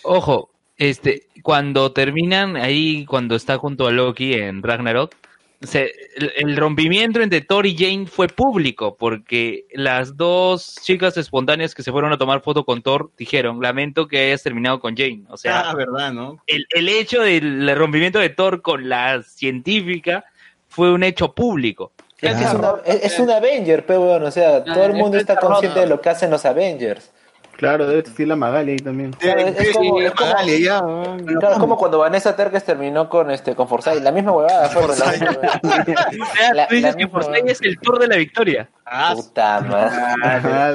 Ojo, 0.02 0.50
este, 0.76 1.26
cuando 1.42 1.92
terminan 1.92 2.56
ahí, 2.56 3.04
cuando 3.06 3.36
está 3.36 3.58
junto 3.58 3.86
a 3.86 3.90
Loki 3.92 4.34
en 4.34 4.62
Ragnarok, 4.62 5.14
se- 5.62 5.92
el, 6.16 6.32
el 6.36 6.56
rompimiento 6.56 7.20
entre 7.20 7.42
Thor 7.42 7.66
y 7.66 7.76
Jane 7.76 8.06
fue 8.06 8.28
público, 8.28 8.96
porque 8.98 9.66
las 9.74 10.16
dos 10.16 10.76
chicas 10.82 11.16
espontáneas 11.18 11.74
que 11.74 11.82
se 11.82 11.92
fueron 11.92 12.12
a 12.12 12.18
tomar 12.18 12.40
foto 12.40 12.64
con 12.64 12.80
Thor 12.80 13.10
dijeron, 13.18 13.60
lamento 13.60 14.08
que 14.08 14.18
hayas 14.26 14.42
terminado 14.42 14.80
con 14.80 14.96
Jane. 14.96 15.24
O 15.28 15.36
sea, 15.36 15.68
ah, 15.68 15.74
verdad, 15.74 16.12
¿no? 16.14 16.42
el, 16.46 16.66
el 16.70 16.88
hecho 16.88 17.20
del 17.20 17.74
rompimiento 17.76 18.18
de 18.18 18.30
Thor 18.30 18.62
con 18.62 18.88
la 18.88 19.22
científica 19.22 20.24
fue 20.68 20.92
un 20.92 21.02
hecho 21.02 21.34
público. 21.34 21.92
Es 22.22 22.36
que 22.36 22.44
es 22.44 22.54
una, 22.54 22.74
es, 22.84 23.04
es 23.12 23.18
un 23.18 23.30
Avenger, 23.30 23.86
pero 23.86 24.00
bueno, 24.02 24.26
o 24.26 24.30
sea, 24.30 24.62
todo 24.64 24.84
el 24.84 24.94
mundo 24.94 25.16
está 25.18 25.36
consciente 25.36 25.80
de 25.80 25.86
lo 25.86 26.00
que 26.00 26.08
hacen 26.10 26.30
los 26.30 26.44
Avengers. 26.44 27.10
Claro, 27.56 27.86
debe 27.86 27.98
existir 28.00 28.26
la 28.26 28.36
Magali 28.36 28.72
ahí 28.72 28.78
también. 28.78 29.12
Claro, 29.12 29.40
es, 29.40 29.58
es 29.58 29.76
como, 29.76 30.00
es 30.00 30.12
como- 30.12 30.30
Dale, 30.30 30.62
ya. 30.62 30.78
ah. 30.78 31.16
claro, 31.38 31.52
es 31.52 31.58
como 31.58 31.76
cuando 31.76 31.98
Vanessa 31.98 32.34
Terkes 32.34 32.64
terminó 32.64 33.10
con 33.10 33.30
este 33.30 33.54
con 33.54 33.68
Forsyth, 33.68 34.00
la 34.02 34.12
misma 34.12 34.32
huevada. 34.32 34.70
fue, 34.70 34.82
la 36.54 36.68
tú 36.68 36.74
dices 36.74 36.96
que 36.96 37.06
Forsyth 37.06 37.46
es 37.48 37.60
el 37.60 37.78
Thor 37.78 37.98
de 37.98 38.06
la 38.08 38.16
victoria. 38.16 38.66
Puta 39.14 39.60
madre. 39.60 39.94
Ah. 39.94 40.70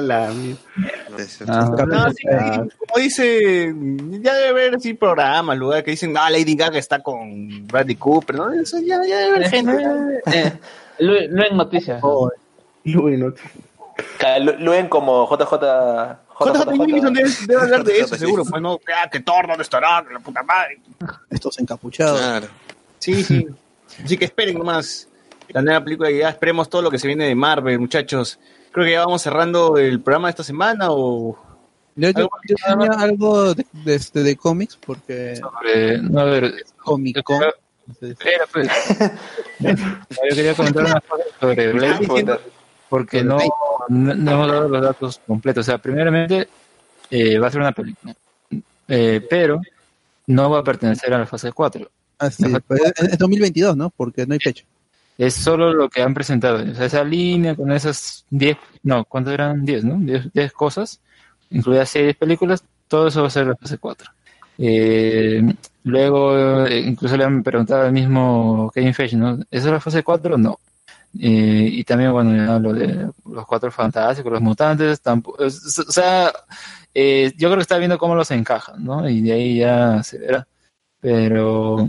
Ah. 1.48 1.84
No, 1.86 2.10
sí, 2.12 2.24
como 2.78 3.02
dice, 3.02 3.74
ya 4.20 4.34
debe 4.34 4.48
haber 4.50 4.80
sí 4.80 4.94
programas, 4.94 5.58
lugar 5.58 5.82
que 5.82 5.90
dicen, 5.90 6.14
ah, 6.16 6.30
Lady 6.30 6.54
Gaga 6.54 6.78
está 6.78 7.00
con 7.02 7.66
Bradley 7.66 7.96
Cooper, 7.96 8.36
¿no? 8.36 8.52
Eso 8.52 8.78
ya, 8.80 9.00
ya 9.06 9.18
debe 9.18 9.36
haber 9.36 9.50
gente. 9.50 10.52
Eh, 10.98 11.04
Lu- 11.04 11.28
Lu 11.36 11.42
en 11.44 11.56
noticias. 11.56 12.02
Y 12.84 12.96
bueno, 12.96 13.32
Ca- 14.18 14.38
Lu- 14.38 14.56
Luen 14.58 14.88
como 14.88 15.26
JJ. 15.28 16.18
JJ 16.38 16.76
Jameson 16.76 17.14
debe, 17.14 17.30
debe 17.46 17.62
hablar 17.62 17.84
de 17.84 17.98
eso, 17.98 18.14
JJ. 18.14 18.18
seguro. 18.18 18.44
Pues 18.44 18.60
no, 18.62 18.78
ah, 18.94 19.08
que 19.10 19.20
Thor, 19.20 19.46
¿dónde 19.46 19.62
estará? 19.62 20.04
Que 20.06 20.12
La 20.14 20.20
puta 20.20 20.42
madre. 20.42 20.80
Estos 21.30 21.58
encapuchados. 21.58 22.20
Claro. 22.20 22.46
Sí, 22.98 23.24
sí. 23.24 23.46
Así 24.04 24.16
que 24.18 24.26
esperen 24.26 24.58
nomás 24.58 25.08
la 25.48 25.62
nueva 25.62 25.82
película 25.82 26.10
y 26.10 26.18
ya 26.18 26.28
esperemos 26.28 26.68
todo 26.68 26.82
lo 26.82 26.90
que 26.90 26.98
se 26.98 27.06
viene 27.06 27.26
de 27.26 27.34
Marvel, 27.34 27.78
muchachos. 27.78 28.38
Creo 28.72 28.84
que 28.84 28.92
ya 28.92 29.00
vamos 29.06 29.22
cerrando 29.22 29.78
el 29.78 30.00
programa 30.00 30.28
de 30.28 30.30
esta 30.30 30.42
semana 30.44 30.88
o... 30.90 31.38
Yo, 31.98 32.10
yo, 32.10 32.18
Algo- 32.24 32.30
yo 32.46 32.56
tenía 32.66 32.90
algo 33.00 33.54
de, 33.54 33.64
de, 33.72 33.94
este, 33.94 34.22
de 34.22 34.36
cómics 34.36 34.76
porque 34.84 35.36
Sobre- 35.36 35.96
no, 36.02 36.20
a 36.20 36.24
ver, 36.24 36.52
Comic 36.76 37.22
Con. 37.22 37.40
Espera, 38.00 38.44
pues. 38.52 38.68
yo 39.58 40.36
quería 40.36 40.54
comentar 40.54 40.84
una 40.84 41.00
cosa 41.00 41.24
sobre 41.40 41.72
Blade. 41.72 42.40
Porque 42.88 43.24
no, 43.24 43.38
no, 43.88 44.14
no 44.14 44.30
hemos 44.30 44.48
dado 44.48 44.68
los 44.68 44.82
datos 44.82 45.20
completos. 45.26 45.66
O 45.66 45.70
sea, 45.70 45.78
primeramente 45.78 46.48
eh, 47.10 47.38
va 47.38 47.48
a 47.48 47.50
ser 47.50 47.60
una 47.60 47.72
película, 47.72 48.14
Eh, 48.88 49.26
pero 49.28 49.60
no 50.28 50.50
va 50.50 50.60
a 50.60 50.64
pertenecer 50.64 51.12
a 51.12 51.18
la 51.18 51.26
fase 51.26 51.52
4. 51.52 51.90
Ah, 52.18 52.30
sí, 52.30 52.44
pues 52.66 52.80
es, 52.80 53.12
es 53.12 53.18
2022, 53.18 53.76
¿no? 53.76 53.90
Porque 53.90 54.26
no 54.26 54.34
hay 54.34 54.40
fecha. 54.40 54.64
Es 55.18 55.34
solo 55.34 55.72
lo 55.72 55.88
que 55.88 56.02
han 56.02 56.14
presentado. 56.14 56.62
O 56.70 56.74
sea, 56.74 56.86
esa 56.86 57.04
línea 57.04 57.54
con 57.54 57.72
esas 57.72 58.24
10, 58.30 58.56
no, 58.82 59.04
¿cuántas 59.04 59.34
eran? 59.34 59.64
10, 59.64 59.84
¿no? 59.84 59.96
10, 59.98 60.32
10 60.32 60.52
cosas, 60.52 61.00
incluidas 61.50 61.88
6 61.90 62.16
películas, 62.16 62.64
todo 62.88 63.08
eso 63.08 63.22
va 63.22 63.28
a 63.28 63.30
ser 63.30 63.46
la 63.46 63.56
fase 63.56 63.78
4. 63.78 64.10
Eh, 64.58 65.42
luego, 65.84 66.66
eh, 66.66 66.80
incluso 66.80 67.16
le 67.16 67.24
han 67.24 67.42
preguntado 67.42 67.82
al 67.86 67.92
mismo 67.92 68.70
Kevin 68.74 68.94
Feige, 68.94 69.16
¿no? 69.16 69.38
¿Eso 69.50 69.66
es 69.66 69.72
la 69.72 69.80
fase 69.80 70.02
4? 70.02 70.38
No. 70.38 70.58
Eh, 71.18 71.68
y 71.72 71.84
también, 71.84 72.12
bueno, 72.12 72.58
lo 72.58 72.72
de 72.72 73.10
los 73.30 73.46
cuatro 73.46 73.70
fantásticos, 73.70 74.32
los 74.32 74.42
mutantes, 74.42 75.00
o 75.38 75.50
sea, 75.92 76.32
eh, 76.94 77.32
yo 77.36 77.48
creo 77.48 77.56
que 77.56 77.62
está 77.62 77.78
viendo 77.78 77.98
cómo 77.98 78.14
los 78.14 78.30
encajan, 78.30 78.84
¿no? 78.84 79.08
Y 79.08 79.22
de 79.22 79.32
ahí 79.32 79.58
ya 79.58 80.02
se 80.02 80.18
verá. 80.18 80.46
Pero 81.00 81.88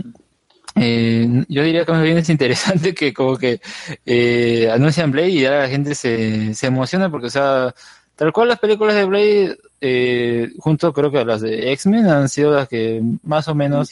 eh, 0.76 1.44
yo 1.48 1.62
diría 1.62 1.84
que 1.84 1.92
más 1.92 2.02
bien 2.02 2.18
es 2.18 2.28
interesante 2.28 2.94
que 2.94 3.12
como 3.12 3.36
que 3.36 3.60
eh, 4.06 4.70
anuncian 4.72 5.10
Blade 5.10 5.30
y 5.30 5.40
ya 5.42 5.50
la 5.52 5.68
gente 5.68 5.94
se, 5.94 6.54
se 6.54 6.66
emociona 6.66 7.10
porque, 7.10 7.28
o 7.28 7.30
sea, 7.30 7.74
tal 8.18 8.32
cual 8.32 8.48
las 8.48 8.58
películas 8.58 8.94
de 8.96 9.04
Blade, 9.04 9.58
eh, 9.80 10.50
junto 10.58 10.92
creo 10.92 11.10
que 11.10 11.18
a 11.20 11.24
las 11.24 11.40
de 11.40 11.72
X-Men, 11.72 12.06
han 12.08 12.28
sido 12.28 12.52
las 12.52 12.68
que 12.68 13.00
más 13.22 13.46
o 13.48 13.54
menos 13.54 13.90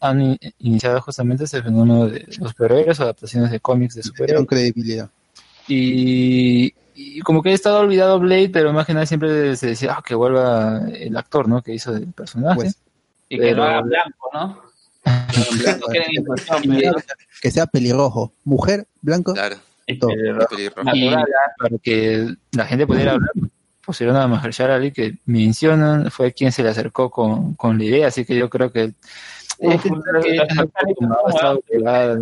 han 0.00 0.20
in- 0.20 0.38
iniciado 0.58 1.00
justamente 1.00 1.44
ese 1.44 1.62
fenómeno 1.62 2.06
de 2.06 2.26
los 2.38 2.50
superhéroes, 2.50 3.00
adaptaciones 3.00 3.50
de 3.50 3.58
cómics 3.60 3.94
de 3.94 4.02
superhéroes. 4.02 4.46
credibilidad. 4.46 5.08
Y, 5.66 6.74
y 6.94 7.20
como 7.20 7.42
que 7.42 7.50
he 7.50 7.54
estado 7.54 7.78
olvidado 7.80 8.20
Blade, 8.20 8.50
pero 8.50 8.72
más 8.74 8.86
que 8.86 8.92
nada 8.92 9.06
siempre 9.06 9.56
se 9.56 9.68
decía 9.68 9.94
ah, 9.96 10.02
que 10.06 10.14
vuelva 10.14 10.82
el 10.92 11.16
actor, 11.16 11.48
¿no? 11.48 11.62
Que 11.62 11.72
hizo 11.74 11.96
el 11.96 12.06
personaje. 12.12 12.56
Pues, 12.56 12.76
Y 13.30 13.36
que 13.38 13.42
Pero- 13.44 13.56
lo 13.56 13.62
haga 13.64 13.80
blanco, 13.80 14.30
¿no? 14.34 14.60
Que 17.40 17.50
sea 17.50 17.66
pelirrojo. 17.66 18.32
Mujer, 18.44 18.86
blanco, 19.02 19.32
Claro. 19.34 19.56
todo. 20.00 20.10
Pelirrojo. 20.10 20.56
Y 20.94 21.10
para 21.10 21.78
que 21.82 22.34
la 22.52 22.66
gente 22.66 22.86
pudiera 22.86 23.12
hablar, 23.12 23.30
pusieron 23.84 24.16
a 24.16 24.26
Mahershala 24.26 24.76
Ali, 24.76 24.92
que 24.92 25.18
mencionan, 25.26 26.10
fue 26.10 26.32
quien 26.32 26.52
se 26.52 26.62
le 26.62 26.70
acercó 26.70 27.10
con, 27.10 27.54
con 27.54 27.78
la 27.78 27.84
idea, 27.84 28.08
así 28.08 28.24
que 28.24 28.36
yo 28.36 28.48
creo 28.50 28.72
que 28.72 28.92
Uf, 29.58 29.86
estado 31.28 31.60
pegada, 31.60 32.18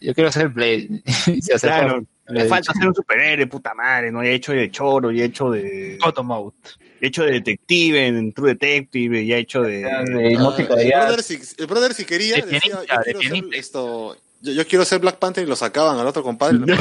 yo 0.00 0.14
quiero 0.14 0.28
hacer 0.28 0.48
Blade. 0.48 1.02
Y 1.26 1.42
se 1.42 1.54
acercó. 1.54 1.76
Claro, 1.76 2.04
le 2.28 2.44
falta 2.46 2.72
ser 2.72 2.88
un 2.88 2.94
superhéroe, 2.94 3.46
puta 3.46 3.74
madre, 3.74 4.10
¿no? 4.10 4.22
He 4.22 4.34
hecho 4.34 4.52
de 4.52 4.70
choro, 4.70 5.10
y 5.10 5.20
he 5.20 5.24
hecho 5.24 5.50
de... 5.50 5.98
Automode. 6.02 6.54
He 7.00 7.08
hecho 7.08 7.24
de 7.24 7.32
detective 7.32 8.06
en 8.06 8.32
True 8.32 8.50
Detective, 8.50 9.22
y 9.22 9.32
he 9.32 9.38
hecho 9.38 9.62
de... 9.62 9.82
de 9.82 10.38
música 10.38 10.74
el, 10.74 10.78
de 10.78 10.96
brother, 10.96 11.22
si, 11.22 11.38
el 11.58 11.66
brother 11.66 11.94
si 11.94 12.04
quería, 12.04 12.36
De 12.36 12.42
decía, 12.42 12.60
pianista, 12.60 12.94
yo 12.94 12.98
de 12.98 13.04
quiero 13.04 13.20
ser 13.20 13.30
pianista. 13.30 13.56
esto, 13.56 14.16
yo, 14.42 14.52
yo 14.52 14.66
quiero 14.66 14.84
ser 14.84 15.00
Black 15.00 15.16
Panther 15.18 15.44
y 15.44 15.46
lo 15.46 15.56
sacaban 15.56 15.98
al 15.98 16.06
otro 16.06 16.22
compadre. 16.22 16.58
lo 16.58 16.66
y. 16.74 16.76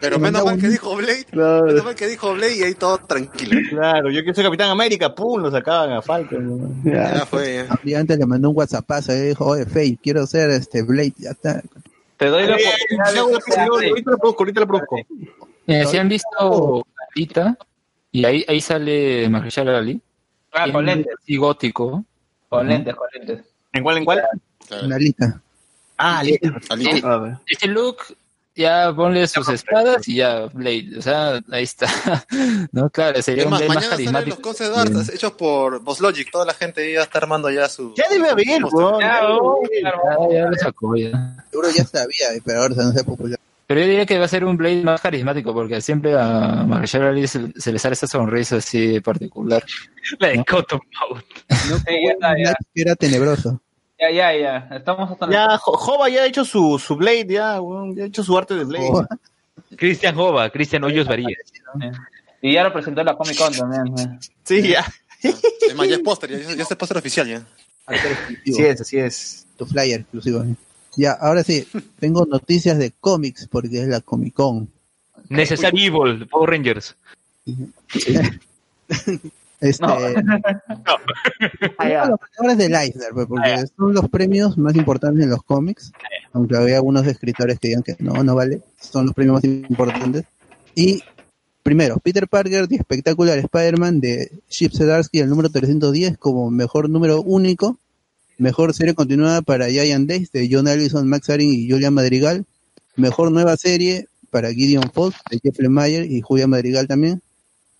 Pero 0.00 0.18
menos 0.18 0.44
mal 0.44 0.58
que 0.60 0.68
dijo 0.68 0.94
Blade, 0.96 1.24
Claro. 1.30 1.66
menos 1.66 1.84
mal 1.84 1.94
que 1.94 2.06
dijo 2.06 2.32
Blade 2.34 2.56
y 2.56 2.62
ahí 2.62 2.74
todo 2.74 2.98
tranquilo. 2.98 3.58
Claro, 3.70 4.10
yo 4.10 4.20
quiero 4.20 4.34
ser 4.34 4.44
Capitán 4.44 4.70
América, 4.70 5.14
pum, 5.14 5.40
lo 5.42 5.50
sacaban 5.50 5.92
a 5.92 6.02
Falcon. 6.02 6.82
¿no? 6.84 6.90
Ya. 6.90 7.14
Ya 7.18 7.26
fue. 7.26 7.66
ya. 7.68 7.78
Y 7.84 7.94
antes 7.94 8.18
le 8.18 8.26
mandó 8.26 8.50
un 8.50 8.56
WhatsAppazo 8.56 9.12
y 9.12 9.20
dijo, 9.20 9.44
oye, 9.46 9.66
Faye, 9.66 9.98
quiero 10.02 10.26
ser 10.26 10.50
este 10.50 10.82
Blade, 10.82 11.14
ya 11.18 11.30
está. 11.30 11.62
Te 12.16 12.26
doy 12.26 12.46
la 12.46 12.56
Eh, 12.56 12.64
oportunidad. 13.22 13.68
Ahorita 13.68 14.10
lo 14.10 14.18
produzco, 14.18 14.42
ahorita 14.42 14.60
lo 14.60 14.66
produzco. 14.66 14.96
Eh, 15.66 15.84
si 15.86 15.98
han 15.98 16.08
visto 16.08 16.86
Alita, 17.14 17.56
y 18.10 18.24
ahí, 18.24 18.44
ahí 18.48 18.60
sale 18.60 19.28
Mahershala 19.28 19.78
Ali, 19.78 20.00
Ah, 20.52 20.66
con 20.72 20.86
lentes. 20.86 21.12
así 21.22 21.36
gótico, 21.36 22.04
Con 22.48 22.66
lentes, 22.66 22.94
con 22.94 23.06
lentes. 23.12 23.44
¿En 23.72 23.82
cuál, 23.82 23.98
en 23.98 24.04
cuál? 24.04 24.22
Una 24.82 24.98
lista. 24.98 25.40
Ah, 25.96 26.22
listo. 26.22 26.48
Alita. 26.70 27.12
A 27.12 27.18
ver. 27.18 27.36
este 27.46 27.66
look, 27.66 27.98
ya 28.54 28.92
ponle 28.94 29.26
sus 29.26 29.48
espadas 29.48 30.06
y 30.08 30.16
ya 30.16 30.46
Blade, 30.46 30.98
o 30.98 31.02
sea, 31.02 31.40
ahí 31.50 31.64
está, 31.64 31.86
¿no? 32.72 32.90
Claro, 32.90 33.20
sería 33.22 33.44
un 33.44 33.50
más, 33.50 33.60
Blade 33.60 33.68
más 33.68 33.76
mañana 33.76 33.90
salen 33.96 34.12
carismático. 34.12 34.36
los 34.36 34.56
concept 34.56 34.76
arts 34.76 35.14
hechos 35.14 35.32
por 35.32 35.80
Boss 35.82 36.00
Logic. 36.00 36.30
Toda 36.30 36.44
la 36.44 36.54
gente 36.54 36.92
ya 36.92 37.02
está 37.02 37.18
armando 37.18 37.50
ya 37.50 37.68
su. 37.68 37.94
Ya 37.96 38.08
debe 38.08 38.30
haber, 38.30 38.64
weón. 38.64 39.00
Ya. 39.00 39.22
Ya, 39.82 40.32
ya 40.32 40.46
lo 40.46 40.56
sacó, 40.56 40.96
ya. 40.96 41.36
Seguro 41.50 41.68
ya 41.70 41.84
sabía, 41.84 42.28
pero 42.44 42.62
ahora 42.62 42.74
se 42.74 42.82
no 42.82 42.92
se 42.92 43.04
popular. 43.04 43.38
Pero 43.68 43.80
yo 43.82 43.86
diría 43.86 44.06
que 44.06 44.18
va 44.18 44.24
a 44.24 44.28
ser 44.28 44.44
un 44.46 44.56
Blade 44.56 44.82
más 44.82 45.00
carismático, 45.00 45.52
porque 45.52 45.80
siempre 45.82 46.14
a 46.18 46.64
Mahershala 46.66 47.10
Ali 47.10 47.28
se, 47.28 47.52
se 47.54 47.70
le 47.70 47.78
sale 47.78 47.92
esa 47.92 48.06
sonrisa 48.06 48.56
así 48.56 48.98
particular. 49.00 49.62
La 50.18 50.28
de 50.28 50.42
Cotton 50.44 50.80
Mouth. 51.10 51.22
Sí, 51.86 51.94
ya 52.20 52.34
ya. 52.42 52.54
Era 52.74 52.96
tenebroso. 52.96 53.60
Ya, 54.00 54.10
ya, 54.10 54.34
ya. 54.34 54.68
Estamos 54.76 55.10
hasta 55.10 55.30
Ya, 55.30 55.58
Jo- 55.58 55.76
Jova 55.76 56.08
ya 56.08 56.22
ha 56.22 56.26
hecho 56.26 56.44
su, 56.46 56.78
su 56.78 56.96
Blade, 56.96 57.26
ya, 57.28 57.60
weón, 57.60 57.94
ya 57.94 58.04
ha 58.04 58.06
hecho 58.06 58.24
su 58.24 58.36
arte 58.38 58.54
de 58.54 58.64
Blade. 58.64 58.88
Oh, 58.90 59.04
Cristian 59.76 60.14
Jova, 60.14 60.48
Cristian 60.50 60.82
Hoyos 60.84 61.06
Varías. 61.06 61.38
Y 62.40 62.54
ya 62.54 62.62
lo 62.64 62.72
presentó 62.72 63.00
en 63.02 63.06
la 63.06 63.16
Comic 63.16 63.36
Con 63.36 63.52
también. 63.52 63.98
eh. 63.98 64.18
Sí, 64.44 64.66
ya. 64.68 64.84
Es 65.22 65.74
más, 65.74 65.86
ya 65.88 65.96
es 65.96 66.00
póster, 66.00 66.30
ya, 66.30 66.54
ya 66.54 66.62
es 66.62 66.68
póster 66.76 66.96
oficial 66.96 67.26
ya. 67.28 67.42
Así 67.86 68.62
es, 68.62 68.80
así 68.80 68.98
es. 68.98 69.46
Tu 69.58 69.66
flyer 69.66 70.00
exclusivo. 70.00 70.42
¿eh? 70.42 70.54
Ya, 70.98 71.12
ahora 71.12 71.44
sí, 71.44 71.64
tengo 72.00 72.26
noticias 72.26 72.76
de 72.76 72.90
cómics 72.90 73.46
porque 73.48 73.82
es 73.82 73.88
la 73.88 74.00
Comic 74.00 74.34
Con. 74.34 74.68
Necessary 75.28 75.86
Evil, 75.86 76.26
Power 76.28 76.50
Rangers. 76.50 76.94
Este, 79.60 79.84
No. 79.84 79.98
Ya. 81.80 82.08
los 82.42 82.56
del 82.56 82.70
iceberg, 82.70 83.12
pues, 83.12 83.26
porque 83.26 83.64
son 83.76 83.92
los 83.92 84.08
premios 84.08 84.56
más 84.56 84.76
importantes 84.76 85.24
en 85.24 85.30
los 85.30 85.42
cómics, 85.42 85.92
aunque 86.32 86.56
había 86.56 86.76
algunos 86.76 87.04
escritores 87.06 87.58
que 87.58 87.68
digan 87.68 87.82
que 87.82 87.96
no, 87.98 88.22
no 88.22 88.36
vale, 88.36 88.62
son 88.80 89.06
los 89.06 89.14
premios 89.14 89.34
más 89.34 89.44
importantes. 89.44 90.26
Y 90.76 91.02
primero, 91.64 91.96
Peter 91.96 92.28
Parker, 92.28 92.68
The 92.68 92.78
Spectacular 92.78 93.36
Spider-Man 93.38 94.00
de 94.00 94.30
Chip 94.48 94.72
Zdarsky, 94.72 95.18
el 95.18 95.28
número 95.28 95.48
310 95.50 96.18
como 96.18 96.50
mejor 96.52 96.88
número 96.88 97.20
único, 97.20 97.78
mejor 98.38 98.72
serie 98.72 98.94
continuada 98.94 99.42
para 99.42 99.68
Giant 99.68 100.08
Days 100.08 100.32
de 100.32 100.48
John 100.50 100.68
Allison, 100.68 101.08
Max 101.08 101.28
Arin 101.28 101.52
y 101.52 101.70
Julian 101.70 101.94
Madrigal, 101.94 102.46
mejor 102.96 103.30
nueva 103.30 103.56
serie 103.56 104.08
para 104.30 104.52
Gideon 104.52 104.90
Falls 104.92 105.16
de 105.30 105.40
Jeff 105.42 105.58
Lemire 105.58 106.06
y 106.06 106.20
Julian 106.20 106.50
Madrigal 106.50 106.86
también, 106.86 107.22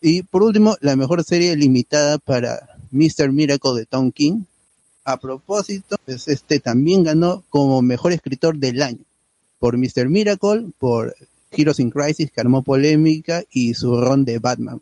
y 0.00 0.22
por 0.22 0.42
último, 0.42 0.76
la 0.80 0.96
mejor 0.96 1.24
serie 1.24 1.56
limitada 1.56 2.18
para 2.18 2.68
Mr. 2.90 3.32
Miracle 3.32 3.74
de 3.74 3.86
Tom 3.86 4.12
King. 4.12 4.42
A 5.04 5.18
propósito, 5.18 5.96
pues 6.04 6.28
este 6.28 6.60
también 6.60 7.02
ganó 7.02 7.42
como 7.48 7.82
mejor 7.82 8.12
escritor 8.12 8.58
del 8.58 8.82
año 8.82 9.04
por 9.58 9.76
Mr. 9.76 10.08
Miracle, 10.08 10.66
por 10.78 11.16
Heroes 11.50 11.80
in 11.80 11.90
Crisis, 11.90 12.30
que 12.30 12.40
armó 12.40 12.62
polémica, 12.62 13.42
y 13.50 13.74
su 13.74 14.00
ron 14.00 14.24
de 14.24 14.38
Batman. 14.38 14.80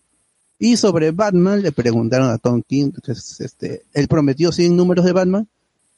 Y 0.59 0.77
sobre 0.77 1.13
Batman 1.13 1.63
le 1.63 1.73
preguntaron 1.73 2.29
a 2.29 2.39
Tom 2.39 2.63
King, 2.67 2.91
pues, 3.05 3.41
este, 3.41 3.83
él 3.95 4.09
prometió 4.09 4.53
100 4.53 4.77
números 4.77 5.05
de 5.05 5.13
Batman, 5.13 5.49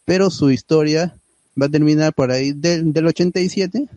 pero 0.09 0.31
su 0.31 0.51
historia 0.51 1.15
va 1.61 1.67
a 1.67 1.69
terminar 1.69 2.15
por 2.15 2.31
ahí 2.31 2.53
del, 2.53 2.95
del 2.95 3.09
87, 3.09 3.91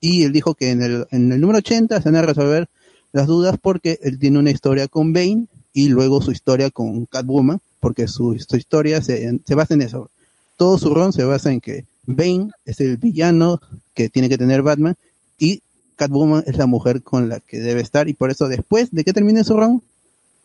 y 0.00 0.22
él 0.22 0.32
dijo 0.32 0.54
que 0.54 0.70
en 0.70 0.80
el, 0.80 1.06
en 1.10 1.30
el 1.32 1.38
número 1.38 1.58
80 1.58 2.00
se 2.00 2.08
van 2.08 2.16
a 2.16 2.22
resolver 2.22 2.66
las 3.12 3.26
dudas 3.26 3.58
porque 3.60 3.98
él 4.02 4.18
tiene 4.18 4.38
una 4.38 4.52
historia 4.52 4.88
con 4.88 5.12
Bane 5.12 5.48
y 5.74 5.90
luego 5.90 6.22
su 6.22 6.32
historia 6.32 6.70
con 6.70 7.04
Catwoman, 7.04 7.60
porque 7.78 8.08
su, 8.08 8.38
su 8.38 8.56
historia 8.56 9.02
se, 9.02 9.38
se 9.46 9.54
basa 9.54 9.74
en 9.74 9.82
eso. 9.82 10.08
Todo 10.56 10.78
su 10.78 10.94
ron 10.94 11.12
se 11.12 11.24
basa 11.24 11.52
en 11.52 11.60
que 11.60 11.84
Bane 12.06 12.52
es 12.64 12.80
el 12.80 12.96
villano 12.96 13.60
que 13.92 14.08
tiene 14.08 14.30
que 14.30 14.38
tener 14.38 14.62
Batman 14.62 14.96
y 15.38 15.60
Catwoman 15.96 16.42
es 16.46 16.56
la 16.56 16.64
mujer 16.64 17.02
con 17.02 17.28
la 17.28 17.38
que 17.38 17.60
debe 17.60 17.82
estar 17.82 18.08
y 18.08 18.14
por 18.14 18.30
eso 18.30 18.48
después 18.48 18.92
de 18.92 19.04
que 19.04 19.12
termine 19.12 19.44
su 19.44 19.58
ron 19.58 19.82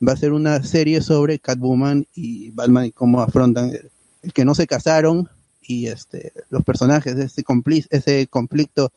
va 0.06 0.12
a 0.12 0.18
ser 0.18 0.34
una 0.34 0.62
serie 0.62 1.00
sobre 1.00 1.40
Catwoman 1.40 2.06
y 2.14 2.52
Batman 2.52 2.88
y 2.88 2.92
cómo 2.92 3.22
afrontan 3.22 3.70
el, 3.70 3.90
que 4.34 4.46
no 4.46 4.56
se 4.56 4.68
casaron 4.68 5.30
y 5.62 5.88
este 5.88 6.32
los 6.50 6.64
personajes, 6.64 7.16
ese, 7.16 7.44
compli- 7.44 7.88
ese 7.90 8.28
conflicto 8.28 8.92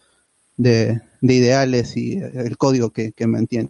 de, 0.56 1.00
de 1.20 1.34
ideales 1.34 1.96
y 1.96 2.14
eh, 2.14 2.30
el 2.34 2.56
código 2.56 2.90
que, 2.90 3.12
que 3.12 3.26
mantiene. 3.26 3.68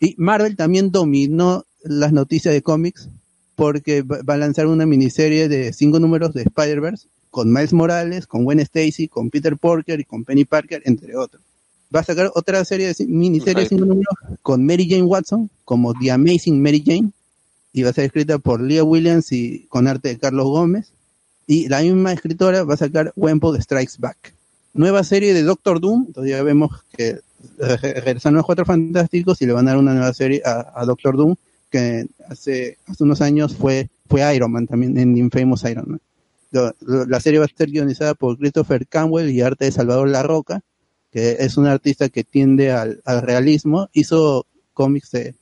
Y 0.00 0.14
Marvel 0.18 0.56
también 0.56 0.90
dominó 0.90 1.64
las 1.82 2.12
noticias 2.12 2.52
de 2.52 2.62
cómics 2.62 3.08
porque 3.54 4.02
va 4.02 4.34
a 4.34 4.36
lanzar 4.36 4.66
una 4.66 4.84
miniserie 4.84 5.48
de 5.48 5.72
cinco 5.72 5.98
números 5.98 6.34
de 6.34 6.42
Spider-Verse 6.42 7.08
con 7.30 7.52
Miles 7.52 7.72
Morales, 7.72 8.26
con 8.26 8.44
Gwen 8.44 8.60
Stacy, 8.60 9.08
con 9.08 9.30
Peter 9.30 9.56
Parker 9.56 10.00
y 10.00 10.04
con 10.04 10.24
Penny 10.24 10.44
Parker, 10.44 10.82
entre 10.84 11.16
otros. 11.16 11.42
Va 11.94 12.00
a 12.00 12.04
sacar 12.04 12.30
otra 12.34 12.64
serie 12.64 12.88
de 12.88 12.94
ci- 12.94 13.06
miniserie 13.06 13.62
de 13.62 13.68
cinco 13.68 13.84
números 13.86 14.14
con 14.42 14.64
Mary 14.66 14.88
Jane 14.88 15.04
Watson, 15.04 15.48
como 15.64 15.94
The 15.94 16.10
Amazing 16.10 16.60
Mary 16.60 16.82
Jane, 16.84 17.10
y 17.76 17.82
va 17.82 17.90
a 17.90 17.92
ser 17.92 18.06
escrita 18.06 18.38
por 18.38 18.60
Leah 18.60 18.82
Williams 18.82 19.30
y 19.32 19.66
con 19.68 19.86
arte 19.86 20.08
de 20.08 20.18
Carlos 20.18 20.46
Gómez. 20.46 20.92
Y 21.46 21.68
la 21.68 21.82
misma 21.82 22.12
escritora 22.12 22.64
va 22.64 22.74
a 22.74 22.78
sacar 22.78 23.12
Wemple 23.14 23.60
Strikes 23.60 23.94
Back 23.98 24.32
nueva 24.76 25.02
serie 25.04 25.34
de 25.34 25.42
Doctor 25.42 25.80
Doom, 25.80 26.04
entonces 26.08 26.30
ya 26.30 26.42
vemos 26.42 26.70
que 26.96 27.18
regresan 27.58 28.34
los 28.34 28.44
Cuatro 28.44 28.64
Fantásticos 28.64 29.40
y 29.42 29.46
le 29.46 29.52
van 29.52 29.66
a 29.66 29.72
dar 29.72 29.78
una 29.78 29.94
nueva 29.94 30.12
serie 30.12 30.42
a, 30.44 30.84
Doctor 30.84 31.16
Doom, 31.16 31.36
que 31.70 32.06
hace, 32.28 32.78
hace 32.86 33.04
unos 33.04 33.20
años 33.20 33.56
fue, 33.56 33.88
fue 34.08 34.34
Iron 34.34 34.52
Man 34.52 34.66
también, 34.66 34.96
en 34.98 35.16
Infamous 35.16 35.64
Iron 35.64 35.86
Man. 35.88 36.00
La 36.80 37.20
serie 37.20 37.38
va 37.38 37.44
a 37.44 37.48
estar 37.48 37.68
guionizada 37.68 38.14
por 38.14 38.38
Christopher 38.38 38.86
Campbell 38.86 39.30
y 39.30 39.40
arte 39.40 39.66
de 39.66 39.72
Salvador 39.72 40.08
La 40.08 40.22
Roca, 40.22 40.62
que 41.10 41.36
es 41.40 41.56
un 41.56 41.66
artista 41.66 42.08
que 42.08 42.24
tiende 42.24 42.72
al, 42.72 43.00
al 43.04 43.22
realismo, 43.22 43.88
hizo 43.92 44.46
cómics 44.72 45.10
de, 45.10 45.34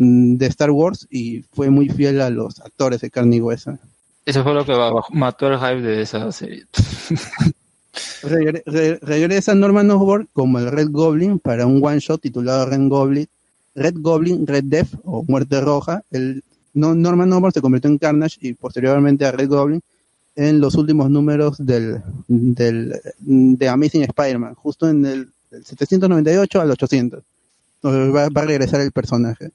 de 0.00 0.46
Star 0.46 0.70
Wars 0.70 1.06
y 1.10 1.42
fue 1.52 1.70
muy 1.70 1.88
fiel 1.88 2.20
a 2.20 2.30
los 2.30 2.60
actores 2.60 3.00
de 3.00 3.10
carne 3.10 3.36
y 3.36 3.40
hueso. 3.40 3.78
Eso 4.24 4.42
fue 4.44 4.54
lo 4.54 4.64
que 4.64 4.74
mató 5.12 5.48
el 5.48 5.58
hype 5.58 5.80
de 5.82 6.02
esa 6.02 6.30
serie. 6.32 6.64
Regre- 8.22 8.62
re- 8.66 8.98
regresa 9.02 9.54
Norman 9.54 9.90
Osborn 9.90 10.28
como 10.32 10.58
el 10.58 10.70
Red 10.70 10.88
Goblin 10.90 11.38
para 11.38 11.66
un 11.66 11.84
one 11.84 11.98
shot 11.98 12.20
titulado 12.20 12.66
Red 12.66 12.88
Goblin, 12.88 13.26
Red 13.74 13.94
Goblin, 13.98 14.46
Red 14.46 14.64
Death 14.64 14.88
o 15.04 15.24
Muerte 15.26 15.60
Roja. 15.60 16.02
El, 16.10 16.44
no, 16.74 16.94
Norman 16.94 17.32
Osborn 17.32 17.52
se 17.52 17.60
convirtió 17.60 17.90
en 17.90 17.98
Carnage 17.98 18.36
y 18.40 18.52
posteriormente 18.54 19.24
a 19.24 19.32
Red 19.32 19.48
Goblin 19.48 19.80
en 20.36 20.60
los 20.60 20.74
últimos 20.76 21.10
números 21.10 21.56
del, 21.58 22.00
del 22.28 23.00
de 23.18 23.68
Amazing 23.68 24.02
Spider-Man, 24.04 24.54
justo 24.54 24.88
en 24.88 25.04
el, 25.04 25.28
del 25.50 25.64
798 25.64 26.60
al 26.60 26.70
800. 26.70 27.22
Entonces 27.82 28.14
va, 28.14 28.28
va 28.28 28.42
a 28.42 28.44
regresar 28.44 28.80
el 28.80 28.92
personaje. 28.92 29.50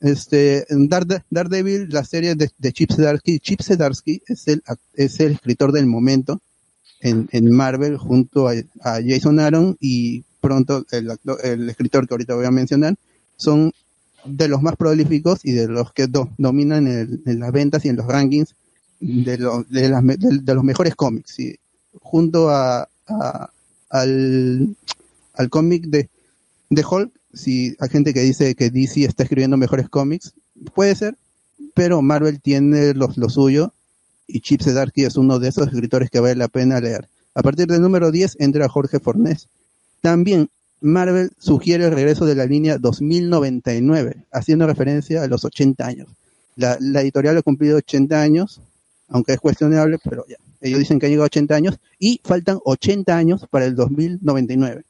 Este, 0.00 0.66
Darede- 0.70 1.24
Daredevil, 1.30 1.88
la 1.90 2.04
serie 2.04 2.34
de, 2.34 2.50
Chip 2.72 2.92
Zdarsky, 2.92 3.38
Chip 3.40 3.62
Zdarsky 3.62 4.22
es 4.26 4.46
el, 4.48 4.62
es 4.94 5.20
el 5.20 5.32
escritor 5.32 5.72
del 5.72 5.86
momento 5.86 6.40
en, 7.00 7.28
en 7.32 7.50
Marvel 7.50 7.96
junto 7.96 8.48
a, 8.48 8.52
a 8.82 9.00
Jason 9.06 9.40
Aaron 9.40 9.76
y 9.80 10.24
pronto 10.40 10.84
el, 10.90 11.10
el 11.42 11.70
escritor 11.70 12.06
que 12.06 12.14
ahorita 12.14 12.34
voy 12.34 12.44
a 12.46 12.50
mencionar. 12.50 12.94
Son 13.36 13.72
de 14.24 14.48
los 14.48 14.60
más 14.62 14.76
prolíficos 14.76 15.40
y 15.44 15.52
de 15.52 15.68
los 15.68 15.92
que 15.92 16.06
do- 16.08 16.30
dominan 16.36 16.86
el- 16.86 17.22
en 17.26 17.40
las 17.40 17.52
ventas 17.52 17.84
y 17.84 17.88
en 17.88 17.96
los 17.96 18.06
rankings 18.06 18.54
de, 19.00 19.38
lo- 19.38 19.64
de, 19.64 19.88
las 19.88 20.04
de- 20.06 20.54
los 20.54 20.64
mejores 20.64 20.94
cómics 20.94 21.38
y 21.38 21.56
junto 22.00 22.50
a, 22.50 22.88
a- 23.06 23.50
al, 23.90 24.76
al 25.34 25.48
cómic 25.48 25.84
de, 25.86 26.08
de 26.70 26.84
Hulk 26.84 27.12
si 27.36 27.76
hay 27.78 27.88
gente 27.88 28.12
que 28.14 28.20
dice 28.22 28.54
que 28.54 28.70
DC 28.70 29.04
está 29.04 29.22
escribiendo 29.24 29.56
mejores 29.56 29.88
cómics 29.88 30.32
puede 30.74 30.94
ser 30.96 31.16
pero 31.74 32.02
Marvel 32.02 32.40
tiene 32.40 32.94
los- 32.94 33.16
lo 33.16 33.28
suyo 33.28 33.72
y 34.26 34.40
Chip 34.40 34.62
Zdarsky 34.62 35.04
es 35.04 35.16
uno 35.16 35.38
de 35.38 35.48
esos 35.48 35.68
escritores 35.68 36.10
que 36.10 36.20
vale 36.20 36.34
la 36.34 36.48
pena 36.48 36.80
leer. 36.80 37.08
A 37.34 37.42
partir 37.42 37.66
del 37.66 37.80
número 37.82 38.10
10 38.10 38.36
entra 38.40 38.68
Jorge 38.68 38.98
Fornés. 38.98 39.48
También 40.00 40.48
Marvel 40.80 41.30
sugiere 41.38 41.84
el 41.84 41.92
regreso 41.92 42.24
de 42.26 42.34
la 42.34 42.46
línea 42.46 42.78
2099, 42.78 44.24
haciendo 44.32 44.66
referencia 44.66 45.22
a 45.22 45.26
los 45.28 45.44
80 45.44 45.86
años. 45.86 46.08
La, 46.56 46.76
la 46.80 47.02
editorial 47.02 47.36
ha 47.36 47.42
cumplido 47.42 47.76
80 47.76 48.20
años, 48.20 48.60
aunque 49.08 49.34
es 49.34 49.40
cuestionable, 49.40 49.98
pero 50.02 50.24
ya. 50.28 50.36
Ellos 50.62 50.78
dicen 50.78 50.98
que 50.98 51.06
han 51.06 51.10
llegado 51.12 51.24
a 51.24 51.26
80 51.26 51.54
años 51.54 51.78
y 51.98 52.20
faltan 52.24 52.58
80 52.64 53.16
años 53.16 53.46
para 53.50 53.66
el 53.66 53.74
2099. 53.76 54.84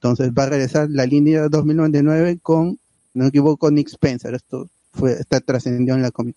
Entonces 0.00 0.30
va 0.32 0.44
a 0.44 0.48
regresar 0.50 0.88
la 0.90 1.06
línea 1.06 1.48
2099 1.48 2.38
con, 2.42 2.78
no 3.14 3.24
me 3.24 3.28
equivoco, 3.28 3.70
Nick 3.70 3.88
Spencer. 3.88 4.34
Esto 4.34 4.68
fue, 4.92 5.12
está 5.12 5.40
trascendió 5.40 5.94
en 5.94 6.02
la 6.02 6.10
Comic 6.10 6.36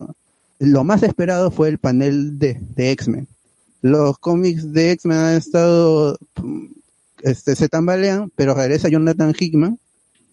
lo 0.60 0.84
más 0.84 1.02
esperado 1.02 1.50
fue 1.50 1.70
el 1.70 1.80
panel 1.80 2.38
de, 2.38 2.60
de 2.76 2.92
X-Men. 2.92 3.28
Los 3.82 4.20
cómics 4.20 4.72
de 4.72 4.92
X-Men 4.92 5.18
han 5.18 5.36
estado, 5.36 6.20
este, 7.24 7.56
se 7.56 7.68
tambalean, 7.68 8.32
pero 8.36 8.54
regresa 8.54 8.90
Jonathan 8.90 9.34
Hickman, 9.38 9.80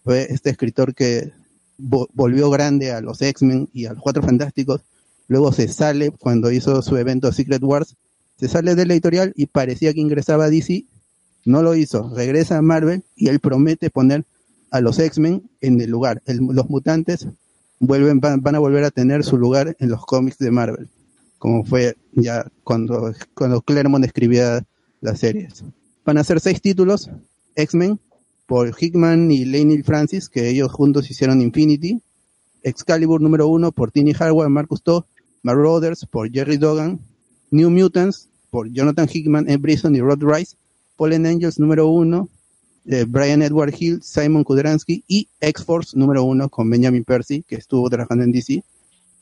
fue 0.05 0.27
este 0.31 0.51
escritor 0.51 0.95
que 0.95 1.33
vo- 1.79 2.09
volvió 2.13 2.51
grande 2.51 2.93
a 2.93 3.01
los 3.01 3.23
X-Men 3.23 3.71
y 3.73 3.87
a 3.87 3.95
los 3.95 4.03
Cuatro 4.03 4.23
Fantásticos. 4.23 4.83
Luego 5.29 5.51
se 5.53 5.69
sale 5.69 6.11
cuando 6.11 6.51
hizo 6.53 6.83
su 6.83 6.97
evento 6.99 7.33
Secret 7.33 7.63
Wars, 7.63 7.97
se 8.39 8.49
sale 8.49 8.75
de 8.75 8.85
la 8.85 8.93
editorial 8.93 9.33
y 9.35 9.47
parecía 9.47 9.95
que 9.95 10.01
ingresaba 10.01 10.45
a 10.45 10.51
DC, 10.51 10.85
no 11.49 11.63
lo 11.63 11.75
hizo, 11.75 12.13
regresa 12.15 12.59
a 12.59 12.63
Marvel 12.63 13.03
y 13.17 13.29
él 13.29 13.41
promete 13.41 13.91
poner 13.91 14.25
a 14.71 14.81
los 14.81 14.99
X-Men 14.99 15.43
en 15.61 15.81
el 15.81 15.91
lugar. 15.91 16.23
Los 16.27 16.69
mutantes 16.69 17.27
vuelven, 17.81 18.21
van, 18.21 18.43
van 18.43 18.55
a 18.55 18.59
volver 18.59 18.85
a 18.85 18.91
tener 18.91 19.25
su 19.25 19.39
lugar 19.39 19.75
en 19.79 19.89
los 19.89 20.05
cómics 20.05 20.39
de 20.39 20.51
Marvel, 20.51 20.89
como 21.39 21.65
fue 21.65 21.97
ya 22.13 22.47
cuando, 22.65 23.15
cuando 23.35 23.63
Claremont 23.63 24.05
escribía 24.05 24.65
las 25.01 25.21
series. 25.21 25.65
Van 26.05 26.19
a 26.19 26.25
ser 26.25 26.41
seis 26.41 26.61
títulos, 26.61 27.11
X-Men, 27.55 27.99
por 28.47 28.75
Hickman 28.79 29.31
y 29.31 29.45
Laney 29.45 29.83
Francis, 29.83 30.29
que 30.29 30.49
ellos 30.49 30.73
juntos 30.73 31.11
hicieron 31.11 31.41
Infinity. 31.41 32.01
Excalibur 32.63 33.21
número 33.21 33.47
uno 33.47 33.73
por 33.73 33.91
Tini 33.91 34.15
Hardware, 34.15 34.49
Marcus 34.49 34.83
Todd. 34.83 35.05
Marauders 35.43 36.07
por 36.07 36.31
Jerry 36.31 36.57
Dogan. 36.57 36.99
New 37.51 37.71
Mutants 37.71 38.29
por 38.51 38.71
Jonathan 38.71 39.09
Hickman, 39.11 39.49
Ed 39.51 39.61
Brisson 39.61 39.95
y 39.97 40.01
Rod 40.01 40.23
Rice. 40.23 40.57
Fallen 40.99 41.27
Angels 41.27 41.61
número 41.61 41.87
uno, 41.87 42.29
eh, 42.85 43.05
Brian 43.09 43.41
Edward 43.41 43.73
Hill, 43.79 44.03
Simon 44.03 44.43
Kudransky 44.43 45.05
y 45.07 45.29
X-Force 45.41 45.97
número 45.97 46.25
uno 46.25 46.49
con 46.49 46.69
Benjamin 46.69 47.05
Percy, 47.05 47.45
que 47.47 47.55
estuvo 47.55 47.89
trabajando 47.89 48.25
en 48.25 48.33
DC, 48.33 48.65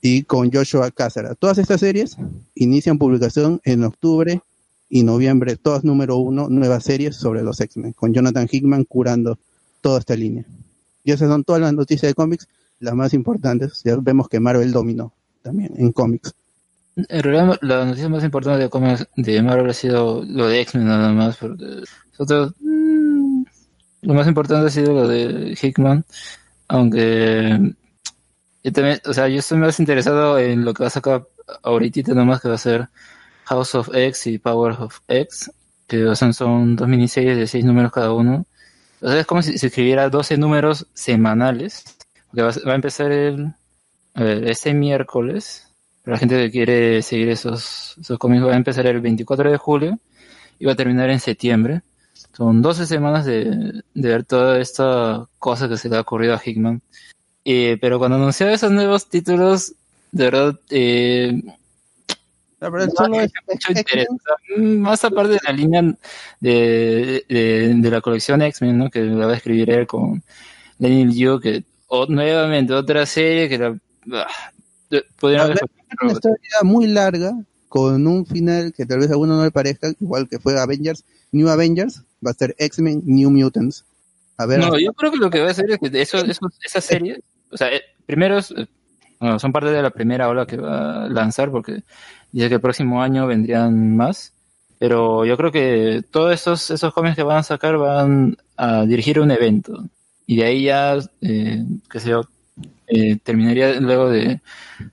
y 0.00 0.22
con 0.22 0.50
Joshua 0.50 0.90
Cáceres. 0.90 1.32
Todas 1.38 1.58
estas 1.58 1.80
series 1.80 2.16
inician 2.55 2.96
publicación 2.96 3.60
en 3.64 3.84
octubre 3.84 4.40
y 4.88 5.02
noviembre, 5.02 5.56
todas 5.56 5.84
número 5.84 6.16
uno, 6.16 6.48
nuevas 6.48 6.82
series 6.82 7.16
sobre 7.16 7.42
los 7.42 7.60
X-Men, 7.60 7.92
con 7.92 8.14
Jonathan 8.14 8.48
Hickman 8.50 8.84
curando 8.84 9.38
toda 9.82 9.98
esta 9.98 10.16
línea. 10.16 10.46
Y 11.05 11.12
esas 11.12 11.28
son 11.28 11.44
todas 11.44 11.60
las 11.60 11.74
noticias 11.74 12.10
de 12.10 12.14
cómics, 12.14 12.48
las 12.80 12.94
más 12.94 13.12
importantes. 13.12 13.82
Ya 13.84 13.96
vemos 13.96 14.28
que 14.28 14.40
Marvel 14.40 14.72
dominó 14.72 15.12
también 15.42 15.74
en 15.76 15.92
cómics. 15.92 16.34
En 16.97 17.23
realidad, 17.23 17.58
la 17.60 17.84
noticia 17.84 18.08
más 18.08 18.25
importante 18.25 18.58
de 18.68 19.07
de 19.16 19.42
Marvel 19.42 19.70
ha 19.70 19.75
sido 19.75 20.25
lo 20.26 20.49
de 20.49 20.60
X-Men 20.62 20.86
nada 20.86 21.12
más. 21.12 21.39
nosotros, 22.12 22.55
mm, 22.60 23.42
lo 24.02 24.15
más 24.15 24.26
importante 24.26 24.66
ha 24.68 24.70
sido 24.70 24.94
lo 24.94 25.08
de 25.08 25.57
Hickman, 25.60 26.05
aunque 26.68 27.75
yo 28.65 28.73
también, 28.73 29.00
o 29.07 29.12
sea, 29.12 29.28
yo 29.28 29.39
estoy 29.39 29.58
más 29.58 29.78
interesado 29.78 30.39
en 30.39 30.65
lo 30.65 30.75
que 30.75 30.83
va 30.83 30.89
a 30.89 30.91
sacar 30.91 31.26
ahorita 31.62 32.15
nomás 32.15 32.41
que 32.41 32.49
va 32.49 32.55
a 32.57 32.58
ser 32.58 32.89
House 33.44 33.75
of 33.76 33.91
X 33.94 34.26
y 34.28 34.39
Power 34.39 34.73
of 34.81 35.00
X, 35.08 35.52
que 35.86 36.05
o 36.07 36.15
son 36.33 36.76
dos 36.76 36.89
miniseries 36.89 37.36
de 37.39 37.47
seis 37.47 37.65
números 37.65 37.92
cada 37.92 38.12
uno. 38.12 38.47
O 39.00 39.08
sea, 39.08 39.20
es 39.20 39.26
como 39.26 39.42
si 39.42 39.58
se 39.58 39.68
escribiera 39.68 40.08
12 40.08 40.36
números 40.39 40.86
semanales, 40.94 41.84
porque 42.28 42.42
va, 42.42 42.50
a- 42.73 42.75
empezar 42.75 43.12
el, 43.12 43.52
ver, 44.25 44.49
este 44.49 44.75
miércoles, 44.75 45.66
para 46.07 46.15
la 46.15 46.18
gente 46.20 46.36
que 46.36 46.51
quiere 46.52 47.02
seguir 47.02 47.31
esos, 47.31 47.97
esos 48.01 48.17
cómics, 48.17 48.44
va 48.47 48.52
a 48.52 48.57
empezar 48.57 48.86
el 48.86 49.01
24 49.01 49.51
de 49.51 49.57
julio 49.57 49.99
y 50.57 50.65
va 50.65 50.73
a 50.73 50.76
terminar 50.76 51.10
en 51.10 51.18
septiembre. 51.18 51.83
Son 52.33 52.62
12 52.62 52.86
semanas 52.86 53.25
de, 53.26 53.83
de 53.93 54.09
ver 54.09 54.23
toda 54.23 54.60
esta 54.60 55.26
cosa 55.41 55.68
que 55.68 55.76
se 55.76 55.89
le 55.89 55.97
ha 55.97 56.01
ocurrido 56.02 56.35
a 56.35 56.41
Hickman. 56.44 56.81
Eh, 57.44 57.76
pero 57.81 57.99
cuando 57.99 58.18
anunció 58.18 58.49
esos 58.49 58.70
nuevos 58.70 59.09
títulos, 59.09 59.73
de 60.12 60.25
verdad, 60.25 60.55
eh, 60.70 61.43
La 62.60 62.70
verdad, 62.70 62.86
no 62.86 62.94
solo 62.94 63.20
es- 63.20 63.33
mucho 63.52 63.73
interés. 63.73 64.07
O 64.09 64.17
sea, 64.23 64.57
mm, 64.62 64.78
más 64.78 65.05
aparte 65.05 65.33
de 65.33 65.41
la 65.44 65.52
línea 65.52 65.83
de, 66.39 67.25
de, 67.28 67.75
de 67.75 67.91
la 67.91 68.01
colección 68.01 68.43
X-Men, 68.43 68.78
¿no? 68.78 68.91
que 68.91 69.01
la 69.02 69.26
va 69.26 69.33
a 69.33 69.36
escribir 69.36 69.70
él 69.70 69.89
con 69.89 70.23
Daniel 70.78 71.12
Yu, 71.12 71.41
que 71.41 71.65
o- 71.89 72.07
nuevamente 72.07 72.73
otra 72.75 73.05
serie 73.07 73.49
que 73.49 73.59
la, 73.59 73.76
podrían 75.18 75.42
haber 75.42 75.58
una 76.02 76.12
historia 76.12 76.39
muy 76.62 76.86
larga, 76.86 77.32
con 77.68 78.06
un 78.06 78.26
final 78.26 78.73
que 78.73 78.86
tal 78.86 79.00
vez 79.00 79.10
a 79.10 79.12
alguno 79.12 79.36
no 79.36 79.44
le 79.44 79.50
parezca, 79.50 79.92
igual 80.00 80.28
que 80.28 80.39
fue 80.39 80.58
Avengers, 80.58 81.05
New 81.32 81.48
Avengers, 81.48 82.02
va 82.24 82.31
a 82.31 82.34
ser 82.34 82.55
X-Men 82.58 83.02
New 83.05 83.31
Mutants. 83.31 83.84
A 84.39 84.47
ver, 84.47 84.60
No, 84.60 84.78
yo 84.78 84.92
creo 84.92 85.10
que 85.10 85.18
lo 85.18 85.31
que 85.31 85.40
va 85.40 85.48
a 85.48 85.50
hacer 85.50 85.70
es 85.70 85.78
que 85.78 86.00
eso, 86.00 86.18
eso, 86.18 86.48
esa 86.62 86.81
serie, 86.81 87.20
o 87.50 87.56
sea, 87.56 87.73
eh, 87.73 87.82
primero 88.05 88.39
eh, 88.39 88.66
bueno, 89.18 89.39
son 89.39 89.52
parte 89.52 89.70
de 89.70 89.82
la 89.82 89.90
primera 89.90 90.28
ola 90.28 90.47
que 90.47 90.56
va 90.56 91.05
a 91.05 91.08
lanzar 91.08 91.50
porque 91.50 91.82
dice 92.32 92.48
que 92.48 92.56
el 92.56 92.60
próximo 92.60 93.02
año 93.02 93.26
vendrían 93.26 93.97
más, 93.97 94.34
pero 94.78 95.24
yo 95.24 95.36
creo 95.36 95.50
que 95.50 96.02
todos 96.10 96.34
esos, 96.34 96.70
esos 96.70 96.92
cómics 96.92 97.16
que 97.16 97.23
van 97.23 97.39
a 97.39 97.42
sacar 97.42 97.78
van 97.78 98.36
a 98.56 98.84
dirigir 98.84 99.20
un 99.20 99.31
evento 99.31 99.89
y 100.26 100.36
de 100.36 100.44
ahí 100.44 100.65
ya, 100.65 100.98
eh, 101.23 101.65
qué 101.90 102.00
sé 102.00 102.10
yo, 102.10 102.23
eh, 102.89 103.16
terminaría 103.23 103.81
luego 103.81 104.08
de, 104.10 104.40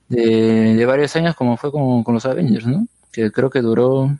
de, 0.08 0.74
de 0.74 0.86
varios 0.86 1.14
años 1.16 1.34
como 1.36 1.56
fue 1.56 1.70
con, 1.72 2.02
con 2.04 2.14
los 2.14 2.26
Avengers, 2.26 2.66
¿no? 2.66 2.86
Que 3.12 3.30
creo 3.30 3.50
que 3.50 3.60
duró 3.60 4.16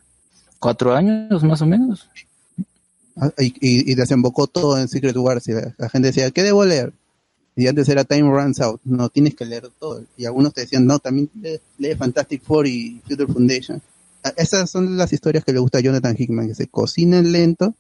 cuatro 0.59 0.95
años 0.95 1.43
más 1.45 1.61
o 1.63 1.67
menos. 1.67 2.09
Ah, 3.17 3.31
y, 3.39 3.47
y- 3.61 3.93
y 3.93 3.95
desembocó 3.95 4.47
todo 4.47 4.79
en 4.79 4.89
Secret 4.89 5.17
Wars. 5.17 5.47
Y 5.49 5.53
la, 5.53 5.89
gente 5.89 6.09
decía, 6.09 6.31
¿qué 6.31 6.43
debo 6.43 6.65
leer? 6.65 6.93
Y 7.57 7.69
antes 7.69 7.89
era 7.89 8.05
Time 8.05 8.29
Runs 8.31 8.61
Out. 8.61 8.81
No, 8.85 9.09
tienes 9.09 9.35
que 9.37 9.45
leer 9.45 9.69
todo. 9.79 10.03
Y 10.17 10.25
algunos 10.25 10.53
te 10.53 10.63
decían, 10.63 10.87
no, 10.87 10.99
también 10.99 11.31
lee, 11.41 11.61
lee 11.79 11.95
Fantastic 11.95 12.43
Four 12.43 12.67
y 12.67 13.01
Future 13.07 13.33
Foundation. 13.33 13.81
Ah, 14.25 14.33
Esas 14.37 14.71
son 14.71 14.97
las 14.97 15.13
historias 15.13 15.45
que 15.45 15.53
le 15.53 15.61
gusta 15.61 15.79
a 15.79 15.81
Jonathan 15.81 16.17
Hickman, 16.19 16.49
que 16.49 16.55
se 16.57 16.67
cocinen 16.67 17.31
lento 17.31 17.75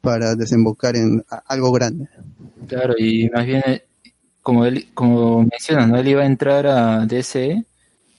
para 0.00 0.34
desembocar 0.34 0.96
en 0.96 1.22
algo 1.46 1.72
grande. 1.72 2.08
Claro, 2.66 2.94
y 2.96 3.28
más 3.28 3.44
bien, 3.44 3.62
eh, 3.66 3.82
como 4.50 4.64
él, 4.64 4.88
como 4.94 5.44
mencionas, 5.44 5.88
¿no? 5.88 5.96
Él 5.96 6.08
iba 6.08 6.22
a 6.22 6.26
entrar 6.26 6.66
a 6.66 7.06
DC 7.06 7.64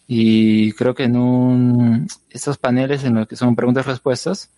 y 0.07 0.71
creo 0.71 0.95
que 0.95 1.03
en 1.03 1.17
un, 1.17 2.07
estos 2.29 2.57
paneles 2.57 3.03
en 3.03 3.15
los 3.15 3.27
que 3.27 3.35
son 3.35 3.53
preguntas 3.53 3.85
y 3.85 3.89
respuestas, 3.89 4.49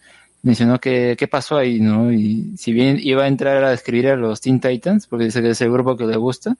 mencionó 0.43 0.79
que 0.79 1.15
qué 1.17 1.27
pasó 1.27 1.57
ahí, 1.57 1.79
¿no? 1.79 2.13
Y 2.13 2.55
si 2.57 2.73
bien 2.73 2.99
iba 3.01 3.23
a 3.23 3.27
entrar 3.27 3.63
a 3.63 3.73
escribir 3.73 4.09
a 4.09 4.15
los 4.15 4.39
Teen 4.39 4.59
Titans, 4.59 5.07
porque 5.07 5.25
dice 5.25 5.41
que 5.41 5.49
es 5.49 5.61
el 5.61 5.71
grupo 5.71 5.97
que 5.97 6.05
le 6.05 6.15
gusta, 6.15 6.55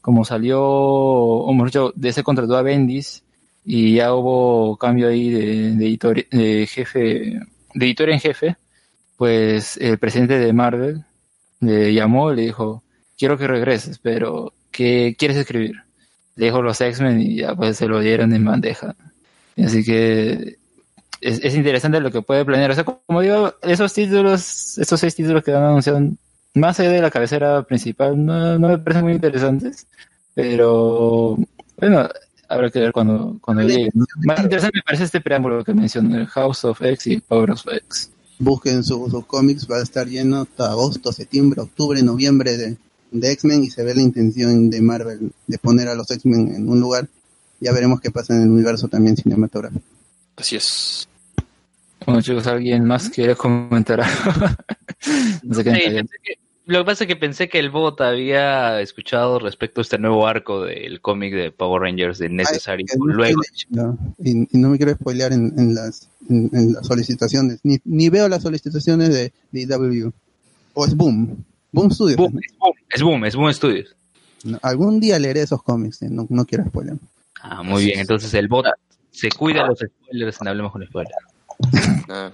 como 0.00 0.24
salió, 0.24 0.60
o 0.60 1.52
mejor 1.52 1.68
dicho, 1.68 1.92
DC 1.94 2.24
contrató 2.24 2.56
a 2.56 2.62
Bendis 2.62 3.22
y 3.64 3.94
ya 3.94 4.12
hubo 4.12 4.76
cambio 4.76 5.06
ahí 5.08 5.30
de, 5.30 5.76
de, 5.76 5.86
editor, 5.86 6.28
de 6.30 6.66
jefe, 6.66 6.98
de 7.74 7.86
editor 7.86 8.10
en 8.10 8.18
jefe, 8.18 8.56
pues 9.16 9.76
el 9.76 9.98
presidente 9.98 10.36
de 10.40 10.52
Marvel 10.52 11.04
le 11.60 11.94
llamó 11.94 12.32
le 12.32 12.42
dijo, 12.42 12.82
quiero 13.18 13.36
que 13.36 13.46
regreses, 13.46 13.98
pero 13.98 14.52
¿qué 14.70 15.16
quieres 15.18 15.36
escribir? 15.36 15.82
Le 16.36 16.46
dijo 16.46 16.62
los 16.62 16.80
X-Men 16.80 17.20
y 17.20 17.36
ya 17.36 17.54
pues 17.54 17.76
se 17.76 17.88
lo 17.88 18.00
dieron 18.00 18.32
en 18.32 18.44
bandeja. 18.44 18.94
Así 19.62 19.84
que 19.84 20.56
es, 21.20 21.40
es 21.42 21.54
interesante 21.56 22.00
lo 22.00 22.12
que 22.12 22.22
puede 22.22 22.44
planear. 22.44 22.70
O 22.70 22.74
sea, 22.74 22.84
como 22.84 23.20
digo, 23.20 23.54
esos 23.62 23.92
títulos, 23.92 24.78
estos 24.78 25.00
seis 25.00 25.14
títulos 25.16 25.42
que 25.42 25.52
han 25.52 25.64
anunciado, 25.64 26.00
más 26.54 26.78
allá 26.78 26.90
de 26.90 27.02
la 27.02 27.10
cabecera 27.10 27.62
principal, 27.64 28.24
no, 28.24 28.58
no 28.58 28.68
me 28.68 28.78
parecen 28.78 29.04
muy 29.04 29.14
interesantes, 29.14 29.86
pero 30.34 31.36
bueno, 31.76 32.08
habrá 32.48 32.70
que 32.70 32.80
ver 32.80 32.92
cuando, 32.92 33.36
cuando 33.40 33.64
llegue. 33.64 33.90
Más 34.24 34.40
interesante 34.40 34.78
me 34.78 34.82
parece 34.82 35.04
este 35.04 35.20
preámbulo 35.20 35.64
que 35.64 35.74
mencioné, 35.74 36.24
House 36.26 36.64
of 36.64 36.80
X 36.80 37.06
y 37.08 37.20
Power 37.20 37.50
of 37.50 37.66
X. 37.66 38.12
Busquen 38.38 38.84
sus 38.84 39.10
sus 39.10 39.26
cómics, 39.26 39.66
va 39.68 39.78
a 39.78 39.82
estar 39.82 40.06
lleno 40.06 40.42
hasta 40.42 40.70
agosto, 40.70 41.12
septiembre, 41.12 41.60
octubre, 41.60 42.00
noviembre 42.02 42.56
de, 42.56 42.76
de 43.10 43.32
X-Men 43.32 43.64
y 43.64 43.70
se 43.70 43.82
ve 43.84 43.94
la 43.94 44.02
intención 44.02 44.70
de 44.70 44.80
Marvel 44.80 45.32
de 45.46 45.58
poner 45.58 45.88
a 45.88 45.94
los 45.94 46.10
X-Men 46.10 46.54
en 46.54 46.68
un 46.68 46.80
lugar. 46.80 47.08
Ya 47.60 47.72
veremos 47.72 48.00
qué 48.00 48.10
pasa 48.10 48.34
en 48.36 48.42
el 48.42 48.50
universo 48.50 48.88
también 48.88 49.16
cinematográfico. 49.16 49.84
Así 50.36 50.56
es. 50.56 51.08
Bueno 52.06 52.22
chicos, 52.22 52.46
¿alguien 52.46 52.84
más 52.84 53.10
quiere 53.10 53.34
comentar 53.34 54.00
algo? 54.00 54.32
no 55.42 55.54
sé 55.54 55.64
qué 55.64 55.74
Sí, 55.74 55.80
que- 56.22 56.38
lo 56.66 56.80
que 56.80 56.84
pasa 56.84 57.04
es 57.04 57.08
que 57.08 57.16
pensé 57.16 57.48
que 57.48 57.58
el 57.58 57.70
bot 57.70 57.98
había 58.02 58.82
escuchado 58.82 59.38
respecto 59.38 59.80
a 59.80 59.82
este 59.82 59.96
nuevo 59.98 60.26
arco 60.26 60.64
del 60.64 61.00
cómic 61.00 61.32
de 61.34 61.50
Power 61.50 61.80
Rangers 61.80 62.18
de 62.18 62.28
Necessary 62.28 62.84
no 62.98 63.06
luego. 63.06 63.40
leyendo, 63.50 63.98
y, 64.18 64.54
y 64.54 64.60
no 64.60 64.68
me 64.68 64.76
quiero 64.76 64.92
spoilear 64.94 65.32
en, 65.32 65.54
en 65.58 65.74
las, 65.74 66.08
en, 66.28 66.50
en 66.52 66.74
las 66.74 66.86
solicitaciones, 66.86 67.60
ni, 67.62 67.78
ni 67.86 68.10
veo 68.10 68.28
las 68.28 68.42
solicitaciones 68.42 69.08
de, 69.08 69.32
de 69.50 69.60
IW. 69.62 70.12
O 70.74 70.84
es 70.84 70.94
Boom, 70.94 71.42
Boom 71.72 71.90
Studios. 71.90 72.16
Boom, 72.16 72.40
es 72.42 72.56
Boom, 72.58 72.74
es 72.90 73.02
Boom, 73.02 73.24
es 73.24 73.36
Boom 73.36 73.52
Studios. 73.52 73.96
No, 74.44 74.58
algún 74.62 75.00
día 75.00 75.18
leeré 75.18 75.42
esos 75.42 75.62
cómics, 75.62 76.02
eh, 76.02 76.08
no, 76.10 76.26
no 76.28 76.44
quiero 76.44 76.64
spoiler. 76.64 76.94
Ah, 77.42 77.62
muy 77.62 77.84
bien, 77.84 78.00
entonces 78.00 78.32
el 78.34 78.48
bot 78.48 78.66
se 79.10 79.30
cuida 79.30 79.66
los 79.66 79.78
spoilers 79.78 80.40
en 80.40 80.48
Hablemos 80.48 80.72
con 80.72 80.86
Spoilers. 80.86 81.16
Ah. 82.08 82.30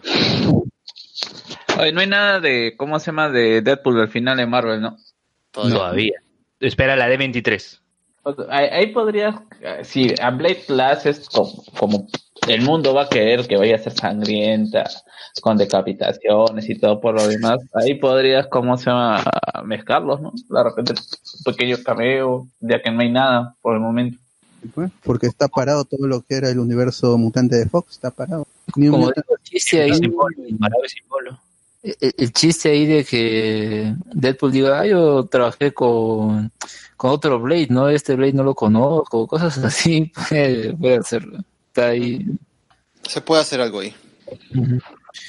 Oye, 1.79 1.93
no 1.93 2.01
hay 2.01 2.07
nada 2.07 2.41
de, 2.41 2.75
¿cómo 2.77 2.99
se 3.01 3.07
llama? 3.07 3.29
De 3.29 3.63
Deadpool 3.63 4.01
al 4.01 4.09
final 4.09 4.37
de 4.37 4.47
Marvel, 4.47 4.81
¿no? 4.81 4.97
Todavía. 5.51 6.21
Espera 6.61 6.95
la 6.95 7.09
D23. 7.09 7.81
Ahí, 8.49 8.93
podrías, 8.93 9.37
eh, 9.61 9.81
si 9.85 10.15
a 10.21 10.31
Blade 10.31 10.63
Plus 10.67 11.07
es 11.07 11.29
como, 11.29 11.65
como 11.79 12.07
el 12.49 12.63
mundo 12.63 12.95
va 12.95 13.03
a 13.03 13.09
querer 13.09 13.47
que 13.47 13.57
vaya 13.57 13.77
a 13.77 13.79
ser 13.79 13.93
sangrienta, 13.93 14.85
con 15.41 15.57
decapitaciones 15.57 16.69
y 16.69 16.79
todo 16.79 17.01
por 17.01 17.15
lo 17.15 17.27
demás, 17.27 17.59
ahí 17.75 17.95
podrías, 17.95 18.47
¿cómo 18.47 18.77
se 18.77 18.87
llama? 18.87 19.23
Mezclarlos, 19.65 20.21
¿no? 20.21 20.33
De 20.49 20.63
repente 20.63 20.93
un 20.93 21.45
pequeño 21.45 21.77
cameo, 21.85 22.47
ya 22.61 22.81
que 22.81 22.91
no 22.91 23.01
hay 23.01 23.11
nada 23.11 23.55
por 23.61 23.75
el 23.75 23.81
momento. 23.81 24.19
Pues, 24.75 24.91
Porque 25.03 25.27
está 25.27 25.49
parado 25.49 25.85
todo 25.85 26.07
lo 26.07 26.23
que 26.23 26.37
era 26.37 26.49
el 26.49 26.59
universo 26.59 27.19
mutante 27.19 27.57
de 27.57 27.67
Fox, 27.67 27.93
está 27.93 28.11
parado. 28.11 28.47
New 28.77 28.93
Como 28.93 29.09
digo, 29.09 29.23
el 29.37 29.43
chiste 29.43 29.83
ahí, 29.83 29.91
el, 31.83 32.15
el 32.17 32.33
chiste 32.33 32.71
ahí 32.71 32.87
de 32.87 33.05
que 33.05 33.95
Deadpool 34.15 34.53
diga, 34.53 34.81
ah, 34.81 34.87
yo 34.87 35.27
trabajé 35.27 35.75
con, 35.75 36.51
con 36.97 37.11
otro 37.11 37.39
Blade, 37.41 37.69
¿no? 37.71 37.89
Este 37.89 38.15
Blade 38.17 38.33
no 38.33 38.43
lo 38.45 38.55
conozco, 38.55 39.27
cosas 39.27 39.59
así, 39.59 40.13
puede, 40.29 40.75
puede 40.75 40.97
hacerlo. 40.97 41.39
Está 41.69 41.89
ahí. 41.89 42.25
Se 43.09 43.21
puede 43.21 43.43
hacer 43.43 43.61
algo 43.61 43.81
ahí. 43.81 43.95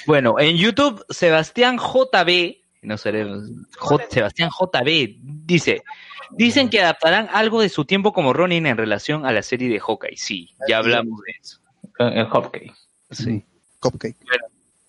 Bueno, 0.08 0.40
en 0.40 0.56
YouTube, 0.58 1.04
Sebastián 1.10 1.78
JB 1.78 2.56
no 2.84 2.98
seremos. 2.98 3.50
J- 3.78 4.06
Sebastián 4.10 4.50
JB 4.50 5.18
dice, 5.46 5.84
dicen 6.32 6.70
que 6.70 6.82
adaptarán 6.82 7.28
algo 7.34 7.62
de 7.62 7.70
su 7.70 7.86
tiempo 7.86 8.14
como 8.14 8.32
Ronin 8.34 8.66
en 8.68 8.78
relación 8.78 9.26
a 9.26 9.32
la 9.32 9.42
serie 9.42 9.70
de 9.70 9.80
Hawkeye. 9.80 10.18
Sí, 10.18 10.52
ya 10.70 10.78
hablamos 10.78 11.20
de 11.26 11.34
eso. 11.42 11.60
El 12.00 12.28
Hopkey. 12.32 12.72
Sí. 13.12 13.44
Cupcake. 13.80 14.18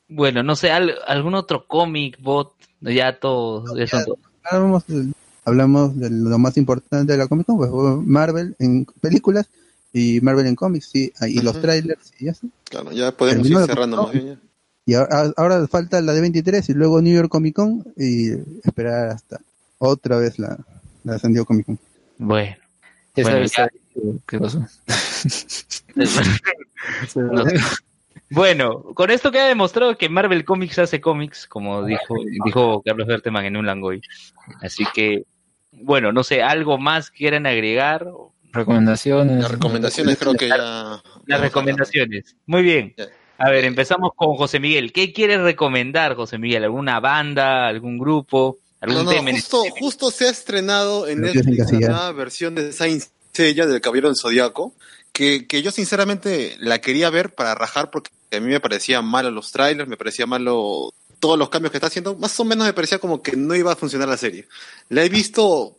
Bueno, 0.08 0.42
no 0.42 0.56
sé, 0.56 0.70
al- 0.70 0.98
algún 1.06 1.34
otro 1.34 1.66
cómic, 1.66 2.18
bot, 2.20 2.54
ya 2.80 3.18
todos, 3.18 3.76
ya 3.76 3.86
son 3.86 4.04
todos. 4.04 4.18
Hablamos, 5.46 5.96
de 5.98 6.10
lo 6.10 6.38
más 6.38 6.56
importante 6.58 7.12
de 7.12 7.18
la 7.18 7.26
Comic 7.28 7.46
Con, 7.46 7.56
pues, 7.56 7.70
fue 7.70 7.96
Marvel 8.04 8.54
en 8.58 8.84
películas 9.00 9.48
y 9.92 10.20
Marvel 10.20 10.46
en 10.46 10.56
cómics, 10.56 10.90
sí, 10.92 11.10
y 11.26 11.40
los 11.40 11.58
trailers 11.62 12.12
y 12.18 12.28
eso. 12.28 12.46
Claro, 12.64 12.92
ya 12.92 13.12
podemos 13.12 13.44
Terminó 13.44 13.60
ir 13.62 13.66
cerrando 13.66 14.02
más 14.02 14.12
bien. 14.12 14.26
ya. 14.26 14.38
Y 14.84 14.94
ahora, 14.94 15.32
ahora 15.36 15.66
falta 15.66 16.00
la 16.02 16.12
de 16.12 16.20
23 16.20 16.68
y 16.68 16.74
luego 16.74 17.00
New 17.00 17.14
York 17.14 17.28
Comic 17.30 17.54
Con 17.56 17.84
y 17.96 18.30
esperar 18.64 19.08
hasta 19.08 19.40
otra 19.78 20.18
vez 20.18 20.38
la, 20.38 20.58
la 21.04 21.14
de 21.14 21.18
San 21.18 21.32
Diego 21.32 21.46
Comic 21.46 21.66
Con. 21.66 21.78
Bueno, 22.18 22.56
Bueno, 23.14 23.44
ya. 23.46 23.68
qué 24.26 24.38
pasó. 24.38 24.64
No. 27.16 27.44
Bueno, 28.30 28.82
con 28.94 29.10
esto 29.10 29.30
queda 29.30 29.46
demostrado 29.46 29.96
que 29.96 30.08
Marvel 30.08 30.44
Comics 30.44 30.78
hace 30.80 31.00
cómics, 31.00 31.46
como 31.46 31.84
dijo, 31.84 32.14
dijo 32.44 32.82
Carlos 32.84 33.06
Berteman 33.06 33.44
en 33.44 33.56
un 33.56 33.66
Langoy. 33.66 34.00
Así 34.62 34.84
que, 34.94 35.24
bueno, 35.82 36.12
no 36.12 36.24
sé, 36.24 36.42
algo 36.42 36.78
más 36.78 37.10
quieran 37.10 37.46
agregar. 37.46 38.06
Recomendaciones. 38.52 39.42
Las 39.42 39.50
recomendaciones 39.50 40.18
creo 40.18 40.34
que 40.34 40.48
ya... 40.48 41.02
Las 41.26 41.40
recomendaciones. 41.40 42.36
Muy 42.46 42.62
bien. 42.62 42.94
A 43.38 43.50
ver, 43.50 43.64
empezamos 43.64 44.12
con 44.16 44.34
José 44.36 44.60
Miguel. 44.60 44.92
¿Qué 44.92 45.12
quieres 45.12 45.40
recomendar, 45.40 46.14
José 46.14 46.38
Miguel? 46.38 46.64
¿Alguna 46.64 47.00
banda, 47.00 47.66
algún 47.66 47.98
grupo, 47.98 48.58
algún 48.80 48.98
No, 48.98 49.04
no, 49.04 49.10
tema? 49.10 49.30
en 49.30 49.36
justo, 49.36 49.62
justo 49.78 50.10
se 50.10 50.26
ha 50.26 50.30
estrenado 50.30 51.06
en 51.06 51.20
Netflix 51.20 51.70
nueva 51.72 52.12
versión 52.12 52.54
de 52.54 52.72
Saint 52.72 53.02
Seiya 53.32 53.66
del 53.66 53.82
Caballero 53.82 54.08
del 54.08 54.16
Zodiaco, 54.16 54.74
que, 55.12 55.46
que 55.46 55.62
yo 55.62 55.70
sinceramente 55.70 56.56
la 56.58 56.80
quería 56.80 57.10
ver 57.10 57.34
para 57.34 57.54
rajar 57.54 57.90
porque 57.90 58.10
a 58.32 58.40
mí 58.40 58.48
me 58.48 58.60
parecía 58.60 59.02
malo 59.02 59.30
los 59.30 59.52
trailers, 59.52 59.88
me 59.88 59.98
parecía 59.98 60.26
malo 60.26 60.92
todos 61.20 61.38
los 61.38 61.48
cambios 61.48 61.70
que 61.72 61.78
está 61.78 61.86
haciendo, 61.88 62.14
más 62.16 62.38
o 62.40 62.44
menos 62.44 62.66
me 62.66 62.72
parecía 62.72 62.98
como 62.98 63.22
que 63.22 63.36
no 63.36 63.54
iba 63.54 63.72
a 63.72 63.76
funcionar 63.76 64.08
la 64.08 64.16
serie. 64.16 64.46
La 64.88 65.04
he 65.04 65.08
visto 65.08 65.76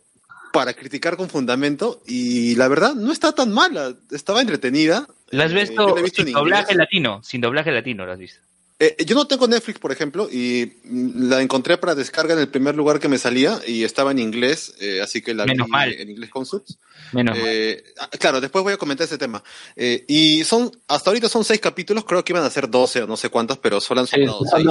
para 0.52 0.74
criticar 0.74 1.16
con 1.16 1.28
fundamento 1.28 2.02
y 2.06 2.54
la 2.56 2.68
verdad 2.68 2.94
no 2.94 3.12
está 3.12 3.32
tan 3.32 3.52
mala, 3.52 3.94
estaba 4.10 4.40
entretenida. 4.40 5.06
¿La 5.30 5.44
has 5.44 5.52
Eh, 5.52 5.54
visto, 5.54 5.94
sin 6.14 6.32
doblaje 6.32 6.74
latino? 6.74 7.20
Sin 7.22 7.40
doblaje 7.40 7.70
latino 7.70 8.06
la 8.06 8.14
has 8.14 8.18
visto. 8.18 8.40
Eh, 8.80 8.96
yo 9.04 9.16
no 9.16 9.26
tengo 9.26 9.48
Netflix, 9.48 9.80
por 9.80 9.90
ejemplo, 9.90 10.28
y 10.30 10.72
la 11.16 11.42
encontré 11.42 11.78
para 11.78 11.96
descarga 11.96 12.34
en 12.34 12.38
el 12.38 12.48
primer 12.48 12.76
lugar 12.76 13.00
que 13.00 13.08
me 13.08 13.18
salía 13.18 13.58
y 13.66 13.82
estaba 13.82 14.12
en 14.12 14.20
inglés, 14.20 14.72
eh, 14.80 15.00
así 15.02 15.20
que 15.20 15.34
la 15.34 15.46
Menos 15.46 15.66
vi 15.66 15.72
mal. 15.72 15.92
en 15.92 16.08
inglés 16.10 16.30
con 16.30 16.46
subs. 16.46 16.78
Menos 17.12 17.36
mal. 17.36 17.44
Eh, 17.44 17.84
ah, 17.98 18.08
claro, 18.20 18.40
después 18.40 18.62
voy 18.62 18.72
a 18.72 18.76
comentar 18.76 19.04
ese 19.04 19.18
tema. 19.18 19.42
Eh, 19.74 20.04
y 20.06 20.44
son, 20.44 20.70
hasta 20.86 21.10
ahorita 21.10 21.28
son 21.28 21.44
seis 21.44 21.60
capítulos, 21.60 22.04
creo 22.04 22.24
que 22.24 22.32
iban 22.32 22.44
a 22.44 22.50
ser 22.50 22.70
doce 22.70 23.02
o 23.02 23.06
no 23.08 23.16
sé 23.16 23.30
cuántos, 23.30 23.58
pero 23.58 23.80
solo 23.80 24.00
han 24.02 24.06
Sí, 24.06 24.24
son 24.26 24.46
seis. 24.48 24.66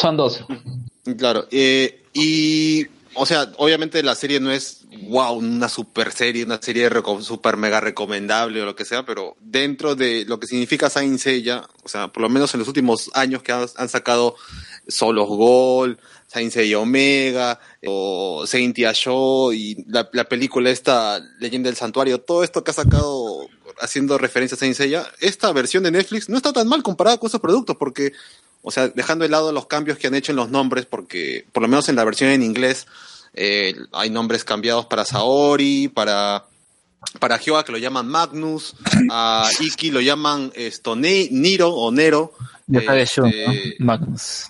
Son 0.00 0.16
12. 0.16 0.44
Claro, 1.16 1.46
eh, 1.50 2.02
y, 2.12 2.86
o 3.14 3.26
sea, 3.26 3.52
obviamente 3.56 4.02
la 4.02 4.14
serie 4.14 4.40
no 4.40 4.50
es, 4.50 4.82
wow, 5.08 5.32
una 5.34 5.68
super 5.68 6.12
serie, 6.12 6.44
una 6.44 6.60
serie 6.60 6.88
super 7.20 7.56
mega 7.56 7.80
recomendable 7.80 8.62
o 8.62 8.66
lo 8.66 8.76
que 8.76 8.84
sea, 8.84 9.04
pero 9.04 9.36
dentro 9.40 9.94
de 9.94 10.24
lo 10.26 10.38
que 10.38 10.46
significa 10.46 10.90
Saint 10.90 11.18
Seiya, 11.18 11.62
o 11.82 11.88
sea, 11.88 12.08
por 12.08 12.22
lo 12.22 12.28
menos 12.28 12.52
en 12.54 12.60
los 12.60 12.68
últimos 12.68 13.10
años 13.14 13.42
que 13.42 13.52
han, 13.52 13.88
sacado 13.88 14.36
Solos 14.88 15.28
Gol, 15.28 15.98
Saint 16.26 16.52
Seiya 16.52 16.78
Omega, 16.78 17.58
o 17.86 18.46
Saint 18.46 18.76
Show 18.76 19.52
y 19.52 19.84
la, 19.88 20.08
la 20.12 20.24
película 20.24 20.70
esta, 20.70 21.20
Leyenda 21.38 21.68
del 21.68 21.76
Santuario, 21.76 22.20
todo 22.20 22.44
esto 22.44 22.62
que 22.62 22.70
ha 22.70 22.74
sacado 22.74 23.48
haciendo 23.80 24.18
referencia 24.18 24.56
a 24.56 24.58
Saint 24.58 24.76
Seiya, 24.76 25.06
esta 25.20 25.52
versión 25.52 25.82
de 25.82 25.90
Netflix 25.90 26.28
no 26.28 26.36
está 26.36 26.52
tan 26.52 26.68
mal 26.68 26.82
comparada 26.82 27.18
con 27.18 27.28
esos 27.28 27.40
productos, 27.40 27.76
porque 27.76 28.12
o 28.62 28.70
sea, 28.70 28.88
dejando 28.88 29.24
de 29.24 29.30
lado 29.30 29.52
los 29.52 29.66
cambios 29.66 29.98
que 29.98 30.06
han 30.06 30.14
hecho 30.14 30.32
en 30.32 30.36
los 30.36 30.50
nombres, 30.50 30.86
porque 30.86 31.46
por 31.52 31.62
lo 31.62 31.68
menos 31.68 31.88
en 31.88 31.96
la 31.96 32.04
versión 32.04 32.30
en 32.30 32.42
inglés 32.42 32.86
eh, 33.34 33.74
hay 33.92 34.10
nombres 34.10 34.44
cambiados 34.44 34.86
para 34.86 35.04
Saori, 35.04 35.88
para, 35.88 36.44
para 37.18 37.38
Hyoga 37.38 37.64
que 37.64 37.72
lo 37.72 37.78
llaman 37.78 38.08
Magnus, 38.08 38.74
a 39.10 39.48
Iki 39.58 39.90
lo 39.90 40.00
llaman 40.00 40.52
esto, 40.54 40.96
Niro 40.96 41.70
o 41.70 41.90
Nero, 41.90 42.32
Ya 42.66 42.80
Este, 42.80 43.06
Shun, 43.06 43.30
¿no? 43.30 43.84
Magnus. 43.86 44.46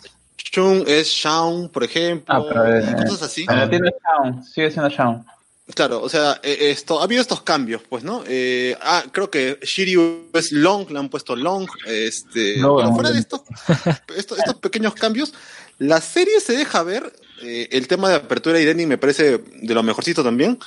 Shun 0.53 0.85
es 0.87 1.09
Shaun, 1.09 1.69
por 1.69 1.85
ejemplo, 1.85 2.35
Ah, 2.35 2.43
pero, 2.47 2.77
eh, 2.79 2.97
cosas 3.07 3.23
así. 3.23 3.45
Pero 3.47 3.69
tiene 3.71 3.91
Shaun, 3.91 4.43
sigue 4.45 4.71
siendo 4.71 4.89
Shaun. 4.91 5.25
Claro, 5.75 6.03
o 6.03 6.09
sea, 6.09 6.41
eh, 6.43 6.71
esto, 6.71 7.01
ha 7.01 7.05
habido 7.05 7.23
estos 7.23 7.43
cambios, 7.43 7.83
pues, 7.89 8.05
¿no? 8.05 8.25
Eh, 8.27 8.77
ah, 8.81 9.05
creo 9.13 9.31
que 9.31 9.59
Shiryu 9.63 10.31
es 10.33 10.53
Long, 10.53 10.91
le 10.91 10.99
han 10.99 11.09
puesto 11.09 11.37
Long, 11.37 11.69
este, 11.87 12.57
No, 12.59 12.77
pero 12.77 12.89
no, 12.89 12.95
fuera 12.95 13.11
de 13.11 13.21
estos, 13.21 13.43
estos, 14.17 14.39
estos 14.39 14.57
pequeños 14.57 14.95
cambios, 14.95 15.33
la 15.79 16.01
serie 16.01 16.41
se 16.41 16.55
deja 16.55 16.83
ver, 16.83 17.13
eh, 17.43 17.69
el 17.73 17.89
tema 17.89 18.09
de 18.09 18.17
apertura 18.17 18.61
y 18.61 18.67
ending 18.67 18.89
me 18.89 18.99
parece 18.99 19.39
de 19.39 19.75
lo 19.75 19.83
mejorcito 19.83 20.23
también, 20.23 20.59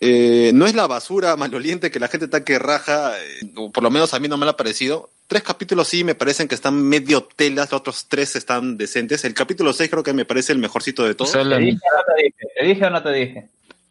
Eh, 0.00 0.50
no 0.52 0.66
es 0.66 0.74
la 0.74 0.86
basura 0.86 1.36
maloliente 1.36 1.90
que 1.90 2.00
la 2.00 2.08
gente 2.08 2.26
está 2.26 2.44
que 2.44 2.58
raja, 2.58 3.14
eh, 3.16 3.52
o 3.56 3.70
por 3.70 3.82
lo 3.82 3.90
menos 3.90 4.12
a 4.12 4.18
mí 4.18 4.28
no 4.28 4.36
me 4.36 4.44
lo 4.44 4.50
ha 4.50 4.56
parecido. 4.56 5.08
Tres 5.28 5.42
capítulos 5.42 5.88
sí 5.88 6.04
me 6.04 6.14
parecen 6.14 6.46
que 6.48 6.54
están 6.54 6.74
medio 6.82 7.22
telas, 7.22 7.70
los 7.70 7.80
otros 7.80 8.06
tres 8.08 8.36
están 8.36 8.76
decentes. 8.76 9.24
El 9.24 9.32
capítulo 9.32 9.72
seis 9.72 9.88
creo 9.88 10.02
que 10.02 10.12
me 10.12 10.24
parece 10.26 10.52
el 10.52 10.58
mejorcito 10.58 11.04
de 11.04 11.14
todos. 11.14 11.32
¿Te 11.32 12.64
dije 12.66 12.84
o 12.84 12.90
no 12.90 13.02
te 13.02 13.12
dije? 13.12 13.48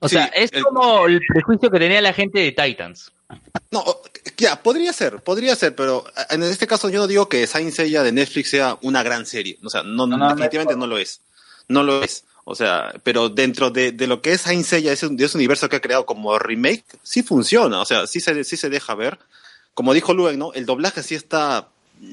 ¿Te 0.08 0.16
dije 0.16 0.18
o 0.20 0.26
Sí, 0.28 0.32
sea, 0.32 0.44
es 0.44 0.52
el- 0.54 0.64
como 0.64 1.06
el 1.08 1.20
prejuicio 1.28 1.70
que 1.72 1.80
tenía 1.80 2.02
la 2.02 2.14
gente 2.14 2.40
de 2.40 2.52
Titans. 2.52 3.12
No, 3.72 3.84
ya, 4.38 4.62
podría 4.62 4.94
ser, 4.94 5.22
podría 5.24 5.56
ser, 5.56 5.76
pero 5.76 6.06
en 6.30 6.44
este 6.44 6.68
caso 6.68 6.90
yo 6.90 7.00
no 7.00 7.08
digo 7.08 7.28
que 7.30 7.48
Saint 7.48 7.72
Seiya 7.74 8.04
de 8.04 8.12
Netflix 8.12 8.50
sea 8.52 8.78
una 8.82 9.02
gran 9.02 9.26
serie. 9.26 9.58
O 9.64 9.70
sea, 9.70 9.82
no, 9.84 10.06
No, 10.06 10.18
no, 10.18 10.30
definitivamente 10.30 10.76
no 10.76 10.82
no 10.82 10.88
lo 10.88 10.98
es. 11.00 11.22
No 11.68 11.82
lo 11.84 12.04
es. 12.04 12.26
O 12.46 12.56
sea, 12.56 12.94
pero 13.04 13.30
dentro 13.30 13.72
de, 13.72 13.92
de 13.94 14.06
lo 14.06 14.22
que 14.22 14.34
es 14.34 14.42
Saint 14.42 14.66
Seiya, 14.66 14.92
ese, 14.92 15.08
de 15.10 15.26
ese 15.26 15.38
universo 15.38 15.70
que 15.70 15.78
ha 15.78 15.82
creado 15.82 16.06
como 16.06 16.38
remake, 16.38 16.84
sí 17.02 17.24
funciona. 17.24 17.82
O 17.82 17.86
sea, 17.86 18.06
sí 18.06 18.20
se, 18.20 18.44
sí 18.44 18.58
se 18.58 18.70
deja 18.70 18.94
ver. 18.96 19.18
Como 19.74 19.94
dijo 19.94 20.14
Luen, 20.14 20.38
¿no? 20.38 20.54
El 20.54 20.66
doblaje 20.68 21.02
sí 21.02 21.16
está... 21.16 21.70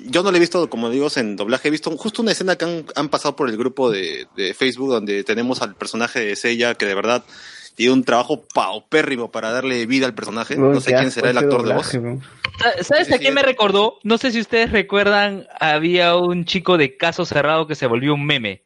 Yo 0.07 0.23
no 0.23 0.31
lo 0.31 0.36
he 0.36 0.41
visto, 0.41 0.70
como 0.70 0.89
digo, 0.89 1.09
en 1.17 1.35
doblaje. 1.36 1.67
He 1.69 1.70
visto 1.73 1.91
justo 1.97 2.23
una 2.23 2.31
escena 2.33 2.57
que 2.57 2.65
han, 2.65 2.86
han 2.94 3.09
pasado 3.09 3.35
por 3.36 3.51
el 3.51 3.57
grupo 3.59 3.91
de, 3.91 4.28
de 4.36 4.55
Facebook 4.55 4.89
donde 4.91 5.25
tenemos 5.25 5.60
al 5.62 5.75
personaje 5.75 6.20
de 6.20 6.36
Seiya 6.36 6.77
que 6.77 6.86
de 6.86 6.94
verdad 6.94 7.25
tiene 7.74 7.92
un 7.92 8.05
trabajo 8.05 8.42
paupérrimo 8.55 9.31
para 9.31 9.50
darle 9.52 9.86
vida 9.86 10.07
al 10.07 10.15
personaje. 10.15 10.57
No 10.57 10.81
sé 10.81 10.92
quién 10.94 11.10
será 11.10 11.31
el 11.31 11.39
actor 11.39 11.66
de 11.66 11.74
voz. 11.74 11.86
Sa- 11.86 12.84
¿Sabes 12.84 13.07
Sí, 13.07 13.15
a 13.15 13.16
sí, 13.16 13.23
qué 13.23 13.28
es- 13.28 13.34
me 13.34 13.42
recordó? 13.42 13.99
No 14.02 14.18
sé 14.18 14.31
si 14.32 14.40
ustedes 14.40 14.70
recuerdan, 14.70 15.47
había 15.58 16.16
un 16.16 16.44
chico 16.44 16.76
de 16.76 16.97
caso 16.97 17.24
cerrado 17.24 17.66
que 17.66 17.74
se 17.74 17.86
volvió 17.86 18.15
un 18.15 18.26
meme. 18.26 18.62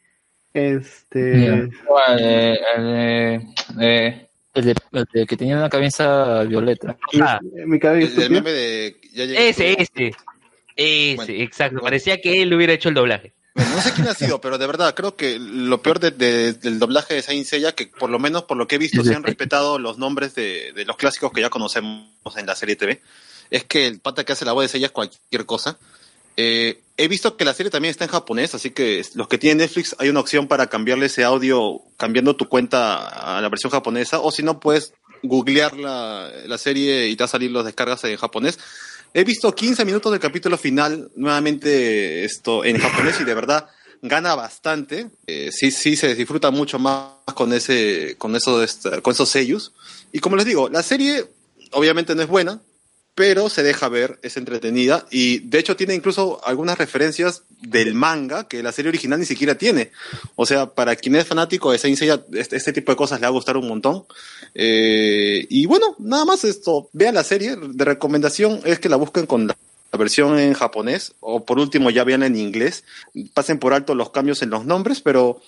Este. 0.53 1.69
¿Cuál? 1.87 2.19
Eh, 2.21 2.59
eh, 2.79 3.41
eh, 3.81 4.27
El 4.55 4.65
de, 4.65 4.75
el 4.93 5.05
de 5.13 5.27
que 5.27 5.37
tenía 5.37 5.57
una 5.57 5.69
cabeza 5.69 6.43
violeta. 6.45 6.97
Ah, 7.21 7.41
Mi 7.67 7.79
cabello 7.79 8.07
El 8.07 8.13
estúpido. 8.13 8.31
meme 8.31 8.53
de... 8.53 8.97
ya 9.13 9.25
ese, 9.25 9.73
ese. 9.83 10.13
Ese, 10.77 11.17
Bueno, 11.17 11.33
exacto. 11.43 11.73
bueno. 11.75 11.85
Parecía 11.85 12.21
que 12.21 12.43
él 12.43 12.53
hubiera 12.55 12.73
hecho 12.73 12.89
el 12.89 12.95
doblaje. 12.95 13.33
Bueno, 13.55 13.77
no 13.77 13.81
sé 13.83 13.93
quién 13.93 14.09
ha 14.09 14.15
sido, 14.15 14.41
pero 14.41 14.59
de 14.59 14.67
verdad 14.67 14.95
creo 14.95 15.15
que 15.15 15.39
lo 15.39 15.81
peor 15.81 16.01
de- 16.01 16.11
de- 16.11 16.55
del 16.55 16.79
doblaje 16.81 17.15
de 17.15 17.23
Saint 17.23 17.47
Seiya, 17.47 17.73
que 17.73 17.87
por 17.87 18.11
lo 18.11 18.19
menos 18.19 18.43
por 18.45 18.57
lo 18.57 18.67
que 18.67 18.75
he 18.75 18.79
visto 18.79 19.05
se 19.05 19.15
han 19.15 19.23
respetado 19.23 19.79
los 19.79 19.97
nombres 19.99 20.35
de, 20.35 20.73
de 20.75 20.85
los 20.85 20.97
clásicos 20.97 21.31
que 21.33 21.41
ya 21.41 21.51
conocemos 21.51 22.05
en 22.37 22.47
la 22.47 22.57
serie 22.57 22.75
TV, 22.77 23.01
es 23.51 23.65
que 23.65 23.87
el 23.87 24.01
pata 24.01 24.25
que 24.25 24.33
hace 24.33 24.45
la 24.45 24.53
voz 24.53 24.65
de 24.65 24.69
Seiya 24.69 24.87
es 24.87 24.93
cualquier 24.93 25.47
cosa. 25.47 25.79
Eh, 26.37 26.81
he 26.97 27.07
visto 27.07 27.37
que 27.37 27.45
la 27.45 27.55
serie 27.55 27.71
también 27.71 27.91
está 27.93 28.05
en 28.05 28.11
japonés, 28.11 28.57
así 28.57 28.71
que 28.71 29.03
los 29.15 29.29
que 29.29 29.39
tienen 29.39 29.59
Netflix 29.59 29.95
hay 30.01 30.09
una 30.09 30.19
opción 30.19 30.49
para 30.49 30.67
cambiarle 30.67 31.07
ese 31.07 31.23
audio 31.23 31.81
cambiando 31.97 32.35
tu 32.35 32.49
cuenta 32.49 33.07
a 33.37 33.41
la 33.41 33.49
versión 33.49 33.71
japonesa, 33.71 34.19
o 34.19 34.33
si 34.33 34.43
no 34.43 34.59
puedes 34.59 34.95
googlear 35.23 35.77
la, 35.77 36.29
la 36.47 36.59
serie 36.59 37.09
y 37.09 37.15
te 37.15 37.23
va 37.23 37.27
a 37.27 37.29
salir 37.29 37.53
los 37.53 37.65
descargas 37.65 38.03
en 38.03 38.17
japonés. 38.17 38.59
He 39.17 39.23
visto 39.23 39.55
15 39.55 39.85
minutos 39.85 40.11
del 40.11 40.21
capítulo 40.21 40.59
final, 40.59 41.09
nuevamente 41.15 42.25
esto 42.25 42.65
en 42.65 42.79
japonés 42.79 43.21
y 43.21 43.25
de 43.25 43.35
verdad 43.35 43.69
gana 44.03 44.35
bastante. 44.35 45.09
Eh, 45.29 45.51
sí, 45.53 45.71
sí 45.71 45.95
se 45.95 46.17
disfruta 46.17 46.51
mucho 46.51 46.81
más 46.81 47.13
con 47.33 47.53
ese, 47.53 48.17
con 48.19 48.37
con 48.37 49.13
esos 49.13 49.29
sellos. 49.29 49.73
Y 50.11 50.19
como 50.19 50.35
les 50.35 50.47
digo, 50.47 50.69
la 50.69 50.83
serie 50.83 51.27
obviamente 51.71 52.17
no 52.17 52.23
es 52.23 52.29
buena, 52.29 52.61
pero 53.15 53.49
se 53.49 53.63
deja 53.63 53.89
ver, 53.89 54.19
es 54.23 54.37
entretenida 54.37 55.07
y 55.11 55.39
de 55.41 55.59
hecho 55.59 55.77
tiene 55.77 55.95
incluso 55.95 56.41
algunas 56.45 56.79
referencias 56.79 57.43
del 57.61 57.95
manga 57.95 58.49
que 58.49 58.63
la 58.63 58.73
serie 58.73 58.89
original 58.89 59.21
ni 59.21 59.27
siquiera 59.27 59.57
tiene. 59.57 59.93
O 60.37 60.47
sea, 60.47 60.67
para 60.67 60.97
quien 60.97 61.17
es 61.17 61.27
fanático 61.27 61.71
de 61.71 61.79
Saint 61.79 61.97
Seiya, 61.97 62.25
este, 62.33 62.73
tipo 62.73 62.93
de 62.93 62.97
cosas 62.97 63.21
le 63.21 63.27
va 63.27 63.29
a 63.29 63.33
gustar 63.33 63.57
un 63.57 63.69
montón. 63.69 64.05
Eh, 64.55 65.47
y 65.49 65.67
bueno, 65.67 65.95
nada 65.99 66.25
más 66.25 66.45
esto, 66.45 66.89
vean 66.93 67.15
la 67.15 67.25
serie, 67.25 67.57
de 67.57 67.85
recomendación 67.85 68.61
es 68.65 68.79
que 68.81 68.89
la 68.89 68.97
busquen 68.97 69.27
con 69.27 69.47
la 69.47 69.57
la 69.95 69.99
versión 69.99 70.37
en 70.41 70.55
japonés 70.55 71.15
o 71.21 71.45
por 71.45 71.61
último 71.61 71.89
ya 71.89 72.03
vean 72.03 72.25
en 72.25 72.35
inglés. 72.35 72.83
Pasen 73.33 73.61
por 73.61 73.75
alto 73.75 73.95
los 73.95 74.11
cambios 74.11 74.43
en 74.43 74.51
los 74.51 74.67
nombres, 74.67 75.01
pero 75.01 75.41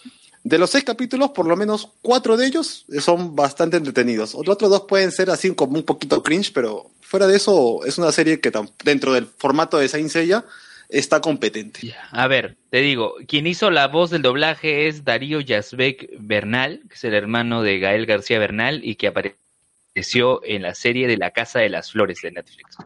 De 0.46 0.58
los 0.58 0.70
seis 0.70 0.84
capítulos, 0.84 1.30
por 1.30 1.44
lo 1.48 1.56
menos 1.56 1.88
cuatro 2.02 2.36
de 2.36 2.46
ellos 2.46 2.86
son 3.00 3.34
bastante 3.34 3.78
entretenidos. 3.78 4.32
Los 4.32 4.48
otros 4.48 4.70
dos 4.70 4.82
pueden 4.82 5.10
ser 5.10 5.28
así 5.28 5.52
como 5.56 5.76
un 5.76 5.82
poquito 5.82 6.22
cringe, 6.22 6.52
pero 6.52 6.88
fuera 7.00 7.26
de 7.26 7.36
eso 7.36 7.84
es 7.84 7.98
una 7.98 8.12
serie 8.12 8.38
que 8.38 8.52
dentro 8.84 9.12
del 9.12 9.26
formato 9.26 9.76
de 9.76 9.88
Saint 9.88 10.08
Seiya 10.08 10.44
está 10.88 11.20
competente. 11.20 11.92
A 12.12 12.28
ver, 12.28 12.56
te 12.70 12.76
digo, 12.76 13.14
quien 13.26 13.48
hizo 13.48 13.72
la 13.72 13.88
voz 13.88 14.10
del 14.10 14.22
doblaje 14.22 14.86
es 14.86 15.02
Darío 15.02 15.40
Yazbek 15.40 16.14
Bernal, 16.20 16.80
que 16.88 16.94
es 16.94 17.02
el 17.02 17.14
hermano 17.14 17.62
de 17.62 17.80
Gael 17.80 18.06
García 18.06 18.38
Bernal 18.38 18.82
y 18.84 18.94
que 18.94 19.08
apareció 19.08 20.44
en 20.44 20.62
la 20.62 20.76
serie 20.76 21.08
de 21.08 21.16
La 21.16 21.32
Casa 21.32 21.58
de 21.58 21.70
las 21.70 21.90
Flores 21.90 22.20
de 22.22 22.30
Netflix. 22.30 22.76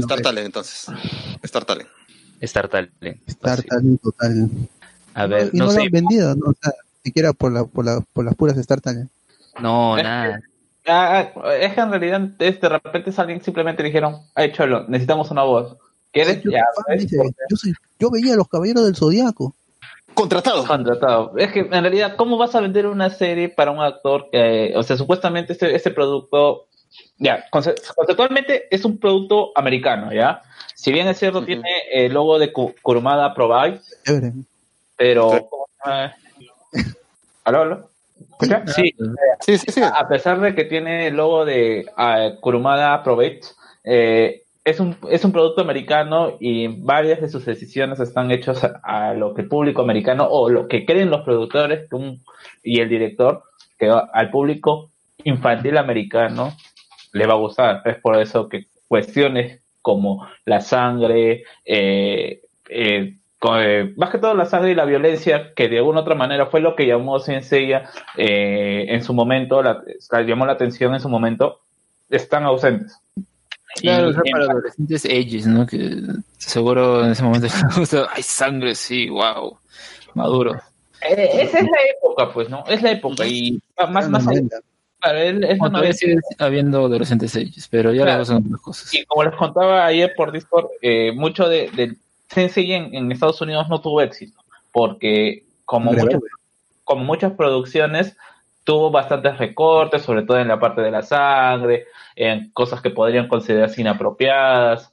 Star 0.00 0.20
Talent, 0.20 0.44
entonces. 0.44 0.94
Star 1.42 1.64
Talent. 1.64 1.88
Star 2.42 2.68
Talent. 2.68 2.92
Star 3.28 3.62
Talent 3.62 4.02
total. 4.02 4.50
A 5.14 5.26
ver, 5.26 5.50
y 5.52 5.58
no 5.58 5.64
no, 5.66 5.70
lo 5.72 5.76
sé. 5.78 5.82
han 5.82 5.90
vendido, 5.90 6.34
¿no? 6.34 6.46
O 6.50 6.54
sea, 6.60 6.72
siquiera 7.02 7.32
por, 7.32 7.52
la, 7.52 7.64
por, 7.64 7.84
la, 7.84 8.00
por 8.12 8.24
las 8.24 8.34
puras 8.34 8.56
Star 8.58 8.80
Talent. 8.80 9.10
No, 9.60 9.96
Es 9.96 10.02
nada. 10.04 10.40
Ah, 10.86 11.30
ah, 11.36 11.54
es 11.54 11.72
que 11.72 11.80
en 11.80 11.90
realidad 11.90 12.28
es, 12.40 12.60
de 12.60 12.68
repente 12.68 13.10
alguien 13.16 13.42
simplemente 13.42 13.82
le 13.82 13.88
dijeron, 13.88 14.18
ay 14.34 14.52
Cholo, 14.52 14.84
necesitamos 14.88 15.30
una 15.30 15.42
voz. 15.42 15.76
¿Quieres? 16.12 16.42
Yo, 16.42 16.50
Ya, 16.50 16.64
dice, 16.96 17.16
yo, 17.48 17.56
soy- 17.56 17.72
yo 17.98 18.10
veía 18.10 18.34
a 18.34 18.36
los 18.36 18.48
caballeros 18.48 18.84
del 18.84 18.94
zodiaco. 18.94 19.54
Contratado. 20.12 20.66
Contratado. 20.66 21.32
Es 21.38 21.50
que 21.52 21.60
en 21.60 21.70
realidad, 21.70 22.16
¿cómo 22.16 22.36
vas 22.36 22.54
a 22.54 22.60
vender 22.60 22.86
una 22.86 23.10
serie 23.10 23.48
para 23.48 23.70
un 23.70 23.80
actor 23.80 24.28
que, 24.30 24.72
o 24.76 24.82
sea, 24.82 24.96
supuestamente 24.96 25.54
este, 25.54 25.74
este 25.74 25.90
producto, 25.90 26.66
ya, 27.18 27.44
conce- 27.50 27.74
conceptualmente 27.96 28.68
es 28.70 28.84
un 28.84 28.98
producto 28.98 29.50
americano, 29.56 30.12
¿ya? 30.12 30.42
Si 30.74 30.92
bien 30.92 31.08
es 31.08 31.18
cierto, 31.18 31.44
tiene 31.44 31.68
el 31.92 32.12
logo 32.12 32.38
de 32.38 32.52
Ku- 32.52 32.74
Kurumada 32.82 33.34
Provide, 33.34 33.80
Chévere. 34.04 34.32
Pero... 35.04 35.30
¿Aló, 37.44 37.60
aló? 37.60 37.90
¿Escucha? 38.18 38.66
Sí, 38.68 38.94
Sí, 39.40 39.58
sí, 39.58 39.66
sí. 39.70 39.82
A 39.82 40.08
pesar 40.08 40.40
de 40.40 40.54
que 40.54 40.64
tiene 40.64 41.08
el 41.08 41.16
logo 41.16 41.44
de 41.44 41.84
ah, 41.98 42.30
Kurumada 42.40 43.02
eh, 43.84 44.42
es 44.64 44.80
un, 44.80 44.96
es 45.10 45.22
un 45.26 45.32
producto 45.32 45.60
americano 45.60 46.38
y 46.40 46.68
varias 46.68 47.20
de 47.20 47.28
sus 47.28 47.44
decisiones 47.44 48.00
están 48.00 48.30
hechas 48.30 48.64
a, 48.64 48.80
a 49.10 49.12
lo 49.14 49.34
que 49.34 49.42
el 49.42 49.48
público 49.48 49.82
americano 49.82 50.26
o 50.26 50.48
lo 50.48 50.68
que 50.68 50.86
creen 50.86 51.10
los 51.10 51.20
productores 51.20 51.86
que 51.90 51.96
un- 51.96 52.22
y 52.62 52.80
el 52.80 52.88
director 52.88 53.42
que 53.78 53.90
al 53.90 54.30
público 54.30 54.90
infantil 55.22 55.76
americano 55.76 56.56
le 57.12 57.26
va 57.26 57.34
a 57.34 57.38
gustar. 57.38 57.82
Es 57.84 57.96
por 57.98 58.16
eso 58.18 58.48
que 58.48 58.68
cuestiones 58.88 59.60
como 59.82 60.26
la 60.46 60.62
sangre, 60.62 61.44
eh, 61.66 62.40
eh, 62.70 63.18
co- 63.44 63.60
eh, 63.60 63.92
más 63.98 64.08
que 64.10 64.16
todo 64.18 64.32
la 64.34 64.46
sangre 64.46 64.70
y 64.72 64.74
la 64.74 64.86
violencia, 64.86 65.52
que 65.54 65.68
de 65.68 65.76
alguna 65.78 66.00
otra 66.00 66.14
manera 66.14 66.46
fue 66.46 66.60
lo 66.60 66.74
que 66.74 66.86
llamó 66.86 67.18
Senseiya 67.18 67.90
eh, 68.16 68.86
en 68.88 69.04
su 69.04 69.12
momento, 69.12 69.62
la, 69.62 69.82
llamó 70.26 70.46
la 70.46 70.52
atención 70.52 70.94
en 70.94 71.00
su 71.00 71.10
momento, 71.10 71.60
están 72.08 72.44
ausentes. 72.44 72.96
Claro, 73.82 74.10
Y 74.24 74.30
para 74.30 74.44
adolescentes 74.44 75.04
ages, 75.04 75.46
¿no? 75.46 75.66
Que 75.66 76.00
seguro 76.38 77.04
en 77.04 77.10
ese 77.10 77.22
momento 77.22 77.48
hay 78.14 78.22
sangre, 78.22 78.74
sí, 78.74 79.10
wow, 79.10 79.58
maduro. 80.14 80.54
Eh, 81.02 81.28
esa 81.42 81.58
es 81.58 81.64
la 81.64 81.78
época, 81.98 82.32
pues, 82.32 82.48
¿no? 82.48 82.64
Es 82.66 82.80
la 82.82 82.92
época. 82.92 83.26
Y 83.26 83.60
más, 83.90 84.08
más 84.08 84.24
claro, 84.24 85.18
es, 85.18 85.58
novela. 85.58 85.92
sigue 85.92 86.16
habiendo 86.38 86.86
adolescentes 86.86 87.36
ages, 87.36 87.68
pero 87.70 87.92
ya 87.92 88.04
Claro. 88.04 88.22
otras 88.22 88.60
cosas. 88.62 88.94
Y 88.94 89.04
como 89.04 89.24
les 89.24 89.34
contaba 89.34 89.84
ayer 89.84 90.14
por 90.16 90.32
Discord, 90.32 90.68
eh, 90.80 91.12
mucho 91.12 91.46
de, 91.48 91.70
del 91.72 91.98
Sensei 92.34 92.72
en, 92.72 92.94
en 92.94 93.10
Estados 93.12 93.40
Unidos 93.40 93.68
no 93.68 93.80
tuvo 93.80 94.00
éxito, 94.00 94.40
porque 94.72 95.44
como, 95.64 95.92
muchas, 96.04 96.20
como 96.84 97.04
muchas 97.04 97.32
producciones, 97.32 98.16
tuvo 98.64 98.90
bastantes 98.90 99.38
recortes, 99.38 100.02
sobre 100.02 100.22
todo 100.22 100.38
en 100.38 100.48
la 100.48 100.58
parte 100.58 100.80
de 100.82 100.90
la 100.90 101.02
sangre, 101.02 101.86
en 102.16 102.50
cosas 102.52 102.80
que 102.80 102.90
podrían 102.90 103.28
considerarse 103.28 103.80
inapropiadas, 103.80 104.92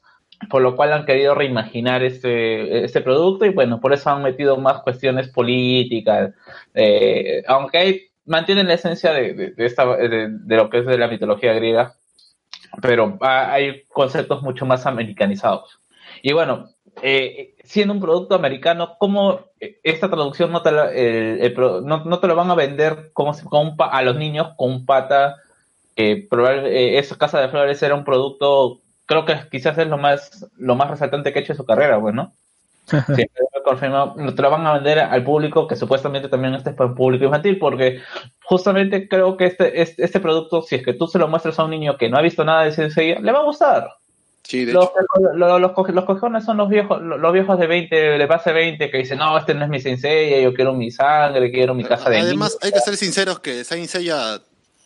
por 0.49 0.61
lo 0.61 0.75
cual 0.75 0.91
han 0.93 1.05
querido 1.05 1.35
reimaginar 1.35 2.03
este, 2.03 2.83
este 2.83 3.01
producto 3.01 3.45
y 3.45 3.49
bueno, 3.49 3.79
por 3.79 3.93
eso 3.93 4.09
han 4.09 4.23
metido 4.23 4.57
más 4.57 4.81
cuestiones 4.81 5.29
políticas, 5.29 6.31
eh, 6.73 7.43
aunque 7.47 7.77
hay, 7.77 8.01
mantienen 8.25 8.67
la 8.67 8.73
esencia 8.75 9.13
de, 9.13 9.33
de- 9.33 9.51
de 9.51 9.65
esta, 9.65 9.85
de, 9.95 10.29
lo 10.55 10.69
que 10.69 10.79
es 10.79 10.85
de 10.85 10.97
la 10.97 11.07
mitología 11.07 11.53
griega, 11.53 11.95
pero 12.81 13.17
ha- 13.21 13.51
hay 13.53 13.83
conceptos 13.89 14.41
mucho 14.41 14.65
más 14.65 14.85
americanizados. 14.85 15.79
Y 16.23 16.33
bueno, 16.33 16.69
eh, 17.03 17.55
siendo 17.63 17.93
un 17.93 18.01
producto 18.01 18.35
americano, 18.35 18.95
¿cómo 18.99 19.41
esta 19.83 20.09
traducción 20.09 20.51
no 20.51 20.61
te, 20.61 20.71
la- 20.71 20.91
el- 20.91 21.39
el 21.41 21.53
pro- 21.53 21.81
no, 21.81 22.03
no 22.05 22.19
te 22.19 22.27
lo 22.27 22.35
van 22.35 22.49
a 22.51 22.55
vender 22.55 23.11
como 23.13 23.33
un 23.51 23.77
pa- 23.77 23.87
a 23.89 24.01
los 24.03 24.15
niños 24.17 24.49
con 24.57 24.71
un 24.71 24.85
pata? 24.85 25.37
que 25.95 26.25
probablemente 26.29 26.97
esa 26.99 27.17
casa 27.17 27.41
de 27.41 27.49
flores 27.49 27.81
era 27.83 27.95
un 27.95 28.05
producto, 28.05 28.81
creo 29.05 29.25
que 29.25 29.35
quizás 29.51 29.77
es 29.77 29.87
lo 29.87 29.97
más 29.97 30.47
lo 30.57 30.75
más 30.75 30.89
resaltante 30.89 31.33
que 31.33 31.39
ha 31.39 31.41
hecho 31.41 31.53
en 31.53 31.57
su 31.57 31.65
carrera, 31.65 31.99
pues, 31.99 32.15
¿no? 32.15 32.33
Sí, 33.15 33.23
te 34.35 34.41
lo 34.41 34.49
van 34.51 34.65
a 34.67 34.73
vender 34.73 34.99
al 34.99 35.23
público 35.23 35.67
que 35.67 35.75
supuestamente 35.75 36.29
también 36.29 36.53
este 36.55 36.71
es 36.71 36.75
para 36.75 36.89
un 36.89 36.95
público 36.95 37.25
infantil, 37.25 37.57
porque 37.59 38.01
justamente 38.43 39.07
creo 39.07 39.37
que 39.37 39.45
este, 39.45 39.81
este, 39.81 40.03
este 40.03 40.19
producto, 40.19 40.61
si 40.61 40.75
es 40.75 40.83
que 40.85 40.93
tú 40.93 41.07
se 41.07 41.19
lo 41.19 41.27
muestras 41.27 41.59
a 41.59 41.63
un 41.65 41.71
niño 41.71 41.97
que 41.97 42.09
no 42.09 42.17
ha 42.17 42.21
visto 42.21 42.43
nada 42.43 42.63
de 42.63 42.71
Sensei, 42.71 43.15
le 43.21 43.31
va 43.31 43.39
a 43.39 43.43
gustar. 43.43 43.89
Sí, 44.43 44.65
de 44.65 44.73
Los, 44.73 44.85
hecho. 44.85 45.35
los, 45.35 45.71
cojones 46.05 46.43
son 46.43 46.57
los 46.57 46.67
viejos, 46.69 47.01
los 47.01 47.33
viejos 47.33 47.57
de 47.59 47.67
20, 47.67 47.95
de 47.95 48.25
base 48.25 48.51
20, 48.51 48.89
que 48.89 48.97
dicen, 48.97 49.19
no, 49.19 49.37
este 49.37 49.53
no 49.53 49.63
es 49.63 49.69
mi 49.69 49.79
sensei, 49.79 50.43
yo 50.43 50.53
quiero 50.53 50.73
mi 50.73 50.91
sangre, 50.91 51.51
quiero 51.51 51.73
mi 51.73 51.83
casa 51.83 52.09
de 52.09 52.17
Además, 52.19 52.49
niños". 52.49 52.63
hay 52.63 52.71
que 52.71 52.79
ser 52.79 52.97
sinceros 52.97 53.39
que 53.39 53.63
Saint 53.63 53.87
Seiya, 53.87 54.41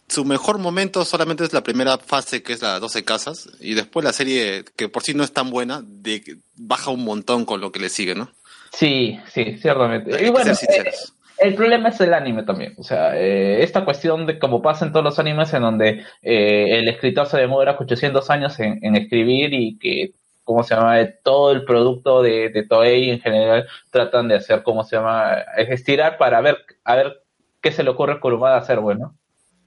su 0.07 0.23
mejor 0.25 0.59
momento 0.59 1.03
solamente 1.05 1.43
es 1.43 1.53
la 1.53 1.63
primera 1.63 1.97
fase, 1.97 2.43
que 2.43 2.53
es 2.53 2.61
la 2.61 2.79
12 2.79 3.03
casas, 3.03 3.49
y 3.59 3.73
después 3.73 4.03
la 4.03 4.13
serie, 4.13 4.65
que 4.75 4.87
por 4.89 5.01
sí 5.03 5.13
no 5.13 5.23
es 5.23 5.31
tan 5.31 5.49
buena, 5.49 5.81
de, 5.83 6.37
baja 6.55 6.91
un 6.91 7.03
montón 7.03 7.45
con 7.45 7.59
lo 7.61 7.71
que 7.71 7.79
le 7.79 7.89
sigue, 7.89 8.13
¿no? 8.13 8.29
Sí, 8.71 9.19
sí, 9.33 9.57
ciertamente. 9.61 10.13
Hay 10.13 10.21
Y 10.21 10.25
que 10.25 10.29
bueno, 10.31 10.53
ser 10.53 10.67
sinceros. 10.67 11.13
El 11.37 11.55
problema 11.55 11.89
es 11.89 11.99
el 12.01 12.13
anime 12.13 12.43
también. 12.43 12.73
O 12.77 12.83
sea, 12.83 13.17
eh, 13.17 13.63
esta 13.63 13.85
cuestión 13.85 14.25
de 14.25 14.39
como 14.39 14.61
pasa 14.61 14.85
en 14.85 14.91
todos 14.91 15.03
los 15.03 15.19
animes 15.19 15.53
en 15.53 15.61
donde 15.61 16.03
eh, 16.21 16.79
el 16.79 16.87
escritor 16.87 17.27
se 17.27 17.37
demora 17.37 17.75
800 17.79 18.29
años 18.29 18.59
en, 18.59 18.79
en 18.83 18.95
escribir 18.95 19.53
y 19.53 19.77
que, 19.77 20.13
¿cómo 20.43 20.63
se 20.63 20.75
llama? 20.75 20.99
Eh, 21.01 21.15
Todo 21.23 21.51
el 21.51 21.65
producto 21.65 22.21
de, 22.21 22.49
de 22.49 22.65
Toei 22.65 23.09
en 23.11 23.19
general 23.19 23.67
tratan 23.91 24.27
de 24.27 24.35
hacer, 24.35 24.63
¿cómo 24.63 24.83
se 24.83 24.95
llama? 24.95 25.33
Es 25.57 25.69
estirar 25.69 26.17
para 26.17 26.41
ver, 26.41 26.57
a 26.83 26.95
ver 26.95 27.21
qué 27.61 27.71
se 27.71 27.83
le 27.83 27.89
ocurre 27.89 28.13
a 28.13 28.19
Kurumada 28.19 28.57
hacer, 28.57 28.79
bueno. 28.79 29.15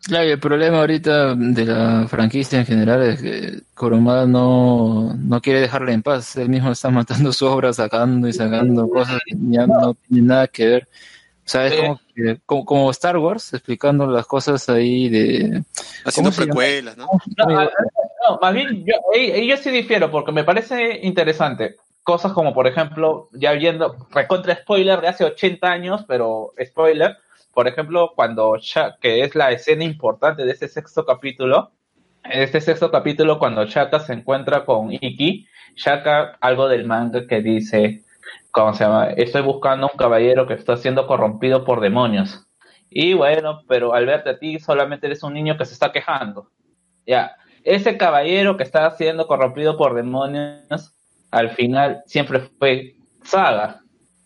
Claro, 0.05 0.27
y 0.29 0.31
el 0.31 0.39
problema 0.39 0.79
ahorita 0.79 1.35
de 1.35 1.67
la 1.67 2.07
franquicia 2.09 2.61
en 2.61 2.67
general 2.67 3.03
es 3.03 3.21
que 3.21 3.61
Kurumada 3.75 4.27
no, 4.27 5.13
no 5.15 5.41
quiere 5.41 5.61
dejarle 5.61 5.93
en 5.93 6.03
paz. 6.03 6.37
Él 6.37 6.49
mismo 6.49 6.71
está 6.71 6.89
matando 6.91 7.33
su 7.33 7.47
obra, 7.47 7.73
sacando 7.73 8.29
y 8.29 8.33
sacando 8.33 8.89
cosas 8.89 9.21
que 9.27 9.37
ya 9.51 9.67
no 9.67 9.95
tienen 9.95 10.29
nada 10.29 10.47
que 10.47 10.67
ver. 10.67 10.89
O 11.49 11.51
sea, 11.51 11.65
es 11.67 11.73
Sí. 11.73 11.81
como, 11.81 12.01
que- 12.15 12.39
como, 12.44 12.65
como 12.67 12.91
Star 12.91 13.17
Wars, 13.17 13.55
explicando 13.55 14.07
las 14.07 14.27
cosas 14.27 14.68
ahí 14.68 15.09
de... 15.09 15.62
Haciendo 16.05 16.31
precuelas, 16.31 16.99
¿no? 16.99 17.09
No, 17.39 17.59
a- 17.59 17.65
no, 17.65 18.39
más 18.43 18.52
bien, 18.52 18.85
yo, 18.85 18.93
ahí- 19.15 19.49
yo 19.49 19.57
sí 19.57 19.70
difiero 19.70 20.10
porque 20.10 20.31
me 20.31 20.44
parece 20.44 21.01
interesante. 21.05 21.77
Cosas 22.02 22.33
como, 22.33 22.52
por 22.52 22.67
ejemplo, 22.67 23.31
ya 23.33 23.52
viendo, 23.52 23.97
recontra 24.10 24.57
spoiler 24.57 25.01
de 25.01 25.09
hace 25.09 25.25
80 25.25 25.68
años, 25.73 26.05
pero 26.07 26.52
spoiler, 26.62 27.17
por 27.55 27.67
ejemplo, 27.67 28.12
cuando 28.15 28.59
Sha- 28.59 28.99
que 29.01 29.23
es 29.25 29.35
la 29.35 29.51
escena 29.51 29.85
importante 29.85 30.44
de 30.44 30.52
este 30.52 30.68
sexto 30.68 31.07
capítulo, 31.07 31.70
en 32.25 32.43
este 32.43 32.60
sexto 32.60 32.91
capítulo, 32.91 33.39
cuando 33.39 33.65
Shaka 33.65 34.01
se 34.01 34.12
encuentra 34.12 34.67
con 34.67 34.93
Iki, 34.93 35.47
Shaka, 35.77 36.36
algo 36.43 36.68
del 36.68 36.85
manga 36.85 37.27
que 37.27 37.41
dice, 37.41 38.02
¿cómo 38.51 38.75
se 38.75 38.85
llama? 38.85 39.10
Estoy 39.10 39.43
buscando 39.43 39.89
un 39.93 39.97
caballero 39.97 40.47
que 40.47 40.55
está 40.55 40.77
siendo 40.77 41.07
corrompido 41.07 41.65
por 41.65 41.81
demonios. 41.81 42.47
Y 42.91 43.15
bueno, 43.15 43.62
pero 43.68 43.94
al 43.94 44.07
verte 44.07 44.31
a 44.31 44.39
ti 44.39 44.59
solamente 44.59 45.07
eres 45.07 45.23
un 45.23 45.35
niño 45.35 45.57
que 45.57 45.65
se 45.65 45.75
está 45.75 45.93
quejando. 45.93 46.51
Ya, 47.07 47.36
ese 47.65 47.97
caballero 47.99 48.57
que 48.57 48.62
está 48.62 48.91
siendo 48.93 49.27
corrompido 49.27 49.77
por 49.77 49.94
demonios, 49.94 50.94
al 51.31 51.51
final 51.51 52.02
siempre 52.07 52.41
fue 52.59 52.94
Saga. 53.23 53.81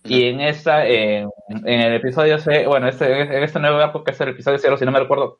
Y 0.04 0.26
en 0.26 0.40
esa, 0.40 0.86
en, 0.86 1.28
el 1.64 1.94
episodio, 1.94 2.36
bueno, 2.66 2.88
este, 2.88 3.22
en 3.22 3.42
este 3.42 3.60
nuevo 3.60 3.78
arco 3.78 4.02
que 4.02 4.10
es 4.10 4.20
el 4.20 4.30
episodio 4.30 4.58
cero, 4.58 4.76
si 4.76 4.84
no 4.84 4.90
me 4.90 4.98
recuerdo, 4.98 5.38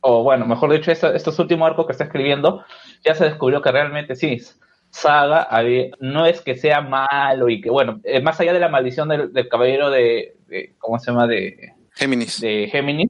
o 0.00 0.24
bueno, 0.24 0.46
mejor 0.46 0.72
dicho, 0.72 0.90
estos 0.90 1.38
últimos 1.38 1.68
arcos 1.68 1.86
que 1.86 1.92
está 1.92 2.04
escribiendo, 2.04 2.64
ya 3.04 3.14
se 3.14 3.24
descubrió 3.24 3.62
que 3.62 3.70
realmente 3.70 4.16
sí, 4.16 4.38
Saga 4.90 5.48
no 6.00 6.26
es 6.26 6.40
que 6.40 6.56
sea 6.56 6.80
malo 6.80 7.48
y 7.48 7.60
que, 7.60 7.70
bueno, 7.70 8.00
eh, 8.04 8.20
más 8.20 8.40
allá 8.40 8.52
de 8.52 8.60
la 8.60 8.68
maldición 8.68 9.08
del, 9.08 9.32
del 9.32 9.48
caballero 9.48 9.90
de, 9.90 10.34
de- 10.48 10.74
¿cómo 10.78 10.98
se 10.98 11.10
llama? 11.10 11.26
De 11.26 11.72
Géminis. 11.94 12.40
de 12.40 12.68
Géminis, 12.70 13.08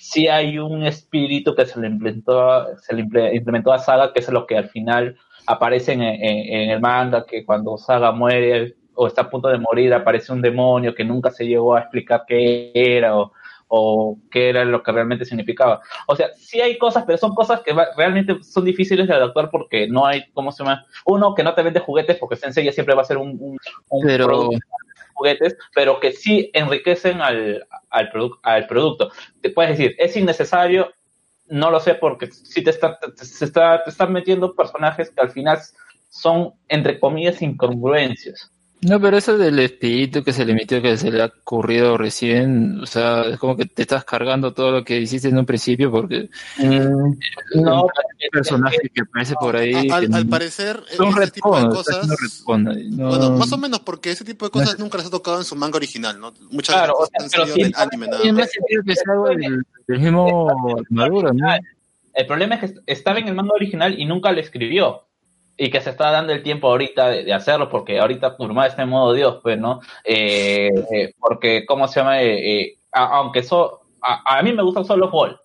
sí 0.00 0.28
hay 0.28 0.58
un 0.58 0.84
espíritu 0.84 1.54
que 1.54 1.64
se 1.66 1.80
le 1.80 1.86
implementó, 1.88 2.50
a- 2.50 2.76
se 2.78 2.94
le 2.94 3.04
imple- 3.04 3.34
implementó 3.34 3.72
a 3.72 3.78
Saga, 3.78 4.12
que 4.12 4.20
es 4.20 4.28
lo 4.28 4.46
que 4.46 4.56
al 4.58 4.68
final 4.68 5.16
aparece 5.46 5.92
en, 5.92 6.02
en- 6.02 6.20
en 6.22 6.70
el 6.70 6.80
manga, 6.80 7.24
que 7.26 7.44
cuando 7.44 7.76
Saga 7.78 8.12
muere, 8.12 8.74
o 8.94 9.06
está 9.06 9.22
a 9.22 9.30
punto 9.30 9.48
de 9.48 9.58
morir, 9.58 9.94
aparece 9.94 10.32
un 10.32 10.42
demonio 10.42 10.94
que 10.94 11.02
nunca 11.04 11.30
se 11.30 11.46
llegó 11.46 11.74
a 11.74 11.80
explicar 11.80 12.24
qué 12.28 12.70
era 12.74 13.16
o, 13.16 13.32
o 13.74 14.18
qué 14.30 14.50
era 14.50 14.66
lo 14.66 14.82
que 14.82 14.92
realmente 14.92 15.24
significaba. 15.24 15.80
O 16.06 16.14
sea, 16.14 16.28
sí 16.36 16.60
hay 16.60 16.76
cosas, 16.76 17.04
pero 17.06 17.16
son 17.16 17.34
cosas 17.34 17.60
que 17.62 17.72
va- 17.72 17.88
realmente 17.96 18.36
son 18.42 18.66
difíciles 18.66 19.08
de 19.08 19.14
adaptar 19.14 19.48
porque 19.50 19.88
no 19.88 20.06
hay, 20.06 20.30
¿cómo 20.34 20.52
se 20.52 20.62
llama? 20.62 20.84
Uno, 21.06 21.34
que 21.34 21.42
no 21.42 21.54
te 21.54 21.62
vende 21.62 21.80
juguetes 21.80 22.18
porque 22.18 22.36
Sensei 22.36 22.66
ya 22.66 22.72
siempre 22.72 22.94
va 22.94 23.00
a 23.00 23.06
ser 23.06 23.16
un, 23.16 23.30
un, 23.40 23.56
un 23.88 24.06
Pero- 24.06 24.26
producto 24.26 24.56
de 24.56 24.60
juguetes, 25.14 25.56
pero 25.74 26.00
que 26.00 26.12
sí 26.12 26.50
enriquecen 26.52 27.22
al, 27.22 27.66
al, 27.88 28.10
produ- 28.12 28.38
al 28.42 28.66
producto. 28.66 29.10
Te 29.40 29.48
puedes 29.48 29.70
decir, 29.78 29.94
es 29.98 30.14
innecesario, 30.18 30.92
no 31.48 31.70
lo 31.70 31.80
sé 31.80 31.94
porque 31.94 32.30
sí 32.30 32.62
te 32.62 32.68
está, 32.70 32.98
te, 32.98 33.24
se 33.24 33.46
está, 33.46 33.82
te 33.84 33.88
están 33.90 34.12
metiendo 34.12 34.54
personajes 34.54 35.08
que 35.10 35.20
al 35.22 35.30
final 35.30 35.58
son, 36.10 36.52
entre 36.68 37.00
comillas, 37.00 37.40
incongruencias. 37.40 38.52
No, 38.84 39.00
pero 39.00 39.16
eso 39.16 39.38
del 39.38 39.58
espíritu 39.60 40.24
que 40.24 40.32
se 40.32 40.44
le 40.44 40.54
metió, 40.54 40.82
que 40.82 40.96
se 40.96 41.10
le 41.12 41.22
ha 41.22 41.26
ocurrido 41.26 41.96
recién, 41.96 42.80
o 42.82 42.86
sea, 42.86 43.22
es 43.22 43.38
como 43.38 43.56
que 43.56 43.64
te 43.66 43.82
estás 43.82 44.04
cargando 44.04 44.52
todo 44.54 44.72
lo 44.72 44.84
que 44.84 44.98
hiciste 45.00 45.28
en 45.28 45.38
un 45.38 45.46
principio 45.46 45.88
porque 45.92 46.28
no, 47.54 47.82
un 47.84 47.88
personaje 48.32 48.78
que 48.92 49.02
aparece 49.02 49.34
por 49.40 49.56
ahí. 49.56 49.72
Al, 49.88 50.08
que 50.08 50.14
al 50.16 50.24
no- 50.24 50.30
parecer, 50.30 50.82
es 50.90 50.98
un 50.98 51.08
ese 51.22 51.30
tipo 51.30 51.56
de 51.56 51.68
cosas. 51.68 52.08
retcon 52.08 52.68
ahí, 52.68 52.90
no- 52.90 53.08
Bueno, 53.10 53.30
más 53.30 53.52
o 53.52 53.58
menos 53.58 53.80
porque 53.80 54.10
ese 54.10 54.24
tipo 54.24 54.46
de 54.46 54.48
no 54.50 54.52
cosas 54.52 54.74
es- 54.74 54.78
nunca 54.80 54.98
las 54.98 55.06
ha 55.06 55.10
tocado 55.10 55.38
en 55.38 55.44
su 55.44 55.54
manga 55.54 55.76
original, 55.76 56.18
¿no? 56.18 56.32
Muchas 56.50 56.74
Claro, 56.74 56.94
o 56.96 57.00
veces 57.02 57.12
sea, 57.16 57.24
han 57.24 57.30
salido 57.30 57.54
sí, 57.54 57.62
del 57.62 57.74
anime 57.76 58.06
nada 58.08 58.22
Tiene 58.22 58.40
más. 58.40 58.50
que 58.84 58.94
sea 58.96 59.12
algo 59.12 59.28
del, 59.28 59.64
del 59.86 59.98
mismo 60.00 60.76
armadura, 60.90 61.30
¿no? 61.32 61.46
El 62.14 62.26
problema 62.26 62.56
es 62.56 62.72
que 62.72 62.80
estaba 62.86 63.18
en 63.20 63.28
el 63.28 63.34
manga 63.34 63.54
original 63.54 63.98
y 63.98 64.04
nunca 64.06 64.32
lo 64.32 64.40
escribió. 64.40 65.04
Y 65.56 65.70
que 65.70 65.80
se 65.80 65.90
está 65.90 66.10
dando 66.10 66.32
el 66.32 66.42
tiempo 66.42 66.68
ahorita 66.68 67.08
de, 67.08 67.24
de 67.24 67.32
hacerlo, 67.34 67.68
porque 67.68 68.00
ahorita 68.00 68.36
Kurumada 68.36 68.68
está 68.68 68.82
en 68.82 68.88
modo 68.88 69.12
Dios, 69.12 69.38
pues, 69.42 69.58
¿no? 69.58 69.80
Eh, 70.04 70.70
eh, 70.92 71.14
porque, 71.20 71.64
¿cómo 71.66 71.86
se 71.88 72.00
llama? 72.00 72.22
Eh, 72.22 72.60
eh, 72.62 72.74
a- 72.92 73.18
aunque 73.18 73.42
so, 73.42 73.80
a, 74.00 74.38
a 74.38 74.42
mí 74.42 74.52
me 74.52 74.62
gusta 74.62 74.82
solo 74.84 75.10
Hall. 75.12 75.38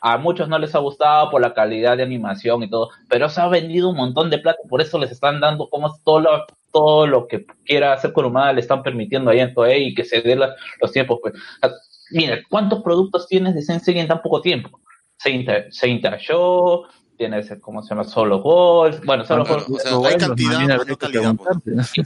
A 0.00 0.18
muchos 0.18 0.48
no 0.48 0.58
les 0.58 0.74
ha 0.74 0.80
gustado 0.80 1.30
por 1.30 1.40
la 1.40 1.54
calidad 1.54 1.96
de 1.96 2.02
animación 2.02 2.62
y 2.64 2.68
todo, 2.70 2.90
pero 3.08 3.28
se 3.28 3.40
ha 3.40 3.46
vendido 3.48 3.88
un 3.90 3.96
montón 3.96 4.30
de 4.30 4.38
plata, 4.38 4.58
por 4.68 4.80
eso 4.82 4.98
les 4.98 5.12
están 5.12 5.38
dando 5.40 5.68
como 5.70 5.94
todo 6.04 6.20
lo, 6.20 6.44
todo 6.72 7.06
lo 7.06 7.28
que 7.28 7.46
quiera 7.64 7.92
hacer 7.92 8.12
Kurumada, 8.12 8.52
le 8.52 8.60
están 8.60 8.82
permitiendo 8.82 9.30
ahí 9.30 9.38
en 9.40 9.54
Toei 9.54 9.88
y 9.88 9.94
que 9.94 10.04
se 10.04 10.20
la- 10.36 10.54
los 10.80 10.90
tiempos. 10.92 11.18
Pues. 11.22 11.34
Sea, 11.60 11.70
Mira, 12.10 12.38
¿cuántos 12.50 12.82
productos 12.82 13.26
tienes 13.28 13.54
de 13.54 13.62
Sensei 13.62 13.98
en 13.98 14.08
tan 14.08 14.20
poco 14.20 14.40
tiempo? 14.42 14.80
Saint, 15.18 15.48
Saint 15.70 16.04
Show, 16.18 16.84
tienes, 17.22 17.52
¿cómo 17.60 17.82
se 17.84 17.90
llama? 17.90 18.02
Solo 18.02 18.40
Gold, 18.40 19.04
bueno, 19.04 19.24
Solo 19.24 19.44
Gold. 19.44 19.64
o 19.70 19.78
sea, 19.78 20.10
hay 20.10 20.16
cantidad, 20.18 20.84
no 20.84 20.96
calidad. 20.96 21.34
pues. 21.36 22.04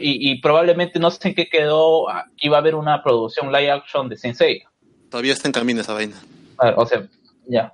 Y, 0.00 0.30
y 0.32 0.40
probablemente 0.40 0.98
no 0.98 1.10
sé 1.10 1.28
en 1.28 1.34
qué 1.34 1.48
quedó, 1.50 2.06
iba 2.38 2.56
a 2.56 2.60
haber 2.60 2.74
una 2.74 3.02
producción 3.02 3.52
live 3.52 3.70
action 3.70 4.08
de 4.08 4.16
Sensei. 4.16 4.62
Todavía 5.10 5.34
está 5.34 5.48
en 5.48 5.52
camino 5.52 5.82
esa 5.82 5.92
vaina. 5.92 6.16
Ah, 6.58 6.72
O 6.76 6.86
sea, 6.86 7.06
ya. 7.46 7.70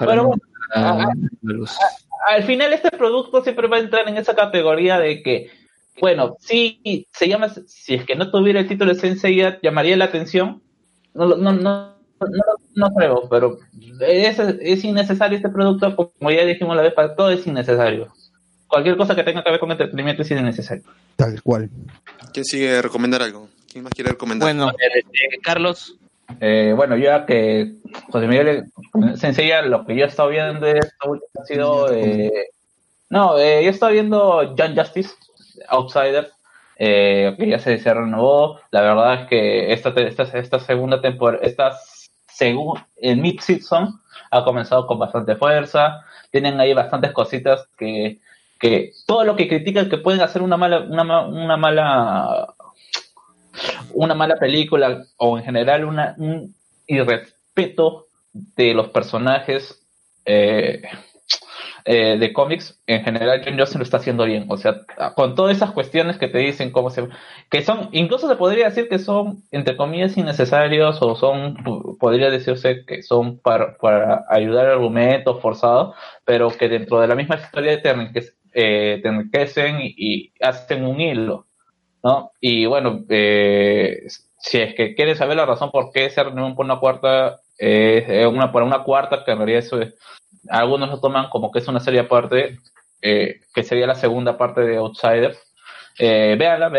Pero 0.00 0.14
no 0.16 0.24
bueno, 0.24 0.42
ah, 0.74 1.06
al 2.26 2.42
final 2.42 2.72
este 2.72 2.90
producto 2.90 3.42
siempre 3.44 3.68
va 3.68 3.76
a 3.76 3.80
entrar 3.80 4.08
en 4.08 4.16
esa 4.16 4.34
categoría 4.34 4.98
de 4.98 5.22
que, 5.22 5.50
bueno, 6.00 6.36
sí, 6.40 7.06
se 7.12 7.28
llama, 7.28 7.48
si 7.48 7.94
es 7.94 8.04
que 8.04 8.16
no 8.16 8.28
tuviera 8.32 8.58
el 8.58 8.66
título 8.68 8.92
de 8.92 8.98
Sensei, 9.00 9.40
llamaría 9.62 9.96
la 9.96 10.06
atención. 10.06 10.60
No, 11.14 11.26
no, 11.36 11.52
no, 11.52 11.94
no, 12.78 12.90
creo, 12.94 13.28
pero 13.28 13.58
es, 14.00 14.38
es 14.38 14.84
innecesario 14.84 15.36
este 15.36 15.48
producto, 15.48 15.94
como 15.96 16.30
ya 16.30 16.44
dijimos 16.44 16.76
la 16.76 16.82
vez 16.82 16.92
pasada, 16.94 17.14
todo 17.16 17.30
es 17.30 17.46
innecesario. 17.46 18.08
Cualquier 18.66 18.96
cosa 18.96 19.14
que 19.14 19.24
tenga 19.24 19.42
que 19.42 19.50
ver 19.50 19.60
con 19.60 19.70
entretenimiento 19.70 20.22
es 20.22 20.30
innecesario. 20.30 20.84
Tal 21.16 21.42
cual. 21.42 21.70
¿Quién 22.32 22.44
sigue 22.44 22.80
recomendar 22.82 23.22
algo? 23.22 23.48
¿Quién 23.70 23.84
más 23.84 23.92
quiere 23.94 24.10
recomendar? 24.10 24.46
Bueno, 24.46 24.70
Eh, 24.70 25.38
Carlos, 25.42 25.96
Eh, 26.40 26.74
bueno, 26.76 26.94
yo 26.96 27.04
ya 27.04 27.24
que 27.24 27.72
José 28.10 28.26
Miguel 28.26 28.64
se 29.16 29.28
enseña 29.28 29.62
lo 29.62 29.86
que 29.86 29.96
yo 29.96 30.04
he 30.04 30.08
estado 30.08 30.28
viendo 30.28 30.66
esto 30.66 31.14
ha 31.40 31.44
sido. 31.46 31.90
eh, 31.94 32.48
no, 33.08 33.38
eh, 33.38 33.62
yo 33.62 33.68
he 33.70 33.72
estado 33.72 33.92
viendo 33.92 34.54
John 34.58 34.76
Justice, 34.76 35.14
Outsider, 35.68 36.30
eh, 36.76 37.34
que 37.38 37.48
ya 37.48 37.58
se, 37.58 37.78
se 37.78 37.94
renovó. 37.94 38.60
La 38.70 38.82
verdad 38.82 39.22
es 39.22 39.28
que 39.28 39.72
esta, 39.72 39.94
te- 39.94 40.06
esta, 40.08 40.24
esta 40.24 40.60
segunda 40.60 41.00
temporada, 41.00 41.42
esta 41.42 41.72
según 42.38 42.78
el 42.96 43.20
mid-season 43.20 44.00
ha 44.30 44.44
comenzado 44.44 44.86
con 44.86 44.98
bastante 44.98 45.34
fuerza. 45.34 46.04
Tienen 46.30 46.60
ahí 46.60 46.72
bastantes 46.72 47.12
cositas 47.12 47.66
que, 47.76 48.20
que 48.60 48.92
todo 49.06 49.24
lo 49.24 49.34
que 49.34 49.48
critican 49.48 49.88
que 49.88 49.98
pueden 49.98 50.20
hacer 50.20 50.42
una 50.42 50.56
mala, 50.56 50.80
una, 50.80 51.26
una 51.26 51.56
mala 51.56 52.54
una 53.92 54.14
mala 54.14 54.36
película 54.36 55.04
o 55.16 55.36
en 55.36 55.44
general 55.44 55.84
una, 55.84 56.14
un 56.18 56.54
irrespeto 56.86 58.06
de 58.32 58.72
los 58.72 58.88
personajes 58.90 59.84
eh, 60.24 60.82
eh, 61.90 62.18
de 62.18 62.32
cómics, 62.34 62.78
en 62.86 63.02
general 63.02 63.40
John 63.44 63.56
Johnson 63.58 63.78
lo 63.80 63.84
está 63.84 63.96
haciendo 63.96 64.24
bien. 64.26 64.44
O 64.48 64.56
sea, 64.58 64.80
con 65.16 65.34
todas 65.34 65.56
esas 65.56 65.72
cuestiones 65.72 66.18
que 66.18 66.28
te 66.28 66.38
dicen 66.38 66.70
cómo 66.70 66.90
se... 66.90 67.08
que 67.50 67.62
son, 67.62 67.88
incluso 67.92 68.28
se 68.28 68.36
podría 68.36 68.66
decir 68.66 68.88
que 68.88 68.98
son, 68.98 69.42
entre 69.52 69.76
comillas, 69.76 70.16
innecesarios 70.16 70.98
o 71.00 71.16
son, 71.16 71.56
podría 71.98 72.30
decirse 72.30 72.84
que 72.86 73.02
son 73.02 73.38
para, 73.40 73.76
para 73.78 74.24
ayudar 74.28 74.66
al 74.66 74.72
argumento 74.72 75.40
forzado, 75.40 75.94
pero 76.24 76.50
que 76.50 76.68
dentro 76.68 77.00
de 77.00 77.08
la 77.08 77.14
misma 77.14 77.36
historia 77.36 77.80
te, 77.82 77.94
enriquec- 77.94 78.34
eh, 78.52 79.00
te 79.02 79.08
enriquecen 79.08 79.78
y, 79.80 80.32
hacen 80.40 80.84
un 80.84 81.00
hilo. 81.00 81.46
¿no? 82.02 82.32
Y 82.40 82.66
bueno, 82.66 83.04
eh, 83.08 84.06
si 84.38 84.58
es 84.60 84.74
que 84.74 84.94
quieres 84.94 85.18
saber 85.18 85.36
la 85.36 85.46
razón 85.46 85.70
por 85.70 85.90
qué 85.92 86.10
se 86.10 86.22
renuevan 86.22 86.54
por 86.54 86.64
una 86.64 86.78
cuarta, 86.80 87.40
eh, 87.58 88.26
una, 88.30 88.52
por 88.52 88.62
una 88.62 88.82
cuarta, 88.84 89.24
que 89.24 89.32
en 89.32 89.38
realidad 89.38 89.60
eso 89.60 89.80
es- 89.80 89.94
algunos 90.48 90.88
lo 90.90 91.00
toman 91.00 91.28
como 91.30 91.50
que 91.50 91.60
es 91.60 91.68
una 91.68 91.80
serie 91.80 92.00
aparte, 92.00 92.58
eh, 93.02 93.40
que 93.54 93.62
sería 93.62 93.86
la 93.86 93.94
segunda 93.94 94.36
parte 94.36 94.62
de 94.62 94.76
Outsiders. 94.76 95.38
Eh, 95.98 96.36
véanla, 96.38 96.70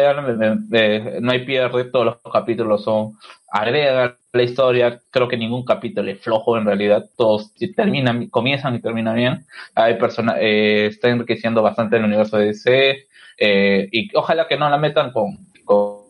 no 1.20 1.32
hay 1.32 1.46
pierde, 1.46 1.86
todos 1.86 2.06
los 2.06 2.34
capítulos 2.34 2.84
son, 2.84 3.18
agregan 3.52 4.16
la 4.32 4.44
historia, 4.44 5.02
creo 5.12 5.28
que 5.28 5.38
ningún 5.38 5.66
capítulo 5.66 6.10
es 6.10 6.22
flojo 6.22 6.58
en 6.58 6.66
realidad, 6.66 7.06
todos 7.18 7.54
terminan, 7.76 8.30
comienzan 8.30 8.76
y 8.76 8.82
terminan 8.82 9.16
bien, 9.16 9.46
hay 9.76 9.96
personas, 9.96 10.38
eh, 10.40 10.88
está 10.88 11.10
enriqueciendo 11.10 11.62
bastante 11.62 11.98
el 11.98 12.06
universo 12.06 12.38
de 12.38 12.46
DC, 12.46 13.08
eh, 13.38 13.90
y 13.92 14.16
ojalá 14.16 14.48
que 14.48 14.58
no 14.58 14.70
la 14.70 14.78
metan 14.78 15.12
con, 15.12 15.38
con 15.66 16.04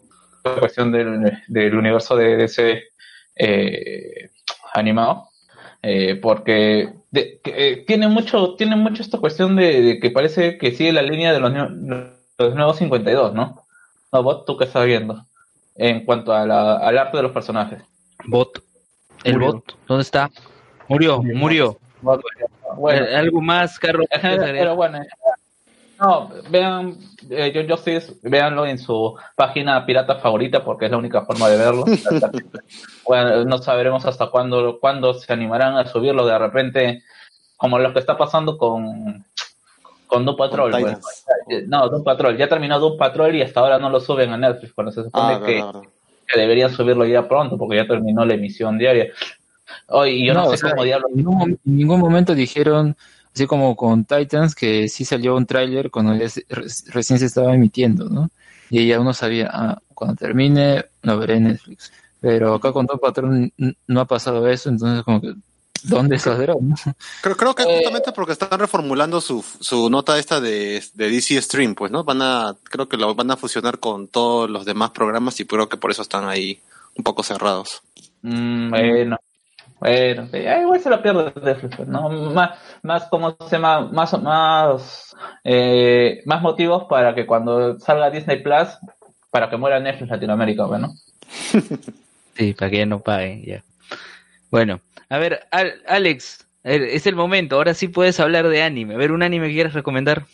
la 0.44 0.56
cuestión 0.60 0.92
del, 0.92 1.40
del 1.48 1.76
universo 1.76 2.16
de 2.16 2.36
DC 2.38 2.84
eh, 3.36 4.30
animado, 4.74 5.30
eh, 5.82 6.16
porque 6.16 6.93
de- 7.11 7.40
que, 7.43 7.53
eh, 7.72 7.83
tiene 7.88 8.08
mucho 8.08 8.56
tiene 8.56 8.75
mucho 8.75 9.01
esta 9.01 9.17
cuestión 9.19 9.56
de, 9.56 9.82
de 9.82 9.99
que 9.99 10.11
parece 10.11 10.58
que 10.58 10.72
sigue 10.72 10.91
la 10.93 11.01
línea 11.01 11.32
de 11.33 11.40
los, 11.40 11.51
los 12.38 12.56
nuevos 12.56 12.77
52, 12.77 13.33
¿no? 13.33 13.64
No, 14.11 14.24
vos 14.24 14.45
tú 14.45 14.58
qué 14.58 14.66
estás 14.66 14.85
viendo 14.85 15.25
en 15.75 16.03
cuanto 16.06 16.33
a 16.33 16.45
la- 16.45 16.77
al 16.77 16.98
arte 16.98 17.17
de 17.17 17.24
los 17.24 17.32
personajes. 17.32 17.82
Bot. 18.25 18.61
El 19.24 19.33
Murió. 19.33 19.53
bot, 19.53 19.77
¿dónde 19.88 20.01
está? 20.03 20.30
Murió, 20.88 21.22
murió. 21.22 21.77
Bueno, 22.77 23.06
Eh, 23.06 23.16
¿Algo 23.16 23.41
más, 23.41 23.77
Carlos? 23.80 24.06
Pero 24.22 24.75
bueno, 24.75 24.99
no, 26.00 26.30
vean 26.50 26.98
eh, 27.30 27.52
John 27.53 27.69
Justice, 27.69 28.14
véanlo 28.24 28.66
en 28.66 28.78
su 28.78 29.16
página 29.36 29.86
pirata 29.86 30.16
favorita 30.16 30.64
porque 30.64 30.86
es 30.86 30.92
la 30.92 30.98
única 30.98 31.26
forma 31.26 31.50
de 31.50 31.58
verlo. 31.58 31.84
bueno, 33.08 33.44
no 33.45 33.58
sabremos 33.58 34.06
hasta 34.06 34.28
cuándo, 34.28 34.80
cuándo 34.80 35.14
se 35.14 35.32
animarán 35.34 35.76
a 35.78 35.86
subirlo 35.86 36.26
de 36.26 36.38
repente, 36.38 37.03
como 37.58 37.80
lo 37.80 37.94
que 37.94 38.00
está 38.00 38.18
pasando 38.18 38.58
con 38.58 39.26
con 40.08 40.26
Doom 40.26 40.38
Patrol. 40.38 40.72
Con. 40.72 40.98
No, 41.68 41.88
Doom 41.88 42.03
Patrol, 42.03 42.36
ya 42.36 42.50
terminó 42.50 42.80
Doom 42.80 42.98
Patrol 42.98 43.36
y 43.36 43.44
hasta 43.44 43.60
ahora 43.60 43.78
no 43.78 43.92
lo 43.92 44.00
suben 44.00 44.32
a 44.32 44.38
Netflix, 44.38 44.74
cuando 44.74 44.92
se 44.92 45.03
supone 45.03 45.34
Ah, 45.36 45.42
que, 45.45 45.64
deberían 46.36 46.72
subirlo 46.72 47.06
ya 47.06 47.28
pronto 47.28 47.58
porque 47.58 47.76
ya 47.76 47.86
terminó 47.88 48.26
la 48.26 48.34
emisión 48.34 48.78
diaria. 48.80 49.11
Hoy 49.90 50.24
y 50.24 50.26
yo 50.26 50.34
no, 50.34 50.50
sé 50.50 50.58
sea, 50.58 50.72
cómo 50.72 50.84
diablos 50.84 51.11
en 51.11 51.18
ningún, 51.18 51.38
mom- 51.38 51.60
en 51.64 51.78
ningún 51.78 52.00
momento 52.00 52.34
dijeron, 52.34 52.95
así 53.40 53.48
como 53.48 53.76
con 53.77 54.03
Titans, 54.03 54.53
que 54.53 54.90
sí 54.90 55.06
salió 55.06 55.35
un 55.38 55.45
tráiler 55.45 55.90
cuando 55.90 56.14
ya 56.16 56.27
se- 56.27 56.45
re- 56.50 56.68
recién 56.88 57.19
se 57.19 57.26
estaba 57.26 57.53
emitiendo, 57.56 58.09
¿no? 58.09 58.30
Y 58.69 58.85
ya 58.85 59.00
uno 59.00 59.14
sabía, 59.14 59.50
ah, 59.51 59.82
cuando 59.95 60.16
termine 60.18 60.85
lo 61.03 61.18
veré 61.18 61.38
en 61.38 61.45
Netflix. 61.45 61.92
Pero 62.19 62.56
acá 62.56 62.74
con 62.74 62.85
Top 62.85 63.00
Patrón 63.00 63.53
no 63.88 64.01
ha 64.01 64.06
pasado 64.06 64.45
eso, 64.50 64.68
entonces 64.69 65.03
como 65.06 65.22
que, 65.22 65.34
¿dónde 65.84 66.18
no? 66.18 66.76
Creo, 67.24 67.38
creo 67.38 67.56
que 67.56 67.64
Eh, 67.64 67.76
justamente 67.77 68.11
porque 68.11 68.34
están 68.34 68.59
reformulando 68.59 69.22
su, 69.22 69.42
su 69.61 69.90
nota 69.90 70.19
esta 70.19 70.42
de, 70.42 70.84
de 70.95 71.09
DC 71.09 71.42
Stream, 71.42 71.76
pues, 71.76 71.90
¿no? 71.92 72.03
Van 72.03 72.22
a, 72.22 72.58
creo 72.64 72.90
que 72.90 72.98
lo 72.98 73.16
van 73.16 73.32
a 73.32 73.38
fusionar 73.38 73.80
con 73.80 74.09
todos 74.09 74.50
los 74.50 74.66
demás 74.66 74.92
programas 74.92 75.40
y 75.40 75.45
creo 75.45 75.69
que 75.69 75.77
por 75.77 75.92
eso 75.92 76.01
están 76.01 76.27
ahí 76.27 76.59
un 76.98 77.06
poco 77.06 77.24
cerrados. 77.24 77.82
Mm, 78.22 78.69
bueno, 78.69 79.18
bueno, 79.80 80.27
eh, 80.33 80.59
igual 80.61 80.80
se 80.82 80.90
lo 80.90 81.01
pierde 81.01 81.33
Netflix, 81.41 81.75
pues, 81.77 81.88
¿no? 81.88 82.09
Más, 82.09 82.51
más, 82.83 83.06
¿cómo 83.06 83.38
se 83.48 83.56
llama? 83.56 83.82
Más, 83.91 84.22
más, 84.22 85.16
eh, 85.43 86.22
más 86.25 86.41
motivos 86.41 86.85
para 86.90 87.16
que 87.16 87.25
cuando 87.25 87.80
salga 87.80 88.09
Disney 88.09 88.41
Plus 88.43 88.67
para 89.32 89.49
que 89.49 89.58
muera 89.58 89.80
Netflix 89.80 90.09
Latinoamérica, 90.11 90.66
bueno. 90.66 90.90
Sí, 92.35 92.53
para 92.53 92.72
que 92.72 92.77
ya 92.77 92.85
no 92.85 93.01
paguen, 93.01 93.43
ya. 93.43 93.64
Bueno, 94.51 94.82
a 95.09 95.17
ver, 95.17 95.41
Al- 95.51 95.82
Alex, 95.88 96.48
es 96.64 97.06
el 97.08 97.16
momento, 97.16 97.56
ahora 97.58 97.74
sí 97.74 97.88
puedes 97.90 98.19
hablar 98.19 98.48
de 98.48 98.64
anime. 98.64 98.95
A 98.95 98.98
ver, 98.98 99.11
un 99.11 99.24
anime 99.24 99.48
que 99.48 99.53
quieras 99.53 99.74
recomendar. 99.74 100.25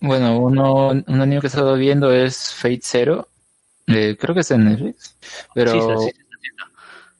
Bueno, 0.00 0.38
uno, 0.38 0.88
un 0.88 1.04
anime 1.20 1.40
que 1.40 1.46
he 1.46 1.48
estado 1.48 1.76
viendo 1.76 2.12
es 2.12 2.52
Fate 2.54 2.80
Zero. 2.82 3.28
Eh, 3.86 4.16
creo 4.18 4.34
que 4.34 4.40
es 4.40 4.50
en 4.50 4.64
Netflix. 4.64 5.16
Pero 5.54 5.72
Sí, 5.72 5.80
sí, 5.80 6.10
sí, 6.10 6.19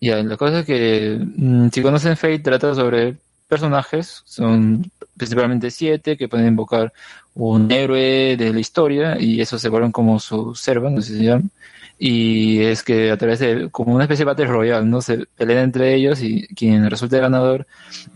ya, 0.00 0.22
la 0.22 0.36
cosa 0.36 0.60
es 0.60 0.66
que 0.66 1.18
mm, 1.36 1.68
si 1.72 1.82
conocen 1.82 2.16
Fate, 2.16 2.38
trata 2.40 2.74
sobre 2.74 3.16
personajes, 3.48 4.22
son 4.24 4.90
principalmente 5.16 5.70
siete 5.70 6.16
que 6.16 6.28
pueden 6.28 6.48
invocar 6.48 6.92
un 7.34 7.70
héroe 7.70 8.36
de 8.36 8.52
la 8.52 8.60
historia 8.60 9.20
y 9.20 9.40
esos 9.40 9.60
se 9.60 9.68
vuelven 9.68 9.92
como 9.92 10.18
sus 10.18 10.60
servants, 10.60 10.96
no 10.96 11.02
sé 11.02 11.12
si 11.12 11.18
se 11.18 11.24
llaman. 11.24 11.50
Y 11.98 12.60
es 12.62 12.82
que 12.82 13.10
a 13.10 13.18
través 13.18 13.40
de 13.40 13.68
como 13.70 13.94
una 13.94 14.04
especie 14.04 14.24
de 14.24 14.30
Battle 14.30 14.46
Royale, 14.46 14.86
¿no? 14.86 15.02
Se 15.02 15.26
pelean 15.36 15.64
entre 15.64 15.94
ellos 15.94 16.22
y 16.22 16.46
quien 16.54 16.88
resulte 16.88 17.18
ganador 17.20 17.66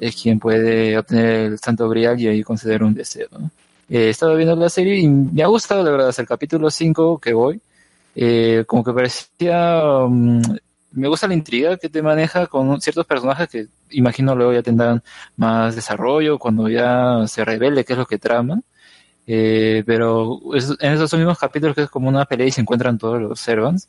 es 0.01 0.17
quien 0.17 0.39
puede 0.39 0.97
obtener 0.97 1.53
el 1.53 1.59
Santo 1.59 1.89
Grial 1.91 2.19
y 2.19 2.29
ahí 2.29 2.43
conceder 2.43 2.83
un 2.83 2.95
deseo, 2.95 3.29
¿no? 3.39 3.51
He 3.91 4.09
estado 4.09 4.35
viendo 4.37 4.57
la 4.57 4.71
serie 4.71 4.99
y 5.01 5.09
me 5.09 5.43
ha 5.43 5.49
gustado, 5.49 5.83
la 5.85 5.91
verdad, 5.91 6.09
hasta 6.09 6.23
el 6.23 6.29
capítulo 6.29 6.71
5 6.71 7.19
que 7.19 7.35
voy. 7.35 7.61
Eh, 8.17 8.65
como 8.67 8.85
que 8.85 8.93
parecía. 8.93 10.07
mm, 10.09 10.43
me 10.95 11.09
gusta 11.09 11.29
la 11.29 11.35
intriga 11.35 11.77
que 11.77 11.89
te 11.89 12.03
maneja 12.03 12.47
con 12.47 12.81
ciertos 12.81 13.07
personajes 13.07 13.49
que 13.49 13.67
imagino 13.91 14.35
luego 14.35 14.53
ya 14.53 14.63
tendrán 14.63 15.03
más 15.37 15.75
desarrollo 15.77 16.39
cuando 16.39 16.69
ya 16.69 17.27
se 17.27 17.45
revele 17.45 17.85
qué 17.85 17.93
es 17.95 17.99
lo 17.99 18.07
que 18.07 18.19
traman. 18.19 18.63
Eh, 19.27 19.83
pero 19.87 20.41
es- 20.55 20.75
en 20.81 20.93
esos 20.93 21.13
mismos 21.15 21.39
capítulos 21.39 21.75
que 21.75 21.83
es 21.83 21.91
como 21.91 22.09
una 22.09 22.25
pelea 22.27 22.47
y 22.47 22.51
se 22.51 22.61
encuentran 22.61 22.99
todos 22.99 23.21
los 23.21 23.41
servants. 23.41 23.89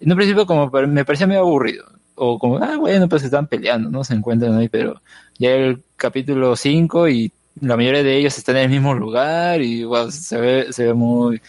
En 0.00 0.10
un 0.10 0.16
principio 0.16 0.46
como 0.46 0.70
me 0.88 1.04
parecía 1.04 1.26
medio 1.26 1.42
aburrido. 1.42 1.86
O 2.16 2.38
como, 2.38 2.58
ah, 2.58 2.76
bueno, 2.76 3.08
pues 3.08 3.22
están 3.24 3.46
peleando, 3.46 3.90
¿no? 3.90 4.04
Se 4.04 4.14
encuentran 4.14 4.54
ahí, 4.56 4.68
pero 4.68 5.00
ya 5.38 5.50
el 5.52 5.82
capítulo 5.96 6.56
5 6.56 7.08
y 7.08 7.32
la 7.60 7.76
mayoría 7.76 8.02
de 8.02 8.16
ellos 8.18 8.36
están 8.38 8.56
en 8.56 8.64
el 8.64 8.70
mismo 8.70 8.94
lugar 8.94 9.62
y 9.62 9.84
wow, 9.84 10.10
se 10.10 10.38
ve, 10.40 10.72
se 10.72 10.86
ve 10.86 10.94
muy, 10.94 11.40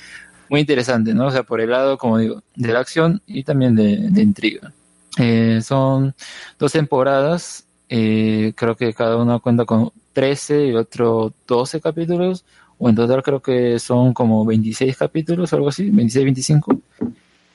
muy 0.50 0.62
interesante, 0.62 1.14
¿no? 1.14 1.28
O 1.28 1.32
sea, 1.32 1.44
por 1.44 1.60
el 1.62 1.72
lado, 1.72 1.98
como 1.98 2.18
digo, 2.18 2.44
de 2.56 2.74
la 2.74 2.80
acción 2.80 3.22
y 3.28 3.44
también 3.44 3.76
de, 3.76 3.98
de 4.10 4.22
intriga. 4.22 4.72
Eh, 5.20 5.62
son 5.62 6.16
dos 6.58 6.72
temporadas, 6.72 7.68
eh, 7.90 8.54
creo 8.56 8.76
que 8.76 8.94
cada 8.94 9.18
una 9.18 9.40
cuenta 9.40 9.66
con 9.66 9.92
13 10.14 10.68
y 10.68 10.74
otro 10.74 11.34
12 11.48 11.80
capítulos, 11.82 12.46
o 12.80 12.90
en 12.90 12.96
total 12.96 13.22
creo 13.22 13.42
que 13.42 13.80
son 13.80 14.14
como 14.14 14.46
26 14.46 14.98
capítulos, 14.98 15.54
algo 15.54 15.70
así, 15.70 15.90
26, 15.90 16.26
25. 16.26 16.80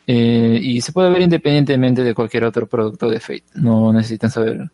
Eh, 0.07 0.59
y 0.63 0.81
se 0.81 0.93
puede 0.93 1.11
ver 1.11 1.23
independientemente 1.23 2.03
de 2.03 2.15
cualquier 2.15 2.45
otro 2.45 2.67
producto 2.67 3.11
de 3.11 3.21
Fate, 3.21 3.45
no 3.55 3.93
necesitan 3.93 4.31
saber 4.31 4.71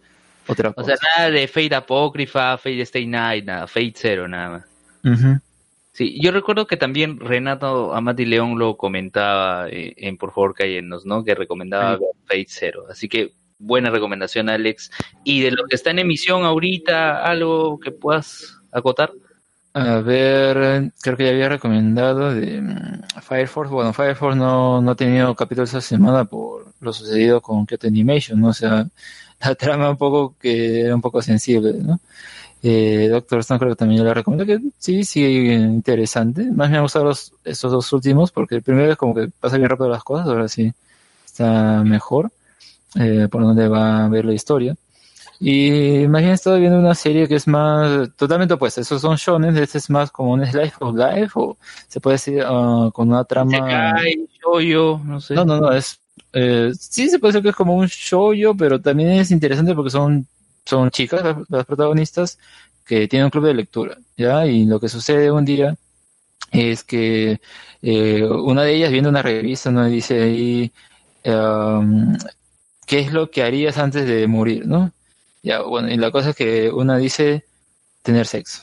otra 0.46 0.70
O 0.70 0.74
cosa. 0.74 0.96
sea, 0.96 1.08
nada 1.16 1.30
de 1.30 1.48
Fate 1.48 1.74
Apócrifa, 1.74 2.56
Fate 2.56 2.82
Stay 2.82 3.06
Night, 3.06 3.44
nada, 3.44 3.66
Fate 3.66 3.94
Zero, 3.96 4.28
nada 4.28 4.48
más. 4.50 4.64
Ujú. 5.04 5.40
Sí, 5.94 6.18
yo 6.20 6.32
recuerdo 6.32 6.66
que 6.66 6.76
también 6.76 7.20
Renato 7.20 7.94
Amati 7.94 8.24
León 8.24 8.58
lo 8.58 8.76
comentaba 8.76 9.68
eh, 9.68 9.94
en 9.96 10.16
Por 10.16 10.32
favor 10.32 10.52
Cállenos, 10.52 11.06
¿no? 11.06 11.22
Que 11.22 11.36
recomendaba 11.36 11.92
ver 11.92 12.08
Fate 12.26 12.46
Zero. 12.48 12.86
Así 12.90 13.08
que 13.08 13.32
buena 13.58 13.90
recomendación, 13.90 14.48
Alex. 14.48 14.90
Y 15.22 15.42
de 15.42 15.52
lo 15.52 15.66
que 15.66 15.76
está 15.76 15.92
en 15.92 16.00
emisión 16.00 16.44
ahorita, 16.44 17.22
algo 17.24 17.78
que 17.78 17.92
puedas 17.92 18.60
acotar. 18.72 19.12
A 19.72 20.00
ver, 20.00 20.92
creo 21.00 21.16
que 21.16 21.24
ya 21.26 21.30
había 21.30 21.48
recomendado 21.48 22.34
de 22.34 22.60
mm, 22.60 23.20
Fire 23.22 23.46
Force. 23.46 23.72
Bueno, 23.72 23.92
Fire 23.92 24.16
Force 24.16 24.36
no, 24.36 24.82
no 24.82 24.90
ha 24.90 24.96
tenido 24.96 25.32
capítulos 25.36 25.70
esta 25.70 25.80
semana 25.80 26.24
por 26.24 26.74
lo 26.80 26.92
sucedido 26.92 27.40
con 27.40 27.66
Kyoto 27.66 27.86
Animation, 27.86 28.40
¿no? 28.40 28.48
O 28.48 28.52
sea, 28.52 28.84
la 29.40 29.54
trama 29.54 29.90
un 29.90 29.96
poco 29.96 30.36
que 30.40 30.80
era 30.80 30.94
un 30.94 31.00
poco 31.00 31.22
sensible, 31.22 31.74
¿no? 31.74 32.00
Eh, 32.66 33.08
Doctor 33.10 33.40
Stone 33.40 33.58
creo 33.58 33.72
que 33.72 33.76
también 33.76 33.98
yo 33.98 34.04
le 34.04 34.14
recomiendo 34.14 34.46
que 34.46 34.58
sí, 34.78 35.04
sí, 35.04 35.22
interesante. 35.22 36.50
Más 36.50 36.70
me 36.70 36.78
han 36.78 36.82
gustado 36.82 37.04
los, 37.04 37.34
estos 37.44 37.70
dos 37.70 37.92
últimos 37.92 38.32
porque 38.32 38.54
el 38.54 38.62
primero 38.62 38.90
es 38.90 38.96
como 38.96 39.14
que 39.14 39.28
pasa 39.38 39.58
bien 39.58 39.68
rápido 39.68 39.90
las 39.90 40.02
cosas, 40.02 40.26
ahora 40.26 40.48
sí 40.48 40.72
está 41.26 41.82
mejor 41.84 42.32
eh, 42.94 43.28
por 43.30 43.42
donde 43.42 43.68
va 43.68 44.06
a 44.06 44.08
ver 44.08 44.24
la 44.24 44.32
historia. 44.32 44.74
Y 45.40 46.06
más 46.08 46.22
bien 46.22 46.30
he 46.30 46.34
estado 46.34 46.58
viendo 46.58 46.78
una 46.78 46.94
serie 46.94 47.28
que 47.28 47.34
es 47.34 47.46
más 47.46 48.08
totalmente 48.16 48.54
opuesta. 48.54 48.80
Esos 48.80 49.02
son 49.02 49.16
shonen, 49.16 49.58
este 49.58 49.76
es 49.76 49.90
más 49.90 50.10
como 50.10 50.32
un 50.32 50.46
slice 50.46 50.72
of 50.80 50.96
life 50.96 51.32
o 51.34 51.58
se 51.86 52.00
puede 52.00 52.14
decir 52.14 52.42
ah, 52.46 52.88
con 52.94 53.10
una 53.10 53.24
trama. 53.24 53.94
Shoujo, 54.40 55.02
no 55.04 55.20
sé. 55.20 55.34
No, 55.34 55.44
no, 55.44 55.60
no, 55.60 55.70
es 55.70 56.00
eh, 56.32 56.72
sí 56.78 57.10
se 57.10 57.18
puede 57.18 57.32
decir 57.32 57.42
que 57.42 57.50
es 57.50 57.56
como 57.56 57.74
un 57.74 57.86
shoujo, 57.88 58.56
pero 58.56 58.80
también 58.80 59.10
es 59.10 59.30
interesante 59.30 59.74
porque 59.74 59.90
son 59.90 60.26
son 60.64 60.90
chicas 60.90 61.22
las, 61.48 61.66
protagonistas 61.66 62.38
que 62.84 63.08
tienen 63.08 63.26
un 63.26 63.30
club 63.30 63.46
de 63.46 63.54
lectura, 63.54 63.98
¿ya? 64.16 64.46
Y 64.46 64.66
lo 64.66 64.80
que 64.80 64.88
sucede 64.88 65.30
un 65.30 65.44
día 65.44 65.76
es 66.52 66.84
que 66.84 67.40
eh, 67.82 68.24
una 68.24 68.62
de 68.62 68.74
ellas 68.74 68.90
viendo 68.90 69.10
una 69.10 69.22
revista, 69.22 69.70
¿no? 69.70 69.84
Dice 69.86 70.22
ahí 70.22 70.72
um, 71.24 72.16
¿qué 72.86 73.00
es 73.00 73.12
lo 73.12 73.30
que 73.30 73.42
harías 73.42 73.78
antes 73.78 74.06
de 74.06 74.26
morir, 74.26 74.66
no? 74.66 74.92
Ya, 75.42 75.62
bueno, 75.62 75.90
y 75.90 75.96
la 75.96 76.10
cosa 76.10 76.30
es 76.30 76.36
que 76.36 76.70
una 76.70 76.96
dice 76.98 77.44
tener 78.02 78.26
sexo. 78.26 78.62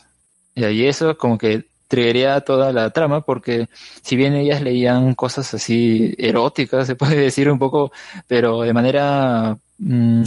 Ya, 0.56 0.72
y 0.72 0.86
eso 0.88 1.18
como 1.18 1.38
que 1.38 1.66
triggería 1.88 2.42
toda 2.42 2.72
la 2.72 2.92
trama 2.92 3.22
porque 3.22 3.68
si 4.02 4.16
bien 4.16 4.34
ellas 4.34 4.62
leían 4.62 5.14
cosas 5.16 5.54
así 5.54 6.16
eróticas, 6.18 6.88
se 6.88 6.96
puede 6.96 7.16
decir 7.18 7.50
un 7.52 7.60
poco, 7.60 7.92
pero 8.28 8.62
de 8.62 8.74
manera 8.74 9.58
mm, 9.82 10.24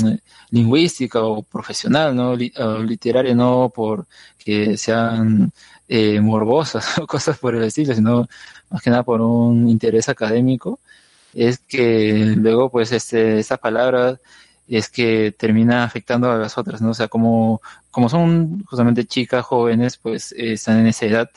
lingüística 0.50 1.22
o 1.22 1.42
profesional, 1.42 2.14
¿no? 2.16 2.36
Li- 2.36 2.52
literaria, 2.86 3.34
no 3.34 3.70
por 3.74 4.06
que 4.38 4.76
sean 4.76 5.52
eh, 5.88 6.20
morbosas 6.20 6.98
o 7.00 7.06
cosas 7.06 7.38
por 7.38 7.54
el 7.56 7.64
estilo, 7.64 7.94
sino 7.94 8.28
más 8.70 8.82
que 8.82 8.90
nada 8.90 9.02
por 9.04 9.20
un 9.22 9.68
interés 9.68 10.08
académico, 10.08 10.80
es 11.32 11.58
que 11.58 12.34
luego 12.36 12.70
pues 12.70 12.92
este, 12.92 13.38
estas 13.38 13.58
palabras 13.58 14.20
es 14.68 14.88
que 14.88 15.32
termina 15.38 15.84
afectando 15.84 16.30
a 16.30 16.38
las 16.38 16.56
otras, 16.58 16.80
¿no? 16.82 16.90
O 16.90 16.94
sea, 16.94 17.08
como, 17.08 17.60
como 17.90 18.08
son 18.08 18.64
justamente 18.64 19.04
chicas 19.06 19.44
jóvenes, 19.44 19.98
pues 19.98 20.32
eh, 20.32 20.54
están 20.54 20.80
en 20.80 20.86
esa 20.88 21.06
edad 21.06 21.30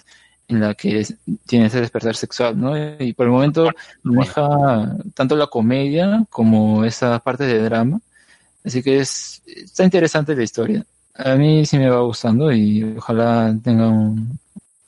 en 0.47 0.61
la 0.61 0.73
que 0.75 0.99
es- 1.01 1.15
tienen 1.45 1.67
ese 1.67 1.81
despertar 1.81 2.15
sexual, 2.15 2.59
¿no? 2.59 2.73
Y 3.01 3.13
por 3.13 3.25
el 3.25 3.31
momento 3.33 3.75
maneja 4.03 4.95
tanto 5.15 5.35
la 5.35 5.47
comedia 5.47 6.25
como 6.29 6.85
esa 6.85 7.19
parte 7.19 7.43
de 7.45 7.59
drama. 7.61 7.99
Así 8.67 8.83
que 8.83 8.99
es, 8.99 9.41
está 9.45 9.85
interesante 9.85 10.35
la 10.35 10.43
historia. 10.43 10.85
A 11.15 11.35
mí 11.35 11.65
sí 11.65 11.77
me 11.77 11.89
va 11.89 12.01
gustando 12.01 12.51
y 12.51 12.83
ojalá 12.97 13.55
tenga 13.63 13.87
un 13.87 14.37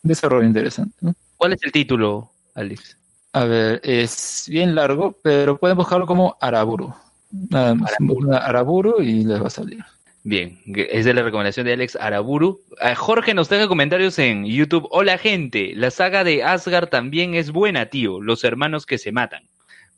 desarrollo 0.03 0.45
interesante, 0.45 0.98
¿no? 0.99 1.16
¿Cuál 1.38 1.53
es 1.53 1.64
el 1.64 1.72
título, 1.72 2.30
Alex? 2.56 2.98
A 3.32 3.45
ver, 3.45 3.80
es 3.85 4.48
bien 4.49 4.75
largo, 4.75 5.16
pero 5.24 5.58
pueden 5.58 5.77
buscarlo 5.77 6.06
como 6.06 6.35
Araburu. 6.41 6.93
Nada 7.32 7.74
más, 7.74 7.93
Araburu 8.41 9.01
y 9.01 9.24
les 9.24 9.41
va 9.41 9.48
a 9.48 9.51
salir. 9.51 9.80
Bien, 10.24 10.59
que 10.74 10.90
es 10.91 11.06
de 11.06 11.14
la 11.14 11.24
recomendación 11.24 11.66
de 11.66 11.72
Alex 11.72 11.95
Araburu. 11.95 12.59
A 12.82 12.95
Jorge 12.95 13.33
nos 13.33 13.48
deja 13.48 13.69
comentarios 13.69 14.19
en 14.19 14.45
YouTube. 14.45 14.90
Hola 14.91 15.17
gente, 15.17 15.72
la 15.74 15.90
saga 15.90 16.25
de 16.25 16.43
Asgard 16.43 16.90
también 16.90 17.33
es 17.33 17.51
buena, 17.51 17.85
tío. 17.85 18.19
Los 18.19 18.43
hermanos 18.43 18.85
que 18.85 18.98
se 18.98 19.14
matan. 19.14 19.43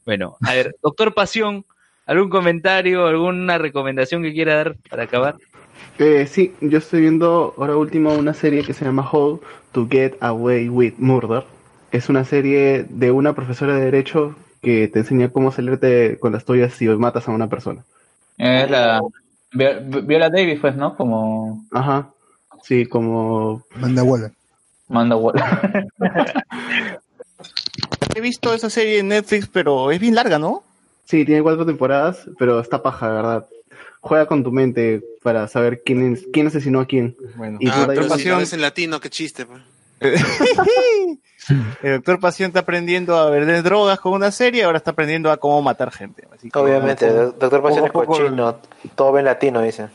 Bueno, 0.05 0.37
a 0.45 0.53
ver, 0.53 0.75
doctor 0.83 1.15
Pasión, 1.15 1.65
¿algún 2.11 2.29
comentario, 2.29 3.07
alguna 3.07 3.57
recomendación 3.57 4.21
que 4.21 4.33
quiera 4.33 4.55
dar 4.55 4.75
para 4.89 5.03
acabar? 5.03 5.35
Eh, 5.97 6.27
sí, 6.27 6.53
yo 6.61 6.77
estoy 6.79 7.01
viendo 7.01 7.53
ahora 7.57 7.75
último 7.77 8.13
una 8.13 8.33
serie 8.33 8.63
que 8.63 8.73
se 8.73 8.85
llama 8.85 9.07
How 9.09 9.41
to 9.71 9.87
Get 9.89 10.15
Away 10.21 10.69
with 10.69 10.93
Murder. 10.97 11.43
Es 11.91 12.09
una 12.09 12.23
serie 12.25 12.85
de 12.89 13.11
una 13.11 13.33
profesora 13.33 13.75
de 13.75 13.85
derecho 13.85 14.35
que 14.61 14.87
te 14.87 14.99
enseña 14.99 15.29
cómo 15.29 15.51
salirte 15.51 16.17
con 16.19 16.31
las 16.33 16.45
tuyas 16.45 16.73
si 16.73 16.87
matas 16.87 17.27
a 17.27 17.31
una 17.31 17.47
persona. 17.47 17.83
Es 18.37 18.69
la 18.69 19.01
Vi- 19.53 20.01
Viola 20.03 20.29
Davis, 20.29 20.59
pues, 20.59 20.75
¿no? 20.75 20.95
Como 20.95 21.65
Ajá. 21.71 22.09
Sí, 22.63 22.85
como 22.85 23.63
Manda 23.75 24.03
Waller. 24.03 24.31
manda 24.87 25.15
Waller. 25.15 25.43
He 28.15 28.21
visto 28.21 28.53
esa 28.53 28.69
serie 28.69 28.99
en 28.99 29.07
Netflix, 29.09 29.47
pero 29.47 29.89
es 29.91 29.99
bien 29.99 30.15
larga, 30.15 30.37
¿no? 30.37 30.63
Sí, 31.05 31.25
tiene 31.25 31.41
cuatro 31.43 31.65
temporadas, 31.65 32.29
pero 32.39 32.59
está 32.59 32.81
paja, 32.81 33.07
de 33.09 33.13
verdad. 33.15 33.47
Juega 33.99 34.25
con 34.25 34.43
tu 34.43 34.51
mente 34.51 35.03
para 35.21 35.47
saber 35.47 35.81
quién, 35.85 36.13
es, 36.13 36.25
quién 36.33 36.47
asesinó 36.47 36.79
a 36.79 36.85
quién. 36.85 37.15
Bueno. 37.35 37.57
Y 37.59 37.67
ah, 37.69 37.85
pero 37.87 38.09
si 38.17 38.29
lo 38.29 38.37
ves 38.37 38.53
en 38.53 38.61
latino, 38.61 38.99
qué 38.99 39.09
chiste. 39.09 39.45
pues. 39.45 39.61
El 41.83 41.93
doctor 41.95 42.19
Pasión 42.19 42.47
está 42.47 42.61
aprendiendo 42.61 43.17
a 43.17 43.29
vender 43.29 43.61
drogas 43.63 43.99
con 43.99 44.13
una 44.13 44.31
serie, 44.31 44.63
ahora 44.63 44.77
está 44.77 44.91
aprendiendo 44.91 45.31
a 45.31 45.37
cómo 45.37 45.61
matar 45.61 45.91
gente. 45.91 46.27
Así 46.33 46.49
que 46.49 46.57
Obviamente, 46.59 47.07
do- 47.07 47.31
doctor 47.31 47.61
Pasión 47.61 47.85
es 47.85 47.91
cochino, 47.91 48.57
todo 48.95 49.17
en 49.19 49.25
latino, 49.25 49.61
dice. 49.61 49.87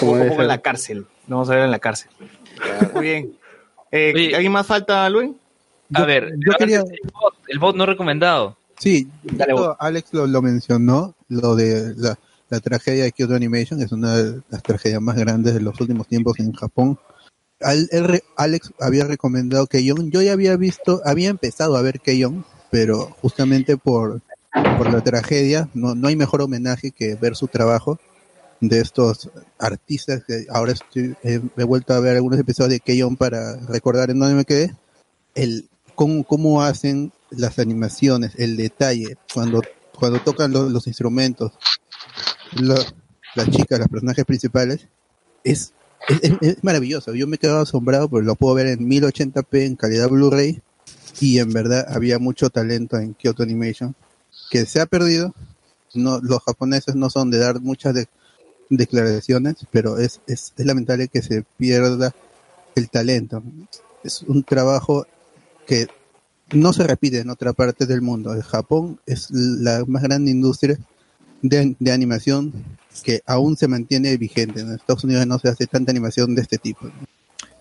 Poco 0.00 0.16
en 0.18 0.48
la 0.48 0.58
cárcel. 0.58 1.06
Lo 1.28 1.36
vamos 1.36 1.50
a 1.50 1.54
ver 1.56 1.64
en 1.64 1.70
la 1.72 1.78
cárcel. 1.80 2.10
Muy 2.94 3.02
bien. 3.02 3.32
Eh, 3.90 4.12
Oye. 4.14 4.34
¿Alguien 4.34 4.52
más 4.52 4.66
falta, 4.66 5.08
Luen? 5.10 5.36
A 5.92 6.00
Yo- 6.00 6.06
ver, 6.06 6.32
yo 6.38 6.52
quería- 6.58 6.80
el, 6.80 7.10
bot, 7.12 7.34
el 7.48 7.58
bot 7.58 7.76
no 7.76 7.86
recomendado. 7.86 8.56
Sí, 8.78 9.08
esto 9.38 9.76
Alex 9.78 10.12
lo, 10.12 10.26
lo 10.26 10.42
mencionó, 10.42 11.14
lo 11.28 11.56
de 11.56 11.94
la, 11.96 12.18
la 12.50 12.60
tragedia 12.60 13.04
de 13.04 13.12
Kyoto 13.12 13.34
Animation, 13.34 13.80
es 13.80 13.92
una 13.92 14.16
de 14.16 14.42
las 14.50 14.62
tragedias 14.62 15.00
más 15.00 15.16
grandes 15.16 15.54
de 15.54 15.60
los 15.60 15.80
últimos 15.80 16.06
tiempos 16.06 16.38
en 16.40 16.52
Japón. 16.52 16.98
Al- 17.60 17.88
re- 17.90 18.22
Alex 18.36 18.72
había 18.80 19.04
recomendado 19.04 19.66
Keion, 19.66 20.10
yo 20.10 20.20
ya 20.20 20.32
había 20.32 20.56
visto, 20.56 21.00
había 21.04 21.30
empezado 21.30 21.76
a 21.76 21.82
ver 21.82 22.00
Keion, 22.00 22.44
pero 22.70 23.16
justamente 23.22 23.78
por, 23.78 24.20
por 24.76 24.92
la 24.92 25.02
tragedia, 25.02 25.68
no, 25.72 25.94
no 25.94 26.08
hay 26.08 26.16
mejor 26.16 26.42
homenaje 26.42 26.90
que 26.90 27.14
ver 27.14 27.34
su 27.34 27.48
trabajo 27.48 27.98
de 28.60 28.80
estos 28.80 29.30
artistas 29.58 30.22
que 30.26 30.46
ahora 30.50 30.72
estoy, 30.72 31.14
he, 31.22 31.40
he 31.56 31.64
vuelto 31.64 31.94
a 31.94 32.00
ver 32.00 32.16
algunos 32.16 32.38
episodios 32.38 32.70
de 32.70 32.80
Keion 32.80 33.16
para 33.16 33.56
recordar 33.68 34.10
en 34.10 34.18
dónde 34.18 34.34
me 34.34 34.44
quedé 34.44 34.74
el 35.34 35.68
cómo, 35.94 36.24
cómo 36.24 36.62
hacen 36.62 37.12
las 37.30 37.58
animaciones, 37.58 38.32
el 38.36 38.56
detalle, 38.56 39.16
cuando, 39.32 39.62
cuando 39.98 40.20
tocan 40.20 40.52
lo- 40.52 40.68
los 40.68 40.86
instrumentos, 40.86 41.52
las 43.34 43.50
chicas, 43.50 43.78
los 43.78 43.88
personajes 43.88 44.24
principales, 44.24 44.88
es, 45.44 45.72
es, 46.40 46.62
maravilloso. 46.62 47.14
Yo 47.14 47.26
me 47.26 47.36
he 47.36 47.38
quedado 47.38 47.60
asombrado 47.60 48.08
porque 48.08 48.26
lo 48.26 48.34
puedo 48.34 48.54
ver 48.54 48.66
en 48.68 48.88
1080p 48.88 49.64
en 49.66 49.76
calidad 49.76 50.08
Blu-ray 50.08 50.60
y 51.20 51.38
en 51.38 51.52
verdad 51.52 51.86
había 51.88 52.18
mucho 52.18 52.50
talento 52.50 52.98
en 52.98 53.14
Kyoto 53.14 53.42
Animation 53.42 53.94
que 54.50 54.66
se 54.66 54.80
ha 54.80 54.86
perdido. 54.86 55.34
No, 55.94 56.20
los 56.20 56.42
japoneses 56.42 56.94
no 56.94 57.10
son 57.10 57.30
de 57.30 57.38
dar 57.38 57.60
muchas 57.60 57.94
de- 57.94 58.08
declaraciones, 58.68 59.56
pero 59.70 59.98
es, 59.98 60.20
es, 60.26 60.52
es 60.56 60.66
lamentable 60.66 61.08
que 61.08 61.22
se 61.22 61.44
pierda 61.56 62.14
el 62.74 62.90
talento. 62.90 63.42
Es 64.04 64.22
un 64.22 64.42
trabajo 64.44 65.06
que 65.66 65.86
no 66.52 66.72
se 66.72 66.86
repite 66.86 67.18
en 67.20 67.30
otra 67.30 67.52
parte 67.52 67.86
del 67.86 68.02
mundo. 68.02 68.32
El 68.34 68.42
Japón 68.42 69.00
es 69.06 69.28
la 69.30 69.84
más 69.86 70.02
grande 70.02 70.30
industria 70.30 70.78
de, 71.42 71.74
de 71.78 71.92
animación 71.92 72.52
que 73.04 73.20
aún 73.26 73.56
se 73.56 73.68
mantiene 73.68 74.16
vigente. 74.16 74.60
En 74.60 74.72
Estados 74.72 75.04
Unidos 75.04 75.26
no 75.26 75.38
se 75.38 75.48
hace 75.48 75.66
tanta 75.66 75.90
animación 75.90 76.34
de 76.34 76.42
este 76.42 76.58
tipo. 76.58 76.88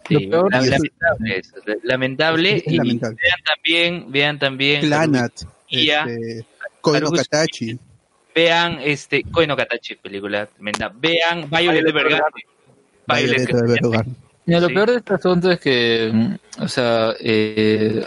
Sí, 0.07 0.25
Lo 0.25 0.30
peor- 0.30 0.51
la- 0.51 0.61
y 0.61 0.65
es- 0.65 0.69
lamentable, 0.72 1.39
eso, 1.39 1.55
lamentable. 1.83 2.55
Es 2.57 2.64
y 2.67 2.77
lamentable. 2.77 3.17
vean 3.22 3.39
también, 3.45 4.11
vean 4.11 4.39
también. 4.39 4.81
Clanat, 4.81 5.31
Ia, 5.69 6.03
este, 6.05 6.45
no 6.85 6.93
Haruhi 6.93 7.17
Katachi. 7.17 7.80
Vean 8.35 8.80
este 8.81 9.23
Koe 9.23 9.47
no 9.47 9.55
Katachi, 9.57 9.95
película 9.95 10.45
tremenda. 10.45 10.89
Vean 10.95 11.49
Violet 11.49 11.88
Evergarden. 11.88 12.43
Lo 14.47 14.67
peor 14.67 14.91
de 14.91 14.97
este 14.97 15.14
asunto 15.15 15.51
es 15.51 15.59
que, 15.59 16.11
mm, 16.14 16.35
o 16.64 16.67
sea, 16.67 17.14
eh, 17.19 18.05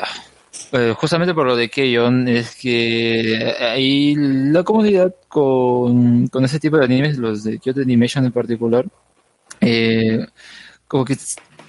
eh, 0.73 0.95
justamente 0.97 1.35
por 1.35 1.47
lo 1.47 1.57
de 1.57 1.69
Keion, 1.69 2.29
es 2.29 2.55
que 2.57 3.55
ahí 3.61 4.15
la 4.17 4.63
comunidad 4.63 5.15
con, 5.29 6.27
con 6.29 6.45
ese 6.45 6.61
tipo 6.61 6.77
de 6.79 6.85
animes, 6.85 7.19
los 7.19 7.45
de 7.45 7.59
Kyoto 7.59 7.81
Animation 7.81 8.25
en 8.27 8.33
particular, 8.33 8.87
eh, 9.61 10.27
como 10.89 11.05
que 11.05 11.17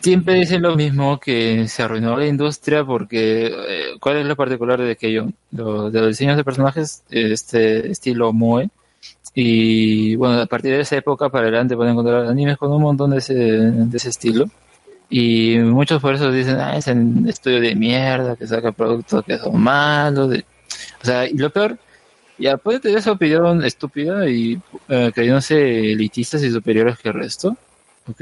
siempre 0.01 0.35
dicen 0.35 0.61
lo 0.61 0.75
mismo, 0.75 1.19
que 1.19 1.67
se 1.67 1.83
arruinó 1.83 2.17
la 2.17 2.27
industria 2.27 2.85
porque, 2.85 3.47
eh, 3.47 3.83
¿cuál 3.99 4.17
es 4.17 4.25
lo 4.25 4.35
particular 4.35 4.81
de 4.81 4.95
Keion? 4.95 5.33
Lo- 5.51 5.89
de 5.91 5.99
los 5.99 6.09
diseños 6.09 6.37
de 6.37 6.43
personajes, 6.43 7.03
este 7.09 7.91
estilo 7.91 8.33
Moe, 8.33 8.69
y 9.33 10.15
bueno, 10.15 10.41
a 10.41 10.45
partir 10.47 10.71
de 10.71 10.81
esa 10.81 10.97
época 10.97 11.29
para 11.29 11.47
adelante 11.47 11.75
pueden 11.75 11.93
encontrar 11.93 12.25
animes 12.25 12.57
con 12.57 12.71
un 12.71 12.81
montón 12.81 13.11
de 13.11 13.19
ese, 13.19 13.33
de 13.35 13.97
ese 13.97 14.09
estilo. 14.09 14.45
Y 15.09 15.57
muchos 15.57 16.01
por 16.01 16.13
eso 16.13 16.31
dicen, 16.31 16.57
ah, 16.59 16.77
es 16.77 16.87
un 16.87 17.27
estudio 17.27 17.59
de 17.61 17.75
mierda 17.75 18.35
que 18.35 18.45
saca 18.47 18.71
productos 18.71 19.25
que 19.25 19.37
son 19.37 19.59
malos. 19.59 20.29
de-". 20.29 20.45
O 21.01 21.05
sea, 21.05 21.27
y 21.27 21.33
lo 21.33 21.49
peor, 21.49 21.79
ya 22.37 22.57
puede 22.57 22.79
tener 22.79 22.99
esa 22.99 23.11
opinión 23.11 23.63
estúpida 23.65 24.29
y 24.29 24.59
eh, 24.87 25.11
creyéndose 25.13 25.91
elitistas 25.91 26.43
y 26.43 26.51
superiores 26.51 26.97
que 26.99 27.09
el 27.09 27.15
resto, 27.15 27.57
¿ok? 28.07 28.21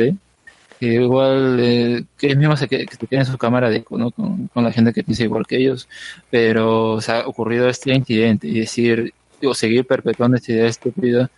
Que 0.79 0.93
igual, 0.93 1.59
eh, 1.59 2.05
que 2.17 2.27
ellos 2.27 2.39
mismos 2.39 2.59
se, 2.59 2.67
que, 2.67 2.85
se 2.87 3.07
queden 3.07 3.21
en 3.21 3.25
su 3.25 3.37
cámara 3.37 3.69
de 3.69 3.77
eco, 3.77 3.97
¿no? 3.97 4.11
Con, 4.11 4.49
la 4.55 4.71
gente 4.71 4.93
que 4.93 5.03
piensa 5.03 5.23
igual 5.23 5.45
que 5.47 5.57
ellos. 5.57 5.87
Pero, 6.31 6.93
o 6.93 7.01
sea, 7.01 7.21
ha 7.21 7.27
ocurrido 7.27 7.69
este 7.69 7.93
incidente 7.93 8.47
y 8.47 8.59
decir, 8.59 9.13
o 9.43 9.53
seguir 9.53 9.85
perpetuando 9.85 10.37
esta 10.37 10.51
idea 10.51 10.67
estúpida, 10.67 11.29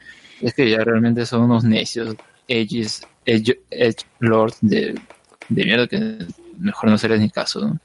es 0.41 0.53
que 0.53 0.69
ya 0.69 0.79
realmente 0.83 1.25
son 1.25 1.43
unos 1.43 1.63
necios, 1.63 2.15
edges, 2.47 3.01
edge, 3.25 3.59
edge 3.71 4.05
lords 4.19 4.57
de, 4.61 4.95
de 5.49 5.65
mierda 5.65 5.87
que 5.87 6.17
mejor 6.57 6.89
no 6.89 6.95
hacerles 6.95 7.21
ni 7.21 7.29
caso. 7.29 7.61
¿no? 7.61 7.79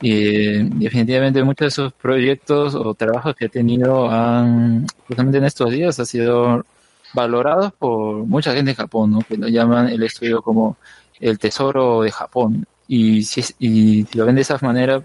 Y 0.00 0.62
definitivamente 0.78 1.42
muchos 1.44 1.64
de 1.66 1.68
esos 1.68 1.92
proyectos 1.94 2.74
o 2.74 2.94
trabajos 2.94 3.34
que 3.36 3.46
he 3.46 3.48
tenido 3.48 4.10
han, 4.10 4.86
justamente 5.06 5.38
en 5.38 5.44
estos 5.44 5.70
días, 5.70 5.98
ha 6.00 6.04
sido 6.06 6.64
valorados 7.14 7.72
por 7.78 8.26
mucha 8.26 8.52
gente 8.54 8.72
en 8.72 8.76
Japón, 8.76 9.12
¿no? 9.12 9.24
que 9.24 9.36
lo 9.36 9.48
llaman 9.48 9.88
el 9.88 10.02
estudio 10.02 10.42
como 10.42 10.78
el 11.20 11.38
tesoro 11.38 12.02
de 12.02 12.10
Japón. 12.12 12.66
Y 12.88 13.22
si, 13.24 13.40
es- 13.40 13.54
y 13.58 14.04
si 14.06 14.18
lo 14.18 14.26
ven 14.26 14.36
de 14.36 14.42
esa 14.42 14.58
manera, 14.60 15.02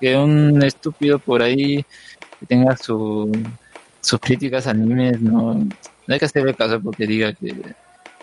que 0.00 0.16
un 0.16 0.62
estúpido 0.62 1.18
por 1.20 1.42
ahí 1.42 1.84
que 2.38 2.46
tenga 2.46 2.76
su, 2.76 3.30
sus 4.00 4.20
críticas 4.20 4.66
a 4.66 4.70
animes, 4.70 5.20
no, 5.20 5.54
no 5.54 5.68
hay 6.08 6.18
que 6.18 6.24
hacerle 6.26 6.54
caso 6.54 6.80
porque 6.82 7.06
diga 7.06 7.32
que 7.34 7.76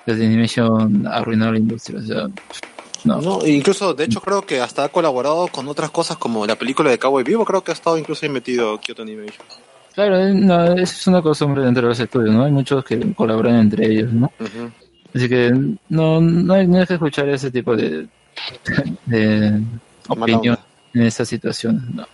los 0.05 0.17
Animation 0.17 1.05
arruinó 1.07 1.51
la 1.51 1.59
industria. 1.59 1.99
O 1.99 2.03
sea, 2.03 2.27
no. 3.05 3.21
No, 3.21 3.45
incluso, 3.45 3.93
de 3.93 4.05
hecho, 4.05 4.21
creo 4.21 4.41
que 4.43 4.59
hasta 4.61 4.83
ha 4.85 4.89
colaborado 4.89 5.47
con 5.47 5.67
otras 5.67 5.89
cosas 5.91 6.17
como 6.17 6.45
la 6.45 6.55
película 6.55 6.89
de 6.89 6.99
Cowboy 6.99 7.23
Vivo, 7.23 7.45
creo 7.45 7.63
que 7.63 7.71
ha 7.71 7.73
estado 7.73 7.97
incluso 7.97 8.25
ahí 8.25 8.31
metido 8.31 8.79
Kyoto 8.79 9.01
Animation. 9.03 9.45
Claro, 9.93 10.17
eh, 10.19 10.33
no, 10.33 10.73
es 10.73 11.07
una 11.07 11.21
costumbre 11.21 11.63
dentro 11.63 11.83
de 11.83 11.89
los 11.89 11.99
estudios, 11.99 12.33
¿no? 12.35 12.45
Hay 12.45 12.51
muchos 12.51 12.83
que 12.85 13.13
colaboran 13.13 13.55
entre 13.59 13.87
ellos, 13.87 14.11
¿no? 14.13 14.31
Así 15.15 15.27
que 15.27 15.51
no, 15.89 16.21
no, 16.21 16.53
hay, 16.53 16.67
no 16.67 16.79
hay 16.79 16.85
que 16.85 16.93
escuchar 16.93 17.27
ese 17.29 17.49
tipo 17.49 17.75
de, 17.75 18.07
de 19.05 19.61
opinión 20.07 20.57
en 20.93 21.01
esas 21.03 21.27
situaciones, 21.27 21.81
no. 21.93 22.05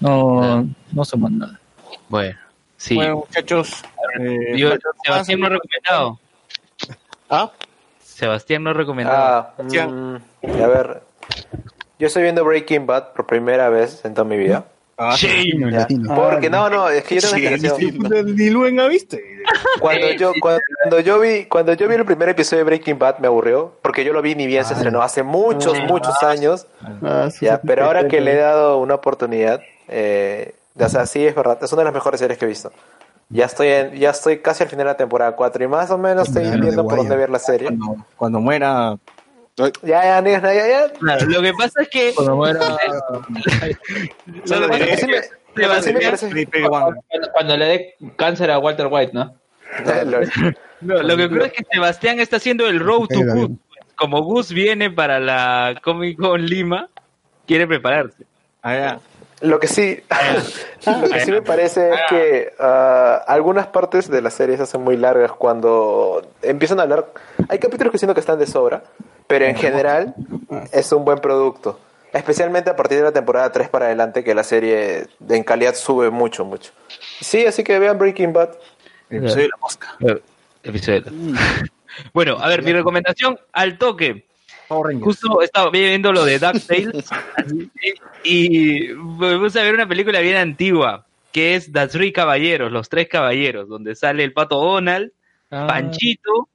No, 0.00 0.66
no 0.92 1.04
suman 1.04 1.38
nada. 1.38 1.60
Bueno, 2.08 2.38
sí. 2.76 2.94
Bueno, 2.94 3.16
muchachos. 3.26 3.82
eh, 4.20 4.54
Yo- 4.56 4.70
Sebastián 5.04 5.40
no 5.40 5.46
ha 5.46 5.50
recomendado. 5.50 6.20
¿Ah? 7.30 7.50
Sebastián 8.18 8.64
no 8.64 8.70
ha 8.70 8.74
recomendado. 8.74 9.52
Ah, 9.56 9.62
mm, 9.62 10.16
a 10.60 10.66
ver. 10.66 11.02
Yo 12.00 12.06
estoy 12.08 12.22
viendo 12.24 12.44
Breaking 12.44 12.84
Bad 12.86 13.12
por 13.12 13.26
primera 13.26 13.68
vez 13.68 14.04
en 14.04 14.14
toda 14.14 14.24
mi 14.28 14.36
vida. 14.36 14.64
Ah, 14.96 15.16
latino. 15.70 16.12
Porque 16.14 16.50
no, 16.50 16.68
no, 16.68 16.88
es 16.88 17.04
que 17.04 17.14
yo 17.14 17.20
tengo 17.20 17.34
una 17.36 17.56
Sí, 17.56 17.86
explicación. 17.86 18.26
ni- 18.26 18.32
ni 18.34 18.50
Luen 18.50 18.76
viste. 18.88 19.22
Cuando 19.78 20.10
yo, 20.10 20.32
cuando, 20.40 20.98
yo 21.00 21.20
vi, 21.20 21.44
cuando 21.44 21.72
yo 21.74 21.86
vi 21.86 21.94
el 21.94 22.04
primer 22.04 22.30
episodio 22.30 22.58
de 22.58 22.64
Breaking 22.64 22.98
Bad 22.98 23.18
me 23.18 23.28
aburrió, 23.28 23.72
porque 23.82 24.04
yo 24.04 24.12
lo 24.12 24.20
vi 24.20 24.34
ni 24.34 24.46
bien 24.48 24.64
se 24.64 24.74
estrenó 24.74 25.00
hace 25.02 25.22
muchos, 25.22 25.80
muchos 25.84 26.20
años. 26.24 26.66
Ah, 27.00 27.28
sí, 27.30 27.46
Ya, 27.46 27.56
sí, 27.58 27.62
pero 27.66 27.82
sí, 27.82 27.86
ahora 27.86 28.02
sí, 28.02 28.08
que 28.08 28.18
sí. 28.18 28.24
le 28.24 28.32
he 28.32 28.36
dado 28.38 28.78
una 28.78 28.94
oportunidad, 28.96 29.62
eh, 29.86 30.54
o 30.76 30.88
sea, 30.88 31.06
sí 31.06 31.24
es 31.24 31.34
verdad, 31.36 31.58
es 31.62 31.72
una 31.72 31.82
de 31.82 31.84
las 31.86 31.94
mejores 31.94 32.18
series 32.18 32.36
que 32.38 32.44
he 32.44 32.48
visto. 32.48 32.72
Ya 33.30 33.44
estoy 33.44 33.68
en, 33.68 33.94
ya 33.94 34.10
estoy 34.10 34.38
casi 34.38 34.62
al 34.62 34.70
final 34.70 34.86
de 34.86 34.92
la 34.92 34.96
temporada 34.96 35.36
4 35.36 35.64
y 35.64 35.68
más 35.68 35.90
o 35.90 35.98
menos 35.98 36.28
estoy 36.28 36.44
viendo 36.60 36.82
por 36.84 36.96
dónde 36.96 37.16
ver 37.16 37.28
la 37.28 37.38
serie. 37.38 37.68
Cuando, 37.68 38.06
cuando 38.16 38.40
muera. 38.40 38.96
Ya, 39.56 39.70
ya, 39.82 40.20
ya, 40.22 40.40
ya, 40.40 40.68
ya. 40.68 40.92
Claro, 40.92 41.26
lo 41.26 41.42
que 41.42 41.52
pasa 41.52 41.82
es 41.82 41.88
que 41.88 42.12
Cuando 42.14 42.36
muera. 42.36 42.60
Cuando, 47.32 47.56
le 47.56 47.64
dé 47.66 47.94
cáncer 48.16 48.50
a 48.50 48.58
Walter 48.58 48.86
White, 48.90 49.12
¿no? 49.12 49.34
Lo- 50.04 50.20
no, 50.80 51.02
lo 51.02 51.16
que 51.16 51.24
ocurre 51.24 51.46
es 51.46 51.52
que 51.52 51.66
Sebastián 51.70 52.20
está 52.20 52.36
haciendo 52.36 52.66
el 52.68 52.80
road 52.80 53.08
to 53.08 53.18
Gus. 53.18 53.34
veo. 53.34 53.48
Como 53.96 54.22
Gus 54.22 54.52
viene 54.52 54.90
para 54.90 55.18
la 55.18 55.80
Comic 55.82 56.18
Con 56.18 56.46
Lima, 56.46 56.88
quiere 57.46 57.66
prepararse. 57.66 58.24
Ah, 58.62 58.74
ya. 58.74 59.00
Lo 59.40 59.60
que 59.60 59.68
sí, 59.68 60.02
lo 60.86 61.08
que 61.08 61.20
sí 61.20 61.30
me 61.30 61.42
parece 61.42 61.90
es 61.90 62.00
que 62.08 62.52
ah, 62.58 63.22
algunas 63.26 63.68
partes 63.68 64.10
de 64.10 64.20
la 64.20 64.30
serie 64.30 64.56
se 64.56 64.64
hacen 64.64 64.82
muy 64.82 64.96
largas 64.96 65.32
cuando 65.32 66.22
empiezan 66.42 66.80
a 66.80 66.82
hablar. 66.82 67.12
Hay 67.48 67.58
capítulos 67.58 67.92
que 67.92 67.98
siento 67.98 68.14
que 68.14 68.20
están 68.20 68.38
de 68.38 68.46
sobra, 68.46 68.82
pero 69.26 69.44
en 69.44 69.54
general 69.54 70.14
es 70.72 70.90
un 70.92 71.04
buen 71.04 71.18
producto. 71.18 71.78
Especialmente 72.12 72.70
a 72.70 72.76
partir 72.76 72.98
de 72.98 73.04
la 73.04 73.12
temporada 73.12 73.52
3 73.52 73.68
para 73.68 73.86
adelante, 73.86 74.24
que 74.24 74.34
la 74.34 74.42
serie 74.42 75.06
en 75.28 75.44
calidad 75.44 75.74
sube 75.74 76.10
mucho, 76.10 76.44
mucho. 76.44 76.72
Sí, 77.20 77.44
así 77.44 77.62
que 77.62 77.78
vean 77.78 77.98
Breaking 77.98 78.32
Bad. 78.32 78.50
El 79.10 79.18
episodio 79.18 79.44
de 79.44 79.48
la 79.48 79.56
mosca. 79.60 79.96
Episodio. 80.62 81.04
Bueno, 82.12 82.36
a 82.40 82.46
ver, 82.46 82.62
mi 82.62 82.72
recomendación 82.72 83.40
al 83.52 83.76
toque. 83.76 84.27
Power 84.68 84.86
Rangers. 84.88 85.04
Justo 85.04 85.42
estaba 85.42 85.70
viendo 85.70 86.12
lo 86.12 86.24
de 86.24 86.38
DuckTales 86.38 87.08
y 88.24 88.88
me 88.94 89.38
puse 89.38 89.60
a 89.60 89.62
ver 89.62 89.74
una 89.74 89.88
película 89.88 90.20
bien 90.20 90.36
antigua 90.36 91.06
que 91.32 91.54
es 91.54 91.72
The 91.72 91.88
Three 91.88 92.12
Caballeros, 92.12 92.72
Los 92.72 92.88
Tres 92.88 93.08
Caballeros, 93.08 93.68
donde 93.68 93.94
sale 93.94 94.24
el 94.24 94.32
pato 94.32 94.56
Donald, 94.60 95.12
Panchito 95.66 96.48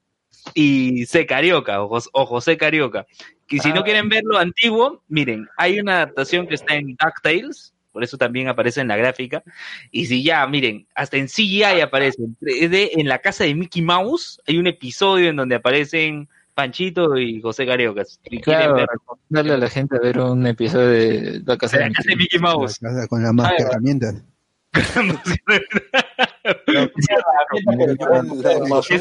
y 0.52 1.06
C. 1.06 1.26
Carioca 1.26 1.82
o, 1.82 1.88
Jos- 1.88 2.10
o 2.12 2.26
José 2.26 2.56
Carioca. 2.56 3.06
Y 3.48 3.58
si 3.60 3.72
no 3.72 3.84
quieren 3.84 4.08
verlo 4.08 4.36
antiguo, 4.38 5.02
miren, 5.08 5.48
hay 5.56 5.78
una 5.78 5.96
adaptación 5.96 6.46
que 6.46 6.54
está 6.54 6.74
en 6.74 6.96
DuckTales 6.96 7.72
por 7.92 8.02
eso 8.02 8.18
también 8.18 8.48
aparece 8.48 8.80
en 8.80 8.88
la 8.88 8.96
gráfica. 8.96 9.44
Y 9.92 10.06
si 10.06 10.24
ya, 10.24 10.44
miren, 10.48 10.88
hasta 10.96 11.16
en 11.16 11.28
CGI 11.28 11.80
aparece, 11.80 12.24
en 12.24 12.36
3D, 12.40 12.90
en 12.94 13.06
la 13.06 13.20
casa 13.20 13.44
de 13.44 13.54
Mickey 13.54 13.82
Mouse, 13.82 14.40
hay 14.48 14.58
un 14.58 14.66
episodio 14.66 15.28
en 15.30 15.36
donde 15.36 15.54
aparecen 15.54 16.28
Panchito 16.54 17.18
y 17.18 17.40
José 17.40 17.66
Cariocas. 17.66 18.18
Si 18.22 18.40
quieren 18.40 18.42
Claro, 18.42 18.74
ver- 18.76 18.86
darle 19.28 19.54
a 19.54 19.58
la 19.58 19.68
gente 19.70 19.96
a 19.96 20.00
ver 20.00 20.18
un 20.20 20.46
episodio 20.46 20.88
de 20.88 21.42
La 21.44 21.56
Casa 21.58 21.78
de 21.78 21.84
la 21.88 21.92
casa 21.92 22.08
de 22.10 22.16
Mickey 22.16 22.38
Mouse. 22.40 22.78
Casa 22.78 23.06
Con 23.08 23.22
las 23.22 23.32
más 23.34 23.50
Ah, 23.50 23.54
herramientas. 23.58 24.22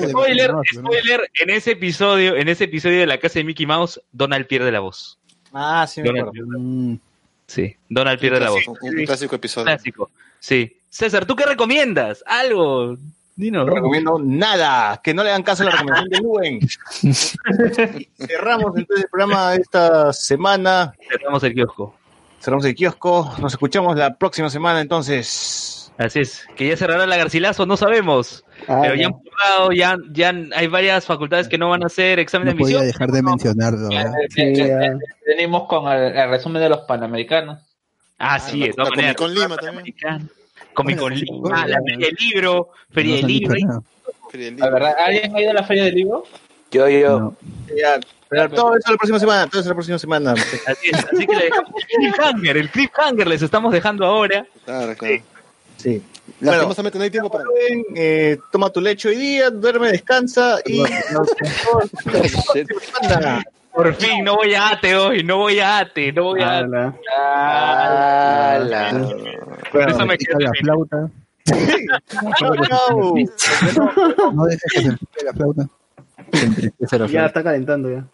Spoiler, 0.09 0.51
spoiler, 0.73 1.29
en 1.41 1.49
ese 1.49 1.71
episodio, 1.71 2.35
en 2.35 2.47
ese 2.49 2.65
episodio 2.65 2.99
de 2.99 3.07
la 3.07 3.17
casa 3.17 3.39
de 3.39 3.45
Mickey 3.45 3.65
Mouse, 3.65 3.99
Donald 4.11 4.47
pierde 4.47 4.71
la 4.71 4.79
voz. 4.79 5.19
Ah, 5.53 5.85
sí, 5.87 6.01
me 6.01 6.07
Donald 6.07 6.27
acuerdo. 6.29 6.47
pierde- 6.49 6.99
Sí, 7.45 7.75
Donald 7.89 8.19
pierde 8.19 8.39
la 8.39 8.49
voz. 8.49 8.67
Un 8.67 9.05
clásico 9.05 9.35
episodio. 9.35 9.65
Clásico. 9.65 10.09
Sí. 10.39 10.77
César, 10.89 11.25
¿tú 11.25 11.35
qué 11.35 11.45
recomiendas? 11.45 12.23
Algo. 12.25 12.97
Dinos. 13.35 13.65
No 13.65 13.73
recomiendo 13.73 14.19
nada, 14.23 14.99
que 15.03 15.13
no 15.13 15.23
le 15.23 15.29
hagan 15.31 15.43
caso 15.43 15.63
a 15.63 15.65
la 15.67 15.71
recomendación 15.71 16.09
de 16.09 16.19
Luen. 16.19 16.59
Cerramos 18.27 18.77
entonces 18.77 19.05
el 19.05 19.09
programa 19.09 19.51
de 19.51 19.57
esta 19.61 20.13
semana. 20.13 20.93
Cerramos 21.09 21.43
el 21.43 21.53
kiosco. 21.53 21.95
Cerramos 22.39 22.65
el 22.65 22.75
kiosco. 22.75 23.33
Nos 23.39 23.53
escuchamos 23.53 23.95
la 23.97 24.15
próxima 24.15 24.49
semana 24.49 24.81
entonces. 24.81 25.91
Así 25.97 26.21
es. 26.21 26.45
Que 26.55 26.67
ya 26.67 26.77
cerrará 26.77 27.05
la 27.05 27.17
Garcilaso, 27.17 27.65
no 27.65 27.77
sabemos. 27.77 28.43
Ah, 28.67 28.79
Pero 28.81 28.95
ya 28.95 29.07
han 29.07 29.13
cerrado, 29.23 29.71
ya, 29.71 29.97
ya 30.11 30.33
hay 30.55 30.67
varias 30.67 31.05
facultades 31.05 31.47
que 31.47 31.57
no 31.57 31.69
van 31.69 31.83
a 31.83 31.85
hacer 31.85 32.19
examen 32.19 32.47
No 32.47 32.51
de 32.51 32.55
admisión. 32.57 32.79
podía 32.79 32.87
dejar 32.91 33.11
de 33.11 33.21
mencionarlo. 33.21 33.89
¿verdad? 33.89 34.13
Eh, 34.37 34.53
eh, 34.57 34.91
Venimos 35.27 35.67
con 35.67 35.91
el, 35.91 36.15
el 36.15 36.29
resumen 36.29 36.61
de 36.61 36.69
los 36.69 36.79
panamericanos. 36.81 37.59
Ah, 38.17 38.39
sí, 38.39 38.59
de 38.61 38.73
todas 38.73 38.89
la 38.89 38.95
maneras. 38.95 39.15
Comic 39.15 39.35
Con 39.35 39.43
Lima 39.43 39.57
también. 39.57 39.95
Comic 40.73 40.97
Con 40.97 41.13
Lima, 41.13 41.67
la 41.67 41.79
Feria 41.81 42.07
del 42.07 42.15
Libro, 42.19 42.69
Feria 42.91 43.15
No 43.15 43.27
del 43.27 43.27
Libro. 43.27 43.83
¿La 44.57 44.69
verdad? 44.69 44.95
¿Alguien 45.05 45.35
ha 45.35 45.41
ido 45.41 45.51
a 45.51 45.53
la 45.53 45.63
feria 45.63 45.83
del 45.83 45.95
libro? 45.95 46.23
Yo, 46.71 46.89
yo. 46.89 47.33
Ya, 47.77 47.99
pero 48.29 48.49
todo 48.49 48.75
eso 48.75 48.91
la 48.91 48.97
próxima 48.97 49.19
semana, 49.19 49.47
todo 49.47 49.61
eso 49.61 49.69
la 49.69 49.75
próxima 49.75 49.99
semana. 49.99 50.33
Así 50.65 50.89
es, 50.91 51.05
así 51.05 51.27
que 51.27 51.35
le 51.35 51.45
dejamos 51.45 51.71
el 51.75 51.85
cliffhanger, 51.85 52.57
el 52.57 52.69
cliffhanger 52.71 53.27
les 53.27 53.41
estamos 53.43 53.71
dejando 53.71 54.05
ahora. 54.05 54.45
Claro, 54.65 54.95
claro. 54.95 55.23
Sí. 55.77 56.01
Lastimosamente 56.39 56.97
no 56.97 57.03
hay 57.03 57.11
tiempo 57.11 57.29
para. 57.29 57.43
Eh, 57.95 58.37
toma 58.51 58.71
tu 58.71 58.81
lecho 58.81 59.09
hoy 59.09 59.17
día, 59.17 59.51
duerme, 59.51 59.91
descansa 59.91 60.59
y 60.65 60.79
nos 61.11 61.27
vemos 61.35 61.91
la 62.05 62.63
próxima 62.63 62.99
semana. 63.01 63.43
Por 63.73 63.93
fin, 63.95 64.23
no 64.23 64.35
voy 64.35 64.53
a 64.53 64.69
ATE 64.69 64.95
hoy, 64.95 65.23
no 65.23 65.37
voy 65.37 65.59
a 65.59 65.79
ATE, 65.79 66.13
no 66.13 66.23
voy 66.25 66.41
a 66.41 66.59
ATE. 66.59 66.91
Por 69.71 69.89
eso 69.89 70.05
me 70.05 70.17
quedé 70.17 70.43
la 70.43 70.51
flauta. 70.51 71.09
No 74.33 74.45
dejes 74.45 74.71
que 74.73 74.81
se 74.81 74.89
la 75.25 75.33
flauta. 75.33 75.67
Ya 77.07 77.25
está 77.25 77.43
calentando 77.43 77.89
ya. 77.89 78.05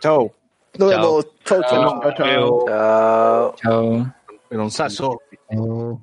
Chao. 0.00 0.32
Nos 0.78 0.90
Chao. 0.90 1.00
vemos. 1.00 1.26
Chao, 1.44 1.62
chao. 1.68 2.00
Chao, 2.00 3.54
chao. 3.56 4.06
Chao. 5.48 6.00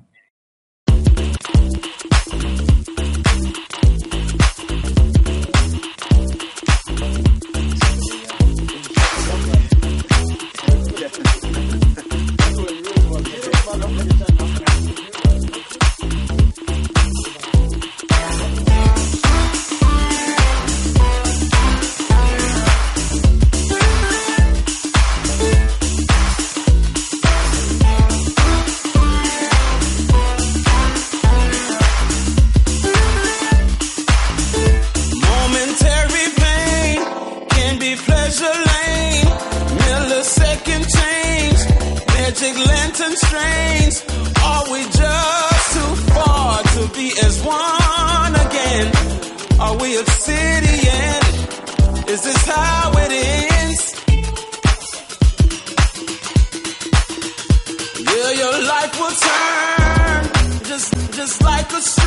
Just 61.19 61.41
like 61.43 61.73
a. 61.73 61.98